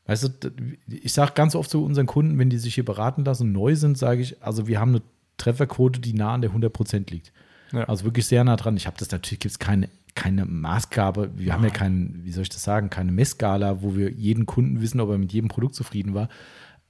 weißt 0.06 0.24
du, 0.24 0.50
ich 0.88 1.12
sage 1.12 1.32
ganz 1.34 1.54
oft 1.54 1.70
zu 1.70 1.84
unseren 1.84 2.06
Kunden, 2.06 2.38
wenn 2.38 2.48
die 2.48 2.58
sich 2.58 2.74
hier 2.74 2.84
beraten 2.84 3.24
lassen 3.24 3.48
und 3.48 3.52
neu 3.52 3.74
sind, 3.74 3.98
sage 3.98 4.22
ich, 4.22 4.42
also 4.42 4.66
wir 4.66 4.80
haben 4.80 4.90
eine 4.90 5.02
Trefferquote, 5.36 6.00
die 6.00 6.14
nah 6.14 6.32
an 6.32 6.40
der 6.40 6.52
100% 6.52 7.10
liegt. 7.10 7.32
Ja. 7.72 7.84
Also 7.84 8.04
wirklich 8.04 8.26
sehr 8.26 8.44
nah 8.44 8.56
dran. 8.56 8.76
Ich 8.76 8.86
habe 8.86 8.96
das 8.98 9.10
natürlich, 9.10 9.40
gibt 9.40 9.52
es 9.52 9.58
keine, 9.58 9.90
keine 10.16 10.44
Maßgabe. 10.44 11.30
Wir 11.36 11.52
haben 11.52 11.62
ja 11.62 11.70
keinen, 11.70 12.24
wie 12.24 12.32
soll 12.32 12.42
ich 12.42 12.48
das 12.48 12.64
sagen, 12.64 12.90
keine 12.90 13.12
Messskala, 13.12 13.82
wo 13.82 13.94
wir 13.94 14.10
jeden 14.10 14.46
Kunden 14.46 14.80
wissen, 14.80 15.00
ob 15.00 15.10
er 15.10 15.18
mit 15.18 15.32
jedem 15.32 15.48
Produkt 15.48 15.76
zufrieden 15.76 16.14
war. 16.14 16.28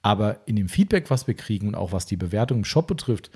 Aber 0.01 0.39
in 0.47 0.55
dem 0.55 0.69
Feedback, 0.69 1.11
was 1.11 1.27
wir 1.27 1.35
kriegen 1.35 1.67
und 1.67 1.75
auch 1.75 1.91
was 1.91 2.05
die 2.05 2.17
Bewertung 2.17 2.59
im 2.59 2.63
Shop 2.63 2.87
betrifft, 2.87 3.29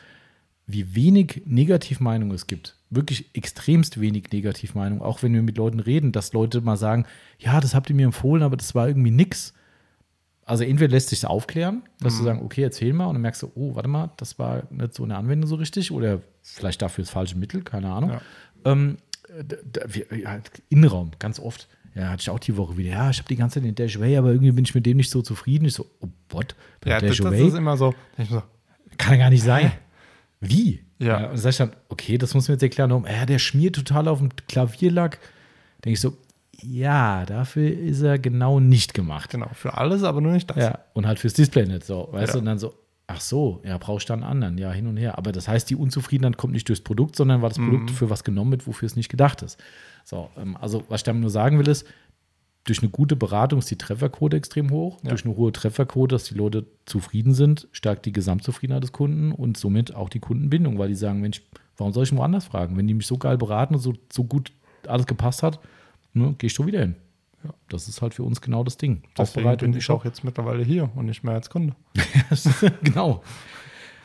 wie 0.65 0.95
wenig 0.95 1.43
Negativmeinung 1.45 2.31
es 2.31 2.47
gibt. 2.47 2.77
Wirklich 2.89 3.35
extremst 3.35 3.99
wenig 3.99 4.31
Negativmeinung. 4.31 5.01
Auch 5.01 5.21
wenn 5.21 5.33
wir 5.33 5.41
mit 5.41 5.57
Leuten 5.57 5.79
reden, 5.79 6.11
dass 6.11 6.33
Leute 6.33 6.61
mal 6.61 6.77
sagen, 6.77 7.05
ja, 7.37 7.59
das 7.59 7.75
habt 7.75 7.89
ihr 7.89 7.95
mir 7.95 8.05
empfohlen, 8.05 8.43
aber 8.43 8.57
das 8.57 8.73
war 8.73 8.87
irgendwie 8.87 9.11
nix. 9.11 9.53
Also 10.45 10.63
entweder 10.63 10.91
lässt 10.91 11.09
sich 11.09 11.25
aufklären, 11.25 11.83
dass 11.99 12.17
du 12.17 12.23
sagen, 12.23 12.41
okay, 12.43 12.63
erzähl 12.63 12.93
mal 12.93 13.05
und 13.05 13.15
dann 13.15 13.21
merkst 13.21 13.43
du, 13.43 13.51
oh, 13.55 13.75
warte 13.75 13.87
mal, 13.87 14.11
das 14.17 14.39
war 14.39 14.63
nicht 14.69 14.93
so 14.93 15.03
eine 15.03 15.15
Anwendung 15.15 15.47
so 15.47 15.55
richtig 15.55 15.91
oder 15.91 16.21
vielleicht 16.41 16.81
dafür 16.81 17.03
das 17.03 17.11
falsche 17.11 17.37
Mittel, 17.37 17.61
keine 17.61 17.91
Ahnung. 17.91 18.09
Ja. 18.11 18.21
Ähm, 18.65 18.97
ja, 20.23 20.39
Innenraum, 20.69 21.11
ganz 21.19 21.39
oft. 21.39 21.67
Ja, 21.95 22.09
hatte 22.09 22.21
ich 22.21 22.29
auch 22.29 22.39
die 22.39 22.55
Woche 22.55 22.77
wieder. 22.77 22.91
Ja, 22.91 23.09
ich 23.09 23.17
habe 23.17 23.27
die 23.27 23.35
ganze 23.35 23.55
Zeit 23.55 23.65
den 23.65 23.75
Dash 23.75 23.97
Away, 23.97 24.15
aber 24.17 24.29
irgendwie 24.31 24.51
bin 24.51 24.63
ich 24.63 24.73
mit 24.73 24.85
dem 24.85 24.97
nicht 24.97 25.09
so 25.09 25.21
zufrieden. 25.21 25.65
Ich 25.65 25.73
so, 25.73 25.85
oh, 25.99 26.07
what? 26.29 26.55
Ja, 26.85 26.99
das, 26.99 27.09
Dash 27.09 27.17
das 27.17 27.25
Away? 27.27 27.47
ist 27.47 27.53
immer 27.55 27.75
so. 27.75 27.93
So 28.29 28.41
Kann 28.97 29.13
ja 29.13 29.19
gar 29.25 29.29
nicht 29.29 29.43
sein. 29.43 29.73
Wie? 30.39 30.83
Ja. 30.99 31.17
Und 31.17 31.23
dann 31.23 31.37
sag 31.37 31.49
ich 31.49 31.57
dann, 31.57 31.71
okay, 31.89 32.17
das 32.17 32.33
muss 32.33 32.47
mir 32.47 32.53
jetzt 32.55 32.63
erklären. 32.63 32.89
Warum? 32.91 33.05
Ja, 33.05 33.25
der 33.25 33.39
schmiert 33.39 33.75
total 33.75 34.07
auf 34.07 34.19
dem 34.19 34.29
Klavierlack. 34.47 35.19
Denke 35.83 35.93
ich 35.95 35.99
so, 35.99 36.15
ja, 36.61 37.25
dafür 37.25 37.71
ist 37.71 38.01
er 38.01 38.19
genau 38.19 38.59
nicht 38.59 38.93
gemacht. 38.93 39.29
genau, 39.31 39.49
für 39.53 39.73
alles, 39.77 40.03
aber 40.03 40.21
nur 40.21 40.31
nicht 40.31 40.49
das. 40.49 40.57
Ja, 40.57 40.79
und 40.93 41.07
halt 41.07 41.19
fürs 41.19 41.33
Display 41.33 41.65
nicht 41.65 41.83
so, 41.85 42.07
weißt 42.11 42.27
Ja. 42.27 42.33
du, 42.33 42.39
und 42.39 42.45
dann 42.45 42.59
so, 42.59 42.73
ach 43.11 43.21
so, 43.21 43.61
ja, 43.65 43.77
brauchst 43.77 44.09
du 44.09 44.13
dann 44.13 44.23
einen 44.23 44.31
anderen, 44.31 44.57
ja, 44.57 44.71
hin 44.71 44.87
und 44.87 44.97
her. 44.97 45.17
Aber 45.17 45.31
das 45.31 45.47
heißt, 45.47 45.69
die 45.69 45.75
Unzufriedenheit 45.75 46.37
kommt 46.37 46.53
nicht 46.53 46.67
durchs 46.67 46.81
Produkt, 46.81 47.15
sondern 47.15 47.41
weil 47.41 47.49
das 47.49 47.57
Produkt 47.57 47.91
für 47.91 48.09
was 48.09 48.23
genommen 48.23 48.51
wird, 48.51 48.67
wofür 48.67 48.85
es 48.85 48.95
nicht 48.95 49.09
gedacht 49.09 49.41
ist. 49.41 49.61
So, 50.03 50.29
ähm, 50.37 50.57
also, 50.59 50.83
was 50.89 51.01
ich 51.01 51.03
damit 51.03 51.21
nur 51.21 51.29
sagen 51.29 51.59
will, 51.59 51.67
ist, 51.67 51.85
durch 52.63 52.81
eine 52.81 52.89
gute 52.89 53.15
Beratung 53.15 53.59
ist 53.59 53.71
die 53.71 53.77
Trefferquote 53.77 54.37
extrem 54.37 54.69
hoch. 54.69 54.99
Ja. 55.03 55.09
Durch 55.09 55.25
eine 55.25 55.35
hohe 55.35 55.51
Trefferquote, 55.51 56.13
dass 56.13 56.25
die 56.25 56.35
Leute 56.35 56.67
zufrieden 56.85 57.33
sind, 57.33 57.67
stärkt 57.71 58.05
die 58.05 58.11
Gesamtzufriedenheit 58.11 58.83
des 58.83 58.91
Kunden 58.91 59.31
und 59.31 59.57
somit 59.57 59.95
auch 59.95 60.09
die 60.09 60.19
Kundenbindung, 60.19 60.77
weil 60.77 60.89
die 60.89 60.95
sagen, 60.95 61.21
Mensch, 61.21 61.41
warum 61.77 61.93
soll 61.93 62.03
ich 62.03 62.15
woanders 62.15 62.45
fragen? 62.45 62.77
Wenn 62.77 62.87
die 62.87 62.93
mich 62.93 63.07
so 63.07 63.17
geil 63.17 63.37
beraten 63.37 63.75
und 63.75 63.81
so, 63.81 63.93
so 64.11 64.23
gut 64.23 64.51
alles 64.87 65.07
gepasst 65.07 65.41
hat, 65.41 65.59
ne, 66.13 66.35
gehe 66.37 66.47
ich 66.47 66.53
schon 66.53 66.67
wieder 66.67 66.81
hin. 66.81 66.95
Ja. 67.43 67.53
Das 67.69 67.87
ist 67.87 68.01
halt 68.01 68.13
für 68.13 68.23
uns 68.23 68.41
genau 68.41 68.63
das 68.63 68.77
Ding. 68.77 69.03
Deswegen 69.17 69.21
Aufbereitung 69.21 69.71
bin 69.71 69.79
ich 69.79 69.89
auch 69.89 70.05
jetzt 70.05 70.23
mittlerweile 70.23 70.63
hier 70.63 70.89
und 70.95 71.05
nicht 71.05 71.23
mehr 71.23 71.33
als 71.33 71.49
Kunde. 71.49 71.75
genau. 72.83 73.23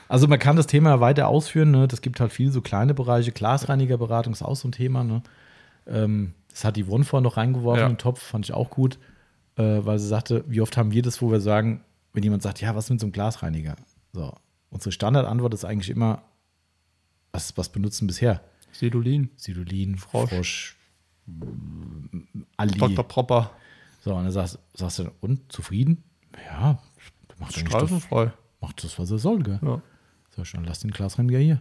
Also 0.08 0.28
man 0.28 0.38
kann 0.38 0.56
das 0.56 0.66
Thema 0.66 1.00
weiter 1.00 1.28
ausführen. 1.28 1.70
Ne? 1.70 1.88
Das 1.88 2.00
gibt 2.00 2.20
halt 2.20 2.32
viele 2.32 2.50
so 2.52 2.60
kleine 2.60 2.94
Bereiche. 2.94 3.32
Glasreinigerberatung 3.32 4.32
ist 4.32 4.42
auch 4.42 4.54
so 4.56 4.68
ein 4.68 4.72
Thema. 4.72 5.04
Ne? 5.04 5.22
Ähm, 5.86 6.34
das 6.50 6.64
hat 6.64 6.76
die 6.76 6.84
One 6.84 7.04
vorhin 7.04 7.24
noch 7.24 7.36
reingeworfen 7.36 7.80
Ja. 7.82 7.86
im 7.86 7.98
Topf, 7.98 8.22
fand 8.22 8.46
ich 8.46 8.52
auch 8.54 8.70
gut, 8.70 8.98
äh, 9.56 9.62
weil 9.62 9.98
sie 9.98 10.06
sagte, 10.08 10.44
wie 10.46 10.60
oft 10.60 10.76
haben 10.76 10.92
wir 10.92 11.02
das, 11.02 11.20
wo 11.20 11.30
wir 11.30 11.40
sagen, 11.40 11.82
wenn 12.12 12.22
jemand 12.22 12.42
sagt, 12.42 12.60
ja, 12.60 12.74
was 12.74 12.88
mit 12.88 13.00
so 13.00 13.06
einem 13.06 13.12
Glasreiniger? 13.12 13.76
So, 14.12 14.32
unsere 14.70 14.92
Standardantwort 14.92 15.52
ist 15.52 15.64
eigentlich 15.66 15.90
immer, 15.90 16.22
was, 17.32 17.54
was 17.58 17.68
benutzen 17.68 18.06
bisher? 18.06 18.40
Sidolin, 18.72 19.30
Sidolin, 19.36 19.96
Frosch. 19.98 20.30
Frosch, 20.30 20.76
Ali. 22.56 22.78
Dr. 22.78 23.06
Propper, 23.06 23.50
So, 24.00 24.14
und 24.14 24.24
dann 24.24 24.32
sagst, 24.32 24.58
sagst 24.74 24.98
du, 25.00 25.10
und 25.20 25.50
zufrieden? 25.52 26.02
Ja, 26.46 26.78
macht, 27.38 27.56
streifenfrei. 27.58 28.32
macht 28.60 28.84
das, 28.84 28.98
was 28.98 29.10
er 29.10 29.18
soll, 29.18 29.42
gell? 29.42 29.58
Ja. 29.62 29.80
So, 30.30 30.44
schon, 30.44 30.64
lass 30.64 30.80
den 30.80 30.90
Glasreiniger 30.90 31.38
hier. 31.38 31.60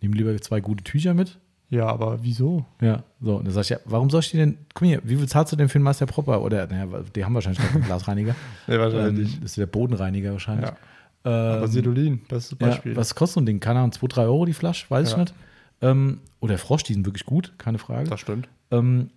Nimm 0.00 0.12
lieber 0.12 0.36
zwei 0.40 0.60
gute 0.60 0.84
Tücher 0.84 1.14
mit. 1.14 1.38
ja, 1.70 1.86
aber 1.86 2.22
wieso? 2.22 2.64
Ja, 2.80 3.02
so. 3.20 3.36
Und 3.36 3.44
dann 3.46 3.52
sag 3.52 3.62
ich, 3.62 3.70
ja, 3.70 3.78
warum 3.84 4.08
soll 4.10 4.20
ich 4.20 4.30
die 4.30 4.36
denn, 4.36 4.58
guck 4.74 4.86
hier, 4.86 5.00
wie 5.04 5.16
viel 5.16 5.28
zahlst 5.28 5.52
du 5.52 5.56
denn 5.56 5.68
für 5.68 5.78
den 5.78 5.82
Meister 5.84 6.06
Propper? 6.06 6.42
Oder, 6.42 6.66
naja, 6.68 7.02
die 7.14 7.24
haben 7.24 7.34
wahrscheinlich 7.34 7.62
noch 7.62 7.74
einen 7.74 7.84
Glasreiniger. 7.86 8.34
Nee, 8.66 8.74
ähm, 8.74 9.24
das 9.40 9.50
ist 9.50 9.56
der 9.56 9.66
Bodenreiniger 9.66 10.32
wahrscheinlich. 10.32 10.68
Ja. 10.70 10.76
Aber 11.24 11.62
Ähm, 11.64 11.66
Sidolin, 11.66 12.20
bestes 12.28 12.56
ja, 12.60 12.68
Beispiel. 12.68 12.94
was 12.94 13.14
kostet 13.16 13.34
so 13.34 13.40
ein 13.40 13.46
Ding? 13.46 13.58
Keine 13.58 13.80
Ahnung, 13.80 13.90
2, 13.92 14.06
3 14.06 14.22
Euro 14.22 14.44
die 14.44 14.52
Flasche, 14.52 14.88
weiß 14.88 15.08
ich 15.08 15.14
Ja. 15.14 15.20
nicht. 15.22 15.34
Ähm, 15.82 16.20
oder 16.40 16.56
Frosch, 16.56 16.84
die 16.84 16.92
sind 16.94 17.04
wirklich 17.04 17.26
gut, 17.26 17.52
keine 17.58 17.78
Frage. 17.78 18.08
das 18.08 18.20
stimmt. 18.20 18.48
Ähm, 18.70 19.10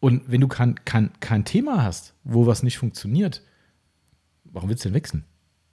und 0.00 0.30
wenn 0.30 0.40
du 0.40 0.48
kein, 0.48 0.76
kein, 0.84 1.10
kein 1.20 1.44
Thema 1.44 1.82
hast, 1.82 2.14
wo 2.24 2.46
was 2.46 2.62
nicht 2.62 2.78
funktioniert, 2.78 3.42
warum 4.44 4.68
willst 4.70 4.84
du 4.84 4.88
denn 4.88 4.94
wechseln? 4.94 5.24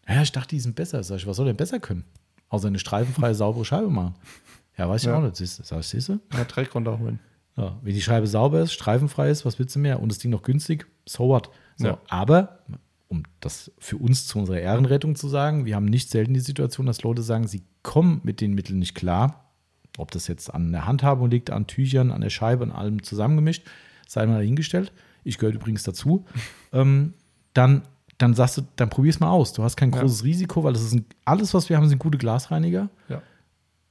Ja, 0.08 0.22
ich 0.22 0.32
dachte, 0.32 0.50
die 0.50 0.60
sind 0.60 0.76
besser. 0.76 1.04
Sag 1.04 1.18
ich, 1.18 1.28
was 1.28 1.38
soll 1.38 1.46
denn 1.46 1.58
besser 1.58 1.80
können? 1.80 2.04
Außer 2.50 2.68
eine 2.68 2.80
streifenfreie, 2.80 3.36
saubere 3.36 3.66
Scheibe 3.66 3.90
machen. 3.90 4.16
Ja, 4.78 4.88
weiß 4.90 5.02
ich 5.04 5.08
Ja. 5.08 5.18
auch 5.18 5.22
nicht. 5.22 5.36
Siehst 5.36 5.60
du, 5.60 5.64
sag 5.64 5.80
ich, 5.82 5.88
siehst 5.88 6.10
du? 6.10 6.20
Ja, 6.34 6.44
Dreck 6.46 6.74
runterholen. 6.74 7.20
Ja, 7.58 7.78
wenn 7.82 7.94
die 7.94 8.02
Scheibe 8.02 8.28
sauber 8.28 8.62
ist, 8.62 8.74
streifenfrei 8.74 9.30
ist, 9.30 9.44
was 9.46 9.58
willst 9.60 9.76
du 9.76 9.80
mehr? 9.80 10.00
Und 10.02 10.10
das 10.10 10.20
Ding 10.20 10.32
noch 10.32 10.44
günstig, 10.44 10.86
so 11.08 11.28
what? 11.30 11.50
So, 11.76 11.88
Ja. 11.88 11.98
Aber, 12.08 12.60
um 13.08 13.24
das 13.40 13.72
für 13.80 13.98
uns 13.98 14.28
zu 14.28 14.38
unserer 14.40 14.60
Ehrenrettung 14.60 15.16
zu 15.16 15.28
sagen, 15.28 15.66
wir 15.66 15.76
haben 15.76 15.86
nicht 15.86 16.10
selten 16.10 16.34
die 16.34 16.40
Situation, 16.40 16.86
dass 16.86 17.02
Leute 17.04 17.24
sagen, 17.24 17.48
sie 17.48 17.64
kommen 17.82 18.22
mit 18.24 18.40
den 18.42 18.54
Mitteln 18.54 18.80
nicht 18.80 18.94
klar. 18.96 19.47
Ob 19.98 20.12
das 20.12 20.28
jetzt 20.28 20.54
an 20.54 20.72
der 20.72 20.86
Handhabung 20.86 21.30
liegt, 21.30 21.50
an 21.50 21.68
Tüchern, 21.68 22.12
an 22.12 22.22
der 22.22 22.30
Scheibe, 22.30 22.64
an 22.64 22.72
allem 22.72 23.04
zusammengemischt, 23.04 23.64
sei 24.08 24.26
mal 24.26 24.36
dahingestellt. 24.38 24.94
Ich 25.24 25.38
gehöre 25.38 25.56
übrigens 25.56 25.84
dazu. 25.84 26.26
ähm, 26.72 27.14
dann, 27.54 27.82
dann 28.18 28.34
sagst 28.36 28.58
du, 28.58 28.62
dann 28.78 28.90
probier's 28.90 29.20
mal 29.20 29.30
aus. 29.30 29.54
Du 29.54 29.64
hast 29.64 29.76
kein 29.76 29.92
Ja. 29.92 30.00
großes 30.00 30.24
Risiko, 30.24 30.64
weil 30.64 30.74
das 30.74 30.84
ist 30.84 30.94
ein, 30.94 31.06
alles, 31.26 31.54
was 31.54 31.68
wir 31.70 31.78
haben, 31.78 31.90
sind 31.90 32.00
gute 32.00 32.18
Glasreiniger. 32.18 32.90
Ja. 33.10 33.22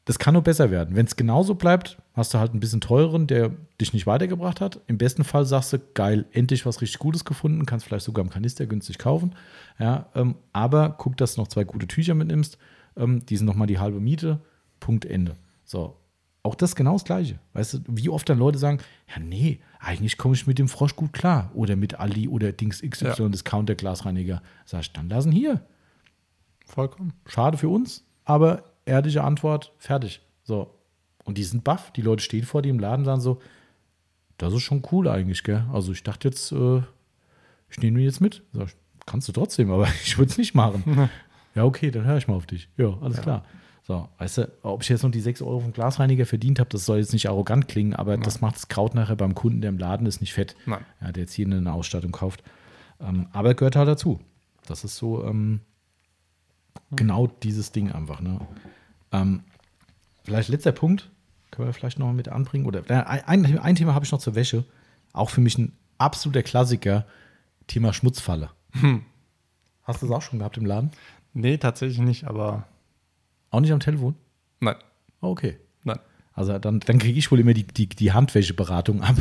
Das 0.04 0.20
kann 0.20 0.34
nur 0.34 0.42
besser 0.42 0.70
werden. 0.70 0.94
Wenn 0.94 1.06
es 1.06 1.16
genauso 1.16 1.56
bleibt, 1.56 1.98
hast 2.14 2.32
du 2.32 2.38
halt 2.38 2.54
ein 2.54 2.60
bisschen 2.60 2.80
teureren, 2.80 3.26
der 3.26 3.50
dich 3.80 3.92
nicht 3.92 4.06
weitergebracht 4.06 4.60
hat. 4.60 4.80
Im 4.86 4.98
besten 4.98 5.24
Fall 5.24 5.44
sagst 5.44 5.72
du, 5.72 5.80
geil, 5.94 6.26
endlich 6.30 6.64
was 6.64 6.80
richtig 6.80 7.00
Gutes 7.00 7.24
gefunden, 7.24 7.66
kannst 7.66 7.84
vielleicht 7.86 8.04
sogar 8.04 8.24
im 8.24 8.30
Kanister 8.30 8.66
günstig 8.66 8.98
kaufen. 8.98 9.34
Ja, 9.80 10.06
ähm, 10.14 10.36
aber 10.52 10.90
guck, 10.90 11.16
dass 11.16 11.34
du 11.34 11.40
noch 11.40 11.48
zwei 11.48 11.64
gute 11.64 11.88
Tücher 11.88 12.14
mitnimmst. 12.14 12.56
Ähm, 12.96 13.26
die 13.26 13.36
sind 13.36 13.46
nochmal 13.46 13.66
die 13.66 13.80
halbe 13.80 13.98
Miete. 13.98 14.38
Punkt 14.78 15.04
Ende. 15.06 15.34
So. 15.66 15.96
auch 16.42 16.54
das 16.54 16.76
genau 16.76 16.92
das 16.92 17.04
Gleiche. 17.04 17.38
Weißt 17.54 17.74
du, 17.74 17.78
wie 17.88 18.08
oft 18.08 18.28
dann 18.28 18.38
Leute 18.38 18.58
sagen, 18.58 18.78
ja, 19.08 19.20
nee, 19.20 19.60
eigentlich 19.80 20.16
komme 20.16 20.34
ich 20.36 20.46
mit 20.46 20.58
dem 20.60 20.68
Frosch 20.68 20.94
gut 20.94 21.12
klar. 21.12 21.50
Oder 21.54 21.74
mit 21.76 21.98
Aldi 21.98 22.28
oder 22.28 22.52
Dings 22.52 22.82
XY, 22.82 23.04
Ja. 23.18 23.28
Discounter, 23.28 23.74
Glasreiniger. 23.74 24.42
Sag 24.64 24.80
ich, 24.82 24.92
dann 24.92 25.08
lassen 25.08 25.32
hier. 25.32 25.60
Vollkommen. 26.64 27.12
Schade 27.26 27.58
für 27.58 27.68
uns, 27.68 28.04
aber 28.24 28.62
ehrliche 28.84 29.22
Antwort, 29.24 29.72
fertig. 29.78 30.20
So. 30.44 30.72
Und 31.24 31.36
die 31.38 31.44
sind 31.44 31.64
baff. 31.64 31.90
Die 31.92 32.02
Leute 32.02 32.22
stehen 32.22 32.44
vor 32.44 32.62
dir 32.62 32.70
im 32.70 32.78
Laden 32.78 33.00
und 33.00 33.06
sagen 33.06 33.20
so, 33.20 33.40
das 34.38 34.52
ist 34.52 34.62
schon 34.62 34.82
cool 34.92 35.08
eigentlich, 35.08 35.42
gell? 35.42 35.64
Also 35.72 35.90
ich 35.92 36.02
dachte 36.04 36.28
jetzt, 36.28 36.52
äh, 36.52 36.82
ich 37.68 37.78
nehme 37.78 37.98
ihn 37.98 38.04
jetzt 38.04 38.20
mit. 38.20 38.42
Sag 38.52 38.68
ich, 38.68 38.76
kannst 39.06 39.26
du 39.26 39.32
trotzdem, 39.32 39.70
aber 39.72 39.88
ich 40.04 40.16
würde 40.18 40.30
es 40.30 40.38
nicht 40.38 40.54
machen. 40.54 41.10
ja, 41.56 41.64
okay, 41.64 41.90
dann 41.90 42.04
höre 42.04 42.18
ich 42.18 42.28
mal 42.28 42.34
auf 42.36 42.46
dich. 42.46 42.68
Ja, 42.76 42.96
alles 43.00 43.20
klar. 43.20 43.44
So, 43.86 44.08
weißt 44.18 44.38
du, 44.38 44.52
ob 44.62 44.82
ich 44.82 44.88
jetzt 44.88 45.04
noch 45.04 45.12
die 45.12 45.20
6 45.20 45.42
Euro 45.42 45.60
vom 45.60 45.72
Glasreiniger 45.72 46.26
verdient 46.26 46.58
habe, 46.58 46.68
das 46.70 46.86
soll 46.86 46.98
jetzt 46.98 47.12
nicht 47.12 47.28
arrogant 47.28 47.68
klingen, 47.68 47.94
aber 47.94 48.16
das 48.16 48.40
macht 48.40 48.56
das 48.56 48.66
Kraut 48.66 48.96
nachher 48.96 49.14
beim 49.14 49.36
Kunden, 49.36 49.60
der 49.60 49.70
im 49.70 49.78
Laden 49.78 50.08
ist, 50.08 50.20
nicht 50.20 50.32
fett. 50.32 50.56
Nein. 50.66 50.84
Ja, 51.00 51.12
der 51.12 51.22
jetzt 51.22 51.34
hier 51.34 51.46
eine 51.46 51.72
Ausstattung 51.72 52.10
kauft. 52.10 52.42
Ähm, 53.00 53.28
aber 53.32 53.54
gehört 53.54 53.76
halt 53.76 53.86
dazu. 53.86 54.18
Das 54.66 54.82
ist 54.82 54.96
so 54.96 55.24
ähm, 55.24 55.60
genau 56.90 57.28
dieses 57.28 57.70
Ding 57.70 57.92
einfach. 57.92 58.20
Ne? 58.20 58.40
Ähm, 59.12 59.44
vielleicht 60.24 60.48
letzter 60.48 60.72
Punkt, 60.72 61.08
können 61.52 61.68
wir 61.68 61.72
vielleicht 61.72 62.00
noch 62.00 62.06
mal 62.06 62.12
mit 62.12 62.28
anbringen. 62.28 62.66
Oder 62.66 62.82
ein, 62.90 63.46
ein 63.56 63.76
Thema 63.76 63.94
habe 63.94 64.04
ich 64.04 64.10
noch 64.10 64.18
zur 64.18 64.34
Wäsche. 64.34 64.64
Auch 65.12 65.30
für 65.30 65.40
mich 65.40 65.58
ein 65.58 65.76
absoluter 65.98 66.42
Klassiker: 66.42 67.06
Thema 67.68 67.92
Schmutzfalle. 67.92 68.50
Hast 69.84 70.02
du 70.02 70.08
das 70.08 70.16
auch 70.16 70.22
schon 70.22 70.40
gehabt 70.40 70.56
im 70.56 70.66
Laden? 70.66 70.90
Nee, 71.34 71.58
tatsächlich 71.58 72.00
nicht, 72.00 72.24
aber 72.24 72.66
Auch 73.50 73.60
nicht 73.60 73.72
am 73.72 73.80
Telefon? 73.80 74.14
nein. 74.60 74.76
Oh, 75.22 75.28
okay. 75.28 75.58
Nein. 75.84 75.98
Also 76.34 76.58
dann, 76.58 76.80
dann 76.80 76.98
kriege 76.98 77.18
ich 77.18 77.30
wohl 77.30 77.40
immer 77.40 77.54
die, 77.54 77.66
die, 77.66 77.88
die 77.88 78.12
Handwäscheberatung 78.12 79.02
ab. 79.02 79.16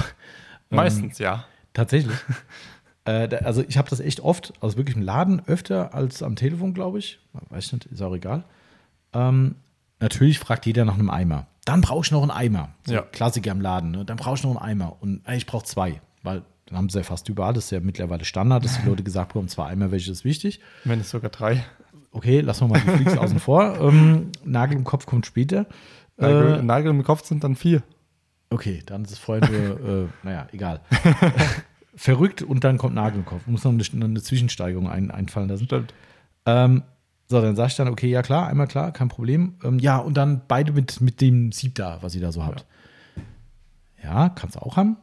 Ähm, 0.71 0.77
Meistens, 0.77 1.19
ja. 1.19 1.45
Tatsächlich. 1.73 2.15
äh, 3.05 3.33
also 3.43 3.63
ich 3.67 3.77
habe 3.77 3.89
das 3.89 3.99
echt 3.99 4.19
oft, 4.19 4.53
also 4.61 4.77
wirklich 4.77 4.95
im 4.95 5.01
Laden 5.03 5.41
öfter 5.47 5.93
als 5.93 6.21
am 6.23 6.35
Telefon, 6.35 6.73
glaube 6.73 6.99
ich. 6.99 7.19
Weiß 7.49 7.67
ich 7.67 7.73
nicht, 7.73 7.85
ist 7.85 8.01
auch 8.01 8.13
egal. 8.13 8.43
Ähm, 9.13 9.55
natürlich 9.99 10.39
fragt 10.39 10.65
jeder 10.65 10.85
nach 10.85 10.95
einem 10.95 11.09
Eimer. 11.09 11.47
Dann 11.65 11.81
brauche 11.81 12.03
ich 12.05 12.11
noch 12.11 12.21
einen 12.21 12.31
Eimer. 12.31 12.73
So 12.85 12.93
Ja. 12.93 13.01
Klassiker 13.03 13.51
im 13.51 13.61
Laden. 13.61 13.91
Ne? 13.91 14.05
Dann 14.05 14.17
brauche 14.17 14.35
ich 14.35 14.43
noch 14.43 14.51
einen 14.51 14.59
Eimer. 14.81 14.97
Und 15.01 15.27
äh, 15.27 15.35
ich 15.37 15.45
brauche 15.45 15.65
zwei, 15.65 16.01
weil 16.23 16.43
dann 16.65 16.77
haben 16.77 16.89
sie 16.89 16.97
ja 16.97 17.03
fast 17.03 17.29
überall, 17.29 17.53
das 17.53 17.65
ist 17.65 17.71
ja 17.71 17.79
mittlerweile 17.79 18.25
Standard, 18.25 18.65
dass 18.65 18.81
die 18.81 18.85
Leute 18.89 19.03
gesagt 19.03 19.29
bekommen, 19.29 19.47
zwei 19.47 19.67
Eimer, 19.67 19.91
welche 19.91 20.11
ist 20.11 20.25
wichtig. 20.25 20.59
Wenn 20.83 20.99
es 20.99 21.09
sogar 21.09 21.29
drei. 21.29 21.63
Okay, 22.15 22.39
lassen 22.39 22.61
wir 22.61 22.67
mal 22.69 22.79
die 22.79 23.03
Freaks 23.03 23.17
außen 23.17 23.39
vor. 23.39 23.77
Ähm, 23.81 24.31
Nagel 24.45 24.77
im 24.77 24.85
Kopf 24.85 25.05
kommt 25.05 25.25
später. 25.25 25.65
Nagel, 26.15 26.59
Äh, 26.59 26.63
Nagel 26.63 26.91
im 26.91 27.03
Kopf 27.03 27.25
sind 27.25 27.43
dann 27.43 27.57
vier. 27.57 27.83
Okay, 28.49 28.81
dann 28.85 29.03
ist 29.03 29.11
es 29.11 29.19
vorher 29.19 29.45
nur, 29.49 29.79
äh, 30.05 30.07
naja, 30.23 30.47
egal. 30.53 30.79
Verrückt 31.97 32.41
und 32.41 32.63
dann 32.63 32.77
kommt 32.77 32.95
Nagel 32.95 33.19
im 33.19 33.25
Kopf. 33.25 33.45
Muss 33.47 33.65
noch 33.65 33.73
eine, 33.73 33.83
eine 34.05 34.21
Zwischensteigerung 34.21 34.89
ein, 34.89 35.11
einfallen 35.11 35.49
lassen. 35.49 35.65
Stimmt. 35.65 35.93
Ähm, 36.45 36.83
so, 37.27 37.41
dann 37.41 37.57
sag 37.57 37.67
ich 37.67 37.75
dann, 37.75 37.89
okay, 37.89 38.07
ja 38.07 38.21
klar, 38.21 38.47
einmal 38.47 38.67
klar, 38.67 38.93
kein 38.93 39.09
Problem. 39.09 39.55
Ähm, 39.65 39.79
ja, 39.79 39.97
und 39.97 40.15
dann 40.15 40.43
beide 40.47 40.71
mit, 40.71 41.01
mit 41.01 41.19
dem 41.19 41.51
Sieb 41.51 41.75
da, 41.75 41.97
was 42.01 42.15
ihr 42.15 42.21
da 42.21 42.31
so 42.31 42.45
habt. 42.45 42.65
Ja, 44.01 44.29
kannst 44.29 44.55
du 44.55 44.61
auch 44.61 44.77
haben. 44.77 44.95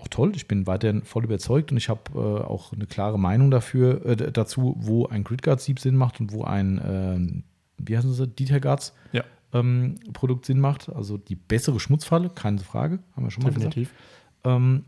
Auch 0.00 0.08
toll, 0.08 0.32
ich 0.34 0.48
bin 0.48 0.66
weiterhin 0.66 1.02
voll 1.02 1.24
überzeugt 1.24 1.70
und 1.72 1.76
ich 1.76 1.88
habe 1.88 2.00
äh, 2.14 2.44
auch 2.44 2.72
eine 2.72 2.86
klare 2.86 3.18
Meinung 3.18 3.50
dafür, 3.50 4.04
äh, 4.06 4.32
dazu, 4.32 4.74
wo 4.78 5.06
ein 5.06 5.24
Gridguard-Sieb 5.24 5.78
Sinn 5.78 5.96
macht 5.96 6.20
und 6.20 6.32
wo 6.32 6.44
ein, 6.44 6.80
ähm, 6.84 7.44
wie 7.76 7.96
heißen 7.96 8.12
sie, 8.12 8.26
Dieter 8.26 8.60
Guards 8.60 8.94
Ja, 9.12 9.24
ähm, 9.52 9.96
Produkt 10.12 10.46
Sinn 10.46 10.60
macht. 10.60 10.88
Also 10.88 11.18
die 11.18 11.36
bessere 11.36 11.80
Schmutzfalle, 11.80 12.30
keine 12.30 12.60
Frage, 12.60 13.00
haben 13.14 13.24
wir 13.24 13.30
schon 13.30 13.42
mal 13.42 13.52
gesagt. 13.52 13.74
definitiv. 13.74 13.94
Ähm, 14.44 14.84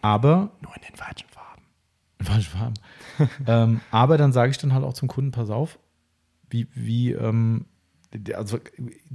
aber 0.00 0.50
Nur 0.60 0.74
in 0.74 0.82
den 0.82 0.96
falschen 0.96 1.28
Farben. 1.28 1.62
falsch 2.22 2.48
Farben. 2.48 2.74
ähm, 3.46 3.80
aber 3.90 4.18
dann 4.18 4.32
sage 4.32 4.50
ich 4.50 4.58
dann 4.58 4.74
halt 4.74 4.84
auch 4.84 4.94
zum 4.94 5.08
Kunden, 5.08 5.30
pass 5.30 5.50
auf, 5.50 5.78
wie, 6.50 6.66
wie 6.74 7.12
ähm, 7.12 7.66
also 8.34 8.58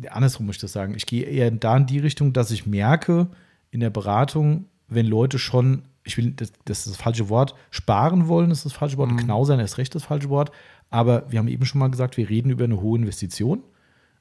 andersrum 0.09 0.45
muss 0.45 0.55
ich 0.55 0.61
das 0.61 0.72
sagen. 0.72 0.95
Ich 0.95 1.05
gehe 1.05 1.23
eher 1.23 1.51
da 1.51 1.77
in 1.77 1.85
die 1.85 1.99
Richtung, 1.99 2.34
dass 2.34 2.51
ich 2.51 2.65
merke 2.65 3.27
in 3.69 3.80
der 3.80 3.89
Beratung, 3.89 4.65
wenn 4.88 5.05
Leute 5.05 5.39
schon, 5.39 5.84
ich 6.03 6.18
will, 6.18 6.31
das, 6.31 6.51
das 6.65 6.80
ist 6.80 6.88
das 6.88 6.97
falsche 6.97 7.30
Wort, 7.30 7.55
sparen 7.72 8.27
wollen, 8.27 8.51
ist 8.51 8.65
das 8.65 8.73
falsche 8.73 8.97
Wort, 8.97 9.11
Mhm. 9.11 9.18
knausern 9.18 9.59
ist 9.59 9.77
recht 9.77 9.93
das 9.95 10.03
falsche 10.03 10.30
Wort, 10.30 10.51
aber 10.89 11.30
wir 11.31 11.39
haben 11.39 11.47
eben 11.47 11.65
schon 11.65 11.80
mal 11.80 11.89
gesagt, 11.89 12.18
wir 12.18 12.30
reden 12.30 12.49
über 12.49 12.64
eine 12.64 12.80
hohe 12.81 12.97
Investition. 12.97 13.61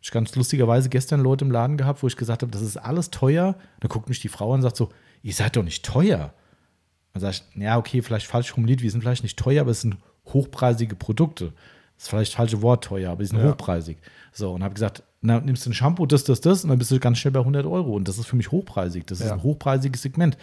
Ich 0.02 0.08
habe 0.10 0.14
ganz 0.24 0.34
lustigerweise 0.36 0.88
gestern 0.88 1.20
Leute 1.20 1.44
im 1.44 1.50
Laden 1.50 1.76
gehabt, 1.76 2.02
wo 2.02 2.06
ich 2.06 2.16
gesagt 2.16 2.42
habe, 2.42 2.52
das 2.52 2.62
ist 2.62 2.76
alles 2.76 3.10
teuer. 3.10 3.56
Da 3.80 3.88
guckt 3.88 4.08
mich 4.08 4.20
die 4.20 4.28
Frau 4.28 4.50
an 4.50 4.56
und 4.56 4.62
sagt 4.62 4.76
so, 4.76 4.90
ihr 5.22 5.32
seid 5.32 5.56
doch 5.56 5.62
nicht 5.64 5.84
teuer. 5.84 6.32
Dann 7.12 7.20
sage 7.20 7.36
ich, 7.54 7.60
ja, 7.62 7.76
okay, 7.78 8.02
vielleicht 8.02 8.26
falsch 8.26 8.52
formuliert, 8.52 8.82
wir 8.82 8.90
sind 8.90 9.00
vielleicht 9.00 9.22
nicht 9.22 9.38
teuer, 9.38 9.62
aber 9.62 9.70
es 9.70 9.80
sind 9.80 9.96
hochpreisige 10.26 10.94
Produkte. 10.96 11.52
Das 11.96 12.04
ist 12.04 12.08
vielleicht 12.10 12.32
das 12.32 12.36
falsche 12.36 12.62
Wort 12.62 12.84
teuer, 12.84 13.10
aber 13.12 13.22
die 13.22 13.28
sind 13.28 13.38
Ja. 13.40 13.48
hochpreisig. 13.50 13.96
So, 14.32 14.52
und 14.52 14.62
habe 14.62 14.74
gesagt, 14.74 15.02
na, 15.26 15.40
nimmst 15.40 15.66
du 15.66 15.70
ein 15.70 15.74
Shampoo, 15.74 16.06
das, 16.06 16.24
das, 16.24 16.40
das, 16.40 16.64
und 16.64 16.70
dann 16.70 16.78
bist 16.78 16.90
du 16.90 16.98
ganz 17.00 17.18
schnell 17.18 17.32
bei 17.32 17.40
100 17.40 17.66
Euro. 17.66 17.94
Und 17.94 18.08
das 18.08 18.18
ist 18.18 18.26
für 18.26 18.36
mich 18.36 18.50
hochpreisig. 18.50 19.06
Das 19.06 19.20
ist 19.20 19.26
Ja. 19.26 19.34
ein 19.34 19.42
hochpreisiges 19.42 20.02
Segment. 20.02 20.38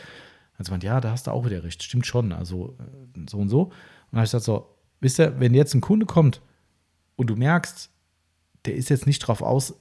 Also 0.58 0.72
meint, 0.72 0.84
ja, 0.84 1.02
da 1.02 1.12
hast 1.12 1.28
du 1.28 1.32
auch 1.32 1.46
wieder 1.46 1.64
recht. 1.64 1.82
Stimmt 1.82 2.06
schon. 2.06 2.32
Also 2.32 2.76
äh, 2.80 3.20
so 3.30 3.38
und 3.40 3.50
so. 3.50 3.64
Und 3.64 3.72
dann 4.12 4.18
habe 4.20 4.26
ich 4.26 4.32
gesagt, 4.32 4.44
so, 4.46 4.70
wisst 5.02 5.20
ihr, 5.20 5.40
wenn 5.40 5.54
jetzt 5.54 5.74
ein 5.74 5.82
Kunde 5.82 6.06
kommt 6.06 6.42
und 7.16 7.28
du 7.30 7.36
merkst, 7.36 7.90
der 8.66 8.76
ist 8.76 8.90
jetzt 8.90 9.08
nicht 9.08 9.20
drauf 9.20 9.42
aus, 9.42 9.74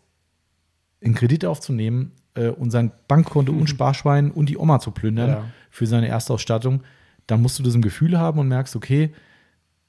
einen 1.04 1.14
Kredit 1.14 1.44
aufzunehmen 1.44 2.12
äh, 2.34 2.48
und 2.48 2.70
sein 2.70 2.92
Bankkonto 3.08 3.52
und 3.52 3.66
Sparschwein 3.68 4.30
und 4.30 4.48
die 4.48 4.56
Oma 4.56 4.80
zu 4.80 4.90
plündern 4.92 5.28
Ja. 5.30 5.44
für 5.70 5.86
seine 5.86 6.08
Erstausstattung, 6.08 6.82
dann 7.26 7.42
musst 7.42 7.58
du 7.58 7.62
das 7.62 7.74
im 7.74 7.82
Gefühl 7.82 8.18
haben 8.18 8.38
und 8.38 8.48
merkst, 8.48 8.74
okay, 8.76 9.12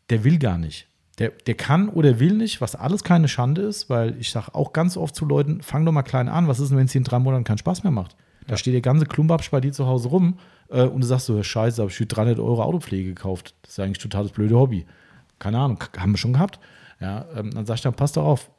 der 0.10 0.24
will 0.24 0.38
gar 0.38 0.58
nicht. 0.58 0.88
Der, 1.20 1.30
der 1.30 1.54
kann 1.54 1.90
oder 1.90 2.20
will 2.20 2.34
nicht, 2.34 2.60
was 2.60 2.76
alles 2.76 3.04
keine 3.04 3.28
Schande 3.28 3.62
ist, 3.62 3.90
weil 3.90 4.18
ich 4.20 4.32
sage 4.32 4.56
auch 4.56 4.74
ganz 4.74 4.98
oft 4.98 5.16
zu 5.16 5.26
Leuten, 5.26 5.62
fang 5.62 5.86
doch 5.86 5.92
mal 5.92 6.02
klein 6.02 6.28
an, 6.28 6.48
was 6.48 6.60
ist 6.60 6.70
denn, 6.70 6.78
wenn 6.78 6.86
es 6.86 6.92
dir 6.92 6.98
in 7.00 7.04
drei 7.04 7.20
Monaten 7.20 7.44
keinen 7.44 7.60
Spaß 7.60 7.84
mehr 7.84 7.92
macht? 7.92 8.16
Da 8.48 8.58
steht 8.58 8.74
der 8.74 8.82
ganze 8.82 9.06
Klumpabsch 9.06 9.52
bei 9.52 9.62
dir 9.62 9.72
zu 9.72 9.86
Hause 9.86 10.10
rum 10.10 10.40
äh, 10.70 10.84
und 10.84 11.02
du 11.02 11.08
sagst 11.08 11.28
so, 11.28 11.42
scheiße, 11.42 11.82
habe 11.82 11.92
ich 11.92 11.98
für 11.98 12.06
300 12.06 12.40
Euro 12.40 12.64
Autopflege 12.64 13.10
gekauft. 13.10 13.56
Das 13.62 13.74
ist 13.74 13.80
eigentlich 13.80 14.00
total 14.00 14.24
das 14.24 14.32
blöde 14.32 14.56
Hobby. 14.56 14.86
Keine 15.40 15.60
Ahnung, 15.60 15.84
haben 15.98 16.12
wir 16.12 16.18
schon 16.18 16.34
gehabt. 16.34 16.60
Ja, 17.00 17.26
ähm, 17.36 17.52
dann 17.52 17.66
sag 17.66 17.76
ich 17.76 17.82
dann, 17.82 17.94
passt 17.94 18.18
doch 18.18 18.26
auf, 18.26 18.50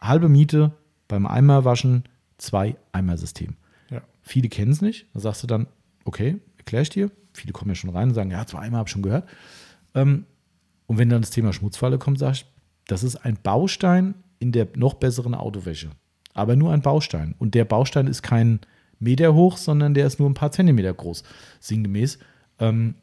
halbe 0.00 0.28
Miete 0.28 0.72
beim 1.08 1.26
Eimerwaschen, 1.26 2.04
zwei 2.38 2.76
Eimersystem. 2.92 3.56
Ja. 3.90 4.02
Viele 4.22 4.48
kennen 4.48 4.72
es 4.72 4.82
nicht. 4.82 5.06
Da 5.14 5.20
sagst 5.20 5.42
du 5.42 5.46
dann, 5.46 5.66
okay, 6.04 6.40
erkläre 6.58 6.82
ich 6.82 6.90
dir. 6.90 7.10
Viele 7.32 7.52
kommen 7.52 7.70
ja 7.70 7.74
schon 7.74 7.90
rein 7.90 8.08
und 8.08 8.14
sagen, 8.14 8.30
ja, 8.30 8.46
zwei 8.46 8.60
Eimer 8.60 8.78
habe 8.78 8.88
ich 8.88 8.92
schon 8.92 9.02
gehört. 9.02 9.28
Ähm, 9.94 10.26
und 10.86 10.98
wenn 10.98 11.08
dann 11.08 11.22
das 11.22 11.30
Thema 11.30 11.52
Schmutzfalle 11.52 11.98
kommt, 11.98 12.18
sag 12.18 12.32
ich, 12.32 12.46
das 12.86 13.02
ist 13.02 13.16
ein 13.16 13.38
Baustein 13.42 14.14
in 14.38 14.52
der 14.52 14.68
noch 14.76 14.94
besseren 14.94 15.34
Autowäsche. 15.34 15.90
Aber 16.34 16.56
nur 16.56 16.72
ein 16.72 16.82
Baustein. 16.82 17.34
Und 17.38 17.54
der 17.54 17.64
Baustein 17.64 18.06
ist 18.06 18.22
kein 18.22 18.60
Meter 18.98 19.34
hoch, 19.34 19.56
sondern 19.56 19.94
der 19.94 20.06
ist 20.06 20.18
nur 20.18 20.28
ein 20.28 20.34
paar 20.34 20.52
Zentimeter 20.52 20.92
groß, 20.92 21.22
sinngemäß. 21.60 22.18
Ähm, 22.58 22.96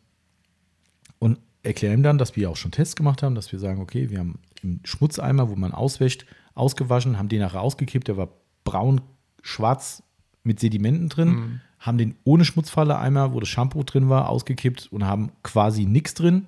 und 1.19 1.39
erkläre 1.63 1.93
ihm 1.93 2.03
dann, 2.03 2.17
dass 2.17 2.35
wir 2.35 2.49
auch 2.49 2.55
schon 2.55 2.71
Tests 2.71 2.95
gemacht 2.95 3.23
haben, 3.23 3.35
dass 3.35 3.51
wir 3.51 3.59
sagen, 3.59 3.81
okay, 3.81 4.09
wir 4.09 4.19
haben 4.19 4.39
einen 4.63 4.81
Schmutzeimer, 4.83 5.49
wo 5.49 5.55
man 5.55 5.71
auswäscht, 5.73 6.25
ausgewaschen, 6.53 7.17
haben 7.17 7.29
den 7.29 7.39
nachher 7.39 7.61
ausgekippt, 7.61 8.07
der 8.07 8.17
war 8.17 8.29
braun, 8.63 9.01
schwarz 9.41 10.03
mit 10.43 10.59
Sedimenten 10.59 11.09
drin, 11.09 11.61
haben 11.79 11.97
den 11.97 12.15
ohne 12.23 12.45
Schmutzfalle-Eimer, 12.45 13.33
wo 13.33 13.39
das 13.39 13.49
Shampoo 13.49 13.83
drin 13.83 14.09
war, 14.09 14.29
ausgekippt 14.29 14.89
und 14.91 15.05
haben 15.05 15.31
quasi 15.43 15.85
nichts 15.85 16.13
drin. 16.13 16.45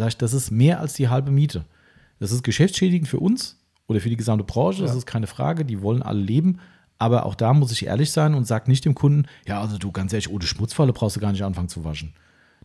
Sag 0.00 0.08
ich, 0.08 0.16
das 0.16 0.32
ist 0.32 0.50
mehr 0.50 0.80
als 0.80 0.94
die 0.94 1.08
halbe 1.10 1.30
Miete. 1.30 1.66
Das 2.20 2.32
ist 2.32 2.42
geschäftsschädigend 2.42 3.06
für 3.06 3.20
uns 3.20 3.58
oder 3.86 4.00
für 4.00 4.08
die 4.08 4.16
gesamte 4.16 4.44
Branche, 4.44 4.80
das 4.80 4.92
Ja. 4.92 4.96
ist 4.96 5.04
keine 5.04 5.26
Frage, 5.26 5.66
die 5.66 5.82
wollen 5.82 6.02
alle 6.02 6.20
leben. 6.22 6.58
Aber 6.98 7.26
auch 7.26 7.34
da 7.34 7.52
muss 7.52 7.70
ich 7.70 7.84
ehrlich 7.84 8.10
sein 8.10 8.32
und 8.34 8.46
sag 8.46 8.66
nicht 8.66 8.86
dem 8.86 8.94
Kunden, 8.94 9.26
ja, 9.46 9.60
also 9.60 9.76
du 9.76 9.92
ganz 9.92 10.14
ehrlich, 10.14 10.30
ohne 10.30 10.46
Schmutzfalle 10.46 10.94
brauchst 10.94 11.16
du 11.16 11.20
gar 11.20 11.32
nicht 11.32 11.44
anfangen 11.44 11.68
zu 11.68 11.84
waschen. 11.84 12.14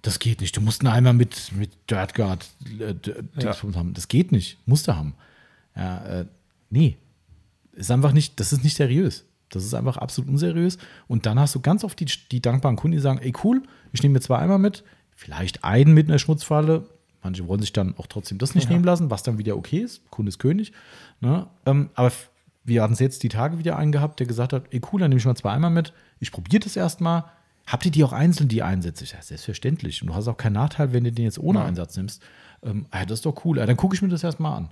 Das 0.02 0.20
geht 0.20 0.40
nicht. 0.40 0.56
Du 0.56 0.62
musst 0.62 0.80
einen 0.82 0.94
Eimer 0.94 1.12
mit, 1.12 1.52
mit 1.52 1.72
Dirtguard 1.92 2.46
äh, 2.80 2.94
D- 2.94 3.16
Dingsbums 3.42 3.76
haben. 3.76 3.94
Das 3.94 4.08
geht 4.08 4.32
nicht. 4.32 4.58
Musst 4.66 4.88
du 4.88 4.96
haben. 4.96 5.14
Ja, 5.76 6.06
äh, 6.06 6.26
nee. 6.70 6.96
Ist 7.74 7.92
einfach 7.92 8.14
nicht, 8.14 8.40
das 8.40 8.54
ist 8.54 8.64
nicht 8.64 8.78
seriös. 8.78 9.26
Das 9.50 9.66
ist 9.66 9.74
einfach 9.74 9.98
absolut 9.98 10.30
unseriös. 10.30 10.78
Und 11.08 11.26
dann 11.26 11.38
hast 11.40 11.54
du 11.56 11.60
ganz 11.60 11.84
oft 11.84 12.00
die, 12.00 12.06
die 12.32 12.42
dankbaren 12.42 12.78
Kunden, 12.78 12.96
die 12.96 13.02
sagen, 13.02 13.20
ey 13.20 13.34
cool, 13.44 13.62
ich 13.92 14.02
nehme 14.04 14.14
mir 14.14 14.22
zwei 14.22 14.38
Eimer 14.40 14.58
mit, 14.58 14.84
vielleicht 15.16 15.64
einen 15.66 15.94
mit 15.94 16.08
einer 16.10 16.20
Schmutzfalle. 16.20 16.88
Manche 17.26 17.48
wollen 17.48 17.60
sich 17.60 17.74
dann 17.74 17.96
auch 17.98 18.06
trotzdem 18.06 18.38
das 18.38 18.54
nicht 18.54 18.66
Ja. 18.66 18.74
nehmen 18.74 18.84
lassen, 18.86 19.10
was 19.10 19.24
dann 19.24 19.40
wieder 19.40 19.58
okay 19.58 19.80
ist. 19.80 20.08
Kunde 20.12 20.30
ist 20.30 20.38
König. 20.38 20.72
Ne? 21.22 21.48
Ähm, 21.66 21.90
aber 21.96 22.12
wir 22.64 22.84
hatten 22.84 22.94
es 22.94 23.00
jetzt 23.00 23.24
die 23.24 23.30
Tage 23.30 23.58
wieder 23.58 23.78
einen 23.78 23.92
gehabt, 23.92 24.20
der 24.20 24.28
gesagt 24.28 24.54
hat, 24.54 24.66
ey 24.70 24.80
cool, 24.92 25.00
dann 25.00 25.10
nehme 25.10 25.18
ich 25.18 25.26
mal 25.26 25.34
zwei 25.36 25.52
Eimer 25.54 25.72
mit. 25.72 25.92
Ich 26.20 26.32
probiere 26.32 26.60
das 26.60 26.76
erstmal. 26.76 27.24
Habt 27.66 27.84
ihr 27.84 27.92
die 27.92 28.04
auch 28.04 28.14
einzeln, 28.14 28.48
die 28.48 28.62
Einsätze? 28.62 29.04
Ich 29.06 29.10
sage, 29.10 29.24
selbstverständlich. 29.24 30.04
Und 30.04 30.10
du 30.10 30.14
hast 30.16 30.28
auch 30.28 30.38
keinen 30.38 30.54
Nachteil, 30.54 30.94
wenn 30.94 31.04
du 31.04 31.12
den 31.12 31.26
jetzt 31.26 31.40
ohne 31.40 31.58
Nein. 31.58 31.70
Einsatz 31.70 31.98
nimmst. 31.98 32.22
Ähm, 32.62 32.86
ah, 32.92 33.06
das 33.06 33.20
ist 33.20 33.26
doch 33.26 33.44
cool. 33.44 33.60
Ah, 33.60 33.66
dann 33.66 33.76
gucke 33.76 33.96
ich 33.96 34.04
mir 34.04 34.10
das 34.10 34.24
erstmal 34.24 34.56
an. 34.56 34.70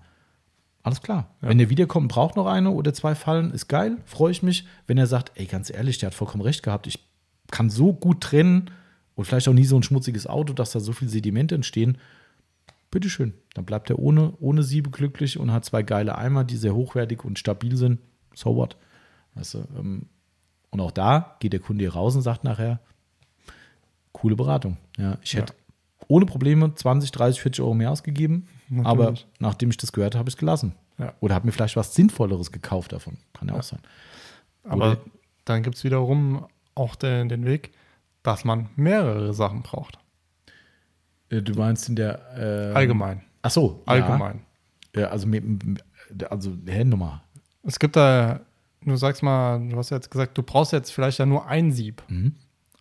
Alles 0.83 1.01
klar. 1.01 1.29
Wenn 1.41 1.57
der 1.57 1.71
wiederkommt, 1.71 2.09
braucht 2.09 2.35
noch 2.35 2.45
eine 2.45 2.69
oder 2.69 2.93
zwei 2.93 3.15
Fallen, 3.15 3.49
ist 3.51 3.67
geil, 3.67 3.97
freue 4.05 4.31
ich 4.31 4.43
mich. 4.43 4.67
Wenn 4.85 4.99
er 4.99 5.07
sagt, 5.07 5.31
ey, 5.35 5.47
ganz 5.47 5.71
ehrlich, 5.73 5.97
der 5.97 6.07
hat 6.07 6.13
vollkommen 6.13 6.43
recht 6.43 6.61
gehabt, 6.61 6.85
ich 6.85 6.99
kann 7.49 7.69
so 7.71 7.93
gut 7.93 8.21
trennen 8.21 8.69
und 9.15 9.23
vielleicht 9.25 9.47
auch 9.47 9.53
nie 9.53 9.63
so 9.63 9.77
ein 9.77 9.83
schmutziges 9.83 10.27
Auto, 10.27 10.51
dass 10.53 10.71
da 10.71 10.79
so 10.81 10.91
viel 10.91 11.07
Sedimente 11.07 11.55
entstehen, 11.55 11.97
bitteschön. 12.93 13.33
Dann 13.53 13.65
bleibt 13.65 13.89
er 13.89 13.99
ohne, 13.99 14.33
ohne 14.39 14.63
Siebe 14.63 14.89
glücklich 14.89 15.37
und 15.39 15.51
hat 15.51 15.65
zwei 15.65 15.83
geile 15.83 16.17
Eimer, 16.17 16.43
die 16.43 16.57
sehr 16.57 16.75
hochwertig 16.75 17.25
und 17.25 17.39
stabil 17.39 17.75
sind. 17.75 17.99
So 18.33 18.55
what? 18.55 18.77
Weißt 19.35 19.55
du, 19.55 19.67
ähm, 19.77 20.07
und 20.69 20.79
auch 20.79 20.91
da 20.91 21.35
geht 21.39 21.53
der 21.53 21.59
Kunde 21.59 21.83
hier 21.83 21.93
raus 21.93 22.15
und 22.15 22.21
sagt 22.21 22.43
nachher, 22.43 22.79
coole 24.11 24.35
Beratung. 24.35 24.77
Ja, 24.97 25.17
ich 25.21 25.35
hätte 25.35 25.53
ohne 26.07 26.25
Probleme 26.25 26.73
20, 26.73 27.11
30, 27.11 27.41
40 27.41 27.61
Euro 27.63 27.73
mehr 27.73 27.91
ausgegeben, 27.91 28.47
aber 28.83 29.03
Natürlich. 29.05 29.27
nachdem 29.39 29.69
ich 29.69 29.77
das 29.77 29.91
gehört 29.91 30.15
habe, 30.15 30.19
habe 30.19 30.29
ich 30.29 30.35
es 30.35 30.39
gelassen. 30.39 30.75
Ja. 30.97 31.13
Oder 31.19 31.35
habe 31.35 31.45
mir 31.45 31.51
vielleicht 31.51 31.75
was 31.75 31.95
Sinnvolleres 31.95 32.51
gekauft 32.51 32.91
davon. 32.91 33.17
Kann 33.33 33.47
ja, 33.47 33.55
auch 33.55 33.63
sein. 33.63 33.79
Aber 34.63 34.91
Oder- 34.91 35.01
dann 35.45 35.63
gibt 35.63 35.75
es 35.75 35.83
wiederum 35.83 36.45
auch 36.75 36.95
den, 36.95 37.29
den 37.29 37.45
Weg, 37.45 37.71
dass 38.21 38.45
man 38.45 38.69
mehrere 38.75 39.33
Sachen 39.33 39.61
braucht. 39.63 39.97
Äh, 41.37 41.41
Du 41.41 41.53
meinst 41.53 41.89
in 41.89 41.95
der 41.95 42.19
äh, 42.37 42.73
Allgemein. 42.75 43.21
Ach 43.41 43.51
so, 43.51 43.81
Allgemein. 43.85 44.41
Ja, 44.95 45.01
Ja, 45.03 45.07
also 45.09 45.27
mit, 45.27 45.43
mit- 45.45 45.83
also 46.29 46.51
hä, 46.65 46.83
Nummer. 46.83 47.23
Es 47.63 47.79
gibt 47.79 47.95
da, 47.95 48.41
du 48.85 48.95
sagst 48.95 49.23
mal, 49.23 49.59
du 49.67 49.77
hast 49.77 49.89
jetzt 49.89 50.11
gesagt, 50.11 50.37
du 50.37 50.43
brauchst 50.43 50.71
jetzt 50.73 50.91
vielleicht 50.91 51.17
ja 51.17 51.25
nur 51.25 51.47
ein 51.47 51.71
Sieb. 51.71 52.03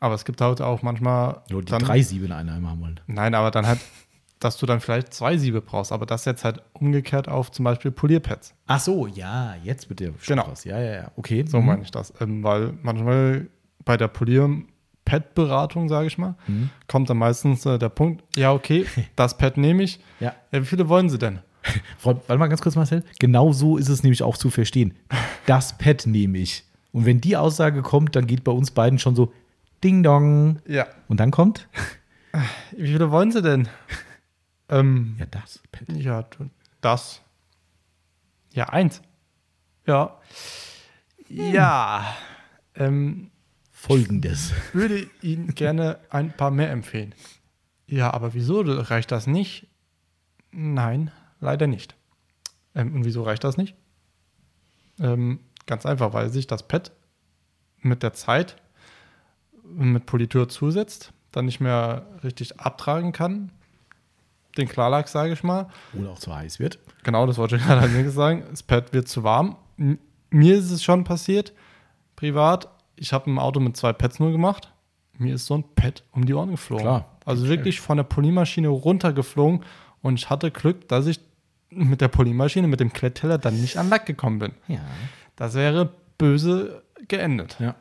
Aber 0.00 0.14
es 0.14 0.24
gibt 0.24 0.40
halt 0.40 0.60
auch 0.60 0.82
manchmal. 0.82 1.42
Nur 1.48 1.62
die 1.62 1.70
dann, 1.70 1.82
drei 1.82 2.02
Siebe 2.02 2.26
in 2.26 2.32
einer 2.32 2.54
haben 2.54 2.80
wollen. 2.80 3.00
Nein, 3.06 3.34
aber 3.34 3.50
dann 3.52 3.66
halt, 3.66 3.78
dass 4.40 4.56
du 4.58 4.66
dann 4.66 4.80
vielleicht 4.80 5.14
zwei 5.14 5.36
Siebe 5.38 5.60
brauchst. 5.62 5.92
Aber 5.92 6.04
das 6.06 6.24
jetzt 6.24 6.44
halt 6.44 6.60
umgekehrt 6.72 7.28
auf 7.28 7.52
zum 7.52 7.64
Beispiel 7.64 7.92
Polierpads. 7.92 8.54
Ach 8.66 8.80
so, 8.80 9.06
ja, 9.06 9.54
jetzt 9.62 9.88
wird 9.88 10.00
der 10.00 10.10
Genau. 10.26 10.48
was. 10.50 10.64
Ja, 10.64 10.78
ja, 10.80 10.92
ja. 10.94 11.10
Okay. 11.16 11.44
So 11.46 11.60
mhm. 11.60 11.66
meine 11.66 11.82
ich 11.82 11.92
das. 11.92 12.12
Ähm, 12.20 12.42
weil 12.42 12.74
manchmal 12.82 13.46
bei 13.84 13.96
der 13.96 14.08
Polier-Pad-Beratung, 15.20 15.89
sage 15.89 16.06
ich 16.06 16.18
mal, 16.18 16.34
Mhm. 16.47 16.70
kommt 16.89 17.10
dann 17.10 17.18
meistens 17.18 17.64
äh, 17.66 17.78
der 17.78 17.89
Punkt, 17.89 18.24
ja, 18.36 18.52
okay, 18.52 18.86
das 19.16 19.36
Pad 19.36 19.56
nehme 19.56 19.82
ich. 19.82 20.01
Ja. 20.20 20.34
ja. 20.51 20.60
Wie 20.62 20.66
viele 20.66 20.89
wollen 20.89 21.09
sie 21.10 21.18
denn? 21.18 21.40
Frau, 21.98 22.14
warte 22.26 22.39
mal 22.39 22.48
ganz 22.48 22.60
kurz, 22.60 22.74
Marcel. 22.76 23.05
Genau 23.18 23.52
so 23.52 23.76
ist 23.76 23.89
es 23.89 24.02
nämlich 24.02 24.22
auch 24.22 24.36
zu 24.36 24.51
verstehen. 24.51 24.94
Das 25.47 25.76
Pad 25.76 26.06
nehme 26.06 26.39
ich. 26.39 26.62
Und 26.93 27.05
wenn 27.05 27.20
die 27.20 27.36
Aussage 27.36 27.82
kommt, 27.82 28.14
dann 28.14 28.28
geht 28.28 28.44
bei 28.44 28.52
uns 28.52 28.70
beiden 28.70 29.01
schon 29.01 29.16
so 29.16 29.32
Ding 29.82 30.05
Dong. 30.05 30.60
Ja. 30.68 30.86
Und 31.09 31.18
dann 31.18 31.32
kommt 31.32 31.66
Wie 32.76 32.86
viele 32.86 33.10
wollen 33.10 33.32
sie 33.32 33.43
denn? 33.43 33.68
ähm, 34.68 35.16
ja 35.18 35.26
das 35.26 35.60
Pad. 35.72 35.89
Ja, 35.97 36.24
das. 36.80 37.22
Ja, 38.55 38.68
eins. 38.68 39.02
Ja. 39.84 40.20
Ja. 41.28 42.05
Ähm, 42.76 43.31
Folgendes. 43.82 44.52
würde 44.72 45.09
Ihnen 45.22 45.56
gerne 45.56 45.98
ein 46.09 46.32
paar 46.36 46.52
mehr 46.52 46.70
empfehlen. 46.70 47.16
Ja, 47.88 48.14
aber 48.14 48.32
wieso 48.32 48.60
reicht 48.60 49.10
das 49.10 49.26
nicht? 49.26 49.66
Nein, 50.52 51.10
leider 51.40 51.66
nicht. 51.66 51.96
Ähm, 52.76 52.94
und 52.94 53.04
wieso 53.04 53.24
reicht 53.24 53.42
das 53.42 53.56
nicht? 53.56 53.74
Ähm, 55.00 55.40
ganz 55.66 55.84
einfach, 55.84 56.12
weil 56.12 56.30
sich 56.30 56.46
das 56.46 56.68
Pad 56.68 56.92
mit 57.80 58.04
der 58.04 58.12
Zeit 58.12 58.56
mit 59.64 60.06
Politur 60.06 60.48
zusetzt, 60.48 61.12
dann 61.32 61.46
nicht 61.46 61.59
mehr 61.60 62.06
richtig 62.22 62.60
abtragen 62.60 63.10
kann. 63.10 63.50
Den 64.56 64.68
Klarlack, 64.68 65.09
sage 65.09 65.32
ich 65.32 65.42
mal. 65.42 65.68
Oder 65.94 66.10
auch 66.10 66.18
zu 66.20 66.32
heiß 66.32 66.60
wird. 66.60 66.78
Genau, 67.02 67.26
das 67.26 67.36
wollte 67.36 67.56
ich 67.56 67.62
gerade 67.66 68.10
sagen. 68.10 68.44
Das 68.48 68.62
Pad 68.62 68.92
wird 68.92 69.09
zu 69.09 69.24
warm. 69.24 69.56
Mir 70.30 70.56
ist 70.56 70.70
es 70.70 70.84
schon 70.84 71.02
passiert, 71.02 71.52
privat. 72.14 72.68
Ich 72.97 73.12
habe 73.12 73.31
ein 73.31 73.39
Auto 73.39 73.60
mit 73.60 73.77
zwei 73.77 73.93
Pads 73.93 74.19
nur 74.20 74.32
gemacht. 74.32 74.73
Mir 75.19 75.35
ist 75.35 75.47
so 75.47 75.55
ein 75.55 75.64
Pad 75.74 76.02
um 76.12 76.24
die 76.27 76.35
Ohren 76.35 76.51
geflogen. 76.51 76.85
Klar. 76.85 77.19
Also 77.24 77.48
wirklich 77.48 77.81
von 77.81 77.97
der 77.97 78.05
Polymaschine 78.05 78.69
runtergeflogen. 78.69 79.64
Und 80.02 80.14
ich 80.19 80.31
hatte 80.31 80.51
Glück, 80.51 80.89
dass 80.89 81.06
ich 81.06 81.20
mit 81.70 82.01
der 82.01 82.09
Polymaschine, 82.09 82.66
mit 82.69 82.81
dem 82.81 82.93
Klettteller 82.93 83.39
dann 83.39 83.60
nicht 83.60 83.77
an 83.77 83.89
Lack 83.89 84.06
gekommen 84.06 84.39
bin. 84.39 84.52
Ja. 84.69 84.81
Das 85.36 85.55
wäre 85.55 85.93
böse 86.19 86.82
geendet. 87.09 87.56
Ja. 87.60 87.74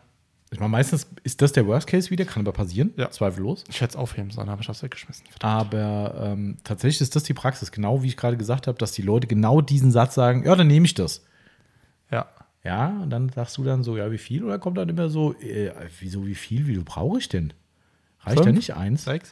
Ich 0.54 0.60
meine, 0.60 0.70
meistens 0.70 1.08
ist 1.24 1.42
das 1.42 1.54
der 1.54 1.66
Worst 1.66 1.88
Case 1.88 2.10
wieder, 2.10 2.26
kann 2.26 2.42
aber 2.44 2.52
passieren, 2.52 2.94
Ja. 2.98 3.10
zweifellos. 3.10 3.64
Ich 3.70 3.80
hätte 3.80 3.92
es 3.92 3.96
aufheben 3.96 4.32
sollen, 4.32 4.50
aber 4.50 4.62
ich 4.62 4.68
habe 4.68 4.76
es 4.76 4.84
weggeschmissen. 4.84 5.26
Aber 5.42 6.14
ähm, 6.22 6.58
tatsächlich 6.66 7.00
ist 7.02 7.16
das 7.16 7.24
die 7.24 7.34
Praxis, 7.34 7.72
genau 7.72 8.04
wie 8.04 8.08
ich 8.08 8.18
gerade 8.18 8.36
gesagt 8.36 8.68
habe, 8.68 8.78
dass 8.78 8.92
die 8.92 9.02
Leute 9.02 9.28
genau 9.28 9.62
diesen 9.62 9.92
Satz 9.92 10.14
sagen, 10.14 10.44
ja, 10.46 10.54
dann 10.56 10.68
nehme 10.68 10.86
ich 10.86 10.94
das. 10.94 11.24
Ja. 12.12 12.28
Ja, 12.64 12.90
und 13.02 13.10
dann 13.10 13.30
sagst 13.30 13.58
du 13.58 13.64
dann 13.64 13.84
so, 13.84 13.98
ja, 13.98 14.12
wie 14.12 14.18
viel? 14.20 14.44
Oder 14.44 14.60
kommt 14.60 14.78
dann 14.78 14.88
immer 14.90 15.10
so, 15.10 15.34
äh, 15.40 15.72
wieso, 16.00 16.28
wie 16.28 16.36
viel, 16.36 16.68
wie 16.68 16.76
viel 16.76 16.84
brauche 16.84 17.18
ich 17.18 17.28
denn? 17.30 17.54
Reicht 18.22 18.38
Fünf? 18.38 18.46
ja 18.48 18.52
nicht 18.54 18.76
eins? 18.76 19.04
Sechs? 19.06 19.32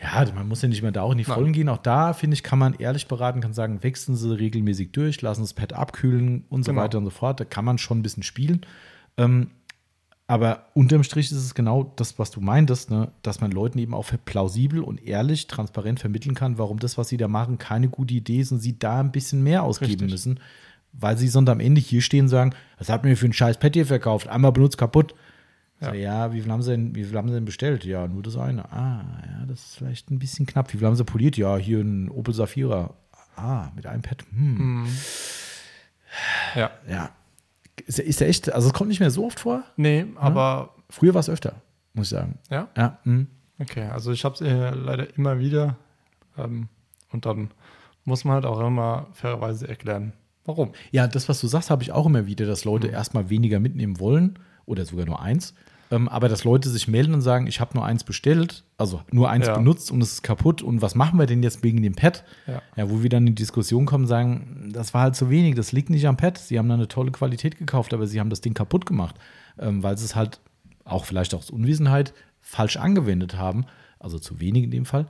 Ja, 0.00 0.24
man 0.34 0.48
muss 0.48 0.62
ja 0.62 0.68
nicht 0.68 0.80
mehr 0.80 0.92
da 0.92 1.02
auch 1.02 1.12
in 1.12 1.18
die 1.18 1.24
Nein. 1.26 1.34
Vollen 1.34 1.52
gehen. 1.52 1.68
Auch 1.68 1.78
da, 1.78 2.12
finde 2.14 2.34
ich, 2.34 2.42
kann 2.42 2.58
man 2.58 2.74
ehrlich 2.74 3.06
beraten, 3.06 3.40
kann 3.40 3.52
sagen, 3.52 3.82
wechseln 3.82 4.16
Sie 4.16 4.34
regelmäßig 4.34 4.92
durch, 4.92 5.20
lassen 5.20 5.42
das 5.42 5.52
Pad 5.52 5.72
abkühlen 5.74 6.44
und 6.48 6.64
so 6.64 6.70
Genau. 6.72 6.82
weiter 6.82 6.98
und 6.98 7.04
so 7.04 7.10
fort. 7.10 7.40
Da 7.40 7.44
kann 7.44 7.64
man 7.64 7.76
schon 7.76 7.98
ein 7.98 8.02
bisschen 8.02 8.22
spielen. 8.22 8.60
Ähm, 9.18 9.50
aber 10.26 10.66
unterm 10.74 11.02
Strich 11.02 11.32
ist 11.32 11.38
es 11.38 11.54
genau 11.56 11.92
das, 11.96 12.18
was 12.20 12.30
du 12.30 12.40
meintest, 12.40 12.88
ne? 12.88 13.10
dass 13.22 13.40
man 13.40 13.50
Leuten 13.50 13.78
eben 13.80 13.92
auch 13.94 14.08
plausibel 14.24 14.80
und 14.80 15.02
ehrlich, 15.04 15.48
transparent 15.48 15.98
vermitteln 15.98 16.36
kann, 16.36 16.56
warum 16.56 16.78
das, 16.78 16.96
was 16.96 17.08
sie 17.08 17.16
da 17.16 17.26
machen, 17.26 17.58
keine 17.58 17.88
gute 17.88 18.14
Idee 18.14 18.38
ist 18.40 18.52
und 18.52 18.60
sie 18.60 18.78
da 18.78 19.00
ein 19.00 19.10
bisschen 19.10 19.42
mehr 19.42 19.64
ausgeben 19.64 19.90
Richtig. 19.92 20.10
müssen. 20.12 20.40
Weil 20.92 21.16
sie 21.16 21.28
sonst 21.28 21.48
am 21.48 21.60
Ende 21.60 21.80
hier 21.80 22.02
stehen 22.02 22.22
und 22.24 22.28
sagen, 22.28 22.54
was 22.78 22.88
hat 22.88 23.04
mir 23.04 23.16
für 23.16 23.26
ein 23.26 23.32
scheiß 23.32 23.58
Pad 23.58 23.74
hier 23.74 23.86
verkauft? 23.86 24.28
Einmal 24.28 24.52
benutzt, 24.52 24.76
kaputt. 24.78 25.14
Ja. 25.80 25.88
So, 25.90 25.94
ja, 25.94 26.32
wie 26.32 26.42
viel, 26.42 26.50
haben 26.52 26.62
sie 26.62 26.72
denn, 26.72 26.94
wie 26.94 27.04
viel 27.04 27.16
haben 27.16 27.28
sie 27.28 27.34
denn 27.34 27.44
bestellt? 27.46 27.84
Ja, 27.84 28.06
nur 28.06 28.22
das 28.22 28.36
eine. 28.36 28.70
Ah, 28.72 29.04
ja, 29.26 29.46
das 29.46 29.60
ist 29.60 29.76
vielleicht 29.76 30.10
ein 30.10 30.18
bisschen 30.18 30.46
knapp. 30.46 30.72
Wie 30.72 30.78
viel 30.78 30.86
haben 30.86 30.96
sie 30.96 31.04
poliert? 31.04 31.36
Ja, 31.36 31.56
hier 31.56 31.80
ein 31.80 32.10
Opel 32.10 32.34
Safira. 32.34 32.92
Ah, 33.36 33.70
mit 33.74 33.86
einem 33.86 34.02
Pad. 34.02 34.24
Hm. 34.34 34.86
Ja. 36.54 36.70
Ja. 36.88 37.10
Ist, 37.86 37.98
ja- 37.98 38.04
ist 38.04 38.20
ja 38.20 38.26
echt, 38.26 38.52
also 38.52 38.68
es 38.68 38.74
kommt 38.74 38.88
nicht 38.88 39.00
mehr 39.00 39.10
so 39.10 39.24
oft 39.26 39.40
vor. 39.40 39.62
Nee, 39.76 40.06
aber 40.16 40.74
Früher 40.90 41.14
war 41.14 41.20
es 41.20 41.30
öfter, 41.30 41.62
muss 41.94 42.06
ich 42.06 42.10
sagen. 42.10 42.38
ja. 42.50 42.68
Ja, 42.76 42.98
hm. 43.04 43.28
Okay, 43.60 43.84
also 43.84 44.10
ich 44.12 44.24
habe 44.24 44.34
es 44.34 44.40
äh, 44.40 44.70
leider 44.70 45.16
immer 45.16 45.38
wieder. 45.38 45.76
Ähm, 46.36 46.68
und 47.12 47.26
dann 47.26 47.50
muss 48.04 48.24
man 48.24 48.34
halt 48.34 48.44
auch 48.46 48.58
immer 48.60 49.06
fairerweise 49.12 49.68
erklären, 49.68 50.12
warum. 50.56 50.72
ja 50.90 51.06
das, 51.06 51.28
was 51.28 51.40
du 51.40 51.46
sagst, 51.46 51.70
habe 51.70 51.82
ich 51.82 51.92
auch 51.92 52.06
immer 52.06 52.26
wieder, 52.26 52.46
dass 52.46 52.64
Leute 52.64 52.88
erstmal 52.88 53.30
weniger 53.30 53.60
mitnehmen 53.60 53.98
wollen 54.00 54.38
oder 54.66 54.84
sogar 54.84 55.06
nur 55.06 55.20
eins. 55.20 55.54
Ähm, 55.92 56.08
aber 56.08 56.28
dass 56.28 56.44
Leute 56.44 56.68
sich 56.68 56.86
melden 56.86 57.14
und 57.14 57.20
sagen, 57.20 57.48
ich 57.48 57.58
habe 57.60 57.74
nur 57.74 57.84
eins 57.84 58.04
bestellt, 58.04 58.62
also 58.78 59.00
nur 59.10 59.28
eins 59.28 59.48
Ja. 59.48 59.56
benutzt 59.56 59.90
und 59.90 60.00
es 60.02 60.12
ist 60.12 60.22
kaputt 60.22 60.62
und 60.62 60.82
was 60.82 60.94
machen 60.94 61.18
wir 61.18 61.26
denn 61.26 61.42
jetzt 61.42 61.64
wegen 61.64 61.82
dem 61.82 61.94
Pad? 61.96 62.22
Ja. 62.46 62.62
Ja, 62.76 62.88
wo 62.90 63.02
wir 63.02 63.10
dann 63.10 63.24
in 63.26 63.34
die 63.34 63.42
Diskussion 63.42 63.86
kommen, 63.86 64.06
sagen, 64.06 64.70
das 64.72 64.94
war 64.94 65.02
halt 65.02 65.16
zu 65.16 65.30
wenig, 65.30 65.56
das 65.56 65.72
liegt 65.72 65.90
nicht 65.90 66.06
am 66.06 66.16
Pad. 66.16 66.38
Sie 66.38 66.58
haben 66.58 66.68
da 66.68 66.74
eine 66.74 66.86
tolle 66.86 67.10
Qualität 67.10 67.58
gekauft, 67.58 67.92
aber 67.92 68.06
sie 68.06 68.20
haben 68.20 68.30
das 68.30 68.40
Ding 68.40 68.54
kaputt 68.54 68.86
gemacht, 68.86 69.16
ähm, 69.58 69.82
weil 69.82 69.98
sie 69.98 70.04
es 70.04 70.14
halt 70.14 70.38
auch 70.84 71.04
vielleicht 71.06 71.34
aus 71.34 71.50
Unwissenheit 71.50 72.14
falsch 72.40 72.76
angewendet 72.76 73.36
haben, 73.36 73.66
also 73.98 74.20
zu 74.20 74.38
wenig 74.38 74.62
in 74.64 74.70
dem 74.70 74.84
Fall 74.84 75.06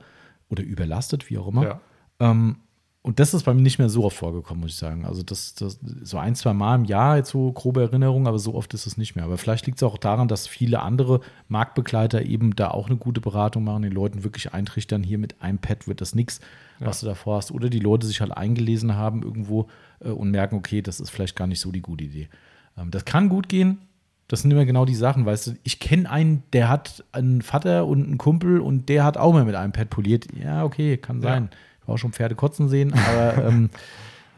oder 0.49 0.63
überlastet, 0.63 1.29
wie 1.29 1.37
auch 1.37 1.47
immer. 1.47 1.63
Ja. 1.63 1.79
Ähm, 2.19 2.57
und 3.03 3.19
das 3.19 3.33
ist 3.33 3.43
bei 3.43 3.53
mir 3.55 3.63
nicht 3.63 3.79
mehr 3.79 3.89
so 3.89 4.03
oft 4.05 4.15
vorgekommen, 4.15 4.61
muss 4.61 4.73
ich 4.73 4.77
sagen. 4.77 5.05
Also 5.05 5.23
das, 5.23 5.55
das 5.55 5.79
so 6.03 6.19
ein, 6.19 6.35
zwei 6.35 6.53
Mal 6.53 6.75
im 6.75 6.85
Jahr 6.85 7.17
jetzt 7.17 7.31
so 7.31 7.51
grobe 7.51 7.81
Erinnerung, 7.81 8.27
aber 8.27 8.37
so 8.37 8.53
oft 8.53 8.75
ist 8.75 8.85
es 8.85 8.95
nicht 8.95 9.15
mehr. 9.15 9.25
Aber 9.25 9.39
vielleicht 9.39 9.65
liegt 9.65 9.79
es 9.79 9.83
auch 9.83 9.97
daran, 9.97 10.27
dass 10.27 10.45
viele 10.45 10.81
andere 10.81 11.21
Marktbegleiter 11.47 12.23
eben 12.23 12.55
da 12.55 12.69
auch 12.69 12.87
eine 12.87 12.97
gute 12.97 13.19
Beratung 13.19 13.63
machen, 13.63 13.81
den 13.81 13.91
Leuten 13.91 14.23
wirklich 14.23 14.53
eintrichtern, 14.53 15.01
hier 15.01 15.17
mit 15.17 15.41
einem 15.41 15.57
Pad 15.57 15.87
wird 15.87 15.99
das 15.99 16.13
nichts, 16.13 16.41
was 16.79 16.99
du 16.99 17.07
davor 17.07 17.37
hast. 17.37 17.49
Oder 17.51 17.71
die 17.71 17.79
Leute 17.79 18.05
sich 18.05 18.21
halt 18.21 18.37
eingelesen 18.37 18.95
haben 18.95 19.23
irgendwo 19.23 19.67
äh, 20.01 20.09
und 20.09 20.29
merken, 20.29 20.55
okay, 20.55 20.83
das 20.83 20.99
ist 20.99 21.09
vielleicht 21.09 21.35
gar 21.35 21.47
nicht 21.47 21.59
so 21.59 21.71
die 21.71 21.81
gute 21.81 22.03
Idee. 22.03 22.29
Ähm, 22.77 22.91
das 22.91 23.05
kann 23.05 23.29
gut 23.29 23.49
gehen. 23.49 23.79
Das 24.27 24.43
sind 24.43 24.51
immer 24.51 24.65
genau 24.65 24.85
die 24.85 24.95
Sachen, 24.95 25.25
weißt 25.25 25.47
du. 25.47 25.51
Ich 25.63 25.79
kenne 25.79 26.09
einen, 26.09 26.43
der 26.53 26.69
hat 26.69 27.03
einen 27.11 27.41
Vater 27.41 27.87
und 27.87 28.05
einen 28.05 28.17
Kumpel 28.19 28.59
und 28.59 28.89
der 28.89 29.03
hat 29.03 29.17
auch 29.17 29.33
mal 29.33 29.43
mit 29.43 29.55
einem 29.55 29.73
Pad 29.73 29.89
poliert. 29.89 30.27
Ja, 30.39 30.63
okay, 30.63 30.97
kann 30.97 31.21
Ja. 31.49 31.57
Ich 31.81 31.87
habe 31.87 31.93
auch 31.93 31.97
schon 31.97 32.13
Pferde 32.13 32.35
kotzen 32.35 32.69
sehen, 32.69 32.93
aber 32.93 33.43
ähm, 33.47 33.69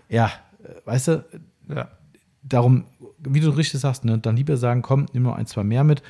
ja, 0.10 0.32
weißt 0.86 1.08
du, 1.10 1.26
Ja. 1.70 1.90
darum, 2.42 2.86
wie 3.20 3.40
du 3.40 3.50
richtig 3.50 3.80
sagst, 3.82 4.06
ne, 4.06 4.18
dann 4.18 4.36
lieber 4.38 4.58
sagen, 4.58 4.82
komm, 4.82 5.06
nimm 5.14 5.24
noch 5.24 5.36
ein, 5.36 5.46
zwei 5.46 5.64
mehr 5.64 5.84
mit. 5.84 6.02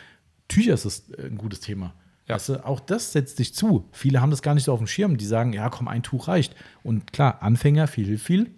Tücher 0.48 0.74
ist 0.76 0.86
das 0.86 1.10
äh, 1.12 1.28
ein 1.28 1.38
gutes 1.38 1.60
Thema. 1.60 1.94
Ja. 2.28 2.36
Weißt 2.36 2.50
du, 2.50 2.66
auch 2.66 2.80
das 2.80 3.12
setzt 3.12 3.40
dich 3.40 3.54
zu. 3.54 3.90
Viele 3.92 4.22
haben 4.22 4.30
das 4.32 4.42
gar 4.42 4.54
nicht 4.54 4.64
so 4.64 4.72
auf 4.74 4.80
dem 4.80 4.88
Schirm. 4.88 5.18
Die 5.18 5.26
sagen, 5.26 5.52
ja, 5.54 5.70
komm, 5.70 5.88
ein 5.88 6.04
Tuch 6.04 6.28
reicht. 6.28 6.56
Und 6.84 7.12
klar, 7.14 7.42
Anfänger, 7.42 7.88
viel 7.88 8.18
viel. 8.18 8.52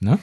Ne? 0.00 0.18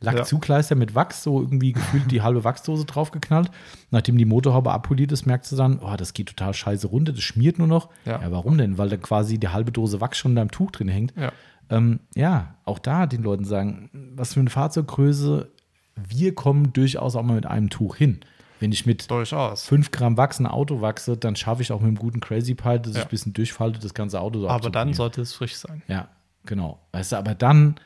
Lackzugleister 0.00 0.74
mit 0.74 0.94
Wachs, 0.94 1.22
so 1.22 1.40
irgendwie 1.40 1.72
gefühlt 1.72 2.10
die 2.10 2.22
halbe 2.22 2.44
Wachsdose 2.44 2.84
draufgeknallt. 2.84 3.50
Nachdem 3.90 4.18
die 4.18 4.24
Motorhaube 4.24 4.72
abpoliert 4.72 5.12
ist, 5.12 5.26
merkst 5.26 5.52
du 5.52 5.56
dann, 5.56 5.78
oh, 5.78 5.96
das 5.96 6.12
geht 6.12 6.28
total 6.28 6.54
scheiße 6.54 6.86
runter, 6.86 7.12
das 7.12 7.22
schmiert 7.22 7.58
nur 7.58 7.66
noch. 7.68 7.88
Ja. 8.04 8.20
ja 8.20 8.30
warum 8.30 8.58
denn? 8.58 8.78
Weil 8.78 8.88
da 8.88 8.96
quasi 8.96 9.38
die 9.38 9.48
halbe 9.48 9.72
Dose 9.72 10.00
Wachs 10.00 10.18
schon 10.18 10.32
in 10.32 10.36
deinem 10.36 10.50
Tuch 10.50 10.70
drin 10.70 10.88
hängt. 10.88 11.14
Ja. 11.16 11.32
Ähm, 11.70 12.00
ja, 12.14 12.54
auch 12.64 12.78
da 12.78 13.06
den 13.06 13.22
Leuten 13.22 13.44
sagen, 13.44 13.90
was 14.14 14.34
für 14.34 14.40
eine 14.40 14.50
Fahrzeuggröße, 14.50 15.50
wir 15.96 16.34
kommen 16.34 16.72
durchaus 16.72 17.16
auch 17.16 17.22
mal 17.22 17.34
mit 17.34 17.46
einem 17.46 17.70
Tuch 17.70 17.96
hin. 17.96 18.20
Wenn 18.60 18.72
ich 18.72 18.86
mit 18.86 19.10
Durchaus. 19.10 19.66
5 19.66 19.90
Gramm 19.90 20.16
Wachs 20.16 20.38
ein 20.40 20.46
Auto 20.46 20.80
wachse, 20.80 21.16
dann 21.16 21.36
schaffe 21.36 21.62
ich 21.62 21.72
auch 21.72 21.80
mit 21.80 21.88
einem 21.88 21.98
guten 21.98 22.20
Crazy 22.20 22.54
Pile, 22.54 22.80
dass 22.80 22.94
Ja. 22.94 23.00
ich 23.00 23.06
ein 23.06 23.10
bisschen 23.10 23.32
durchfalte, 23.34 23.78
das 23.80 23.92
ganze 23.92 24.20
Auto 24.20 24.40
so 24.40 24.48
Aber 24.48 24.70
dann 24.70 24.94
sollte 24.94 25.20
es 25.20 25.34
frisch 25.34 25.56
sein. 25.56 25.82
Ja, 25.88 26.08
genau. 26.46 26.80
Weißt 26.92 27.12
du, 27.12 27.16
aber 27.16 27.34
dann, 27.34 27.76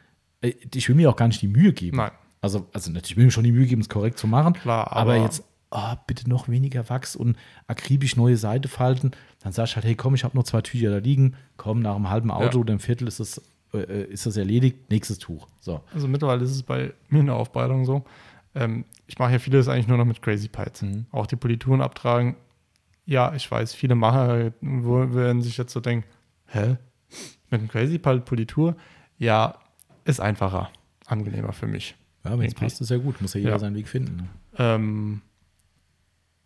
ich 0.42 0.88
will 0.88 0.96
mir 0.96 1.10
auch 1.10 1.16
gar 1.16 1.28
nicht 1.28 1.42
die 1.42 1.48
Mühe 1.48 1.72
geben. 1.72 1.98
Nein. 1.98 2.10
Also, 2.40 2.68
also 2.72 2.90
natürlich 2.90 3.16
will 3.16 3.24
ich 3.24 3.26
mir 3.28 3.32
schon 3.32 3.44
die 3.44 3.52
Mühe 3.52 3.66
geben, 3.66 3.82
es 3.82 3.88
korrekt 3.88 4.18
zu 4.18 4.26
machen. 4.26 4.54
Klar, 4.54 4.90
aber, 4.92 5.14
aber- 5.14 5.16
jetzt, 5.22 5.44
oh, 5.70 5.94
bitte 6.06 6.28
noch 6.28 6.48
weniger 6.48 6.88
Wachs 6.88 7.14
und 7.16 7.36
akribisch 7.66 8.16
neue 8.16 8.36
Seite 8.36 8.68
falten. 8.68 9.10
Dann 9.42 9.52
sagst 9.52 9.72
du 9.72 9.76
halt, 9.76 9.84
hey, 9.84 9.94
komm, 9.94 10.14
ich 10.14 10.24
habe 10.24 10.36
noch 10.36 10.44
zwei 10.44 10.62
Tücher 10.62 10.90
da 10.90 10.98
liegen. 10.98 11.34
Komm, 11.56 11.80
nach 11.80 11.94
einem 11.96 12.08
halben 12.08 12.30
Auto 12.30 12.56
Ja. 12.58 12.60
oder 12.60 12.72
einem 12.72 12.80
Viertel 12.80 13.06
ist 13.08 13.20
das, 13.20 13.42
äh, 13.74 14.04
ist 14.04 14.24
das 14.24 14.36
erledigt. 14.38 14.90
Nächstes 14.90 15.18
Tuch. 15.18 15.46
So. 15.60 15.82
Also 15.92 16.08
mittlerweile 16.08 16.42
ist 16.42 16.50
es 16.52 16.62
bei 16.62 16.92
mir 17.10 17.20
in 17.20 17.26
der 17.26 17.36
Aufbereitung 17.36 17.84
so. 17.84 18.04
Ähm, 18.54 18.84
ich 19.06 19.18
mache 19.18 19.32
ja 19.32 19.38
vieles 19.38 19.68
eigentlich 19.68 19.86
nur 19.86 19.98
noch 19.98 20.06
mit 20.06 20.22
Crazy 20.22 20.48
Pites. 20.48 20.82
Mhm. 20.82 21.06
Auch 21.12 21.26
die 21.26 21.36
Polituren 21.36 21.82
abtragen. 21.82 22.36
Ja, 23.04 23.34
ich 23.34 23.48
weiß, 23.50 23.74
viele 23.74 23.94
Macher 23.94 24.52
werden 24.60 25.42
sich 25.42 25.56
jetzt 25.58 25.72
so 25.72 25.80
denken, 25.80 26.06
hä? 26.46 26.76
Mit 27.50 27.60
einem 27.60 27.68
Crazy 27.68 27.98
Pile 27.98 28.20
Politur? 28.20 28.76
Ja, 29.18 29.56
ist 30.10 30.20
einfacher, 30.20 30.70
angenehmer 31.06 31.52
für 31.52 31.66
mich. 31.66 31.94
Ja, 32.24 32.38
wenn 32.38 32.46
es 32.46 32.54
passt, 32.54 32.80
ist 32.80 32.90
ja 32.90 32.98
gut. 32.98 33.20
Muss 33.22 33.34
ja 33.34 33.40
jeder 33.40 33.52
Ja. 33.52 33.58
seinen 33.58 33.76
Weg 33.76 33.88
finden. 33.88 34.16
Ne? 34.16 34.28
Ähm, 34.58 35.22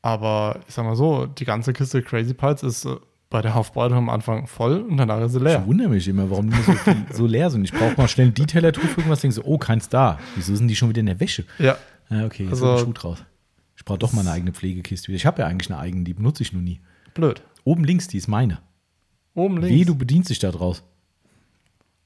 aber 0.02 0.60
ich 0.68 0.74
sag 0.74 0.84
mal 0.84 0.96
so, 0.96 1.26
die 1.26 1.44
ganze 1.44 1.72
Kiste 1.72 2.02
Crazy 2.02 2.34
Piles 2.34 2.62
ist 2.62 2.84
äh, 2.84 2.96
bei 3.30 3.40
der 3.42 3.56
Aufbereitung 3.56 3.98
am 3.98 4.08
Anfang 4.10 4.46
voll 4.46 4.80
und 4.82 4.96
danach 4.98 5.20
ist 5.22 5.32
sie 5.32 5.38
Ich 5.38 5.44
leer. 5.44 5.66
wundere 5.66 5.88
mich 5.88 6.06
immer, 6.06 6.30
warum 6.30 6.50
die 6.50 6.60
so, 6.62 6.72
so 7.12 7.26
leer 7.26 7.50
sind. 7.50 7.64
Ich 7.64 7.72
brauche 7.72 7.94
mal 7.96 8.06
schnell 8.08 8.28
ein 8.28 8.34
Detailer-Tuch 8.34 8.82
für 8.82 9.00
irgendwas. 9.00 9.20
Denke 9.22 9.34
so, 9.34 9.42
oh, 9.44 9.58
keins 9.58 9.88
da. 9.88 10.18
Wieso 10.36 10.54
sind 10.54 10.68
die 10.68 10.76
schon 10.76 10.90
wieder 10.90 11.00
in 11.00 11.06
der 11.06 11.18
Wäsche? 11.20 11.44
Ja, 11.58 11.76
Ja, 12.10 12.26
okay, 12.26 12.44
jetzt 12.44 12.52
Also- 12.52 12.70
also, 12.70 12.84
Schuh 12.84 12.92
draus. 12.92 13.24
Ich 13.76 13.84
brauche 13.84 13.98
doch 13.98 14.12
mal 14.12 14.20
eine 14.20 14.30
eigene 14.30 14.52
Pflegekiste 14.52 15.08
wieder. 15.08 15.16
Ich 15.16 15.26
habe 15.26 15.42
ja 15.42 15.48
eigentlich 15.48 15.70
eine 15.70 15.80
eigene, 15.80 16.04
die 16.04 16.14
benutze 16.14 16.42
ich 16.42 16.52
nur 16.52 16.62
nie. 16.62 16.80
blöd. 17.14 17.42
Oben 17.64 17.82
links, 17.84 18.06
die 18.08 18.18
ist 18.18 18.28
meine. 18.28 18.58
Oben 19.34 19.56
links. 19.56 19.70
Wie, 19.70 19.84
du 19.84 19.94
bedienst 19.96 20.30
dich 20.30 20.38
da 20.38 20.52
draus. 20.52 20.84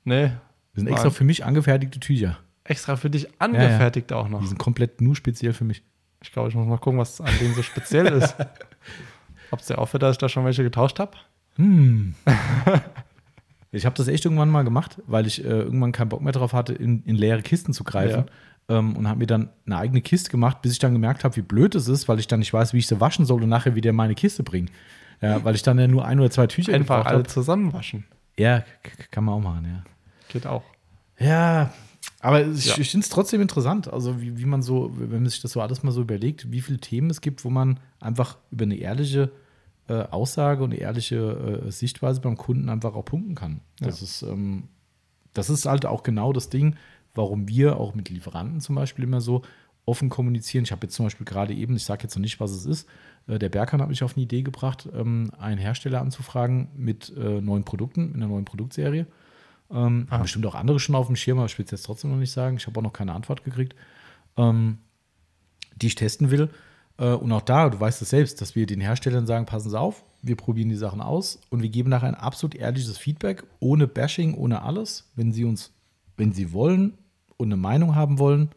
Nee, 0.05 0.31
Das 0.79 0.85
sind 0.85 0.93
extra 0.93 1.11
für 1.11 1.25
mich 1.25 1.45
angefertigte 1.45 1.99
Tücher. 1.99 2.39
extra 2.63 2.97
für 2.97 3.11
dich 3.11 3.29
angefertigt 3.41 4.13
auch 4.13 4.29
noch. 4.29 4.41
Die 4.41 4.47
sind 4.47 4.59
komplett 4.59 5.01
nur 5.01 5.17
speziell 5.17 5.53
für 5.53 5.65
mich. 5.65 5.83
Ich 6.23 6.33
glaube, 6.33 6.49
ich 6.49 6.55
muss 6.55 6.67
mal 6.67 6.79
gucken, 6.79 6.99
was 6.99 7.21
an 7.21 7.33
denen 7.41 7.55
so 7.55 7.63
speziell 7.63 8.07
ist. 8.07 8.37
Ob 9.51 9.61
es 9.61 9.67
dir 9.67 9.79
auffällt, 9.79 10.03
dass 10.03 10.13
ich 10.13 10.19
da 10.19 10.29
schon 10.29 10.45
welche 10.45 10.63
getauscht 10.63 10.99
habe? 10.99 11.13
Hm. 11.57 12.15
ich 13.73 13.87
habe 13.87 13.97
das 13.97 14.07
echt 14.07 14.25
irgendwann 14.25 14.51
mal 14.51 14.63
gemacht, 14.63 15.03
weil 15.07 15.27
ich 15.27 15.45
äh, 15.45 15.49
irgendwann 15.49 15.93
keinen 15.93 16.11
Bock 16.11 16.21
mehr 16.21 16.33
drauf 16.33 16.53
hatte, 16.53 16.75
in, 16.75 17.03
in 17.05 17.17
leere 17.17 17.43
Kisten 17.43 17.73
zu 17.73 17.83
greifen. 17.83 18.25
Ähm, 18.69 18.97
und 18.97 19.09
habe 19.09 19.19
mir 19.19 19.27
dann 19.27 19.51
eine 19.67 19.79
eigene 19.79 20.01
Kiste 20.01 20.31
gemacht, 20.31 20.63
bis 20.63 20.73
ich 20.73 20.79
dann 20.79 20.93
gemerkt 20.93 21.25
habe, 21.25 21.35
wie 21.37 21.43
blöd 21.43 21.75
es 21.75 21.89
ist, 21.89 22.07
weil 22.09 22.19
ich 22.19 22.29
dann 22.29 22.41
nicht 22.41 22.53
weiß, 22.53 22.73
wie 22.75 22.79
ich 22.79 22.87
sie 22.87 23.01
waschen 23.01 23.25
soll 23.25 23.43
und 23.43 23.49
nachher 23.49 23.75
wieder 23.75 23.93
meine 23.93 24.15
Kiste 24.15 24.43
bringen. 24.43 24.71
Ja, 25.21 25.43
weil 25.43 25.55
ich 25.55 25.63
dann 25.63 25.79
ja 25.79 25.89
nur 25.89 26.05
ein 26.05 26.21
oder 26.21 26.31
zwei 26.31 26.47
Tücher 26.47 26.75
Einfach 26.75 27.07
alle 27.07 27.25
zusammenwaschen. 27.25 28.05
Ja, 28.39 28.63
kann 29.11 29.25
man 29.25 29.35
auch 29.35 29.41
machen, 29.41 29.65
ja. 29.65 29.85
Geht 30.29 30.47
auch. 30.47 30.63
Ja, 31.19 31.73
aber 32.21 32.47
ich, 32.47 32.67
Ja. 32.67 32.75
finde 32.75 33.05
es 33.05 33.09
trotzdem 33.09 33.41
interessant, 33.41 33.93
also 33.93 34.21
wie, 34.21 34.39
wie 34.39 34.45
man 34.45 34.63
so, 34.63 34.91
wenn 34.97 35.23
man 35.23 35.29
sich 35.29 35.41
das 35.41 35.53
so 35.53 35.61
alles 35.61 35.83
mal 35.83 35.93
so 35.93 36.01
überlegt, 36.01 36.51
wie 36.53 36.61
viele 36.61 36.79
Themen 36.79 37.11
es 37.11 37.21
gibt, 37.21 37.45
wo 37.45 37.51
man 37.51 37.81
einfach 38.01 38.39
über 38.51 38.65
eine 38.65 38.77
ehrliche 38.77 39.31
äh, 39.89 40.03
Aussage 40.11 40.63
und 40.63 40.73
eine 40.73 40.81
ehrliche 40.81 41.63
äh, 41.67 41.71
Sichtweise 41.71 42.21
beim 42.21 42.37
Kunden 42.37 42.69
einfach 42.69 42.95
auch 42.95 43.05
punkten 43.05 43.35
kann. 43.35 43.61
Das, 43.81 44.03
ist, 44.03 44.23
ähm, 44.23 44.65
das 45.33 45.51
ist 45.51 45.65
halt 45.67 45.87
auch 45.87 46.03
genau 46.03 46.33
das 46.33 46.51
Ding, 46.51 46.77
warum 47.15 47.49
wir 47.49 47.79
auch 47.79 47.95
mit 47.95 48.11
Lieferanten 48.11 48.61
zum 48.61 48.75
Beispiel 48.75 49.05
immer 49.05 49.21
so 49.21 49.43
offen 49.87 50.11
kommunizieren. 50.11 50.65
Ich 50.65 50.73
habe 50.73 50.87
jetzt 50.87 50.95
zum 50.95 51.07
Beispiel 51.07 51.25
gerade 51.25 51.55
eben, 51.55 51.75
ich 51.75 51.85
sage 51.85 52.03
jetzt 52.03 52.15
noch 52.15 52.21
nicht, 52.21 52.39
was 52.41 52.51
es 52.51 52.67
ist, 52.67 52.89
äh, 53.27 53.39
der 53.39 53.49
Berghahn 53.49 53.81
hat 53.81 53.89
mich 53.89 54.03
auf 54.03 54.15
eine 54.17 54.25
Idee 54.25 54.43
gebracht, 54.43 54.89
ähm, 54.95 55.31
einen 55.39 55.59
Hersteller 55.59 56.01
anzufragen 56.01 56.69
mit 56.77 57.13
äh, 57.17 57.41
neuen 57.41 57.65
Produkten, 57.65 58.11
in 58.11 58.17
einer 58.17 58.29
neuen 58.29 58.45
Produktserie. 58.45 59.07
Ähm, 59.71 60.07
Haben 60.11 60.23
bestimmt 60.23 60.47
auch 60.47 60.55
andere 60.55 60.81
schon 60.81 60.95
auf 60.95 61.07
dem 61.09 61.17
Schirm, 61.17 61.39
aber 61.39 61.47
ich 61.47 61.59
will 61.59 61.65
es 61.65 61.71
jetzt 61.71 61.85
trotzdem 61.85 62.11
noch 62.11 62.17
nicht 62.19 62.33
sagen. 62.33 62.57
Ich 62.57 62.67
habe 62.67 62.79
auch 62.79 62.83
noch 62.83 62.93
keine 62.93 63.13
Antwort 63.13 63.45
gekriegt, 63.45 63.75
ähm, 64.37 64.79
die 65.77 65.89
ich 65.89 65.95
testen 65.95 66.31
will. 66.31 66.49
Äh, 66.99 67.13
und 67.13 67.31
auch 67.33 67.43
da, 67.43 67.69
du 67.69 67.79
weißt 67.79 68.01
es 68.03 68.11
selbst, 68.11 68.41
dass 68.41 68.55
wir 68.55 68.67
den 68.67 68.81
Herstellern 68.81 69.27
sagen, 69.27 69.47
passen 69.47 69.71
Sie 69.71 69.79
auf, 69.79 70.05
wir 70.23 70.37
probieren 70.37 70.69
die 70.71 70.75
Sachen 70.77 71.01
aus 71.01 71.39
und 71.51 71.63
wir 71.63 71.69
geben 71.69 71.91
nachher 71.91 72.09
ein 72.09 72.15
absolut 72.15 72.55
ehrliches 72.55 72.97
Feedback, 72.99 73.45
ohne 73.61 73.87
Bashing, 73.87 74.35
ohne 74.35 74.63
alles. 74.63 75.11
Wenn 75.15 75.33
Sie 75.33 75.45
uns, 75.45 75.73
wenn 76.17 76.33
Sie 76.33 76.53
wollen 76.53 76.97
und 77.37 77.49
eine 77.49 77.57
Meinung 77.57 77.95
haben 77.95 78.19
wollen, 78.19 78.49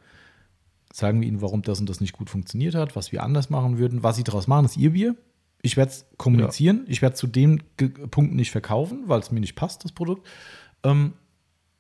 sagen 0.94 1.22
wir 1.22 1.28
Ihnen, 1.28 1.42
warum 1.42 1.62
das 1.62 1.80
und 1.80 1.90
das 1.90 2.00
nicht 2.02 2.14
gut 2.14 2.30
funktioniert 2.30 2.74
hat, 2.74 2.96
was 2.96 3.12
wir 3.12 3.22
anders 3.24 3.50
machen 3.50 3.78
würden. 3.78 4.02
Was 4.02 4.16
Sie 4.16 4.24
daraus 4.24 4.48
machen, 4.48 4.66
ist 4.66 4.78
Ihr 4.78 4.92
Bier. 4.92 5.16
Ich 5.62 5.78
werde 5.78 5.92
es 5.92 6.06
kommunizieren. 6.18 6.86
Ich 6.88 7.02
werde 7.04 7.16
zu 7.16 7.28
den 7.28 7.62
Ge- 7.78 7.90
Punkten 7.90 8.36
nicht 8.36 8.50
verkaufen, 8.52 9.04
weil 9.06 9.20
es 9.20 9.30
mir 9.30 9.40
nicht 9.40 9.56
passt, 9.56 9.84
das 9.84 9.92
Produkt. 9.92 10.26
Ähm, 10.84 11.14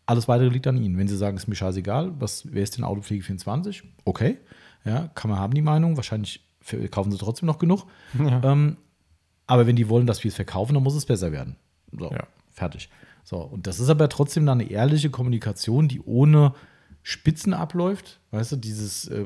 alles 0.05 0.27
weitere 0.27 0.49
liegt 0.49 0.67
an 0.67 0.77
Ihnen. 0.77 0.97
Wenn 0.97 1.07
Sie 1.07 1.17
sagen, 1.17 1.37
ist 1.37 1.47
mir 1.47 1.55
scheißegal, 1.55 2.13
was, 2.19 2.43
wer 2.51 2.63
ist 2.63 2.77
denn 2.77 2.83
Autopflege 2.83 3.23
24? 3.23 3.83
Okay. 4.05 4.37
Ja, 4.83 5.09
kann 5.15 5.29
man 5.29 5.39
haben 5.39 5.53
die 5.53 5.61
Meinung. 5.61 5.95
Wahrscheinlich 5.95 6.41
kaufen 6.91 7.11
Sie 7.11 7.17
trotzdem 7.17 7.47
noch 7.47 7.59
genug. 7.59 7.85
Ähm, 8.19 8.77
aber 9.47 9.67
wenn 9.67 9.75
die 9.75 9.89
wollen, 9.89 10.07
dass 10.07 10.23
wir 10.23 10.29
es 10.29 10.35
verkaufen, 10.35 10.73
dann 10.73 10.83
muss 10.83 10.95
es 10.95 11.05
besser 11.05 11.31
werden. 11.31 11.55
So, 11.97 12.11
Ja. 12.11 12.23
fertig. 12.51 12.89
So, 13.23 13.37
und 13.37 13.67
das 13.67 13.79
ist 13.79 13.89
aber 13.89 14.09
trotzdem 14.09 14.45
dann 14.45 14.59
eine 14.61 14.69
ehrliche 14.69 15.09
Kommunikation, 15.11 15.87
die 15.87 16.01
ohne 16.01 16.53
Spitzen 17.03 17.53
abläuft. 17.53 18.19
Weißt 18.31 18.51
du, 18.51 18.55
dieses 18.55 19.07
äh, 19.07 19.25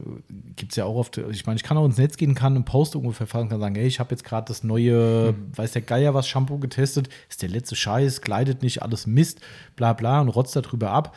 gibt 0.56 0.72
es 0.72 0.78
ja 0.78 0.86
auch 0.86 0.96
oft. 0.96 1.18
Ich 1.18 1.46
meine, 1.46 1.58
ich 1.58 1.64
kann 1.64 1.78
auch 1.78 1.86
ins 1.86 1.98
Netz 1.98 2.18
gehen, 2.18 2.34
kann 2.34 2.56
einen 2.56 2.66
Post 2.66 2.96
irgendwo 2.96 3.14
verfassen, 3.14 3.50
kann 3.50 3.60
sagen, 3.60 3.76
hey, 3.76 3.88
ich 3.88 4.00
habe 4.00 4.12
jetzt 4.12 4.24
gerade 4.24 4.48
das 4.48 4.64
neue, 4.64 5.36
weiß 5.56 5.74
der 5.74 5.82
Geier 5.82 6.14
was, 6.14 6.28
Shampoo 6.28 6.58
getestet, 6.58 7.10
ist 7.30 7.42
der 7.42 7.50
letzte 7.50 7.76
Scheiß, 7.76 8.22
gleitet 8.22 8.62
nicht, 8.62 8.82
alles 8.82 9.08
Mist, 9.08 9.42
bla 9.76 9.94
bla 9.94 10.22
und 10.22 10.30
rotzt 10.30 10.56
darüber 10.56 10.92
ab. 10.92 11.16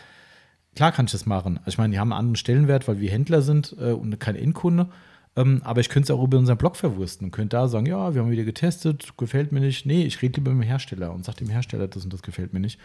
Klar 0.74 0.92
kann 0.92 1.06
ich 1.06 1.12
das 1.12 1.26
machen. 1.26 1.58
Also 1.58 1.70
ich 1.70 1.78
meine, 1.78 1.92
die 1.92 1.98
haben 1.98 2.12
einen 2.12 2.20
anderen 2.20 2.36
Stellenwert, 2.36 2.88
weil 2.88 3.00
wir 3.00 3.10
Händler 3.10 3.42
sind 3.42 3.74
äh, 3.80 3.92
und 3.92 4.18
kein 4.20 4.36
Endkunde. 4.36 4.88
Ähm, 5.36 5.60
aber 5.64 5.80
ich 5.80 5.88
könnte 5.88 6.12
es 6.12 6.18
auch 6.18 6.22
über 6.22 6.38
unseren 6.38 6.58
Blog 6.58 6.76
verwursten 6.76 7.26
und 7.26 7.30
könnte 7.30 7.56
da 7.56 7.68
sagen, 7.68 7.86
ja, 7.86 8.14
wir 8.14 8.22
haben 8.22 8.30
wieder 8.30 8.44
getestet, 8.44 9.16
gefällt 9.16 9.52
mir 9.52 9.60
nicht. 9.60 9.86
Nee, 9.86 10.04
ich 10.04 10.20
rede 10.20 10.40
lieber 10.40 10.52
mit 10.52 10.64
dem 10.64 10.68
Hersteller 10.68 11.12
und 11.12 11.24
sage 11.24 11.38
dem 11.38 11.48
Hersteller, 11.48 11.86
das 11.86 12.04
und 12.04 12.12
das 12.12 12.22
gefällt 12.22 12.52
mir 12.52 12.60
nicht. 12.60 12.80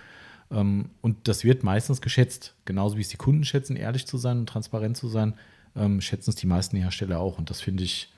Ähm, 0.52 0.90
und 1.02 1.28
das 1.28 1.44
wird 1.44 1.64
meistens 1.64 2.02
geschätzt. 2.02 2.56
Genauso 2.65 2.98
wie 2.98 3.02
es 3.02 3.10
die 3.10 3.18
Kunden 3.18 3.44
schätzen, 3.44 3.76
ehrlich 3.76 4.06
zu 4.06 4.18
sein 4.18 4.40
und 4.40 4.48
transparent 4.48 4.98
zu 4.98 5.07
sein, 5.07 5.34
ähm, 5.76 6.02
schätzen 6.02 6.30
es 6.30 6.36
die 6.36 6.48
meisten 6.48 6.78
Hersteller 6.78 7.20
auch. 7.20 7.38
Und 7.38 7.49
das 7.49 7.61
finde 7.61 7.84
ich, 7.84 8.11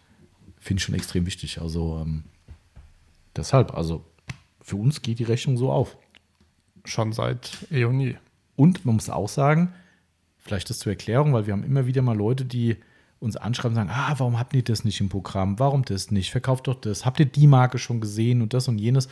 finde 0.60 0.80
ich 0.80 0.86
schon 0.86 0.96
extrem 0.96 1.26
wichtig. 1.26 1.62
Also 1.62 2.00
ähm, 2.02 2.24
deshalb, 3.36 3.74
also 3.74 4.06
für 4.62 4.76
uns 4.76 5.02
geht 5.02 5.20
die 5.20 5.24
Rechnung 5.24 5.58
so 5.58 5.72
auf. 5.72 5.98
Schon 6.84 7.14
seit 7.14 7.52
eh 7.72 7.86
und 7.86 7.98
nie. 7.98 8.18
Und 8.56 8.86
man 8.86 8.96
muss 8.96 9.10
auch 9.10 9.30
sagen, 9.30 9.74
vielleicht 10.38 10.70
das 10.70 10.80
zur 10.80 10.92
Erklärung, 10.92 11.34
weil 11.34 11.48
wir 11.48 11.54
haben 11.54 11.64
immer 11.64 11.88
wieder 11.88 12.02
mal 12.02 12.16
Leute, 12.16 12.46
die 12.46 12.78
uns 13.20 13.38
anschreiben 13.38 13.78
und 13.78 13.88
sagen, 13.88 13.90
ah, 13.92 14.14
warum 14.18 14.40
habt 14.40 14.54
ihr 14.54 14.64
das 14.64 14.84
nicht 14.84 15.02
im 15.02 15.10
Programm? 15.10 15.58
Warum 15.60 15.84
das 15.84 16.12
nicht? 16.12 16.32
Verkauft 16.32 16.68
doch 16.68 16.76
das. 16.76 17.06
Habt 17.06 17.20
ihr 17.20 17.26
die 17.26 17.48
Marke 17.48 17.78
schon 17.78 18.02
gesehen 18.02 18.42
und 18.42 18.54
das 18.54 18.68
und 18.68 18.78
jenes? 18.78 19.08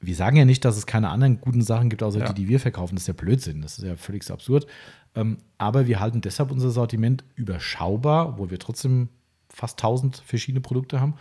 Wir 0.00 0.14
sagen 0.14 0.36
ja 0.36 0.44
nicht, 0.44 0.64
dass 0.64 0.76
es 0.76 0.86
keine 0.86 1.10
anderen 1.10 1.40
guten 1.40 1.62
Sachen 1.62 1.90
gibt, 1.90 2.02
außer 2.02 2.20
Ja. 2.20 2.32
die, 2.32 2.42
die 2.42 2.48
wir 2.48 2.60
verkaufen. 2.60 2.94
Das 2.94 3.02
ist 3.02 3.08
ja 3.08 3.14
Blödsinn. 3.14 3.62
Das 3.62 3.78
ist 3.78 3.84
ja 3.84 3.96
völlig 3.96 4.30
absurd. 4.30 4.66
Ähm, 5.14 5.38
aber 5.58 5.86
wir 5.86 5.98
halten 6.00 6.20
deshalb 6.20 6.50
unser 6.52 6.70
Sortiment 6.70 7.24
überschaubar, 7.34 8.28
obwohl 8.28 8.50
wir 8.50 8.58
trotzdem 8.58 9.08
fast 9.48 9.78
1000 9.82 10.18
verschiedene 10.24 10.60
Produkte 10.60 11.00
haben. 11.00 11.14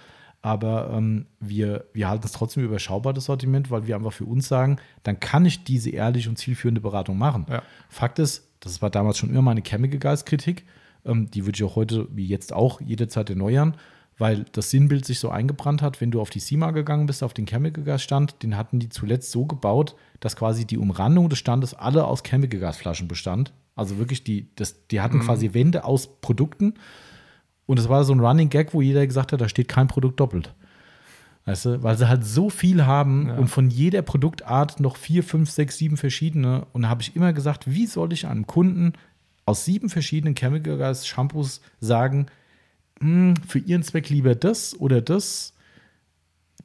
Aber 0.43 0.91
ähm, 0.93 1.25
wir, 1.39 1.85
wir 1.93 2.07
halten 2.07 2.25
es 2.25 2.31
trotzdem 2.31 2.63
überschaubar, 2.63 3.13
das 3.13 3.25
Sortiment, 3.25 3.71
weil 3.71 3.87
wir 3.87 3.95
einfach 3.95 4.13
für 4.13 4.25
uns 4.25 4.47
sagen, 4.47 4.77
dann 5.03 5.19
kann 5.19 5.45
ich 5.45 5.63
diese 5.63 5.89
ehrliche 5.89 6.29
und 6.29 6.37
zielführende 6.37 6.79
Beratung 6.79 7.17
machen. 7.17 7.47
Ja. 7.49 7.63
Fakt 7.89 8.19
ist, 8.19 8.47
das 8.59 8.81
war 8.81 8.89
damals 8.91 9.17
schon 9.17 9.29
immer 9.31 9.41
meine 9.41 9.63
Chemical 9.63 9.99
Guys 9.99 10.25
Kritik. 10.25 10.65
Ähm, 11.05 11.31
die 11.31 11.45
würde 11.45 11.55
ich 11.57 11.63
auch 11.63 11.75
heute, 11.75 12.07
wie 12.11 12.27
jetzt 12.27 12.53
auch, 12.53 12.79
jederzeit 12.81 13.29
erneuern, 13.31 13.75
weil 14.17 14.45
das 14.51 14.71
Sinnbild 14.71 15.05
sich 15.05 15.19
so 15.19 15.29
eingebrannt 15.29 15.81
hat. 15.81 16.01
Wenn 16.01 16.11
du 16.11 16.19
auf 16.21 16.29
die 16.29 16.39
CIMA 16.39 16.71
gegangen 16.71 17.05
bist, 17.05 17.23
auf 17.23 17.33
den 17.33 17.45
Chemical 17.45 17.83
Gas 17.83 18.01
Stand, 18.03 18.41
den 18.43 18.57
hatten 18.57 18.79
die 18.79 18.89
zuletzt 18.89 19.31
so 19.31 19.45
gebaut, 19.45 19.95
dass 20.19 20.35
quasi 20.35 20.65
die 20.65 20.77
Umrandung 20.77 21.29
des 21.29 21.39
Standes 21.39 21.73
alle 21.73 22.05
aus 22.05 22.23
Chemical 22.23 22.59
Gas 22.59 22.77
Flaschen 22.77 23.07
bestand. 23.07 23.53
Also 23.75 23.99
wirklich, 23.99 24.23
die, 24.23 24.47
das, 24.55 24.87
die 24.87 25.01
hatten 25.01 25.19
quasi 25.19 25.53
Wände 25.53 25.83
aus 25.83 26.07
Produkten. 26.21 26.73
Und 27.67 27.77
es 27.79 27.89
war 27.89 28.03
so 28.05 28.13
ein 28.13 28.19
Running 28.19 28.49
Gag, 28.49 28.73
wo 28.73 28.81
jeder 28.81 29.05
gesagt 29.05 29.33
hat, 29.33 29.41
da 29.41 29.47
steht 29.49 29.67
kein 29.67 29.87
Produkt 29.87 30.19
doppelt. 30.19 30.53
Weißt 31.45 31.65
du, 31.65 31.83
weil 31.83 31.97
sie 31.97 32.09
halt 32.09 32.25
so 32.25 32.49
viel 32.49 32.85
haben 32.85 33.27
Ja. 33.27 33.35
und 33.37 33.47
von 33.47 33.69
jeder 33.69 34.01
Produktart 34.01 34.79
noch 34.79 34.97
vier, 34.97 35.23
fünf, 35.23 35.49
sechs, 35.49 35.77
sieben 35.77 35.95
verschiedene. 35.95 36.65
Und 36.73 36.81
da 36.83 36.89
habe 36.89 37.01
ich 37.03 37.15
immer 37.15 37.33
gesagt, 37.33 37.71
wie 37.71 37.85
soll 37.85 38.11
ich 38.13 38.25
einem 38.27 38.47
Kunden 38.47 38.93
aus 39.45 39.63
sieben 39.63 39.89
verschiedenen 39.89 40.35
Chemical 40.35 40.77
Gas 40.77 41.07
Shampoos 41.07 41.61
sagen, 41.79 42.25
"Hm, 42.99 43.35
für 43.47 43.59
ihren 43.59 43.83
Zweck 43.83 44.09
lieber 44.09 44.35
das 44.35 44.79
oder 44.79 45.01
das? 45.01 45.53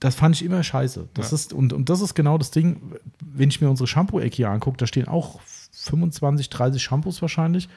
Das 0.00 0.14
fand 0.16 0.34
ich 0.34 0.44
immer 0.44 0.62
scheiße. 0.62 1.08
Das 1.14 1.30
Ja. 1.30 1.34
ist, 1.36 1.52
und, 1.52 1.72
und 1.72 1.88
das 1.88 2.00
ist 2.00 2.14
genau 2.14 2.36
das 2.38 2.50
Ding, 2.50 2.80
wenn 3.20 3.48
ich 3.50 3.60
mir 3.60 3.70
unsere 3.70 3.86
Shampoo-Ecke 3.86 4.36
hier 4.36 4.50
angucke, 4.50 4.76
da 4.76 4.86
stehen 4.86 5.06
auch 5.06 5.40
25, 5.72 6.50
30 6.50 6.82
Shampoos 6.82 7.22
wahrscheinlich 7.22 7.68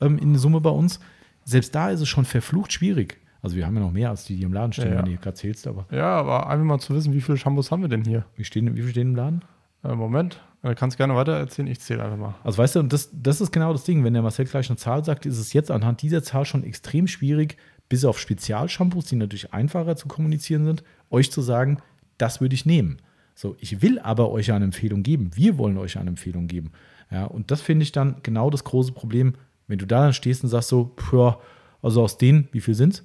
ähm, 0.00 0.18
in 0.18 0.36
Summe 0.38 0.60
bei 0.60 0.70
uns. 0.70 0.98
Selbst 1.44 1.74
da 1.74 1.90
ist 1.90 2.00
es 2.00 2.08
schon 2.08 2.24
verflucht 2.24 2.72
schwierig. 2.72 3.20
Also 3.42 3.56
wir 3.56 3.66
haben 3.66 3.74
ja 3.74 3.82
noch 3.82 3.92
mehr 3.92 4.08
als 4.08 4.24
die, 4.24 4.36
die 4.36 4.42
im 4.44 4.54
Laden 4.54 4.72
stehen, 4.72 4.92
Ja, 4.92 4.98
wenn 4.98 5.04
du 5.12 5.16
gerade 5.18 5.34
zählst, 5.36 5.66
aber 5.66 5.86
Ja, 5.90 6.16
aber 6.18 6.48
einfach 6.48 6.64
mal 6.64 6.78
zu 6.78 6.94
wissen, 6.94 7.12
wie 7.12 7.20
viele 7.20 7.36
Shampoos 7.36 7.70
haben 7.70 7.82
wir 7.82 7.88
denn 7.90 8.04
hier? 8.04 8.24
wie, 8.36 8.44
stehen, 8.44 8.74
wie 8.74 8.80
viel 8.80 8.90
stehen 8.92 9.08
im 9.08 9.16
Laden? 9.16 9.42
Äh, 9.82 9.94
Moment, 9.94 10.40
du 10.62 10.74
kannst 10.74 10.96
gerne 10.96 11.14
weiter 11.14 11.32
erzählen, 11.32 11.68
ich 11.68 11.80
zähle 11.80 12.02
einfach 12.02 12.16
mal. 12.16 12.34
Also 12.42 12.56
weißt 12.56 12.76
du, 12.76 12.82
das, 12.84 13.10
das 13.12 13.42
ist 13.42 13.52
genau 13.52 13.72
das 13.72 13.84
Ding, 13.84 14.02
wenn 14.02 14.14
der 14.14 14.22
Marcel 14.22 14.46
gleich 14.46 14.70
eine 14.70 14.78
Zahl 14.78 15.04
sagt, 15.04 15.26
ist 15.26 15.36
es 15.38 15.52
jetzt 15.52 15.70
anhand 15.70 16.00
dieser 16.00 16.22
Zahl 16.22 16.46
schon 16.46 16.64
extrem 16.64 17.06
schwierig, 17.06 17.58
bis 17.88 18.04
auf 18.04 18.18
Spezialshampoos, 18.18 19.06
die 19.06 19.16
natürlich 19.16 19.52
einfacher 19.52 19.96
zu 19.96 20.08
kommunizieren 20.08 20.64
sind, 20.64 20.84
euch 21.10 21.30
zu 21.30 21.42
sagen, 21.42 21.78
das 22.18 22.40
würde 22.40 22.54
ich 22.54 22.66
nehmen. 22.66 22.98
So, 23.34 23.56
ich 23.60 23.82
will 23.82 23.98
aber 23.98 24.30
euch 24.30 24.52
eine 24.52 24.64
Empfehlung 24.64 25.02
geben. 25.02 25.30
Wir 25.34 25.58
wollen 25.58 25.76
euch 25.78 25.98
eine 25.98 26.10
Empfehlung 26.10 26.46
geben. 26.46 26.72
Ja, 27.10 27.24
und 27.24 27.50
das 27.50 27.60
finde 27.60 27.82
ich 27.82 27.92
dann 27.92 28.16
genau 28.22 28.50
das 28.50 28.64
große 28.64 28.92
Problem, 28.92 29.34
wenn 29.66 29.78
du 29.78 29.86
da 29.86 30.02
dann 30.04 30.12
stehst 30.12 30.42
und 30.42 30.50
sagst 30.50 30.68
so, 30.68 30.94
pff, 30.96 31.38
also 31.82 32.02
aus 32.02 32.18
denen, 32.18 32.48
wie 32.52 32.60
viel 32.60 32.74
sind 32.74 33.04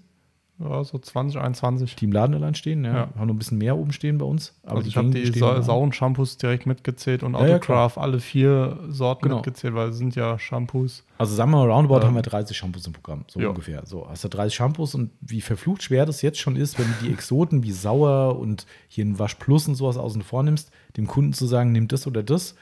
Ja, 0.62 0.84
so 0.84 0.98
20, 1.00 1.40
21. 1.40 1.96
die 1.96 2.04
im 2.06 2.12
Laden 2.12 2.36
allein 2.36 2.54
stehen? 2.54 2.84
Ja, 2.84 2.94
Ja. 2.94 3.00
haben 3.18 3.28
noch 3.28 3.34
ein 3.34 3.38
bisschen 3.40 3.58
mehr 3.60 3.78
oben 3.78 3.94
stehen 3.94 4.18
bei 4.18 4.26
uns. 4.26 4.54
Aber 4.64 4.78
also 4.78 4.90
ich 4.90 4.98
habe 4.98 5.10
die 5.10 5.26
sa 5.40 5.62
sauren 5.62 5.94
Shampoos 5.94 6.38
direkt 6.38 6.66
mitgezählt 6.66 7.24
und 7.24 7.34
Ja, 7.34 7.48
ja, 7.48 7.56
Autocraft, 7.56 7.94
alle 7.98 8.20
vier 8.20 8.78
Sorten 8.90 9.24
Genau. 9.24 9.38
mitgezählt, 9.38 9.74
weil 9.74 9.90
es 9.90 9.98
sind 9.98 10.16
ja 10.16 10.38
Shampoos. 10.38 11.06
Also 11.18 11.34
sagen 11.34 11.52
wir 11.52 11.58
mal, 11.66 11.72
roundabout 11.72 12.00
Ähm, 12.02 12.08
haben 12.08 12.16
wir 12.16 12.22
30 12.24 12.58
Shampoos 12.58 12.86
im 12.88 12.92
Programm, 12.94 13.24
so 13.30 13.40
ja. 13.40 13.48
ungefähr. 13.50 13.86
So, 13.86 14.10
hast 14.10 14.26
du 14.26 14.28
30 14.28 14.54
Shampoos 14.54 14.96
und 14.96 15.12
wie 15.22 15.40
verflucht 15.40 15.84
schwer 15.84 16.06
das 16.06 16.22
jetzt 16.22 16.40
schon 16.40 16.58
ist, 16.58 16.78
wenn 16.78 16.88
du 16.88 17.06
die 17.06 17.14
Exoten 17.14 17.64
wie 17.64 17.72
Sauer 17.72 18.38
und 18.38 18.66
hier 18.90 19.06
ein 19.06 19.18
Wasch 19.18 19.36
Plus 19.36 19.66
und 19.70 19.76
sowas 19.76 19.96
außen 19.96 20.24
vor 20.24 20.44
nimmst, 20.44 20.72
dem 20.98 21.08
Kunden 21.08 21.32
zu 21.32 21.46
sagen, 21.46 21.72
nimm 21.72 21.88
das 21.88 22.06
oder 22.06 22.22
das. 22.22 22.56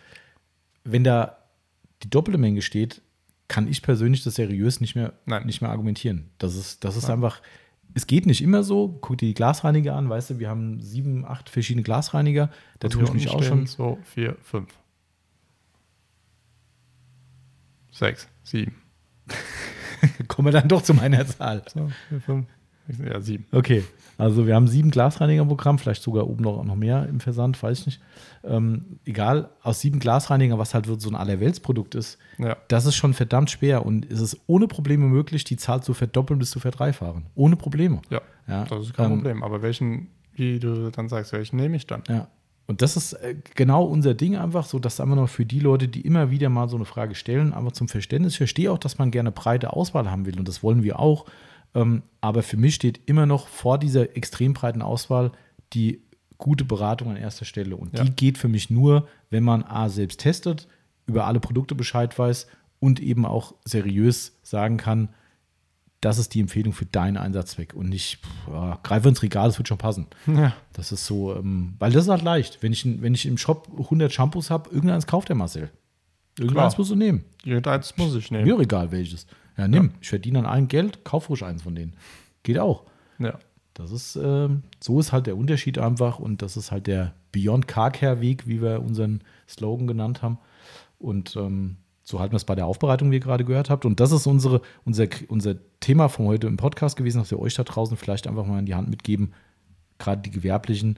Wenn 0.84 1.04
da 1.04 1.38
die 2.04 2.10
doppelte 2.12 2.38
Menge 2.38 2.62
steht, 2.62 3.02
kann 3.48 3.68
ich 3.68 3.82
persönlich 3.82 4.24
das 4.24 4.36
seriös 4.36 4.82
nicht 4.82 4.96
mehr, 4.96 5.14
Nein. 5.26 5.46
nicht 5.48 5.62
mehr 5.62 5.72
argumentieren. 5.72 6.30
Das 6.38 6.56
ist, 6.56 6.84
das 6.84 6.96
ist 6.96 7.10
einfach, 7.10 7.42
es 7.98 8.06
geht 8.06 8.28
nicht 8.28 8.44
immer 8.44 8.64
so. 8.64 9.00
Guck 9.02 9.18
dir 9.18 9.26
die 9.26 9.34
Glasreiniger 9.34 9.96
an, 9.96 10.08
weißt 10.08 10.30
du, 10.30 10.40
wir 10.40 10.50
haben 10.50 10.80
sieben, 10.82 11.26
acht 11.26 11.50
verschiedene 11.50 11.82
Glasreiniger. 11.82 12.52
Da 12.80 12.88
Also 12.88 13.00
tue 13.00 13.08
ich 13.08 13.14
mich 13.14 13.30
auch 13.30 13.42
schon. 13.42 13.66
So, 13.66 13.98
vier, 14.04 14.38
fünf. 14.44 14.70
Sechs, 17.92 18.28
sieben. 18.44 18.76
Kommen 20.28 20.46
wir 20.48 20.52
dann 20.52 20.68
doch 20.70 20.84
zu 20.84 20.94
meiner 20.94 21.26
Zahl. 21.26 21.64
So, 21.74 21.90
vier, 22.10 22.22
fünf. 22.22 22.48
Ja, 23.06 23.20
sieben. 23.22 23.46
Okay, 23.52 23.84
also 24.18 24.48
wir 24.48 24.56
haben 24.56 24.68
sieben 24.68 24.92
Glasreiniger 24.92 25.42
im 25.42 25.48
Programm, 25.48 25.78
vielleicht 25.78 26.02
sogar 26.02 26.28
oben 26.28 26.44
noch, 26.44 26.64
noch 26.64 26.76
mehr 26.76 27.08
im 27.08 27.20
Versand, 27.20 27.62
weiß 27.62 27.80
ich 27.82 27.86
nicht. 27.88 28.02
Ähm, 28.44 29.00
egal, 29.06 29.50
aus 29.62 29.82
sieben 29.82 30.00
Glasreiniger, 30.00 30.58
was 30.58 30.74
halt 30.74 30.86
so 30.86 31.10
ein 31.10 31.16
Allerweltsprodukt 31.16 31.96
ist, 31.96 32.18
Ja. 32.38 32.56
das 32.70 32.86
ist 32.86 32.96
schon 32.96 33.14
verdammt 33.14 33.50
schwer 33.52 33.86
und 33.86 34.10
es 34.12 34.22
ist 34.22 34.40
ohne 34.48 34.68
Probleme 34.68 35.06
möglich, 35.06 35.44
die 35.44 35.58
Zahl 35.58 35.84
zu 35.84 35.94
verdoppeln 35.94 36.40
bis 36.40 36.50
zu 36.52 36.60
verdreifachen. 36.60 37.26
Ohne 37.36 37.56
Probleme. 37.58 38.02
Ja, 38.10 38.22
Ja, 38.48 38.64
das 38.66 38.86
ist 38.86 38.94
kein 38.94 39.12
ähm, 39.12 39.18
Problem. 39.18 39.44
Aber 39.44 39.62
welchen, 39.62 40.08
wie 40.34 40.60
du 40.60 40.90
dann 40.90 41.10
sagst, 41.10 41.34
welchen 41.34 41.58
nehme 41.58 41.76
ich 41.76 41.88
dann? 41.88 42.04
Ja. 42.08 42.28
Und 42.68 42.82
das 42.82 42.98
ist 42.98 43.14
äh, 43.14 43.36
genau 43.56 43.86
unser 43.86 44.14
Ding 44.14 44.36
einfach 44.36 44.66
so, 44.66 44.78
dass 44.78 45.00
einfach 45.00 45.16
noch 45.16 45.30
für 45.30 45.46
die 45.46 45.60
Leute, 45.62 45.88
die 45.88 46.02
immer 46.02 46.32
wieder 46.32 46.50
mal 46.50 46.68
so 46.68 46.76
eine 46.76 46.84
Frage 46.86 47.16
stellen, 47.16 47.54
einfach 47.54 47.72
zum 47.72 47.88
Verständnis. 47.88 48.34
Ich 48.34 48.38
verstehe 48.38 48.72
auch, 48.72 48.78
dass 48.78 48.98
man 48.98 49.10
gerne 49.10 49.32
breite 49.32 49.72
Auswahl 49.74 50.12
haben 50.12 50.26
will 50.26 50.38
und 50.38 50.48
das 50.48 50.64
wollen 50.64 50.84
wir 50.84 51.00
auch. 51.00 51.26
Ähm, 51.78 52.02
aber 52.22 52.44
für 52.44 52.58
mich 52.58 52.76
steht 52.76 53.00
immer 53.06 53.26
noch 53.26 53.48
vor 53.48 53.78
dieser 53.78 54.16
extrem 54.18 54.54
breiten 54.54 54.82
Auswahl 54.82 55.32
die 55.74 56.02
gute 56.38 56.66
Beratung 56.66 57.10
an 57.12 57.18
erster 57.18 57.46
Stelle. 57.46 57.76
Und 57.76 57.98
Ja. 57.98 58.04
die 58.04 58.12
geht 58.12 58.38
für 58.38 58.48
mich 58.48 58.70
nur, 58.70 59.08
wenn 59.30 59.44
man 59.44 59.64
A 59.64 59.90
selbst 59.90 60.20
testet, 60.20 60.68
über 61.06 61.26
alle 61.26 61.40
Produkte 61.40 61.76
Bescheid 61.76 62.18
weiß 62.18 62.48
und 62.80 63.00
eben 63.00 63.26
auch 63.26 63.54
seriös 63.66 64.38
sagen 64.44 64.78
kann, 64.78 65.10
das 66.02 66.20
ist 66.20 66.34
die 66.36 66.40
Empfehlung 66.42 66.74
für 66.74 66.86
deinen 66.86 67.18
Einsatzzweck 67.18 67.74
und 67.74 67.90
nicht, 67.90 68.20
ja, 68.52 68.78
greife 68.84 69.10
ins 69.10 69.24
Regal, 69.24 69.48
das 69.48 69.58
wird 69.58 69.68
schon 69.68 69.80
passen. 69.80 70.06
Ja. 70.28 70.54
Das 70.74 70.92
ist 70.92 71.06
so, 71.08 71.36
ähm, 71.36 71.74
weil 71.80 71.92
das 71.92 72.04
ist 72.06 72.10
halt 72.10 72.22
leicht. 72.22 72.62
Wenn 72.62 72.72
ich, 72.72 72.86
wenn 73.02 73.16
ich 73.16 73.26
im 73.26 73.38
Shop 73.38 73.68
100 73.78 74.12
Shampoos 74.14 74.50
habe, 74.52 74.70
irgendeins 74.70 75.08
kauft 75.08 75.30
der 75.30 75.36
Marcel. 75.36 75.72
Irgendeins 76.38 76.78
musst 76.78 76.92
du 76.92 76.96
nehmen. 76.96 77.24
Irgendeins 77.44 77.98
muss 77.98 78.14
ich 78.16 78.30
nehmen. 78.30 78.46
Mir 78.46 78.60
egal 78.60 78.92
welches. 78.92 79.26
Ja, 79.58 79.68
nimm. 79.68 79.92
Ich 80.02 80.10
verdiene 80.10 80.40
an 80.40 80.46
allen 80.46 80.68
Geld, 80.68 81.04
kauf 81.04 81.30
ruhig 81.30 81.44
eins 81.44 81.64
von 81.64 81.76
denen. 81.76 81.94
Geht 82.44 82.60
auch. 82.60 82.84
Ja. 83.20 83.40
Das 83.74 83.92
ist, 83.92 84.16
ähm, 84.16 84.64
so 84.80 85.00
ist 85.00 85.12
halt 85.12 85.28
der 85.28 85.38
Unterschied 85.38 85.78
einfach 85.78 86.20
und 86.20 86.42
das 86.42 86.58
ist 86.58 86.72
halt 86.72 86.88
der 86.88 87.14
Beyond 87.32 87.68
Car 87.68 87.92
Care 87.92 88.22
Weg, 88.22 88.48
wie 88.48 88.62
wir 88.62 88.82
unseren 88.82 89.22
Slogan 89.48 89.88
genannt 89.88 90.22
haben. 90.22 90.40
Und 90.98 91.36
ähm, 91.36 91.78
so 92.04 92.20
halten 92.20 92.34
wir 92.34 92.38
es 92.38 92.46
bei 92.46 92.56
der 92.56 92.66
Aufbereitung, 92.66 93.12
wie 93.12 93.16
ihr 93.16 93.22
gerade 93.22 93.46
gehört 93.46 93.70
habt. 93.70 93.86
Und 93.86 94.00
das 94.00 94.12
ist 94.12 94.26
unsere, 94.26 94.62
unser, 94.86 95.08
unser 95.28 95.56
Thema 95.80 96.08
von 96.08 96.26
heute 96.26 96.48
im 96.48 96.58
Podcast 96.58 96.96
gewesen, 96.96 97.20
dass 97.20 97.30
wir 97.30 97.40
euch 97.40 97.54
da 97.54 97.64
draußen 97.64 97.98
vielleicht 97.98 98.28
einfach 98.28 98.46
mal 98.46 98.60
in 98.60 98.66
die 98.66 98.76
Hand 98.76 98.90
mitgeben, 98.90 99.34
gerade 100.00 100.22
die 100.22 100.32
Gewerblichen, 100.32 100.98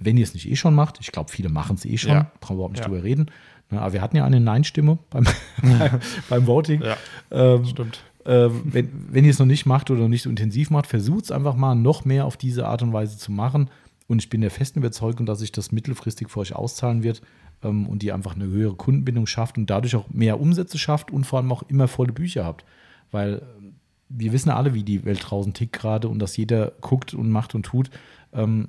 wenn 0.00 0.16
ihr 0.16 0.24
es 0.24 0.34
nicht 0.34 0.48
eh 0.50 0.56
schon 0.56 0.74
macht, 0.74 0.98
ich 1.00 1.12
glaube, 1.12 1.30
viele 1.30 1.48
machen 1.48 1.76
es 1.76 1.84
eh 1.84 1.96
schon, 1.98 2.12
Ja. 2.12 2.30
brauchen 2.40 2.54
wir 2.54 2.60
überhaupt 2.60 2.72
nicht 2.74 2.80
Ja. 2.82 2.88
drüber 2.88 3.02
reden. 3.04 3.30
Ne, 3.70 3.80
aber 3.80 3.92
wir 3.92 4.00
hatten 4.02 4.16
ja 4.16 4.24
eine 4.24 4.40
Nein-Stimme 4.40 4.98
beim, 5.10 5.24
beim, 6.28 6.46
Voting. 6.46 6.82
Ja. 6.82 6.96
Ähm, 7.30 7.64
Stimmt. 7.66 8.02
äh, 8.24 8.48
wenn, 8.64 8.90
wenn 9.12 9.24
ihr 9.24 9.30
es 9.30 9.38
noch 9.38 9.46
nicht 9.46 9.66
macht 9.66 9.90
oder 9.90 10.00
noch 10.00 10.08
nicht 10.08 10.22
so 10.22 10.30
intensiv 10.30 10.70
macht, 10.70 10.86
versucht 10.86 11.24
es 11.24 11.30
einfach 11.30 11.54
mal 11.54 11.74
noch 11.74 12.04
mehr 12.04 12.24
auf 12.26 12.36
diese 12.36 12.66
Art 12.66 12.82
und 12.82 12.92
Weise 12.92 13.16
zu 13.18 13.30
machen. 13.30 13.70
Und 14.08 14.18
ich 14.20 14.28
bin 14.28 14.40
der 14.40 14.50
festen 14.50 14.80
Überzeugung, 14.80 15.24
dass 15.24 15.38
sich 15.38 15.52
das 15.52 15.70
mittelfristig 15.70 16.30
für 16.30 16.40
euch 16.40 16.54
auszahlen 16.56 17.04
wird 17.04 17.22
ähm, 17.62 17.86
und 17.86 18.02
ihr 18.02 18.12
einfach 18.14 18.34
eine 18.34 18.46
höhere 18.46 18.74
Kundenbindung 18.74 19.26
schafft 19.28 19.56
und 19.56 19.70
dadurch 19.70 19.94
auch 19.94 20.08
mehr 20.10 20.40
Umsätze 20.40 20.76
schafft 20.78 21.12
und 21.12 21.24
vor 21.24 21.38
allem 21.38 21.52
auch 21.52 21.62
immer 21.68 21.86
volle 21.86 22.12
Bücher 22.12 22.44
habt. 22.44 22.64
Weil 23.12 23.42
ähm, 23.58 23.74
wir 24.08 24.32
wissen 24.32 24.48
ja 24.48 24.56
alle, 24.56 24.74
wie 24.74 24.82
die 24.82 25.04
Welt 25.04 25.20
draußen 25.30 25.54
tickt 25.54 25.74
gerade 25.78 26.08
und 26.08 26.18
dass 26.18 26.36
jeder 26.36 26.72
guckt 26.80 27.14
und 27.14 27.30
macht 27.30 27.54
und 27.54 27.62
tut. 27.66 27.90
Ähm, 28.32 28.66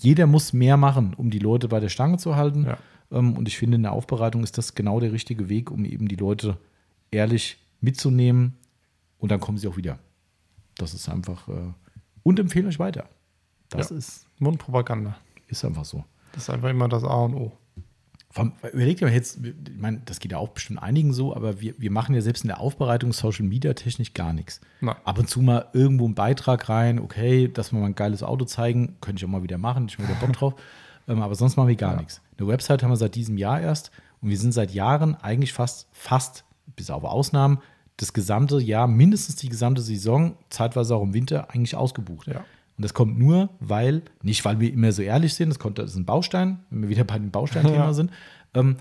jeder 0.00 0.26
muss 0.26 0.52
mehr 0.52 0.76
machen, 0.76 1.14
um 1.14 1.30
die 1.30 1.38
Leute 1.38 1.68
bei 1.68 1.80
der 1.80 1.88
Stange 1.88 2.18
zu 2.18 2.36
halten. 2.36 2.64
Ja. 2.66 2.78
Ähm, 3.10 3.36
und 3.36 3.48
ich 3.48 3.56
finde, 3.58 3.76
in 3.76 3.82
der 3.82 3.92
Aufbereitung 3.92 4.42
ist 4.44 4.58
das 4.58 4.74
genau 4.74 5.00
der 5.00 5.12
richtige 5.12 5.48
Weg, 5.48 5.70
um 5.70 5.84
eben 5.84 6.06
die 6.08 6.16
Leute 6.16 6.58
ehrlich 7.10 7.58
mitzunehmen. 7.80 8.56
Und 9.18 9.30
dann 9.30 9.40
kommen 9.40 9.58
sie 9.58 9.68
auch 9.68 9.76
wieder. 9.76 9.98
Das 10.76 10.94
ist 10.94 11.08
einfach. 11.08 11.48
Äh, 11.48 11.72
und 12.22 12.38
empfehle 12.38 12.68
euch 12.68 12.78
weiter. 12.78 13.08
Das 13.70 13.90
Ja. 13.90 13.96
ist, 13.96 14.26
Mundpropaganda. 14.38 15.16
ist 15.48 15.64
einfach 15.64 15.84
so. 15.84 16.04
Das 16.32 16.44
ist 16.44 16.50
einfach 16.50 16.68
immer 16.70 16.88
das 16.88 17.02
A 17.04 17.14
und 17.24 17.34
O. 17.34 17.52
Vom, 18.32 18.52
überlegt 18.72 19.00
mal 19.00 19.12
jetzt, 19.12 19.40
ich 19.44 19.76
meine, 19.76 20.02
das 20.04 20.20
geht 20.20 20.30
ja 20.30 20.38
auch 20.38 20.50
bestimmt 20.50 20.80
einigen 20.80 21.12
so, 21.12 21.34
aber 21.34 21.60
wir, 21.60 21.74
wir 21.78 21.90
machen 21.90 22.14
ja 22.14 22.20
selbst 22.20 22.44
in 22.44 22.48
der 22.48 22.60
Aufbereitung 22.60 23.12
Social 23.12 23.44
Media 23.44 23.74
technisch 23.74 24.14
gar 24.14 24.32
nichts. 24.32 24.60
Nein. 24.80 24.94
Ab 25.02 25.18
und 25.18 25.28
zu 25.28 25.42
mal 25.42 25.66
irgendwo 25.72 26.04
einen 26.04 26.14
Beitrag 26.14 26.68
rein, 26.68 27.00
okay, 27.00 27.48
dass 27.48 27.72
wir 27.72 27.80
mal 27.80 27.86
ein 27.86 27.96
geiles 27.96 28.22
Auto 28.22 28.44
zeigen, 28.44 28.96
könnte 29.00 29.18
ich 29.18 29.24
auch 29.24 29.32
mal 29.32 29.42
wieder 29.42 29.58
machen, 29.58 29.86
ich 29.88 29.98
habe 29.98 30.08
wieder 30.08 30.20
Bock 30.20 30.32
drauf. 30.32 30.54
ähm, 31.08 31.22
aber 31.22 31.34
sonst 31.34 31.56
machen 31.56 31.68
wir 31.68 31.74
gar 31.74 31.96
nichts. 31.96 32.20
Eine 32.38 32.46
Website 32.46 32.84
haben 32.84 32.90
wir 32.90 32.96
seit 32.96 33.16
diesem 33.16 33.36
Jahr 33.36 33.60
erst 33.60 33.90
und 34.22 34.28
wir 34.28 34.38
sind 34.38 34.52
seit 34.52 34.70
Jahren 34.72 35.16
eigentlich 35.16 35.52
fast, 35.52 35.88
fast, 35.90 36.44
bis 36.76 36.88
auf 36.90 37.02
Ausnahmen, 37.02 37.58
das 37.96 38.12
gesamte 38.12 38.60
Jahr, 38.60 38.86
mindestens 38.86 39.36
die 39.36 39.48
gesamte 39.48 39.82
Saison, 39.82 40.36
zeitweise 40.50 40.94
auch 40.94 41.02
im 41.02 41.14
Winter, 41.14 41.50
eigentlich 41.50 41.74
ausgebucht. 41.74 42.28
Ja. 42.28 42.44
Und 42.80 42.84
das 42.84 42.94
kommt 42.94 43.18
nur, 43.18 43.50
weil, 43.60 44.00
nicht 44.22 44.42
weil 44.46 44.58
wir 44.58 44.72
immer 44.72 44.90
so 44.90 45.02
ehrlich 45.02 45.34
sind, 45.34 45.50
das, 45.50 45.58
kommt, 45.58 45.78
das 45.78 45.90
ist 45.90 45.96
ein 45.98 46.06
Baustein, 46.06 46.60
wenn 46.70 46.80
wir 46.80 46.88
wieder 46.88 47.04
bei 47.04 47.18
dem 47.18 47.30
Bausteinthema 47.30 47.76
Ja. 47.84 47.92
sind, 47.92 48.10
ähm, 48.54 48.78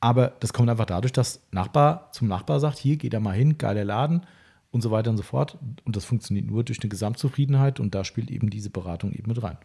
aber 0.00 0.28
das 0.40 0.54
kommt 0.54 0.70
einfach 0.70 0.86
dadurch, 0.86 1.12
dass 1.12 1.42
Nachbar 1.50 2.10
zum 2.12 2.28
Nachbar 2.28 2.60
sagt, 2.60 2.78
hier, 2.78 2.96
geh 2.96 3.10
da 3.10 3.20
mal 3.20 3.34
hin, 3.34 3.58
geiler 3.58 3.84
Laden 3.84 4.24
und 4.70 4.80
so 4.80 4.90
weiter 4.90 5.10
und 5.10 5.18
so 5.18 5.22
fort. 5.22 5.58
Und 5.84 5.96
das 5.96 6.06
funktioniert 6.06 6.46
nur 6.46 6.64
durch 6.64 6.80
eine 6.80 6.88
Gesamtzufriedenheit 6.88 7.78
und 7.78 7.94
da 7.94 8.04
spielt 8.04 8.30
eben 8.30 8.48
diese 8.48 8.70
Beratung 8.70 9.12
eben 9.12 9.28
mit 9.28 9.42
rein. 9.42 9.58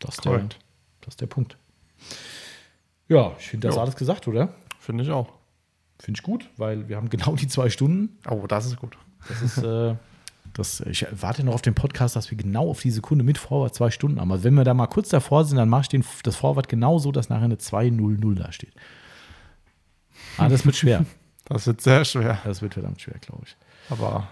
Das 0.00 0.16
ist, 0.16 0.24
der, 0.24 0.38
das 1.02 1.12
ist 1.12 1.20
der 1.20 1.26
Punkt. 1.26 1.56
Ja, 3.06 3.32
ich 3.38 3.46
finde 3.46 3.68
das 3.68 3.76
Jo. 3.76 3.80
alles 3.82 3.94
gesagt, 3.94 4.26
oder? 4.26 4.48
Finde 4.80 5.04
ich 5.04 5.10
auch. 5.12 5.32
Finde 6.00 6.18
ich 6.18 6.24
gut, 6.24 6.50
weil 6.56 6.88
wir 6.88 6.96
haben 6.96 7.10
genau 7.10 7.36
die 7.36 7.46
zwei 7.46 7.70
Stunden. 7.70 8.18
Oh, 8.28 8.44
das 8.48 8.66
ist 8.66 8.76
gut. 8.76 8.98
Das 9.28 9.40
ist, 9.40 9.58
äh, 9.58 9.94
das, 10.58 10.80
ich 10.80 11.06
warte 11.12 11.44
noch 11.44 11.54
auf 11.54 11.62
den 11.62 11.74
Podcast, 11.74 12.16
dass 12.16 12.30
wir 12.30 12.36
genau 12.36 12.68
auf 12.68 12.80
die 12.80 12.90
Sekunde 12.90 13.24
mit 13.24 13.38
Vorwärts 13.38 13.78
zwei 13.78 13.90
Stunden 13.90 14.20
haben. 14.20 14.32
Also 14.32 14.44
wenn 14.44 14.54
wir 14.54 14.64
da 14.64 14.74
mal 14.74 14.88
kurz 14.88 15.08
davor 15.08 15.44
sind, 15.44 15.56
dann 15.56 15.68
mache 15.68 15.82
ich 15.82 15.88
den, 15.88 16.04
das 16.24 16.36
Vorwort 16.36 16.68
genau 16.68 16.98
so, 16.98 17.12
dass 17.12 17.28
nachher 17.28 17.44
eine 17.44 17.54
2-0-0 17.56 18.34
da 18.34 18.50
steht. 18.52 18.74
Ah, 20.36 20.48
das 20.48 20.64
wird 20.66 20.76
schwer. 20.76 21.04
Das 21.50 21.66
wird 21.66 21.80
sehr 21.80 22.04
schwer. 22.04 22.36
Das 22.44 22.60
wird 22.60 22.74
verdammt 22.74 23.00
schwer, 23.00 23.14
glaube 23.22 23.44
ich. 23.46 23.56
Aber 23.88 24.28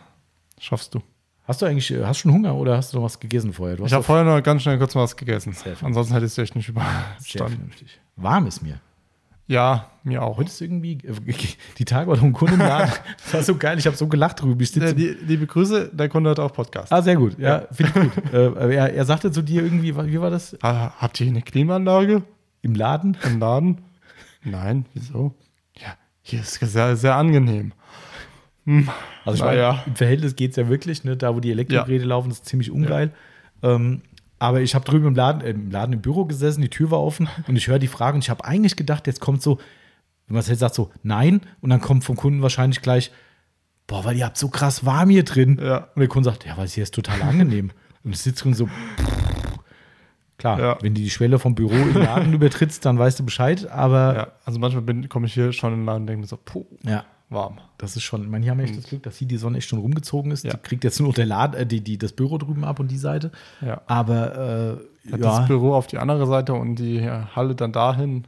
schaffst 0.60 0.94
du. 0.94 1.00
Hast 1.44 1.62
du 1.62 1.66
eigentlich, 1.66 1.90
äh, 1.90 2.04
hast 2.04 2.18
du 2.18 2.22
schon 2.28 2.32
Hunger 2.32 2.54
oder 2.54 2.76
hast 2.76 2.92
du 2.92 2.98
noch 2.98 3.04
was 3.04 3.18
gegessen 3.18 3.54
vorher? 3.54 3.76
Du 3.76 3.86
Ich 3.86 3.92
habe 3.94 4.04
vorher 4.04 4.22
noch 4.22 4.42
ganz 4.42 4.60
schnell 4.60 4.76
kurz 4.76 4.94
mal 4.94 5.00
was 5.00 5.16
gegessen. 5.16 5.56
Ansonsten 5.80 6.12
hätte 6.12 6.26
ich 6.26 6.32
es 6.32 6.38
echt 6.38 6.54
nicht 6.54 6.68
überstanden. 6.68 7.72
Warm 8.16 8.46
ist 8.46 8.62
mir. 8.62 8.80
Ja, 9.48 9.90
mir 10.02 10.23
auch. 10.23 10.39
Heute 10.39 10.48
ist 10.48 10.60
irgendwie, 10.60 10.98
die 11.78 11.85
Tage 11.85 12.10
war 12.10 12.16
noch 12.16 12.24
ein 12.24 12.32
Kunde 12.32 12.55
im 12.55 12.60
Laden. 12.60 12.93
Das 13.23 13.35
war 13.35 13.43
so 13.43 13.56
geil, 13.56 13.78
ich 13.78 13.86
habe 13.86 13.97
so 13.97 14.09
gelacht 14.09 14.43
drüber. 14.43 14.60
Äh, 14.60 14.94
die, 14.94 15.16
liebe 15.24 15.47
Grüße, 15.47 15.90
der 15.93 16.09
Kunde 16.09 16.31
hat 16.31 16.40
auch 16.40 16.52
Podcast. 16.52 16.93
ah, 16.93 17.01
sehr 17.01 17.14
gut. 17.16 17.39
Ja, 17.39 17.66
finde 17.70 17.93
ich 17.94 18.14
gut. 18.14 18.32
äh, 18.32 18.74
er, 18.74 18.94
er 18.94 19.05
sagte 19.05 19.31
zu 19.31 19.43
dir 19.43 19.62
irgendwie, 19.62 19.94
wie 19.97 20.20
war 20.20 20.31
das? 20.31 20.56
Ah, 20.62 20.90
habt 20.98 21.20
ihr 21.20 21.28
eine 21.28 21.43
Klimaanlage 21.43 22.23
Im 22.62 22.74
Laden? 22.74 23.16
im 23.24 23.39
Laden? 23.39 23.78
Nein, 24.43 24.86
wieso? 24.94 25.35
Ja, 25.77 25.97
hier 26.23 26.40
ist 26.40 26.60
es 26.60 26.73
sehr, 26.73 26.97
sehr 26.97 27.14
angenehm. 27.14 27.73
Hm. 28.64 28.89
Also 29.24 29.39
ich 29.39 29.44
meine, 29.44 29.82
im 29.86 29.94
Verhältnis 29.94 30.35
geht 30.35 30.51
es 30.51 30.56
ja 30.56 30.68
wirklich, 30.68 31.05
ne? 31.05 31.16
da 31.16 31.35
wo 31.35 31.40
die 31.40 31.52
Elektrogeräte 31.52 32.05
laufen, 32.05 32.32
ist 32.32 32.47
ziemlich 32.47 32.73
ungeil. 32.73 33.12
Ähm, 33.62 34.02
aber 34.38 34.60
ich 34.60 34.74
habe 34.74 34.84
drüben 34.84 35.06
im 35.06 35.14
Laden, 35.14 35.40
im 35.42 35.70
Laden 35.70 35.92
im 35.94 36.02
Büro 36.02 36.24
gesessen, 36.26 36.60
die 36.62 36.68
Tür 36.68 36.90
war 36.90 37.02
offen 37.02 37.28
und 37.48 37.56
ich 37.56 37.68
höre 37.68 37.78
die 37.78 37.86
Frage 37.88 38.14
und 38.16 38.22
ich 38.24 38.30
habe 38.30 38.44
eigentlich 38.44 38.76
gedacht, 38.76 39.06
jetzt 39.06 39.20
kommt 39.20 39.42
so, 39.42 39.58
wenn 40.26 40.34
man 40.34 40.40
es 40.40 40.48
jetzt 40.48 40.58
sagt, 40.60 40.74
so 40.74 40.90
nein 41.02 41.40
und 41.60 41.70
dann 41.70 41.80
kommt 41.80 42.04
vom 42.04 42.16
Kunden 42.16 42.42
wahrscheinlich 42.42 42.82
gleich, 42.82 43.10
boah, 43.86 44.04
weil 44.04 44.16
ihr 44.16 44.26
habt 44.26 44.36
so 44.36 44.48
krass 44.48 44.84
warm 44.84 45.10
hier 45.10 45.24
drin. 45.24 45.60
Ja. 45.62 45.88
Und 45.94 46.00
der 46.00 46.08
Kunde 46.08 46.28
sagt, 46.28 46.44
ja, 46.44 46.56
weil 46.56 46.64
es 46.64 46.74
hier 46.74 46.82
ist 46.82 46.94
total 46.94 47.22
angenehm. 47.22 47.70
und 48.04 48.10
ich 48.12 48.18
sitze 48.18 48.42
drin 48.42 48.54
so, 48.54 48.68
klar, 50.38 50.58
Ja. 50.60 50.78
wenn 50.82 50.94
du 50.94 51.00
die 51.00 51.10
Schwelle 51.10 51.38
vom 51.38 51.54
Büro 51.54 51.72
im 51.74 51.94
Laden 51.94 52.32
übertrittst, 52.34 52.84
dann 52.84 52.98
weißt 52.98 53.18
du 53.20 53.24
Bescheid, 53.24 53.70
aber 53.70 54.14
Ja, 54.16 54.26
also 54.44 54.58
manchmal 54.58 54.82
bin- 54.82 55.08
komme 55.08 55.26
ich 55.26 55.34
hier 55.34 55.52
schon 55.52 55.72
in 55.72 55.80
den 55.80 55.86
Laden 55.86 56.02
und 56.02 56.06
denke 56.08 56.20
mir 56.22 56.26
so, 56.26 56.36
puh, 56.44 56.66
ja. 56.82 57.04
Warm. 57.28 57.58
Das 57.78 57.96
ist 57.96 58.02
schon, 58.02 58.22
ich 58.22 58.28
meine, 58.28 58.44
hier 58.44 58.52
haben 58.52 58.58
wir 58.58 58.64
echt 58.64 58.76
das 58.76 58.86
Glück, 58.86 59.02
dass 59.02 59.16
hier 59.16 59.28
die 59.28 59.36
Sonne 59.36 59.58
echt 59.58 59.68
schon 59.68 59.78
rumgezogen 59.80 60.30
ist. 60.30 60.44
Ja. 60.44 60.52
Die 60.52 60.58
kriegt 60.58 60.84
jetzt 60.84 61.00
nur 61.00 61.08
noch 61.08 61.14
der 61.14 61.26
Laden, 61.26 61.54
äh, 61.60 61.66
die, 61.66 61.80
die, 61.80 61.98
das 61.98 62.12
Büro 62.12 62.38
drüben 62.38 62.64
ab 62.64 62.78
und 62.80 62.90
die 62.90 62.98
Seite. 62.98 63.32
Ja. 63.60 63.82
Aber 63.86 64.78
äh, 65.04 65.10
ja, 65.10 65.16
Das 65.16 65.46
Büro 65.46 65.74
auf 65.74 65.86
die 65.86 65.98
andere 65.98 66.26
Seite 66.26 66.54
und 66.54 66.76
die 66.76 66.96
ja, 66.96 67.34
Halle 67.34 67.54
dann 67.54 67.72
dahin. 67.72 68.26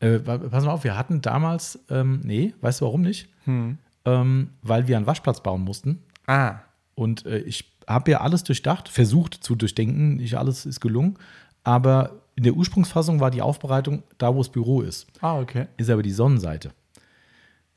äh, 0.00 0.18
pass 0.18 0.64
mal 0.64 0.72
auf, 0.72 0.84
wir 0.84 0.96
hatten 0.96 1.20
damals, 1.20 1.78
ähm, 1.90 2.20
nee, 2.24 2.54
weißt 2.60 2.80
du 2.80 2.86
warum 2.86 3.02
nicht? 3.02 3.28
Hm. 3.44 3.78
Ähm, 4.04 4.50
weil 4.62 4.86
wir 4.88 4.96
einen 4.96 5.06
Waschplatz 5.06 5.42
bauen 5.42 5.62
mussten. 5.62 6.02
Ah. 6.26 6.56
Und 6.94 7.26
äh, 7.26 7.38
ich 7.38 7.72
habe 7.86 8.10
ja 8.10 8.20
alles 8.20 8.42
durchdacht, 8.44 8.88
versucht 8.88 9.34
zu 9.34 9.54
durchdenken, 9.54 10.16
nicht 10.16 10.36
alles 10.36 10.66
ist 10.66 10.80
gelungen. 10.80 11.18
Aber 11.64 12.12
in 12.36 12.44
der 12.44 12.54
Ursprungsfassung 12.54 13.20
war 13.20 13.30
die 13.30 13.42
Aufbereitung 13.42 14.02
da, 14.18 14.34
wo 14.34 14.38
das 14.38 14.48
Büro 14.48 14.82
ist. 14.82 15.06
Ah, 15.20 15.38
okay. 15.38 15.66
ist 15.76 15.90
aber 15.90 16.02
die 16.02 16.12
Sonnenseite. 16.12 16.72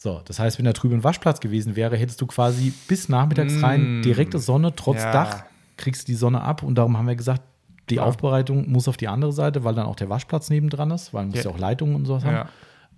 So, 0.01 0.21
das 0.23 0.39
heißt, 0.39 0.57
wenn 0.57 0.65
da 0.65 0.71
drüben 0.71 0.95
ein 0.95 1.03
Waschplatz 1.03 1.41
gewesen 1.41 1.75
wäre, 1.75 1.97
hättest 1.97 2.21
du 2.21 2.25
quasi 2.25 2.71
bis 2.87 3.09
nachmittags 3.09 3.61
rein 3.61 4.01
direkte 4.01 4.39
Sonne, 4.39 4.73
trotz 4.73 4.95
Mm. 4.97 4.99
Ja. 5.01 5.11
Dach, 5.11 5.43
kriegst 5.75 6.03
du 6.07 6.11
die 6.13 6.15
Sonne 6.15 6.41
ab 6.41 6.63
und 6.63 6.75
darum 6.75 6.97
haben 6.97 7.07
wir 7.07 7.15
gesagt, 7.17 7.41
die 7.89 7.95
Klar. 7.95 8.07
Aufbereitung 8.07 8.69
muss 8.71 8.87
auf 8.87 8.95
die 8.97 9.09
andere 9.09 9.33
Seite, 9.33 9.63
weil 9.65 9.75
dann 9.75 9.85
auch 9.85 9.95
der 9.97 10.07
Waschplatz 10.09 10.49
nebendran 10.49 10.91
ist, 10.91 11.13
weil 11.13 11.25
du 11.25 11.31
musst 11.31 11.43
ja 11.43 11.49
Ja. 11.51 11.55
auch 11.55 11.59
Leitungen 11.59 11.95
und 11.95 12.05
sowas 12.05 12.23
Ja. 12.23 12.31
haben, 12.31 12.49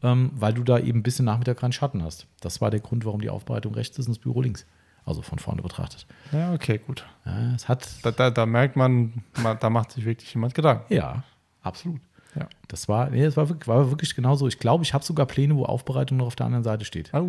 ähm, 0.04 0.32
weil 0.36 0.54
du 0.54 0.64
da 0.64 0.78
eben 0.78 1.02
bis 1.02 1.18
in 1.18 1.26
Nachmittag 1.26 1.64
rein 1.64 1.72
Schatten 1.72 2.04
hast. 2.04 2.28
Das 2.40 2.62
war 2.62 2.70
der 2.70 2.82
Grund, 2.82 3.04
warum 3.04 3.20
die 3.22 3.30
Aufbereitung 3.32 3.74
rechts 3.74 3.98
ist 3.98 4.06
und 4.08 4.16
das 4.18 4.20
Büro 4.22 4.42
links. 4.42 4.68
Also 5.04 5.24
von 5.24 5.40
vorne 5.40 5.64
betrachtet. 5.64 6.06
Ja, 6.32 6.54
okay, 6.54 6.78
gut. 6.86 7.04
Ja, 7.26 7.56
es 7.56 7.68
hat, 7.68 7.88
Da, 8.04 8.12
da, 8.12 8.30
da 8.30 8.46
merkt 8.46 8.76
man, 8.76 9.24
ma- 9.42 9.56
da 9.56 9.72
macht 9.72 9.92
sich 9.94 10.06
wirklich 10.06 10.32
jemand 10.36 10.54
Gedanken. 10.54 10.94
ja, 10.94 11.24
absolut. 11.64 12.00
Ja. 12.36 12.48
Das 12.68 12.88
war, 12.88 13.10
nee, 13.10 13.24
das 13.24 13.38
war 13.38 13.50
wirklich, 13.50 13.68
war 13.68 13.90
wirklich 13.90 14.16
genauso. 14.16 14.48
Ich 14.48 14.60
glaube, 14.60 14.84
ich 14.84 14.94
habe 14.94 15.04
sogar 15.04 15.26
Pläne, 15.26 15.56
wo 15.56 15.66
Aufbereitung 15.66 16.18
noch 16.18 16.28
auf 16.28 16.36
der 16.36 16.46
anderen 16.46 16.64
Seite 16.64 16.86
steht. 16.86 17.14
Au. 17.14 17.28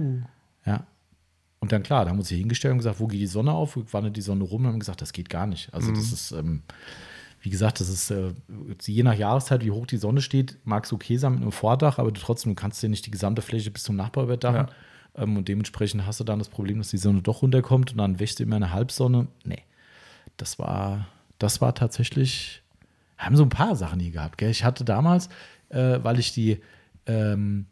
Ja. 0.65 0.87
Und 1.61 1.73
dann 1.73 1.83
klar, 1.83 2.05
da 2.05 2.11
haben 2.11 2.17
wir 2.17 2.21
uns 2.21 2.29
hier 2.29 2.39
hingestellt 2.39 2.73
und 2.73 2.79
gesagt, 2.79 3.01
wo 3.01 3.07
geht 3.07 3.21
die 3.21 3.27
Sonne 3.27 3.53
auf? 3.53 3.77
Wo 3.77 3.85
wandert 3.93 4.17
die 4.17 4.23
Sonne 4.23 4.45
rum? 4.45 4.63
Und 4.63 4.73
haben 4.73 4.79
gesagt, 4.81 5.01
das 5.01 5.13
geht 5.13 5.29
gar 5.29 5.47
nicht. 5.47 5.73
Also 5.73 5.93
das 5.93 6.13
ist, 6.13 6.33
ähm, 6.33 6.63
wie 7.41 7.51
gesagt, 7.51 7.81
das 7.81 7.89
ist 7.89 8.11
äh, 8.11 8.33
je 8.83 9.03
nach 9.03 9.15
Jahreszeit, 9.15 9.65
wie 9.65 9.71
hoch 9.71 9.87
die 9.87 9.97
Sonne 9.97 10.23
steht, 10.23 10.59
mag 10.65 10.85
es 10.85 10.93
okay 10.93 11.17
sein 11.17 11.33
mit 11.33 11.43
einem 11.43 11.53
Vordach, 11.53 11.99
aber 11.99 12.11
du 12.11 12.21
trotzdem, 12.21 12.53
du 12.53 12.61
kannst 12.61 12.83
dir 12.83 12.89
nicht 12.89 13.07
die 13.07 13.11
gesamte 13.11 13.43
Fläche 13.43 13.71
bis 13.71 13.83
zum 13.85 13.97
Nachbar 13.97 14.25
überdachen. 14.25 14.67
Ähm, 15.15 15.37
und 15.37 15.49
dementsprechend 15.49 16.07
hast 16.07 16.21
du 16.21 16.25
dann 16.25 16.39
das 16.39 16.49
Problem, 16.49 16.79
dass 16.79 16.91
die 16.91 16.99
Sonne 16.99 17.23
doch 17.23 17.43
runterkommt 17.43 17.93
und 17.93 17.99
dann 17.99 18.19
wächst 18.21 18.39
du 18.39 18.45
immer 18.45 18.57
eine 18.57 18.73
Halbsonne. 18.73 19.29
Nee. 19.45 19.63
Das 20.37 20.59
war, 20.59 21.07
das 21.39 21.61
war 21.61 21.75
tatsächlich, 21.75 22.62
haben 23.27 23.37
so 23.37 23.43
ein 23.43 23.49
paar 23.49 23.77
Sachen 23.77 24.01
hier 24.01 24.11
gehabt. 24.13 24.39
Gell? 24.39 24.51
Ich 24.51 24.65
hatte 24.65 24.85
damals, 24.85 25.29
äh, 25.71 25.99
weil 26.03 26.19
ich 26.19 26.33
die, 26.33 26.61
ähm, 27.07 27.67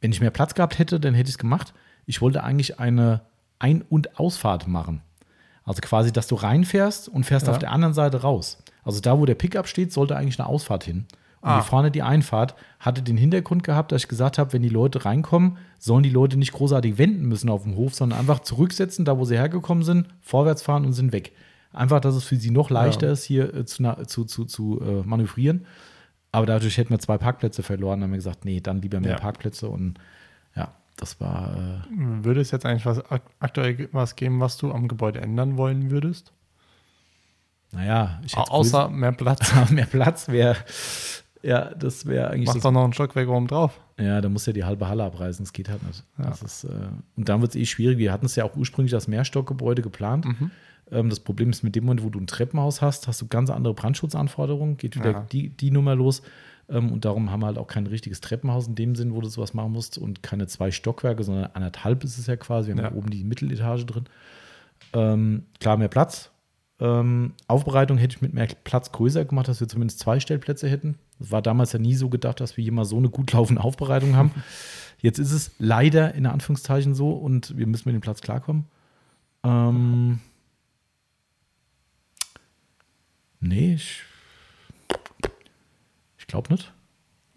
wenn 0.00 0.12
ich 0.12 0.20
mehr 0.20 0.30
Platz 0.30 0.54
gehabt 0.54 0.78
hätte, 0.78 1.00
dann 1.00 1.14
hätte 1.14 1.28
ich 1.28 1.34
es 1.34 1.38
gemacht. 1.38 1.72
Ich 2.06 2.20
wollte 2.20 2.42
eigentlich 2.44 2.78
eine 2.78 3.22
Ein- 3.58 3.82
und 3.82 4.18
Ausfahrt 4.18 4.66
machen. 4.68 5.00
Also 5.64 5.80
quasi, 5.80 6.12
dass 6.12 6.26
du 6.26 6.34
reinfährst 6.34 7.08
und 7.08 7.24
fährst 7.24 7.46
Ja. 7.46 7.52
auf 7.52 7.58
der 7.58 7.70
anderen 7.72 7.94
Seite 7.94 8.20
raus. 8.22 8.58
Also 8.82 9.00
da, 9.00 9.18
wo 9.18 9.24
der 9.24 9.34
Pickup 9.34 9.66
steht, 9.66 9.92
sollte 9.92 10.14
eigentlich 10.16 10.38
eine 10.38 10.48
Ausfahrt 10.48 10.84
hin. 10.84 11.06
Und 11.40 11.50
Ah. 11.50 11.60
die 11.60 11.66
vorne 11.66 11.90
die 11.90 12.02
Einfahrt 12.02 12.54
hatte 12.80 13.02
den 13.02 13.16
Hintergrund 13.16 13.64
gehabt, 13.64 13.92
dass 13.92 14.02
ich 14.02 14.08
gesagt 14.08 14.36
habe, 14.38 14.52
wenn 14.52 14.62
die 14.62 14.68
Leute 14.68 15.04
reinkommen, 15.06 15.56
sollen 15.78 16.02
die 16.02 16.10
Leute 16.10 16.36
nicht 16.38 16.52
großartig 16.52 16.98
wenden 16.98 17.26
müssen 17.26 17.48
auf 17.48 17.62
dem 17.62 17.76
Hof, 17.76 17.94
sondern 17.94 18.18
einfach 18.18 18.40
zurücksetzen, 18.40 19.04
da 19.06 19.16
wo 19.18 19.24
sie 19.24 19.36
hergekommen 19.36 19.84
sind, 19.84 20.08
vorwärts 20.20 20.62
fahren 20.62 20.84
und 20.84 20.92
sind 20.92 21.12
weg. 21.12 21.32
Einfach, 21.74 22.00
dass 22.00 22.14
es 22.14 22.24
für 22.24 22.36
sie 22.36 22.50
noch 22.50 22.70
leichter 22.70 23.06
Ja. 23.08 23.12
ist, 23.12 23.24
hier 23.24 23.52
äh, 23.54 23.64
zu, 23.66 23.82
zu, 24.06 24.24
zu, 24.24 24.44
zu 24.44 24.80
äh, 24.80 25.02
manövrieren. 25.06 25.66
Aber 26.32 26.46
dadurch 26.46 26.78
hätten 26.78 26.90
wir 26.90 26.98
zwei 26.98 27.18
Parkplätze 27.18 27.62
verloren. 27.62 28.00
Dann 28.00 28.08
haben 28.08 28.12
wir 28.12 28.18
gesagt, 28.18 28.44
nee, 28.44 28.60
dann 28.60 28.80
lieber 28.82 29.00
mehr 29.00 29.12
Ja. 29.12 29.18
Parkplätze. 29.18 29.68
Und 29.68 29.98
ja, 30.56 30.72
das 30.96 31.20
war. 31.20 31.56
Äh, 31.56 32.24
Würde 32.24 32.40
es 32.40 32.50
jetzt 32.50 32.64
eigentlich 32.66 32.86
was 32.86 32.98
ak 33.10 33.22
aktuell 33.40 33.88
was 33.92 34.16
geben, 34.16 34.40
was 34.40 34.56
du 34.56 34.72
am 34.72 34.88
Gebäude 34.88 35.20
ändern 35.20 35.56
wollen 35.56 35.90
würdest? 35.90 36.32
naja, 37.72 38.20
ich 38.24 38.36
hätte 38.36 38.50
Außer 38.50 38.88
mehr 38.88 39.12
Platz. 39.12 39.52
mehr 39.70 39.86
Platz 39.86 40.28
wäre. 40.28 40.56
Ja, 41.42 41.74
das 41.74 42.06
wäre 42.06 42.30
eigentlich. 42.30 42.46
Mach 42.46 42.54
Das, 42.54 42.62
doch 42.62 42.70
noch 42.72 42.84
ein 42.84 42.92
Stockwerk 42.92 43.28
oben 43.28 43.48
drauf. 43.48 43.80
ja, 43.98 44.20
da 44.20 44.28
muss 44.28 44.46
ja 44.46 44.52
die 44.52 44.64
halbe 44.64 44.88
Halle 44.88 45.04
abreißen. 45.04 45.44
Das 45.44 45.52
geht 45.52 45.68
halt 45.68 45.82
nicht. 45.86 46.04
Ja. 46.18 46.26
Das 46.26 46.42
ist, 46.42 46.64
äh, 46.64 46.68
und 47.16 47.28
dann 47.28 47.40
wird 47.42 47.50
es 47.54 47.56
eh 47.60 47.66
schwierig. 47.66 47.98
Wir 47.98 48.12
hatten 48.12 48.26
es 48.26 48.36
ja 48.36 48.44
auch 48.44 48.56
ursprünglich 48.56 48.94
als 48.94 49.08
Mehrstockgebäude 49.08 49.82
geplant. 49.82 50.24
Mhm. 50.24 50.50
Ähm, 50.94 51.10
das 51.10 51.20
Problem 51.20 51.50
ist, 51.50 51.62
mit 51.62 51.74
dem 51.76 51.84
Moment, 51.84 52.04
wo 52.04 52.08
du 52.10 52.18
ein 52.20 52.26
Treppenhaus 52.26 52.80
hast, 52.80 53.08
hast 53.08 53.20
du 53.20 53.26
ganz 53.26 53.50
andere 53.50 53.74
Brandschutzanforderungen. 53.74 54.76
Geht 54.76 54.96
wieder 54.96 55.26
die, 55.32 55.50
die 55.50 55.70
Nummer 55.70 55.94
los. 55.94 56.22
Ähm, 56.68 56.92
und 56.92 57.04
darum 57.04 57.30
haben 57.30 57.40
wir 57.40 57.46
halt 57.46 57.58
auch 57.58 57.66
kein 57.66 57.86
richtiges 57.86 58.20
Treppenhaus 58.20 58.66
in 58.68 58.74
dem 58.74 58.94
Sinn, 58.94 59.14
wo 59.14 59.20
du 59.20 59.28
sowas 59.28 59.52
machen 59.54 59.72
musst. 59.72 59.98
Und 59.98 60.22
keine 60.22 60.46
zwei 60.46 60.70
Stockwerke, 60.70 61.22
sondern 61.24 61.50
anderthalb 61.52 62.04
ist 62.04 62.18
es 62.18 62.26
ja 62.26 62.36
quasi. 62.36 62.68
Wir 62.68 62.76
haben 62.76 62.84
Ja. 62.84 62.90
ja 62.90 62.96
oben 62.96 63.10
die 63.10 63.24
Mitteletage 63.24 63.84
drin. 63.84 64.04
Ähm, 64.92 65.44
klar, 65.60 65.76
mehr 65.76 65.88
Platz. 65.88 66.30
Ähm, 66.80 67.34
Aufbereitung 67.46 67.98
hätte 67.98 68.16
ich 68.16 68.22
mit 68.22 68.34
mehr 68.34 68.48
Platz 68.64 68.90
größer 68.92 69.24
gemacht, 69.24 69.48
dass 69.48 69.60
wir 69.60 69.68
zumindest 69.68 70.00
zwei 70.00 70.18
Stellplätze 70.20 70.68
hätten. 70.68 70.96
Das 71.18 71.30
war 71.30 71.40
damals 71.40 71.72
ja 71.72 71.78
nie 71.78 71.94
so 71.94 72.08
gedacht, 72.08 72.40
dass 72.40 72.56
wir 72.56 72.64
jemals 72.64 72.88
so 72.88 72.96
eine 72.96 73.10
gut 73.10 73.32
laufende 73.32 73.62
Aufbereitung 73.62 74.16
haben. 74.16 74.32
Jetzt 75.00 75.18
ist 75.18 75.32
es 75.32 75.52
leider 75.58 76.14
in 76.14 76.26
Anführungszeichen 76.26 76.94
so 76.94 77.10
und 77.10 77.56
wir 77.56 77.66
müssen 77.66 77.88
mit 77.88 77.94
dem 77.94 78.00
Platz 78.00 78.22
klarkommen. 78.22 78.64
Ähm, 79.44 80.20
nee, 83.44 83.74
ich, 83.74 84.02
ich 86.18 86.26
glaube 86.26 86.52
nicht. 86.52 86.72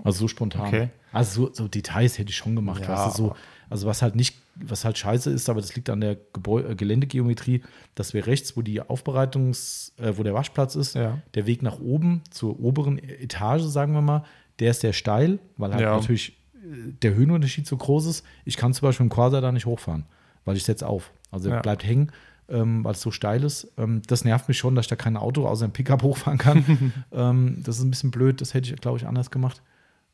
Also 0.03 0.19
so 0.19 0.27
spontan. 0.27 0.67
Okay. 0.67 0.89
Also 1.11 1.47
so, 1.47 1.53
so 1.53 1.67
Details 1.67 2.17
hätte 2.19 2.29
ich 2.29 2.35
schon 2.37 2.55
gemacht. 2.55 2.81
Ja. 2.83 2.89
Weißt 2.89 3.17
du, 3.17 3.23
so, 3.29 3.35
also 3.69 3.87
was 3.87 4.01
halt 4.01 4.15
nicht, 4.15 4.35
was 4.55 4.85
halt 4.85 4.97
scheiße 4.97 5.31
ist, 5.31 5.49
aber 5.49 5.61
das 5.61 5.75
liegt 5.75 5.89
an 5.89 6.01
der 6.01 6.17
Gebäu 6.33 6.61
äh, 6.61 6.75
Geländegeometrie, 6.75 7.63
dass 7.95 8.13
wir 8.13 8.27
rechts, 8.27 8.55
wo 8.55 8.61
die 8.61 8.81
Aufbereitungs, 8.81 9.93
äh, 9.97 10.13
wo 10.15 10.23
der 10.23 10.33
Waschplatz 10.33 10.75
ist, 10.75 10.95
Ja. 10.95 11.19
der 11.33 11.47
Weg 11.47 11.63
nach 11.63 11.79
oben 11.79 12.21
zur 12.29 12.59
oberen 12.59 12.99
Etage, 12.99 13.63
sagen 13.63 13.93
wir 13.93 14.01
mal, 14.01 14.23
der 14.59 14.71
ist 14.71 14.81
sehr 14.81 14.93
steil, 14.93 15.39
weil 15.57 15.71
halt 15.71 15.81
Ja. 15.81 15.95
natürlich 15.95 16.37
äh, 16.55 16.91
der 17.01 17.15
Höhenunterschied 17.15 17.65
so 17.65 17.77
groß 17.77 18.05
ist. 18.05 18.25
Ich 18.45 18.57
kann 18.57 18.73
zum 18.73 18.87
Beispiel 18.87 19.05
im 19.05 19.09
Corsa 19.09 19.41
da 19.41 19.51
nicht 19.51 19.65
hochfahren, 19.65 20.05
weil 20.45 20.55
ich 20.57 20.63
setze 20.63 20.87
auf. 20.87 21.11
Also 21.31 21.49
er 21.49 21.55
Ja. 21.55 21.61
bleibt 21.61 21.83
hängen, 21.83 22.11
ähm, 22.49 22.83
weil 22.83 22.93
es 22.93 23.01
so 23.01 23.11
steil 23.11 23.43
ist. 23.43 23.71
Ähm, 23.77 24.01
das 24.07 24.23
nervt 24.23 24.47
mich 24.47 24.57
schon, 24.57 24.75
dass 24.75 24.85
ich 24.85 24.89
da 24.89 24.95
kein 24.95 25.17
Auto 25.17 25.47
außer 25.47 25.65
einem 25.65 25.73
Pickup 25.73 26.01
hochfahren 26.03 26.37
kann. 26.37 26.93
ähm, 27.11 27.61
das 27.63 27.77
ist 27.77 27.83
ein 27.83 27.89
bisschen 27.91 28.11
blöd, 28.11 28.41
das 28.41 28.53
hätte 28.53 28.73
ich, 28.73 28.79
glaube 28.81 28.97
ich, 28.97 29.07
anders 29.07 29.31
gemacht. 29.31 29.61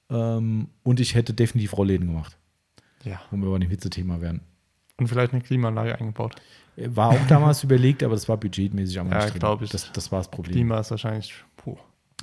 Ähm, 0.10 0.68
und 0.84 1.00
ich 1.00 1.16
hätte 1.16 1.34
definitiv 1.34 1.78
Rollläden 1.78 2.08
gemacht, 2.08 2.38
Ja. 3.04 3.22
wo 3.32 3.38
wir 3.38 3.52
bei 3.52 3.60
dem 3.60 3.70
Hitzethema 3.70 4.22
wären. 4.22 4.42
Und 4.98 5.08
vielleicht 5.08 5.34
eine 5.34 5.42
Klimaanlage 5.42 5.98
eingebaut. 6.00 6.36
War 6.76 7.10
auch 7.10 7.28
damals 7.28 7.64
überlegt, 7.64 8.04
aber 8.04 8.14
das 8.14 8.28
war 8.30 8.38
budgetmäßig 8.38 9.00
einfach 9.00 9.14
Ja, 9.14 9.20
nicht 9.22 9.34
drin. 9.34 9.40
glaub 9.40 9.62
ich. 9.62 9.70
Das, 9.70 9.92
das 9.92 10.12
war 10.12 10.20
das 10.20 10.30
Problem. 10.30 10.54
Klima 10.54 10.80
ist 10.80 10.92
wahrscheinlich, 10.92 11.34
puh. 11.58 11.78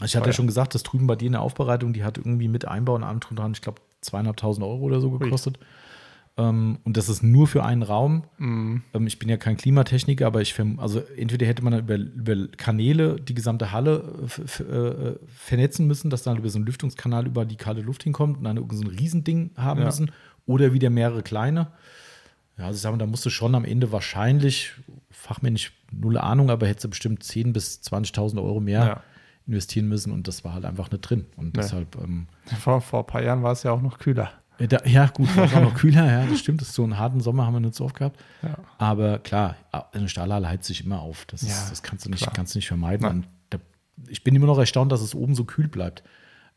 Ich 0.05 0.17
hatte 0.17 0.29
ja 0.29 0.33
schon 0.33 0.47
gesagt, 0.47 0.75
das 0.75 0.83
drüben 0.83 1.07
bei 1.07 1.15
dir 1.17 1.27
in 1.27 1.33
der 1.33 1.43
Aufbereitung, 1.43 1.93
die 1.93 2.05
hat 2.05 2.17
irgendwie 2.17 2.49
mit 2.49 2.67
Einbau 2.67 2.95
und 2.95 3.03
allem 3.05 3.21
dran, 3.21 3.53
ich 3.53 3.61
glaube, 3.61 3.83
zweieinhalbtausend 4.01 4.65
Euro 4.65 4.81
oder 4.81 5.01
so 5.01 5.11
gekostet. 5.11 5.59
Ähm, 6.37 6.79
und 6.85 6.97
das 6.97 7.09
ist 7.09 7.23
nur 7.23 7.47
für 7.49 7.65
einen 7.65 7.83
Raum. 7.83 8.25
Mhm. 8.39 8.83
Ähm, 8.95 9.07
ich 9.07 9.19
bin 9.19 9.29
ja 9.29 9.37
kein 9.37 9.57
Klimatechniker, 9.57 10.27
aber 10.27 10.41
ich 10.41 10.55
also 10.79 11.01
entweder 11.17 11.47
hätte 11.47 11.63
man 11.63 11.73
dann 11.73 11.81
über, 11.83 11.97
über 11.97 12.49
Kanäle 12.57 13.17
die 13.21 13.35
gesamte 13.35 13.73
Halle 13.73 14.29
äh, 14.61 14.63
äh, 14.63 15.19
vernetzen 15.27 15.87
müssen, 15.87 16.09
dass 16.11 16.23
dann 16.23 16.37
über 16.39 16.49
so 16.49 16.59
einen 16.59 16.67
Lüftungskanal 16.67 17.27
über 17.27 17.45
die 17.45 17.57
kalte 17.57 17.81
Luft 17.83 18.05
hinkommt 18.05 18.39
und 18.39 18.45
dann 18.45 18.57
irgend 18.57 18.75
so 18.75 18.83
ein 18.85 18.89
Riesending 18.89 19.51
haben 19.57 19.81
Ja. 19.81 19.87
müssen. 19.87 20.11
Oder 20.47 20.73
wieder 20.73 20.89
mehrere 20.91 21.23
kleine. 21.23 21.69
Ja, 22.59 22.67
also 22.67 22.77
ich 22.77 22.83
sage 22.83 22.95
mal, 22.97 22.99
da 22.99 23.07
musst 23.07 23.25
du 23.27 23.31
schon 23.31 23.55
am 23.55 23.65
Ende 23.65 23.91
wahrscheinlich, 23.93 24.73
fachmännisch 25.11 25.73
null 25.93 26.19
Ahnung, 26.19 26.51
aber 26.51 26.67
hättest 26.67 26.85
du 26.85 26.89
bestimmt 26.91 27.23
10.000 27.23 27.53
bis 27.53 27.81
20.000 27.83 28.37
Euro 28.43 28.61
mehr 28.61 28.85
Ja. 28.87 29.03
investieren 29.47 29.89
müssen 29.89 30.13
und 30.13 30.29
das 30.29 30.45
war 30.45 30.55
halt 30.55 30.65
einfach 30.65 30.91
nicht 30.91 31.01
drin. 31.03 31.27
Und 31.37 31.47
Nee. 31.57 31.63
deshalb, 31.63 31.97
ähm, 32.03 32.27
Vor, 32.61 32.81
vor 32.81 33.01
ein 33.01 33.07
paar 33.07 33.23
Jahren 33.23 33.43
war 33.43 33.53
es 33.53 33.63
ja 33.63 33.73
auch 33.73 33.83
noch 33.83 33.99
kühler. 33.99 34.31
Äh, 34.61 34.69
da, 34.69 34.85
ja, 34.85 35.07
gut, 35.07 35.35
war 35.37 35.45
auch 35.45 35.61
noch 35.63 35.75
kühler, 35.75 36.07
ja, 36.07 36.27
das 36.27 36.39
stimmt. 36.39 36.61
Das 36.61 36.69
ist 36.69 36.75
so 36.75 36.85
einen 36.85 36.99
harten 36.99 37.21
Sommer 37.21 37.47
haben 37.47 37.55
wir 37.55 37.61
nicht 37.61 37.75
so 37.75 37.85
oft 37.85 37.97
gehabt. 37.97 38.21
Ja. 38.43 38.57
Aber 38.79 39.19
klar, 39.19 39.57
eine 39.93 40.09
Stahlhalle 40.09 40.49
heizt 40.49 40.67
sich 40.67 40.85
immer 40.85 41.01
auf. 41.01 41.25
Das, 41.27 41.43
Ja, 41.43 41.49
ist, 41.49 41.71
das 41.71 41.83
kannst 41.83 42.05
du 42.07 42.11
nicht, 42.11 42.23
klar. 42.23 42.33
kannst 42.35 42.55
du 42.55 42.59
nicht 42.59 42.69
vermeiden. 42.69 43.27
Da, 43.51 43.59
ich 44.09 44.23
bin 44.23 44.35
immer 44.37 44.47
noch 44.47 44.59
erstaunt, 44.59 44.93
dass 44.93 45.01
es 45.01 45.15
oben 45.15 45.35
so 45.35 45.45
kühl 45.45 45.69
bleibt. 45.69 46.03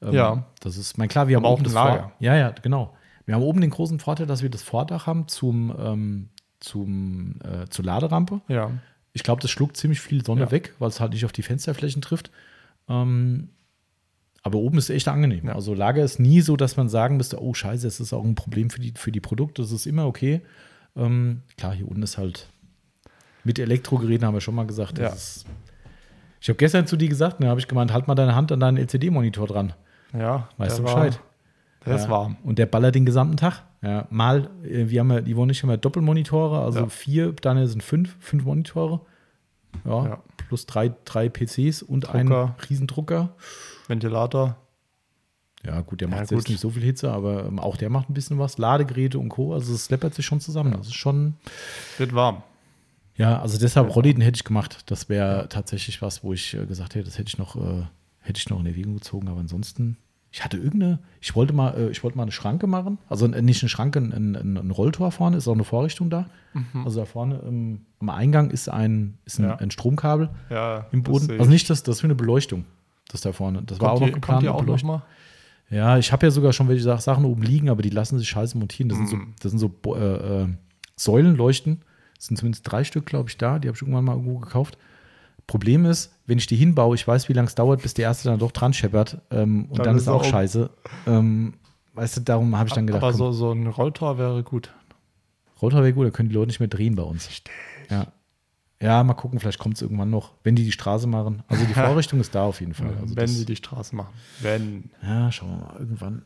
Ähm, 0.02 0.14
Ja. 0.14 0.46
Das 0.62 0.78
ist, 0.78 0.98
mein 0.98 1.10
klar, 1.10 1.28
wir 1.28 1.36
haben 1.38 1.44
Aber 1.46 1.50
auch 1.50 1.54
oben 1.60 1.62
im 1.66 1.72
das 1.72 1.74
Vor- 1.74 1.86
Lager. 1.90 2.12
Ja, 2.20 2.36
ja, 2.36 2.50
genau. 2.62 2.96
Wir 3.26 3.36
haben 3.36 3.42
oben 3.44 3.62
den 3.62 3.70
großen 3.70 4.00
Vorteil, 4.00 4.28
dass 4.28 4.42
wir 4.44 4.50
das 4.50 4.62
Vordach 4.64 5.08
haben 5.08 5.28
zum, 5.30 5.74
ähm, 5.80 6.30
zum, 6.60 7.40
äh, 7.44 7.68
zur 7.70 7.86
Laderampe. 7.86 8.42
Ja. 8.50 8.72
Ich 9.14 9.24
glaube, 9.24 9.42
das 9.42 9.52
schluckt 9.52 9.78
ziemlich 9.78 10.02
viel 10.02 10.26
Sonne 10.26 10.42
Ja. 10.42 10.52
weg, 10.52 10.74
weil 10.80 10.90
es 10.90 11.00
halt 11.00 11.14
nicht 11.14 11.24
auf 11.26 11.32
die 11.32 11.44
Fensterflächen 11.44 12.02
trifft. 12.02 12.32
Ähm, 12.90 13.50
aber 14.44 14.60
oben 14.60 14.78
ist 14.78 14.86
es 14.86 14.90
echt 14.96 15.08
angenehm. 15.08 15.48
Ja. 15.48 15.56
Also 15.56 15.74
Lager 15.74 16.04
ist 16.04 16.20
nie 16.20 16.42
so, 16.42 16.56
dass 16.58 16.78
man 16.78 16.90
sagen 16.90 17.18
müsste, 17.18 17.42
oh 17.42 17.54
scheiße, 17.54 17.88
es 17.88 18.00
ist 18.00 18.14
auch 18.14 18.24
ein 18.24 18.36
Problem 18.36 18.70
für 18.70 18.80
die, 18.82 18.94
für 18.96 19.12
die 19.12 19.22
Produkte. 19.22 19.62
Das 19.62 19.72
ist 19.72 19.86
immer 19.88 20.06
okay. 20.06 20.42
Ähm, 20.96 21.42
klar, 21.58 21.74
hier 21.74 21.88
unten 21.88 22.04
ist 22.04 22.18
halt 22.18 22.50
mit 23.44 23.58
Elektrogeräten, 23.58 24.26
haben 24.28 24.34
wir 24.36 24.42
schon 24.42 24.56
mal 24.56 24.68
gesagt. 24.68 25.00
Ja. 25.00 25.08
ist, 25.10 25.46
ich 26.40 26.50
habe 26.50 26.58
gestern 26.58 26.86
zu 26.88 26.98
dir 26.98 27.08
gesagt, 27.10 27.42
da 27.42 27.48
habe 27.48 27.60
ich 27.60 27.68
gemeint, 27.68 27.94
halt 27.94 28.08
mal 28.08 28.16
deine 28.16 28.36
Hand 28.36 28.52
an 28.52 28.60
deinen 28.60 28.78
LCD-Monitor 28.78 29.48
dran. 29.48 29.74
Ja. 30.14 30.50
Weißt 30.58 30.80
du 30.80 30.84
Bescheid? 30.84 31.20
Der 31.86 31.96
ist 31.96 32.04
Ja. 32.06 32.10
warm. 32.10 32.38
Und 32.44 32.60
der 32.60 32.66
ballert 32.66 32.96
den 32.96 33.06
gesamten 33.06 33.38
Tag. 33.38 33.64
Ja, 33.82 34.08
mal, 34.10 34.50
äh, 34.64 34.90
wir 34.90 35.00
haben 35.02 35.12
ja, 35.12 35.22
die 35.22 35.36
wollen 35.36 35.48
nicht 35.48 35.64
immer 35.64 35.76
Doppelmonitore, 35.78 36.60
also 36.60 36.80
Ja. 36.82 36.88
vier, 36.90 37.34
dann 37.34 37.66
sind 37.68 37.82
fünf, 37.84 38.16
fünf 38.20 38.44
Monitore. 38.46 39.02
Ja, 39.86 40.22
plus 40.48 40.66
drei, 40.66 40.94
drei 41.04 41.30
PCs 41.30 41.82
und 41.82 42.10
einen 42.10 42.30
Drucker. 42.88 43.36
Ventilator. 43.88 44.56
Ja, 45.66 45.80
gut, 45.82 46.02
der 46.02 46.10
Ja, 46.10 46.16
macht 46.16 46.30
gut. 46.30 46.40
jetzt 46.40 46.50
nicht 46.50 46.60
so 46.60 46.70
viel 46.72 46.84
Hitze, 46.84 47.12
aber 47.12 47.46
ähm, 47.46 47.58
auch 47.60 47.78
der 47.78 47.90
macht 47.90 48.10
ein 48.10 48.14
bisschen 48.14 48.38
was. 48.38 48.58
Ladegeräte 48.58 49.18
und 49.18 49.30
Co. 49.30 49.54
Also 49.54 49.74
es 49.74 49.90
läppert 49.90 50.14
sich 50.14 50.26
schon 50.26 50.42
zusammen. 50.42 50.74
Das 50.74 50.88
ist 50.88 50.96
schon, 50.96 51.36
Wird 51.98 52.14
warm. 52.14 52.44
ja, 53.16 53.42
also 53.42 53.58
deshalb 53.58 53.96
Rollläden 53.96 54.22
hätte 54.22 54.36
ich 54.36 54.44
gemacht. 54.44 54.82
Das 54.88 55.08
wäre 55.08 55.48
tatsächlich 55.50 56.02
was, 56.02 56.24
wo 56.24 56.34
ich 56.34 56.54
äh, 56.54 56.66
gesagt 56.66 56.96
hätte, 56.96 57.06
das 57.06 57.18
hätte 57.18 57.30
ich 57.30 57.38
noch, 57.38 57.56
äh, 57.56 57.84
hätte 58.20 58.40
ich 58.40 58.50
noch 58.50 58.60
in 58.60 58.66
Erwägung 58.66 58.96
gezogen. 58.96 59.30
Aber 59.30 59.40
ansonsten, 59.40 59.96
ich 60.32 60.44
hatte 60.44 60.58
irgendeine, 60.58 61.00
ich 61.22 61.34
wollte 61.34 61.54
mal, 61.54 61.78
äh, 61.78 61.90
ich 61.92 62.04
wollte 62.04 62.18
mal 62.18 62.24
eine 62.24 62.34
Schranke 62.34 62.68
machen. 62.68 62.98
Also 63.08 63.28
nicht 63.28 63.64
eine 63.64 63.70
Schranke, 63.70 64.00
ein, 64.00 64.36
ein, 64.36 64.58
ein 64.58 64.72
Rolltor 64.72 65.14
vorne, 65.14 65.38
ist 65.38 65.48
auch 65.48 65.54
eine 65.54 65.64
Vorrichtung 65.64 66.10
da. 66.10 66.26
Also 66.84 67.00
da 67.00 67.06
vorne 67.06 67.40
ähm, 67.48 67.86
am 68.00 68.10
Eingang 68.10 68.52
ist 68.52 68.68
ein, 68.68 69.18
ist 69.24 69.40
ein, 69.40 69.46
Ja. 69.46 69.56
ein 69.56 69.72
Stromkabel 69.72 70.30
Ja. 70.50 70.88
im 70.92 71.04
Boden. 71.04 71.32
Also 71.32 71.44
ich. 71.44 71.50
nicht 71.50 71.70
das, 71.70 71.84
das 71.84 72.02
für 72.02 72.08
eine 72.08 72.16
Beleuchtung. 72.16 72.66
Das 73.14 73.22
da 73.22 73.32
vorne. 73.32 73.64
Das 73.66 73.80
war 73.80 73.94
auch 73.94 74.00
Kommt 74.00 74.12
noch 74.12 74.16
geplant. 74.16 74.40
kommt 74.42 74.50
eine 74.50 74.54
auch 74.54 74.66
noch 74.66 74.84
mal? 74.84 75.04
Ja, 75.70 75.98
ich 75.98 76.12
habe 76.12 76.26
ja 76.26 76.32
sogar 76.32 76.52
schon 76.54 76.68
welche 76.68 76.84
Sa- 76.84 76.98
Sachen 77.00 77.26
oben 77.26 77.42
liegen, 77.42 77.70
aber 77.70 77.82
die 77.82 77.90
lassen 77.90 78.20
sich 78.20 78.28
scheiße 78.28 78.58
montieren. 78.58 78.90
Das 78.90 78.98
sind 78.98 79.08
so, 79.10 79.18
das 79.42 79.52
sind 79.52 79.60
so 79.60 79.70
Bo- 79.70 79.96
äh, 79.96 80.42
äh, 80.44 80.48
Säulenleuchten. 80.98 81.82
Das 82.18 82.28
sind 82.28 82.38
zumindest 82.38 82.70
drei 82.72 82.84
Stück, 82.84 83.06
glaube 83.06 83.30
ich, 83.30 83.38
da. 83.38 83.60
Die 83.60 83.68
habe 83.68 83.76
ich 83.76 83.82
irgendwann 83.82 84.06
mal 84.06 84.14
irgendwo 84.14 84.38
gekauft. 84.40 84.78
Problem 85.48 85.86
ist, 85.86 86.14
wenn 86.26 86.38
ich 86.38 86.48
die 86.48 86.56
hinbaue, 86.56 86.96
ich 86.96 87.08
weiß, 87.08 87.28
wie 87.28 87.34
lange 87.34 87.48
es 87.48 87.56
dauert, 87.56 87.82
bis 87.82 87.94
der 87.94 88.04
erste 88.06 88.30
dann 88.30 88.40
doch 88.40 88.52
dran 88.52 88.74
scheppert. 88.74 89.18
Ähm, 89.32 89.66
und 89.70 89.80
Dann 89.80 89.86
dann, 89.86 89.98
ist 89.98 90.08
auch 90.08 90.24
um. 90.24 90.30
scheiße. 90.30 90.70
Ähm, 91.08 91.56
weißt 91.94 92.18
du, 92.18 92.22
darum 92.22 92.58
habe 92.58 92.68
ich 92.70 92.74
dann 92.74 92.88
gedacht, 92.88 93.04
Aber 93.04 93.12
komm, 93.12 93.18
so, 93.20 93.32
so 93.32 93.52
ein 93.52 93.68
Rolltor 93.68 94.18
wäre 94.18 94.44
gut. 94.44 94.74
Rotor 95.62 95.82
wäre 95.82 95.94
gut, 95.94 96.08
da 96.08 96.12
können 96.12 96.30
die 96.30 96.36
Leute 96.36 96.48
nicht 96.48 96.60
mehr 96.60 96.70
drehen 96.70 96.96
bei 96.96 97.04
uns. 97.04 97.30
Ja. 97.90 98.08
Ja, 98.84 99.04
mal 99.04 99.14
gucken, 99.14 99.40
vielleicht 99.40 99.60
kommt 99.60 99.76
es 99.76 99.82
irgendwann 99.82 100.10
noch, 100.10 100.34
wenn 100.44 100.56
die 100.56 100.64
die 100.66 100.72
Straße 100.72 101.08
machen. 101.08 101.42
Also 101.48 101.66
die 101.66 101.74
Vorrichtung 101.74 102.20
ist 102.20 102.36
da 102.36 102.44
auf 102.44 102.60
jeden 102.60 102.74
Fall. 102.74 102.96
Also 103.02 103.16
wenn 103.16 103.28
sie 103.28 103.46
die 103.46 103.56
Straße 103.56 103.96
machen. 103.96 104.14
Wenn. 104.42 104.90
Ja, 105.02 105.32
schauen 105.32 105.52
wir 105.52 105.58
mal, 105.66 105.76
irgendwann. 105.80 106.26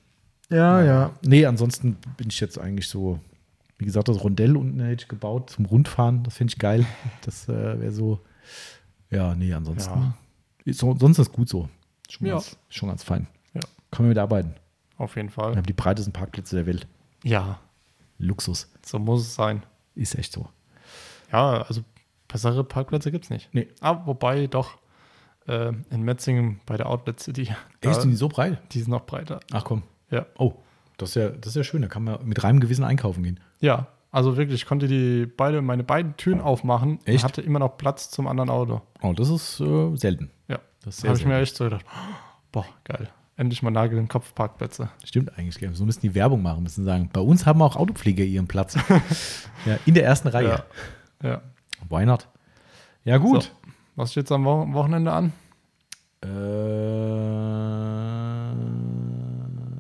Ja, 0.50 0.82
ja. 0.84 1.12
Nee, 1.24 1.46
ansonsten 1.46 1.98
bin 2.18 2.30
ich 2.30 2.40
jetzt 2.40 2.58
eigentlich 2.58 2.88
so, 2.88 3.20
wie 3.78 3.86
gesagt, 3.86 4.08
das 4.08 4.24
Rondell 4.24 4.56
unten 4.58 4.80
hätte 4.80 5.04
ich 5.04 5.08
gebaut 5.08 5.50
zum 5.52 5.66
Rundfahren. 5.66 6.24
Das 6.24 6.36
finde 6.36 6.52
ich 6.54 6.60
geil. 6.60 6.86
Das 7.22 7.48
äh, 7.48 7.80
wäre 7.80 7.92
so, 7.92 8.22
ja, 9.12 9.36
nee, 9.36 9.54
ansonsten. 9.54 9.94
Ja. 10.00 10.18
Ist 10.66 10.80
so, 10.80 10.96
sonst 10.98 11.20
ist 11.20 11.32
gut 11.32 11.48
so. 11.50 11.70
Schon, 12.10 12.28
Ja. 12.28 12.34
ganz, 12.36 12.58
schon 12.70 12.90
ganz 12.90 13.04
fein. 13.04 13.28
Ja. 13.54 13.62
Können 13.92 14.08
wir 14.08 14.12
mit 14.12 14.18
arbeiten. 14.18 14.54
Auf 14.98 15.16
jeden 15.16 15.30
Wir 15.30 15.34
Fall. 15.34 15.56
haben 15.56 15.66
die 15.66 15.74
breitesten 15.74 16.12
Parkplätze 16.14 16.56
der 16.56 16.66
Welt. 16.66 16.88
Ja, 17.24 17.60
Luxus. 18.18 18.68
so 18.84 18.98
muss 18.98 19.22
es 19.22 19.36
sein. 19.36 19.62
Ist 19.94 20.16
echt 20.16 20.34
so. 20.34 20.48
Ja, 21.32 21.62
also 21.64 21.82
bessere 22.28 22.64
Parkplätze 22.64 23.12
gibt 23.12 23.26
es 23.26 23.30
nicht. 23.30 23.50
Nee. 23.54 23.68
Ah, 23.82 24.02
wobei 24.06 24.48
doch 24.48 24.78
äh, 25.48 25.72
in 25.90 26.04
Metzingen 26.04 26.60
bei 26.66 26.78
der 26.78 26.88
Outlet 26.88 27.20
City. 27.20 27.50
Echt, 27.82 28.02
sind 28.02 28.12
die 28.12 28.18
so 28.18 28.28
breit? 28.28 28.60
die 28.72 28.80
sind 28.80 28.90
noch 28.90 29.06
breiter. 29.06 29.40
Ach 29.52 29.64
komm. 29.64 29.84
Ja. 30.10 30.26
Oh, 30.38 30.54
das 30.98 31.10
ist 31.10 31.16
ja, 31.16 31.30
das 31.30 31.48
ist 31.48 31.56
ja 31.56 31.64
schön. 31.64 31.82
Da 31.82 31.88
kann 31.88 32.04
man 32.04 32.26
mit 32.26 32.44
reinem 32.44 32.60
Gewissen 32.60 32.84
einkaufen 32.84 33.24
gehen. 33.24 33.40
Ja, 33.60 33.88
also 34.12 34.38
wirklich, 34.38 34.62
ich 34.62 34.66
konnte 34.68 34.88
die 34.88 35.26
beide, 35.26 35.62
meine 35.62 35.84
beiden 35.84 36.16
Türen 36.18 36.42
aufmachen 36.42 37.00
Echt? 37.06 37.20
und 37.20 37.24
hatte 37.24 37.42
immer 37.42 37.60
noch 37.60 37.78
Platz 37.78 38.10
zum 38.10 38.28
anderen 38.28 38.50
Auto. 38.50 38.82
Oh, 39.02 39.14
das 39.14 39.30
ist 39.30 39.60
äh, 39.60 39.96
selten. 39.96 40.32
Ja, 40.48 40.60
Das 40.84 41.00
ist 41.00 41.08
habe 41.08 41.18
ich 41.18 41.26
mir 41.26 41.38
echt 41.40 41.56
so 41.56 41.66
gedacht, 41.66 41.86
boah, 42.52 42.66
geil. 42.84 43.10
Endlich 43.36 43.62
mal 43.62 43.70
Nagel 43.70 44.00
im 44.00 44.08
Kopf 44.08 44.34
Parkplätze. 44.34 44.90
Stimmt 45.04 45.38
eigentlich. 45.38 45.64
So 45.78 45.86
müssen 45.86 46.02
die 46.02 46.16
Werbung 46.16 46.42
machen, 46.42 46.64
müssen 46.64 46.84
sagen. 46.84 47.10
Bei 47.14 47.22
uns 47.22 47.46
haben 47.46 47.62
auch 47.62 47.76
Autopfleger 47.76 48.24
ihren 48.24 48.48
Platz. 48.48 48.76
ja, 49.66 49.78
in 49.86 49.94
der 49.94 50.06
ersten 50.06 50.30
Reihe. 50.30 50.64
Ja. 51.22 51.30
Ja. 51.30 51.42
Why 51.90 52.06
not? 52.06 52.28
Ja, 53.04 53.18
gut. 53.18 53.44
So, 53.44 53.50
was 53.96 54.12
steht 54.12 54.32
am 54.32 54.46
Wo 54.46 54.74
Wochenende 54.74 55.12
an? 55.12 55.34
Äh, 56.24 56.28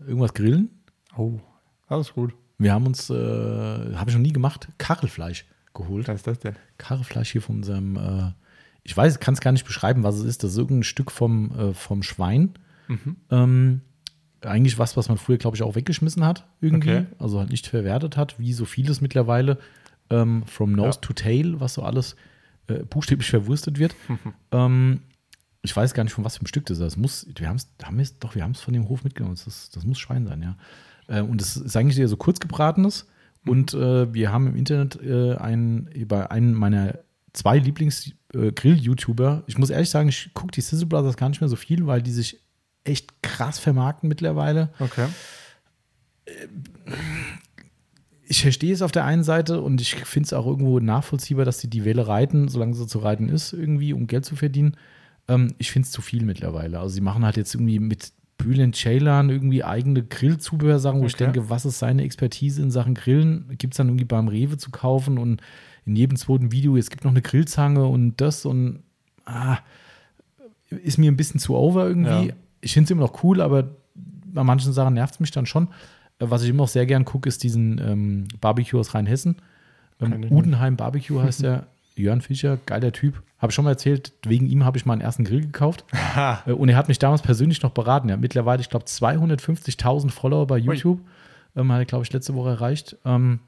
irgendwas 0.07 0.34
grillen? 0.34 0.69
Oh, 1.18 1.40
alles 1.88 2.14
gut. 2.14 2.34
Wir 2.57 2.74
haben 2.74 2.88
uns, 2.88 3.10
äh, 3.10 3.14
habe 3.14 4.10
ich 4.10 4.15
noch 4.15 4.22
nie 4.22 4.34
gemacht, 4.34 4.69
Kachelfleisch 4.78 5.45
geholt. 5.74 6.07
Was 6.07 6.15
ist 6.15 6.28
das 6.28 6.40
denn? 6.40 6.56
Kachelfleisch 6.78 7.32
hier 7.32 7.41
von 7.41 7.57
unserem, 7.57 7.98
äh, 7.98 8.32
ich 8.84 8.95
weiß, 8.95 9.19
kann 9.19 9.34
es 9.34 9.41
gar 9.41 9.52
nicht 9.52 9.65
beschreiben, 9.65 10.03
was 10.03 10.15
es 10.15 10.24
ist. 10.24 10.44
Das 10.44 10.52
ist 10.52 10.57
irgendein 10.57 10.84
Stück 10.84 11.11
vom, 11.11 11.52
äh, 11.52 11.74
vom 11.74 12.03
Schwein. 12.03 12.53
Mhm. 12.88 13.18
Ähm, 13.30 13.82
eigentlich 14.41 14.80
was, 14.80 14.95
was 14.98 15.10
man 15.10 15.18
früher, 15.18 15.38
glaube 15.38 15.57
ich, 15.57 15.64
auch 15.64 15.76
weggeschmissen 15.76 16.26
hat, 16.26 16.45
irgendwie. 16.61 16.90
Okay. 16.90 17.06
Also 17.19 17.40
halt 17.40 17.49
nicht 17.49 17.68
verwertet 17.68 18.18
hat, 18.18 18.40
wie 18.40 18.53
so 18.53 18.65
vieles 18.65 19.02
mittlerweile. 19.02 19.57
Ähm, 20.09 20.43
from 20.45 20.71
Nose 20.73 20.99
Ja. 21.01 21.07
to 21.07 21.13
Tail, 21.13 21.59
was 21.59 21.73
so 21.75 21.84
alles 21.84 22.15
äh, 22.67 22.84
buchstäblich 22.84 23.29
verwurstet 23.29 23.77
wird. 23.79 23.95
Mhm. 24.07 24.34
ähm, 24.51 25.01
ich 25.63 25.75
weiß 25.75 25.93
gar 25.93 26.03
nicht, 26.03 26.13
von 26.13 26.23
was 26.23 26.35
für 26.38 26.41
einem 26.41 26.47
Stück 26.47 26.65
das 26.67 26.77
ist. 26.77 26.84
Das 26.84 26.97
muss, 26.97 27.27
wir 27.35 27.49
haben 27.49 27.57
es, 27.57 27.67
haben 27.84 27.97
wir's- 27.97 28.17
doch, 28.19 28.35
wir 28.35 28.43
haben 28.43 28.51
es 28.51 28.61
von 28.61 28.73
dem 28.73 28.88
Hof 28.88 29.03
mitgenommen. 29.03 29.38
Das, 29.43 29.69
das 29.69 29.84
muss 29.84 29.99
Schwein 29.99 30.25
sein, 30.25 30.41
ja. 30.41 30.55
Äh, 31.07 31.21
und 31.21 31.41
es 31.41 31.57
ist 31.57 31.75
eigentlich 31.75 31.97
eher 31.99 32.07
so 32.07 32.15
kurz 32.17 32.39
gebratenes. 32.39 33.07
Und 33.45 33.73
äh, 33.73 34.13
wir 34.13 34.31
haben 34.31 34.47
im 34.47 34.55
Internet 34.55 34.99
äh, 35.01 35.35
einen, 35.35 35.88
über 35.88 36.31
einen 36.31 36.53
meiner 36.53 36.99
zwei 37.34 37.57
Lieblings-Grill-YouTuber. 37.59 39.43
ich 39.47 39.57
muss 39.57 39.69
ehrlich 39.69 39.89
sagen, 39.89 40.09
ich 40.09 40.31
gucke 40.34 40.51
die 40.51 40.61
Sizzle 40.61 40.85
Brothers 40.88 41.17
gar 41.17 41.29
nicht 41.29 41.39
mehr 41.41 41.47
so 41.49 41.55
viel, 41.55 41.85
weil 41.88 42.01
die 42.01 42.11
sich 42.11 42.39
echt 42.84 43.21
krass 43.21 43.59
vermarkten 43.59 44.07
mittlerweile. 44.09 44.69
Okay. 44.79 45.07
Ich 48.29 48.41
verstehe 48.41 48.73
es 48.73 48.81
auf 48.81 48.91
der 48.91 49.05
einen 49.05 49.23
Seite 49.23 49.61
und 49.61 49.79
ich 49.79 49.95
finde 49.95 50.27
es 50.27 50.33
auch 50.33 50.45
irgendwo 50.45 50.79
nachvollziehbar, 50.79 51.45
dass 51.45 51.59
sie 51.59 51.69
die 51.69 51.85
Welle 51.85 52.07
reiten, 52.07 52.49
solange 52.49 52.73
sie 52.73 52.85
zu 52.87 52.99
reiten 52.99 53.29
ist, 53.29 53.53
irgendwie, 53.53 53.93
um 53.93 54.05
Geld 54.07 54.25
zu 54.25 54.35
verdienen. 54.35 54.75
Ähm, 55.29 55.53
ich 55.59 55.71
finde 55.71 55.85
es 55.85 55.91
zu 55.91 56.01
viel 56.01 56.23
mittlerweile. 56.25 56.79
Also 56.79 56.95
sie 56.95 57.01
machen 57.01 57.23
halt 57.23 57.37
jetzt 57.37 57.55
irgendwie 57.55 57.79
mit 57.79 58.11
Bülent 58.37 58.75
Ceylan 58.75 59.29
irgendwie 59.29 59.63
eigene 59.63 60.03
Grillzubehörsachen, 60.03 61.01
wo 61.01 61.05
ich 61.05 61.15
Okay. 61.15 61.23
denke, 61.25 61.49
was 61.49 61.65
ist 61.65 61.79
seine 61.79 62.03
Expertise 62.03 62.61
in 62.61 62.69
Sachen 62.69 62.93
Grillen? 62.95 63.45
Gibt 63.57 63.73
es 63.73 63.77
dann 63.77 63.87
irgendwie 63.87 64.05
beim 64.05 64.27
Rewe 64.27 64.57
zu 64.57 64.71
kaufen 64.71 65.17
und 65.17 65.41
in 65.85 65.95
jedem 65.95 66.17
zweiten 66.17 66.51
Video, 66.51 66.75
es 66.75 66.89
gibt 66.89 67.05
noch 67.05 67.11
eine 67.11 67.21
Grillzange 67.21 67.85
und 67.85 68.19
das 68.19 68.45
und 68.45 68.83
ah, 69.25 69.57
ist 70.69 70.97
mir 70.97 71.09
ein 71.11 71.17
bisschen 71.17 71.39
zu 71.39 71.55
over 71.55 71.87
irgendwie. 71.87 72.27
Ja. 72.27 72.33
Ich 72.61 72.73
finde 72.73 72.85
es 72.85 72.91
immer 72.91 73.01
noch 73.01 73.23
cool, 73.23 73.41
aber 73.41 73.69
bei 73.95 74.43
manchen 74.43 74.73
Sachen 74.73 74.95
nervt 74.95 75.13
es 75.15 75.19
mich 75.19 75.31
dann 75.31 75.45
schon. 75.45 75.69
Was 76.19 76.44
ich 76.44 76.49
immer 76.49 76.64
noch 76.64 76.68
sehr 76.68 76.85
gern 76.85 77.06
gucke, 77.06 77.30
ist 77.30 77.44
diesen 77.44 77.80
ähm, 77.80 78.27
Barbecue 78.41 78.80
aus 78.80 78.94
Rheinhessen. 78.94 79.38
Ähm. 80.02 80.26
Udenheim 80.31 80.76
Barbecue 80.76 81.22
heißt 81.22 81.44
der. 81.44 81.68
Jörn 81.95 82.22
Fischer, 82.22 82.57
geiler 82.68 82.91
Typ. 82.91 83.23
Habe 83.39 83.49
ich 83.52 83.56
schon 83.56 83.65
mal 83.65 83.72
erzählt, 83.72 84.14
wegen 84.23 84.48
ihm 84.48 84.64
habe 84.64 84.77
ich 84.77 84.85
meinen 84.85 85.02
ersten 85.02 85.23
Grill 85.23 85.41
gekauft. 85.41 85.84
Äh, 86.45 86.52
Und 86.52 86.69
er 86.69 86.76
hat 86.76 86.88
mich 86.88 86.99
damals 86.99 87.23
persönlich 87.23 87.61
noch 87.64 87.72
beraten. 87.72 88.10
Er 88.10 88.14
hat 88.14 88.22
mittlerweile, 88.22 88.61
ich 88.61 88.69
glaube, 88.69 88.85
250.000 88.85 90.11
Follower 90.11 90.45
bei 90.48 90.57
YouTube. 90.57 90.99
Ähm, 91.56 91.72
hat 91.72 91.80
er, 91.80 91.85
glaube 91.85 92.03
ich, 92.06 92.14
letzte 92.14 92.35
Woche 92.35 92.49
erreicht. 92.49 92.98
Ähm, 93.03 93.39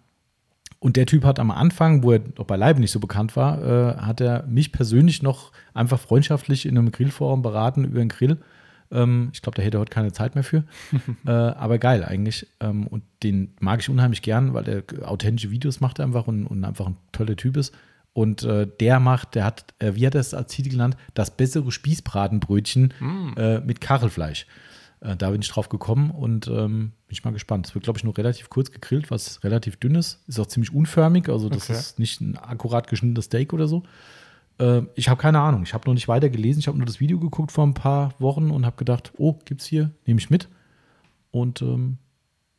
und 0.80 0.96
der 0.96 1.06
Typ 1.06 1.26
hat 1.26 1.40
am 1.40 1.52
Anfang, 1.52 2.04
wo 2.04 2.14
er 2.14 2.22
noch 2.38 2.46
beileibe 2.46 2.80
nicht 2.80 2.92
so 2.92 3.00
bekannt 3.00 3.36
war, 3.36 3.62
äh, 3.62 3.98
hat 3.98 4.22
er 4.22 4.44
mich 4.48 4.72
persönlich 4.72 5.22
noch 5.22 5.52
einfach 5.74 6.00
freundschaftlich 6.00 6.66
in 6.66 6.78
einem 6.78 6.92
Grillforum 6.92 7.42
beraten 7.42 7.84
über 7.84 8.00
einen 8.00 8.10
Grill. 8.10 8.38
Ähm, 8.92 9.30
ich 9.34 9.42
glaube, 9.42 9.56
da 9.56 9.62
hätte 9.62 9.78
er 9.78 9.82
heute 9.82 9.94
keine 9.94 10.12
Zeit 10.12 10.36
mehr 10.36 10.44
für. 10.44 10.64
äh, 11.26 11.30
aber 11.32 11.78
geil 11.78 12.04
eigentlich. 12.04 12.48
Ähm, 12.60 12.88
und 12.88 13.04
den 13.24 13.54
mag 13.60 13.80
ich 13.82 13.90
unheimlich 13.90 14.22
gern, 14.22 14.54
weil 14.54 14.68
er 14.68 15.10
authentische 15.10 15.52
Videos 15.52 15.80
macht 15.80 16.00
einfach 16.00 16.28
und, 16.28 16.46
und 16.48 16.64
einfach 16.64 16.88
ein 16.88 16.98
toller 17.12 17.36
Typ 17.36 17.58
ist. 17.58 17.74
Und 18.14 18.44
äh, 18.44 18.68
der 18.80 19.00
macht, 19.00 19.36
der 19.36 19.46
hat, 19.46 19.74
äh, 19.80 19.94
wie 19.96 20.06
hat 20.08 20.16
er 20.16 20.22
es 20.22 20.34
als 20.34 20.52
Titel 20.52 20.70
genannt, 20.70 20.98
das 21.14 21.30
bessere 21.32 21.72
Spießbratenbrötchen 21.72 22.94
äh, 23.38 23.60
mit 23.62 23.82
Kachelfleisch. 23.82 24.46
Äh, 25.02 25.16
da 25.16 25.30
bin 25.30 25.42
ich 25.42 25.48
drauf 25.48 25.70
gekommen 25.70 26.12
und 26.12 26.48
ähm, 26.48 26.92
bin 27.08 27.12
ich 27.12 27.24
mal 27.24 27.32
gespannt. 27.32 27.68
Es 27.68 27.76
wird, 27.76 27.84
glaube 27.84 27.98
ich, 27.98 28.04
nur 28.04 28.18
relativ 28.18 28.50
kurz 28.50 28.72
gegrillt, 28.72 29.12
was 29.12 29.44
relativ 29.44 29.78
dünn 29.78 29.96
ist. 29.96 30.20
Ist 30.28 30.40
auch 30.40 30.48
ziemlich 30.48 30.74
unförmig, 30.74 31.30
also 31.30 31.50
das 31.50 31.70
Okay. 31.70 31.80
ist 31.80 32.00
nicht 32.00 32.20
ein 32.20 32.38
akkurat 32.38 32.88
geschnittenes 32.88 33.26
Steak 33.26 33.54
oder 33.54 33.68
so. 33.68 33.84
Äh, 34.60 34.84
ich 34.96 35.10
habe 35.10 35.22
keine 35.22 35.40
Ahnung. 35.40 35.64
Ich 35.64 35.74
habe 35.74 35.88
noch 35.88 35.94
nicht 35.94 36.08
weiter 36.08 36.30
gelesen. 36.30 36.60
Ich 36.60 36.68
habe 36.68 36.78
nur 36.78 36.86
das 36.86 37.00
Video 37.00 37.20
geguckt 37.20 37.52
vor 37.52 37.66
ein 37.66 37.74
paar 37.74 38.14
Wochen 38.20 38.52
und 38.52 38.66
habe 38.66 38.76
gedacht, 38.78 39.14
oh, 39.18 39.38
gibt's 39.46 39.66
hier, 39.66 39.92
nehme 40.06 40.20
ich 40.20 40.30
mit. 40.30 40.50
Und 41.32 41.62
ähm, 41.62 41.98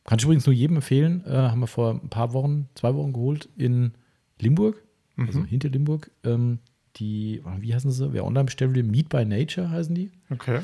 Kann 0.05 0.17
ich 0.17 0.25
übrigens 0.25 0.45
nur 0.45 0.55
jedem 0.55 0.77
empfehlen. 0.77 1.23
Äh, 1.25 1.31
haben 1.31 1.59
wir 1.59 1.67
vor 1.67 1.91
ein 1.91 2.09
paar 2.09 2.33
Wochen, 2.33 2.67
zwei 2.75 2.95
Wochen 2.95 3.13
geholt 3.13 3.49
in 3.55 3.93
Limburg, 4.39 4.83
also 5.17 5.43
hinter 5.43 5.69
Limburg. 5.69 6.09
Ähm, 6.23 6.59
die, 6.97 7.41
wie 7.59 7.73
heißen 7.73 7.91
sie? 7.91 8.11
Wer 8.13 8.25
online 8.25 8.45
bestellt 8.45 8.75
Meat 8.85 9.09
by 9.09 9.23
Nature 9.25 9.69
heißen 9.69 9.93
die. 9.93 10.11
Okay. 10.29 10.61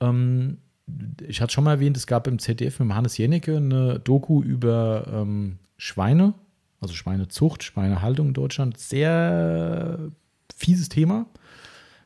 Ähm, 0.00 0.58
ich 1.26 1.40
hatte 1.40 1.52
schon 1.52 1.64
mal 1.64 1.74
erwähnt, 1.74 1.96
es 1.96 2.06
gab 2.06 2.26
im 2.26 2.38
ZDF 2.38 2.80
mit 2.80 2.94
Hannes 2.94 3.18
Jennecke 3.18 3.58
eine 3.58 3.98
Doku 4.00 4.42
über 4.42 5.06
ähm, 5.12 5.58
Schweine, 5.76 6.34
also 6.80 6.94
Schweinezucht, 6.94 7.62
Schweinehaltung 7.62 8.28
in 8.28 8.34
Deutschland. 8.34 8.78
Sehr 8.78 10.10
fieses 10.58 10.88
Thema. 10.88 11.26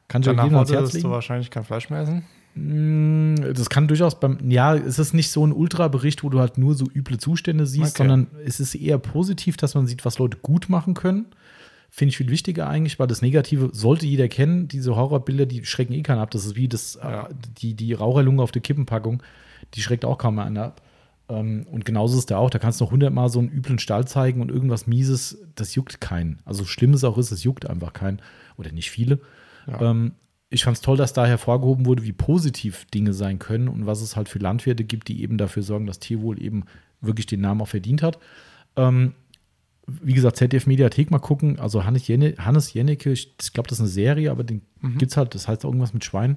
Kann 0.08 0.22
ich 0.22 0.26
Danach 0.26 0.44
jedem 0.44 0.56
ans 0.58 0.70
Herz 0.70 0.78
wolltest 0.80 0.94
du 0.94 0.98
legen. 0.98 1.10
wahrscheinlich 1.10 1.50
kein 1.50 1.64
Fleisch 1.64 1.88
mehr 1.90 2.00
essen. 2.02 2.24
Mm, 2.54 3.36
Das 3.54 3.70
kann 3.70 3.88
durchaus 3.88 4.20
beim, 4.20 4.38
ja, 4.50 4.74
es 4.76 4.98
ist 4.98 5.14
nicht 5.14 5.30
so 5.30 5.44
ein 5.46 5.52
Ultra-Bericht, 5.52 6.22
wo 6.22 6.28
du 6.28 6.38
halt 6.38 6.58
nur 6.58 6.74
so 6.74 6.86
üble 6.94 7.18
Zustände 7.18 7.66
siehst, 7.66 7.94
Okay. 7.98 8.08
sondern 8.08 8.26
es 8.44 8.60
ist 8.60 8.74
eher 8.74 8.98
positiv, 8.98 9.56
dass 9.56 9.74
man 9.74 9.86
sieht, 9.86 10.04
was 10.04 10.18
Leute 10.18 10.36
gut 10.42 10.68
machen 10.68 10.92
können. 10.94 11.26
Finde 11.88 12.10
ich 12.10 12.16
viel 12.18 12.28
wichtiger 12.30 12.68
eigentlich, 12.68 12.98
weil 12.98 13.06
das 13.06 13.20
Negative 13.22 13.70
sollte 13.72 14.06
jeder 14.06 14.28
kennen. 14.28 14.68
Diese 14.68 14.96
Horrorbilder, 14.96 15.44
die 15.46 15.64
schrecken 15.64 15.92
eh 15.92 16.02
keinen 16.02 16.18
ab. 16.20 16.30
Das 16.30 16.44
ist 16.46 16.56
wie 16.56 16.68
das, 16.68 16.98
Ja. 17.02 17.28
die, 17.60 17.74
die 17.74 17.92
Raucherlunge 17.92 18.42
auf 18.42 18.52
der 18.52 18.62
Kippenpackung, 18.62 19.22
die 19.74 19.82
schreckt 19.82 20.04
auch 20.04 20.18
kaum 20.18 20.36
mehr 20.36 20.44
einer 20.44 20.64
ab. 20.64 20.82
Ähm, 21.32 21.66
und 21.70 21.84
genauso 21.84 22.14
ist 22.14 22.20
es 22.20 22.26
da 22.26 22.36
auch. 22.36 22.50
Da 22.50 22.59
kannst 22.59 22.80
du 22.80 22.84
noch 22.84 22.92
hundertmal 22.92 23.28
so 23.28 23.38
einen 23.38 23.50
üblen 23.50 23.78
Stall 23.78 24.06
zeigen 24.06 24.40
und 24.40 24.50
irgendwas 24.50 24.86
Mieses, 24.86 25.38
das 25.54 25.74
juckt 25.74 26.00
keinen. 26.00 26.40
Also 26.44 26.64
schlimm 26.64 26.92
es 26.92 27.04
auch 27.04 27.16
ist, 27.16 27.30
es 27.30 27.42
juckt 27.42 27.68
einfach 27.68 27.92
keinen. 27.92 28.20
Oder 28.59 28.72
nicht 28.72 28.90
viele. 28.90 29.20
Ja. 29.66 29.90
Ähm, 29.90 30.12
ich 30.50 30.64
fand 30.64 30.76
es 30.76 30.82
toll, 30.82 30.98
dass 30.98 31.14
da 31.14 31.24
hervorgehoben 31.24 31.86
wurde, 31.86 32.04
wie 32.04 32.12
positiv 32.12 32.84
Dinge 32.92 33.14
sein 33.14 33.38
können 33.38 33.68
und 33.68 33.86
was 33.86 34.02
es 34.02 34.16
halt 34.16 34.28
für 34.28 34.38
Landwirte 34.38 34.84
gibt, 34.84 35.09
die 35.09 35.22
eben 35.22 35.38
dafür 35.38 35.62
sorgen, 35.62 35.86
dass 35.86 35.98
Tierwohl 35.98 36.42
eben 36.42 36.64
wirklich 37.00 37.26
den 37.26 37.40
Namen 37.40 37.62
auch 37.62 37.68
verdient 37.68 38.02
hat. 38.02 38.18
Ähm, 38.76 39.14
wie 39.86 40.12
gesagt, 40.12 40.36
ZDF 40.36 40.66
Mediathek 40.66 41.10
mal 41.10 41.18
gucken. 41.18 41.59
Also 41.59 41.84
Hannes, 41.84 42.06
Jenne, 42.06 42.34
Hannes 42.38 42.74
Jennecke, 42.74 43.12
ich, 43.12 43.34
glaube, 43.54 43.68
das 43.68 43.78
ist 43.78 43.82
eine 43.82 43.88
Serie, 43.88 44.30
aber 44.30 44.44
den 44.44 44.62
gibt's 44.98 45.16
halt, 45.16 45.34
das 45.34 45.48
heißt 45.48 45.64
irgendwas 45.64 45.94
mit 45.94 46.04
Schweinen. 46.04 46.36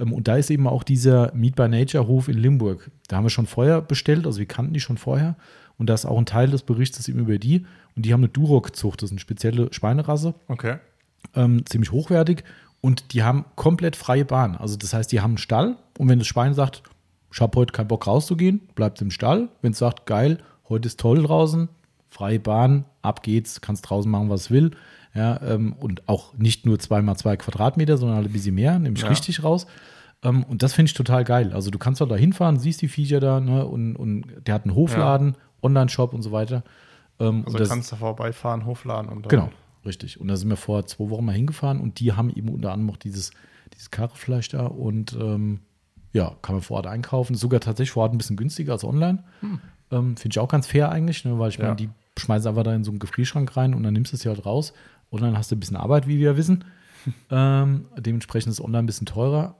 Ähm, 0.00 0.12
und 0.12 0.26
da 0.28 0.36
ist 0.36 0.50
eben 0.50 0.66
auch 0.66 0.82
dieser 0.82 1.32
Meat 1.34 1.54
by 1.54 1.68
Nature 1.68 2.06
Hof 2.06 2.28
in 2.28 2.38
Limburg. 2.38 2.90
Da 3.08 3.16
haben 3.16 3.24
wir 3.24 3.30
schon 3.30 3.46
vorher 3.46 3.80
bestellt, 3.82 4.26
also 4.26 4.38
wir 4.38 4.46
kannten 4.46 4.72
die 4.72 4.80
schon 4.80 4.98
vorher. 4.98 5.36
Und 5.78 5.88
da 5.88 5.94
ist 5.94 6.04
auch 6.04 6.18
ein 6.18 6.26
Teil 6.26 6.50
des 6.50 6.62
Berichtes 6.62 7.08
eben 7.08 7.20
über 7.20 7.38
die. 7.38 7.64
Und 7.96 8.04
die 8.04 8.12
haben 8.12 8.20
eine 8.20 8.28
Duroc-Zucht, 8.28 9.02
das 9.02 9.08
ist 9.08 9.12
eine 9.12 9.20
spezielle 9.20 9.72
Schweinerasse 9.72 10.34
Okay. 10.48 10.76
ähm, 11.34 11.64
ziemlich 11.66 11.92
hochwertig 11.92 12.44
und 12.80 13.12
die 13.12 13.22
haben 13.22 13.44
komplett 13.56 13.96
freie 13.96 14.24
Bahn. 14.24 14.56
Also 14.56 14.76
das 14.76 14.92
heißt, 14.94 15.10
die 15.12 15.20
haben 15.20 15.32
einen 15.32 15.38
Stall 15.38 15.76
und 15.98 16.08
wenn 16.08 16.18
das 16.18 16.28
Schwein 16.28 16.54
sagt, 16.54 16.82
ich 17.32 17.40
habe 17.40 17.58
heute 17.58 17.72
keinen 17.72 17.88
Bock 17.88 18.06
rauszugehen, 18.06 18.60
bleibt 18.74 19.00
im 19.02 19.10
Stall. 19.10 19.48
Wenn 19.62 19.72
es 19.72 19.78
sagt, 19.78 20.06
geil, 20.06 20.38
heute 20.68 20.86
ist 20.86 20.98
toll 20.98 21.22
draußen, 21.22 21.68
freie 22.08 22.40
Bahn, 22.40 22.84
ab 23.02 23.22
geht's, 23.22 23.60
kannst 23.60 23.88
draußen 23.88 24.10
machen, 24.10 24.30
was 24.30 24.42
es 24.42 24.50
will. 24.50 24.72
Ja, 25.14 25.40
ähm, 25.42 25.72
und 25.72 26.08
auch 26.08 26.34
nicht 26.38 26.66
nur 26.66 26.78
zweimal 26.78 27.16
zwei 27.16 27.36
Quadratmeter, 27.36 27.96
sondern 27.96 28.18
halt 28.18 28.28
ein 28.28 28.32
bisschen 28.32 28.54
mehr, 28.54 28.78
nämlich 28.78 29.02
Ja. 29.02 29.08
richtig 29.08 29.42
raus. 29.42 29.66
Ähm, 30.22 30.44
und 30.44 30.62
das 30.62 30.72
finde 30.74 30.88
ich 30.90 30.94
total 30.94 31.24
geil. 31.24 31.52
Also 31.52 31.70
du 31.70 31.78
kannst 31.78 32.00
halt 32.00 32.10
da 32.10 32.16
hinfahren, 32.16 32.58
siehst 32.60 32.80
die 32.82 32.88
Viecher 32.88 33.18
da, 33.18 33.40
ne, 33.40 33.66
und, 33.66 33.96
und 33.96 34.24
der 34.46 34.54
hat 34.54 34.64
einen 34.66 34.74
Hofladen, 34.76 35.36
Online-Shop 35.62 36.12
und 36.14 36.22
so 36.22 36.30
weiter. 36.30 36.62
Ähm, 37.18 37.42
Also 37.44 37.58
das- 37.58 37.68
kannst 37.70 37.90
du 37.90 37.96
vorbeifahren, 37.96 38.66
hofladen 38.66 39.10
und 39.10 39.26
dann. 39.26 39.30
Genau, 39.30 39.48
richtig. 39.84 40.20
Und 40.20 40.28
da 40.28 40.36
sind 40.36 40.48
wir 40.48 40.56
vor 40.56 40.86
zwei 40.86 41.10
Wochen 41.10 41.24
mal 41.24 41.34
hingefahren 41.34 41.80
und 41.80 41.98
die 41.98 42.12
haben 42.12 42.30
eben 42.30 42.48
unter 42.48 42.72
anderem 42.72 42.90
auch 42.94 42.98
dieses, 42.98 43.32
dieses 43.74 43.90
Karrefleisch 43.90 44.48
da 44.50 44.66
und 44.66 45.16
ähm, 45.20 45.60
ja, 46.12 46.36
kann 46.42 46.54
man 46.56 46.62
vor 46.62 46.76
Ort 46.76 46.86
einkaufen. 46.86 47.34
Sogar 47.34 47.58
tatsächlich 47.60 47.90
vor 47.92 48.04
Ort 48.04 48.12
ein 48.14 48.18
bisschen 48.18 48.36
günstiger 48.36 48.72
als 48.74 48.84
online. 48.84 49.24
Ähm, 49.90 50.16
Finde 50.16 50.28
ich 50.34 50.38
auch 50.38 50.48
ganz 50.48 50.66
fair 50.68 50.90
eigentlich, 50.92 51.24
ne, 51.24 51.36
weil 51.38 51.48
ich 51.48 51.56
Ja. 51.56 51.64
meine, 51.64 51.76
die 51.76 51.88
schmeißen 52.18 52.48
einfach 52.48 52.62
da 52.64 52.74
in 52.74 52.84
so 52.84 52.90
einen 52.90 52.98
Gefrierschrank 53.00 53.56
rein 53.56 53.74
und 53.74 53.82
dann 53.82 53.92
nimmst 53.94 54.12
du 54.12 54.16
es 54.16 54.24
ja 54.24 54.32
halt 54.32 54.44
raus. 54.44 54.72
Dann 55.10 55.36
hast 55.36 55.50
du 55.50 55.56
ein 55.56 55.60
bisschen 55.60 55.76
Arbeit, 55.76 56.06
wie 56.06 56.18
wir 56.18 56.36
wissen. 56.36 56.64
ähm, 57.30 57.86
dementsprechend 57.98 58.52
ist 58.52 58.60
online 58.60 58.84
ein 58.84 58.86
bisschen 58.86 59.06
teurer. 59.06 59.56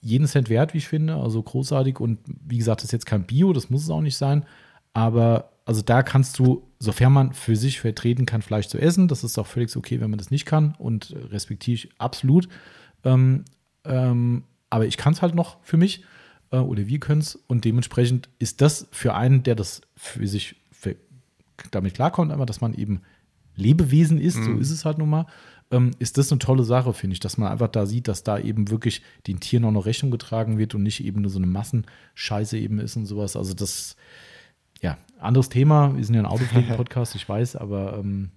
Jeden 0.00 0.26
Cent 0.26 0.48
wert, 0.48 0.72
wie 0.72 0.78
ich 0.78 0.88
finde, 0.88 1.16
also 1.16 1.42
großartig. 1.42 2.00
Und 2.00 2.18
wie 2.46 2.58
gesagt, 2.58 2.80
das 2.80 2.86
ist 2.86 2.92
jetzt 2.92 3.06
kein 3.06 3.24
Bio, 3.24 3.52
das 3.52 3.70
muss 3.70 3.82
es 3.82 3.90
auch 3.90 4.00
nicht 4.00 4.16
sein. 4.16 4.44
Aber 4.92 5.50
also 5.66 5.82
da 5.82 6.02
kannst 6.02 6.38
du, 6.38 6.62
sofern 6.78 7.12
man 7.12 7.32
für 7.32 7.56
sich 7.56 7.80
vertreten 7.80 8.24
kann, 8.24 8.40
Fleisch 8.40 8.68
zu 8.68 8.78
essen, 8.78 9.08
das 9.08 9.24
ist 9.24 9.36
auch 9.36 9.48
völlig 9.48 9.76
okay, 9.76 10.00
wenn 10.00 10.10
man 10.10 10.18
das 10.18 10.30
nicht 10.30 10.46
kann 10.46 10.76
und 10.78 11.14
respektiere 11.30 11.74
ich 11.74 11.88
absolut. 11.98 12.48
Ähm, 13.04 13.44
ähm, 13.84 14.44
aber 14.70 14.86
ich 14.86 14.96
kann 14.96 15.12
es 15.12 15.22
halt 15.22 15.34
noch 15.34 15.58
für 15.62 15.76
mich 15.76 16.04
äh, 16.52 16.58
oder 16.58 16.86
wir 16.86 17.00
können 17.00 17.20
es 17.20 17.34
und 17.34 17.64
dementsprechend 17.64 18.28
ist 18.38 18.60
das 18.60 18.86
für 18.92 19.14
einen, 19.14 19.42
der 19.42 19.56
das 19.56 19.80
für 19.96 20.26
sich 20.28 20.54
für, 20.70 20.94
damit 21.72 21.94
klarkommt, 21.94 22.30
aber 22.30 22.46
dass 22.46 22.60
man 22.60 22.72
eben 22.72 23.02
Lebewesen 23.56 24.18
ist, 24.18 24.42
so 24.42 24.52
ist 24.52 24.70
es 24.70 24.84
halt 24.84 24.98
nun 24.98 25.10
mal, 25.10 25.26
ähm, 25.70 25.90
ist 25.98 26.16
das 26.18 26.30
eine 26.30 26.38
tolle 26.38 26.62
Sache, 26.62 26.92
finde 26.92 27.14
ich, 27.14 27.20
dass 27.20 27.38
man 27.38 27.50
einfach 27.50 27.68
da 27.68 27.86
sieht, 27.86 28.06
dass 28.08 28.22
da 28.22 28.38
eben 28.38 28.70
wirklich 28.70 29.02
den 29.26 29.40
Tieren 29.40 29.64
auch 29.64 29.72
noch 29.72 29.86
Rechnung 29.86 30.10
getragen 30.12 30.58
wird 30.58 30.74
und 30.74 30.82
nicht 30.82 31.04
eben 31.04 31.22
nur 31.22 31.30
so 31.30 31.38
eine 31.38 31.46
Massenscheiße 31.48 32.56
eben 32.58 32.78
ist 32.78 32.96
und 32.96 33.06
sowas. 33.06 33.34
Also 33.36 33.54
das, 33.54 33.96
ja, 34.80 34.98
anderes 35.18 35.48
Thema. 35.48 35.96
Wir 35.96 36.04
sind 36.04 36.14
ja 36.14 36.20
ein 36.20 36.26
Autopflege-Podcast, 36.26 37.16
ich 37.16 37.28
weiß, 37.28 37.56
aber 37.56 37.98
ähm, 37.98 38.30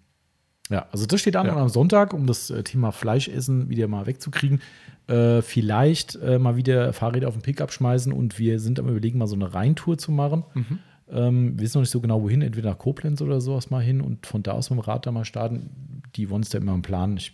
ja, 0.71 0.87
also 0.91 1.05
das 1.05 1.19
steht 1.21 1.35
an 1.35 1.47
Ja. 1.47 1.55
am 1.55 1.69
Sonntag, 1.69 2.13
um 2.13 2.25
das 2.27 2.49
äh, 2.49 2.63
Thema 2.63 2.91
Fleischessen 2.91 3.69
wieder 3.69 3.87
mal 3.87 4.05
wegzukriegen. 4.07 4.61
Äh, 5.07 5.41
vielleicht 5.41 6.15
äh, 6.15 6.37
mal 6.39 6.55
wieder 6.55 6.93
Fahrräder 6.93 7.27
auf 7.27 7.33
den 7.35 7.41
Pickup 7.41 7.71
schmeißen 7.73 8.13
und 8.13 8.37
wir 8.37 8.59
sind 8.59 8.79
am 8.79 8.87
überlegen, 8.87 9.17
mal 9.17 9.27
so 9.27 9.35
eine 9.35 9.53
Rheintour 9.53 9.97
zu 9.97 10.11
machen. 10.11 10.43
Ähm, 11.11 11.53
wir 11.57 11.61
wissen 11.63 11.77
noch 11.77 11.83
nicht 11.83 11.91
so 11.91 12.01
genau, 12.01 12.21
wohin, 12.21 12.41
entweder 12.41 12.69
nach 12.71 12.77
Koblenz 12.77 13.21
oder 13.21 13.41
sowas 13.41 13.69
mal 13.69 13.81
hin 13.83 14.01
und 14.01 14.25
von 14.25 14.43
da 14.43 14.51
aus 14.53 14.69
mit 14.69 14.77
dem 14.79 14.81
Rad 14.81 15.05
da 15.05 15.11
mal 15.11 15.25
starten. 15.25 16.01
Die 16.15 16.29
wollen 16.29 16.43
es 16.43 16.49
da 16.49 16.57
immer 16.59 16.73
im 16.73 16.81
Plan. 16.81 17.17
Ich, 17.17 17.33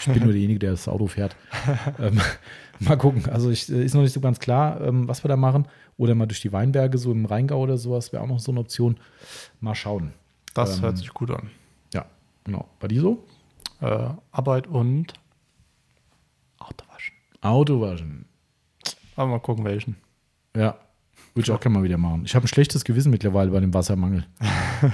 ich 0.00 0.06
bin 0.12 0.22
nur 0.22 0.32
derjenige, 0.32 0.58
der 0.58 0.70
das 0.72 0.88
Auto 0.88 1.06
fährt. 1.06 1.36
ähm, 1.98 2.20
mal 2.80 2.96
gucken. 2.96 3.26
Also 3.30 3.50
ich, 3.50 3.70
äh, 3.70 3.84
ist 3.84 3.94
noch 3.94 4.02
nicht 4.02 4.12
so 4.12 4.20
ganz 4.20 4.38
klar, 4.40 4.80
ähm, 4.80 5.06
was 5.08 5.22
wir 5.24 5.28
da 5.28 5.36
machen. 5.36 5.66
Oder 5.96 6.14
mal 6.14 6.26
durch 6.26 6.40
die 6.40 6.52
Weinberge, 6.52 6.96
so 6.98 7.12
im 7.12 7.26
Rheingau 7.26 7.60
oder 7.60 7.76
sowas, 7.76 8.12
wäre 8.12 8.22
auch 8.22 8.28
noch 8.28 8.40
so 8.40 8.52
eine 8.52 8.60
Option. 8.60 8.98
Mal 9.60 9.74
schauen. 9.74 10.12
Das 10.54 10.76
Ähm, 10.78 10.82
hört 10.82 10.98
sich 10.98 11.12
gut 11.12 11.30
an. 11.30 11.50
Ja, 11.92 12.06
genau. 12.44 12.68
Bei 12.80 12.88
dir 12.88 13.02
so? 13.02 13.24
Äh, 13.80 14.08
Arbeit 14.32 14.66
und 14.66 15.12
Autowaschen. 16.58 17.14
Autowaschen. 17.40 18.24
Aber 19.16 19.30
mal 19.30 19.38
gucken, 19.40 19.64
welchen. 19.64 19.96
Ja, 20.56 20.76
würde 21.34 21.44
ich 21.44 21.50
auch 21.50 21.60
gerne 21.60 21.78
mal 21.78 21.84
wieder 21.84 21.98
machen. 21.98 22.22
Ich 22.24 22.34
habe 22.34 22.44
ein 22.44 22.48
schlechtes 22.48 22.84
Gewissen 22.84 23.10
mittlerweile 23.10 23.50
bei 23.50 23.60
dem 23.60 23.74
Wassermangel. 23.74 24.26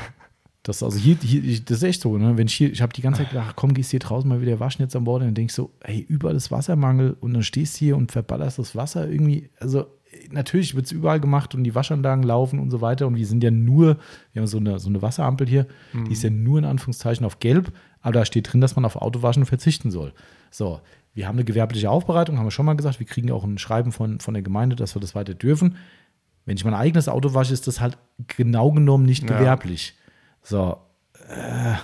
Das, 0.63 0.83
also 0.83 0.99
hier, 0.99 1.17
hier, 1.23 1.61
das 1.61 1.77
ist 1.77 1.83
echt 1.85 2.01
so, 2.01 2.19
ne? 2.19 2.37
Wenn 2.37 2.49
ich 2.49 2.55
hier, 2.55 2.73
ich 2.73 2.83
habe 2.83 2.93
die 2.93 3.01
ganze 3.01 3.23
Zeit 3.23 3.31
gedacht, 3.31 3.51
ach, 3.51 3.55
komm, 3.55 3.73
gehst 3.73 3.93
hier 3.93 4.01
draußen 4.01 4.29
mal 4.29 4.41
wieder 4.41 4.59
waschen 4.59 4.83
jetzt 4.83 4.97
am 4.97 5.05
Bord, 5.05 5.23
dann 5.23 5.33
denke 5.33 5.51
ich 5.51 5.55
so, 5.55 5.71
hey, 5.85 6.05
überall 6.09 6.35
ist 6.35 6.51
Wassermangel 6.51 7.17
und 7.21 7.35
dann 7.35 7.45
stehst 7.45 7.77
du 7.77 7.79
hier 7.85 7.97
und 7.97 8.11
verballerst 8.11 8.59
das 8.59 8.75
Wasser 8.75 9.09
irgendwie. 9.09 9.49
Also 9.61 9.87
natürlich 10.33 10.75
wird 10.75 10.87
es 10.87 10.91
überall 10.93 11.21
gemacht 11.21 11.55
und 11.55 11.63
die 11.63 11.77
Waschanlagen 11.77 12.25
laufen 12.25 12.59
und 12.59 12.73
so 12.73 12.81
weiter. 12.81 13.07
Und 13.07 13.15
wir 13.15 13.27
sind 13.27 13.45
ja 13.45 13.53
nur, 13.53 13.99
wir 14.33 14.43
haben 14.43 14.49
so 14.49 14.59
eine, 14.59 14.81
so 14.81 14.89
eine 14.89 15.03
Wasserampel 15.03 15.47
hier, 15.47 15.67
die 15.93 16.13
ist 16.13 16.25
ja 16.25 16.31
nur 16.31 16.59
in 16.59 16.65
Anführungszeichen 16.65 17.25
auf 17.25 17.39
gelb, 17.39 17.73
aber 18.01 18.15
da 18.15 18.25
steht 18.25 18.53
drin, 18.53 18.61
dass 18.61 18.75
man 18.75 18.85
auf 18.85 18.97
Autowaschen 18.97 19.47
verzichten 19.47 19.93
soll. 19.93 20.13
So, 20.51 20.81
wir 21.15 21.29
haben 21.29 21.37
eine 21.37 21.45
gewerbliche 21.45 21.91
Aufbereitung, 21.91 22.39
haben 22.39 22.47
wir 22.47 22.51
schon 22.51 22.67
mal 22.67 22.77
gesagt, 22.77 22.99
wir 22.99 23.07
kriegen 23.07 23.31
auch 23.31 23.45
ein 23.45 23.59
Schreiben 23.59 23.93
von, 23.93 24.21
von 24.21 24.35
der 24.35 24.43
Gemeinde, 24.43 24.77
dass 24.77 24.97
wir 24.97 25.01
das 25.01 25.15
weiter 25.15 25.35
dürfen. 25.35 25.77
Wenn 26.47 26.57
ich 26.57 26.65
mein 26.65 26.75
eigenes 26.75 27.09
Auto 27.09 27.35
wasche, 27.35 27.53
ist 27.53 27.67
das 27.67 27.81
halt 27.81 27.99
genau 28.29 28.73
genommen 28.73 29.05
nicht 29.05 29.29
Ja. 29.29 29.37
gewerblich. 29.39 29.95
So, 30.43 30.79
äh, 31.29 31.75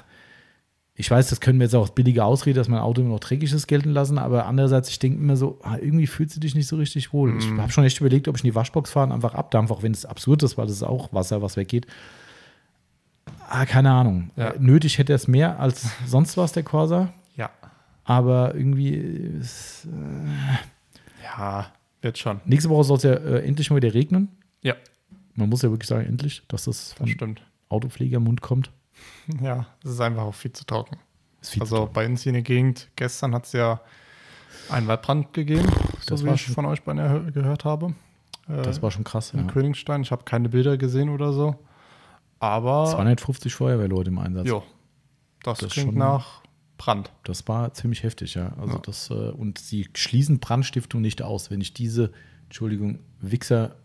ich 0.94 1.10
weiß, 1.10 1.30
das 1.30 1.40
können 1.40 1.58
wir 1.58 1.64
jetzt 1.64 1.74
auch 1.74 1.82
als 1.82 1.94
billige 1.94 2.24
Ausrede, 2.24 2.60
dass 2.60 2.68
mein 2.68 2.78
Auto 2.78 3.00
immer 3.00 3.10
noch 3.10 3.20
dreckig 3.20 3.52
ist, 3.52 3.66
gelten 3.66 3.90
lassen, 3.90 4.18
aber 4.18 4.46
andererseits, 4.46 4.88
ich 4.88 4.98
denke 5.00 5.18
immer 5.18 5.36
so, 5.36 5.58
ah, 5.62 5.76
irgendwie 5.80 6.06
fühlst 6.06 6.36
du 6.36 6.40
dich 6.40 6.54
nicht 6.54 6.68
so 6.68 6.76
richtig 6.76 7.12
wohl. 7.12 7.36
Ich 7.38 7.50
habe 7.58 7.72
schon 7.72 7.82
echt 7.84 7.98
überlegt, 8.00 8.28
ob 8.28 8.36
ich 8.36 8.44
in 8.44 8.50
die 8.50 8.54
Waschbox 8.54 8.90
fahre 8.92 9.06
und 9.06 9.12
einfach 9.12 9.34
abdampfe, 9.34 9.74
auch 9.74 9.82
wenn 9.82 9.92
es 9.92 10.04
absurd 10.06 10.42
ist, 10.44 10.56
weil 10.58 10.66
das 10.66 10.76
ist 10.76 10.82
auch 10.84 11.12
Wasser, 11.12 11.42
was 11.42 11.56
weggeht. 11.56 11.86
Ah, 13.48 13.64
keine 13.66 13.90
Ahnung. 13.90 14.30
Ja. 14.36 14.54
Nötig 14.58 14.98
hätte 14.98 15.12
er 15.12 15.16
es 15.16 15.26
mehr 15.28 15.58
als 15.58 15.90
sonst 16.06 16.36
was, 16.36 16.52
der 16.52 16.62
Corsa, 16.62 17.12
Ja. 17.36 17.50
aber 18.04 18.54
irgendwie 18.54 18.90
ist, 18.94 19.86
äh, 19.86 21.24
Ja, 21.24 21.66
wird 22.00 22.18
schon. 22.18 22.40
nächste 22.44 22.68
Woche 22.70 22.84
soll 22.84 22.96
es 22.98 23.02
ja 23.02 23.12
äh, 23.14 23.44
endlich 23.46 23.70
mal 23.70 23.76
wieder 23.76 23.94
regnen. 23.94 24.28
Ja, 24.62 24.74
Man 25.34 25.48
muss 25.48 25.62
ja 25.62 25.70
wirklich 25.70 25.88
sagen, 25.88 26.06
endlich, 26.06 26.42
dass 26.48 26.64
das 26.64 26.76
das 26.78 26.92
vom 26.94 27.06
stimmt. 27.06 27.42
Autopflegermund 27.68 28.40
kommt. 28.40 28.70
Ja, 29.42 29.66
es 29.82 29.92
ist 29.92 30.00
einfach 30.00 30.22
auch 30.22 30.34
viel 30.34 30.52
zu 30.52 30.64
trocken. 30.64 30.96
Ist 31.40 31.50
viel 31.50 31.60
zu 31.62 31.64
Also 31.74 31.76
teuer. 31.86 31.92
bei 31.92 32.06
uns 32.06 32.22
hier 32.22 32.30
in 32.30 32.34
der 32.34 32.42
Gegend, 32.42 32.88
gestern 32.96 33.34
hat 33.34 33.46
es 33.46 33.52
ja 33.52 33.80
einen 34.68 34.86
Waldbrand 34.86 35.32
gegeben, 35.32 35.66
Das 36.06 36.20
so 36.20 36.24
wie 36.24 36.28
war 36.28 36.34
ich 36.34 36.46
von 36.46 36.66
euch 36.66 36.82
beiden 36.82 37.32
gehört 37.32 37.64
habe. 37.64 37.94
Äh, 38.48 38.62
das 38.62 38.82
war 38.82 38.90
schon 38.90 39.02
krass. 39.04 39.32
in 39.32 39.40
Ja. 39.40 39.46
Königstein. 39.46 40.02
Ich 40.02 40.12
habe 40.12 40.24
keine 40.24 40.48
Bilder 40.50 40.76
gesehen 40.76 41.08
oder 41.08 41.32
so. 41.32 41.56
Aber 42.38 42.86
250 42.86 43.54
Feuerwehrleute 43.54 44.10
im 44.10 44.18
Einsatz. 44.18 44.46
jo, 44.48 44.62
das, 45.42 45.58
Das 45.58 45.72
klingt 45.72 45.90
schon- 45.90 45.98
nach 45.98 46.42
Brand. 46.76 47.10
Das 47.24 47.46
war 47.48 47.72
ziemlich 47.74 48.02
heftig, 48.02 48.34
ja. 48.34 48.52
Also 48.60 48.74
Ja. 48.74 48.80
das, 48.80 49.10
äh, 49.10 49.14
und 49.14 49.58
sie 49.58 49.88
schließen 49.94 50.38
Brandstiftung 50.40 51.00
nicht 51.00 51.22
aus. 51.22 51.50
Wenn 51.50 51.60
ich 51.60 51.72
diese, 51.74 52.12
Entschuldigung, 52.44 52.98
Wichser 53.20 53.76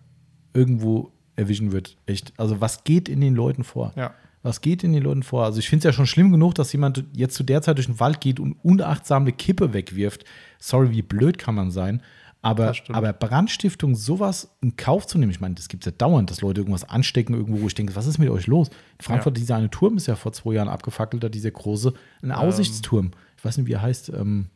irgendwo 0.58 1.12
erwischen 1.36 1.72
wird. 1.72 1.98
Echt. 2.08 2.34
Also, 2.38 2.60
was 2.60 2.84
geht 2.84 3.08
in 3.08 3.22
den 3.22 3.36
Leuten 3.36 3.64
vor? 3.64 3.94
Ja. 3.96 4.14
Was 4.42 4.62
geht 4.62 4.84
in 4.84 4.94
den 4.94 5.04
Leuten 5.04 5.24
vor? 5.24 5.46
Also, 5.46 5.60
ich 5.60 5.70
finde 5.70 5.82
es 5.82 5.84
ja 5.86 5.94
schon 5.94 6.08
schlimm 6.08 6.32
genug, 6.32 6.56
dass 6.56 6.74
jemand 6.74 7.06
jetzt 7.14 7.36
zu 7.36 7.44
der 7.44 7.62
Zeit 7.62 7.78
durch 7.78 7.88
den 7.88 8.00
Wald 8.00 8.20
geht 8.20 8.40
und 8.40 8.54
unachtsam 8.64 9.24
eine 9.24 9.34
Kippe 9.34 9.74
wegwirft. 9.74 10.26
Sorry, 10.60 10.92
wie 10.92 11.02
blöd 11.04 11.38
kann 11.38 11.56
man 11.56 11.72
sein? 11.72 12.02
Aber, 12.42 12.74
aber 12.90 13.14
Brandstiftung, 13.14 13.96
sowas 13.96 14.56
in 14.62 14.78
Kauf 14.78 15.08
zu 15.08 15.18
nehmen, 15.18 15.32
ich 15.32 15.42
meine, 15.42 15.56
das 15.56 15.68
gibt 15.68 15.86
es 15.86 15.92
ja 15.92 15.98
dauernd, 15.98 16.30
dass 16.30 16.42
Leute 16.42 16.62
irgendwas 16.62 16.88
anstecken 16.88 17.34
irgendwo, 17.34 17.62
wo 17.62 17.68
ich 17.68 17.76
denke, 17.76 17.96
was 17.96 18.06
ist 18.06 18.20
mit 18.20 18.30
euch 18.30 18.48
los? 18.48 18.70
In 18.70 19.04
Frankfurt, 19.04 19.38
dieser 19.38 19.56
eine 19.56 19.70
Turm 19.70 19.98
ist 19.98 20.08
ja 20.08 20.16
vor 20.16 20.34
zwei 20.34 20.54
Jahren 20.54 20.70
abgefackelt, 20.70 21.24
da 21.24 21.30
dieser 21.30 21.52
große, 21.52 21.94
ein 22.22 22.32
Aussichtsturm. 22.32 23.12
Ich 23.38 23.44
weiß 23.44 23.58
nicht, 23.58 23.68
wie 23.68 23.74
er 23.74 23.82
heißt. 23.82 24.10
Ähm, 24.10 24.48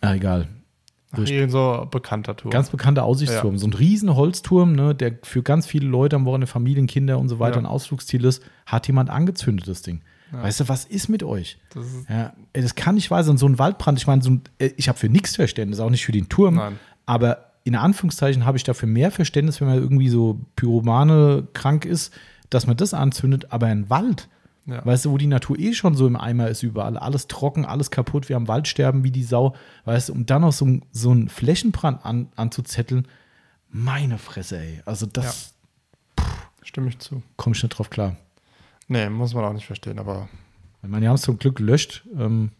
ah, 0.00 0.14
egal. 0.14 0.48
Ach, 1.24 1.30
irgend 1.30 1.52
so 1.52 1.86
bekannter 1.90 2.36
Tour. 2.36 2.50
Ganz 2.50 2.70
bekannter 2.70 3.04
Aussichtsturm. 3.04 3.58
So 3.58 3.66
ein 3.66 3.72
riesen 3.72 4.14
Holzturm, 4.14 4.72
ne, 4.72 4.94
der 4.94 5.18
für 5.22 5.42
ganz 5.42 5.66
viele 5.66 5.86
Leute 5.86 6.16
am 6.16 6.24
Wochenende, 6.24 6.46
Familien, 6.46 6.86
Kinder 6.86 7.18
und 7.18 7.28
so 7.28 7.38
weiter 7.38 7.56
Ja. 7.56 7.62
ein 7.62 7.66
Ausflugsziel 7.66 8.24
ist, 8.24 8.42
hat 8.66 8.86
jemand 8.86 9.10
angezündet, 9.10 9.66
das 9.68 9.82
Ding. 9.82 10.02
Weißt 10.32 10.58
du, 10.60 10.68
was 10.68 10.84
ist 10.84 11.08
mit 11.08 11.22
euch? 11.22 11.56
das 11.72 11.84
ist, 11.86 12.08
Ja, 12.10 12.32
das 12.52 12.74
kann 12.74 12.96
nicht 12.96 13.10
wahr 13.12 13.22
sein. 13.22 13.38
So 13.38 13.46
ein 13.46 13.58
Waldbrand, 13.60 13.98
ich 13.98 14.06
meine, 14.08 14.22
so 14.22 14.30
ein, 14.30 14.42
äh, 14.58 14.70
ich 14.76 14.88
habe 14.88 14.98
für 14.98 15.08
nichts 15.08 15.36
Verständnis, 15.36 15.78
auch 15.78 15.88
nicht 15.90 16.04
für 16.04 16.12
den 16.12 16.28
Turm. 16.28 16.56
Nein. 16.56 16.78
Aber 17.06 17.52
in 17.62 17.76
Anführungszeichen 17.76 18.44
habe 18.44 18.56
ich 18.56 18.64
dafür 18.64 18.88
mehr 18.88 19.10
Verständnis, 19.12 19.60
wenn 19.60 19.68
man 19.68 19.78
irgendwie 19.78 20.08
so 20.08 20.40
Pyromane 20.56 21.46
krank 21.52 21.84
ist, 21.84 22.12
dass 22.50 22.66
man 22.66 22.76
das 22.76 22.92
anzündet. 22.94 23.52
Aber 23.52 23.66
ein 23.66 23.88
Wald, 23.88 24.28
Ja. 24.66 24.84
weißt 24.84 25.04
du, 25.04 25.12
wo 25.12 25.18
die 25.18 25.28
Natur 25.28 25.58
eh 25.58 25.72
schon 25.74 25.94
so 25.94 26.06
im 26.08 26.16
Eimer 26.16 26.48
ist 26.48 26.64
überall, 26.64 26.96
alles 26.96 27.28
trocken, 27.28 27.64
alles 27.64 27.92
kaputt, 27.92 28.28
wir 28.28 28.36
am 28.36 28.48
Waldsterben 28.48 29.04
wie 29.04 29.12
die 29.12 29.22
Sau, 29.22 29.54
weißt 29.84 30.08
du, 30.08 30.12
um 30.12 30.26
dann 30.26 30.42
noch 30.42 30.52
so, 30.52 30.80
so 30.90 31.12
einen 31.12 31.28
Flächenbrand 31.28 32.04
an, 32.04 32.28
anzuzetteln, 32.34 33.06
meine 33.70 34.18
Fresse, 34.18 34.58
ey. 34.58 34.82
Also 34.84 35.06
das 35.06 35.54
stimme 36.62 36.88
ich 36.88 36.98
zu. 36.98 37.22
komme 37.36 37.54
ich 37.54 37.62
nicht 37.62 37.70
drauf 37.78 37.90
klar. 37.90 38.16
Nee, 38.88 39.08
muss 39.08 39.34
man 39.34 39.44
auch 39.44 39.52
nicht 39.52 39.66
verstehen, 39.66 39.98
aber 39.98 40.28
Ich 40.82 40.88
meine, 40.88 41.02
die 41.02 41.08
haben 41.08 41.16
es 41.16 41.22
zum 41.22 41.38
Glück 41.38 41.56
gelöscht. 41.56 42.04
Ähm, 42.18 42.50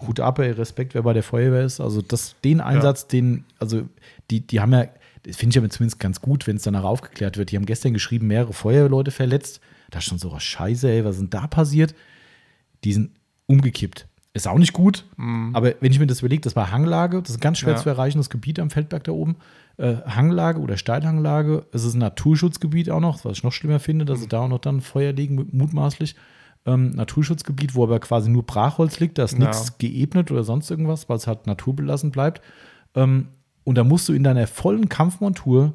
Hut 0.00 0.20
ab, 0.20 0.38
ey, 0.38 0.50
Respekt, 0.50 0.94
wer 0.94 1.02
bei 1.02 1.12
der 1.12 1.22
Feuerwehr 1.22 1.64
ist. 1.64 1.80
Also 1.80 2.02
das, 2.02 2.34
den 2.42 2.60
Einsatz, 2.60 3.06
den, 3.06 3.44
also 3.58 3.88
die, 4.30 4.40
die 4.46 4.60
haben 4.60 4.72
ja, 4.72 4.86
das 5.24 5.36
finde 5.36 5.54
ich 5.54 5.58
aber 5.58 5.70
zumindest 5.70 6.00
ganz 6.00 6.20
gut, 6.20 6.46
wenn 6.46 6.56
es 6.56 6.62
danach 6.62 6.84
aufgeklärt 6.84 7.36
wird. 7.36 7.50
Die 7.52 7.56
haben 7.56 7.66
gestern 7.66 7.92
geschrieben, 7.92 8.26
mehrere 8.26 8.52
Feuerwehrleute 8.52 9.10
verletzt. 9.12 9.60
Da 9.92 10.00
schon 10.00 10.18
so 10.18 10.32
was 10.32 10.42
Scheiße, 10.42 10.90
ey, 10.90 11.04
was 11.04 11.14
ist 11.16 11.20
denn 11.22 11.30
da 11.30 11.46
passiert? 11.46 11.94
Die 12.82 12.92
sind 12.92 13.10
umgekippt. 13.46 14.08
Ist 14.34 14.48
auch 14.48 14.56
nicht 14.58 14.72
gut, 14.72 15.04
aber 15.52 15.74
wenn 15.80 15.92
ich 15.92 15.98
mir 15.98 16.06
das 16.06 16.20
überlege, 16.20 16.40
das 16.40 16.56
war 16.56 16.70
Hanglage, 16.72 17.20
das 17.20 17.30
ist 17.32 17.36
ein 17.36 17.40
ganz 17.40 17.58
schwer 17.58 17.74
Ja. 17.74 17.78
zu 17.78 17.90
erreichendes 17.90 18.30
Gebiet 18.30 18.58
am 18.58 18.70
Feldberg 18.70 19.04
da 19.04 19.12
oben. 19.12 19.36
Äh, 19.76 19.96
Hanglage 20.06 20.58
oder 20.60 20.78
Steilhanglage, 20.78 21.66
es 21.72 21.84
ist 21.84 21.92
ein 21.92 21.98
Naturschutzgebiet 21.98 22.88
auch 22.88 23.00
noch, 23.00 23.22
was 23.26 23.36
ich 23.38 23.44
noch 23.44 23.52
schlimmer 23.52 23.78
finde, 23.78 24.06
dass 24.06 24.20
sie 24.22 24.28
da 24.28 24.40
auch 24.40 24.48
noch 24.48 24.58
dann 24.60 24.80
Feuer 24.80 25.12
legen, 25.12 25.46
mutmaßlich. 25.52 26.16
Ähm, 26.64 26.90
Naturschutzgebiet, 26.90 27.74
wo 27.74 27.82
aber 27.82 28.00
quasi 28.00 28.30
nur 28.30 28.44
Brachholz 28.44 29.00
liegt, 29.00 29.18
da 29.18 29.24
ist 29.24 29.32
Ja. 29.32 29.40
nichts 29.40 29.76
geebnet 29.76 30.30
oder 30.30 30.44
sonst 30.44 30.70
irgendwas, 30.70 31.10
weil 31.10 31.16
es 31.18 31.26
halt 31.26 31.46
naturbelassen 31.46 32.10
bleibt. 32.10 32.40
Ähm, 32.94 33.28
und 33.64 33.76
da 33.76 33.84
musst 33.84 34.08
du 34.08 34.14
in 34.14 34.24
deiner 34.24 34.46
vollen 34.46 34.88
Kampfmontur 34.88 35.74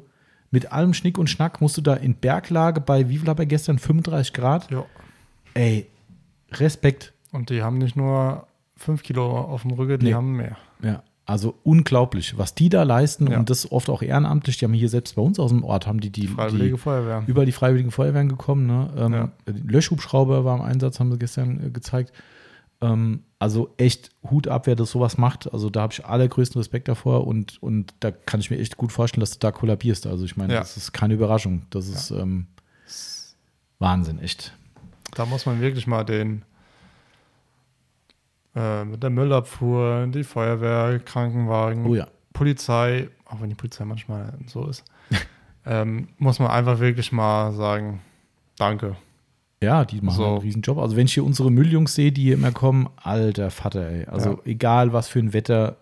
mit 0.50 0.72
allem 0.72 0.94
Schnick 0.94 1.18
und 1.18 1.28
Schnack, 1.28 1.60
musst 1.60 1.76
du 1.76 1.80
da 1.82 1.94
in 1.94 2.14
Berglage 2.14 2.80
bei, 2.80 3.08
wie 3.08 3.18
viel 3.18 3.28
er 3.28 3.46
gestern, 3.46 3.78
35 3.78 4.32
Grad? 4.32 4.70
ja. 4.70 4.84
Ey, 5.54 5.86
Respekt. 6.52 7.12
Und 7.32 7.50
die 7.50 7.62
haben 7.62 7.78
nicht 7.78 7.96
nur 7.96 8.46
fünf 8.76 9.02
Kilo 9.02 9.38
auf 9.38 9.62
dem 9.62 9.72
Rücken, 9.72 9.98
die 10.00 10.06
Nee. 10.06 10.14
haben 10.14 10.32
mehr. 10.36 10.56
Ja, 10.82 11.02
also 11.26 11.54
unglaublich, 11.64 12.38
was 12.38 12.54
die 12.54 12.68
da 12.68 12.84
leisten 12.84 13.30
Ja. 13.30 13.38
und 13.38 13.50
das 13.50 13.70
oft 13.70 13.90
auch 13.90 14.00
ehrenamtlich. 14.02 14.56
Die 14.58 14.64
haben 14.64 14.72
hier 14.72 14.88
selbst 14.88 15.16
bei 15.16 15.22
uns 15.22 15.38
aus 15.38 15.50
dem 15.50 15.64
Ort, 15.64 15.86
haben 15.86 16.00
die 16.00 16.10
die, 16.10 16.28
Freiwillige 16.28 16.76
die 16.76 16.78
Feuerwehr. 16.78 17.24
über 17.26 17.44
die 17.44 17.52
Freiwilligen 17.52 17.90
Feuerwehren 17.90 18.28
gekommen. 18.28 18.66
Ne? 18.66 18.90
Ähm, 18.96 19.12
Ja. 19.12 19.32
die 19.52 19.60
Löschhubschrauber 19.68 20.44
war 20.44 20.56
im 20.56 20.62
Einsatz, 20.62 21.00
haben 21.00 21.10
sie 21.12 21.18
gestern 21.18 21.66
äh, 21.66 21.70
gezeigt. 21.70 22.12
Ähm, 22.80 23.24
also 23.40 23.72
echt 23.76 24.10
Hut 24.30 24.48
ab, 24.48 24.66
wer 24.66 24.74
das 24.74 24.90
sowas 24.90 25.16
macht. 25.16 25.52
Also 25.52 25.70
da 25.70 25.82
habe 25.82 25.92
ich 25.92 26.04
allergrößten 26.04 26.58
Respekt 26.58 26.88
davor 26.88 27.26
und, 27.26 27.62
und 27.62 27.94
da 28.00 28.10
kann 28.10 28.40
ich 28.40 28.50
mir 28.50 28.58
echt 28.58 28.76
gut 28.76 28.90
vorstellen, 28.92 29.20
dass 29.20 29.30
du 29.32 29.38
da 29.38 29.52
kollabierst. 29.52 30.06
Also 30.06 30.24
ich 30.24 30.36
meine, 30.36 30.54
Ja. 30.54 30.60
das 30.60 30.76
ist 30.76 30.92
keine 30.92 31.14
Überraschung. 31.14 31.62
Das 31.70 31.86
ist 31.88 32.10
ähm, 32.10 32.46
Wahnsinn, 33.78 34.18
echt. 34.18 34.52
Da 35.14 35.24
muss 35.24 35.46
man 35.46 35.60
wirklich 35.60 35.86
mal 35.86 36.04
den 36.04 36.42
äh, 38.56 38.84
mit 38.84 39.02
der 39.02 39.10
Müllabfuhr, 39.10 40.06
die 40.08 40.24
Feuerwehr, 40.24 40.98
Krankenwagen, 40.98 41.86
Oh 41.86 41.94
ja. 41.94 42.08
Polizei, 42.32 43.08
auch 43.24 43.40
wenn 43.40 43.50
die 43.50 43.54
Polizei 43.54 43.84
manchmal 43.84 44.34
so 44.46 44.66
ist, 44.66 44.84
ähm, 45.66 46.08
muss 46.18 46.38
man 46.38 46.50
einfach 46.50 46.80
wirklich 46.80 47.12
mal 47.12 47.52
sagen, 47.52 48.00
danke. 48.58 48.96
Ja, 49.62 49.84
die 49.84 50.00
machen 50.00 50.16
So. 50.16 50.26
einen 50.26 50.38
riesen 50.38 50.62
Job. 50.62 50.78
Also 50.78 50.96
wenn 50.96 51.06
ich 51.06 51.14
hier 51.14 51.24
unsere 51.24 51.50
Mülljungs 51.50 51.94
sehe, 51.94 52.12
die 52.12 52.22
hier 52.22 52.34
immer 52.34 52.52
kommen, 52.52 52.88
alter 52.96 53.50
Vater, 53.50 53.88
ey. 53.88 54.04
Also 54.06 54.30
Ja. 54.30 54.38
egal 54.44 54.92
was 54.92 55.08
für 55.08 55.18
ein 55.18 55.32
Wetter, 55.32 55.76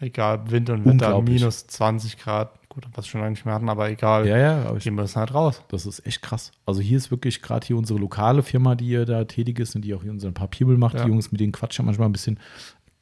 Egal, 0.00 0.50
Wind 0.50 0.68
und 0.68 0.84
Wetter, 0.84 1.22
minus 1.22 1.68
20 1.68 2.18
Grad, 2.18 2.50
gut, 2.68 2.84
was 2.94 3.04
wir 3.06 3.10
schon 3.10 3.20
lange 3.20 3.30
nicht 3.32 3.44
mehr 3.44 3.54
hatten, 3.54 3.68
aber 3.68 3.88
egal, 3.88 4.26
ja, 4.26 4.36
ja, 4.36 4.62
aber 4.64 4.78
ich, 4.78 4.82
die 4.82 4.90
müssen 4.90 5.14
halt 5.14 5.32
raus. 5.32 5.62
das 5.68 5.86
ist 5.86 6.04
echt 6.04 6.22
krass. 6.22 6.50
Also 6.66 6.80
hier 6.80 6.96
ist 6.96 7.12
wirklich 7.12 7.40
gerade 7.40 7.64
hier 7.64 7.76
unsere 7.76 8.00
lokale 8.00 8.42
Firma, 8.42 8.74
die 8.74 8.86
hier 8.86 9.04
da 9.06 9.22
tätig 9.26 9.60
ist 9.60 9.76
und 9.76 9.82
die 9.82 9.94
auch 9.94 10.02
hier 10.02 10.10
unseren 10.10 10.34
Papierbüll 10.34 10.76
macht. 10.76 10.96
Ja. 10.96 11.04
Die 11.04 11.08
Jungs, 11.10 11.30
mit 11.30 11.40
denen 11.40 11.52
quatschen 11.52 11.86
manchmal 11.86 12.08
ein 12.08 12.12
bisschen 12.12 12.40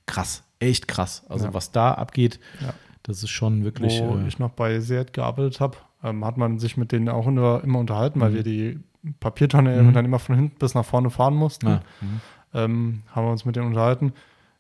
krass, 0.05 0.43
echt 0.59 0.89
krass. 0.89 1.25
Also 1.31 1.47
Ja. 1.47 1.55
was 1.55 1.73
da 1.73 1.95
abgeht, 1.95 2.39
Ja. 2.61 2.75
das 3.03 3.23
ist 3.23 3.31
schon 3.31 3.65
wirklich. 3.65 3.99
Wo 4.03 4.19
äh, 4.19 4.29
ich 4.29 4.39
noch 4.39 4.51
bei 4.51 4.79
Seat 4.81 5.15
gearbeitet 5.15 5.59
habe, 5.61 5.79
ähm, 6.03 6.25
hat 6.25 6.37
man 6.37 6.59
sich 6.59 6.77
mit 6.77 6.93
denen 6.93 7.09
auch 7.09 7.27
immer, 7.27 7.63
immer 7.65 7.79
unterhalten, 7.79 8.21
weil 8.21 8.31
Mhm. 8.31 8.35
wir 8.35 8.43
die 8.43 8.81
Papiertonne 9.21 9.83
Mhm. 9.83 9.93
dann 9.95 10.05
immer 10.05 10.19
von 10.19 10.35
hinten 10.37 10.59
bis 10.59 10.75
nach 10.75 10.85
vorne 10.85 11.11
fahren 11.11 11.35
mussten. 11.35 11.67
na, 11.67 11.83
mhm. 12.01 12.21
ähm, 12.55 13.03
haben 13.13 13.27
wir 13.27 13.33
uns 13.33 13.45
mit 13.45 13.57
denen 13.57 13.69
unterhalten, 13.69 14.13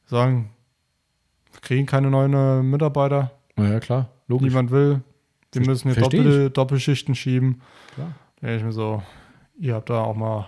sagen, 0.06 0.50
wir 1.52 1.60
kriegen 1.60 1.86
keine 1.86 2.10
neuen 2.10 2.32
äh, 2.34 2.62
Mitarbeiter, 2.62 3.32
Na 3.56 3.70
ja, 3.72 3.80
klar, 3.80 4.08
logisch. 4.28 4.48
niemand 4.48 4.70
will, 4.70 5.00
wir 5.52 5.62
Ver- 5.62 5.70
müssen 5.70 5.92
hier 5.92 6.00
Doppel, 6.02 6.50
Doppelschichten 6.50 7.14
schieben. 7.14 7.60
Klar. 7.94 8.12
Da 8.40 8.46
denke 8.46 8.56
ich 8.60 8.64
mir 8.64 8.72
so, 8.72 9.02
ihr 9.58 9.74
habt 9.74 9.90
da 9.90 10.00
auch 10.02 10.14
mal, 10.16 10.46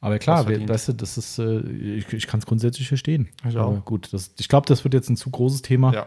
Aber 0.00 0.18
klar, 0.18 0.48
wir, 0.48 0.66
weißt 0.68 0.88
du, 0.88 0.92
das 0.94 1.18
ist, 1.18 1.38
äh, 1.38 1.60
ich, 1.60 2.12
ich 2.12 2.26
kann 2.26 2.40
es 2.40 2.46
grundsätzlich 2.46 2.88
verstehen. 2.88 3.28
Ich 3.48 3.56
Aber 3.56 3.66
auch. 3.78 3.84
gut, 3.84 4.12
das, 4.12 4.34
ich 4.38 4.48
glaube, 4.48 4.66
das 4.66 4.82
wird 4.84 4.94
jetzt 4.94 5.08
ein 5.10 5.16
zu 5.16 5.30
großes 5.30 5.62
Thema. 5.62 5.92
ja, 5.92 6.06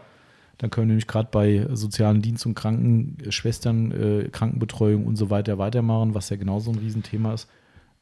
Dann 0.60 0.68
können 0.68 0.88
wir 0.88 0.92
nämlich 0.92 1.06
gerade 1.06 1.30
bei 1.32 1.66
sozialen 1.72 2.20
Dienst 2.20 2.44
und 2.44 2.54
Krankenschwestern, 2.54 3.92
äh, 3.92 4.28
Krankenbetreuung 4.28 5.06
und 5.06 5.16
so 5.16 5.30
weiter 5.30 5.56
weitermachen, 5.56 6.14
was 6.14 6.28
ja 6.28 6.36
genauso 6.36 6.70
ein 6.70 6.78
Riesenthema 6.78 7.32
ist. 7.32 7.48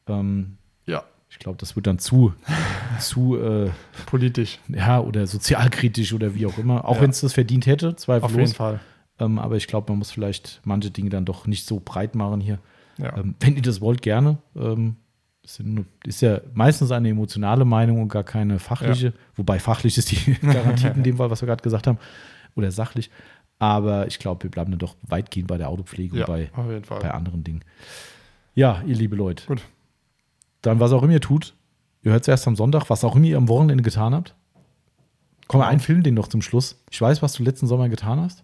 Ähm, 0.07 0.57
ja, 0.85 1.03
ich 1.29 1.39
glaube, 1.39 1.57
das 1.57 1.77
wird 1.77 1.87
dann 1.87 1.99
zu, 1.99 2.33
zu, 2.99 3.37
äh, 3.37 3.69
politisch, 4.07 4.59
ja, 4.67 4.99
oder 4.99 5.25
sozialkritisch 5.25 6.11
oder 6.13 6.35
wie 6.35 6.45
auch 6.47 6.57
immer. 6.57 6.83
Auch 6.83 6.97
Ja. 6.97 7.03
wenn 7.03 7.11
es 7.11 7.21
das 7.21 7.31
verdient 7.33 7.65
hätte, 7.65 7.87
auf 7.87 7.91
jeden 7.93 7.97
zweifellos. 8.21 8.53
Fall. 8.53 8.79
Ähm, 9.19 9.39
aber 9.39 9.55
ich 9.55 9.67
glaube, 9.67 9.91
man 9.93 9.99
muss 9.99 10.11
vielleicht 10.11 10.59
manche 10.65 10.91
Dinge 10.91 11.09
dann 11.09 11.23
doch 11.23 11.47
nicht 11.47 11.65
so 11.65 11.81
breit 11.83 12.13
machen 12.13 12.41
hier. 12.41 12.59
Ja. 12.97 13.17
Ähm, 13.17 13.35
wenn 13.39 13.55
ihr 13.55 13.61
das 13.61 13.79
wollt, 13.79 14.01
gerne. 14.01 14.37
Ähm, 14.57 14.97
ist 16.03 16.21
ja 16.21 16.41
meistens 16.53 16.91
eine 16.91 17.09
emotionale 17.09 17.63
Meinung 17.65 18.01
und 18.01 18.09
gar 18.09 18.23
keine 18.23 18.59
fachliche. 18.59 19.13
Wobei 19.35 19.59
fachlich 19.59 19.97
ist 19.97 20.11
die 20.11 20.33
Garantie 20.41 20.87
in 20.87 21.03
dem 21.03 21.17
Fall, 21.17 21.31
was 21.31 21.41
wir 21.41 21.47
gerade 21.47 21.63
gesagt 21.63 21.87
haben. 21.87 21.97
Oder 22.55 22.71
sachlich. 22.71 23.09
Aber 23.59 24.07
ich 24.07 24.19
glaube, 24.19 24.43
wir 24.43 24.51
bleiben 24.51 24.71
dann 24.71 24.79
doch 24.79 24.95
weitgehend 25.01 25.47
bei 25.47 25.57
der 25.57 25.69
Autopflege 25.69 26.17
ja, 26.17 26.25
und 26.25 26.27
bei, 26.27 26.79
bei 26.99 27.11
anderen 27.11 27.43
Dingen. 27.43 27.63
Ja, 28.55 28.81
ihr 28.85 28.95
liebe 28.95 29.15
Leute. 29.15 29.45
Gut. 29.47 29.61
Dann, 30.61 30.79
was 30.79 30.91
auch 30.91 31.03
immer 31.03 31.13
ihr 31.13 31.21
tut, 31.21 31.53
ihr 32.03 32.11
hört 32.11 32.23
es 32.23 32.27
erst 32.27 32.47
am 32.47 32.55
Sonntag, 32.55 32.89
was 32.89 33.03
auch 33.03 33.15
immer 33.15 33.25
ihr 33.25 33.37
am 33.37 33.47
Wochenende 33.47 33.83
getan 33.83 34.13
habt. 34.13 34.35
Komm, 35.47 35.61
ein 35.61 35.79
Film 35.79 36.03
den 36.03 36.13
noch 36.13 36.27
zum 36.27 36.41
Schluss. 36.41 36.81
Ich 36.91 37.01
weiß, 37.01 37.21
was 37.21 37.33
du 37.33 37.43
letzten 37.43 37.67
Sommer 37.67 37.89
getan 37.89 38.19
hast. 38.19 38.43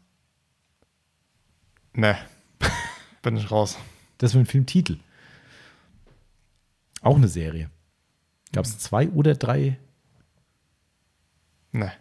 Ne, 1.93 2.17
bin 3.21 3.37
ich 3.37 3.51
raus. 3.51 3.77
Das 4.17 4.31
ist 4.31 4.37
ein 4.37 4.45
Filmtitel. 4.45 4.97
Auch 7.01 7.15
eine 7.15 7.27
Serie. 7.27 7.69
Gab 8.53 8.65
es 8.65 8.79
zwei 8.79 9.09
oder 9.09 9.35
drei? 9.35 9.77
Ne. 11.71 11.91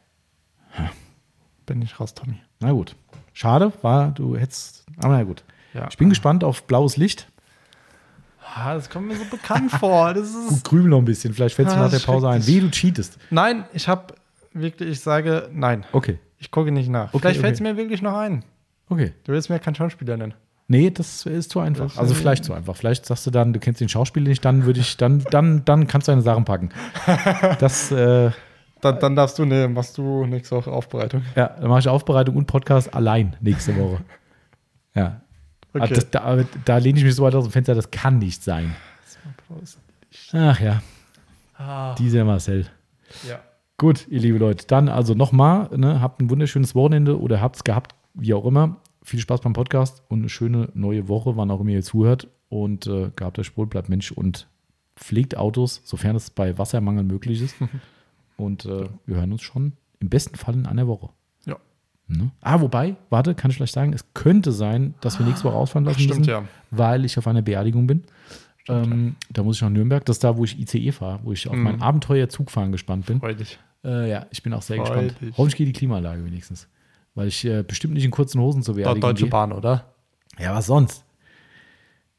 Bin 1.66 1.82
ich 1.82 1.98
raus, 2.00 2.14
Tommy. 2.14 2.40
Na 2.60 2.72
gut. 2.72 2.94
Schade, 3.32 3.72
war, 3.82 4.10
du 4.12 4.36
hättest. 4.36 4.84
Aber 4.98 5.16
na 5.16 5.22
gut. 5.24 5.42
Ja. 5.72 5.88
Ich 5.90 5.96
bin 5.96 6.08
gespannt 6.08 6.44
auf 6.44 6.64
blaues 6.64 6.96
Licht. 6.96 7.28
Ah, 8.56 8.74
das 8.74 8.88
kommt 8.90 9.08
mir 9.08 9.16
so 9.16 9.24
bekannt 9.24 9.70
vor. 9.72 10.14
Das 10.14 10.28
ist 10.28 10.48
Gut, 10.48 10.64
grübel 10.64 10.88
noch 10.90 10.98
ein 10.98 11.04
bisschen. 11.04 11.34
Vielleicht 11.34 11.56
fällst 11.56 11.74
du 11.74 11.78
Ah, 11.78 11.84
nach 11.84 11.90
der 11.90 11.98
Pause 11.98 12.28
ein. 12.28 12.46
Wie 12.46 12.60
du 12.60 12.70
cheatest. 12.70 13.18
Nein, 13.30 13.64
ich 13.72 13.88
habe 13.88 14.14
wirklich, 14.52 14.90
ich 14.90 15.00
sage 15.00 15.48
nein. 15.52 15.84
Okay. 15.92 16.18
Ich 16.38 16.50
gucke 16.50 16.70
nicht 16.70 16.88
nach. 16.88 17.08
Okay, 17.14 17.18
Vielleicht 17.20 17.40
fällt 17.40 17.54
es 17.54 17.60
okay. 17.60 17.72
mir 17.72 17.76
wirklich 17.76 18.02
noch 18.02 18.14
ein. 18.16 18.44
Okay. 18.88 19.12
Du 19.24 19.32
willst 19.32 19.48
mir 19.50 19.58
keinen 19.58 19.74
Schauspieler 19.74 20.16
nennen. 20.16 20.34
Nee, 20.68 20.90
das 20.90 21.26
ist 21.26 21.50
zu 21.50 21.60
einfach. 21.60 21.86
Das, 21.86 21.98
Also 21.98 22.14
vielleicht 22.14 22.44
zu 22.44 22.52
einfach. 22.52 22.76
Vielleicht 22.76 23.06
sagst 23.06 23.26
du 23.26 23.30
dann, 23.30 23.52
du 23.52 23.58
kennst 23.60 23.80
den 23.80 23.88
Schauspieler 23.88 24.28
nicht, 24.28 24.44
dann 24.44 24.64
würde 24.64 24.80
ich, 24.80 24.96
dann, 24.96 25.24
dann, 25.30 25.64
dann 25.64 25.86
kannst 25.86 26.08
du 26.08 26.12
deine 26.12 26.22
Sachen 26.22 26.44
packen. 26.44 26.68
Das, 27.58 27.90
äh, 27.90 28.30
Dann, 28.84 28.98
dann 29.00 29.16
darfst 29.16 29.38
du 29.38 29.44
nehmen, 29.44 29.74
machst 29.74 29.96
du 29.98 30.26
nächste 30.26 30.56
Woche 30.56 30.70
Aufbereitung. 30.70 31.22
ja, 31.36 31.48
dann 31.48 31.68
mache 31.68 31.80
ich 31.80 31.88
Aufbereitung 31.88 32.36
und 32.36 32.46
Podcast 32.46 32.92
allein 32.94 33.36
nächste 33.40 33.76
Woche. 33.76 33.98
Ja. 34.96 35.22
Ah, 35.72 35.88
das, 35.88 36.08
da, 36.10 36.44
da 36.64 36.78
lehne 36.78 36.98
ich 37.00 37.04
mich 37.04 37.16
so 37.16 37.24
weit 37.24 37.34
aus 37.34 37.42
dem 37.46 37.50
Fenster, 37.50 37.74
das 37.74 37.90
kann 37.90 38.18
nicht 38.20 38.44
sein. 38.44 38.76
Ach 40.32 40.60
ja, 40.60 40.82
Ah, 41.58 41.94
dieser 41.96 42.24
Marcel. 42.24 42.66
ja. 43.28 43.40
Gut, 43.76 44.06
ihr 44.08 44.20
liebe 44.20 44.38
Leute, 44.38 44.66
dann 44.68 44.88
also 44.88 45.14
nochmal, 45.14 45.68
ne, 45.76 46.00
habt 46.00 46.20
ein 46.20 46.30
wunderschönes 46.30 46.76
Wochenende 46.76 47.20
oder 47.20 47.40
habt 47.40 47.56
es 47.56 47.64
gehabt, 47.64 47.96
wie 48.14 48.32
auch 48.34 48.44
immer. 48.44 48.76
Viel 49.02 49.18
Spaß 49.18 49.40
beim 49.40 49.52
Podcast 49.52 50.04
und 50.08 50.20
eine 50.20 50.28
schöne 50.28 50.68
neue 50.74 51.08
Woche, 51.08 51.36
wann 51.36 51.50
auch 51.50 51.60
immer 51.60 51.70
ihr 51.70 51.82
zuhört. 51.82 52.28
Und 52.48 52.86
äh, 52.86 53.10
gehabt 53.16 53.40
euch 53.40 53.56
wohl, 53.56 53.66
bleibt 53.66 53.88
Mensch 53.88 54.12
und 54.12 54.46
pflegt 54.94 55.36
Autos, 55.36 55.80
sofern 55.84 56.14
es 56.14 56.30
bei 56.30 56.56
Wassermangel 56.56 57.02
möglich 57.02 57.42
ist. 57.42 57.56
und 58.36 58.64
äh, 58.66 58.88
wir 59.06 59.16
hören 59.16 59.32
uns 59.32 59.42
schon 59.42 59.72
im 60.00 60.08
besten 60.08 60.36
Fall 60.36 60.54
in 60.54 60.66
einer 60.66 60.86
Woche. 60.86 61.10
Ja. 61.46 61.56
Ne? 62.08 62.30
Ah, 62.40 62.60
wobei, 62.60 62.96
warte, 63.10 63.34
kann 63.34 63.50
ich 63.50 63.56
vielleicht 63.56 63.74
sagen, 63.74 63.92
es 63.92 64.04
könnte 64.14 64.52
sein, 64.52 64.94
dass 65.00 65.18
wir 65.18 65.26
nächste 65.26 65.44
Woche 65.44 65.54
ausfahren 65.56 65.84
lassen 65.84 66.00
Stimmt, 66.00 66.18
müssen, 66.20 66.30
ja. 66.30 66.44
weil 66.70 67.04
ich 67.04 67.16
auf 67.18 67.26
einer 67.26 67.42
Beerdigung 67.42 67.86
bin. 67.86 68.04
Ähm, 68.68 69.16
da 69.30 69.42
muss 69.42 69.56
ich 69.56 69.62
nach 69.62 69.70
Nürnberg. 69.70 70.04
Das 70.06 70.16
ist 70.16 70.24
da, 70.24 70.36
wo 70.36 70.44
ich 70.44 70.58
ICE 70.58 70.90
fahre, 70.92 71.20
wo 71.22 71.32
ich 71.32 71.46
auf 71.48 71.54
Mhm. 71.54 71.62
mein 71.62 71.82
Abenteuer 71.82 72.28
Zugfahren 72.28 72.72
gespannt 72.72 73.06
bin. 73.06 73.20
Freudig. 73.20 73.58
Äh, 73.84 74.10
ja, 74.10 74.26
ich 74.30 74.42
bin 74.42 74.54
auch 74.54 74.62
sehr 74.62 74.78
Freu 74.78 74.84
gespannt. 75.08 75.14
Hoffentlich 75.36 75.56
geht 75.56 75.68
die 75.68 75.72
Klimaanlage 75.74 76.24
wenigstens. 76.24 76.66
Weil 77.14 77.28
ich 77.28 77.44
äh, 77.44 77.62
bestimmt 77.62 77.92
nicht 77.94 78.04
in 78.04 78.10
kurzen 78.10 78.40
Hosen 78.40 78.62
zur 78.62 78.74
Da, 78.74 78.80
Beerdigung 78.82 79.10
Deutsche 79.10 79.24
gehe. 79.24 79.30
Bahn, 79.30 79.52
oder? 79.52 79.84
Ja, 80.38 80.54
was 80.54 80.66
sonst? 80.66 81.03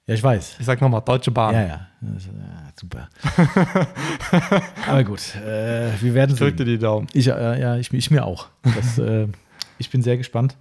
Ja, 0.08 0.14
ich 0.14 0.22
weiß. 0.24 0.58
Ich 0.60 0.66
sag 0.66 0.80
nochmal, 0.82 1.02
Deutsche 1.02 1.32
Bahn. 1.32 1.54
Ja, 1.56 1.62
ja. 1.62 1.88
Ja 2.02 2.72
super. 2.80 3.10
Aber 4.88 5.04
gut, 5.04 5.36
äh, 5.36 5.90
wir 6.02 6.14
werden 6.14 6.36
Drück 6.36 6.58
dir 6.58 6.66
sehen. 6.66 6.74
die 6.74 6.78
Daumen. 6.78 7.08
Ich, 7.14 7.28
äh, 7.28 7.60
ja, 7.62 7.78
ich, 7.78 7.92
ich 7.92 8.12
mir 8.12 8.26
auch. 8.26 8.48
Das, 8.76 9.00
äh, 9.00 9.28
ich 9.80 9.90
bin 9.90 10.02
sehr 10.04 10.18
gespannt. 10.18 10.58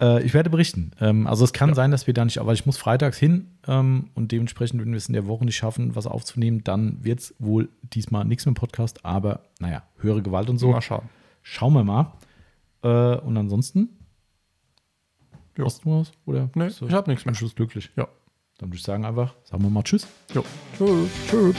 Äh, 0.00 0.22
ich 0.22 0.32
werde 0.32 0.48
berichten. 0.48 0.92
Ähm, 1.00 1.26
also 1.26 1.44
es 1.44 1.52
kann 1.52 1.70
Ja. 1.70 1.74
sein, 1.74 1.90
dass 1.90 2.06
wir 2.06 2.14
da 2.14 2.24
nicht, 2.24 2.38
aber 2.38 2.52
ich 2.54 2.64
muss 2.64 2.78
freitags 2.78 3.18
hin 3.18 3.58
ähm, 3.66 4.10
und 4.14 4.32
dementsprechend, 4.32 4.80
wenn 4.80 4.90
wir 4.90 4.96
es 4.96 5.08
in 5.08 5.12
der 5.14 5.26
Woche 5.26 5.44
nicht 5.44 5.56
schaffen, 5.56 5.94
was 5.96 6.06
aufzunehmen, 6.06 6.62
dann 6.64 7.04
wird 7.04 7.20
es 7.20 7.34
wohl 7.38 7.68
diesmal 7.82 8.24
nichts 8.24 8.46
mit 8.46 8.54
dem 8.56 8.60
Podcast, 8.60 9.04
aber 9.04 9.40
naja, 9.58 9.82
höhere 9.98 10.22
Gewalt 10.22 10.48
und 10.48 10.58
so. 10.58 10.70
Mal 10.70 10.80
schauen. 10.80 11.08
Schauen 11.42 11.72
wir 11.74 11.84
mal. 11.84 12.12
Äh, 12.82 13.16
und 13.18 13.36
ansonsten? 13.36 13.88
Jo. 15.58 15.64
Hast 15.66 15.84
du 15.84 16.00
was? 16.00 16.12
Oder 16.24 16.48
Nee, 16.54 16.68
du 16.78 16.86
ich 16.86 16.94
hab 16.94 17.08
nichts 17.08 17.24
mehr. 17.26 17.34
Schluss 17.34 17.54
glücklich? 17.56 17.90
Ja. 17.96 18.06
Dann 18.58 18.70
würde 18.70 18.76
ich 18.76 18.82
sagen 18.82 19.04
einfach, 19.04 19.34
sagen 19.44 19.62
wir 19.62 19.70
mal 19.70 19.82
Tschüss. 19.82 20.06
Jo. 20.34 20.44
Tschüss. 20.76 21.10
Tschüss. 21.30 21.56